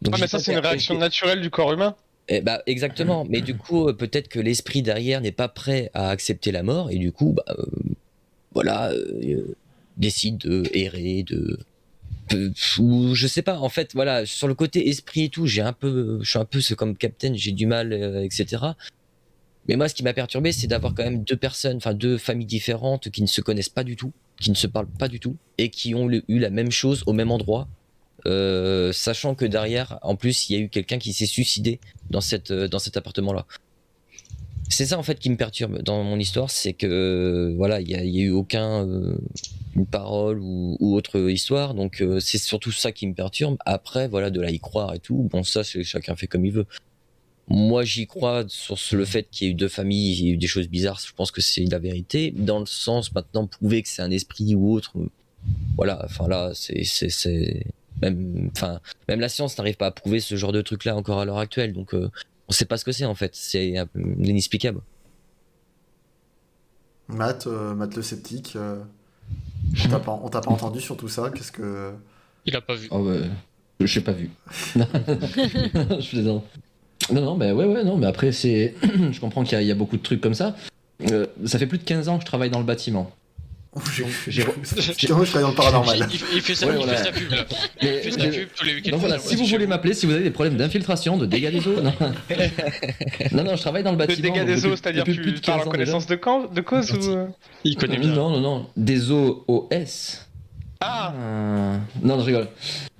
Donc, 0.01 0.15
Ah, 0.15 0.17
mais 0.19 0.27
ça, 0.27 0.39
c'est 0.39 0.51
une 0.51 0.59
réaction 0.59 0.97
naturelle 0.97 1.39
du 1.41 1.49
corps 1.49 1.71
humain. 1.71 1.95
Eh 2.37 2.41
bah, 2.41 2.61
exactement. 2.65 3.25
Mais 3.29 3.41
du 3.41 3.55
coup, 3.55 3.87
euh, 3.87 3.93
peut-être 3.93 4.27
que 4.27 4.39
l'esprit 4.39 4.81
derrière 4.81 5.21
n'est 5.21 5.31
pas 5.31 5.47
prêt 5.47 5.91
à 5.93 6.09
accepter 6.09 6.51
la 6.51 6.63
mort 6.63 6.91
et 6.91 6.97
du 6.97 7.11
coup, 7.11 7.33
bah, 7.33 7.43
euh, 7.49 7.65
voilà, 8.53 8.91
euh, 8.91 9.55
décide 9.97 10.37
de 10.37 10.63
errer, 10.73 11.23
de 11.23 11.59
ou 12.79 13.15
je 13.15 13.27
sais 13.27 13.41
pas. 13.41 13.59
En 13.59 13.69
fait, 13.69 13.93
voilà, 13.93 14.25
sur 14.25 14.47
le 14.47 14.53
côté 14.53 14.89
esprit 14.89 15.25
et 15.25 15.29
tout, 15.29 15.47
j'ai 15.47 15.61
un 15.61 15.73
peu, 15.73 16.19
je 16.21 16.29
suis 16.29 16.39
un 16.39 16.45
peu 16.45 16.59
comme 16.77 16.95
Captain, 16.95 17.33
j'ai 17.33 17.51
du 17.51 17.65
mal, 17.65 17.93
euh, 17.93 18.23
etc. 18.23 18.63
Mais 19.67 19.75
moi, 19.75 19.87
ce 19.87 19.93
qui 19.93 20.03
m'a 20.03 20.13
perturbé, 20.13 20.51
c'est 20.51 20.67
d'avoir 20.67 20.93
quand 20.93 21.03
même 21.03 21.23
deux 21.23 21.35
personnes, 21.35 21.77
enfin 21.77 21.93
deux 21.93 22.17
familles 22.17 22.47
différentes 22.47 23.09
qui 23.09 23.21
ne 23.21 23.27
se 23.27 23.41
connaissent 23.41 23.69
pas 23.69 23.83
du 23.83 23.95
tout, 23.95 24.11
qui 24.39 24.49
ne 24.49 24.55
se 24.55 24.67
parlent 24.67 24.87
pas 24.87 25.07
du 25.07 25.19
tout 25.19 25.35
et 25.57 25.69
qui 25.69 25.93
ont 25.93 26.09
eu 26.09 26.39
la 26.39 26.49
même 26.49 26.71
chose 26.71 27.03
au 27.05 27.13
même 27.13 27.31
endroit. 27.31 27.67
Euh, 28.25 28.91
sachant 28.91 29.35
que 29.35 29.45
derrière, 29.45 29.99
en 30.01 30.15
plus, 30.15 30.49
il 30.49 30.53
y 30.53 30.59
a 30.59 30.61
eu 30.61 30.69
quelqu'un 30.69 30.97
qui 30.97 31.13
s'est 31.13 31.25
suicidé 31.25 31.79
dans, 32.09 32.21
cette, 32.21 32.51
euh, 32.51 32.67
dans 32.67 32.79
cet 32.79 32.97
appartement-là. 32.97 33.45
C'est 34.69 34.85
ça 34.85 34.97
en 34.97 35.03
fait 35.03 35.19
qui 35.19 35.29
me 35.29 35.35
perturbe 35.35 35.81
dans 35.81 36.01
mon 36.01 36.17
histoire, 36.17 36.49
c'est 36.49 36.71
que 36.71 36.87
euh, 36.87 37.53
voilà, 37.57 37.81
il 37.81 37.89
y 37.89 37.95
a, 37.95 38.05
eu 38.05 38.29
aucun 38.29 38.87
une 39.75 39.85
parole 39.85 40.39
ou, 40.39 40.77
autre 40.95 41.29
histoire, 41.29 41.73
donc 41.73 42.01
c'est 42.21 42.37
surtout 42.37 42.71
ça 42.71 42.93
qui 42.93 43.05
me 43.05 43.13
perturbe. 43.13 43.57
Après, 43.65 44.07
voilà, 44.07 44.29
de 44.29 44.39
là 44.39 44.49
y 44.49 44.59
croire 44.59 44.93
et 44.93 44.99
tout, 44.99 45.27
bon 45.29 45.43
ça, 45.43 45.63
chacun 45.63 46.15
fait 46.15 46.27
comme 46.27 46.45
il 46.45 46.53
veut. 46.53 46.65
Moi, 47.49 47.83
j'y 47.83 48.07
crois 48.07 48.45
sur 48.47 48.77
le 48.95 49.03
fait 49.03 49.27
qu'il 49.29 49.47
y 49.47 49.49
ait 49.49 49.53
eu 49.53 49.55
deux 49.55 49.67
familles, 49.67 50.13
il 50.13 50.25
y 50.25 50.29
a 50.29 50.33
eu 50.35 50.37
des 50.37 50.47
choses 50.47 50.69
bizarres. 50.69 51.01
Je 51.05 51.11
pense 51.13 51.31
que 51.31 51.41
c'est 51.41 51.65
la 51.65 51.79
vérité. 51.79 52.31
Dans 52.31 52.59
le 52.59 52.65
sens 52.65 53.13
maintenant 53.13 53.47
prouver 53.47 53.81
que 53.81 53.89
c'est 53.89 54.01
un 54.01 54.11
esprit 54.11 54.55
ou 54.55 54.71
autre, 54.71 54.93
voilà. 55.75 56.01
Enfin 56.05 56.29
là, 56.29 56.53
c'est 56.53 56.85
même 58.01 58.49
enfin 58.55 58.79
même 59.07 59.19
la 59.19 59.29
science 59.29 59.57
n'arrive 59.57 59.77
pas 59.77 59.87
à 59.87 59.91
prouver 59.91 60.19
ce 60.19 60.35
genre 60.35 60.51
de 60.51 60.61
truc 60.61 60.85
là 60.85 60.95
encore 60.95 61.19
à 61.19 61.25
l'heure 61.25 61.37
actuelle. 61.39 61.73
Donc 61.73 61.93
euh, 61.93 62.09
on 62.47 62.51
sait 62.51 62.65
pas 62.65 62.77
ce 62.77 62.85
que 62.85 62.91
c'est 62.91 63.05
en 63.05 63.15
fait. 63.15 63.31
C'est 63.35 63.73
inexplicable. 64.19 64.81
Matt, 67.07 67.47
euh, 67.47 67.73
Matt 67.75 67.95
le 67.95 68.01
sceptique, 68.01 68.53
euh, 68.55 68.81
on 69.85 69.89
t'a 69.89 69.99
pas, 69.99 70.19
on 70.23 70.29
t'a 70.29 70.41
pas 70.41 70.51
entendu 70.51 70.79
sur 70.79 70.95
tout 70.97 71.09
ça. 71.09 71.29
Qu'est-ce 71.29 71.51
que. 71.51 71.91
Il 72.45 72.55
a 72.55 72.61
pas 72.61 72.75
vu. 72.75 72.87
Oh, 72.91 72.99
ouais. 72.99 73.21
Je 73.81 73.99
l'ai 73.99 74.03
pas 74.05 74.11
vu. 74.13 74.29
je 74.75 76.09
plaisante. 76.09 76.45
Non, 77.11 77.21
non, 77.21 77.35
mais 77.35 77.51
ouais, 77.51 77.65
ouais, 77.65 77.83
non, 77.83 77.97
mais 77.97 78.07
après, 78.07 78.31
c'est. 78.31 78.75
je 79.11 79.19
comprends 79.19 79.43
qu'il 79.43 79.53
y, 79.53 79.55
a- 79.55 79.61
il 79.61 79.67
y 79.67 79.71
a 79.71 79.75
beaucoup 79.75 79.97
de 79.97 80.01
trucs 80.03 80.21
comme 80.21 80.33
ça. 80.35 80.55
Euh, 81.09 81.25
ça 81.45 81.57
fait 81.59 81.67
plus 81.67 81.79
de 81.79 81.83
15 81.83 82.07
ans 82.09 82.15
que 82.17 82.21
je 82.21 82.27
travaille 82.27 82.49
dans 82.51 82.59
le 82.59 82.65
bâtiment. 82.65 83.11
J'ai 83.95 84.05
j'ai- 84.27 84.43
je 84.43 85.07
travaille 85.07 85.41
dans 85.43 85.49
le 85.49 85.55
paranormal. 85.55 86.09
Il, 86.11 86.19
il 86.35 86.41
fait 86.41 86.55
sa, 86.55 86.67
Ouais, 86.67 86.73
il 86.73 86.77
voilà. 86.83 86.97
fait 86.97 87.03
sa 87.05 87.11
pub 87.13 87.31
là. 87.31 87.37
Il 87.81 87.87
Mais- 87.87 87.97
fait 88.01 88.11
sa 88.11 88.17
mais- 88.17 88.29
pub 88.29 88.49
tous 88.53 88.65
les 88.65 88.73
week-ends. 88.75 88.91
Donc 88.91 88.99
voilà, 88.99 89.17
si 89.19 89.35
vous 89.37 89.45
voulez 89.45 89.65
m'appeler, 89.67 89.93
si 89.93 90.05
vous 90.05 90.11
avez 90.11 90.23
des 90.23 90.29
problèmes 90.31 90.57
d'infiltration, 90.57 91.15
de 91.17 91.25
dégâts 91.25 91.51
des 91.51 91.65
eaux, 91.67 91.79
non. 91.81 91.93
non, 93.31 93.43
non, 93.45 93.55
je 93.55 93.61
travaille 93.61 93.83
dans 93.83 93.91
le 93.91 93.97
bâtiment. 93.97 94.21
dégât 94.21 94.39
donc 94.45 94.55
des 94.55 94.65
eaux, 94.65 94.75
c'est-à-dire 94.75 95.05
plus 95.05 95.15
tu 95.15 95.21
de 95.21 95.39
parles 95.39 95.39
15 95.39 95.49
en 95.49 95.53
ans 95.53 95.57
déjà. 95.59 95.71
connaissance 95.71 96.05
de, 96.07 96.15
de 96.55 96.61
cause 96.61 96.91
ou... 96.91 97.11
euh 97.11 97.27
Il 97.63 97.77
connaît 97.77 97.97
bien. 97.97 98.09
Non, 98.09 98.29
non, 98.29 98.41
non, 98.41 98.67
des 98.75 99.09
eaux 99.09 99.45
OS. 99.47 100.27
Ah 100.81 101.13
Euh, 101.15 101.77
Non, 102.03 102.19
je 102.19 102.25
rigole. 102.25 102.47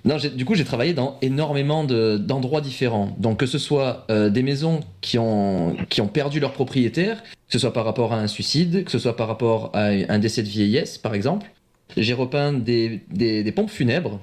Non, 0.04 0.18
du 0.18 0.46
coup, 0.46 0.56
j'ai 0.56 0.64
travaillé 0.66 0.94
dans 0.94 1.18
énormément 1.22 1.84
de- 1.84 2.18
d'endroits 2.18 2.62
différents. 2.62 3.16
Donc, 3.20 3.38
que 3.40 3.46
ce 3.46 3.60
soit 3.60 4.06
euh, 4.10 4.30
des 4.30 4.42
maisons 4.42 4.80
qui 5.02 5.20
ont, 5.20 5.76
qui 5.90 6.02
ont 6.02 6.08
perdu 6.08 6.40
leur 6.40 6.54
propriétaire, 6.54 7.22
que 7.24 7.30
ce 7.50 7.60
soit 7.60 7.74
par 7.74 7.86
rapport 7.86 8.12
à 8.14 8.18
un 8.18 8.28
suicide, 8.28 8.84
que 8.84 8.92
ce 8.92 8.98
soit 9.00 9.16
par 9.16 9.28
rapport 9.28 9.70
à 9.74 9.86
un 9.88 10.20
décès 10.20 10.42
de 10.42 10.48
vieillesse, 10.48 10.98
par 10.98 11.14
exemple. 11.14 11.52
J'ai 11.98 12.14
repeint 12.14 12.54
des, 12.54 13.02
des, 13.12 13.52
pompes 13.52 13.70
funèbres 13.70 14.20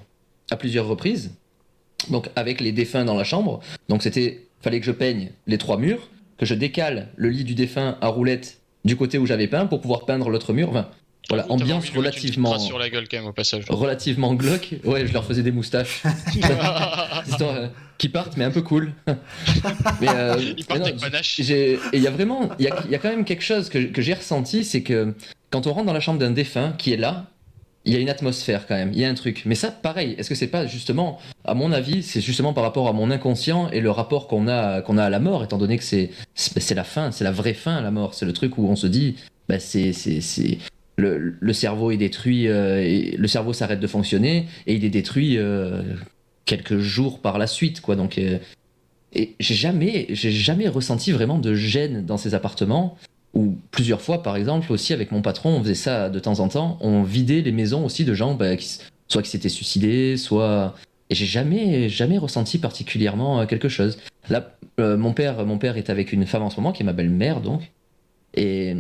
à 0.51 0.57
plusieurs 0.57 0.89
reprises, 0.89 1.33
donc 2.11 2.29
avec 2.35 2.61
les 2.61 2.73
défunts 2.73 3.05
dans 3.05 3.15
la 3.17 3.25
chambre. 3.25 3.61
Donc, 3.89 4.03
c'était, 4.03 4.47
fallait 4.63 4.81
que 4.81 4.87
je 4.87 4.93
peigne 4.93 5.31
les 5.47 5.59
trois 5.59 5.77
murs, 5.77 6.09
que 6.39 6.47
je 6.47 6.55
décale 6.55 7.09
le 7.17 7.29
lit 7.29 7.45
du 7.45 7.55
défunt 7.55 7.99
à 8.01 8.09
roulette 8.09 8.61
du 8.85 8.97
côté 8.97 9.19
où 9.19 9.27
j'avais 9.27 9.49
peint 9.49 9.67
pour 9.67 9.81
pouvoir 9.81 10.07
peindre 10.07 10.31
l'autre 10.31 10.53
mur. 10.53 10.87
Voilà, 11.29 11.47
ambiance 11.51 11.91
relativement 11.91 12.51
trace 12.51 12.67
sur 12.67 12.79
la 12.79 12.89
gueule 12.89 13.07
quand 13.09 13.19
même 13.19 13.27
au 13.27 13.33
passage. 13.33 13.65
relativement 13.69 14.35
glauque. 14.35 14.75
Ouais, 14.85 15.07
je 15.07 15.13
leur 15.13 15.25
faisais 15.25 15.43
des 15.43 15.53
moustaches. 15.53 16.03
Histoire, 16.35 17.55
euh, 17.55 17.69
qui 17.99 18.09
partent, 18.09 18.37
mais 18.37 18.45
un 18.45 18.51
peu 18.51 18.63
cool. 18.63 18.93
mais, 20.01 20.09
euh, 20.09 20.37
Il 20.57 20.65
part 20.65 20.79
mais 20.79 20.93
non, 20.93 21.03
avec 21.03 21.51
et 21.51 21.79
il 21.93 22.01
y 22.01 22.07
a 22.07 22.11
vraiment, 22.11 22.49
il 22.59 22.65
y 22.65 22.69
a, 22.69 22.83
il 22.87 22.91
y 22.91 22.95
a 22.95 22.99
quand 22.99 23.11
même 23.11 23.25
quelque 23.25 23.45
chose 23.45 23.69
que, 23.69 23.79
que 23.79 24.01
j'ai 24.01 24.15
ressenti, 24.15 24.65
c'est 24.65 24.83
que 24.83 25.15
quand 25.51 25.67
on 25.67 25.73
rentre 25.73 25.87
dans 25.87 25.93
la 25.93 26.01
chambre 26.01 26.19
d'un 26.19 26.31
défunt 26.31 26.73
qui 26.79 26.93
est 26.93 26.97
là, 26.97 27.27
il 27.85 27.93
y 27.93 27.97
a 27.97 28.01
une 28.01 28.11
atmosphère 28.11 28.67
quand 28.67 28.75
même, 28.75 28.91
il 28.93 28.99
y 28.99 29.05
a 29.05 29.09
un 29.09 29.15
truc. 29.15 29.43
Mais 29.47 29.55
ça, 29.55 29.71
pareil, 29.71 30.15
est-ce 30.19 30.29
que 30.29 30.35
c'est 30.35 30.49
pas 30.49 30.67
justement, 30.67 31.19
à 31.45 31.55
mon 31.55 31.73
avis, 31.73 32.03
c'est 32.03 32.21
justement 32.21 32.53
par 32.53 32.65
rapport 32.65 32.89
à 32.89 32.93
mon 32.93 33.11
inconscient 33.11 33.71
et 33.71 33.81
le 33.81 33.91
rapport 33.91 34.29
qu'on 34.29 34.47
a, 34.47 34.83
qu'on 34.83 34.99
a 34.99 35.05
à 35.05 35.11
la 35.11 35.21
mort, 35.21 35.45
étant 35.45 35.59
donné 35.59 35.79
que 35.79 35.85
c'est, 35.85 36.11
c'est 36.35 36.61
c'est 36.61 36.75
la 36.75 36.85
fin, 36.85 37.11
c'est 37.13 37.25
la 37.25 37.33
vraie 37.33 37.55
fin, 37.55 37.81
la 37.81 37.91
mort. 37.91 38.15
C'est 38.15 38.27
le 38.27 38.33
truc 38.33 38.59
où 38.59 38.69
on 38.69 38.77
se 38.77 38.87
dit, 38.87 39.17
bah, 39.49 39.59
c'est, 39.59 39.93
c'est, 39.93 40.21
c'est, 40.21 40.59
le, 40.99 41.37
le 41.39 41.53
cerveau 41.53 41.93
est 41.93 41.97
détruit, 41.97 42.49
euh, 42.49 43.13
le 43.17 43.29
cerveau 43.29 43.53
s'arrête 43.53 43.79
de 43.79 43.87
fonctionner 43.87 44.47
et 44.67 44.75
il 44.75 44.85
est 44.85 44.91
détruit 44.91 45.39
euh, 45.39 45.83
quelques 46.45 46.79
jours 46.79 47.21
par 47.21 47.39
la 47.39 47.47
suite, 47.47 47.81
quoi. 47.81 47.95
Donc, 47.95 48.19
euh, 48.19 48.39
et 49.15 49.37
j'ai 49.39 49.55
jamais, 49.55 50.07
j'ai 50.11 50.33
jamais 50.33 50.69
ressenti 50.69 51.13
vraiment 51.13 51.39
de 51.39 51.55
gêne 51.55 52.05
dans 52.05 52.17
ces 52.17 52.35
appartements. 52.35 52.99
Ou 53.33 53.57
plusieurs 53.71 54.01
fois, 54.01 54.23
par 54.23 54.37
exemple, 54.37 54.73
aussi 54.73 54.93
avec 54.93 55.13
mon 55.13 55.23
patron, 55.23 55.51
on 55.51 55.63
faisait 55.63 55.75
ça 55.75 56.11
de 56.11 56.19
temps 56.19 56.41
en 56.41 56.49
temps. 56.49 56.79
On 56.81 57.05
vidait 57.05 57.43
les 57.43 57.53
maisons 57.53 57.85
aussi 57.85 58.05
de 58.05 58.13
gens, 58.13 58.35
bah, 58.35 58.57
qui, 58.57 58.79
soit 59.07 59.23
qui 59.23 59.31
s'étaient 59.31 59.49
suicidés, 59.49 60.17
soit. 60.17 60.75
Et 61.11 61.15
j'ai 61.15 61.27
jamais, 61.27 61.89
jamais 61.89 62.19
ressenti 62.19 62.59
particulièrement 62.59 63.47
quelque 63.47 63.69
chose. 63.69 63.99
Là, 64.29 64.57
mon 64.79 65.13
père, 65.13 65.47
mon 65.47 65.59
père 65.59 65.77
est 65.77 65.91
avec 65.91 66.13
une 66.13 66.27
femme 66.27 66.43
en 66.43 66.51
ce 66.51 66.57
moment, 66.57 66.73
qui 66.73 66.83
est 66.83 66.87
ma 66.87 66.93
belle-mère, 66.93 67.41
donc. 67.41 67.71
Et, 68.39 68.75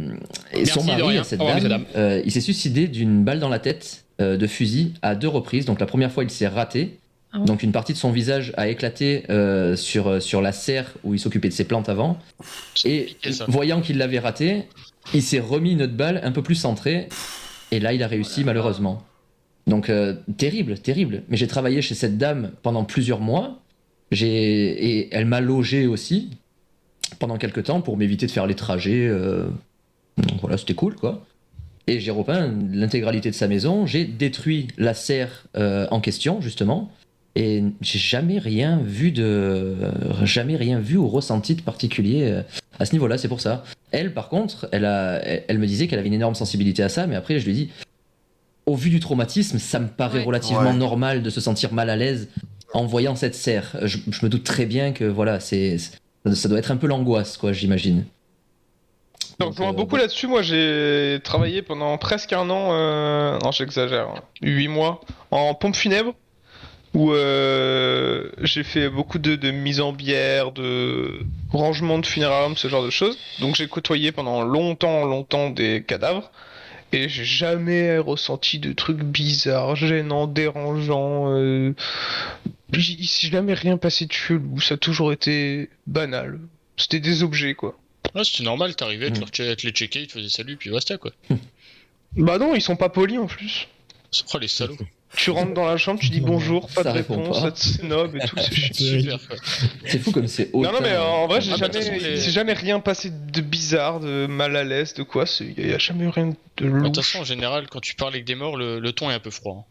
et 0.52 0.64
son 0.64 0.84
mari, 0.84 1.02
rien. 1.02 1.24
cette 1.24 1.40
revoir, 1.40 1.60
dame, 1.60 1.84
euh, 1.96 2.22
il 2.24 2.32
s'est 2.32 2.40
suicidé 2.40 2.86
d'une 2.86 3.24
balle 3.24 3.40
dans 3.40 3.48
la 3.48 3.58
tête 3.58 4.04
euh, 4.20 4.36
de 4.36 4.46
fusil 4.46 4.94
à 5.02 5.14
deux 5.14 5.28
reprises. 5.28 5.64
Donc 5.64 5.80
la 5.80 5.86
première 5.86 6.12
fois, 6.12 6.24
il 6.24 6.30
s'est 6.30 6.48
raté. 6.48 6.98
Ah 7.32 7.38
Donc 7.40 7.62
une 7.62 7.72
partie 7.72 7.92
de 7.92 7.98
son 7.98 8.10
visage 8.10 8.54
a 8.56 8.68
éclaté 8.68 9.24
euh, 9.28 9.76
sur, 9.76 10.22
sur 10.22 10.40
la 10.40 10.52
serre 10.52 10.94
où 11.04 11.12
il 11.14 11.20
s'occupait 11.20 11.48
de 11.48 11.54
ses 11.54 11.64
plantes 11.64 11.88
avant. 11.88 12.18
Et 12.84 13.16
voyant 13.48 13.80
qu'il 13.82 13.98
l'avait 13.98 14.18
raté, 14.18 14.64
il 15.12 15.22
s'est 15.22 15.40
remis 15.40 15.72
une 15.72 15.82
autre 15.82 15.92
balle 15.94 16.20
un 16.24 16.32
peu 16.32 16.42
plus 16.42 16.54
centrée. 16.54 17.08
Et 17.70 17.80
là, 17.80 17.92
il 17.92 18.02
a 18.02 18.06
réussi 18.06 18.44
malheureusement. 18.44 19.02
Donc 19.66 19.90
euh, 19.90 20.14
terrible, 20.36 20.78
terrible. 20.78 21.22
Mais 21.28 21.36
j'ai 21.36 21.46
travaillé 21.46 21.82
chez 21.82 21.94
cette 21.94 22.16
dame 22.16 22.52
pendant 22.62 22.84
plusieurs 22.84 23.20
mois. 23.20 23.60
J'ai 24.10 24.28
et 24.28 25.14
elle 25.14 25.26
m'a 25.26 25.40
logé 25.40 25.86
aussi 25.86 26.30
pendant 27.18 27.36
quelques 27.38 27.64
temps 27.64 27.80
pour 27.80 27.96
m'éviter 27.96 28.26
de 28.26 28.30
faire 28.30 28.46
les 28.46 28.54
trajets. 28.54 29.06
euh, 29.08 29.46
Donc 30.18 30.40
voilà, 30.40 30.56
c'était 30.58 30.74
cool 30.74 30.94
quoi. 30.96 31.24
Et 31.86 32.00
j'ai 32.00 32.10
repeint 32.10 32.52
l'intégralité 32.72 33.30
de 33.30 33.34
sa 33.34 33.48
maison. 33.48 33.86
J'ai 33.86 34.04
détruit 34.04 34.68
la 34.76 34.92
serre 34.94 35.46
euh, 35.56 35.86
en 35.90 36.00
question 36.00 36.40
justement. 36.40 36.90
Et 37.34 37.62
j'ai 37.80 37.98
jamais 38.00 38.38
rien 38.38 38.80
vu 38.84 39.12
de, 39.12 39.22
euh, 39.22 39.76
jamais 40.24 40.56
rien 40.56 40.80
vu 40.80 40.96
ou 40.96 41.06
ressenti 41.08 41.54
de 41.54 41.62
particulier 41.62 42.24
euh, 42.24 42.42
à 42.80 42.84
ce 42.84 42.92
niveau-là. 42.92 43.16
C'est 43.16 43.28
pour 43.28 43.40
ça. 43.40 43.62
Elle, 43.92 44.12
par 44.12 44.28
contre, 44.28 44.68
elle 44.72 44.84
a, 44.84 45.20
elle, 45.24 45.58
me 45.58 45.66
disait 45.66 45.86
qu'elle 45.86 45.98
avait 46.00 46.08
une 46.08 46.14
énorme 46.14 46.34
sensibilité 46.34 46.82
à 46.82 46.88
ça, 46.88 47.06
mais 47.06 47.14
après 47.14 47.38
je 47.38 47.44
lui 47.44 47.52
ai 47.52 47.54
dit, 47.54 47.70
au 48.66 48.74
vu 48.74 48.90
du 48.90 48.98
traumatisme, 49.00 49.58
ça 49.58 49.78
me 49.78 49.86
paraît 49.88 50.18
Ouais. 50.18 50.24
relativement 50.24 50.62
Ouais. 50.70 50.72
normal 50.74 51.22
de 51.22 51.30
se 51.30 51.40
sentir 51.40 51.72
mal 51.72 51.88
à 51.90 51.96
l'aise 51.96 52.28
en 52.74 52.84
voyant 52.86 53.14
cette 53.14 53.34
serre. 53.36 53.76
Je, 53.84 53.98
je 54.10 54.24
me 54.26 54.28
doute 54.28 54.44
très 54.44 54.66
bien 54.66 54.92
que 54.92 55.04
voilà, 55.04 55.38
c'est- 55.40 55.78
ça 56.34 56.48
doit 56.48 56.58
être 56.58 56.70
un 56.70 56.76
peu 56.76 56.86
l'angoisse, 56.86 57.36
quoi, 57.36 57.52
j'imagine. 57.52 58.04
Donc, 59.38 59.52
je 59.52 59.58
vois 59.58 59.68
euh, 59.68 59.72
beaucoup 59.72 59.96
là-dessus. 59.96 60.26
Moi, 60.26 60.42
j'ai 60.42 61.20
travaillé 61.22 61.62
pendant 61.62 61.96
presque 61.98 62.32
un 62.32 62.50
an, 62.50 62.70
euh... 62.72 63.38
non, 63.38 63.52
j'exagère, 63.52 64.08
hein, 64.08 64.22
huit 64.42 64.68
mois, 64.68 65.00
en 65.30 65.54
pompe 65.54 65.76
funèbre, 65.76 66.14
où 66.94 67.12
euh, 67.12 68.30
j'ai 68.42 68.64
fait 68.64 68.88
beaucoup 68.88 69.18
de, 69.18 69.36
de 69.36 69.50
mise 69.50 69.80
en 69.80 69.92
bière, 69.92 70.50
de 70.52 71.20
rangement 71.52 71.98
de 71.98 72.06
funérarium, 72.06 72.56
ce 72.56 72.68
genre 72.68 72.84
de 72.84 72.90
choses. 72.90 73.16
Donc, 73.40 73.54
j'ai 73.54 73.68
côtoyé 73.68 74.10
pendant 74.10 74.42
longtemps, 74.42 75.04
longtemps 75.04 75.50
des 75.50 75.84
cadavres. 75.86 76.30
Et 76.90 77.10
j'ai 77.10 77.24
jamais 77.24 77.98
ressenti 77.98 78.58
de 78.58 78.72
trucs 78.72 79.04
bizarres, 79.04 79.76
gênants, 79.76 80.26
dérangeants. 80.26 81.30
Euh... 82.74 82.78
J'ai 82.78 82.96
j'ai 82.98 83.30
jamais 83.30 83.54
rien 83.54 83.76
passé 83.78 84.06
de 84.06 84.12
chelou, 84.12 84.60
ça 84.60 84.74
a 84.74 84.76
toujours 84.76 85.12
été 85.12 85.70
banal. 85.86 86.38
C'était 86.76 87.00
des 87.00 87.22
objets, 87.22 87.54
quoi. 87.54 87.78
Ouais, 88.14 88.24
c'était 88.24 88.44
normal, 88.44 88.74
t'arrivais, 88.76 89.10
tu 89.10 89.20
Mm. 89.20 89.24
te 89.30 89.66
les 89.66 89.72
checker, 89.72 90.02
ils 90.02 90.06
te 90.06 90.12
faisaient 90.12 90.28
salut, 90.28 90.56
puis 90.56 90.70
basta 90.70 90.96
quoi. 90.98 91.10
Bah 92.16 92.38
non, 92.38 92.54
ils 92.54 92.62
sont 92.62 92.76
pas 92.76 92.88
polis 92.88 93.18
en 93.18 93.26
plus. 93.26 93.68
Oh 94.34 94.38
les 94.38 94.48
salauds. 94.48 94.76
Tu 95.16 95.30
rentres 95.30 95.54
dans 95.54 95.64
la 95.66 95.76
chambre, 95.78 96.00
tu 96.00 96.08
dis 96.10 96.20
Non, 96.20 96.28
bonjour, 96.28 96.66
pas 96.68 96.82
ça 96.82 96.92
de 96.92 96.98
réponse, 96.98 97.36
pas. 97.38 97.42
ça 97.46 97.52
te 97.52 97.58
snob 97.60 98.14
et 98.16 98.20
tout, 98.26 98.36
c'est 98.38 98.54
chiant. 98.54 99.18
Super 99.18 99.18
quoi. 99.28 99.36
C'est 99.86 99.98
fou 99.98 100.12
comme 100.12 100.26
c'est 100.28 100.52
Non, 100.52 100.60
autant. 100.60 100.72
non, 100.72 100.78
mais 100.82 100.92
euh, 100.92 101.02
en 101.02 101.26
vrai, 101.26 101.40
j'ai 101.40 101.52
Ah, 101.52 101.56
jamais, 101.56 101.80
il 102.14 102.20
s'est 102.20 102.30
jamais 102.30 102.52
rien 102.52 102.78
passé 102.80 103.10
de 103.10 103.40
bizarre, 103.40 104.00
de 104.00 104.26
mal 104.26 104.54
à 104.56 104.64
l'aise, 104.64 104.92
de 104.94 105.02
quoi. 105.02 105.24
Il 105.40 105.66
y, 105.66 105.72
a 105.72 105.78
jamais 105.78 106.08
rien 106.08 106.26
de 106.28 106.32
De 106.32 106.36
toute 106.56 106.64
louche. 106.70 106.96
façon, 106.96 107.20
en 107.20 107.24
général, 107.24 107.68
quand 107.70 107.80
tu 107.80 107.94
parles 107.94 108.12
avec 108.14 108.26
des 108.26 108.34
morts, 108.34 108.56
le, 108.58 108.80
le 108.80 108.92
ton 108.92 109.10
est 109.10 109.14
un 109.14 109.20
peu 109.20 109.30
froid. 109.30 109.66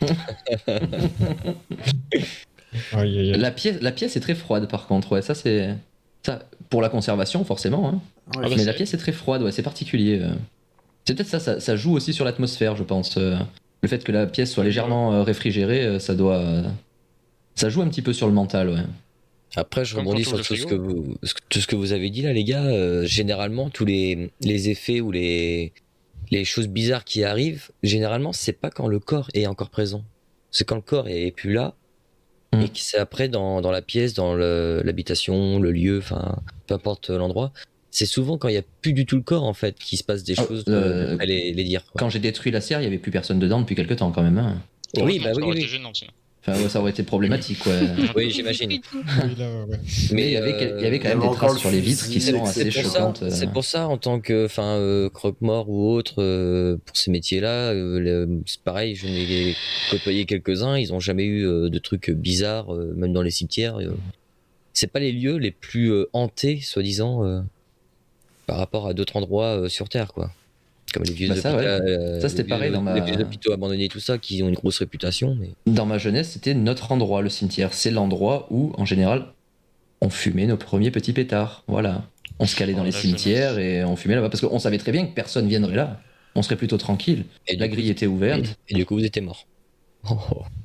La 2.92 3.50
pièce, 3.50 3.80
la 3.80 3.92
pièce 3.92 4.16
est 4.16 4.20
très 4.20 4.34
froide, 4.34 4.68
par 4.68 4.86
contre. 4.86 5.12
Ouais, 5.12 5.22
ça 5.22 5.34
c'est 5.34 5.74
ça 6.22 6.40
pour 6.70 6.82
la 6.82 6.88
conservation, 6.88 7.44
forcément. 7.44 7.88
hein. 7.88 8.00
Ouais. 8.36 8.42
Ah 8.46 8.48
bah, 8.48 8.54
mais 8.56 8.64
la 8.64 8.72
pièce 8.72 8.94
est 8.94 8.98
très 8.98 9.12
froide, 9.12 9.42
ouais, 9.42 9.52
c'est 9.52 9.62
particulier. 9.62 10.18
euh. 10.22 10.32
C'est 11.04 11.14
peut-être 11.14 11.28
ça, 11.28 11.38
ça, 11.38 11.60
ça 11.60 11.76
joue 11.76 11.92
aussi 11.92 12.12
sur 12.12 12.24
l'atmosphère, 12.24 12.76
je 12.76 12.82
pense. 12.82 13.16
euh. 13.18 13.36
Le 13.82 13.88
fait 13.88 14.02
que 14.02 14.10
la 14.12 14.26
pièce 14.26 14.50
soit 14.52 14.64
légèrement 14.64 15.12
euh, 15.12 15.22
réfrigérée, 15.22 16.00
ça 16.00 16.14
doit. 16.14 16.42
Ça 17.54 17.68
joue 17.68 17.82
un 17.82 17.88
petit 17.88 18.02
peu 18.02 18.12
sur 18.12 18.26
le 18.26 18.32
mental, 18.32 18.70
ouais. 18.70 18.80
Après, 19.56 19.84
je 19.84 19.94
Comme 19.94 20.06
rebondis 20.08 20.24
sur 20.24 20.38
tout 20.42 20.56
ce, 20.56 20.66
que 20.66 20.74
vous, 20.74 21.14
tout 21.48 21.60
ce 21.60 21.66
que 21.68 21.76
vous 21.76 21.92
avez 21.92 22.10
dit 22.10 22.22
là, 22.22 22.32
les 22.32 22.42
gars. 22.42 22.64
Euh, 22.64 23.04
généralement, 23.06 23.70
tous 23.70 23.84
les, 23.84 24.30
les 24.40 24.68
effets 24.70 25.00
ou 25.00 25.12
les, 25.12 25.72
les 26.30 26.44
choses 26.44 26.68
bizarres 26.68 27.04
qui 27.04 27.24
arrivent, 27.24 27.70
généralement, 27.82 28.32
c'est 28.32 28.52
pas 28.52 28.70
quand 28.70 28.86
le 28.88 28.98
corps 28.98 29.28
est 29.34 29.46
encore 29.46 29.70
présent. 29.70 30.04
C'est 30.50 30.64
quand 30.64 30.76
le 30.76 30.80
corps 30.82 31.08
est 31.08 31.30
plus 31.32 31.52
là. 31.52 31.74
Mm. 32.52 32.60
Et 32.62 32.68
que 32.68 32.78
c'est 32.78 32.98
après 32.98 33.28
dans, 33.28 33.60
dans 33.60 33.70
la 33.70 33.82
pièce, 33.82 34.14
dans 34.14 34.34
l'habitation, 34.36 35.58
le, 35.58 35.72
lieu, 35.72 35.98
enfin, 35.98 36.38
peu 36.66 36.74
importe 36.74 37.10
l'endroit. 37.10 37.52
C'est 37.90 38.06
souvent 38.06 38.38
quand 38.38 38.48
il 38.48 38.54
y 38.54 38.58
a 38.58 38.62
plus 38.80 38.92
du 38.92 39.06
tout 39.06 39.16
le 39.16 39.22
corps, 39.22 39.44
en 39.44 39.54
fait, 39.54 39.76
qu'il 39.78 39.98
se 39.98 40.04
passe 40.04 40.24
des 40.24 40.34
Ah, 40.36 40.44
choses, 40.46 40.64
euh, 40.68 41.16
euh, 41.20 41.24
les, 41.24 41.52
les 41.52 41.64
dire. 41.64 41.84
quoi. 41.84 41.98
Quand 41.98 42.08
j'ai 42.10 42.18
détruit 42.18 42.50
la 42.52 42.60
serre, 42.60 42.80
il 42.80 42.84
y 42.84 42.86
avait 42.88 42.98
plus 42.98 43.12
personne 43.12 43.38
dedans 43.38 43.60
depuis 43.60 43.74
quelques 43.76 43.96
temps, 43.96 44.10
quand 44.10 44.22
même. 44.22 44.38
hein. 44.38 44.60
Oui, 44.96 45.20
bah 45.22 45.30
oui, 45.34 45.42
oui. 45.46 45.60
gênant, 45.62 45.92
sinon. 45.94 46.12
Enfin, 46.46 46.60
ouais, 46.62 46.68
ça 46.68 46.80
aurait 46.80 46.90
été 46.90 47.02
problématique, 47.04 47.64
ouais. 47.66 47.80
Oui, 48.14 48.30
j'imagine. 48.30 48.80
Mais 50.12 50.26
il 50.28 50.32
y 50.32 50.36
avait, 50.36 50.74
il 50.78 50.82
y 50.82 50.86
avait 50.86 50.98
quand 50.98 51.08
même 51.08 51.20
des 51.20 51.30
traces 51.34 51.56
sur 51.56 51.70
le 51.70 51.76
les 51.76 51.80
vitres 51.80 52.06
qui 52.08 52.20
sont 52.20 52.44
c'est 52.44 52.68
assez 52.68 52.70
choquantes. 52.82 53.18
ça, 53.18 53.24
euh. 53.24 53.30
c'est 53.30 53.50
pour 53.50 53.64
ça, 53.64 53.88
en 53.88 53.96
tant 53.96 54.20
que 54.20 54.44
enfin, 54.44 54.76
euh, 54.76 55.08
croque-mort 55.08 55.70
ou 55.70 55.90
autre, 55.90 56.22
euh, 56.22 56.76
pour 56.84 56.96
ces 56.96 57.10
métiers-là, 57.10 57.70
euh, 57.72 58.26
c'est 58.44 58.60
pareil, 58.60 58.94
je 58.94 59.06
n'ai 59.06 59.54
côtoyé 59.90 60.26
quelques-uns, 60.26 60.76
ils 60.76 60.90
n'ont 60.90 61.00
jamais 61.00 61.24
eu 61.24 61.46
euh, 61.46 61.70
de 61.70 61.78
trucs 61.78 62.10
bizarres, 62.10 62.74
euh, 62.74 62.92
même 62.94 63.12
dans 63.14 63.22
les 63.22 63.30
cimetières. 63.30 63.78
euh. 63.80 63.94
c'est 64.74 64.90
pas 64.92 65.00
les 65.00 65.12
lieux 65.12 65.36
les 65.36 65.50
plus 65.50 65.90
euh, 65.92 66.10
hantés, 66.12 66.60
soi-disant, 66.60 67.24
euh, 67.24 67.40
par 68.46 68.58
rapport 68.58 68.86
à 68.86 68.92
d'autres 68.92 69.16
endroits 69.16 69.56
euh, 69.62 69.68
sur 69.70 69.88
Terre, 69.88 70.12
quoi. 70.12 70.30
Comme 70.94 71.02
les 71.02 71.12
vieux 71.12 71.28
Bah 71.28 71.34
ça, 71.36 71.52
hôpitaux, 71.54 71.68
ouais. 71.68 71.90
euh, 71.90 72.20
Ça, 72.20 72.28
c'était 72.28 72.44
pareil 72.44 72.70
dans 72.70 72.80
ma- 72.80 72.94
les 72.94 73.00
vieux 73.00 73.20
hôpitaux 73.20 73.52
abandonnés, 73.52 73.88
tout 73.88 73.98
ça, 74.00 74.16
qui 74.16 74.42
ont 74.44 74.48
une 74.48 74.54
grosse 74.54 74.78
réputation. 74.78 75.36
Mais... 75.38 75.50
Dans 75.66 75.86
ma 75.86 75.98
jeunesse, 75.98 76.30
c'était 76.30 76.54
notre 76.54 76.92
endroit, 76.92 77.20
le 77.20 77.28
cimetière. 77.28 77.74
C'est 77.74 77.90
l'endroit 77.90 78.46
où, 78.50 78.72
en 78.78 78.84
général, 78.84 79.26
on 80.00 80.08
fumait 80.08 80.46
nos 80.46 80.56
premiers 80.56 80.92
petits 80.92 81.12
pétards. 81.12 81.64
Voilà. 81.66 82.04
On 82.38 82.46
se 82.46 82.54
calait 82.56 82.74
dans 82.74 82.84
les 82.84 82.92
cimetières 82.92 83.58
et 83.58 83.84
on 83.84 83.96
fumait 83.96 84.14
là-bas 84.14 84.28
parce 84.30 84.40
qu'on 84.40 84.58
savait 84.60 84.78
très 84.78 84.92
bien 84.92 85.04
que 85.06 85.12
personne 85.14 85.48
viendrait 85.48 85.74
là. 85.76 86.00
on 86.36 86.42
serait 86.42 86.56
plutôt 86.56 86.78
tranquille. 86.78 87.24
Et 87.48 87.56
La 87.56 87.66
grille 87.68 87.90
était 87.90 88.06
ouverte. 88.06 88.56
Et 88.68 88.74
du 88.74 88.86
coup, 88.86 88.94
vous 88.94 89.04
étiez 89.04 89.20
mort. 89.22 89.46
Oh. 90.08 90.16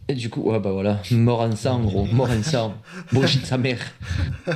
Et 0.10 0.14
du 0.16 0.30
coup, 0.30 0.42
ouais, 0.52 0.60
bah 0.60 0.72
voilà, 0.72 1.02
mort 1.12 1.42
ensemble, 1.42 1.86
gros, 1.86 2.06
mort 2.06 2.30
ensemble. 2.30 2.76
Bougie 3.14 3.40
de 3.40 3.46
sa 3.46 3.58
mère. 3.58 3.80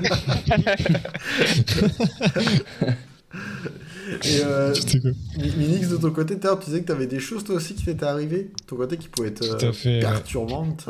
Et 4.10 4.42
euh, 4.44 4.74
Minix, 5.58 5.90
de 5.90 5.98
ton 5.98 6.12
côté, 6.12 6.38
tu 6.40 6.66
disais 6.66 6.82
que 6.82 6.86
tu 6.86 6.92
avais 6.92 7.08
des 7.08 7.20
choses 7.20 7.44
toi 7.44 7.56
aussi 7.56 7.76
qui 7.76 7.86
t'étaient 7.86 8.06
arrivées 8.06 8.44
De 8.44 8.66
ton 8.68 8.76
côté 8.76 8.98
qui 8.98 9.08
pouvaient 9.08 9.30
être 9.30 9.64
euh, 9.64 9.74
fait, 9.74 9.96
ouais. 9.96 10.00
perturbantes. 10.00 10.90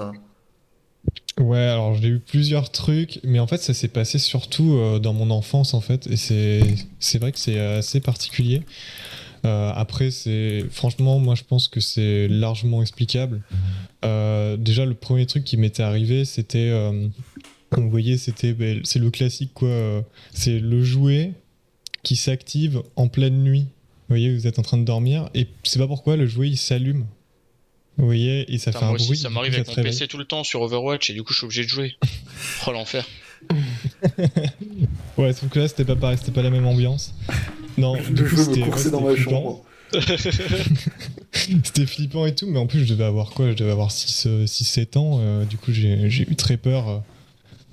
Ouais, 1.39 1.57
alors 1.57 1.95
j'ai 1.95 2.09
eu 2.09 2.19
plusieurs 2.19 2.71
trucs, 2.71 3.19
mais 3.23 3.39
en 3.39 3.47
fait 3.47 3.57
ça 3.57 3.73
s'est 3.73 3.87
passé 3.87 4.19
surtout 4.19 4.75
euh, 4.75 4.99
dans 4.99 5.13
mon 5.13 5.31
enfance 5.31 5.73
en 5.73 5.81
fait, 5.81 6.05
et 6.07 6.15
c'est 6.15 7.17
vrai 7.17 7.31
que 7.31 7.39
c'est 7.39 7.59
assez 7.59 7.99
particulier. 7.99 8.61
Euh, 9.45 9.71
après, 9.75 10.11
c'est 10.11 10.63
franchement, 10.71 11.19
moi 11.19 11.35
je 11.35 11.43
pense 11.43 11.67
que 11.67 11.79
c'est 11.79 12.27
largement 12.27 12.81
explicable. 12.81 13.41
Euh, 14.05 14.57
déjà, 14.57 14.85
le 14.85 14.93
premier 14.93 15.25
truc 15.25 15.43
qui 15.43 15.57
m'était 15.57 15.83
arrivé, 15.83 16.23
c'était, 16.23 16.69
euh, 16.69 17.07
vous 17.75 17.89
voyez, 17.89 18.17
c'était, 18.17 18.53
ben, 18.53 18.79
c'est 18.83 18.99
le 18.99 19.11
classique 19.11 19.51
quoi, 19.53 20.03
c'est 20.33 20.59
le 20.59 20.83
jouet 20.83 21.33
qui 22.03 22.15
s'active 22.15 22.83
en 22.95 23.07
pleine 23.07 23.43
nuit. 23.43 23.61
Vous 24.09 24.15
voyez, 24.15 24.33
vous 24.35 24.45
êtes 24.47 24.59
en 24.59 24.63
train 24.63 24.77
de 24.77 24.83
dormir, 24.83 25.29
et 25.33 25.47
c'est 25.63 25.79
pas 25.79 25.87
pourquoi 25.87 26.15
le 26.17 26.27
jouet 26.27 26.49
il 26.49 26.57
s'allume. 26.57 27.05
Vous 27.97 28.05
voyez, 28.05 28.51
et 28.53 28.57
ça 28.57 28.71
Putain, 28.71 28.79
fait 28.79 28.85
un 28.85 28.87
moi 28.89 28.95
aussi, 28.95 29.05
bruit. 29.07 29.17
ça 29.17 29.29
m'arrive 29.29 29.53
avec 29.53 29.67
mon 29.67 29.73
réveille. 29.73 29.91
PC 29.91 30.07
tout 30.07 30.17
le 30.17 30.25
temps 30.25 30.43
sur 30.43 30.61
Overwatch 30.61 31.09
et 31.09 31.13
du 31.13 31.23
coup, 31.23 31.31
je 31.33 31.37
suis 31.39 31.45
obligé 31.45 31.63
de 31.63 31.69
jouer. 31.69 31.95
Oh 32.67 32.71
l'enfer. 32.71 33.05
Ouais, 35.17 35.33
sauf 35.33 35.49
que 35.49 35.59
là, 35.59 35.67
c'était 35.67 35.85
pas 35.85 35.95
pareil, 35.95 36.17
c'était 36.17 36.31
pas 36.31 36.41
la 36.41 36.49
même 36.49 36.65
ambiance. 36.65 37.13
Non, 37.77 37.95
du 38.01 38.23
coup, 38.23 38.35
c'était 38.37 38.63
ouais, 38.63 38.89
dans 38.91 39.01
ma 39.01 39.13
flippant. 39.15 39.31
chambre. 39.31 39.65
C'était 41.33 41.85
flippant 41.85 42.25
et 42.25 42.33
tout, 42.33 42.47
mais 42.47 42.57
en 42.59 42.65
plus, 42.67 42.83
je 42.85 42.89
devais 42.93 43.03
avoir 43.03 43.29
quoi? 43.31 43.51
Je 43.51 43.55
devais 43.55 43.71
avoir 43.71 43.89
6-7 43.89 44.97
ans. 44.97 45.19
euh, 45.21 45.45
du 45.45 45.57
coup, 45.57 45.71
j'ai 45.71 46.09
j'ai 46.09 46.23
eu 46.23 46.35
très 46.35 46.57
peur. 46.57 47.03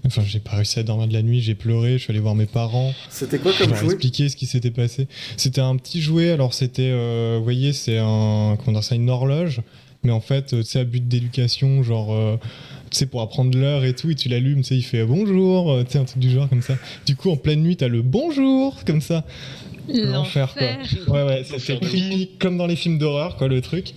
Euh. 0.04 0.06
Enfin, 0.06 0.22
j'ai 0.26 0.40
pas 0.40 0.56
réussi 0.56 0.78
à 0.78 0.82
dormir 0.82 1.08
de 1.08 1.12
la 1.12 1.22
nuit, 1.22 1.40
j'ai 1.40 1.54
pleuré, 1.54 1.92
je 1.94 2.04
suis 2.04 2.10
allé 2.10 2.20
voir 2.20 2.34
mes 2.34 2.46
parents. 2.46 2.92
C'était 3.08 3.38
quoi 3.38 3.52
comme 3.52 3.74
jouet 3.74 3.86
expliqué 3.94 4.28
ce 4.28 4.36
qui 4.36 4.46
s'était 4.46 4.70
passé. 4.70 5.08
C'était 5.36 5.60
un 5.60 5.76
petit 5.76 6.00
jouet, 6.00 6.30
alors 6.30 6.54
c'était, 6.54 6.90
euh, 6.92 7.36
vous 7.38 7.44
voyez, 7.44 7.72
c'est 7.72 7.98
un, 7.98 8.56
comment 8.64 8.82
ça, 8.82 8.94
une 8.94 9.10
horloge, 9.10 9.60
mais 10.02 10.12
en 10.12 10.20
fait, 10.20 10.52
euh, 10.52 10.62
tu 10.62 10.70
sais, 10.70 10.80
à 10.80 10.84
but 10.84 11.06
d'éducation, 11.06 11.82
genre, 11.82 12.12
euh, 12.14 12.36
tu 12.90 12.98
sais, 12.98 13.06
pour 13.06 13.20
apprendre 13.20 13.56
l'heure 13.56 13.84
et 13.84 13.94
tout, 13.94 14.10
et 14.10 14.14
tu 14.14 14.28
l'allumes, 14.28 14.62
tu 14.62 14.68
sais, 14.68 14.76
il 14.76 14.82
fait 14.82 15.04
bonjour, 15.04 15.70
euh, 15.72 15.84
tu 15.84 15.92
sais, 15.92 15.98
un 15.98 16.04
truc 16.04 16.18
du 16.18 16.30
genre 16.30 16.48
comme 16.48 16.62
ça. 16.62 16.76
Du 17.06 17.16
coup, 17.16 17.30
en 17.30 17.36
pleine 17.36 17.62
nuit, 17.62 17.76
t'as 17.76 17.88
le 17.88 18.02
bonjour, 18.02 18.84
comme 18.84 19.00
ça. 19.00 19.24
L'enfer, 19.88 20.54
quoi. 20.54 21.14
Ouais, 21.14 21.24
ouais, 21.24 21.44
ça 21.44 21.58
fait 21.58 21.78
creepy 21.80 22.30
comme 22.38 22.56
dans 22.56 22.66
les 22.66 22.76
films 22.76 22.98
d'horreur, 22.98 23.36
quoi, 23.36 23.48
le 23.48 23.60
truc. 23.60 23.94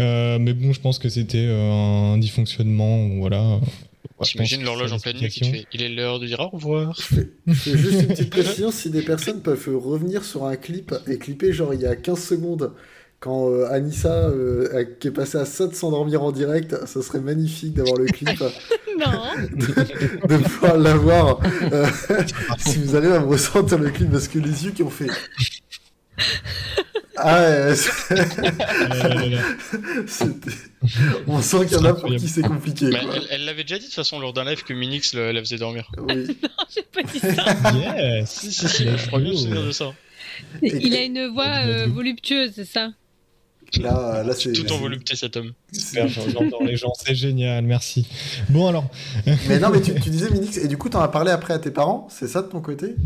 Euh, 0.00 0.38
mais 0.38 0.52
bon, 0.54 0.72
je 0.72 0.80
pense 0.80 0.98
que 0.98 1.08
c'était 1.08 1.44
euh, 1.46 2.14
un 2.14 2.18
dysfonctionnement, 2.18 3.08
voilà. 3.18 3.60
Ouais, 4.20 4.46
que 4.46 4.64
l'horloge 4.64 4.92
en 4.92 4.98
pleine 4.98 5.16
nuit 5.18 5.28
qui 5.28 5.40
te 5.40 5.46
fait 5.46 5.66
Il 5.72 5.82
est 5.82 5.88
l'heure 5.88 6.20
de 6.20 6.26
dire 6.26 6.40
au 6.40 6.48
revoir. 6.48 6.94
Je 7.46 7.52
fais 7.54 7.76
juste 7.78 8.02
une 8.02 8.08
petite 8.08 8.30
précision, 8.38 8.70
si 8.70 8.90
des 8.90 9.02
personnes 9.02 9.40
peuvent 9.42 9.68
revenir 9.76 10.24
sur 10.24 10.44
un 10.44 10.56
clip 10.56 10.94
et 11.06 11.18
clipper 11.18 11.52
genre 11.52 11.72
il 11.74 11.80
y 11.80 11.86
a 11.86 11.96
15 11.96 12.22
secondes 12.22 12.72
quand 13.18 13.50
euh, 13.50 13.66
Anissa 13.70 14.28
euh, 14.28 14.74
a- 14.74 14.84
qui 14.84 15.08
est 15.08 15.10
passée 15.10 15.36
à 15.38 15.44
ça 15.44 15.66
de 15.66 15.74
s'endormir 15.74 16.22
en 16.22 16.32
direct, 16.32 16.74
ça 16.86 17.02
serait 17.02 17.20
magnifique 17.20 17.74
d'avoir 17.74 17.96
le 17.98 18.06
clip, 18.06 18.38
Non. 18.98 19.22
de 19.56 20.36
pouvoir 20.42 20.76
l'avoir. 20.78 21.40
Euh, 21.72 21.86
si 22.58 22.78
vous 22.78 22.96
arrivez 22.96 23.14
à 23.14 23.20
me 23.20 23.26
ressentir 23.26 23.78
le 23.78 23.90
clip, 23.90 24.10
parce 24.10 24.26
que 24.28 24.38
les 24.38 24.64
yeux 24.64 24.70
qui 24.72 24.82
ont 24.82 24.90
fait... 24.90 25.06
Ah 27.22 27.40
ouais, 27.42 27.74
on 31.26 31.42
sent 31.42 31.66
qu'il 31.66 31.76
y 31.76 31.80
en 31.80 31.84
a 31.84 31.94
pour 31.94 32.08
qui 32.14 32.28
c'est 32.28 32.42
compliqué. 32.42 32.86
Mais 32.86 33.00
quoi. 33.00 33.14
elle- 33.30 33.44
l'avait 33.44 33.62
déjà 33.64 33.76
dit 33.76 33.82
de 33.82 33.86
toute 33.86 33.94
façon 33.94 34.18
lors 34.18 34.32
d'un 34.32 34.44
live 34.44 34.62
que 34.64 34.72
Minix 34.72 35.14
le- 35.14 35.32
la 35.32 35.40
faisait 35.40 35.58
dormir. 35.58 35.90
Oui. 35.98 36.36
J'ai 36.74 36.82
pas 36.82 37.02
dit 37.02 37.18
ça. 37.18 37.34
Yes 37.74 38.30
Si, 38.30 38.52
si, 38.52 38.68
si, 38.68 38.84
je 38.96 39.06
crois 39.06 39.20
bien 39.20 39.34
souvenir 39.36 39.64
de 39.64 39.72
ça. 39.72 39.92
Il 40.62 40.94
a 40.96 41.02
une 41.02 41.28
voix 41.28 41.66
euh, 41.66 41.86
voluptueuse, 41.86 42.52
c'est 42.54 42.64
ça? 42.64 42.90
Là, 43.78 44.24
là 44.24 44.34
c'est... 44.34 44.52
Tout 44.52 44.72
en 44.72 44.78
volupté 44.78 45.14
cet 45.14 45.36
homme. 45.36 45.52
Super, 45.72 46.08
j'adore 46.08 46.64
les 46.64 46.76
gens, 46.76 46.92
c'est 46.94 47.14
génial, 47.14 47.64
merci. 47.64 48.08
Bon 48.48 48.66
alors, 48.66 48.90
Mais 49.48 49.60
non, 49.60 49.70
mais 49.70 49.80
tu, 49.80 49.94
tu 49.94 50.10
disais 50.10 50.28
Minix, 50.30 50.56
et 50.56 50.66
du 50.66 50.76
coup 50.76 50.88
t'en 50.88 51.00
as 51.00 51.08
parlé 51.08 51.30
après 51.30 51.54
à 51.54 51.58
tes 51.60 51.70
parents, 51.70 52.08
c'est 52.10 52.26
ça 52.26 52.42
de 52.42 52.48
ton 52.48 52.60
côté? 52.60 52.96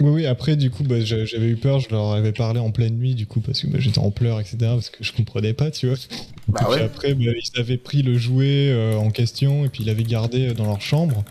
Oui, 0.00 0.10
oui, 0.10 0.26
après 0.26 0.56
du 0.56 0.70
coup, 0.70 0.82
bah, 0.84 1.00
j'a- 1.00 1.24
j'avais 1.24 1.48
eu 1.48 1.56
peur, 1.56 1.80
je 1.80 1.88
leur 1.90 2.12
avais 2.12 2.32
parlé 2.32 2.60
en 2.60 2.70
pleine 2.70 2.96
nuit, 2.98 3.14
du 3.14 3.26
coup, 3.26 3.40
parce 3.40 3.60
que 3.62 3.66
bah, 3.68 3.78
j'étais 3.80 3.98
en 3.98 4.10
pleurs, 4.10 4.40
etc., 4.40 4.56
parce 4.60 4.90
que 4.90 5.02
je 5.02 5.12
comprenais 5.12 5.52
pas, 5.54 5.70
tu 5.70 5.86
vois. 5.88 5.96
Bah 6.48 6.60
et 6.62 6.74
puis 6.74 6.82
après, 6.84 7.14
bah, 7.14 7.24
ils 7.24 7.60
avaient 7.60 7.78
pris 7.78 8.02
le 8.02 8.16
jouet 8.18 8.68
euh, 8.70 8.96
en 8.96 9.10
question, 9.10 9.64
et 9.64 9.68
puis 9.68 9.82
ils 9.82 9.86
l'avaient 9.86 10.02
gardé 10.04 10.48
euh, 10.48 10.54
dans 10.54 10.66
leur 10.66 10.80
chambre. 10.80 11.24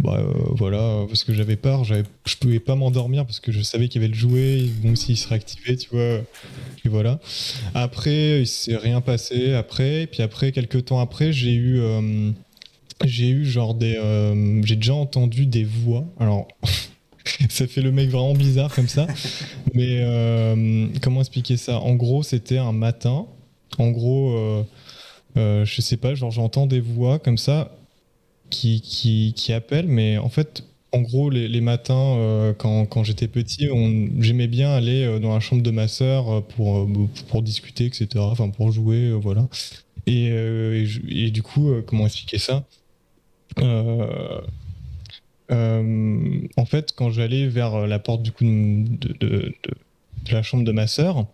Bah 0.00 0.18
euh, 0.18 0.32
voilà, 0.50 1.04
parce 1.08 1.24
que 1.24 1.32
j'avais 1.32 1.56
peur, 1.56 1.84
j'avais- 1.84 2.02
je 2.26 2.36
pouvais 2.36 2.60
pas 2.60 2.74
m'endormir 2.74 3.24
parce 3.24 3.40
que 3.40 3.50
je 3.50 3.62
savais 3.62 3.88
qu'il 3.88 4.02
y 4.02 4.04
avait 4.04 4.12
le 4.12 4.18
jouet, 4.18 4.64
bon 4.82 4.94
s'il 4.94 5.16
serait 5.16 5.36
activé, 5.36 5.76
tu 5.76 5.88
vois. 5.90 6.20
Et 6.84 6.88
voilà. 6.88 7.18
Après, 7.74 8.40
il 8.42 8.46
s'est 8.46 8.76
rien 8.76 9.00
passé 9.00 9.54
après, 9.54 10.02
et 10.02 10.06
puis 10.06 10.22
après, 10.22 10.52
quelques 10.52 10.84
temps 10.86 11.00
après, 11.00 11.32
j'ai 11.32 11.54
eu, 11.54 11.80
euh, 11.80 12.30
j'ai 13.04 13.28
eu 13.30 13.46
genre 13.46 13.74
des, 13.74 13.98
j'ai 14.64 14.76
déjà 14.76 14.94
entendu 14.94 15.46
des 15.46 15.64
voix. 15.64 16.04
Alors, 16.20 16.46
ça 17.48 17.66
fait 17.66 17.82
le 17.82 17.92
mec 17.92 18.10
vraiment 18.10 18.34
bizarre 18.34 18.74
comme 18.74 18.88
ça, 18.88 19.06
mais 19.74 20.00
euh, 20.00 20.86
comment 21.02 21.20
expliquer 21.20 21.56
ça? 21.56 21.80
En 21.80 21.94
gros, 21.94 22.22
c'était 22.22 22.58
un 22.58 22.72
matin. 22.72 23.26
En 23.78 23.90
gros, 23.90 24.30
euh, 24.36 24.62
euh, 25.36 25.64
je 25.64 25.80
sais 25.80 25.96
pas, 25.96 26.14
genre 26.14 26.30
j'entends 26.30 26.66
des 26.66 26.80
voix 26.80 27.18
comme 27.18 27.38
ça 27.38 27.76
qui, 28.50 28.80
qui, 28.80 29.34
qui 29.36 29.52
appellent, 29.52 29.88
mais 29.88 30.18
en 30.18 30.28
fait, 30.28 30.64
en 30.92 31.00
gros, 31.00 31.28
les, 31.28 31.60
matins, 31.60 32.16
euh, 32.16 32.54
quand, 32.54 32.86
quand 32.86 33.04
j'étais 33.04 33.28
petit, 33.28 33.68
j'aimais 34.20 34.46
bien 34.46 34.70
aller 34.70 35.04
euh, 35.04 35.18
dans 35.18 35.34
la 35.34 35.40
chambre 35.40 35.62
de 35.62 35.70
ma 35.70 35.88
sœur 35.88 36.42
pour, 36.44 36.88
pour 37.28 37.42
discuter, 37.42 37.86
etc. 37.86 38.08
Enfin, 38.18 38.48
pour 38.48 38.72
jouer, 38.72 39.12
voilà. 39.12 39.48
Et, 40.06 40.26
et 41.08 41.30
du 41.30 41.42
coup, 41.42 41.70
comment 41.86 42.06
expliquer 42.06 42.38
ça? 42.38 42.64
En 45.50 46.66
fait, 46.66 46.92
quand 46.96 47.10
j'allais 47.10 47.46
vers 47.48 47.86
la 47.86 47.98
porte 47.98 48.22
du 48.22 48.32
coup 48.32 48.44
de, 48.44 49.54
la 50.30 50.42
chambre 50.42 50.64
de 50.64 50.72
ma 50.72 50.86
sœur, 50.86 51.26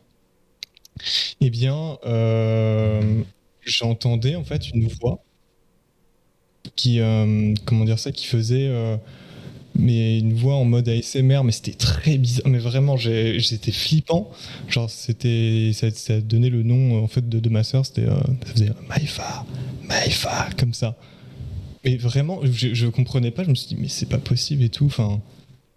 eh 1.40 1.50
bien, 1.50 1.98
euh, 2.04 3.22
j'entendais 3.64 4.36
en 4.36 4.44
fait 4.44 4.70
une 4.70 4.86
voix 4.88 5.22
qui, 6.76 7.00
euh, 7.00 7.54
comment 7.64 7.84
dire 7.84 7.98
ça, 7.98 8.12
qui 8.12 8.26
faisait, 8.26 8.66
euh, 8.68 8.96
mais 9.74 10.18
une 10.18 10.34
voix 10.34 10.54
en 10.54 10.64
mode 10.64 10.88
ASMR, 10.88 11.42
mais 11.44 11.52
c'était 11.52 11.72
très 11.72 12.18
bizarre, 12.18 12.48
mais 12.48 12.58
vraiment, 12.58 12.96
j'étais 12.96 13.72
flippant. 13.72 14.30
Genre, 14.68 14.90
c'était, 14.90 15.70
ça, 15.74 15.90
ça 15.90 16.20
donnait 16.20 16.50
le 16.50 16.62
nom 16.62 17.02
en 17.02 17.08
fait 17.08 17.28
de, 17.28 17.48
ma 17.48 17.64
sœur, 17.64 17.86
c'était, 17.86 18.08
euh, 18.08 18.14
ça 18.46 18.52
faisait 18.52 18.70
Maïfa, 18.88 19.44
Maïfa, 19.88 20.48
comme 20.58 20.74
ça. 20.74 20.96
Mais 21.84 21.96
vraiment, 21.96 22.40
je, 22.44 22.74
je 22.74 22.86
comprenais 22.86 23.30
pas, 23.30 23.44
je 23.44 23.50
me 23.50 23.54
suis 23.54 23.68
dit, 23.68 23.76
mais 23.76 23.88
c'est 23.88 24.06
pas 24.08 24.18
possible 24.18 24.62
et 24.62 24.68
tout, 24.68 24.86
enfin, 24.86 25.20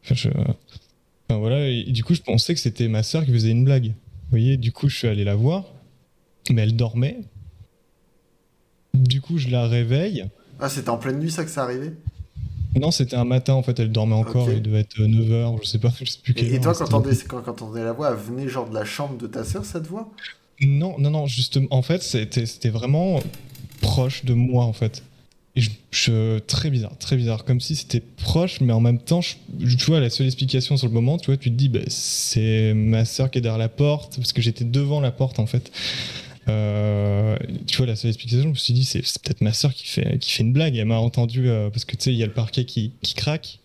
enfin, 0.03 0.15
je- 0.15 0.29
enfin, 0.29 1.39
voilà, 1.39 1.67
et, 1.67 1.83
du 1.91 2.03
coup, 2.03 2.13
je 2.13 2.21
pensais 2.21 2.53
que 2.53 2.59
c'était 2.59 2.87
ma 2.87 3.01
sœur 3.03 3.25
qui 3.25 3.31
faisait 3.31 3.51
une 3.51 3.65
blague. 3.65 3.87
Vous 3.87 4.29
voyez, 4.31 4.57
du 4.57 4.71
coup, 4.71 4.87
je 4.89 4.97
suis 4.97 5.07
allé 5.07 5.23
la 5.23 5.35
voir, 5.35 5.65
mais 6.51 6.61
elle 6.63 6.75
dormait. 6.75 7.17
Du 8.93 9.19
coup, 9.21 9.37
je 9.37 9.49
la 9.49 9.67
réveille. 9.67 10.25
Ah, 10.59 10.69
c'était 10.69 10.89
en 10.89 10.97
pleine 10.97 11.19
nuit 11.19 11.31
ça 11.31 11.43
que 11.43 11.49
ça 11.51 11.63
arrivait? 11.63 11.93
Non, 12.75 12.91
c'était 12.91 13.15
un 13.15 13.23
matin 13.25 13.53
en 13.53 13.63
fait, 13.63 13.79
elle 13.79 13.91
dormait 13.91 14.15
encore, 14.15 14.51
il 14.51 14.61
devait 14.61 14.81
être 14.81 14.99
9h, 14.99 15.59
je 15.63 15.67
sais 15.67 15.79
pas, 15.79 15.93
je 16.01 16.09
sais 16.11 16.19
plus 16.21 16.33
quelle 16.33 16.51
Et, 16.51 16.55
et 16.55 16.59
toi, 16.59 16.73
c'était 16.73 16.89
quand 16.91 17.01
t'entendais 17.01 17.15
quand, 17.27 17.41
quand 17.41 17.53
t'entendais 17.53 17.83
la 17.83 17.93
voix, 17.93 18.09
elle 18.11 18.17
venait 18.17 18.47
genre 18.49 18.69
de 18.69 18.73
la 18.73 18.83
chambre 18.85 19.17
de 19.17 19.27
ta 19.27 19.43
sœur, 19.43 19.63
cette 19.65 19.87
voix? 19.87 20.09
Non, 20.61 20.97
non, 20.99 21.09
non, 21.09 21.25
justement, 21.25 21.67
en 21.71 21.81
fait, 21.81 22.01
c'était 22.03 22.69
vraiment 22.69 23.19
proche 23.81 24.25
de 24.25 24.33
moi 24.33 24.65
en 24.65 24.73
fait. 24.73 25.03
Et 25.57 25.61
je, 25.61 25.69
je- 25.91 26.39
très 26.39 26.69
bizarre, 26.69 26.97
très 26.97 27.15
bizarre, 27.15 27.45
comme 27.45 27.61
si 27.61 27.75
c'était 27.75 28.01
proche, 28.01 28.59
mais 28.59 28.73
en 28.73 28.81
même 28.81 28.99
temps, 28.99 29.21
tu 29.21 29.37
vois, 29.87 30.01
la 30.01 30.09
seule 30.09 30.27
explication 30.27 30.75
sur 30.75 30.87
le 30.87 30.93
moment, 30.93 31.17
tu 31.17 31.27
vois, 31.27 31.37
tu 31.37 31.49
te 31.49 31.55
dis, 31.55 31.69
bah, 31.69 31.79
c'est 31.87 32.73
ma 32.73 33.05
sœur 33.05 33.31
qui 33.31 33.37
est 33.37 33.41
derrière 33.41 33.57
la 33.57 33.69
porte, 33.69 34.17
parce 34.17 34.33
que 34.33 34.41
j'étais 34.41 34.65
devant 34.65 34.99
la 34.99 35.11
porte 35.11 35.39
en 35.39 35.45
fait. 35.45 35.71
Euh, 36.47 37.37
tu 37.67 37.77
vois, 37.77 37.85
la 37.85 37.95
seule 37.95 38.09
explication, 38.09 38.43
je 38.43 38.49
me 38.49 38.53
suis 38.55 38.73
dit, 38.73 38.83
c'est 38.83 38.99
peut-être 38.99 39.41
ma 39.41 39.53
sœur 39.53 39.73
qui 39.73 39.87
fait, 39.87 40.19
qui 40.19 40.31
fait 40.31 40.43
une 40.43 40.53
blague. 40.53 40.75
Elle 40.75 40.85
m'a 40.85 40.97
entendu, 40.99 41.47
euh, 41.49 41.69
parce 41.69 41.85
que 41.85 41.95
tu 41.95 42.03
sais, 42.03 42.13
il 42.13 42.17
y 42.17 42.23
a 42.23 42.27
le 42.27 42.33
parquet 42.33 42.65
qui, 42.65 42.91
qui 43.01 43.13
craque. 43.13 43.59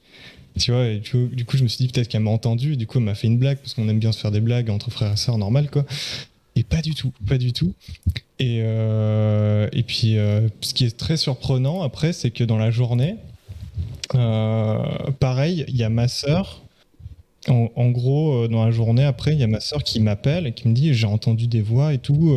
Tu 0.59 0.73
vois, 0.73 0.87
et 0.89 1.01
tu 1.01 1.17
vois, 1.17 1.29
du 1.29 1.45
coup, 1.45 1.57
je 1.57 1.63
me 1.63 1.69
suis 1.69 1.85
dit 1.87 1.93
peut-être 1.93 2.09
qu'elle 2.09 2.23
m'a 2.23 2.31
entendu, 2.31 2.73
et 2.73 2.77
du 2.77 2.87
coup, 2.87 2.99
elle 2.99 3.05
m'a 3.05 3.15
fait 3.15 3.27
une 3.27 3.39
blague, 3.39 3.59
parce 3.59 3.75
qu'on 3.75 3.89
aime 3.89 3.99
bien 3.99 4.13
se 4.13 4.19
faire 4.19 4.31
des 4.33 4.41
blagues 4.41 4.71
entre 4.71 4.91
frères 4.91 5.13
et 5.13 5.17
sœurs, 5.17 5.39
normal, 5.39 5.71
quoi. 5.71 5.85
Et 6.57 6.65
pas 6.65 6.83
du 6.83 6.95
tout, 6.95 7.13
pas 7.27 7.39
du 7.39 7.53
tout. 7.53 7.75
Et, 8.39 8.61
euh, 8.63 9.69
et 9.73 9.83
puis, 9.83 10.17
euh, 10.17 10.49
ce 10.61 10.75
qui 10.75 10.85
est 10.85 10.97
très 10.97 11.17
surprenant 11.17 11.83
après, 11.83 12.13
c'est 12.13 12.31
que 12.31 12.43
dans 12.43 12.57
la 12.57 12.71
journée, 12.71 13.17
euh, 14.15 14.83
pareil, 15.21 15.65
il 15.69 15.77
y 15.77 15.85
a 15.85 15.91
ma 15.91 16.09
sœur. 16.09 16.63
en, 17.49 17.91
gros, 17.91 18.49
dans 18.49 18.65
la 18.65 18.71
journée, 18.71 19.05
après, 19.05 19.33
il 19.33 19.39
y 19.39 19.43
a 19.43 19.47
ma 19.47 19.61
soeur 19.61 19.83
qui 19.83 20.01
m'appelle 20.01 20.47
et 20.47 20.53
qui 20.53 20.69
me 20.69 20.75
dit 20.75 20.93
j'ai 20.95 21.07
entendu 21.07 21.47
des 21.47 21.63
voix 21.63 21.95
et 21.95 21.99
tout, 21.99 22.37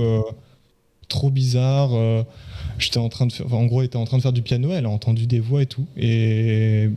trop 1.07 1.29
bizarre. 1.29 1.91
J'étais 2.79 2.99
en 2.99 3.09
train 3.09 3.25
de 3.25 3.33
faire, 3.33 3.53
en 3.53 3.65
gros, 3.65 3.81
elle 3.81 3.87
était 3.87 3.97
en 3.97 4.05
train 4.05 4.17
de 4.17 4.21
faire 4.21 4.33
du 4.33 4.41
piano, 4.41 4.71
elle 4.71 4.85
a 4.85 4.89
entendu 4.89 5.27
des 5.27 5.39
voix 5.39 5.61
et 5.61 5.65
tout. 5.65 5.87
Et, 5.97 6.89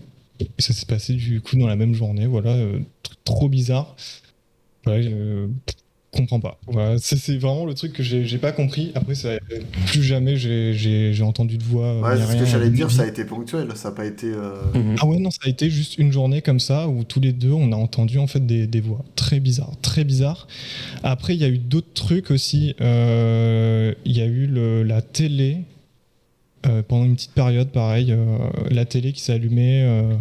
ça 0.59 0.73
s'est 0.75 0.87
passé 0.87 1.15
du 1.15 1.41
coup 1.41 1.57
dans 1.57 1.67
la 1.67 1.77
même 1.77 1.95
journée, 1.95 2.27
voilà, 2.27 2.57
trop 3.25 3.49
bizarre. 3.49 3.97
Ouais, 4.87 5.11
comprends 6.17 6.41
pas. 6.41 6.59
Voilà, 6.67 6.97
c'est 6.99 7.37
vraiment 7.39 7.65
le 7.67 7.75
truc 7.75 7.93
que 7.93 8.03
j'ai 8.03 8.39
pas 8.39 8.53
compris. 8.53 8.93
Après, 8.95 9.15
ça, 9.15 9.31
plus 9.87 10.03
jamais 10.03 10.37
j'ai- 10.37 11.23
entendu 11.23 11.59
de 11.59 11.65
voix. 11.65 12.01
Ouais, 12.01 12.15
ni 12.17 12.21
c'est 12.23 12.33
ce 12.33 12.39
que 12.39 12.47
j'allais 12.47 12.71
dire, 12.71 12.91
ça 12.91 13.03
a 13.03 13.07
été 13.07 13.25
ponctuel, 13.25 13.69
ça 13.75 13.89
a 13.89 13.93
pas 13.93 14.05
été. 14.07 14.27
euh, 14.29 14.55
Mhm. 14.75 14.97
Ah 15.01 15.07
ouais, 15.07 15.19
non, 15.19 15.31
ça 15.31 15.41
a 15.45 15.49
été 15.49 15.71
juste 15.71 15.99
une 15.99 16.13
journée 16.13 16.43
comme 16.43 16.61
ça 16.61 16.89
où 16.89 17.05
tous 17.05 17.21
les 17.21 17.33
deux 17.33 17.53
on 17.53 17.73
a 17.73 17.77
entendu 17.77 18.19
en 18.19 18.27
fait 18.27 18.45
des, 18.47 18.67
des 18.67 18.81
voix 18.81 19.05
très 19.17 19.41
bizarres, 19.41 19.75
très 19.83 20.05
bizarres. 20.05 20.47
Après, 21.03 21.35
il 21.35 21.41
y 21.41 21.45
a 21.45 21.49
eu 21.49 21.59
d'autres 21.59 21.93
trucs 21.95 22.31
aussi. 22.31 22.75
Euh, 22.81 23.93
Il 24.05 24.17
y 24.17 24.21
a 24.21 24.27
eu 24.27 24.47
le- 24.47 24.83
la 24.83 25.03
télé 25.03 25.59
euh, 26.67 26.83
pendant 26.87 27.05
une 27.05 27.15
petite 27.15 27.33
période, 27.33 27.69
pareil, 27.69 28.11
euh, 28.11 28.39
la 28.71 28.85
télé 28.85 29.13
qui 29.13 29.21
s'allumait 29.21 29.83
euh, 29.85 30.15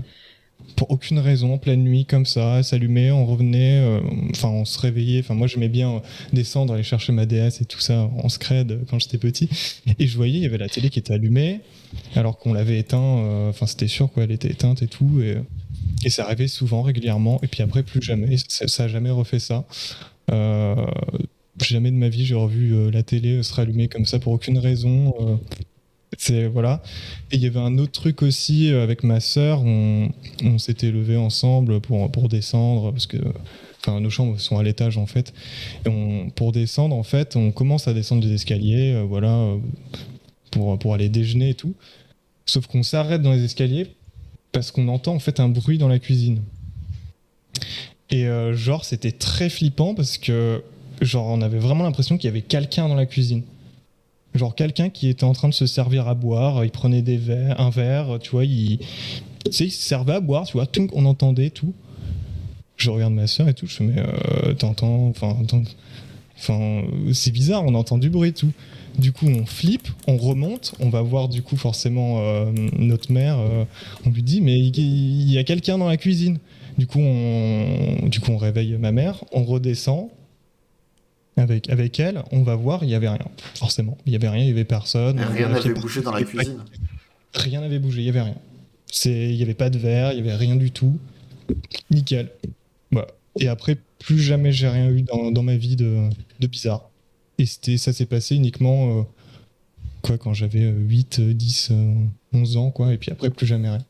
pour 0.75 0.91
aucune 0.91 1.19
raison, 1.19 1.53
en 1.53 1.57
pleine 1.57 1.83
nuit 1.83 2.05
comme 2.05 2.25
ça, 2.25 2.61
s'allumait, 2.63 3.11
on 3.11 3.25
revenait, 3.25 3.79
euh, 3.79 4.01
enfin 4.31 4.49
on 4.49 4.65
se 4.65 4.79
réveillait. 4.79 5.19
Enfin 5.19 5.33
moi 5.33 5.47
j'aimais 5.47 5.69
bien 5.69 5.95
euh, 5.95 5.99
descendre, 6.33 6.73
aller 6.73 6.83
chercher 6.83 7.11
ma 7.11 7.25
DS 7.25 7.61
et 7.61 7.65
tout 7.65 7.79
ça 7.79 8.09
en 8.17 8.29
scred 8.29 8.71
euh, 8.71 8.79
quand 8.89 8.99
j'étais 8.99 9.17
petit, 9.17 9.49
et 9.99 10.07
je 10.07 10.15
voyais 10.15 10.37
il 10.37 10.43
y 10.43 10.45
avait 10.45 10.57
la 10.57 10.69
télé 10.69 10.89
qui 10.89 10.99
était 10.99 11.13
allumée 11.13 11.61
alors 12.15 12.37
qu'on 12.37 12.53
l'avait 12.53 12.77
éteint, 12.77 13.47
enfin 13.49 13.67
c'était 13.67 13.87
sûr 13.87 14.11
quoi, 14.11 14.23
elle 14.23 14.31
était 14.31 14.49
éteinte 14.49 14.81
et 14.81 14.87
tout, 14.87 15.21
et, 15.21 15.37
ça 16.09 16.25
arrivait 16.25 16.47
souvent, 16.47 16.81
régulièrement, 16.81 17.39
et 17.41 17.47
puis 17.47 17.63
après 17.63 17.81
plus 17.81 18.01
jamais, 18.01 18.35
ça, 18.47 18.67
ça 18.67 18.83
a 18.83 18.87
jamais 18.87 19.11
refait 19.11 19.39
ça. 19.39 19.65
Jamais 20.29 21.89
de 21.89 21.95
ma 21.95 22.09
vie 22.09 22.25
j'ai 22.25 22.35
revu 22.35 22.91
la 22.91 23.01
télé 23.01 23.41
se 23.43 23.53
rallumer 23.53 23.87
comme 23.87 24.05
ça 24.05 24.19
pour 24.19 24.33
aucune 24.33 24.57
raison. 24.57 25.13
C'est 26.17 26.47
voilà. 26.47 26.81
Et 27.31 27.35
il 27.35 27.41
y 27.41 27.47
avait 27.47 27.59
un 27.59 27.77
autre 27.77 27.91
truc 27.91 28.21
aussi 28.21 28.71
euh, 28.71 28.83
avec 28.83 29.03
ma 29.03 29.19
sœur, 29.19 29.63
on, 29.63 30.09
s'était 30.57 30.91
levé 30.91 31.17
ensemble 31.17 31.81
pour, 31.81 32.11
pour 32.11 32.29
descendre 32.29 32.91
parce 32.91 33.07
que 33.07 33.17
enfin 33.81 33.99
nos 33.99 34.09
chambres 34.09 34.39
sont 34.39 34.57
à 34.57 34.63
l'étage 34.63 34.97
en 34.97 35.05
fait. 35.05 35.33
Et 35.85 35.89
on, 35.89 36.29
pour 36.29 36.51
descendre 36.51 36.95
en 36.95 37.03
fait, 37.03 37.35
on 37.35 37.51
commence 37.51 37.87
à 37.87 37.93
descendre 37.93 38.25
les 38.25 38.33
escaliers, 38.33 38.93
euh, 38.93 39.03
voilà, 39.03 39.33
euh, 39.33 39.57
pour, 40.51 40.77
pour 40.79 40.93
aller 40.93 41.09
déjeuner 41.09 41.49
et 41.49 41.53
tout. 41.55 41.73
Sauf 42.45 42.67
qu'on 42.67 42.83
s'arrête 42.83 43.21
dans 43.21 43.33
les 43.33 43.43
escaliers 43.43 43.87
parce 44.51 44.71
qu'on 44.71 44.87
entend 44.87 45.15
en 45.15 45.19
fait 45.19 45.39
un 45.39 45.49
bruit 45.49 45.77
dans 45.77 45.89
la 45.89 45.99
cuisine. 45.99 46.41
Et 48.11 48.27
genre 48.53 48.85
c'était 48.85 49.11
très 49.11 49.49
flippant 49.49 49.95
parce 49.95 50.19
que 50.19 50.63
genre 51.01 51.25
on 51.25 51.41
avait 51.41 51.57
vraiment 51.57 51.83
l'impression 51.83 52.17
qu'il 52.17 52.27
y 52.27 52.31
avait 52.31 52.43
quelqu'un 52.43 52.87
dans 52.87 52.95
la 52.95 53.07
cuisine. 53.07 53.41
Genre 54.35 54.53
quelqu'un 54.53 54.89
qui 54.89 55.07
était 55.07 55.23
en 55.23 55.33
train 55.33 55.47
de 55.47 55.53
se 55.53 55.65
servir 55.65 56.07
à 56.07 56.13
boire, 56.13 56.65
il 56.65 56.71
prenait 56.71 57.01
des 57.01 57.17
verres, 57.17 57.59
un 57.59 57.69
verre, 57.69 58.19
tu 58.21 58.31
vois, 58.31 58.43
il, 58.43 58.79
tu 59.45 59.69
se 59.69 59.81
servait 59.81 60.13
à 60.13 60.19
boire, 60.19 60.45
tu 60.45 60.53
vois, 60.53 60.67
on 60.93 61.05
entendait 61.05 61.49
tout. 61.49 61.73
Je 62.77 62.89
regarde 62.89 63.13
ma 63.13 63.27
soeur 63.27 63.47
et 63.47 63.53
tout, 63.53 63.67
je 63.67 63.75
fais 63.75 63.83
mais 63.85 64.01
euh, 64.01 64.53
t'entends, 64.53 65.07
enfin, 65.07 66.83
c'est 67.13 67.31
bizarre, 67.31 67.63
on 67.65 67.73
entend 67.75 67.97
du 67.97 68.09
bruit 68.09 68.29
et 68.29 68.33
tout. 68.33 68.51
Du 68.99 69.11
coup, 69.11 69.27
on 69.27 69.45
flippe, 69.45 69.87
on 70.07 70.17
remonte, 70.17 70.73
on 70.79 70.89
va 70.89 71.01
voir 71.01 71.29
du 71.29 71.41
coup 71.41 71.55
forcément 71.55 72.19
euh, 72.19 72.51
notre 72.77 73.11
mère. 73.11 73.37
euh, 73.39 73.63
on 74.05 74.09
lui 74.09 74.23
dit 74.23 74.41
mais 74.41 74.59
il 74.59 75.31
y 75.31 75.37
a 75.37 75.43
quelqu'un 75.43 75.77
dans 75.77 75.87
la 75.87 75.97
cuisine. 75.97 76.39
Du 76.77 76.87
coup, 76.87 76.99
du 76.99 78.19
coup, 78.19 78.31
on 78.31 78.37
réveille 78.37 78.75
ma 78.77 78.91
mère, 78.91 79.23
on 79.31 79.45
redescend 79.45 80.09
avec, 81.37 81.69
avec 81.69 81.99
elle, 81.99 82.23
on 82.31 82.43
va 82.43 82.55
voir, 82.55 82.83
il 82.83 82.89
y 82.89 82.95
avait 82.95 83.09
rien. 83.09 83.27
Forcément, 83.55 83.97
il 84.05 84.13
y 84.13 84.15
avait 84.15 84.29
rien, 84.29 84.43
il 84.43 84.47
y 84.47 84.51
avait 84.51 84.65
personne. 84.65 85.19
rien 85.19 85.49
n'avait 85.49 85.73
bougé 85.73 86.01
dans 86.01 86.11
la 86.11 86.23
cuisine. 86.23 86.63
Rien 87.33 87.61
n'avait 87.61 87.79
bougé, 87.79 88.01
il 88.01 88.05
y 88.05 88.09
avait 88.09 88.21
rien. 88.21 88.37
Il 89.05 89.35
y 89.35 89.43
avait 89.43 89.53
pas 89.53 89.69
de 89.69 89.77
verre, 89.77 90.13
il 90.13 90.17
y 90.17 90.21
avait 90.21 90.35
rien 90.35 90.55
du 90.55 90.71
tout. 90.71 90.97
Nickel. 91.91 92.31
Voilà. 92.91 93.07
Et 93.39 93.47
après, 93.47 93.77
plus 93.99 94.19
jamais 94.19 94.51
j'ai 94.51 94.69
rien 94.69 94.89
eu 94.89 95.01
dans, 95.01 95.31
dans 95.31 95.43
ma 95.43 95.57
vie 95.57 95.75
de, 95.75 96.09
de 96.39 96.47
bizarre. 96.47 96.89
Et 97.37 97.45
ça 97.45 97.91
s'est 97.91 98.05
passé 98.05 98.35
uniquement 98.35 98.99
euh, 98.99 99.03
quoi 100.05 100.17
quand 100.17 100.33
j'avais 100.33 100.63
euh, 100.63 100.77
8, 100.77 101.19
euh, 101.19 101.33
10, 101.33 101.69
euh, 101.71 101.93
11 102.33 102.57
ans, 102.57 102.71
quoi. 102.71 102.93
Et 102.93 102.97
puis 102.97 103.11
après, 103.11 103.29
plus 103.29 103.45
jamais 103.45 103.69
rien. 103.69 103.85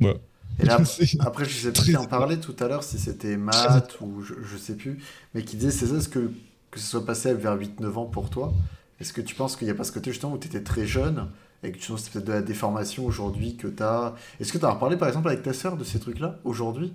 Voilà. 0.00 0.18
Et 0.60 0.66
là, 0.66 0.80
après, 1.20 1.44
je 1.44 1.50
sais 1.50 1.72
plus 1.72 1.92
qui 1.92 1.96
en 1.96 2.06
parlait 2.06 2.38
tout 2.38 2.54
à 2.60 2.68
l'heure, 2.68 2.84
si 2.84 2.98
c'était 2.98 3.36
Matt 3.36 3.98
ou 4.00 4.22
je, 4.22 4.34
je 4.44 4.56
sais 4.56 4.74
plus, 4.74 4.98
mais 5.34 5.42
qui 5.42 5.56
disait 5.56 5.70
c'est 5.70 5.86
ça, 5.86 5.96
est-ce 5.96 6.08
que, 6.08 6.30
que 6.74 6.80
ce 6.80 6.86
soit 6.86 7.06
passé 7.06 7.32
vers 7.34 7.56
8-9 7.56 7.94
ans 7.94 8.04
pour 8.06 8.30
toi 8.30 8.52
Est-ce 9.00 9.12
que 9.12 9.20
tu 9.20 9.36
penses 9.36 9.54
qu'il 9.54 9.66
n'y 9.66 9.70
a 9.70 9.76
pas 9.76 9.84
ce 9.84 9.92
côté 9.92 10.10
justement 10.10 10.32
où 10.32 10.38
tu 10.38 10.48
étais 10.48 10.62
très 10.62 10.86
jeune 10.86 11.28
et 11.62 11.70
que 11.70 11.78
tu 11.78 11.92
penses 11.92 12.02
c'est 12.02 12.12
peut-être 12.12 12.26
de 12.26 12.32
la 12.32 12.42
déformation 12.42 13.06
aujourd'hui 13.06 13.56
que 13.56 13.68
tu 13.68 13.82
as. 13.82 14.14
Est-ce 14.40 14.52
que 14.52 14.58
tu 14.58 14.64
as 14.64 14.70
reparlé 14.70 14.96
par 14.96 15.06
exemple 15.06 15.28
avec 15.28 15.42
ta 15.42 15.52
sœur 15.52 15.76
de 15.76 15.84
ces 15.84 16.00
trucs-là 16.00 16.40
aujourd'hui? 16.42 16.92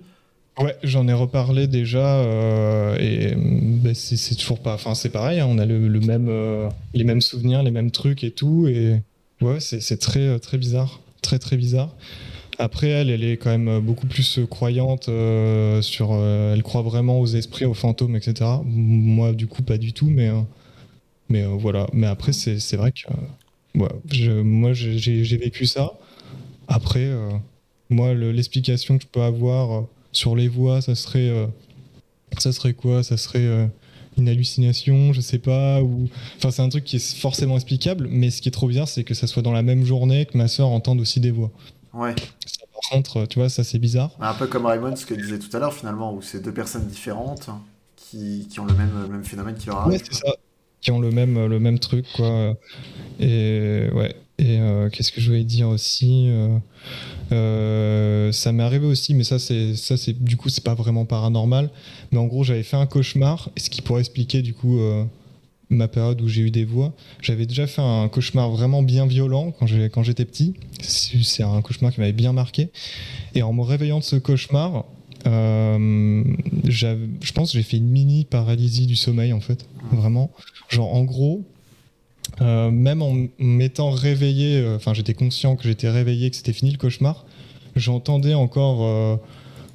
Ouais, 0.60 0.76
j'en 0.84 1.08
ai 1.08 1.14
reparlé 1.14 1.68
déjà 1.68 2.20
euh, 2.20 2.98
et 3.00 3.36
mm, 3.36 3.80
bah, 3.80 3.94
c'est 3.94 4.36
toujours 4.36 4.60
pas. 4.60 4.74
Enfin, 4.74 4.96
c'est 4.96 5.10
pareil, 5.10 5.40
hein, 5.40 5.48
on 5.50 5.58
a 5.58 5.66
le, 5.66 5.80
même, 6.02 6.28
euh, 6.28 6.70
les 6.94 7.06
mêmes 7.06 7.22
souvenirs, 7.22 7.64
les 7.64 7.72
mêmes 7.72 7.92
trucs 7.92 8.26
et 8.26 8.32
tout. 8.32 8.68
Et 8.68 9.02
ouais, 9.40 9.62
c'est 9.62 9.80
c'est 9.80 9.98
très, 9.98 10.28
euh, 10.28 10.40
très 10.40 10.58
bizarre. 10.58 11.00
Très, 11.22 11.40
très 11.40 11.56
bizarre. 11.56 11.96
Après, 12.60 12.90
elle, 12.90 13.10
elle 13.10 13.24
est 13.24 13.38
quand 13.38 13.50
même 13.52 13.68
euh, 13.70 13.80
beaucoup 13.80 14.06
plus 14.06 14.38
euh, 14.40 14.46
croyante 14.46 15.08
euh, 15.08 15.82
sur. 15.82 16.14
elle 16.14 16.62
croit 16.62 16.82
vraiment 16.82 17.20
aux 17.20 17.26
esprits, 17.26 17.66
aux 17.66 17.74
fantômes, 17.74 18.16
etc. 18.18 18.50
Moi, 18.66 19.32
du 19.34 19.48
coup, 19.48 19.64
pas 19.64 19.78
du 19.78 19.94
tout, 19.94 20.10
mais, 20.10 20.30
mais 21.30 21.46
voilà. 21.46 21.88
Mais 21.94 22.08
après, 22.08 22.34
c'est 22.34 22.76
vrai 22.76 22.92
que. 22.92 23.08
moi, 24.44 24.74
j'ai 24.74 25.38
vécu 25.38 25.66
ça. 25.66 25.94
Après, 26.68 27.10
moi, 27.90 28.14
le- 28.14 28.32
l'explication 28.32 28.98
que 28.98 29.04
je 29.04 29.10
peux 29.10 29.22
avoir. 29.22 29.86
sur 30.12 30.36
les 30.36 30.48
voix, 30.48 30.82
ça 30.82 30.96
serait, 30.96 31.32
ça 32.38 32.52
serait 32.52 32.74
quoi? 32.74 33.04
Ça 33.04 33.16
serait 33.18 33.70
une 34.18 34.28
hallucination, 34.30 35.14
je 35.14 35.22
sais 35.22 35.40
pas. 35.40 35.82
Enfin, 36.38 36.52
c'est 36.52 36.62
un 36.62 36.70
truc 36.70 36.84
qui 36.84 36.98
est 36.98 37.16
forcément 37.16 37.56
explicable. 37.56 38.08
Mais 38.12 38.32
ce 38.32 38.42
qui 38.42 38.50
est 38.50 38.52
trop 38.52 38.68
bizarre, 38.68 38.88
c'est 38.90 39.04
que 39.06 39.14
ça 39.14 39.28
soit 39.28 39.44
dans 39.44 39.54
la 39.54 39.64
même 39.64 39.86
journée 39.86 40.26
que 40.26 40.38
ma 40.38 40.48
sœur 40.50 40.70
entende 40.70 41.00
aussi 41.02 41.20
des 41.22 41.32
voix. 41.32 41.52
Ouais. 41.94 42.16
Ça, 42.46 42.66
par 42.72 42.90
contre, 42.92 43.26
tu 43.26 43.40
vois, 43.40 43.50
ça 43.50 43.64
c'est 43.64 43.80
bizarre. 43.80 44.12
Un 44.20 44.34
peu 44.34 44.48
comme 44.48 44.66
Raymond, 44.66 44.96
ce 44.96 45.06
qu'il 45.06 45.18
disait 45.18 45.40
tout 45.40 45.56
à 45.56 45.60
l'heure 45.60 45.74
finalement, 45.74 46.14
où 46.14 46.22
c'est 46.22 46.42
deux 46.42 46.54
personnes 46.54 46.88
différentes 46.88 47.50
qui, 47.96 48.48
qui 48.50 48.60
ont 48.60 48.66
le 48.66 48.74
même, 48.74 48.92
le 49.04 49.08
même 49.08 49.24
phénomène 49.26 49.56
qui 49.56 49.68
leur 49.68 49.88
Ouais, 49.88 49.96
arrive. 49.96 50.02
c'est 50.06 50.14
ça. 50.14 50.34
Qui 50.82 50.92
ont 50.92 51.00
le 51.00 51.12
même, 51.12 51.46
le 51.46 51.60
même 51.60 51.78
truc, 51.80 52.06
quoi. 52.16 52.56
Et 53.20 53.90
ouais. 53.94 54.16
Et 54.38 54.58
euh, 54.62 54.90
qu'est-ce 54.90 55.12
que 55.12 55.20
je 55.20 55.28
voulais 55.28 55.44
dire 55.44 55.68
aussi 55.68 56.28
euh, 56.30 56.58
euh, 57.34 58.32
Ça 58.32 58.54
m'est 58.54 58.64
arrivé 58.64 58.86
aussi, 58.86 59.14
mais 59.14 59.26
ça, 59.26 59.38
c'est, 59.38 59.76
ça, 59.76 59.98
c'est, 59.98 60.14
du 60.14 60.38
coup, 60.38 60.48
c'est 60.48 60.64
pas 60.64 60.76
vraiment 60.76 61.04
paranormal. 61.04 61.70
Mais 62.14 62.18
en 62.20 62.26
gros, 62.26 62.46
j'avais 62.46 62.64
fait 62.64 62.78
un 62.78 62.86
cauchemar, 62.86 63.50
ce 63.58 63.70
qui 63.70 63.82
pourrait 63.82 64.00
expliquer, 64.00 64.42
du 64.42 64.54
coup, 64.54 64.80
ma 65.70 65.88
période 65.88 66.22
où 66.22 66.28
j'ai 66.28 66.42
eu 66.42 66.52
des 66.52 66.66
voix. 66.66 66.94
J'avais 67.22 67.46
déjà 67.46 67.68
fait 67.68 67.82
un 67.82 68.08
cauchemar 68.10 68.50
vraiment 68.50 68.82
bien 68.82 69.06
violent 69.06 69.52
quand, 69.52 69.68
j'étais 70.04 70.26
petit. 70.26 70.56
C'est, 70.82 71.44
un 71.44 71.62
cauchemar 71.62 71.94
qui 71.94 72.00
m'avait 72.00 72.12
bien 72.12 72.34
marqué. 72.34 72.70
Et 73.36 73.44
en 73.44 73.54
me 73.54 73.62
réveillant 73.62 74.00
de 74.00 74.04
ce 74.04 74.16
cauchemar, 74.16 74.86
euh, 75.28 76.24
je 76.66 77.32
pense 77.34 77.52
que 77.52 77.58
j'ai 77.58 77.64
fait 77.64 77.78
une 77.78 77.90
mini 77.90 78.26
paralysie 78.26 78.88
du 78.88 78.96
sommeil, 78.96 79.32
en 79.32 79.42
fait. 79.42 79.68
Vraiment. 79.92 80.32
Genre, 80.70 80.94
en 80.94 81.04
gros, 81.04 81.46
euh, 82.42 82.72
même 82.72 83.02
en 83.02 83.28
m'étant 83.38 83.92
réveillé, 83.92 84.58
euh, 84.58 84.76
enfin 84.76 84.94
j'étais 84.94 85.14
conscient 85.14 85.56
que 85.56 85.64
j'étais 85.64 85.90
réveillé, 85.90 86.30
que 86.30 86.36
c'était 86.36 86.54
fini 86.54 86.72
le 86.72 86.78
cauchemar, 86.78 87.26
j'entendais 87.76 88.34
encore 88.34 89.20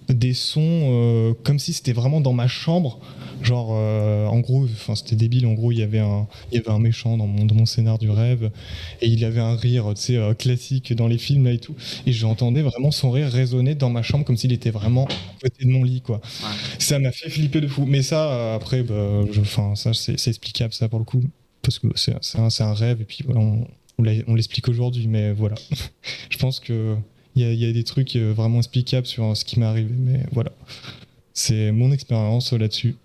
des 0.09 0.35
sons 0.35 1.35
comme 1.45 1.59
si 1.59 1.73
c'était 1.73 1.93
vraiment 1.93 2.21
dans 2.21 2.33
ma 2.33 2.49
chambre. 2.49 3.01
Genre, 3.45 3.69
euh, 3.73 4.27
en 4.27 4.41
gros, 4.41 4.65
enfin 4.65 4.95
c'était 4.95 5.17
débile, 5.17 5.47
en 5.47 5.53
gros 5.53 5.71
il 5.71 5.79
y 5.79 5.83
avait 5.83 5.99
un, 5.99 6.27
il 6.51 6.57
y 6.57 6.59
avait 6.59 6.71
un 6.71 6.79
méchant 6.79 7.19
dans 7.19 7.27
mon, 7.27 7.45
dans 7.45 7.55
mon 7.55 7.67
scénar 7.67 7.99
du 7.99 8.09
rêve, 8.11 8.51
et 9.03 9.07
il 9.07 9.23
avait 9.25 9.41
un 9.41 9.55
rire, 9.55 9.93
tu 9.95 10.01
sais, 10.01 10.17
euh, 10.17 10.33
classique 10.33 10.95
dans 10.95 11.09
les 11.09 11.19
films 11.19 11.45
là 11.45 11.53
et 11.53 11.59
tout, 11.59 11.77
et 12.07 12.13
j'entendais 12.13 12.63
vraiment 12.63 12.91
son 12.91 13.11
rire 13.11 13.29
résonner 13.29 13.75
dans 13.75 13.91
ma 13.91 14.03
chambre 14.03 14.25
comme 14.25 14.39
s'il 14.39 14.53
était 14.53 14.71
vraiment 14.71 15.05
à 15.07 15.43
côté 15.43 15.67
de 15.67 15.71
mon 15.71 15.85
lit, 15.85 16.01
quoi. 16.01 16.23
Ça 16.79 16.99
m'a 16.99 17.13
fait 17.13 17.29
flipper 17.29 17.61
de 17.61 17.69
fou. 17.69 17.85
Mais 17.87 18.01
ça, 18.03 18.33
euh, 18.33 18.57
après, 18.57 18.83
bah, 18.83 19.21
je- 19.31 19.43
ça 19.75 19.93
c'est 19.95 20.29
explicable 20.29 20.73
ça 20.73 20.89
pour 20.89 20.99
le 20.99 21.05
coup 21.05 21.23
parce 21.63 21.79
que 21.79 21.89
c'est 21.97 22.15
un, 22.63 22.75
rêve 22.75 23.01
et 23.03 23.05
puis 23.05 23.21
voilà, 23.27 23.41
on, 23.41 24.35
l'explique 24.35 24.69
aujourd'hui, 24.69 25.07
mais 25.07 25.33
voilà. 25.33 25.55
je 26.31 26.39
pense 26.39 26.61
que 26.61 26.97
il 27.37 27.43
y, 27.43 27.45
a- 27.45 27.53
il 27.53 27.59
y 27.59 27.67
a 27.69 27.73
des 27.73 27.85
trucs 27.85 28.17
vraiment 28.17 28.59
explicables 28.59 29.07
sur 29.07 29.37
ce 29.37 29.45
qui 29.45 29.59
m'est 29.61 29.67
arrivé, 29.67 29.93
mais 29.99 30.21
voilà. 30.33 30.53
C'est 31.35 31.73
mon 31.73 31.91
expérience 31.93 32.53
là-dessus. 32.53 32.97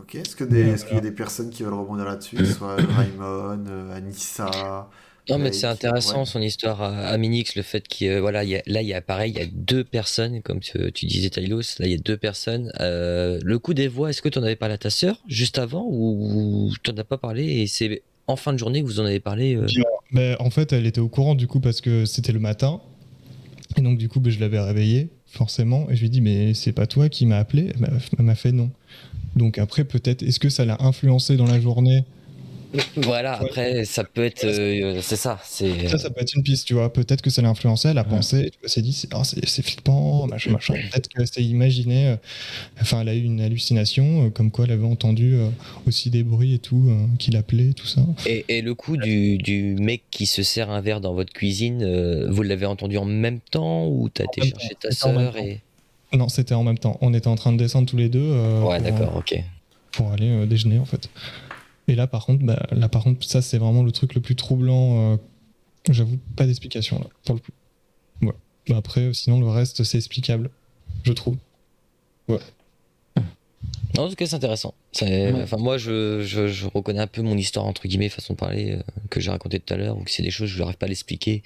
Ok, 0.00 0.14
est-ce 0.14 0.34
que 0.34 0.44
des- 0.44 0.60
est-ce 0.70 0.84
qu'il 0.84 0.94
y 0.94 0.98
a 0.98 1.02
des 1.02 1.10
personnes 1.12 1.50
qui 1.50 1.62
veulent 1.62 1.74
rebondir 1.74 2.04
là-dessus, 2.06 2.36
que 2.36 2.44
ce 2.44 2.54
soit 2.54 2.76
Raymond, 2.76 3.64
euh, 3.68 3.94
Anissa 3.96 4.88
Non, 5.28 5.38
mais 5.38 5.52
c'est 5.52 5.66
intéressant 5.66 6.20
ouais. 6.20 6.26
son 6.26 6.40
histoire 6.40 6.80
à, 6.82 6.88
à 7.08 7.16
Minix, 7.18 7.54
le 7.54 7.62
fait 7.62 7.86
qu'il 7.86 8.18
voilà, 8.18 8.42
il 8.44 8.50
y 8.50 8.56
a- 8.56 8.62
là 8.66 8.82
il 8.82 8.88
y 8.88 8.94
a 8.94 9.00
pareil, 9.00 9.32
il 9.36 9.38
y 9.38 9.42
a 9.42 9.46
deux 9.52 9.84
personnes, 9.84 10.42
comme 10.42 10.60
tu, 10.60 10.90
tu 10.92 11.06
disais 11.06 11.28
Tylos, 11.30 11.78
là 11.78 11.86
il 11.86 11.92
y 11.92 11.94
a 11.94 11.98
deux 11.98 12.16
personnes. 12.16 12.72
Euh, 12.80 13.38
le 13.42 13.58
coup 13.58 13.74
des 13.74 13.88
voix, 13.88 14.10
est-ce 14.10 14.22
que 14.22 14.28
tu 14.28 14.38
en 14.38 14.42
avais 14.42 14.56
parlé 14.56 14.74
à 14.74 14.78
ta 14.78 14.90
sœur 14.90 15.20
juste 15.28 15.58
avant 15.58 15.86
ou 15.88 16.72
tu 16.82 16.90
n'en 16.90 16.96
as 16.98 17.04
pas 17.04 17.18
parlé 17.18 17.44
et 17.44 17.66
c'est 17.66 18.02
en 18.26 18.36
fin 18.36 18.52
de 18.52 18.58
journée 18.58 18.80
que 18.80 18.86
vous 18.86 19.00
en 19.00 19.04
avez 19.04 19.20
parlé 19.20 19.56
euh, 19.56 19.66
Mais 20.12 20.36
en 20.40 20.50
fait, 20.50 20.72
elle 20.72 20.86
était 20.86 21.00
au 21.00 21.08
courant 21.08 21.34
du 21.34 21.46
coup 21.46 21.60
parce 21.60 21.80
que 21.80 22.04
c'était 22.06 22.32
le 22.32 22.40
matin. 22.40 22.80
Et 23.76 23.82
donc, 23.82 23.98
du 23.98 24.08
coup, 24.08 24.18
ben, 24.18 24.30
je 24.32 24.40
l'avais 24.40 24.58
réveillée, 24.60 25.10
forcément. 25.26 25.88
Et 25.90 25.94
je 25.94 26.00
lui 26.00 26.06
ai 26.06 26.10
dit, 26.10 26.20
mais 26.20 26.54
c'est 26.54 26.72
pas 26.72 26.88
toi 26.88 27.08
qui 27.08 27.24
m'as 27.24 27.38
appelé 27.38 27.72
Elle 28.18 28.24
m'a 28.24 28.34
fait 28.34 28.50
non. 28.50 28.70
Donc, 29.36 29.58
après, 29.58 29.84
peut-être, 29.84 30.22
est-ce 30.22 30.40
que 30.40 30.48
ça 30.48 30.64
l'a 30.64 30.76
influencé 30.80 31.36
dans 31.36 31.46
la 31.46 31.60
journée 31.60 32.04
Voilà, 32.94 33.40
Ouais. 33.42 33.48
après 33.48 33.84
ça 33.84 34.04
peut 34.04 34.24
être, 34.24 34.44
euh, 34.44 35.00
c'est 35.02 35.16
ça, 35.16 35.40
c'est. 35.44 35.88
Ça, 35.88 35.98
ça 35.98 36.08
peut 36.08 36.20
être 36.20 36.34
une 36.36 36.44
piste, 36.44 36.68
tu 36.68 36.74
vois. 36.74 36.92
Peut-être 36.92 37.20
que 37.20 37.28
ça 37.30 37.42
l'a 37.42 37.48
influencé, 37.48 37.88
elle 37.88 37.98
a 37.98 38.04
pensé, 38.04 38.42
tu 38.44 38.58
vois, 38.58 38.64
elle 38.64 38.68
s'est 38.70 38.82
dit, 38.82 38.92
c'est 38.92 39.08
oh, 39.12 39.22
c'est- 39.24 39.62
flippant, 39.62 40.26
machin, 40.28 40.52
machin. 40.52 40.74
Peut-être 40.74 41.08
qu'elle 41.08 41.26
s'est 41.26 41.42
imaginé, 41.42 42.06
euh, 42.08 42.16
enfin, 42.80 43.00
elle 43.00 43.08
a 43.08 43.14
eu 43.16 43.22
une 43.24 43.40
hallucination, 43.40 44.26
euh, 44.26 44.30
comme 44.30 44.52
quoi 44.52 44.66
elle 44.66 44.70
avait 44.72 44.86
entendu 44.86 45.34
aussi 45.88 46.10
des 46.10 46.22
bruits 46.22 46.54
et 46.54 46.58
tout, 46.60 46.92
qui 47.18 47.32
l'appelaient, 47.32 47.72
tout 47.72 47.88
ça. 47.88 48.02
Et, 48.26 48.44
et 48.48 48.62
le 48.62 48.74
coup 48.74 48.96
du, 48.96 49.36
du 49.38 49.74
mec 49.74 50.02
qui 50.12 50.26
se 50.26 50.44
sert 50.44 50.70
un 50.70 50.80
verre 50.80 51.00
dans 51.00 51.12
votre 51.14 51.32
cuisine, 51.32 51.84
vous 52.28 52.42
l'avez 52.42 52.66
entendu 52.66 52.98
en 52.98 53.04
même 53.04 53.40
temps 53.50 53.88
ou 53.88 54.08
t'as 54.08 54.24
été 54.24 54.42
chercher 54.48 54.74
ta 54.80 54.90
sœur 54.92 55.36
et. 55.36 55.60
Non, 56.12 56.28
c'était 56.28 56.54
en 56.54 56.64
même 56.64 56.78
temps. 56.78 56.98
On 57.00 57.14
était 57.14 57.28
en 57.28 57.36
train 57.36 57.52
de 57.52 57.56
descendre 57.56 57.88
tous 57.88 57.96
les 57.96 58.08
deux 58.08 58.20
euh, 58.20 58.62
Ouais, 58.62 58.80
pour, 58.80 58.90
d'accord, 58.90 59.16
ok. 59.16 59.42
pour 59.92 60.10
aller 60.12 60.28
euh, 60.28 60.46
déjeuner, 60.46 60.78
en 60.78 60.84
fait. 60.84 61.08
Et 61.88 61.94
là, 61.94 62.06
par 62.06 62.26
contre, 62.26 62.44
bah, 62.44 62.66
là, 62.72 62.88
par 62.88 63.04
contre, 63.04 63.24
ça, 63.24 63.42
c'est 63.42 63.58
vraiment 63.58 63.82
le 63.82 63.92
truc 63.92 64.14
le 64.14 64.20
plus 64.20 64.34
troublant. 64.36 65.12
euh, 65.12 65.16
J'avoue, 65.88 66.18
pas 66.36 66.46
d'explication, 66.46 66.98
là, 66.98 67.06
pour 67.24 67.36
le 67.36 67.40
coup. 67.40 67.52
Ouais. 68.22 68.34
Bah, 68.68 68.76
après, 68.76 69.00
euh, 69.02 69.12
sinon, 69.12 69.40
le 69.40 69.48
reste, 69.48 69.82
c'est 69.84 69.98
explicable, 69.98 70.50
je 71.04 71.12
trouve. 71.12 71.36
Non, 73.96 74.04
en 74.04 74.08
tout 74.08 74.14
cas, 74.14 74.24
c'est 74.26 74.36
intéressant. 74.36 74.72
C'est- 74.92 75.32
Ouais. 75.32 75.42
Enfin, 75.42 75.56
moi, 75.56 75.76
je, 75.76 76.22
je, 76.22 76.46
je 76.46 76.66
reconnais 76.66 77.00
un 77.00 77.06
peu 77.08 77.22
mon 77.22 77.36
histoire, 77.36 77.66
entre 77.66 77.86
guillemets, 77.88 78.08
façon 78.08 78.34
de 78.34 78.38
parler, 78.38 78.72
euh, 78.72 78.82
que 79.10 79.20
j'ai 79.20 79.30
raconté 79.30 79.58
tout 79.58 79.74
à 79.74 79.76
l'heure, 79.76 79.98
ou 79.98 80.02
que 80.04 80.10
c'est 80.10 80.22
des 80.22 80.30
choses, 80.30 80.48
je 80.48 80.58
n'arrive 80.60 80.76
pas 80.76 80.86
à 80.86 80.88
l'expliquer. 80.88 81.42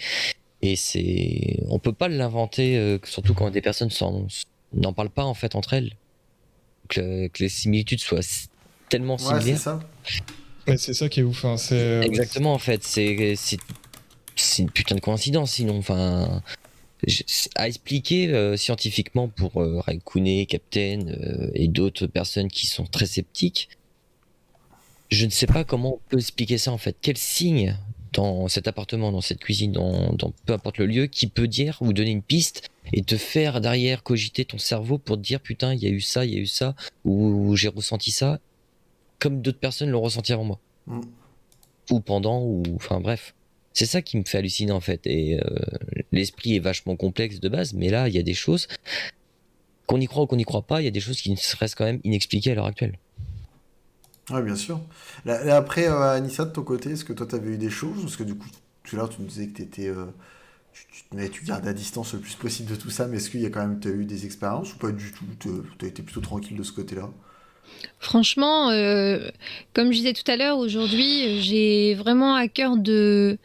Et 0.63 0.77
c'est. 0.77 1.59
On 1.69 1.79
peut 1.79 1.93
pas 1.95 2.09
l'inventer, 2.09 2.77
euh, 2.77 2.99
surtout 3.05 3.35
quand 3.35 3.51
des 3.51 3.63
personnes 3.63 3.91
s'en- 3.91 4.27
n'en 4.75 4.93
parlent 4.93 5.11
pas, 5.11 5.25
en 5.25 5.35
fait, 5.35 5.55
entre 5.55 5.75
elles. 5.75 5.95
Que, 6.89 7.01
le- 7.01 7.29
que 7.29 7.43
les 7.43 7.49
similitudes 7.49 8.01
soient 8.01 8.21
tellement 8.89 9.15
Ouais, 9.15 9.21
c'est 9.23 9.39
similaires. 9.41 9.59
ça. 9.61 9.81
Mais 10.67 10.77
c'est 10.77 10.95
ça 10.95 11.09
qui 11.09 11.21
est 11.21 11.23
ouf. 11.23 11.45
hein, 11.45 11.57
c'est, 11.57 11.75
euh, 11.79 12.03
Exactement, 12.03 12.53
en 12.55 12.59
fait. 12.59 12.83
C'est 12.85 13.35
c'est- 13.37 13.59
c'est 14.37 14.63
une 14.63 14.71
putain 14.71 14.95
de 14.97 15.01
coïncidence, 15.01 15.53
sinon. 15.53 15.79
Enfin, 15.79 16.43
à 17.55 17.69
expliquer 17.69 18.29
euh, 18.33 18.57
scientifiquement 18.57 19.29
pour 19.29 19.61
euh, 19.63 19.81
Captain 20.49 21.07
euh, 21.09 21.51
et 21.55 21.69
d'autres 21.69 22.07
personnes 22.07 22.49
qui 22.49 22.67
sont 22.67 22.85
très 22.85 23.07
sceptiques, 23.07 23.69
je 25.11 25.27
ne 25.27 25.31
sais 25.31 25.47
pas 25.47 25.65
comment 25.65 25.97
on 25.97 26.01
peut 26.09 26.19
expliquer 26.19 26.57
ça, 26.59 26.73
en 26.73 26.79
fait. 26.79 26.97
Quel 27.01 27.19
signe 27.19 27.77
dans 28.15 28.49
cet 28.49 28.67
appartement, 28.69 29.13
dans 29.13 29.21
cette 29.21 29.41
cuisine, 29.41 29.73
dans, 29.73 30.13
dans 30.15 30.33
peu 30.47 30.55
importe 30.55 30.79
le 30.79 30.87
lieu, 30.87 31.07
qui 31.07 31.27
peut 31.27 31.49
dire 31.49 31.79
ou 31.81 31.93
donner 31.93 32.11
une 32.11 32.23
piste 32.23 32.71
et 32.93 33.03
te 33.03 33.17
faire 33.17 33.61
derrière 33.61 34.03
cogiter 34.03 34.45
ton 34.45 34.59
cerveau 34.59 34.99
pour 34.99 35.17
te 35.17 35.23
dire 35.23 35.41
putain, 35.41 35.75
il 35.75 35.83
y 35.83 35.87
a 35.87 35.91
eu 35.91 36.01
ça, 36.01 36.25
il 36.25 36.33
y 36.33 36.37
a 36.37 36.41
eu 36.41 36.47
ça, 36.47 36.75
ou 37.05 37.55
j'ai 37.57 37.69
ressenti 37.69 38.11
ça, 38.11 38.41
comme 39.19 39.43
d'autres 39.43 39.59
personnes 39.59 39.91
l'ont 39.91 40.03
ressenti 40.03 40.33
avant 40.33 40.45
moi 40.45 40.61
Mm. 40.87 41.01
ou 41.91 42.01
pendant, 42.01 42.43
ou 42.43 42.63
enfin 42.77 43.01
bref. 43.01 43.35
C'est 43.73 43.87
ça 43.87 44.03
qui 44.03 44.17
me 44.17 44.25
fait 44.25 44.39
halluciner 44.39 44.73
en 44.73 44.81
fait. 44.81 45.07
Et 45.07 45.41
euh, 45.41 45.45
l'esprit 46.13 46.57
est 46.57 46.61
vachement 46.61 46.97
complexe 46.97 47.41
de 47.41 47.49
base, 47.49 47.75
mais 47.75 47.89
là, 47.89 48.09
il 48.09 48.15
y 48.15 48.19
a 48.19 48.23
des 48.23 48.35
choses 48.35 48.69
qu'on 49.87 50.01
y 50.01 50.07
croit 50.07 50.25
ou 50.25 50.27
qu'on 50.27 50.37
n'y 50.37 50.45
croit 50.45 50.67
pas. 50.67 50.81
Il 50.81 50.85
y 50.85 50.89
a 50.89 50.93
des 50.93 51.01
choses 51.01 51.21
qui 51.21 51.35
restent 51.59 51.75
quand 51.75 51.85
même 51.85 52.01
inexpliquées 52.05 52.53
à 52.53 52.55
l'heure 52.55 52.67
actuelle. 52.67 52.99
Ouais, 54.31 54.43
bien 54.43 54.57
sûr. 54.57 54.81
Après, 55.27 55.87
euh, 55.89 56.13
Anissa, 56.15 56.45
de 56.47 56.51
ton 56.53 56.63
côté, 56.63 56.91
est-ce 56.93 57.05
que 57.05 57.13
toi, 57.13 57.27
t'avais 57.27 57.51
eu 57.55 57.59
des 57.59 57.69
choses? 57.71 58.01
Parce 58.03 58.17
que 58.17 58.23
du 58.25 58.35
coup, 58.37 58.49
tout 58.83 58.97
à 58.97 58.99
l'heure, 58.99 59.09
tu 59.11 59.21
nous 59.21 59.29
disais 59.29 59.47
que 59.49 59.53
t'étais, 59.59 59.89
euh, 59.89 60.07
tu, 60.73 60.87
tu, 60.89 61.05
mets- 61.17 61.31
tu 61.31 61.45
gardes 61.45 61.67
à 61.69 61.75
distance 61.75 62.15
le 62.15 62.21
plus 62.21 62.37
possible 62.37 62.71
de 62.71 62.77
tout 62.77 62.91
ça, 62.91 63.07
mais 63.09 63.19
est-ce 63.19 63.31
qu'il 63.31 63.41
y 63.43 63.47
a 63.47 63.51
quand 63.51 63.61
même 63.67 63.81
t'as 63.81 63.91
eu 63.91 64.05
des 64.07 64.27
expériences 64.27 64.75
ou 64.75 64.79
pas 64.79 64.93
du 64.93 65.13
tout? 65.13 65.27
T'as- 65.41 65.51
T'as 65.79 65.87
été 65.89 66.03
plutôt 66.03 66.21
tranquille 66.23 66.57
de 66.57 66.63
ce 66.65 66.73
côté-là? 66.73 67.11
Franchement, 67.99 68.71
euh, 68.71 69.29
comme 69.75 69.87
je 69.93 69.97
disais 69.99 70.13
tout 70.13 70.31
à 70.31 70.37
l'heure, 70.37 70.59
aujourd'hui, 70.59 71.41
j'ai 71.43 71.95
vraiment 71.95 72.35
à 72.35 72.49
cœur 72.49 72.77
de 72.77 73.39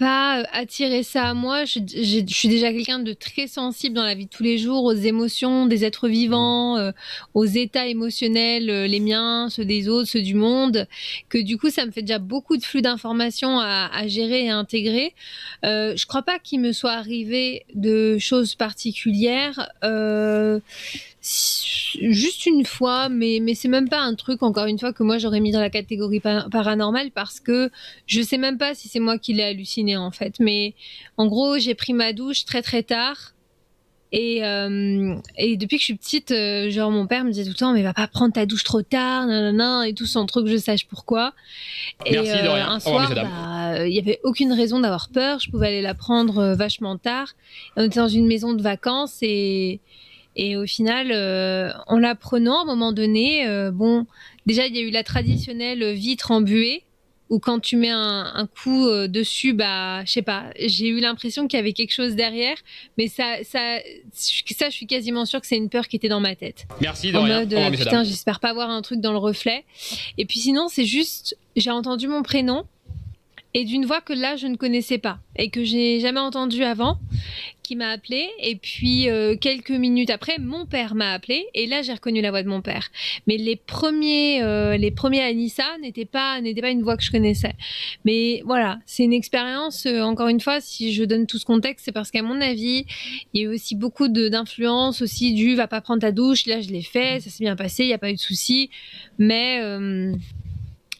pas 0.00 0.40
euh, 0.40 0.44
attirer 0.52 1.02
ça 1.02 1.28
à 1.28 1.34
moi. 1.34 1.66
Je, 1.66 1.78
suis 2.26 2.48
déjà 2.48 2.72
quelqu'un 2.72 2.98
de 2.98 3.12
très 3.12 3.46
sensible 3.46 3.94
dans 3.94 4.04
la 4.04 4.14
vie 4.14 4.24
de 4.24 4.30
tous 4.30 4.42
les 4.42 4.56
jours 4.56 4.84
aux 4.84 4.94
émotions 4.94 5.66
des 5.66 5.84
êtres 5.84 6.08
vivants, 6.08 6.78
euh, 6.78 6.90
aux 7.34 7.44
états 7.44 7.86
émotionnels, 7.86 8.70
euh, 8.70 8.86
les 8.86 8.98
miens, 8.98 9.48
ceux 9.50 9.66
des 9.66 9.88
autres, 9.88 10.08
ceux 10.08 10.22
du 10.22 10.34
monde. 10.34 10.86
Que 11.28 11.36
du 11.36 11.58
coup, 11.58 11.68
ça 11.68 11.84
me 11.84 11.90
fait 11.90 12.00
déjà 12.00 12.18
beaucoup 12.18 12.56
de 12.56 12.64
flux 12.64 12.80
d'informations 12.80 13.60
à, 13.60 13.90
à 13.92 14.06
gérer 14.08 14.46
et 14.46 14.50
à 14.50 14.56
intégrer. 14.56 15.14
Euh, 15.66 15.94
je 15.96 16.06
crois 16.06 16.22
pas 16.22 16.38
qu'il 16.38 16.60
me 16.60 16.72
soit 16.72 16.92
arrivé 16.92 17.66
de 17.74 18.16
choses 18.18 18.54
particulières. 18.54 19.70
Juste 21.22 22.46
une 22.46 22.64
fois, 22.64 23.10
mais, 23.10 23.40
mais 23.42 23.54
c'est 23.54 23.68
même 23.68 23.88
pas 23.90 24.00
un 24.00 24.14
truc, 24.14 24.42
encore 24.42 24.64
une 24.64 24.78
fois, 24.78 24.94
que 24.94 25.02
moi 25.02 25.18
j'aurais 25.18 25.40
mis 25.40 25.52
dans 25.52 25.60
la 25.60 25.68
catégorie 25.68 26.20
pa- 26.20 26.46
paranormale 26.50 27.10
parce 27.10 27.40
que 27.40 27.70
je 28.06 28.22
sais 28.22 28.38
même 28.38 28.56
pas 28.56 28.74
si 28.74 28.88
c'est 28.88 29.00
moi 29.00 29.18
qui 29.18 29.34
l'ai 29.34 29.42
halluciné 29.42 29.89
en 29.96 30.10
fait. 30.10 30.40
Mais 30.40 30.74
en 31.16 31.26
gros, 31.26 31.58
j'ai 31.58 31.74
pris 31.74 31.92
ma 31.92 32.12
douche 32.12 32.44
très 32.44 32.62
très 32.62 32.82
tard. 32.82 33.34
Et, 34.12 34.44
euh, 34.44 35.14
et 35.38 35.56
depuis 35.56 35.76
que 35.76 35.82
je 35.82 35.84
suis 35.84 35.94
petite, 35.94 36.32
euh, 36.32 36.68
genre 36.68 36.90
mon 36.90 37.06
père 37.06 37.22
me 37.22 37.30
disait 37.30 37.44
tout 37.44 37.50
le 37.50 37.54
temps, 37.54 37.72
mais 37.72 37.82
va 37.82 37.94
pas 37.94 38.08
prendre 38.08 38.32
ta 38.32 38.44
douche 38.44 38.64
trop 38.64 38.82
tard, 38.82 39.26
nanana, 39.26 39.86
et 39.86 39.94
tout 39.94 40.06
sans 40.06 40.26
trop 40.26 40.42
que 40.42 40.48
je 40.50 40.56
sache 40.56 40.88
pourquoi. 40.88 41.32
Et 42.06 42.14
Merci, 42.14 42.42
de 42.42 42.48
rien. 42.48 42.70
un 42.70 42.78
revoir, 42.78 43.08
soir, 43.08 43.14
bah, 43.14 43.74
euh, 43.74 43.86
il 43.86 43.94
y 43.94 44.00
avait 44.00 44.18
aucune 44.24 44.52
raison 44.52 44.80
d'avoir 44.80 45.10
peur. 45.10 45.38
Je 45.38 45.48
pouvais 45.48 45.68
aller 45.68 45.82
la 45.82 45.94
prendre 45.94 46.38
euh, 46.38 46.54
vachement 46.56 46.98
tard. 46.98 47.34
On 47.76 47.84
était 47.84 48.00
dans 48.00 48.08
une 48.08 48.26
maison 48.26 48.52
de 48.52 48.62
vacances 48.62 49.18
et 49.22 49.80
et 50.36 50.56
au 50.56 50.64
final, 50.64 51.10
euh, 51.12 51.70
en 51.86 51.98
la 51.98 52.14
prenant, 52.14 52.60
à 52.60 52.62
un 52.62 52.64
moment 52.64 52.92
donné, 52.92 53.46
euh, 53.48 53.70
bon, 53.70 54.06
déjà 54.46 54.66
il 54.66 54.76
y 54.76 54.78
a 54.78 54.82
eu 54.82 54.90
la 54.90 55.02
traditionnelle 55.02 55.92
vitre 55.92 56.30
embuée 56.30 56.84
où 57.30 57.38
quand 57.38 57.60
tu 57.60 57.76
mets 57.76 57.90
un, 57.90 58.30
un 58.34 58.46
coup 58.46 58.86
euh, 58.88 59.06
dessus, 59.08 59.52
bah, 59.52 60.04
je 60.04 60.10
sais 60.12 60.22
pas, 60.22 60.50
j'ai 60.58 60.88
eu 60.88 60.98
l'impression 61.00 61.46
qu'il 61.46 61.56
y 61.56 61.60
avait 61.60 61.72
quelque 61.72 61.92
chose 61.94 62.14
derrière, 62.16 62.56
mais 62.98 63.06
ça, 63.06 63.36
ça, 63.44 63.78
ça, 64.12 64.68
je 64.68 64.74
suis 64.74 64.86
quasiment 64.86 65.24
sûre 65.24 65.40
que 65.40 65.46
c'est 65.46 65.56
une 65.56 65.68
peur 65.70 65.86
qui 65.88 65.96
était 65.96 66.08
dans 66.08 66.20
ma 66.20 66.34
tête. 66.34 66.66
Merci 66.80 67.12
de 67.12 67.16
en 67.16 67.22
rien. 67.22 67.38
mode 67.40 67.54
euh, 67.54 67.70
putain 67.70 68.02
j'espère 68.02 68.40
pas 68.40 68.52
voir 68.52 68.68
un 68.68 68.82
truc 68.82 69.00
dans 69.00 69.12
le 69.12 69.18
reflet. 69.18 69.64
Et 70.18 70.24
puis 70.26 70.40
sinon 70.40 70.66
c'est 70.68 70.84
juste 70.84 71.36
j'ai 71.56 71.70
entendu 71.70 72.08
mon 72.08 72.22
prénom 72.22 72.64
et 73.54 73.64
d'une 73.64 73.84
voix 73.86 74.00
que 74.00 74.12
là 74.12 74.36
je 74.36 74.46
ne 74.48 74.56
connaissais 74.56 74.98
pas 74.98 75.18
et 75.36 75.50
que 75.50 75.64
j'ai 75.64 76.00
jamais 76.00 76.20
entendu 76.20 76.62
avant 76.64 76.98
m'a 77.76 77.90
appelé 77.90 78.28
et 78.40 78.56
puis 78.56 79.08
euh, 79.08 79.36
quelques 79.36 79.70
minutes 79.70 80.10
après 80.10 80.38
mon 80.38 80.66
père 80.66 80.94
m'a 80.94 81.12
appelé 81.12 81.46
et 81.54 81.66
là 81.66 81.82
j'ai 81.82 81.92
reconnu 81.92 82.20
la 82.20 82.30
voix 82.30 82.42
de 82.42 82.48
mon 82.48 82.62
père. 82.62 82.88
Mais 83.26 83.36
les 83.36 83.56
premiers 83.56 84.42
euh, 84.42 84.76
les 84.76 84.90
premiers 84.90 85.22
Anissa 85.22 85.64
n'étaient 85.80 86.04
pas 86.04 86.40
n'étaient 86.40 86.60
pas 86.60 86.70
une 86.70 86.82
voix 86.82 86.96
que 86.96 87.02
je 87.02 87.10
connaissais. 87.10 87.54
Mais 88.04 88.42
voilà 88.44 88.78
c'est 88.86 89.04
une 89.04 89.12
expérience 89.12 89.86
euh, 89.86 90.00
encore 90.00 90.28
une 90.28 90.40
fois 90.40 90.60
si 90.60 90.92
je 90.92 91.04
donne 91.04 91.26
tout 91.26 91.38
ce 91.38 91.44
contexte 91.44 91.84
c'est 91.84 91.92
parce 91.92 92.10
qu'à 92.10 92.22
mon 92.22 92.40
avis 92.40 92.86
il 93.32 93.40
y 93.40 93.44
a 93.44 93.50
eu 93.50 93.54
aussi 93.54 93.74
beaucoup 93.74 94.08
d'influence 94.08 95.02
aussi 95.02 95.32
du 95.34 95.54
va 95.54 95.68
pas 95.68 95.80
prendre 95.80 96.00
ta 96.00 96.12
douche 96.12 96.46
là 96.46 96.60
je 96.60 96.68
l'ai 96.70 96.82
fait 96.82 97.20
ça 97.20 97.30
s'est 97.30 97.44
bien 97.44 97.56
passé 97.56 97.84
il 97.84 97.88
n'y 97.88 97.94
a 97.94 97.98
pas 97.98 98.10
eu 98.10 98.14
de 98.14 98.20
souci. 98.20 98.70
Mais 99.18 99.58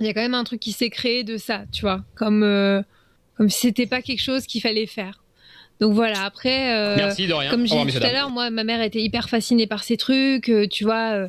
il 0.01 0.07
y 0.07 0.09
a 0.09 0.15
quand 0.15 0.23
même 0.23 0.35
un 0.35 0.45
truc 0.45 0.61
qui 0.61 0.73
s'est 0.73 0.91
créé 0.91 1.25
de 1.25 1.37
ça 1.37 1.65
tu 1.73 1.83
vois. 1.83 2.05
Comme 2.15 2.85
comme 3.37 3.49
si 3.49 3.61
c'était 3.61 3.87
pas 3.87 4.03
quelque 4.03 4.21
chose 4.21 4.47
qu'il 4.47 4.61
fallait 4.61 4.87
faire 4.87 5.20
donc 5.81 5.95
voilà 5.95 6.25
après 6.25 6.75
euh, 6.77 6.97
Merci 6.97 7.27
de 7.27 7.33
rien. 7.33 7.51
comme 7.51 7.67
j'ai 7.67 7.85
dit 7.85 7.93
tout 7.99 8.03
à 8.05 8.13
l'heure, 8.13 8.31
moi, 8.31 8.51
ma 8.51 8.65
mère 8.65 8.83
était 8.83 9.01
hyper 9.03 9.29
fascinée 9.29 9.67
par 9.67 9.83
ces 9.83 9.97
trucs. 9.97 10.49
euh, 10.49 10.67
tu 10.69 10.85
vois, 10.85 11.13
euh, 11.15 11.29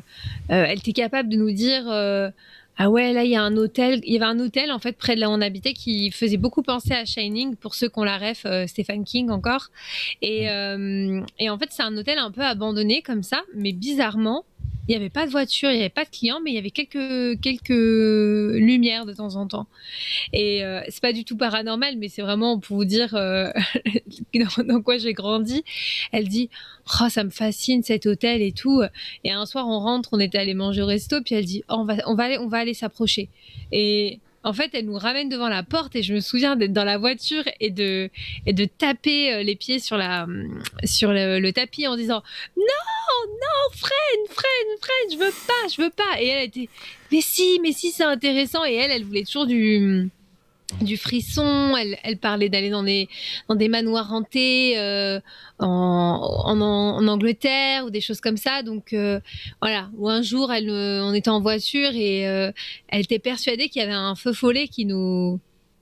euh, 0.50 0.64
elle 0.68 0.78
était 0.78 0.92
capable 0.92 1.28
de 1.30 1.36
nous 1.36 1.50
dire 1.52 1.84
euh, 1.90 2.30
Ah 2.78 2.90
ouais, 2.90 3.12
là, 3.12 3.24
il 3.24 3.30
y 3.30 3.36
a 3.36 3.42
un 3.42 3.56
hôtel. 3.56 4.00
Il 4.04 4.12
y 4.12 4.16
avait 4.16 4.24
un 4.26 4.38
hôtel, 4.40 4.70
en 4.72 4.78
fait, 4.78 4.96
près 4.96 5.14
de 5.14 5.20
là 5.20 5.28
où 5.28 5.32
on 5.32 5.40
habitait 5.40 5.72
qui 5.74 6.10
faisait 6.10 6.36
beaucoup 6.38 6.62
penser 6.62 6.92
à 6.92 7.04
Shining, 7.04 7.54
pour 7.56 7.74
ceux 7.74 7.88
qui 7.88 7.98
ont 7.98 8.04
la 8.04 8.18
ref, 8.18 8.42
euh, 8.46 8.66
Stephen 8.66 9.04
King 9.04 9.30
encore. 9.30 9.68
Et, 10.22 10.48
euh, 10.50 11.20
et 11.38 11.48
en 11.50 11.58
fait, 11.58 11.68
c'est 11.70 11.82
un 11.82 11.96
hôtel 11.96 12.18
un 12.18 12.30
peu 12.30 12.42
abandonné 12.42 13.02
comme 13.02 13.22
ça, 13.22 13.42
mais 13.54 13.72
bizarrement, 13.72 14.44
il 14.88 14.90
n'y 14.92 14.96
avait 14.96 15.10
pas 15.10 15.26
de 15.26 15.30
voiture, 15.30 15.70
il 15.70 15.74
n'y 15.74 15.80
avait 15.80 15.90
pas 15.90 16.04
de 16.04 16.10
clients, 16.10 16.40
mais 16.42 16.50
il 16.50 16.54
y 16.54 16.58
avait 16.58 16.70
quelques, 16.70 17.40
quelques 17.40 17.68
lumières 17.68 19.06
de 19.06 19.12
temps 19.12 19.36
en 19.36 19.46
temps. 19.46 19.66
Et 20.32 20.64
euh, 20.64 20.80
c'est 20.88 21.00
pas 21.00 21.12
du 21.12 21.24
tout 21.24 21.36
paranormal, 21.36 21.96
mais 21.98 22.08
c'est 22.08 22.22
vraiment 22.22 22.58
pour 22.58 22.76
vous 22.76 22.84
dire 22.84 23.14
euh, 23.14 23.50
dans, 24.66 24.82
quoi 24.82 24.98
j'ai 24.98 25.12
grandi. 25.12 25.64
Elle 26.10 26.28
dit 26.28 26.50
Oh, 27.00 27.08
ça 27.08 27.22
me 27.22 27.30
fascine 27.30 27.82
cet 27.84 28.06
hôtel 28.06 28.42
et 28.42 28.52
tout. 28.52 28.82
Et 29.22 29.30
un 29.30 29.46
soir, 29.46 29.68
on 29.68 29.78
rentre, 29.78 30.10
on 30.12 30.20
était 30.20 30.38
allé 30.38 30.54
manger 30.54 30.82
au 30.82 30.86
resto, 30.86 31.22
puis 31.22 31.36
elle 31.36 31.44
dit 31.44 31.62
Oh, 31.68 31.76
on, 31.78 31.84
va, 31.84 31.94
on, 32.06 32.14
va 32.14 32.24
aller, 32.24 32.38
on 32.38 32.48
va 32.48 32.58
aller 32.58 32.74
s'approcher. 32.74 33.28
Et 33.70 34.18
en 34.44 34.52
fait, 34.52 34.70
elle 34.72 34.86
nous 34.86 34.98
ramène 34.98 35.28
devant 35.28 35.48
la 35.48 35.62
porte 35.62 35.94
et 35.94 36.02
je 36.02 36.12
me 36.12 36.18
souviens 36.18 36.56
d'être 36.56 36.72
dans 36.72 36.84
la 36.84 36.98
voiture 36.98 37.44
et 37.60 37.70
de, 37.70 38.10
et 38.46 38.52
de 38.52 38.64
taper 38.64 39.32
euh, 39.32 39.42
les 39.44 39.54
pieds 39.54 39.78
sur, 39.78 39.96
la, 39.96 40.26
sur 40.82 41.12
le 41.12 41.50
tapis 41.52 41.86
en 41.86 41.94
disant 41.94 42.24
Non, 42.56 42.64
non, 43.28 43.76
freine, 43.76 44.26
freine, 44.28 44.78
freine, 44.80 45.12
je 45.12 45.18
veux 45.24 45.32
pas, 45.46 45.68
je 45.74 45.82
veux 45.82 45.90
pas. 45.90 46.20
Et 46.20 46.26
elle 46.28 46.44
était 46.48 46.68
Mais 47.10 47.20
si, 47.20 47.58
mais 47.62 47.72
si, 47.72 47.90
c'est 47.90 48.04
intéressant. 48.04 48.64
Et 48.64 48.74
elle, 48.74 48.90
elle 48.90 49.04
voulait 49.04 49.24
toujours 49.24 49.46
du 49.46 50.10
du 50.80 50.96
frisson, 50.96 51.76
elle, 51.76 51.98
elle 52.02 52.16
parlait 52.16 52.48
d'aller 52.48 52.70
dans 52.70 52.82
des, 52.82 53.08
dans 53.48 53.54
des 53.54 53.68
manoirs 53.68 54.12
hantés 54.12 54.78
euh, 54.78 55.20
en, 55.58 56.42
en, 56.46 56.60
en 56.60 57.08
Angleterre 57.08 57.84
ou 57.84 57.90
des 57.90 58.00
choses 58.00 58.20
comme 58.20 58.38
ça. 58.38 58.62
Donc 58.62 58.92
euh, 58.92 59.20
voilà, 59.60 59.90
ou 59.96 60.08
un 60.08 60.22
jour, 60.22 60.52
elle, 60.52 60.70
euh, 60.70 61.04
on 61.04 61.12
était 61.12 61.28
en 61.30 61.40
voiture 61.40 61.90
et 61.94 62.26
euh, 62.26 62.50
elle 62.88 63.02
était 63.02 63.18
persuadée 63.18 63.68
qu'il 63.68 63.80
y 63.80 63.84
avait 63.84 63.92
un 63.92 64.14
feu 64.14 64.32
follet 64.32 64.68
qui 64.68 64.86
nous, 64.86 65.40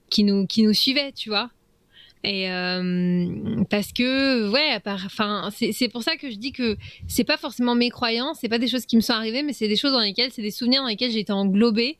qui 0.08 0.24
nous, 0.24 0.46
qui 0.46 0.62
nous 0.62 0.74
suivait, 0.74 1.12
tu 1.12 1.28
vois. 1.28 1.50
Et 2.22 2.50
euh, 2.50 3.64
parce 3.70 3.92
que 3.92 4.50
ouais, 4.50 4.78
à 4.84 4.94
enfin, 5.06 5.48
c'est 5.52 5.88
pour 5.88 6.02
ça 6.02 6.16
que 6.16 6.30
je 6.30 6.36
dis 6.36 6.52
que 6.52 6.76
c'est 7.08 7.24
pas 7.24 7.38
forcément 7.38 7.74
mes 7.74 7.88
croyances, 7.88 8.38
c'est 8.40 8.48
pas 8.48 8.58
des 8.58 8.68
choses 8.68 8.84
qui 8.84 8.96
me 8.96 9.00
sont 9.00 9.14
arrivées, 9.14 9.42
mais 9.42 9.54
c'est 9.54 9.68
des 9.68 9.76
choses 9.76 9.92
dans 9.92 10.00
lesquelles, 10.00 10.30
c'est 10.30 10.42
des 10.42 10.50
souvenirs 10.50 10.82
dans 10.82 10.88
lesquels 10.88 11.10
j'ai 11.10 11.20
été 11.20 11.32
englobée 11.32 11.96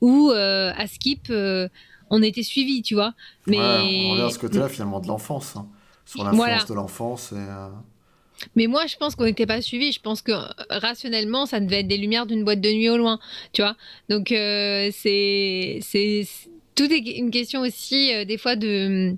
ou 0.00 0.32
euh, 0.32 0.72
à 0.76 0.88
skip, 0.88 1.28
euh, 1.30 1.68
on 2.10 2.20
était 2.20 2.42
suivis, 2.42 2.82
tu 2.82 2.94
vois. 2.94 3.14
Mais 3.46 3.58
Ouais, 3.58 4.06
on 4.06 4.10
regarde 4.12 4.32
ce 4.32 4.38
côté-là 4.40 4.68
finalement 4.68 4.98
de 4.98 5.06
l'enfance, 5.06 5.54
hein, 5.54 5.68
sur 6.04 6.24
l'influence 6.24 6.46
Voilà. 6.46 6.64
de 6.64 6.74
l'enfance. 6.74 7.32
Et, 7.32 8.46
Mais 8.56 8.66
moi, 8.66 8.86
je 8.86 8.96
pense 8.96 9.14
qu'on 9.14 9.24
n'était 9.24 9.46
pas 9.46 9.62
suivis. 9.62 9.92
Je 9.92 10.00
pense 10.00 10.20
que 10.20 10.32
rationnellement, 10.68 11.46
ça 11.46 11.60
devait 11.60 11.80
être 11.80 11.88
des 11.88 11.98
lumières 11.98 12.26
d'une 12.26 12.42
boîte 12.42 12.60
de 12.60 12.72
nuit 12.72 12.88
au 12.88 12.96
loin, 12.96 13.20
tu 13.52 13.62
vois. 13.62 13.76
Donc, 14.08 14.30
c'est, 14.30 15.78
c'est, 15.80 16.26
tout 16.74 16.92
est 16.92 16.98
une 17.18 17.30
question 17.30 17.60
aussi, 17.60 18.10
des 18.26 18.36
fois, 18.38 18.56
de. 18.56 19.14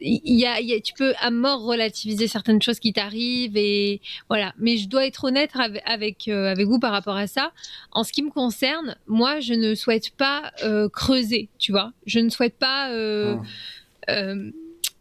Y 0.00 0.44
a, 0.46 0.60
y 0.60 0.72
a- 0.74 0.80
tu 0.80 0.92
peux 0.94 1.12
à 1.20 1.30
mort 1.30 1.62
relativiser 1.62 2.28
certaines 2.28 2.60
choses 2.62 2.78
qui 2.80 2.92
t'arrivent 2.92 3.56
et 3.56 4.00
voilà. 4.28 4.52
Mais 4.58 4.76
je 4.76 4.88
dois 4.88 5.06
être 5.06 5.24
honnête 5.24 5.50
avec 5.54 5.82
avec, 5.86 6.28
euh, 6.28 6.50
avec 6.50 6.66
vous 6.66 6.78
par 6.78 6.92
rapport 6.92 7.16
à 7.16 7.26
ça. 7.26 7.52
En 7.92 8.04
ce 8.04 8.12
qui 8.12 8.22
me 8.22 8.30
concerne, 8.30 8.96
moi, 9.06 9.40
je 9.40 9.54
ne 9.54 9.74
souhaite 9.74 10.10
pas 10.10 10.52
euh, 10.62 10.88
creuser, 10.88 11.48
tu 11.58 11.72
vois. 11.72 11.92
Je 12.06 12.18
ne 12.20 12.28
souhaite 12.30 12.56
pas. 12.58 12.90
euh, 12.90 13.36
euh, 14.10 14.50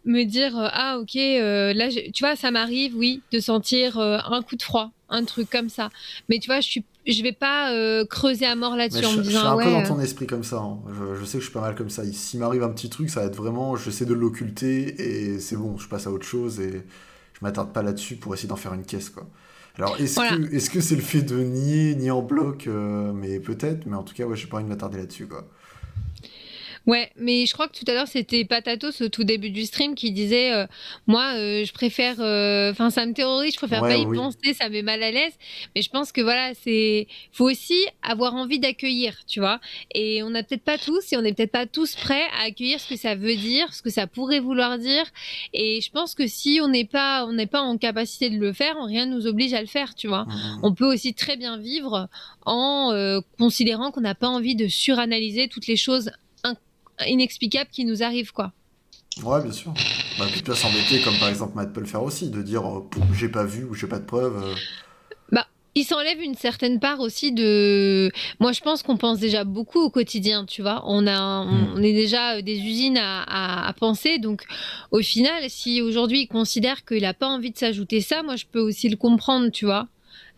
me 0.06 0.24
dire 0.26 0.52
ah 0.58 0.98
ok 1.00 1.14
là 1.16 1.88
tu 2.14 2.24
vois 2.26 2.36
ça 2.36 2.52
m'arrive 2.52 2.94
oui 2.98 3.22
de 3.32 3.40
sentir 3.40 3.98
un 4.00 4.42
coup 4.42 4.58
de 4.58 4.62
froid 4.62 4.92
un 5.08 5.24
truc 5.24 5.50
comme 5.50 5.70
ça 5.70 5.90
mais 6.28 6.40
tu 6.40 6.48
vois 6.48 6.60
je 6.60 6.68
suis 6.70 6.84
je 7.06 7.22
vais 7.24 7.34
pas 7.34 7.72
euh, 7.74 8.06
creuser 8.06 8.46
à 8.46 8.56
mort 8.56 8.76
là-dessus 8.76 9.02
je, 9.02 9.08
en 9.08 9.12
me 9.12 9.18
je 9.18 9.22
suis 9.24 9.30
disant 9.30 9.58
un 9.60 9.64
peu 9.64 9.72
dans 9.72 9.82
euh, 9.82 9.88
ton 9.88 10.00
esprit 10.00 10.26
comme 10.28 10.44
ça. 10.44 10.58
hein. 10.58 10.80
Je, 10.90 11.16
je 11.20 11.26
sais 11.26 11.34
que 11.34 11.40
je 11.40 11.46
suis 11.46 11.54
pas 11.54 11.62
mal 11.62 11.76
comme 11.76 11.90
ça. 11.90 12.04
S'il 12.12 12.40
m'arrive 12.40 12.64
un 12.64 12.70
petit 12.70 12.90
truc, 12.90 13.10
ça 13.10 13.20
va 13.22 13.26
être 13.28 13.36
vraiment, 13.36 13.76
j'essaie 13.76 14.06
de 14.06 14.14
l'occulter 14.14 15.02
et 15.02 15.40
c'est 15.40 15.56
bon, 15.58 15.78
je 15.78 15.88
passe 15.88 16.08
à 16.08 16.12
autre 16.12 16.26
chose 16.26 16.60
et 16.60 16.72
je 17.34 17.40
m'attarde 17.42 17.74
pas 17.74 17.82
là-dessus 17.84 18.16
pour 18.16 18.34
essayer 18.34 18.50
d'en 18.50 18.56
faire 18.56 18.74
une 18.74 18.86
caisse, 18.86 19.10
quoi. 19.10 19.28
Alors, 19.78 20.00
est-ce 20.00 20.16
Voilà. 20.16 20.38
que 20.38 20.82
c'est 20.82 20.96
le 20.96 21.02
fait 21.02 21.24
de 21.24 21.40
nier, 21.42 21.96
nier 21.96 22.12
en 22.12 22.22
bloc 22.22 22.68
euh, 22.68 23.12
Mais 23.12 23.40
peut-être, 23.40 23.88
mais 23.88 23.96
en 23.96 24.04
tout 24.04 24.14
cas, 24.14 24.26
ouais, 24.26 24.36
j'ai 24.36 24.46
pas 24.48 24.58
envie 24.58 24.66
de 24.66 24.70
m'attarder 24.70 25.00
là-dessus, 25.00 25.28
quoi. 25.28 25.48
Ouais, 26.86 27.10
mais 27.16 27.46
je 27.46 27.54
crois 27.54 27.70
que 27.70 27.78
tout 27.80 27.90
à 27.90 27.94
l'heure 27.94 28.08
c'était 28.10 28.44
Patatos 28.44 29.02
au 29.02 29.08
tout 29.08 29.24
début 29.24 29.50
du 29.52 29.64
stream 29.64 29.96
qui 29.96 30.12
disait 30.12 30.52
euh, 30.52 30.68
moi 31.08 31.34
euh, 31.36 31.64
je 31.64 31.72
préfère 31.72 32.16
euh, 32.20 32.72
enfin 32.72 32.90
ça 32.90 33.06
me 33.06 33.14
terrorise, 33.14 33.54
je 33.54 33.58
préfère 33.58 33.82
Ouais, 33.84 33.90
pas 33.94 33.98
y 33.98 34.06
oui. 34.06 34.18
penser, 34.18 34.54
ça 34.54 34.68
me 34.68 34.74
met 34.74 34.82
mal 34.82 35.02
à 35.02 35.10
l'aise, 35.12 35.32
mais 35.76 35.82
je 35.82 35.90
pense 35.90 36.12
que 36.12 36.20
voilà, 36.20 36.52
c'est 36.62 37.08
faut 37.32 37.50
aussi 37.50 37.80
avoir 38.02 38.34
envie 38.36 38.60
d'accueillir, 38.60 39.16
tu 39.28 39.40
vois. 39.40 39.62
Et 39.96 40.24
on 40.24 40.30
n'a 40.30 40.44
peut-être 40.44 40.64
pas 40.64 40.78
tous 40.78 41.14
et 41.14 41.18
on 41.18 41.22
n'est 41.22 41.32
peut-être 41.34 41.54
pas 41.54 41.66
tous 41.68 41.96
prêts 41.96 42.26
à 42.38 42.48
accueillir 42.48 42.82
ce 42.82 42.90
que 42.90 42.98
ça 42.98 43.16
veut 43.16 43.36
dire, 43.36 43.74
ce 43.74 43.82
que 43.82 43.90
ça 43.90 44.06
pourrait 44.06 44.42
vouloir 44.42 44.78
dire 44.78 45.06
et 45.54 45.80
je 45.80 45.90
pense 45.90 46.16
que 46.16 46.28
si 46.28 46.60
on 46.62 46.68
n'est 46.68 46.84
pas 46.86 47.26
on 47.26 47.32
n'est 47.32 47.48
pas 47.48 47.62
en 47.62 47.78
capacité 47.78 48.30
de 48.30 48.38
le 48.38 48.52
faire, 48.52 48.76
rien 48.84 49.06
ne 49.06 49.16
nous 49.16 49.26
oblige 49.26 49.54
à 49.54 49.62
le 49.62 49.68
faire, 49.68 49.96
tu 49.96 50.10
vois. 50.10 50.26
Mhm. 50.26 50.60
On 50.64 50.74
peut 50.74 50.92
aussi 50.94 51.14
très 51.14 51.38
bien 51.38 51.58
vivre 51.58 52.10
en 52.46 52.92
considérant 53.40 53.92
qu'on 53.92 54.02
n'a 54.02 54.16
pas 54.16 54.28
envie 54.28 54.56
de 54.58 54.68
suranalyser 54.68 55.48
toutes 55.48 55.68
les 55.68 55.78
choses 55.78 56.12
in- 57.00 57.06
inexplicables 57.06 57.70
qui 57.72 57.86
nous 57.86 58.04
arrivent, 58.04 58.32
quoi. 58.32 58.52
Ouais, 59.24 59.42
bien 59.44 59.52
sûr. 59.52 59.74
Bah, 60.18 60.26
puis 60.32 60.40
tu 60.40 60.44
peux 60.44 60.56
s'embêter, 60.56 61.02
comme 61.04 61.18
par 61.20 61.30
exemple 61.30 61.56
Matt 61.56 61.72
peut 61.72 61.82
le 61.82 61.86
faire 61.88 62.04
aussi, 62.04 62.30
de 62.30 62.42
dire 62.42 62.66
euh, 62.68 62.90
j'ai 63.14 63.30
pas 63.30 63.44
vu 63.46 63.64
ou 63.64 63.74
j'ai 63.76 63.88
pas 63.88 64.00
de 64.00 64.06
preuves. 64.06 64.42
euh. 64.44 64.56
Il 65.76 65.86
s'enlève 65.86 66.22
une 66.22 66.36
certaine 66.36 66.80
part 66.80 67.00
aussi 67.00 67.32
de. 67.32 68.12
Moi, 68.40 68.52
je 68.52 68.62
pense 68.62 68.84
qu'on 68.84 68.96
pense 68.96 69.18
déjà 69.18 69.44
beaucoup 69.44 69.80
au 69.80 69.90
quotidien, 69.90 70.46
tu 70.46 70.62
vois. 70.62 70.84
On 70.86 71.08
a, 71.08 71.20
on, 71.20 71.52
Mm. 71.52 71.74
on 71.78 71.82
est 71.82 71.94
déjà 71.94 72.36
euh, 72.36 72.42
des 72.44 72.60
usines 72.60 72.96
à, 73.00 73.24
à- 73.24 73.68
à 73.70 73.74
penser. 73.74 74.20
Donc, 74.20 74.44
au 74.92 75.00
final, 75.02 75.50
si 75.50 75.82
aujourd'hui 75.82 76.22
il 76.22 76.28
considère 76.28 76.86
qu'il 76.86 77.02
n'a 77.02 77.16
pas 77.16 77.26
envie 77.28 77.50
de 77.50 77.58
s'ajouter 77.58 78.02
ça, 78.02 78.22
moi, 78.22 78.36
je 78.36 78.46
peux 78.46 78.60
aussi 78.60 78.88
le 78.88 78.98
comprendre, 78.98 79.50
tu 79.50 79.66
vois. 79.66 79.88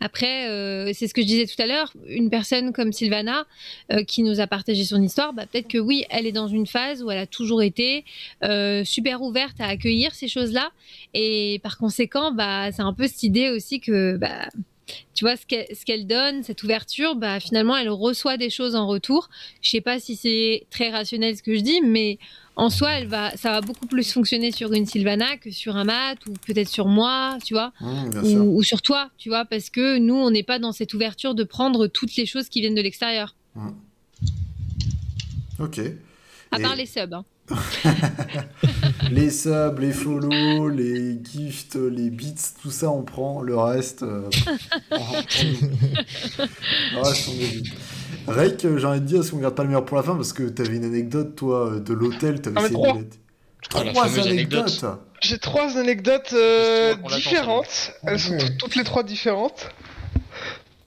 Après, 0.00 0.48
euh, 0.48 0.92
c'est 0.92 1.08
ce 1.08 1.14
que 1.14 1.22
je 1.22 1.26
disais 1.26 1.46
tout 1.46 1.60
à 1.60 1.66
l'heure, 1.66 1.92
une 2.06 2.28
personne 2.28 2.72
comme 2.72 2.92
Sylvana 2.92 3.46
euh, 3.92 4.04
qui 4.04 4.22
nous 4.22 4.40
a 4.40 4.46
partagé 4.46 4.84
son 4.84 5.02
histoire, 5.02 5.32
bah, 5.32 5.46
peut-être 5.46 5.68
que 5.68 5.78
oui, 5.78 6.04
elle 6.10 6.26
est 6.26 6.32
dans 6.32 6.48
une 6.48 6.66
phase 6.66 7.02
où 7.02 7.10
elle 7.10 7.18
a 7.18 7.26
toujours 7.26 7.62
été 7.62 8.04
euh, 8.44 8.84
super 8.84 9.22
ouverte 9.22 9.60
à 9.60 9.66
accueillir 9.66 10.14
ces 10.14 10.28
choses-là, 10.28 10.70
et 11.14 11.60
par 11.62 11.78
conséquent, 11.78 12.30
bah, 12.30 12.70
c'est 12.72 12.82
un 12.82 12.92
peu 12.92 13.06
cette 13.06 13.22
idée 13.22 13.50
aussi 13.50 13.80
que, 13.80 14.16
bah, 14.16 14.48
tu 15.14 15.24
vois, 15.24 15.36
ce 15.36 15.44
qu'elle, 15.46 15.66
ce 15.74 15.84
qu'elle 15.84 16.06
donne, 16.06 16.42
cette 16.42 16.62
ouverture, 16.62 17.16
bah, 17.16 17.40
finalement, 17.40 17.76
elle 17.76 17.88
reçoit 17.90 18.36
des 18.36 18.50
choses 18.50 18.74
en 18.76 18.86
retour. 18.86 19.28
Je 19.62 19.70
sais 19.70 19.80
pas 19.80 19.98
si 19.98 20.14
c'est 20.16 20.66
très 20.70 20.90
rationnel 20.90 21.36
ce 21.36 21.42
que 21.42 21.54
je 21.56 21.60
dis, 21.60 21.80
mais 21.82 22.18
en 22.54 22.70
soi, 22.70 22.92
elle 22.92 23.06
va, 23.08 23.36
ça 23.36 23.50
va 23.50 23.60
beaucoup 23.60 23.86
plus 23.86 24.10
fonctionner 24.12 24.52
sur 24.52 24.72
une 24.72 24.86
Sylvana 24.86 25.36
que 25.38 25.50
sur 25.50 25.76
un 25.76 25.84
Matt 25.84 26.24
ou 26.26 26.32
peut-être 26.46 26.68
sur 26.68 26.86
moi, 26.86 27.36
tu 27.44 27.54
vois 27.54 27.72
sûr. 27.80 28.42
ou, 28.44 28.58
ou 28.58 28.62
sur 28.62 28.80
toi, 28.80 29.10
tu 29.18 29.28
vois, 29.28 29.44
parce 29.44 29.70
que 29.70 29.98
nous, 29.98 30.14
on 30.14 30.30
n'est 30.30 30.42
pas 30.44 30.58
dans 30.58 30.72
cette 30.72 30.94
ouverture 30.94 31.34
de 31.34 31.44
prendre 31.44 31.86
toutes 31.88 32.14
les 32.16 32.24
choses 32.26 32.48
qui 32.48 32.60
viennent 32.60 32.74
de 32.76 32.80
l'extérieur, 32.82 33.34
Ok. 35.58 35.80
à 36.52 36.58
Et- 36.58 36.62
part 36.62 36.76
les 36.76 36.86
subs. 36.86 37.12
hein. 37.12 37.24
Les 39.10 39.30
subs, 39.30 39.78
les 39.78 39.92
follow, 39.92 40.68
les 40.68 41.18
gifts, 41.22 41.76
les 41.76 42.10
bits, 42.10 42.34
tout 42.62 42.70
ça 42.70 42.90
on 42.90 43.02
prend, 43.02 43.42
le 43.42 43.56
reste. 43.56 44.02
euh, 44.02 44.28
on- 44.90 44.96
on- 44.96 44.98
le 46.94 47.00
reste, 47.02 47.28
on 47.28 47.32
évite. 47.40 47.66
Rake, 48.26 48.64
euh, 48.64 48.78
j'ai 48.78 48.86
envie 48.86 49.00
de 49.00 49.06
dire, 49.06 49.20
est-ce 49.20 49.30
qu'on 49.30 49.38
garde 49.38 49.54
pas 49.54 49.62
le 49.62 49.68
meilleur 49.68 49.84
pour 49.84 49.96
la 49.96 50.02
fin? 50.02 50.16
Parce 50.16 50.32
que 50.32 50.44
t'avais 50.44 50.76
une 50.76 50.84
anecdote, 50.84 51.36
toi, 51.36 51.72
euh, 51.74 51.80
de 51.80 51.94
l'hôtel, 51.94 52.40
t'avais 52.40 52.56
Ah, 52.58 52.68
trois. 52.68 52.92
de 52.92 52.98
mettre- 52.98 53.16
la 53.74 53.92
Trois 53.92 54.08
fameuse 54.08 54.26
anecdotes 54.28 54.84
J'ai 55.22 55.38
trois 55.38 55.76
anecdotes 55.76 56.32
euh, 56.34 56.94
différentes. 57.14 57.92
Elles 58.04 58.18
sont 58.20 58.36
toutes- 58.58 58.76
les 58.76 58.84
trois 58.84 59.02
différentes. 59.02 59.70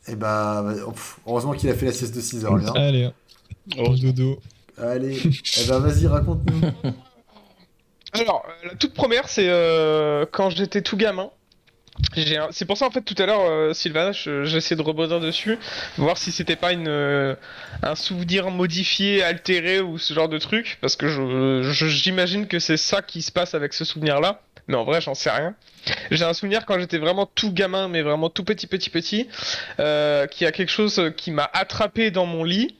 Et 0.07 0.15
bah, 0.15 0.63
bah, 0.65 0.73
oh, 0.87 0.91
pff, 0.91 1.19
heureusement 1.27 1.53
qu'il 1.53 1.69
a 1.69 1.73
fait 1.73 1.85
la 1.87 1.91
sieste 1.93 2.15
de 2.15 2.21
6 2.21 2.45
heures, 2.45 2.55
hein. 2.55 2.73
Allez, 2.75 3.09
Oh, 3.77 3.89
au 3.89 3.95
dodo. 3.95 4.39
Allez, 4.81 5.19
eh 5.23 5.67
ben 5.67 5.79
vas-y, 5.79 6.07
raconte-nous. 6.07 6.91
Alors, 8.13 8.45
euh, 8.47 8.69
la 8.69 8.75
toute 8.75 8.93
première, 8.93 9.27
c'est 9.29 9.47
euh, 9.49 10.25
quand 10.31 10.49
j'étais 10.49 10.81
tout 10.81 10.97
gamin. 10.97 11.29
C'est 12.51 12.65
pour 12.65 12.77
ça 12.77 12.87
en 12.87 12.91
fait 12.91 13.01
tout 13.01 13.15
à 13.21 13.25
l'heure, 13.25 13.41
euh, 13.41 13.73
Sylvana, 13.73 14.13
je- 14.13 14.45
j'essaie 14.45 14.77
de 14.77 14.81
rebondir 14.81 15.19
dessus, 15.19 15.57
voir 15.97 16.17
si 16.17 16.31
c'était 16.31 16.55
pas 16.55 16.71
une 16.71 16.87
euh, 16.87 17.35
un 17.83 17.95
souvenir 17.95 18.51
modifié, 18.51 19.21
altéré 19.21 19.81
ou 19.81 19.97
ce 19.97 20.13
genre 20.13 20.29
de 20.29 20.37
truc, 20.37 20.77
parce 20.79 20.95
que 20.95 21.07
j'imagine 21.89 22.47
que 22.47 22.57
c'est 22.57 22.77
ça 22.77 23.01
qui 23.01 23.21
se 23.21 23.33
passe 23.33 23.53
avec 23.53 23.73
ce 23.73 23.83
souvenir-là, 23.83 24.41
mais 24.69 24.75
en 24.75 24.85
vrai 24.85 25.01
j'en 25.01 25.13
sais 25.13 25.29
rien. 25.29 25.55
J'ai 26.09 26.23
un 26.23 26.33
souvenir 26.33 26.65
quand 26.65 26.79
j'étais 26.79 26.99
vraiment 26.99 27.25
tout 27.25 27.51
gamin, 27.51 27.89
mais 27.89 28.01
vraiment 28.01 28.29
tout 28.29 28.45
petit 28.45 28.67
petit 28.67 28.89
petit, 28.89 29.27
euh, 29.81 30.25
qui 30.25 30.45
a 30.45 30.53
quelque 30.53 30.71
chose 30.71 31.11
qui 31.17 31.31
m'a 31.31 31.49
attrapé 31.51 32.11
dans 32.11 32.25
mon 32.25 32.45
lit. 32.45 32.77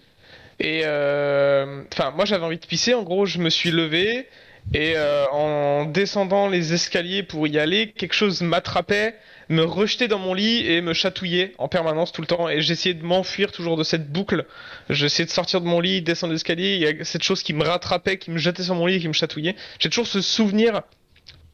Et 0.61 0.79
enfin, 0.85 2.11
moi 2.15 2.23
j'avais 2.23 2.45
envie 2.45 2.57
de 2.57 2.65
pisser. 2.65 2.93
En 2.93 3.03
gros, 3.03 3.25
je 3.25 3.39
me 3.39 3.49
suis 3.49 3.71
levé 3.71 4.27
et 4.73 4.93
euh, 4.95 5.25
en 5.31 5.85
descendant 5.85 6.47
les 6.47 6.73
escaliers 6.73 7.23
pour 7.23 7.47
y 7.47 7.57
aller, 7.57 7.91
quelque 7.91 8.13
chose 8.13 8.41
m'attrapait, 8.41 9.15
me 9.49 9.63
rejetait 9.63 10.07
dans 10.07 10.19
mon 10.19 10.35
lit 10.35 10.65
et 10.67 10.81
me 10.81 10.93
chatouillait 10.93 11.53
en 11.57 11.67
permanence 11.67 12.11
tout 12.11 12.21
le 12.21 12.27
temps. 12.27 12.49
Et 12.49 12.61
j'essayais 12.61 12.93
de 12.93 13.03
m'enfuir 13.03 13.51
toujours 13.51 13.77
de 13.77 13.83
cette 13.83 14.11
boucle. 14.11 14.45
J'essayais 14.89 15.25
de 15.25 15.31
sortir 15.31 15.61
de 15.61 15.65
mon 15.65 15.79
lit, 15.79 16.03
descendre 16.03 16.33
l'escalier. 16.33 16.75
Il 16.75 16.81
y 16.81 16.87
a 16.87 17.03
cette 17.03 17.23
chose 17.23 17.41
qui 17.41 17.53
me 17.53 17.63
rattrapait, 17.63 18.17
qui 18.17 18.29
me 18.29 18.37
jetait 18.37 18.63
sur 18.63 18.75
mon 18.75 18.85
lit 18.85 18.95
et 18.95 18.99
qui 18.99 19.07
me 19.07 19.13
chatouillait. 19.13 19.55
J'ai 19.79 19.89
toujours 19.89 20.07
ce 20.07 20.21
souvenir 20.21 20.83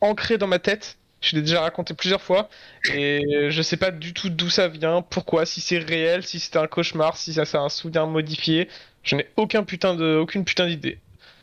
ancré 0.02 0.38
dans 0.38 0.48
ma 0.48 0.60
tête. 0.60 0.98
Je 1.22 1.36
l'ai 1.38 1.42
déjà 1.42 1.62
raconté 1.62 1.94
plusieurs 1.94 2.22
fois 2.22 2.50
et 2.94 3.48
je 3.50 3.62
sais 3.62 3.78
pas 3.78 3.90
du 3.90 4.14
tout 4.14 4.30
d'où 4.30 4.50
ça 4.50 4.68
vient, 4.68 5.02
pourquoi, 5.02 5.48
si 5.48 5.60
c'est 5.60 5.80
réel, 5.80 6.24
si 6.24 6.40
c'était 6.40 6.60
un 6.60 6.68
cauchemar, 6.68 7.18
si 7.18 7.34
ça 7.34 7.46
c'est 7.46 7.58
un 7.58 7.70
souvenir 7.70 8.06
modifié. 8.06 8.68
Je 9.02 9.16
n'ai 9.16 9.28
aucun 9.36 9.64
putain 9.64 9.96
de, 9.96 10.18
aucune 10.18 10.46
putain 10.46 10.68
d'idée. 10.68 11.00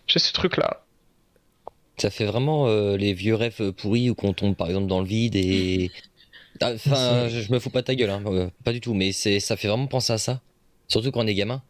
J'ai 0.06 0.20
ce 0.20 0.32
truc 0.32 0.56
là. 0.56 0.81
Ça 1.98 2.10
fait 2.10 2.24
vraiment 2.24 2.66
euh, 2.68 2.96
les 2.96 3.12
vieux 3.14 3.34
rêves 3.34 3.72
pourris 3.72 4.10
où 4.10 4.14
on 4.22 4.32
tombe 4.32 4.56
par 4.56 4.68
exemple 4.68 4.86
dans 4.86 5.00
le 5.00 5.06
vide 5.06 5.36
et. 5.36 5.90
Ah, 6.60 6.72
Enfin, 6.74 7.28
je, 7.28 7.40
je 7.40 7.50
me 7.50 7.58
fous 7.58 7.70
pas 7.70 7.80
de 7.80 7.86
ta 7.86 7.94
gueule, 7.94 8.10
hein, 8.10 8.22
euh, 8.26 8.46
pas 8.62 8.72
du 8.72 8.80
tout, 8.80 8.92
mais 8.94 9.10
c'est, 9.10 9.40
ça 9.40 9.56
fait 9.56 9.66
vraiment 9.68 9.86
penser 9.88 10.12
à 10.12 10.18
ça. 10.18 10.40
Surtout 10.86 11.10
quand 11.10 11.24
on 11.24 11.26
est 11.26 11.34
gamin. 11.34 11.62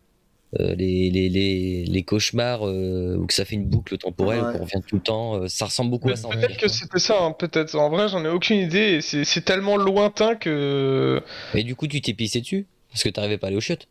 euh, 0.61 0.75
les, 0.75 1.09
les, 1.11 1.29
les, 1.31 1.85
les 1.85 2.03
cauchemars 2.03 2.67
euh, 2.67 3.17
ou 3.17 3.27
que 3.27 3.33
ça 3.33 3.45
fait 3.47 3.55
une 3.55 3.65
boucle 3.65 3.97
temporelle, 3.97 4.43
Ouais. 4.43 4.53
qu'on 4.59 4.65
revient 4.65 4.83
tout 4.87 4.97
le 4.97 5.01
temps. 5.03 5.37
euh, 5.37 5.49
ça 5.49 5.67
ressemble 5.67 5.91
beaucoup 5.93 6.11
à 6.11 6.17
ça. 6.17 6.27
en 6.27 6.31
Peut-être 6.33 6.59
que 6.59 6.69
c'était 6.69 6.99
ça, 6.99 7.17
hein, 7.23 7.31
peut-être. 7.33 7.75
En 7.77 7.89
vrai, 7.91 8.09
j'en 8.09 8.23
ai 8.25 8.29
aucune 8.29 8.59
idée. 8.59 9.01
C'est 9.01 9.25
c'est 9.25 9.43
tellement 9.43 9.77
lointain 9.77 10.35
que. 10.35 11.23
Mais 11.55 11.63
du 11.63 11.75
coup, 11.77 11.87
tu 11.87 12.01
t'es 12.03 12.13
pissé 12.13 12.41
dessus 12.43 12.67
parce 12.91 13.03
que 13.05 13.09
t'arrivais 13.09 13.39
pas 13.39 13.47
à 13.47 13.49
aller 13.49 13.57
au 13.57 13.61
chiottes. 13.61 13.87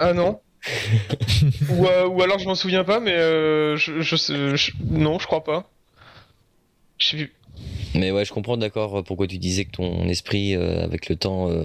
Ah 0.00 0.12
non. 0.12 0.40
ou, 1.70 1.86
euh, 1.86 2.06
ou 2.08 2.20
alors 2.22 2.38
je 2.40 2.46
m'en 2.46 2.54
souviens 2.56 2.84
pas, 2.84 3.00
mais 3.00 3.12
euh, 3.14 3.76
je, 3.76 4.00
je- 4.02 4.72
non, 4.90 5.18
je 5.18 5.26
crois 5.26 5.44
pas. 5.44 5.70
Je. 7.10 7.26
Mais 7.94 8.10
ouais, 8.10 8.24
je 8.24 8.32
comprends 8.32 8.56
d'accord 8.56 9.02
pourquoi 9.04 9.26
tu 9.26 9.38
disais 9.38 9.64
que 9.64 9.72
ton 9.72 10.08
esprit, 10.08 10.54
euh, 10.56 10.84
avec 10.84 11.08
le 11.08 11.16
temps. 11.16 11.50
euh, 11.50 11.64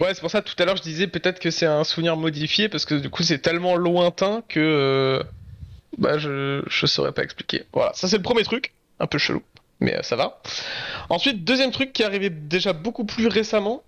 Ouais, 0.00 0.14
c'est 0.14 0.20
pour 0.20 0.30
ça 0.30 0.42
tout 0.42 0.54
à 0.60 0.64
l'heure 0.64 0.76
je 0.76 0.82
disais 0.82 1.08
peut-être 1.08 1.40
que 1.40 1.50
c'est 1.50 1.66
un 1.66 1.82
souvenir 1.82 2.16
modifié 2.16 2.68
parce 2.68 2.84
que 2.84 2.94
du 2.94 3.10
coup 3.10 3.24
c'est 3.24 3.38
tellement 3.40 3.74
lointain 3.74 4.44
que 4.48 4.60
euh, 4.60 5.22
bah 5.98 6.18
je 6.18 6.62
je 6.68 6.86
saurais 6.86 7.10
pas 7.12 7.24
expliquer. 7.24 7.64
Voilà, 7.72 7.90
ça 7.94 8.06
c'est 8.06 8.16
le 8.16 8.22
premier 8.22 8.44
truc, 8.44 8.74
un 9.00 9.08
peu 9.08 9.18
chelou, 9.18 9.42
mais 9.80 9.96
euh, 9.96 10.02
ça 10.02 10.14
va. 10.14 10.40
Ensuite, 11.08 11.42
deuxième 11.44 11.72
truc 11.72 11.92
qui 11.92 12.02
est 12.02 12.04
arrivé 12.04 12.30
déjà 12.30 12.72
beaucoup 12.72 13.04
plus 13.04 13.26
récemment. 13.26 13.82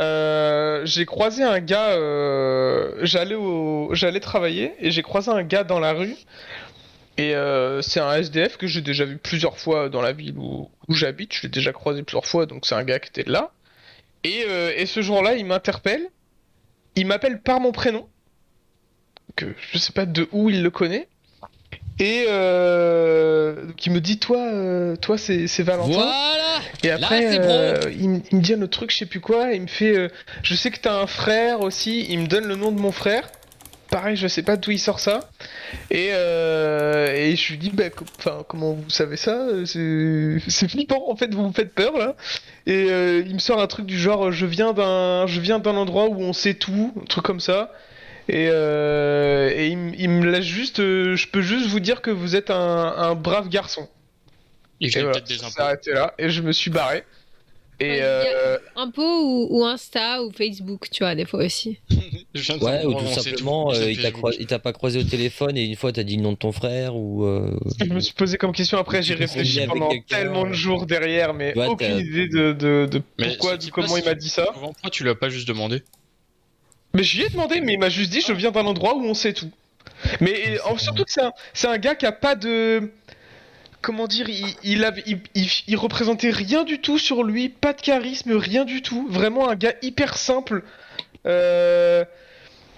euh, 0.00 0.82
j'ai 0.84 1.06
croisé 1.06 1.44
un 1.44 1.60
gars, 1.60 1.90
euh, 1.90 2.94
j'allais 3.02 3.34
au, 3.36 3.90
j'allais 3.92 4.20
travailler 4.20 4.72
et 4.80 4.90
j'ai 4.90 5.02
croisé 5.02 5.30
un 5.30 5.44
gars 5.44 5.62
dans 5.62 5.78
la 5.78 5.92
rue 5.92 6.16
et 7.18 7.34
euh, 7.34 7.82
c'est 7.82 8.00
un 8.00 8.12
SDF 8.14 8.56
que 8.56 8.66
j'ai 8.66 8.80
déjà 8.80 9.04
vu 9.04 9.18
plusieurs 9.18 9.58
fois 9.58 9.88
dans 9.90 10.00
la 10.00 10.12
ville 10.12 10.38
où, 10.38 10.70
où 10.88 10.94
j'habite. 10.94 11.34
Je 11.34 11.42
l'ai 11.42 11.48
déjà 11.48 11.72
croisé 11.72 12.02
plusieurs 12.02 12.26
fois, 12.26 12.46
donc 12.46 12.64
c'est 12.64 12.74
un 12.74 12.84
gars 12.84 12.98
qui 13.00 13.08
était 13.10 13.28
là. 13.30 13.50
Et, 14.24 14.44
euh, 14.48 14.72
et 14.76 14.86
ce 14.86 15.02
jour-là, 15.02 15.34
il 15.34 15.44
m'interpelle. 15.44 16.06
Il 16.96 17.06
m'appelle 17.06 17.40
par 17.40 17.60
mon 17.60 17.72
prénom. 17.72 18.08
Que 19.36 19.46
je 19.72 19.78
sais 19.78 19.92
pas 19.92 20.06
de 20.06 20.28
où 20.32 20.48
il 20.50 20.62
le 20.62 20.70
connaît. 20.70 21.08
Et 22.00 22.26
euh, 22.28 23.64
donc 23.66 23.84
il 23.86 23.92
me 23.92 24.00
dit 24.00 24.18
toi, 24.20 24.38
euh, 24.38 24.94
toi 24.96 25.18
c'est 25.18 25.48
c'est 25.48 25.64
Valentin. 25.64 25.92
Voilà 25.92 26.58
Et 26.84 26.90
après, 26.90 27.32
c'est 27.32 27.40
euh, 27.40 27.80
il, 27.98 28.08
me- 28.08 28.20
il 28.30 28.36
me 28.38 28.42
dit 28.42 28.54
un 28.54 28.62
autre 28.62 28.78
truc, 28.78 28.92
je 28.92 28.98
sais 28.98 29.06
plus 29.06 29.20
quoi. 29.20 29.52
Il 29.52 29.62
me 29.62 29.66
fait, 29.66 29.96
euh, 29.96 30.08
je 30.44 30.54
sais 30.54 30.70
que 30.70 30.78
t'as 30.78 31.00
un 31.00 31.06
frère 31.08 31.60
aussi. 31.60 32.06
Il 32.08 32.20
me 32.20 32.26
donne 32.28 32.46
le 32.46 32.54
nom 32.54 32.70
de 32.72 32.80
mon 32.80 32.92
frère. 32.92 33.28
Pareil, 33.90 34.16
je 34.16 34.28
sais 34.28 34.42
pas 34.42 34.56
d'où 34.56 34.70
il 34.70 34.78
sort 34.78 35.00
ça. 35.00 35.30
Et, 35.90 36.08
euh, 36.12 37.10
et 37.14 37.36
je 37.36 37.52
lui 37.52 37.58
dis, 37.58 37.70
bah, 37.70 37.84
enfin, 38.18 38.44
comment 38.46 38.74
vous 38.74 38.90
savez 38.90 39.16
ça? 39.16 39.48
C'est 39.64 40.68
flippant. 40.68 41.08
En 41.10 41.16
fait, 41.16 41.32
vous 41.34 41.46
me 41.48 41.52
faites 41.52 41.72
peur 41.74 41.96
là. 41.96 42.14
Et 42.66 42.90
euh, 42.90 43.22
il 43.26 43.32
me 43.34 43.38
sort 43.38 43.60
un 43.60 43.66
truc 43.66 43.86
du 43.86 43.98
genre, 43.98 44.30
je 44.30 44.44
viens 44.44 44.74
d'un, 44.74 45.26
je 45.26 45.40
viens 45.40 45.58
d'un 45.58 45.74
endroit 45.76 46.06
où 46.08 46.20
on 46.20 46.34
sait 46.34 46.54
tout, 46.54 46.92
un 47.00 47.04
truc 47.06 47.24
comme 47.24 47.40
ça. 47.40 47.72
Et, 48.28 48.48
euh, 48.50 49.50
et 49.54 49.68
il, 49.68 49.78
me- 49.78 49.94
il 49.96 50.10
me 50.10 50.30
laisse 50.30 50.44
juste, 50.44 50.80
euh, 50.80 51.16
je 51.16 51.26
peux 51.28 51.40
juste 51.40 51.66
vous 51.68 51.80
dire 51.80 52.02
que 52.02 52.10
vous 52.10 52.36
êtes 52.36 52.50
un, 52.50 52.94
un 52.94 53.14
brave 53.14 53.48
garçon. 53.48 53.88
Il 54.80 54.88
Et 54.88 55.00
voilà, 55.00 55.12
peut-être 55.12 55.28
des 55.28 55.42
impôts. 55.44 55.62
arrêté 55.62 55.92
là 55.94 56.12
et 56.18 56.28
je 56.28 56.42
me 56.42 56.52
suis 56.52 56.70
barré. 56.70 57.04
Et 57.80 58.00
euh, 58.02 58.58
Impôts 58.74 59.02
ou, 59.02 59.46
ou 59.50 59.64
Insta 59.64 60.22
ou 60.24 60.32
Facebook, 60.32 60.88
tu 60.90 61.04
vois, 61.04 61.14
des 61.14 61.24
fois 61.24 61.44
aussi. 61.44 61.78
Je 62.34 62.52
de 62.52 62.64
Ouais, 62.64 62.84
ou 62.84 62.94
tout 62.94 63.06
simplement, 63.06 63.72
tout, 63.72 63.78
euh, 63.78 63.92
il 64.38 64.46
t'a 64.46 64.58
pas 64.58 64.72
croisé 64.72 64.98
au 64.98 65.04
téléphone 65.04 65.56
et 65.56 65.64
une 65.64 65.76
fois 65.76 65.92
t'as 65.92 66.02
dit 66.02 66.16
le 66.16 66.22
nom 66.22 66.32
de 66.32 66.36
ton 66.36 66.50
frère 66.52 66.96
ou. 66.96 67.24
euh, 67.24 67.56
je 67.80 67.84
me 67.92 68.00
suis 68.00 68.14
posé 68.14 68.36
comme 68.36 68.52
question 68.52 68.78
après, 68.78 69.02
j'ai 69.02 69.14
réfléchi 69.14 69.60
pendant 69.66 69.90
tellement 70.08 70.46
de 70.46 70.52
jours 70.52 70.86
derrière, 70.86 71.34
mais 71.34 71.56
Ouais, 71.56 71.66
aucune 71.66 71.98
idée 71.98 72.28
de, 72.28 72.52
de, 72.52 72.88
de 72.90 73.02
Mais 73.18 73.28
pourquoi, 73.28 73.56
comment 73.72 73.96
il 73.96 74.04
m'a 74.04 74.14
dit 74.14 74.28
ça. 74.28 74.46
Pourquoi 74.52 74.90
tu 74.90 75.04
l'as 75.04 75.14
pas 75.14 75.28
juste 75.28 75.46
demandé 75.46 75.82
Mais 76.94 77.04
j'y 77.04 77.22
ai 77.22 77.28
demandé, 77.28 77.60
mais 77.60 77.74
il 77.74 77.78
m'a 77.78 77.88
juste 77.90 78.10
dit 78.10 78.20
je 78.20 78.32
viens 78.32 78.50
d'un 78.50 78.66
endroit 78.66 78.94
où 78.96 79.04
on 79.04 79.14
sait 79.14 79.32
tout. 79.32 79.50
Mais 80.20 80.58
euh, 80.58 80.76
surtout 80.78 81.04
que 81.04 81.10
c'est 81.12 81.22
un, 81.22 81.32
c'est 81.54 81.66
un 81.66 81.78
gars 81.78 81.94
qui 81.94 82.06
a 82.06 82.12
pas 82.12 82.34
de. 82.34 82.90
Comment 83.88 84.06
dire, 84.06 84.28
il, 84.28 84.44
il, 84.64 84.84
avait- 84.84 85.02
il, 85.06 85.18
il- 85.34 85.48
il 85.66 85.76
représentait 85.76 86.28
rien 86.28 86.62
du 86.64 86.78
tout 86.78 86.98
sur 86.98 87.24
lui, 87.24 87.48
pas 87.48 87.72
de 87.72 87.80
charisme, 87.80 88.32
rien 88.36 88.66
du 88.66 88.82
tout. 88.82 89.06
Vraiment 89.08 89.48
un 89.48 89.54
gars 89.54 89.72
hyper 89.80 90.18
simple. 90.18 90.62
Euh, 91.24 92.04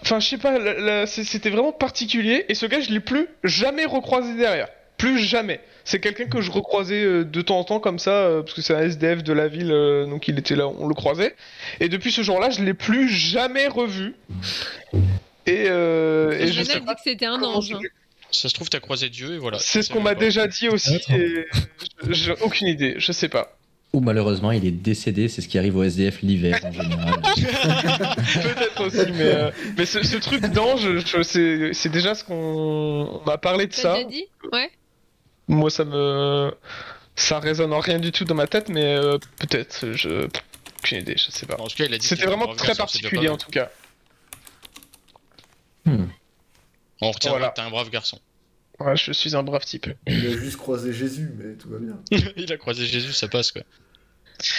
Enfin, 0.02 0.20
je 0.20 0.28
sais 0.28 0.38
pas, 0.38 1.04
c'était 1.06 1.50
vraiment 1.50 1.72
particulier. 1.72 2.44
Et 2.48 2.54
ce 2.54 2.64
gars, 2.66 2.80
je 2.80 2.90
l'ai 2.90 3.00
plus 3.00 3.26
jamais 3.42 3.86
recroisé 3.86 4.34
derrière. 4.36 4.68
Plus 4.98 5.18
jamais. 5.18 5.58
C'est 5.84 5.98
quelqu'un 5.98 6.26
que 6.26 6.40
je 6.40 6.50
recroisais 6.52 7.02
euh, 7.02 7.24
de 7.24 7.40
temps 7.42 7.58
en 7.58 7.64
temps 7.64 7.80
comme 7.80 7.98
ça, 7.98 8.12
euh, 8.12 8.42
parce 8.42 8.54
que 8.54 8.62
c'est 8.62 8.74
un 8.74 8.80
SDF 8.82 9.24
de 9.24 9.32
la 9.32 9.48
ville, 9.48 9.68
donc 10.08 10.28
il 10.28 10.38
était 10.38 10.54
là, 10.54 10.68
on 10.68 10.86
le 10.86 10.94
croisait. 10.94 11.34
Et 11.80 11.88
depuis 11.88 12.12
ce 12.12 12.22
jour-là, 12.22 12.50
je 12.50 12.62
l'ai 12.62 12.72
plus 12.72 13.08
jamais 13.10 13.66
revu. 13.66 14.14
Et, 15.46 15.64
euh, 15.68 16.30
et 16.38 16.46
je 16.52 16.62
sais 16.62 16.78
dit 16.80 16.86
pas 16.86 16.94
que 16.94 17.00
c'était 17.02 17.26
un 17.26 17.42
ange. 17.42 17.72
hein. 17.72 17.80
Ça 18.32 18.48
se 18.48 18.54
trouve, 18.54 18.68
t'as 18.70 18.80
croisé 18.80 19.08
Dieu 19.08 19.34
et 19.34 19.38
voilà. 19.38 19.58
C'est 19.58 19.82
ce 19.82 19.90
qu'on 19.92 20.00
m'a 20.00 20.14
déjà 20.14 20.46
dit 20.46 20.68
aussi, 20.68 21.00
et 21.10 21.46
je- 22.06 22.12
j'ai 22.12 22.32
aucune 22.42 22.68
idée, 22.68 22.94
je 22.98 23.12
sais 23.12 23.28
pas. 23.28 23.56
Ou 23.92 24.00
malheureusement, 24.00 24.52
il 24.52 24.64
est 24.64 24.70
décédé, 24.70 25.26
c'est 25.28 25.42
ce 25.42 25.48
qui 25.48 25.58
arrive 25.58 25.76
au 25.76 25.82
SDF 25.82 26.22
l'hiver 26.22 26.60
en 26.64 26.70
général. 26.70 27.20
Peut-être 27.36 28.86
aussi, 28.86 29.10
mais, 29.12 29.22
euh, 29.22 29.50
mais 29.76 29.84
ce, 29.84 30.02
ce 30.04 30.16
truc 30.16 30.42
d'ange, 30.46 30.98
je- 31.04 31.22
c'est 31.22 31.72
c'est 31.72 31.88
déjà 31.88 32.14
ce 32.14 32.22
qu'on 32.22 32.34
on 33.20 33.24
m'a 33.26 33.36
parlé 33.36 33.66
de 33.66 33.72
ça. 33.72 33.94
déjà 33.96 34.08
dit 34.08 34.24
Ouais. 34.52 34.70
Moi, 35.48 35.70
ça 35.70 35.84
me. 35.84 36.52
Ça 37.16 37.40
résonne 37.40 37.72
en 37.72 37.80
rien 37.80 37.98
du 37.98 38.12
tout 38.12 38.24
dans 38.24 38.36
ma 38.36 38.46
tête, 38.46 38.68
mais 38.68 38.94
euh, 38.94 39.18
peut-être, 39.40 39.92
je. 39.94 40.28
Aucune 40.78 40.98
idée, 40.98 41.16
je 41.18 41.30
sais 41.32 41.44
pas. 41.46 41.60
En 41.60 41.66
tout 41.66 41.76
cas, 41.76 41.84
il 41.86 41.92
a 41.92 41.98
dit 41.98 42.06
C'était 42.06 42.26
vraiment 42.26 42.54
très 42.54 42.74
particulier 42.76 43.28
en 43.28 43.36
tout 43.36 43.50
cas. 43.50 43.70
Hmm. 45.84 46.04
On 47.00 47.10
retiendra 47.10 47.38
Voilà. 47.38 47.50
que 47.52 47.56
t'es 47.56 47.62
un 47.62 47.70
brave 47.70 47.90
garçon. 47.90 48.18
Ouais, 48.78 48.96
je 48.96 49.12
suis 49.12 49.36
un 49.36 49.42
brave 49.42 49.64
type. 49.64 49.88
Il 50.06 50.26
a 50.26 50.30
juste 50.30 50.56
croisé 50.56 50.92
Jésus, 50.92 51.30
mais 51.36 51.54
tout 51.54 51.68
va 51.68 51.78
bien. 51.78 51.98
il 52.36 52.52
a 52.52 52.56
croisé 52.56 52.86
Jésus, 52.86 53.12
ça 53.12 53.28
passe 53.28 53.52
quoi. 53.52 53.62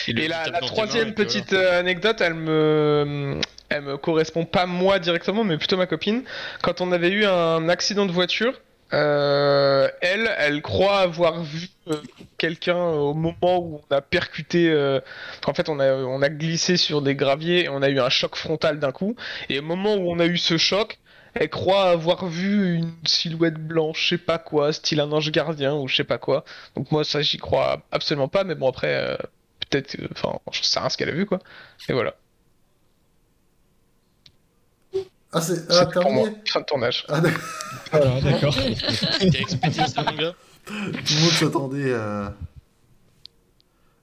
Il 0.08 0.20
Et 0.20 0.28
la, 0.28 0.44
troisième 0.62 1.16
petite 1.16 1.54
euh, 1.54 1.80
anecdote, 1.80 2.22
elle 2.22 2.36
me, 2.36 3.40
elle 3.70 3.82
me 3.82 3.98
correspond 3.98 4.46
pas 4.46 4.68
moi 4.68 5.00
directement, 5.00 5.44
mais 5.44 5.58
plutôt 5.58 5.76
ma 5.76 5.88
copine. 5.88 6.24
Quand 6.62 6.82
on 6.82 6.92
avait 6.92 7.10
eu 7.10 7.26
un 7.26 7.68
accident 7.68 8.06
de 8.06 8.12
voiture, 8.12 8.62
euh, 8.94 9.88
elle, 10.02 10.30
elle 10.38 10.62
croit 10.62 11.00
avoir 11.00 11.42
vu 11.42 11.70
euh, 11.88 11.96
quelqu'un 12.38 12.78
au 12.78 13.14
moment 13.14 13.58
où 13.60 13.82
on 13.90 13.96
a 13.96 14.02
percuté. 14.02 14.70
euh, 14.70 15.00
en 15.46 15.54
fait, 15.54 15.70
on 15.70 15.80
a, 15.80 15.94
on 15.94 16.22
a 16.22 16.30
glissé 16.30 16.78
sur 16.78 17.02
des 17.02 17.16
graviers 17.16 17.64
et 17.66 17.70
on 17.70 17.82
a 17.82 17.90
eu 17.90 18.00
un 18.00 18.10
choc 18.10 18.36
frontal 18.36 18.80
d'un 18.80 18.92
coup. 18.92 19.16
Et 19.50 19.60
au 19.60 19.64
moment 19.64 19.96
où 19.96 20.12
on 20.12 20.20
a 20.20 20.26
eu 20.26 20.38
ce 20.38 20.58
choc, 20.58 21.00
elle 21.34 21.50
croit 21.50 21.90
avoir 21.90 22.28
vu 22.28 22.76
une 22.76 22.94
silhouette 23.06 23.56
blanche, 23.56 24.04
je 24.04 24.10
sais 24.10 24.18
pas 24.18 24.38
quoi, 24.38 24.74
style 24.74 25.00
un 25.00 25.12
ange 25.12 25.32
gardien 25.32 25.76
ou 25.76 25.88
je 25.88 25.96
sais 25.96 26.04
pas 26.04 26.18
quoi. 26.18 26.44
Donc 26.76 26.92
moi, 26.92 27.04
ça, 27.04 27.22
j'y 27.22 27.38
crois 27.38 27.82
absolument 27.92 28.28
pas. 28.28 28.44
Mais 28.44 28.56
bon, 28.56 28.70
après. 28.70 28.94
euh, 28.96 29.18
peut-être, 29.72 30.00
euh, 30.00 30.08
enfin, 30.12 30.40
je 30.52 30.62
sais 30.62 30.80
rien 30.80 30.90
ce 30.90 30.98
qu'elle 30.98 31.10
a 31.10 31.14
vu, 31.14 31.26
quoi. 31.26 31.40
Et 31.90 31.94
voilà. 31.94 32.16
Ah, 35.34 35.40
c'est 35.40 35.66
ah, 35.70 35.86
pour 35.86 36.12
moi. 36.12 36.24
terminé 36.26 36.44
Fin 36.46 36.60
de 36.60 36.66
tournage. 36.66 37.06
Ah, 37.08 37.22
d'accord. 37.22 38.54
Tout 38.54 38.64
le 40.74 41.22
monde 41.22 41.32
s'attendait 41.32 41.94
à. 41.94 42.36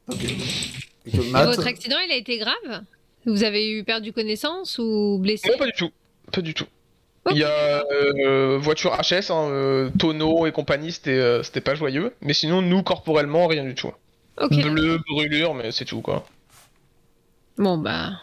Ok. 0.09 0.25
Et 0.25 1.11
que 1.11 1.17
Et 1.21 1.31
Matt, 1.31 1.47
votre 1.49 1.67
accident, 1.67 1.99
il 1.99 2.11
a 2.11 2.17
été 2.17 2.39
grave? 2.39 2.83
Vous 3.27 3.45
avez 3.45 3.71
eu 3.71 3.85
perdu 3.85 4.15
connaissance 4.15 4.79
ou 4.79 5.19
blessé? 5.21 5.51
Non, 5.51 5.59
pas 5.59 5.67
du 5.67 5.73
tout. 5.73 5.91
Pas 6.33 6.41
du 6.41 6.55
tout. 6.55 6.67
Il 7.31 7.39
y 7.39 7.45
a 7.45 7.85
euh, 7.93 8.59
voiture 8.59 8.97
HS, 8.97 9.31
hein, 9.31 9.49
euh, 9.51 9.91
tonneau 9.99 10.47
et 10.47 10.53
compagnie, 10.53 10.93
c'était 10.93 11.11
euh, 11.11 11.43
c'était 11.43 11.61
pas 11.61 11.75
joyeux. 11.75 12.15
Mais 12.23 12.33
sinon, 12.35 12.63
nous, 12.63 12.83
corporellement, 12.83 13.47
rien 13.47 13.65
du 13.65 13.75
tout. 13.75 13.93
Bleu, 14.51 14.99
brûlure, 15.09 15.55
mais 15.55 15.73
c'est 15.73 15.85
tout, 15.85 16.01
quoi. 16.01 16.27
Bon, 17.57 17.77
bah. 17.79 18.21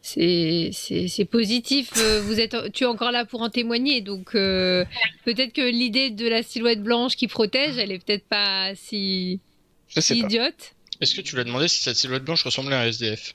C'est 0.00 0.70
c'est- 0.72 1.08
c'est 1.08 1.24
positif. 1.24 1.90
Vous 2.22 2.38
êtes, 2.40 2.72
tu 2.72 2.84
es 2.84 2.86
encore 2.86 3.10
là 3.10 3.24
pour 3.24 3.42
en 3.42 3.50
témoigner. 3.50 4.00
Donc, 4.00 4.34
euh, 4.34 4.84
peut-être 5.24 5.52
que 5.52 5.68
l'idée 5.68 6.10
de 6.10 6.28
la 6.28 6.42
silhouette 6.42 6.82
blanche 6.82 7.16
qui 7.16 7.26
protège, 7.28 7.78
elle 7.78 7.92
est 7.92 7.98
peut-être 8.04 8.26
pas 8.26 8.74
si, 8.74 9.40
Je 9.88 9.94
sais 10.00 10.14
si 10.14 10.20
pas. 10.20 10.26
idiote. 10.26 10.74
Est-ce 11.00 11.14
que 11.14 11.20
tu 11.20 11.34
lui 11.34 11.40
as 11.42 11.44
demandé 11.44 11.68
si 11.68 11.82
cette 11.82 11.96
silhouette 11.96 12.24
blanche 12.24 12.44
ressemblait 12.44 12.74
à 12.76 12.80
un 12.80 12.86
SDF 12.86 13.34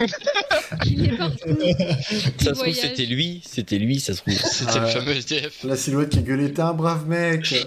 Il 0.86 1.06
est 1.06 1.16
partout. 1.16 1.58
Ça 2.38 2.54
se 2.54 2.60
trouve, 2.60 2.72
c'était 2.74 3.06
lui, 3.06 3.40
c'était 3.44 3.78
lui, 3.78 3.98
ça 3.98 4.14
se 4.14 4.20
trouve. 4.20 4.34
C'était 4.34 4.78
le 4.78 4.84
Ah. 4.84 4.88
fameux 4.88 5.16
SDF. 5.16 5.64
la 5.64 5.76
silhouette 5.76 6.10
qui 6.10 6.20
gueulait, 6.22 6.52
t'es 6.52 6.62
un 6.62 6.72
brave 6.72 7.08
mec. 7.08 7.52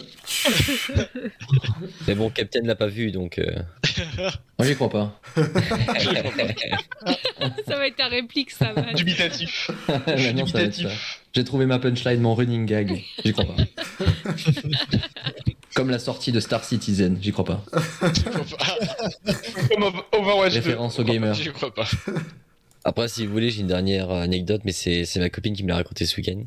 Mais 2.08 2.16
bon, 2.16 2.30
Captain 2.30 2.62
l'a 2.64 2.76
pas 2.76 2.88
vu 2.88 3.12
donc. 3.12 3.38
euh, 3.40 3.52
Moi, 4.58 4.66
j'y 4.68 4.76
crois 4.76 4.90
pas. 4.90 5.20
Ça 5.36 5.42
va 7.76 7.88
être 7.88 7.98
ta 7.98 8.08
réplique, 8.08 8.52
ça 8.52 8.72
va. 8.74 8.94
Dubitatif. 8.94 9.70
Je 10.08 10.16
suis 10.18 10.28
Maintenant, 10.28 10.46
ça 10.48 10.60
va 10.60 10.64
être 10.64 10.74
ça. 10.76 10.82
dubitatif. 10.84 11.18
J'ai 11.34 11.44
trouvé 11.44 11.66
ma 11.66 11.80
punchline, 11.80 12.22
mon 12.22 12.34
running 12.36 12.66
gag. 12.66 13.02
J'y 13.26 13.34
crois 13.34 13.46
pas. 13.46 13.56
Comme 15.76 15.90
la 15.90 16.00
sortie 16.00 16.32
de 16.32 16.40
Star 16.40 16.64
Citizen, 16.64 17.18
j'y 17.22 17.32
crois 17.32 17.46
pas. 17.46 17.64
Comme 19.72 19.84
Ov- 19.84 20.04
Overwatch 20.14 20.54
2. 20.54 20.60
Référence 20.60 21.00
au 21.00 21.04
gamer. 21.04 21.34
J'y 21.34 21.52
crois 21.52 21.74
pas. 21.74 21.88
Après, 22.84 23.08
si 23.08 23.26
vous 23.26 23.32
voulez, 23.32 23.50
j'ai 23.50 23.62
une 23.62 23.68
dernière 23.68 24.10
anecdote, 24.12 24.62
mais 24.66 24.72
c'est 24.74 25.06
c'est 25.06 25.20
ma 25.20 25.30
copine 25.30 25.56
qui 25.56 25.64
me 25.64 25.70
l'a 25.70 25.76
raconté 25.76 26.06
ce 26.06 26.18
week-end. 26.18 26.44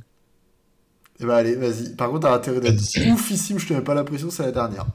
Eh 1.21 1.25
bah 1.27 1.37
allez, 1.37 1.55
vas-y. 1.55 1.95
Par 1.95 2.09
contre, 2.11 2.21
t'as 2.29 2.35
intérêt 2.35 2.61
d'être 2.61 2.81
oufissime, 3.13 3.59
je 3.59 3.67
te 3.69 3.73
mets 3.73 3.81
pas 3.83 3.95
la 3.95 4.05
pression, 4.05 4.31
c'est 4.31 4.43
la 4.43 4.53
dernière. 4.53 4.87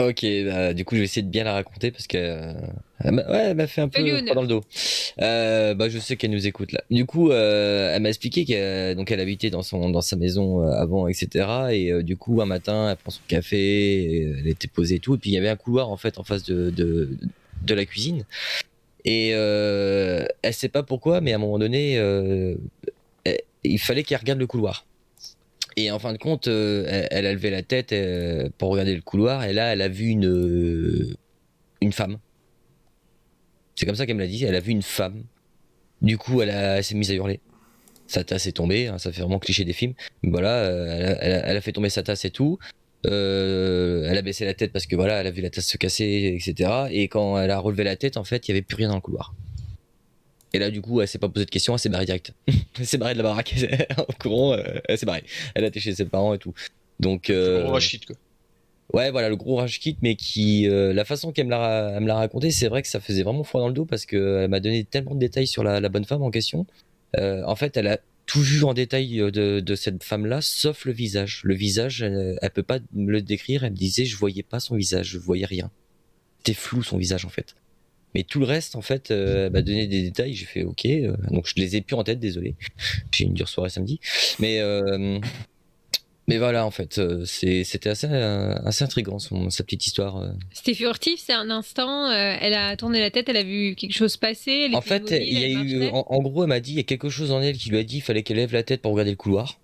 Ok, 0.00 0.24
bah, 0.46 0.74
du 0.74 0.84
coup, 0.84 0.94
je 0.94 1.00
vais 1.00 1.06
essayer 1.06 1.22
de 1.22 1.28
bien 1.30 1.42
la 1.42 1.54
raconter 1.54 1.90
parce 1.90 2.06
que 2.06 2.16
euh, 2.18 2.52
elle 3.00 3.14
ouais, 3.14 3.46
elle 3.50 3.56
m'a 3.56 3.66
fait 3.66 3.80
un 3.80 3.88
peu 3.88 4.00
froid 4.26 4.34
dans 4.34 4.42
le 4.42 4.46
dos. 4.46 4.62
Euh, 5.20 5.74
bah, 5.74 5.88
je 5.88 5.98
sais 5.98 6.16
qu'elle 6.16 6.30
nous 6.30 6.46
écoute 6.46 6.70
là. 6.70 6.82
Du 6.88 7.04
coup, 7.04 7.32
euh, 7.32 7.92
elle 7.94 8.02
m'a 8.02 8.08
expliqué 8.10 8.44
qu'elle 8.44 8.94
donc 8.94 9.10
elle 9.10 9.18
habitait 9.18 9.50
dans 9.50 9.62
son 9.62 9.90
dans 9.90 10.00
sa 10.00 10.14
maison 10.14 10.62
euh, 10.62 10.70
avant, 10.70 11.08
etc. 11.08 11.48
Et 11.72 11.90
euh, 11.90 12.04
du 12.04 12.16
coup, 12.16 12.40
un 12.40 12.46
matin, 12.46 12.90
elle 12.90 12.96
prend 12.96 13.10
son 13.10 13.22
café, 13.26 14.24
euh, 14.24 14.36
elle 14.38 14.46
était 14.46 14.68
posée 14.68 14.96
et 14.96 15.00
tout, 15.00 15.16
et 15.16 15.18
puis 15.18 15.30
il 15.30 15.34
y 15.34 15.38
avait 15.38 15.48
un 15.48 15.56
couloir 15.56 15.90
en 15.90 15.96
fait 15.96 16.18
en 16.18 16.22
face 16.22 16.44
de 16.44 16.70
de, 16.70 17.10
de 17.62 17.74
la 17.74 17.84
cuisine. 17.84 18.24
Et 19.04 19.30
euh, 19.32 20.26
elle 20.42 20.54
sait 20.54 20.68
pas 20.68 20.84
pourquoi, 20.84 21.20
mais 21.20 21.32
à 21.32 21.36
un 21.36 21.38
moment 21.38 21.58
donné, 21.58 21.98
euh, 21.98 22.54
elle- 23.24 23.40
il 23.64 23.80
fallait 23.80 24.04
qu'elle 24.04 24.18
regarde 24.18 24.38
le 24.38 24.46
couloir. 24.46 24.86
Et 25.78 25.92
en 25.92 26.00
fin 26.00 26.12
de 26.12 26.18
compte, 26.18 26.48
euh, 26.48 27.06
elle, 27.12 27.24
a 27.24 27.32
levé 27.32 27.50
la 27.50 27.62
tête 27.62 27.92
euh, 27.92 28.48
pour 28.58 28.70
regarder 28.70 28.96
le 28.96 29.00
couloir, 29.00 29.44
et 29.44 29.52
là, 29.52 29.72
elle 29.72 29.80
a 29.80 29.86
vu 29.86 30.06
une, 30.06 30.26
euh, 30.26 31.14
une 31.80 31.92
femme. 31.92 32.18
C'est 33.76 33.86
comme 33.86 33.94
ça 33.94 34.04
qu'elle 34.04 34.16
me 34.16 34.22
l'a 34.22 34.26
dit, 34.26 34.44
elle 34.44 34.56
a 34.56 34.60
vu 34.60 34.72
une 34.72 34.82
femme. 34.82 35.22
Du 36.02 36.18
coup, 36.18 36.42
elle, 36.42 36.82
s'est 36.82 36.96
mise 36.96 37.12
à 37.12 37.14
hurler. 37.14 37.38
Sa 38.08 38.24
tasse 38.24 38.48
est 38.48 38.52
tombée, 38.52 38.88
hein, 38.88 38.98
ça 38.98 39.12
fait 39.12 39.20
vraiment 39.20 39.38
cliché 39.38 39.64
des 39.64 39.72
films. 39.72 39.94
Voilà, 40.24 40.64
elle, 41.20 41.56
a, 41.56 41.60
fait 41.60 41.70
tomber 41.70 41.90
sa 41.90 42.02
tasse 42.02 42.24
et 42.24 42.30
tout. 42.30 42.58
Elle 43.04 44.18
a 44.18 44.22
baissé 44.22 44.44
la 44.44 44.54
tête 44.54 44.72
parce 44.72 44.86
que 44.86 44.96
voilà, 44.96 45.20
elle 45.20 45.28
a 45.28 45.30
vu 45.30 45.42
la 45.42 45.50
tasse 45.50 45.68
se 45.68 45.76
casser, 45.76 46.36
etc. 46.40 46.88
Et 46.90 47.06
quand 47.06 47.38
elle 47.38 47.52
a 47.52 47.58
relevé 47.60 47.84
la 47.84 47.94
tête, 47.94 48.16
en 48.16 48.24
fait, 48.24 48.48
il 48.48 48.50
y 48.50 48.54
avait 48.54 48.62
plus 48.62 48.74
rien 48.74 48.88
dans 48.88 48.96
le 48.96 49.00
couloir. 49.00 49.32
Et 50.52 50.58
là, 50.58 50.70
du 50.70 50.80
coup, 50.80 51.00
elle 51.00 51.08
s'est 51.08 51.18
pas 51.18 51.28
posé 51.28 51.44
de 51.44 51.50
questions, 51.50 51.74
elle 51.74 51.78
s'est 51.78 51.88
barrée 51.88 52.06
direct. 52.06 52.32
elle 52.78 52.86
s'est 52.86 52.98
barrée 52.98 53.12
de 53.12 53.18
la 53.18 53.24
baraque 53.24 53.54
en 53.98 54.04
courant, 54.18 54.54
euh, 54.54 54.62
elle 54.88 54.98
s'est 54.98 55.06
barrée. 55.06 55.24
Elle 55.54 55.64
a 55.64 55.68
été 55.68 55.80
chez 55.80 55.94
ses 55.94 56.04
parents 56.06 56.34
et 56.34 56.38
tout. 56.38 56.54
Donc, 57.00 57.30
euh, 57.30 57.62
Gros 57.64 57.78
quoi. 58.06 58.16
ouais, 58.94 59.10
voilà, 59.10 59.28
le 59.28 59.36
gros 59.36 59.56
rage 59.56 59.78
kit, 59.78 59.96
mais 60.02 60.16
qui, 60.16 60.68
euh, 60.68 60.92
la 60.92 61.04
façon 61.04 61.32
qu'elle 61.32 61.46
me 61.46 61.50
l'a, 61.50 62.00
me 62.00 62.06
l'a 62.06 62.16
raconté, 62.16 62.50
c'est 62.50 62.68
vrai 62.68 62.82
que 62.82 62.88
ça 62.88 63.00
faisait 63.00 63.22
vraiment 63.22 63.44
froid 63.44 63.60
dans 63.60 63.68
le 63.68 63.74
dos 63.74 63.84
parce 63.84 64.06
qu'elle 64.06 64.48
m'a 64.48 64.60
donné 64.60 64.84
tellement 64.84 65.14
de 65.14 65.20
détails 65.20 65.46
sur 65.46 65.62
la, 65.62 65.80
la 65.80 65.88
bonne 65.88 66.04
femme 66.04 66.22
en 66.22 66.30
question. 66.30 66.66
Euh, 67.16 67.42
en 67.44 67.56
fait, 67.56 67.76
elle 67.76 67.86
a 67.86 67.98
tout 68.26 68.42
vu 68.42 68.64
en 68.64 68.74
détail 68.74 69.18
de, 69.18 69.60
de 69.60 69.74
cette 69.74 70.02
femme-là, 70.02 70.40
sauf 70.42 70.84
le 70.84 70.92
visage. 70.92 71.40
Le 71.44 71.54
visage, 71.54 72.02
elle, 72.02 72.38
elle 72.42 72.50
peut 72.50 72.62
pas 72.62 72.78
me 72.92 73.10
le 73.10 73.22
décrire. 73.22 73.64
Elle 73.64 73.72
me 73.72 73.76
disait, 73.76 74.04
je 74.04 74.16
voyais 74.16 74.42
pas 74.42 74.60
son 74.60 74.76
visage, 74.76 75.06
je 75.06 75.18
voyais 75.18 75.46
rien. 75.46 75.70
C'était 76.38 76.54
flou 76.54 76.82
son 76.82 76.98
visage 76.98 77.24
en 77.24 77.30
fait. 77.30 77.54
Mais 78.18 78.24
tout 78.24 78.40
le 78.40 78.46
reste, 78.46 78.74
en 78.74 78.82
fait, 78.82 79.12
euh, 79.12 79.48
m'a 79.48 79.62
donné 79.62 79.86
des 79.86 80.02
détails. 80.02 80.34
J'ai 80.34 80.44
fait 80.44 80.64
OK. 80.64 80.86
euh, 80.86 81.14
donc 81.30 81.46
je 81.46 81.54
les 81.54 81.76
ai 81.76 81.82
plus 81.82 81.94
en 81.94 82.02
tête, 82.02 82.18
désolé. 82.18 82.56
J'ai 83.12 83.26
une 83.26 83.32
dure 83.32 83.48
soirée 83.48 83.70
samedi. 83.70 84.00
Mais 84.40 84.58
euh, 84.58 85.20
mais 86.26 86.38
voilà, 86.38 86.66
en 86.66 86.72
fait, 86.72 86.98
euh, 86.98 87.24
c'était 87.24 87.90
assez 87.90 88.08
assez 88.08 88.82
intrigant 88.82 89.20
son, 89.20 89.50
sa 89.50 89.62
petite 89.62 89.86
histoire. 89.86 90.32
C'était 90.52 90.74
furtif, 90.74 91.20
c'est 91.24 91.32
un 91.32 91.48
instant. 91.48 92.10
elle 92.10 92.54
a 92.54 92.76
tourné 92.76 92.98
la 92.98 93.12
tête, 93.12 93.28
elle 93.28 93.36
a 93.36 93.44
vu 93.44 93.76
quelque 93.76 93.94
chose 93.94 94.16
passer. 94.16 94.64
elle 94.66 94.74
En 94.74 94.80
fait, 94.80 95.12
il 95.12 95.38
y 95.38 95.44
a 95.44 95.48
eu, 95.50 95.88
en, 95.90 96.04
en 96.08 96.18
gros, 96.20 96.42
elle 96.42 96.48
m'a 96.48 96.58
dit, 96.58 96.72
il 96.72 96.76
y 96.78 96.80
a 96.80 96.82
quelque 96.82 97.10
chose 97.10 97.30
en 97.30 97.40
elle 97.40 97.56
qui 97.56 97.70
lui 97.70 97.78
a 97.78 97.84
dit, 97.84 97.98
il 97.98 98.02
fallait 98.02 98.24
qu'elle 98.24 98.38
lève 98.38 98.52
la 98.52 98.64
tête 98.64 98.82
pour 98.82 98.90
regarder 98.90 99.12
le 99.12 99.16
couloir. 99.16 99.60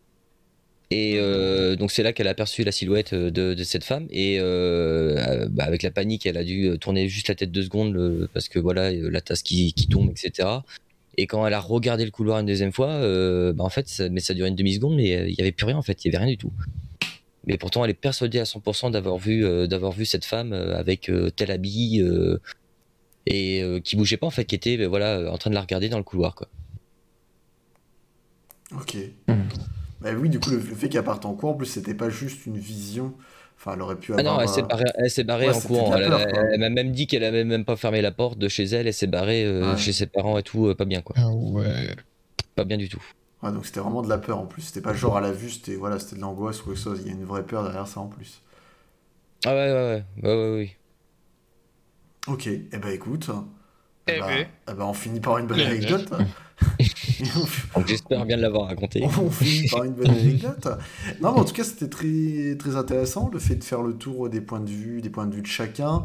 Et 0.91 1.15
euh, 1.19 1.77
donc 1.77 1.91
c'est 1.91 2.03
là 2.03 2.13
qu'elle 2.13 2.29
a 2.29 2.31
aperçu 2.31 2.63
la 2.63 2.71
silhouette 2.71 3.15
euh, 3.15 3.31
de, 3.31 3.55
de 3.55 3.65
cette 3.65 3.85
femme 3.85 4.07
et 4.11 4.37
euh, 4.39 5.49
bah, 5.51 5.65
avec 5.65 5.83
la 5.83 5.91
panique, 5.91 6.27
elle 6.27 6.37
a 6.37 6.45
dû 6.45 6.79
tourner 6.79 7.09
juste 7.09 7.29
la 7.29 7.35
tête 7.35 7.51
deux 7.51 7.63
secondes 7.63 7.93
le- 7.95 8.29
parce 8.33 8.49
que 8.49 8.59
voilà 8.59 8.93
la 8.93 9.21
tasse 9.21 9.43
qui, 9.43 9.73
qui 9.73 9.89
tombe, 9.89 10.11
etc. 10.11 10.49
Et 11.17 11.27
quand 11.27 11.47
elle 11.47 11.55
a 11.55 11.61
regardé 11.61 12.05
le 12.05 12.11
couloir 12.11 12.39
une 12.39 12.47
deuxième 12.47 12.73
fois, 12.73 12.89
euh, 12.91 13.53
bah, 13.53 13.65
en 13.65 13.71
fait, 13.71 13.89
ça, 13.89 14.09
mais 14.09 14.21
ça 14.21 14.33
a 14.33 14.37
duré 14.37 14.49
une 14.49 14.57
demi 14.57 14.75
seconde, 14.75 14.97
mais 14.97 15.31
il 15.31 15.35
y 15.35 15.41
avait 15.41 15.53
plus 15.53 15.65
rien 15.67 15.77
en 15.77 15.83
fait, 15.83 16.05
il 16.05 16.09
y 16.13 16.15
avait 16.15 16.23
rien 16.25 16.33
du 16.33 16.39
tout. 16.39 16.53
Mais 17.47 17.57
pourtant, 17.59 17.85
elle 17.85 17.91
est 17.91 17.95
persuadée 17.95 18.39
à 18.39 18.45
100% 18.45 18.91
d'avoir 18.91 19.17
vu, 19.19 19.45
euh, 19.45 19.67
d'avoir 19.67 19.93
vu 19.93 20.05
cette 20.05 20.25
femme 20.25 20.53
avec 20.53 21.09
euh, 21.09 21.31
tel 21.31 21.51
habit 21.51 22.01
euh, 22.03 22.39
et 23.27 23.63
euh, 23.63 23.81
qui 23.81 23.97
bougeait 23.97 24.17
pas 24.19 24.27
en 24.27 24.31
fait, 24.31 24.45
qui 24.45 24.55
était 24.55 24.85
voilà 24.87 25.31
en 25.33 25.39
train 25.39 25.51
de 25.51 25.55
la 25.55 25.61
regarder 25.63 25.89
dans 25.89 25.99
le 25.99 26.05
couloir 26.05 26.35
quoi. 26.35 26.49
Ok. 28.73 28.97
Mhm. 29.29 29.49
Bah 30.05 30.10
oui, 30.16 30.28
du 30.28 30.39
coup, 30.41 30.50
le, 30.50 30.58
le 30.58 30.62
fait 30.62 30.89
qu'elle 30.89 31.05
parte 31.05 31.24
en 31.24 31.34
cours, 31.34 31.50
en 31.50 31.55
plus, 31.55 31.66
c'était 31.66 31.94
pas 31.94 32.10
juste 32.10 32.47
une 32.47 32.58
vision. 32.58 33.15
Enfin, 33.58 33.73
elle 33.74 33.83
aurait 33.83 33.97
pu 33.97 34.12
Ah 34.12 34.18
avoir. 34.18 34.36
non, 34.36 34.41
elle 34.42 34.49
s'est 34.49 34.62
barrée, 34.62 34.84
elle 34.97 35.10
s'est 35.10 35.24
barrée 35.24 35.49
Ouais, 35.49 35.55
en 35.57 35.60
courant. 35.60 35.94
Elle, 35.97 36.60
m'a 36.60 36.70
même 36.70 36.92
dit 36.92 37.07
qu'elle 37.07 37.24
avait 37.24 37.44
même 37.44 37.65
pas 37.65 37.76
fermé 37.76 38.02
la 38.02 38.12
porte 38.12 38.39
de 38.39 38.49
chez 38.49 38.65
elle. 38.65 38.86
Elle 38.86 38.94
s'est 38.94 39.07
barrée 39.07 39.44
euh, 39.44 39.73
Ouais. 39.73 39.76
chez 39.76 39.92
ses 39.92 40.07
parents 40.07 40.39
et 40.39 40.42
tout, 40.42 40.66
euh, 40.68 40.74
pas 40.74 40.84
bien 40.84 41.02
quoi. 41.02 41.16
Ah 41.18 41.31
ouais. 41.31 41.94
Pas 42.57 42.65
bien 42.65 42.76
du 42.76 42.89
tout. 42.89 43.02
Ouais, 43.42 43.52
donc 43.52 43.65
c'était 43.66 43.81
vraiment 43.81 44.02
de 44.02 44.08
la 44.08 44.18
peur 44.18 44.39
en 44.39 44.47
plus. 44.47 44.62
C'était 44.62 44.81
pas 44.81 44.94
genre 44.94 45.16
à 45.16 45.20
la 45.20 45.33
vue, 45.33 45.50
c'était 45.50 45.76
voilà, 45.76 45.99
c'était 46.00 46.16
de 46.16 46.20
l'angoisse 46.20 46.62
ou 46.62 46.66
quelque 46.70 46.78
chose. 46.81 47.00
Il 47.02 47.08
y 47.08 47.10
a 47.10 47.15
une 47.15 47.24
vraie 47.24 47.44
peur 47.47 47.62
derrière 47.62 47.86
ça 47.86 48.00
en 48.00 48.08
plus. 48.08 48.42
Ah 49.47 49.55
ouais 49.55 49.73
ouais 49.73 50.05
ouais 50.23 50.33
ouais 50.34 50.34
ouais. 50.34 50.55
ouais. 50.57 50.76
Ok, 52.26 52.47
et 52.47 52.68
eh 52.73 52.78
ben 52.78 52.89
écoute. 52.91 53.31
Eh 54.07 54.18
ben, 54.20 54.26
ben. 54.26 54.47
eh 54.68 54.74
ben, 54.74 54.84
on 54.84 54.94
finit 54.94 55.20
par 55.20 55.39
une 55.39 55.47
bonne 55.47 55.60
anecdote. 55.60 56.10
J'espère 57.86 58.25
bien 58.26 58.36
l'avoir 58.36 58.68
raconté. 58.68 59.05
On 59.05 59.31
finit 59.31 59.68
par 59.68 59.84
une 59.84 59.93
bonne 59.93 60.10
anecdote. 60.10 60.68
Non, 61.20 61.33
mais 61.33 61.41
en 61.41 61.44
tout 61.44 61.55
cas, 61.55 61.65
c'était 61.65 61.89
très, 61.89 62.57
très 62.59 62.76
intéressant 62.76 63.31
le 63.33 63.39
fait 63.39 63.57
de 63.57 63.65
faire 63.65 63.83
le 63.83 63.94
tour 63.94 64.28
des 64.28 64.41
points 64.41 64.60
de 64.60 64.70
vue, 64.70 65.01
des 65.01 65.10
points 65.10 65.26
de 65.26 65.34
vue 65.34 65.43
de 65.43 65.47
chacun. 65.47 66.05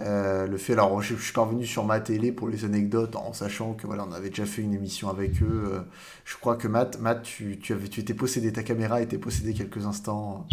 Euh, 0.00 0.46
le 0.46 0.56
fait, 0.56 0.74
alors, 0.74 1.00
je, 1.02 1.14
je 1.16 1.22
suis 1.22 1.32
parvenu 1.32 1.66
sur 1.66 1.84
ma 1.84 2.00
télé 2.00 2.32
pour 2.32 2.48
les 2.48 2.64
anecdotes 2.64 3.16
en 3.16 3.32
sachant 3.32 3.74
que 3.74 3.86
voilà, 3.86 4.04
on 4.08 4.12
avait 4.12 4.30
déjà 4.30 4.46
fait 4.46 4.62
une 4.62 4.74
émission 4.74 5.08
avec 5.08 5.42
eux. 5.42 5.70
Euh, 5.72 5.80
je 6.24 6.36
crois 6.36 6.56
que 6.56 6.68
Matt, 6.68 7.00
Matt, 7.00 7.22
tu, 7.22 7.58
tu 7.60 7.72
avais, 7.72 7.88
tu 7.88 8.00
étais 8.00 8.14
possédé, 8.14 8.52
ta 8.52 8.62
caméra 8.62 9.00
était 9.00 9.18
possédée 9.18 9.54
quelques 9.54 9.86
instants. 9.86 10.46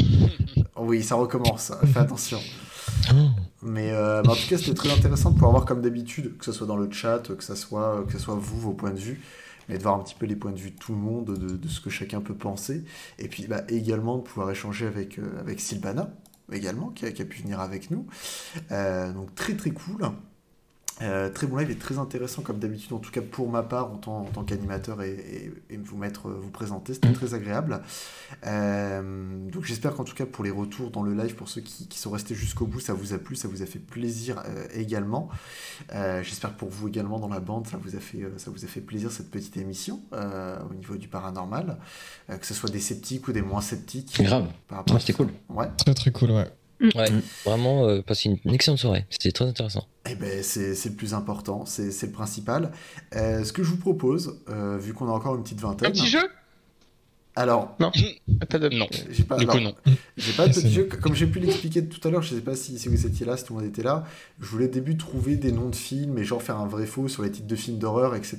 Oui, 0.77 1.03
ça 1.03 1.15
recommence. 1.15 1.71
Fais 1.93 1.99
attention. 1.99 2.39
Mais, 3.61 3.91
euh, 3.91 4.21
en 4.21 4.35
tout 4.35 4.47
cas, 4.49 4.57
c'était 4.57 4.73
très 4.73 4.91
intéressant 4.91 5.29
de 5.29 5.35
pouvoir 5.35 5.51
voir 5.51 5.65
comme 5.65 5.81
d'habitude, 5.81 6.37
que 6.37 6.45
ce 6.45 6.51
soit 6.51 6.67
dans 6.67 6.77
le 6.77 6.91
chat, 6.91 7.19
que 7.19 7.43
ce 7.43 7.55
soit, 7.55 8.03
que 8.05 8.13
ce 8.13 8.19
soit 8.19 8.35
vous, 8.35 8.59
vos 8.59 8.73
points 8.73 8.91
de 8.91 8.99
vue, 8.99 9.21
mais 9.69 9.77
de 9.77 9.83
voir 9.83 9.95
un 9.95 10.03
petit 10.03 10.15
peu 10.15 10.25
les 10.25 10.35
points 10.35 10.51
de 10.51 10.59
vue 10.59 10.71
de 10.71 10.77
tout 10.77 10.93
le 10.93 10.97
monde, 10.97 11.37
de, 11.37 11.67
ce 11.67 11.81
que 11.81 11.89
chacun 11.89 12.21
peut 12.21 12.35
penser. 12.35 12.83
Et 13.19 13.27
puis 13.27 13.47
bah, 13.47 13.63
également 13.69 14.17
de 14.17 14.23
pouvoir 14.23 14.49
échanger 14.51 14.87
avec, 14.87 15.19
euh, 15.19 15.57
Sylvana, 15.57 16.09
également, 16.51 16.89
qui 16.89 17.05
a, 17.05 17.11
qui 17.11 17.21
a 17.21 17.25
pu 17.25 17.41
venir 17.41 17.59
avec 17.59 17.91
nous. 17.91 18.07
Euh, 18.71 19.11
donc 19.13 19.33
très 19.35 19.55
très 19.55 19.71
cool. 19.71 20.01
Euh, 21.03 21.29
très 21.29 21.45
bon 21.45 21.57
live 21.57 21.69
et 21.69 21.77
très 21.77 21.99
intéressant 21.99 22.41
comme 22.41 22.57
d'habitude, 22.57 22.91
en 22.93 22.97
tout 22.97 23.11
cas 23.11 23.21
pour 23.21 23.49
ma 23.51 23.61
part 23.61 23.91
en 23.91 23.97
tant, 23.97 24.21
en 24.21 24.25
tant 24.25 24.43
qu'animateur 24.43 25.03
et, 25.03 25.11
et- 25.69 25.73
et 25.75 25.77
vous 25.77 25.95
mettre, 25.95 26.29
vous 26.29 26.49
présenter, 26.49 26.95
c'était 26.95 27.13
très 27.13 27.35
agréable. 27.35 27.81
Euh, 28.45 29.49
donc 29.51 29.63
j'espère 29.63 29.93
qu'en 29.95 30.03
tout 30.03 30.15
cas 30.15 30.25
pour 30.25 30.43
les 30.43 30.51
retours 30.51 30.91
dans 30.91 31.03
le 31.03 31.13
live, 31.13 31.35
pour 31.35 31.49
ceux 31.49 31.61
qui, 31.61 31.87
qui 31.87 31.99
sont 31.99 32.09
restés 32.11 32.35
jusqu'au 32.35 32.65
bout, 32.65 32.79
ça 32.79 32.93
vous 32.93 33.13
a 33.13 33.17
plu, 33.17 33.35
ça 33.35 33.47
vous 33.47 33.61
a 33.61 33.65
fait 33.65 33.79
plaisir 33.79 34.41
euh, 34.47 34.65
également. 34.73 35.29
Euh, 35.93 36.23
j'espère 36.23 36.53
que 36.53 36.59
pour 36.59 36.69
vous 36.69 36.87
également 36.87 37.19
dans 37.19 37.29
la 37.29 37.39
bande, 37.39 37.67
ça 37.67 37.77
vous 37.77 37.95
a 37.95 37.99
fait, 37.99 38.23
euh, 38.23 38.37
ça 38.37 38.51
vous 38.51 38.63
a 38.63 38.67
fait 38.67 38.81
plaisir 38.81 39.11
cette 39.11 39.29
petite 39.29 39.57
émission 39.57 40.01
euh, 40.13 40.57
au 40.69 40.73
niveau 40.73 40.95
du 40.95 41.07
paranormal, 41.07 41.77
Euh, 42.29 42.37
que 42.37 42.45
ce 42.45 42.53
soit 42.53 42.69
des 42.69 42.79
sceptiques 42.79 43.27
ou 43.27 43.31
des 43.31 43.41
moins 43.41 43.61
sceptiques. 43.61 44.21
Grave. 44.21 44.47
par 44.67 44.79
rapport 44.79 44.95
Ouais, 44.95 45.01
à 45.01 45.05
c'était 45.05 45.13
cool. 45.13 45.29
Ouais. 45.49 45.67
Très 45.77 45.93
très 45.93 46.11
cool, 46.11 46.31
ouais. 46.31 46.47
Ouais, 46.79 47.09
vraiment 47.45 47.87
euh, 47.87 48.01
passé 48.01 48.29
une, 48.29 48.37
une 48.45 48.53
excellente 48.53 48.79
soirée. 48.79 49.05
C'était 49.09 49.31
très 49.31 49.45
intéressant. 49.45 49.87
Eh 50.09 50.15
ben, 50.15 50.43
c'est 50.43 50.73
le 50.85 50.95
plus 50.95 51.13
important, 51.13 51.65
c'est 51.65 51.89
le 52.03 52.11
principal. 52.11 52.71
Euh, 53.15 53.43
ce 53.43 53.51
que 53.51 53.63
je 53.63 53.69
vous 53.71 53.77
propose, 53.77 54.39
euh, 54.49 54.77
vu 54.77 54.93
qu'on 54.93 55.07
a 55.07 55.11
encore 55.11 55.35
une 55.35 55.43
petite 55.43 55.59
vingtaine. 55.59 55.87
Un 55.89 55.91
petit 55.91 56.07
jeu? 56.07 56.19
Alors, 57.35 57.75
Pas 57.77 57.89
de- 58.57 58.69
Non. 58.75 58.87
j'ai 59.11 59.23
pas, 59.23 59.37
Du 59.37 59.45
coup, 59.45 59.57
alors, 59.57 59.63
non. 59.85 59.93
j'ai 60.17 60.33
pas 60.33 60.47
de 60.47 60.53
petit 60.53 60.71
jeu. 60.71 60.85
Comme 61.01 61.13
j'ai 61.13 61.27
pu 61.27 61.39
l'expliquer 61.39 61.85
tout 61.85 62.05
à 62.07 62.11
l'heure, 62.11 62.23
je 62.23 62.33
sais 62.33 62.41
pas 62.41 62.55
si, 62.55 62.79
si 62.79 62.89
vous 62.89 63.05
étiez 63.05 63.27
là, 63.27 63.37
si 63.37 63.43
tout 63.43 63.53
le 63.55 63.59
monde 63.59 63.69
était 63.69 63.83
là. 63.83 64.05
Je 64.39 64.47
voulais 64.47 64.65
au 64.65 64.69
début 64.71 64.97
trouver 64.97 65.35
des 65.35 65.51
noms 65.51 65.69
de 65.69 65.75
films 65.75 66.17
et 66.17 66.23
genre 66.23 66.41
faire 66.41 66.57
un 66.57 66.65
vrai 66.67 66.87
faux 66.87 67.07
sur 67.07 67.21
les 67.21 67.31
titres 67.31 67.45
de 67.47 67.55
films 67.55 67.77
d'horreur, 67.77 68.15
etc. 68.15 68.37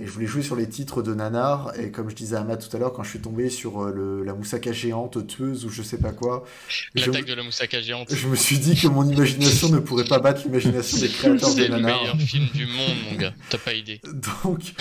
Et 0.00 0.06
je 0.06 0.12
voulais 0.12 0.26
jouer 0.26 0.42
sur 0.42 0.54
les 0.54 0.68
titres 0.68 1.02
de 1.02 1.12
nanar. 1.12 1.72
Et 1.76 1.90
comme 1.90 2.08
je 2.08 2.14
disais 2.14 2.36
à 2.36 2.44
Matt 2.44 2.68
tout 2.68 2.76
à 2.76 2.78
l'heure, 2.78 2.92
quand 2.92 3.02
je 3.02 3.10
suis 3.10 3.18
tombé 3.18 3.50
sur 3.50 3.82
euh, 3.82 3.92
le, 3.92 4.22
la 4.24 4.32
moussaka 4.32 4.70
géante, 4.72 5.26
tueuse 5.26 5.64
ou 5.64 5.70
je 5.70 5.82
sais 5.82 5.98
pas 5.98 6.12
quoi, 6.12 6.44
je, 6.68 7.06
L'attaque 7.06 7.24
de 7.24 7.34
la 7.34 7.42
moussaka 7.42 7.80
géante. 7.80 8.14
je 8.14 8.28
me 8.28 8.36
suis 8.36 8.58
dit 8.58 8.76
que 8.76 8.86
mon 8.86 9.04
imagination 9.08 9.68
ne 9.70 9.80
pourrait 9.80 10.04
pas 10.04 10.20
battre 10.20 10.42
l'imagination 10.44 10.98
des 10.98 11.08
créateurs 11.08 11.52
de 11.52 11.60
C'est 11.62 11.66
le 11.68 11.78
nanar. 11.80 12.00
meilleur 12.00 12.16
film 12.20 12.46
du 12.54 12.66
monde, 12.66 12.94
mon 13.10 13.16
gars. 13.18 13.34
T'as 13.50 13.58
pas 13.58 13.74
idée. 13.74 14.00
Donc, 14.40 14.74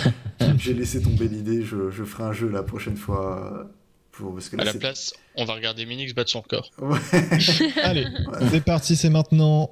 j'ai 0.59 0.75
laissé 0.75 1.01
tomber 1.01 1.27
l'idée. 1.27 1.63
Je, 1.65 1.89
je 1.89 2.03
ferai 2.03 2.23
un 2.25 2.33
jeu 2.33 2.47
la 2.49 2.61
prochaine 2.61 2.97
fois. 2.97 3.67
Pour, 4.11 4.33
parce 4.33 4.49
que 4.49 4.55
là, 4.55 4.63
À 4.63 4.65
la 4.65 4.71
c'est- 4.71 4.79
place, 4.79 5.13
on 5.35 5.45
va 5.45 5.53
regarder 5.53 5.85
Minix 5.87 6.13
battre 6.13 6.29
son 6.31 6.41
record. 6.41 6.71
Ouais. 6.81 6.97
Allez, 7.83 8.05
c'est 8.51 8.63
parti, 8.63 8.95
c'est 8.95 9.09
maintenant. 9.11 9.71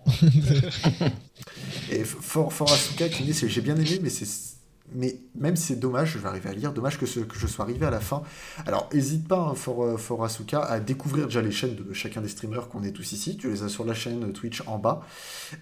Et 1.92 2.04
fort, 2.04 2.52
fort 2.54 2.72
Asuka 2.72 3.10
qui 3.10 3.24
dit 3.24 3.34
c'est- 3.34 3.50
j'ai 3.50 3.62
bien 3.62 3.76
aimé, 3.76 4.00
mais 4.02 4.10
c'est 4.10 4.28
mais 4.94 5.20
même 5.36 5.56
si 5.56 5.68
c'est 5.68 5.80
dommage, 5.80 6.12
je 6.14 6.20
vais 6.20 6.28
arriver 6.28 6.50
à 6.50 6.54
lire, 6.54 6.72
dommage 6.72 7.00
que, 7.00 7.06
je 7.06 7.48
sois 7.48 7.66
arrivé 7.66 7.86
à 7.86 7.90
la 7.90 8.00
fin. 8.00 8.22
Alors, 8.66 8.90
n'hésite 8.94 9.28
pas, 9.28 9.40
hein, 9.40 9.56
For, 9.56 9.84
euh, 9.84 9.98
For 9.98 10.26
à 10.54 10.80
découvrir 10.80 11.26
déjà 11.26 11.42
les 11.42 11.52
chaînes 11.52 11.76
de 11.76 11.94
chacun 11.94 12.22
des 12.22 12.28
streamers 12.28 12.70
qu'on 12.70 12.84
est 12.84 12.92
tous 12.92 13.12
ici. 13.12 13.38
Tu 13.38 13.50
les 13.50 13.64
as 13.64 13.70
sur 13.70 13.84
la 13.86 13.94
chaîne 13.94 14.32
Twitch 14.32 14.64
en 14.68 14.78
bas. 14.78 15.02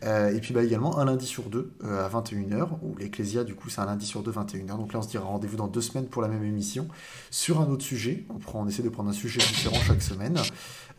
Euh, 0.03 0.33
et 0.33 0.39
puis 0.39 0.53
bah, 0.53 0.63
également 0.63 0.99
un 0.99 1.05
lundi 1.05 1.25
sur 1.25 1.43
deux 1.43 1.71
euh, 1.83 2.05
à 2.05 2.09
21h, 2.09 2.67
ou 2.81 2.95
l'Ecclesia, 2.97 3.43
du 3.43 3.55
coup, 3.55 3.69
c'est 3.69 3.81
un 3.81 3.85
lundi 3.85 4.05
sur 4.05 4.23
deux, 4.23 4.31
21h. 4.31 4.67
Donc 4.67 4.93
là, 4.93 4.99
on 4.99 5.01
se 5.01 5.09
dira 5.09 5.25
rendez-vous 5.25 5.57
dans 5.57 5.67
deux 5.67 5.81
semaines 5.81 6.07
pour 6.07 6.21
la 6.21 6.27
même 6.27 6.43
émission 6.43 6.87
sur 7.31 7.61
un 7.61 7.67
autre 7.67 7.83
sujet. 7.83 8.25
On, 8.29 8.39
prend, 8.39 8.61
on 8.61 8.67
essaie 8.67 8.83
de 8.83 8.89
prendre 8.89 9.09
un 9.09 9.13
sujet 9.13 9.39
différent 9.39 9.79
chaque 9.87 10.01
semaine. 10.01 10.37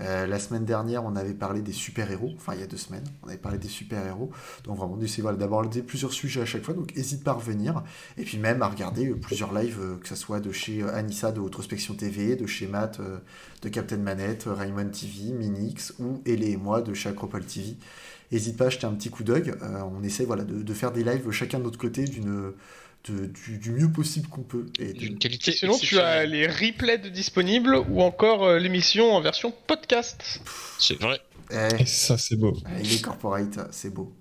Euh, 0.01 0.27
la 0.27 0.39
semaine 0.39 0.65
dernière, 0.65 1.05
on 1.05 1.17
avait 1.17 1.35
parlé 1.35 1.63
des 1.63 1.73
super-héros, 1.73 2.33
enfin 2.37 2.55
il 2.55 2.61
y 2.61 2.63
a 2.63 2.67
deux 2.67 2.77
semaines, 2.77 3.05
on 3.23 3.29
avait 3.29 3.39
parlé 3.39 3.59
des 3.59 3.69
super-héros. 3.69 4.31
Donc 4.65 4.77
vraiment, 4.77 4.97
on 4.99 5.01
essaie 5.01 5.23
voilà, 5.23 5.37
d'aborder 5.37 5.83
plusieurs 5.83 6.13
sujets 6.13 6.41
à 6.41 6.45
chaque 6.45 6.65
fois, 6.65 6.75
donc 6.75 6.95
n'hésite 6.97 7.23
pas 7.23 7.33
à 7.33 7.35
revenir. 7.35 7.83
Et 8.19 8.25
puis 8.25 8.39
même 8.39 8.63
à 8.63 8.69
regarder 8.69 9.09
euh, 9.09 9.17
plusieurs 9.17 9.53
lives, 9.55 9.79
euh, 9.81 9.97
que 9.97 10.09
ce 10.09 10.17
soit 10.17 10.41
de 10.41 10.53
chez 10.53 10.83
Anissa 10.83 11.33
de 11.33 11.41
Outrospection 11.41 11.95
TV, 11.95 12.37
de 12.37 12.47
chez 12.47 12.67
Matt 12.67 13.01
de 13.63 13.69
Captain 13.69 13.99
Manette, 13.99 14.45
Raymond 14.47 14.89
TV, 14.89 15.33
Minix 15.33 15.95
ou 15.99 16.21
Ellie 16.27 16.53
et 16.53 16.57
moi 16.57 16.83
de 16.83 16.95
chez 16.95 17.09
Acropole 17.09 17.45
TV. 17.45 17.77
N'hésite 18.33 18.57
pas 18.57 18.67
à 18.67 18.71
jeter 18.71 18.87
un 18.87 18.93
petit 18.93 19.11
coup 19.11 19.23
d'œil. 19.23 19.53
On 19.63 20.03
essaie 20.03 20.25
voilà, 20.25 20.45
de 20.45 20.75
faire 20.75 20.93
des 20.93 21.05
lives 21.05 21.31
chacun 21.31 21.59
de 21.59 21.65
notre 21.65 21.79
côté 21.79 22.05
d'une, 22.05 22.53
de- 23.09 23.27
du, 23.27 23.59
du 23.59 23.71
mieux 23.73 23.91
possible 23.91 24.29
qu'on 24.29 24.43
peut. 24.43 24.67
Et 24.79 24.93
de- 24.93 24.99
D'une 24.99 25.19
qualité 25.19 25.51
Et 25.51 25.55
sinon, 25.55 25.77
tu 25.79 25.99
as 25.99 26.25
les 26.25 26.47
replays 26.47 26.99
de 26.99 27.09
disponibles 27.09 27.77
ou 27.91 28.01
encore 28.03 28.45
euh, 28.45 28.59
l'émission 28.59 29.13
en 29.15 29.21
version 29.21 29.53
podcast. 29.67 30.41
C'est 30.79 31.01
vrai. 31.01 31.21
Eh, 31.51 31.83
Et 31.83 31.87
ça, 31.87 32.17
c'est 32.17 32.37
beau. 32.37 32.57
Ah, 32.65 32.71
Il 32.83 32.93
est 32.93 33.01
corporate, 33.03 33.59
c'est 33.71 33.93
beau. 33.93 34.13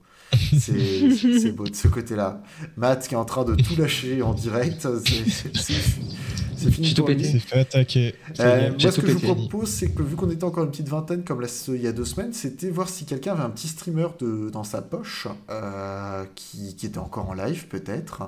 C'est 0.60 1.52
beau 1.52 1.66
de 1.66 1.76
ce 1.76 1.88
côté-là. 1.88 2.42
Matt 2.76 3.08
qui 3.08 3.14
est 3.14 3.18
en 3.18 3.26
train 3.26 3.44
de 3.46 3.56
tout 3.56 3.76
lâcher 3.76 4.22
en 4.24 4.34
direct, 4.34 4.88
c'est- 5.06 6.72
fini 6.72 6.94
tout 6.94 7.02
pour 7.04 7.10
lui. 7.10 7.18
pété. 7.18 7.30
C'est 7.32 7.40
fait 7.40 7.60
attaquer. 7.60 8.16
Y 8.38 8.42
Euh, 8.42 8.70
moi, 8.82 8.92
ce 8.92 9.02
que 9.02 9.08
je 9.08 9.14
vous 9.14 9.36
propose, 9.36 9.70
c'est 9.70 9.90
que 9.94 10.02
vu 10.02 10.16
qu'on 10.16 10.30
était 10.32 10.44
encore 10.46 10.64
une 10.64 10.72
petite 10.72 10.88
vingtaine, 10.88 11.24
comme 11.24 11.46
il 11.68 11.82
y 11.82 11.88
a 11.88 11.92
deux 11.92 12.06
semaines, 12.06 12.32
c'était 12.34 12.70
voir 12.70 12.88
si 12.90 13.06
quelqu'un 13.06 13.34
avait 13.34 13.44
un 13.44 13.50
petit 13.50 13.68
streamer 13.68 14.08
de, 14.20 14.50
dans 14.50 14.64
sa 14.64 14.82
poche, 14.82 15.28
euh, 15.50 16.24
qui, 16.36 16.76
qui 16.76 16.86
était 16.86 17.00
encore 17.00 17.30
en 17.30 17.34
live 17.34 17.68
peut-être, 17.68 18.22
euh, 18.24 18.26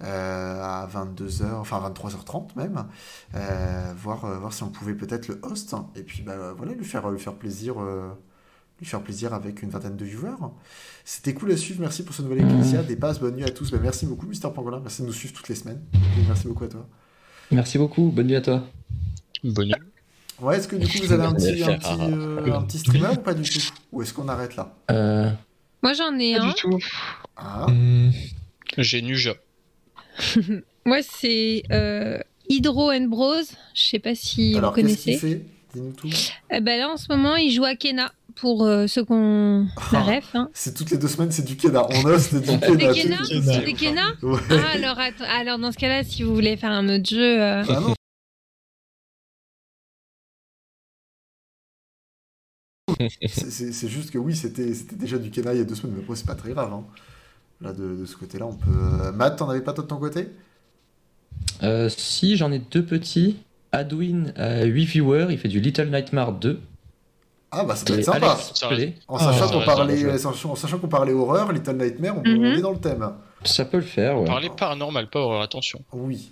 à 0.00 0.88
22h, 0.92 1.54
enfin 1.56 1.80
23h30 1.90 2.50
même, 2.56 2.84
euh, 3.34 3.92
voir, 3.96 4.24
euh, 4.24 4.38
voir 4.38 4.52
si 4.52 4.62
on 4.62 4.68
pouvait 4.70 4.94
peut-être 4.94 5.28
le 5.28 5.40
host, 5.42 5.74
et 5.96 6.02
puis 6.02 6.22
bah, 6.22 6.32
euh, 6.32 6.54
voilà, 6.56 6.72
lui 6.74 6.84
faire, 6.84 7.08
lui 7.10 7.18
faire 7.20 7.34
plaisir. 7.34 7.74
euh, 7.80 8.08
lui 8.80 8.86
faire 8.86 9.02
plaisir 9.02 9.34
avec 9.34 9.62
une 9.64 9.70
vingtaine 9.70 9.96
de 9.96 10.04
viewers. 10.04 10.36
C'était 11.04 11.34
cool 11.34 11.50
à 11.50 11.56
suivre, 11.56 11.80
merci 11.80 12.04
pour 12.04 12.14
ce 12.14 12.22
nouvel 12.22 12.42
Ecclesia. 12.42 12.84
Des 12.84 12.94
passes, 12.94 13.18
bonne 13.18 13.34
nuit 13.34 13.42
à 13.42 13.50
tous. 13.50 13.72
Bah, 13.72 13.78
merci 13.82 14.06
beaucoup, 14.06 14.26
Mister 14.28 14.48
Pangolin, 14.54 14.78
merci 14.80 15.02
de 15.02 15.08
nous 15.08 15.12
suivre 15.12 15.34
toutes 15.34 15.48
les 15.48 15.56
semaines. 15.56 15.80
Et 15.94 16.22
merci 16.28 16.46
beaucoup 16.46 16.62
à 16.62 16.68
toi. 16.68 16.86
Merci 17.50 17.76
beaucoup, 17.76 18.10
bonne 18.12 18.28
nuit 18.28 18.36
à 18.36 18.40
toi. 18.40 18.62
Bonne 19.42 19.66
nuit. 19.66 19.74
Ouais, 20.40 20.58
est-ce 20.58 20.68
que 20.68 20.76
du 20.76 20.86
coup 20.86 20.98
vous 21.04 21.12
avez 21.12 21.24
un 21.24 21.34
petit, 21.34 21.64
un 21.64 21.76
petit, 21.76 21.88
rare. 21.88 21.98
euh, 22.08 22.52
un 22.52 22.62
petit 22.62 22.78
streamer 22.78 23.08
ou 23.08 23.20
pas 23.20 23.34
du 23.34 23.50
tout? 23.50 23.58
Ou 23.90 24.02
est-ce 24.02 24.14
qu'on 24.14 24.28
arrête 24.28 24.54
là? 24.54 24.72
Euh, 24.92 25.28
Moi, 25.82 25.92
j'en 25.94 26.16
ai 26.16 26.36
Pas 26.36 26.44
un. 26.44 26.48
du 26.50 26.54
tout. 26.54 26.78
Ah, 27.36 27.66
Hum, 27.66 28.12
J'ai 28.76 29.02
Nuja. 29.02 29.34
Moi, 30.84 30.98
c'est 31.02 31.62
euh, 31.72 32.18
Hydro 32.48 32.90
and 32.90 33.02
Bros. 33.08 33.34
Je 33.74 33.82
sais 33.82 33.98
pas 33.98 34.14
si 34.14 34.56
alors 34.56 34.70
vous 34.70 34.76
connaissez. 34.82 35.16
fait 35.18 35.42
tout. 35.96 36.08
Eh 36.50 36.60
ben 36.60 36.78
là, 36.78 36.88
en 36.88 36.96
ce 36.96 37.06
moment, 37.10 37.36
il 37.36 37.50
joue 37.52 37.64
à 37.64 37.74
Kena. 37.76 38.12
Pour 38.34 38.64
euh, 38.64 38.86
ceux 38.86 39.04
qu'on 39.04 39.66
la 39.90 39.98
Ah. 39.98 40.02
ref. 40.02 40.30
Hein. 40.34 40.48
C'est 40.54 40.72
toutes 40.72 40.90
les 40.92 40.96
deux 40.96 41.08
semaines, 41.08 41.32
c'est 41.32 41.44
du 41.44 41.56
Kena. 41.56 41.84
On 41.90 42.04
hoste 42.04 42.36
du 42.36 42.40
Kena. 42.46 42.68
Les 42.68 42.76
deux 42.76 42.92
Kena. 43.02 43.24
semaines. 43.24 43.64
Des 43.64 43.72
Kena 43.72 44.12
Ouais. 44.22 44.38
Ah, 44.50 45.38
alors, 45.40 45.58
dans 45.58 45.72
ce 45.72 45.76
cas-là, 45.78 46.04
si 46.04 46.22
vous 46.22 46.34
voulez 46.34 46.56
faire 46.56 46.70
un 46.70 46.88
autre 46.88 47.08
jeu. 47.08 47.42
euh, 47.42 47.64
Ah 47.68 47.80
non. 47.80 47.94
C'est- 53.28 53.50
C'est 53.50 53.72
c'est 53.72 53.88
juste 53.88 54.10
que 54.10 54.18
oui, 54.18 54.34
c'était 54.34 54.72
c'était 54.74 54.96
déjà 54.96 55.18
du 55.18 55.30
Kena 55.30 55.52
il 55.54 55.58
y 55.58 55.60
a 55.60 55.64
deux 55.64 55.74
semaines, 55.74 55.96
mais 55.96 56.02
après 56.02 56.16
c'est 56.16 56.26
pas 56.26 56.34
très 56.34 56.52
grave. 56.52 56.72
hein. 56.72 56.84
Là, 57.60 57.72
de, 57.72 57.96
de 57.96 58.04
ce 58.06 58.16
côté-là, 58.16 58.46
on 58.46 58.54
peut. 58.54 58.70
euh, 58.70 59.12
Matt, 59.12 59.36
t'en 59.38 59.48
avais 59.48 59.60
pas 59.60 59.72
toi 59.72 59.82
de 59.84 59.88
ton 59.88 59.96
côté? 59.96 60.28
Euh, 61.62 61.88
si, 61.88 62.36
j'en 62.36 62.52
ai 62.52 62.58
deux 62.60 62.84
petits. 62.84 63.36
Adwin, 63.72 64.32
euh, 64.38 64.64
8 64.64 64.84
viewers, 64.86 65.26
il 65.30 65.38
fait 65.38 65.48
du 65.48 65.60
Little 65.60 65.90
Nightmare 65.90 66.32
2. 66.32 66.60
Ah 67.50 67.64
bah 67.64 67.74
ça 67.76 67.84
doit 67.84 67.96
Et 67.96 68.00
être 68.00 68.04
sympa. 68.12 68.38
En 69.08 69.16
Ah, 69.16 69.20
sachant 69.20 69.46
ça 69.46 69.52
qu'on 69.52 69.58
va, 69.60 69.64
parlait, 69.64 70.04
en 70.24 70.54
sachant 70.56 70.78
qu'on 70.78 70.88
parlait 70.88 71.12
horreur, 71.12 71.50
Little 71.52 71.76
Nightmare, 71.76 72.16
on, 72.18 72.22
on 72.26 72.44
est 72.44 72.60
dans 72.60 72.72
le 72.72 72.78
thème. 72.78 73.10
Ça 73.44 73.64
peut 73.64 73.78
le 73.78 73.82
faire, 73.82 74.18
ouais. 74.20 74.26
Parler 74.26 74.50
paranormal, 74.50 75.08
pas 75.10 75.20
horreur, 75.20 75.40
attention. 75.42 75.80
Oui. 75.92 76.30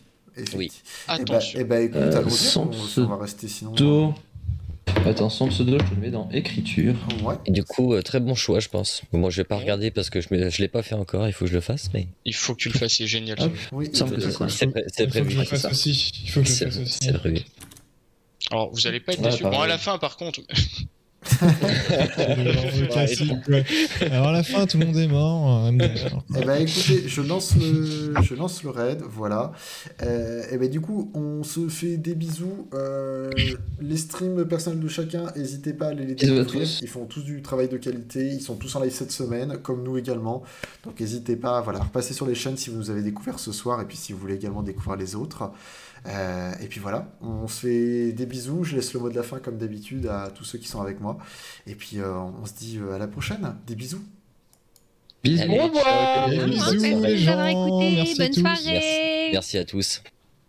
Oui. 0.55 0.71
Eh 0.75 0.81
bah, 1.07 1.15
Attention. 1.15 1.59
eh 1.61 1.65
bah, 1.65 1.81
écoute, 1.81 1.97
Euh, 1.97 2.19
allons-y, 2.19 2.31
sans 2.33 2.71
on, 2.99 3.03
on 3.03 3.07
va 3.07 3.17
rester 3.17 3.49
sinon. 3.49 3.73
Pseudo. 3.73 4.15
Attends, 5.05 5.31
son 5.31 5.49
pseudo, 5.49 5.79
je 5.79 5.85
te 5.85 5.95
le 5.95 6.01
mets 6.01 6.11
dans 6.11 6.29
écriture. 6.31 6.95
Ouais. 7.23 7.37
Et 7.47 7.53
du 7.53 7.63
coup, 7.63 7.95
euh, 7.95 8.03
très 8.03 8.19
bon 8.19 8.35
choix, 8.35 8.59
je 8.61 8.69
pense. 8.69 9.03
Moi, 9.13 9.31
je 9.31 9.37
vais 9.37 9.45
pas 9.45 9.57
regarder 9.57 9.91
parce 9.93 10.11
que 10.11 10.21
je 10.21 10.29
ne 10.33 10.49
l'ai 10.59 10.69
pas 10.69 10.83
fait 10.83 10.95
encore. 10.97 11.27
Il 11.29 11.33
faut 11.33 11.45
que 11.45 11.51
je 11.51 11.55
le 11.55 11.61
fasse, 11.61 11.91
mais 11.95 12.09
Il 12.25 12.35
faut 12.35 12.55
que 12.55 12.61
tu 12.61 12.69
le 12.71 12.79
fasses, 12.79 12.95
c'est 12.95 13.07
génial. 13.07 13.39
Oui, 13.73 13.89
c'est 13.93 13.99
ça. 13.99 14.49
c'est 14.49 14.67
pré- 14.67 14.85
c'est 14.89 15.05
Il 15.05 15.07
faut 15.07 15.07
que 15.07 15.11
prévu. 15.11 15.31
je 15.31 15.39
le 15.39 15.45
fasse 15.45 15.65
aussi. 15.67 16.13
Il 16.25 16.31
faut 16.31 16.41
que 16.43 16.49
je 16.49 16.65
le 16.65 16.71
fasse 16.71 16.81
aussi. 16.83 16.99
c'est 17.03 17.13
prévu. 17.13 17.39
Alors, 18.51 18.71
vous 18.73 18.87
allez 18.87 19.01
pas 19.01 19.13
être 19.13 19.23
Ouais, 19.23 19.31
déçus. 19.31 19.43
Bon, 19.45 19.61
à 19.61 19.67
la 19.69 19.79
fin, 19.79 19.99
par 19.99 20.17
contre, 20.17 20.41
le 21.43 22.53
genre 22.53 22.65
de 22.65 22.87
classique, 22.87 23.49
ouais. 23.49 23.65
Alors 24.11 24.29
à 24.29 24.33
la 24.33 24.43
fin, 24.43 24.67
tout 24.67 24.79
le 24.79 24.87
monde 24.87 24.97
est 24.97 25.07
mort. 25.09 25.65
euh, 25.67 25.73
MDR. 25.73 26.23
Eh 26.37 26.45
ben 26.45 26.63
écoutez, 26.63 27.05
je 27.07 27.21
lance 27.23 27.55
le, 27.57 28.15
je 28.23 28.35
lance 28.35 28.63
le 28.63 28.71
raid, 28.71 29.03
voilà. 29.09 29.53
Euh, 30.03 30.43
et 30.51 30.57
ben 30.59 30.69
du 30.71 30.81
coup, 30.81 31.11
on 31.15 31.43
se 31.43 31.69
fait 31.69 31.97
des 31.97 32.15
bisous. 32.15 32.69
Euh, 32.75 33.31
les 33.81 33.97
streams 33.97 34.45
personnels 34.47 34.81
de 34.81 34.89
chacun, 34.89 35.25
n'hésitez 35.37 35.73
pas 35.73 35.87
à 35.87 35.89
aller 35.91 36.07
les 36.07 36.15
découvrir. 36.15 36.47
tous. 36.47 36.81
Ils 36.83 36.89
font 36.89 37.05
tous 37.07 37.23
du 37.23 37.43
travail 37.43 37.69
de 37.69 37.77
qualité, 37.77 38.27
ils 38.27 38.41
sont 38.43 38.55
tous 38.57 38.75
en 38.77 38.81
live 38.83 38.93
cette 38.93 39.13
semaine, 39.13 39.59
comme 39.63 39.83
nous 39.83 39.99
également. 39.99 40.43
Donc 40.85 41.01
n'hésitez 41.01 41.37
pas, 41.37 41.61
voilà, 41.61 41.81
à 41.81 41.85
repasser 41.85 42.15
sur 42.15 42.27
les 42.27 42.35
chaînes 42.35 42.57
si 42.57 42.71
vous 42.71 42.77
nous 42.77 42.91
avez 42.91 43.03
découvert 43.03 43.39
ce 43.39 43.53
soir, 43.53 43.81
et 43.81 43.85
puis 43.85 43.97
si 43.97 44.13
vous 44.13 44.19
voulez 44.19 44.35
également 44.35 44.63
découvrir 44.63 44.97
les 44.97 45.15
autres. 45.15 45.51
Euh, 46.09 46.53
et 46.61 46.67
puis 46.67 46.79
voilà, 46.81 47.09
on 47.21 47.49
se 47.49 47.61
fait 47.67 48.13
des 48.13 48.27
bisous. 48.27 48.65
Je 48.65 48.77
laisse 48.77 48.93
le 48.95 49.01
mot 49.01 49.09
de 49.11 49.15
la 49.17 49.23
fin 49.23 49.39
comme 49.39 49.59
d'habitude 49.59 50.07
à 50.07 50.31
tous 50.35 50.45
ceux 50.45 50.59
qui 50.59 50.69
sont 50.69 50.81
avec 50.81 51.01
moi. 51.01 51.19
Et 51.67 51.75
puis 51.75 51.99
euh, 51.99 52.15
on 52.17 52.47
se 52.47 52.55
dit 52.55 52.79
euh, 52.79 52.95
à 52.95 52.99
la 52.99 53.09
prochaine. 53.09 53.57
Des 53.67 53.75
bisous. 53.75 54.03
Bisous. 55.25 55.43
Allez, 55.43 55.59
Au 55.59 55.65
revoir. 55.65 56.29
Bisous, 56.29 56.47
Merci 56.47 56.79
les 56.79 57.25
d'avoir 57.25 57.51
gens. 57.51 57.67
écouté. 57.67 57.97
Merci 57.97 58.23
à 58.23 58.25
Bonne 58.25 58.35
tous. 58.35 58.41
soirée. 58.41 59.29
Merci 59.33 59.59
à 59.59 59.65
tous. 59.65 60.03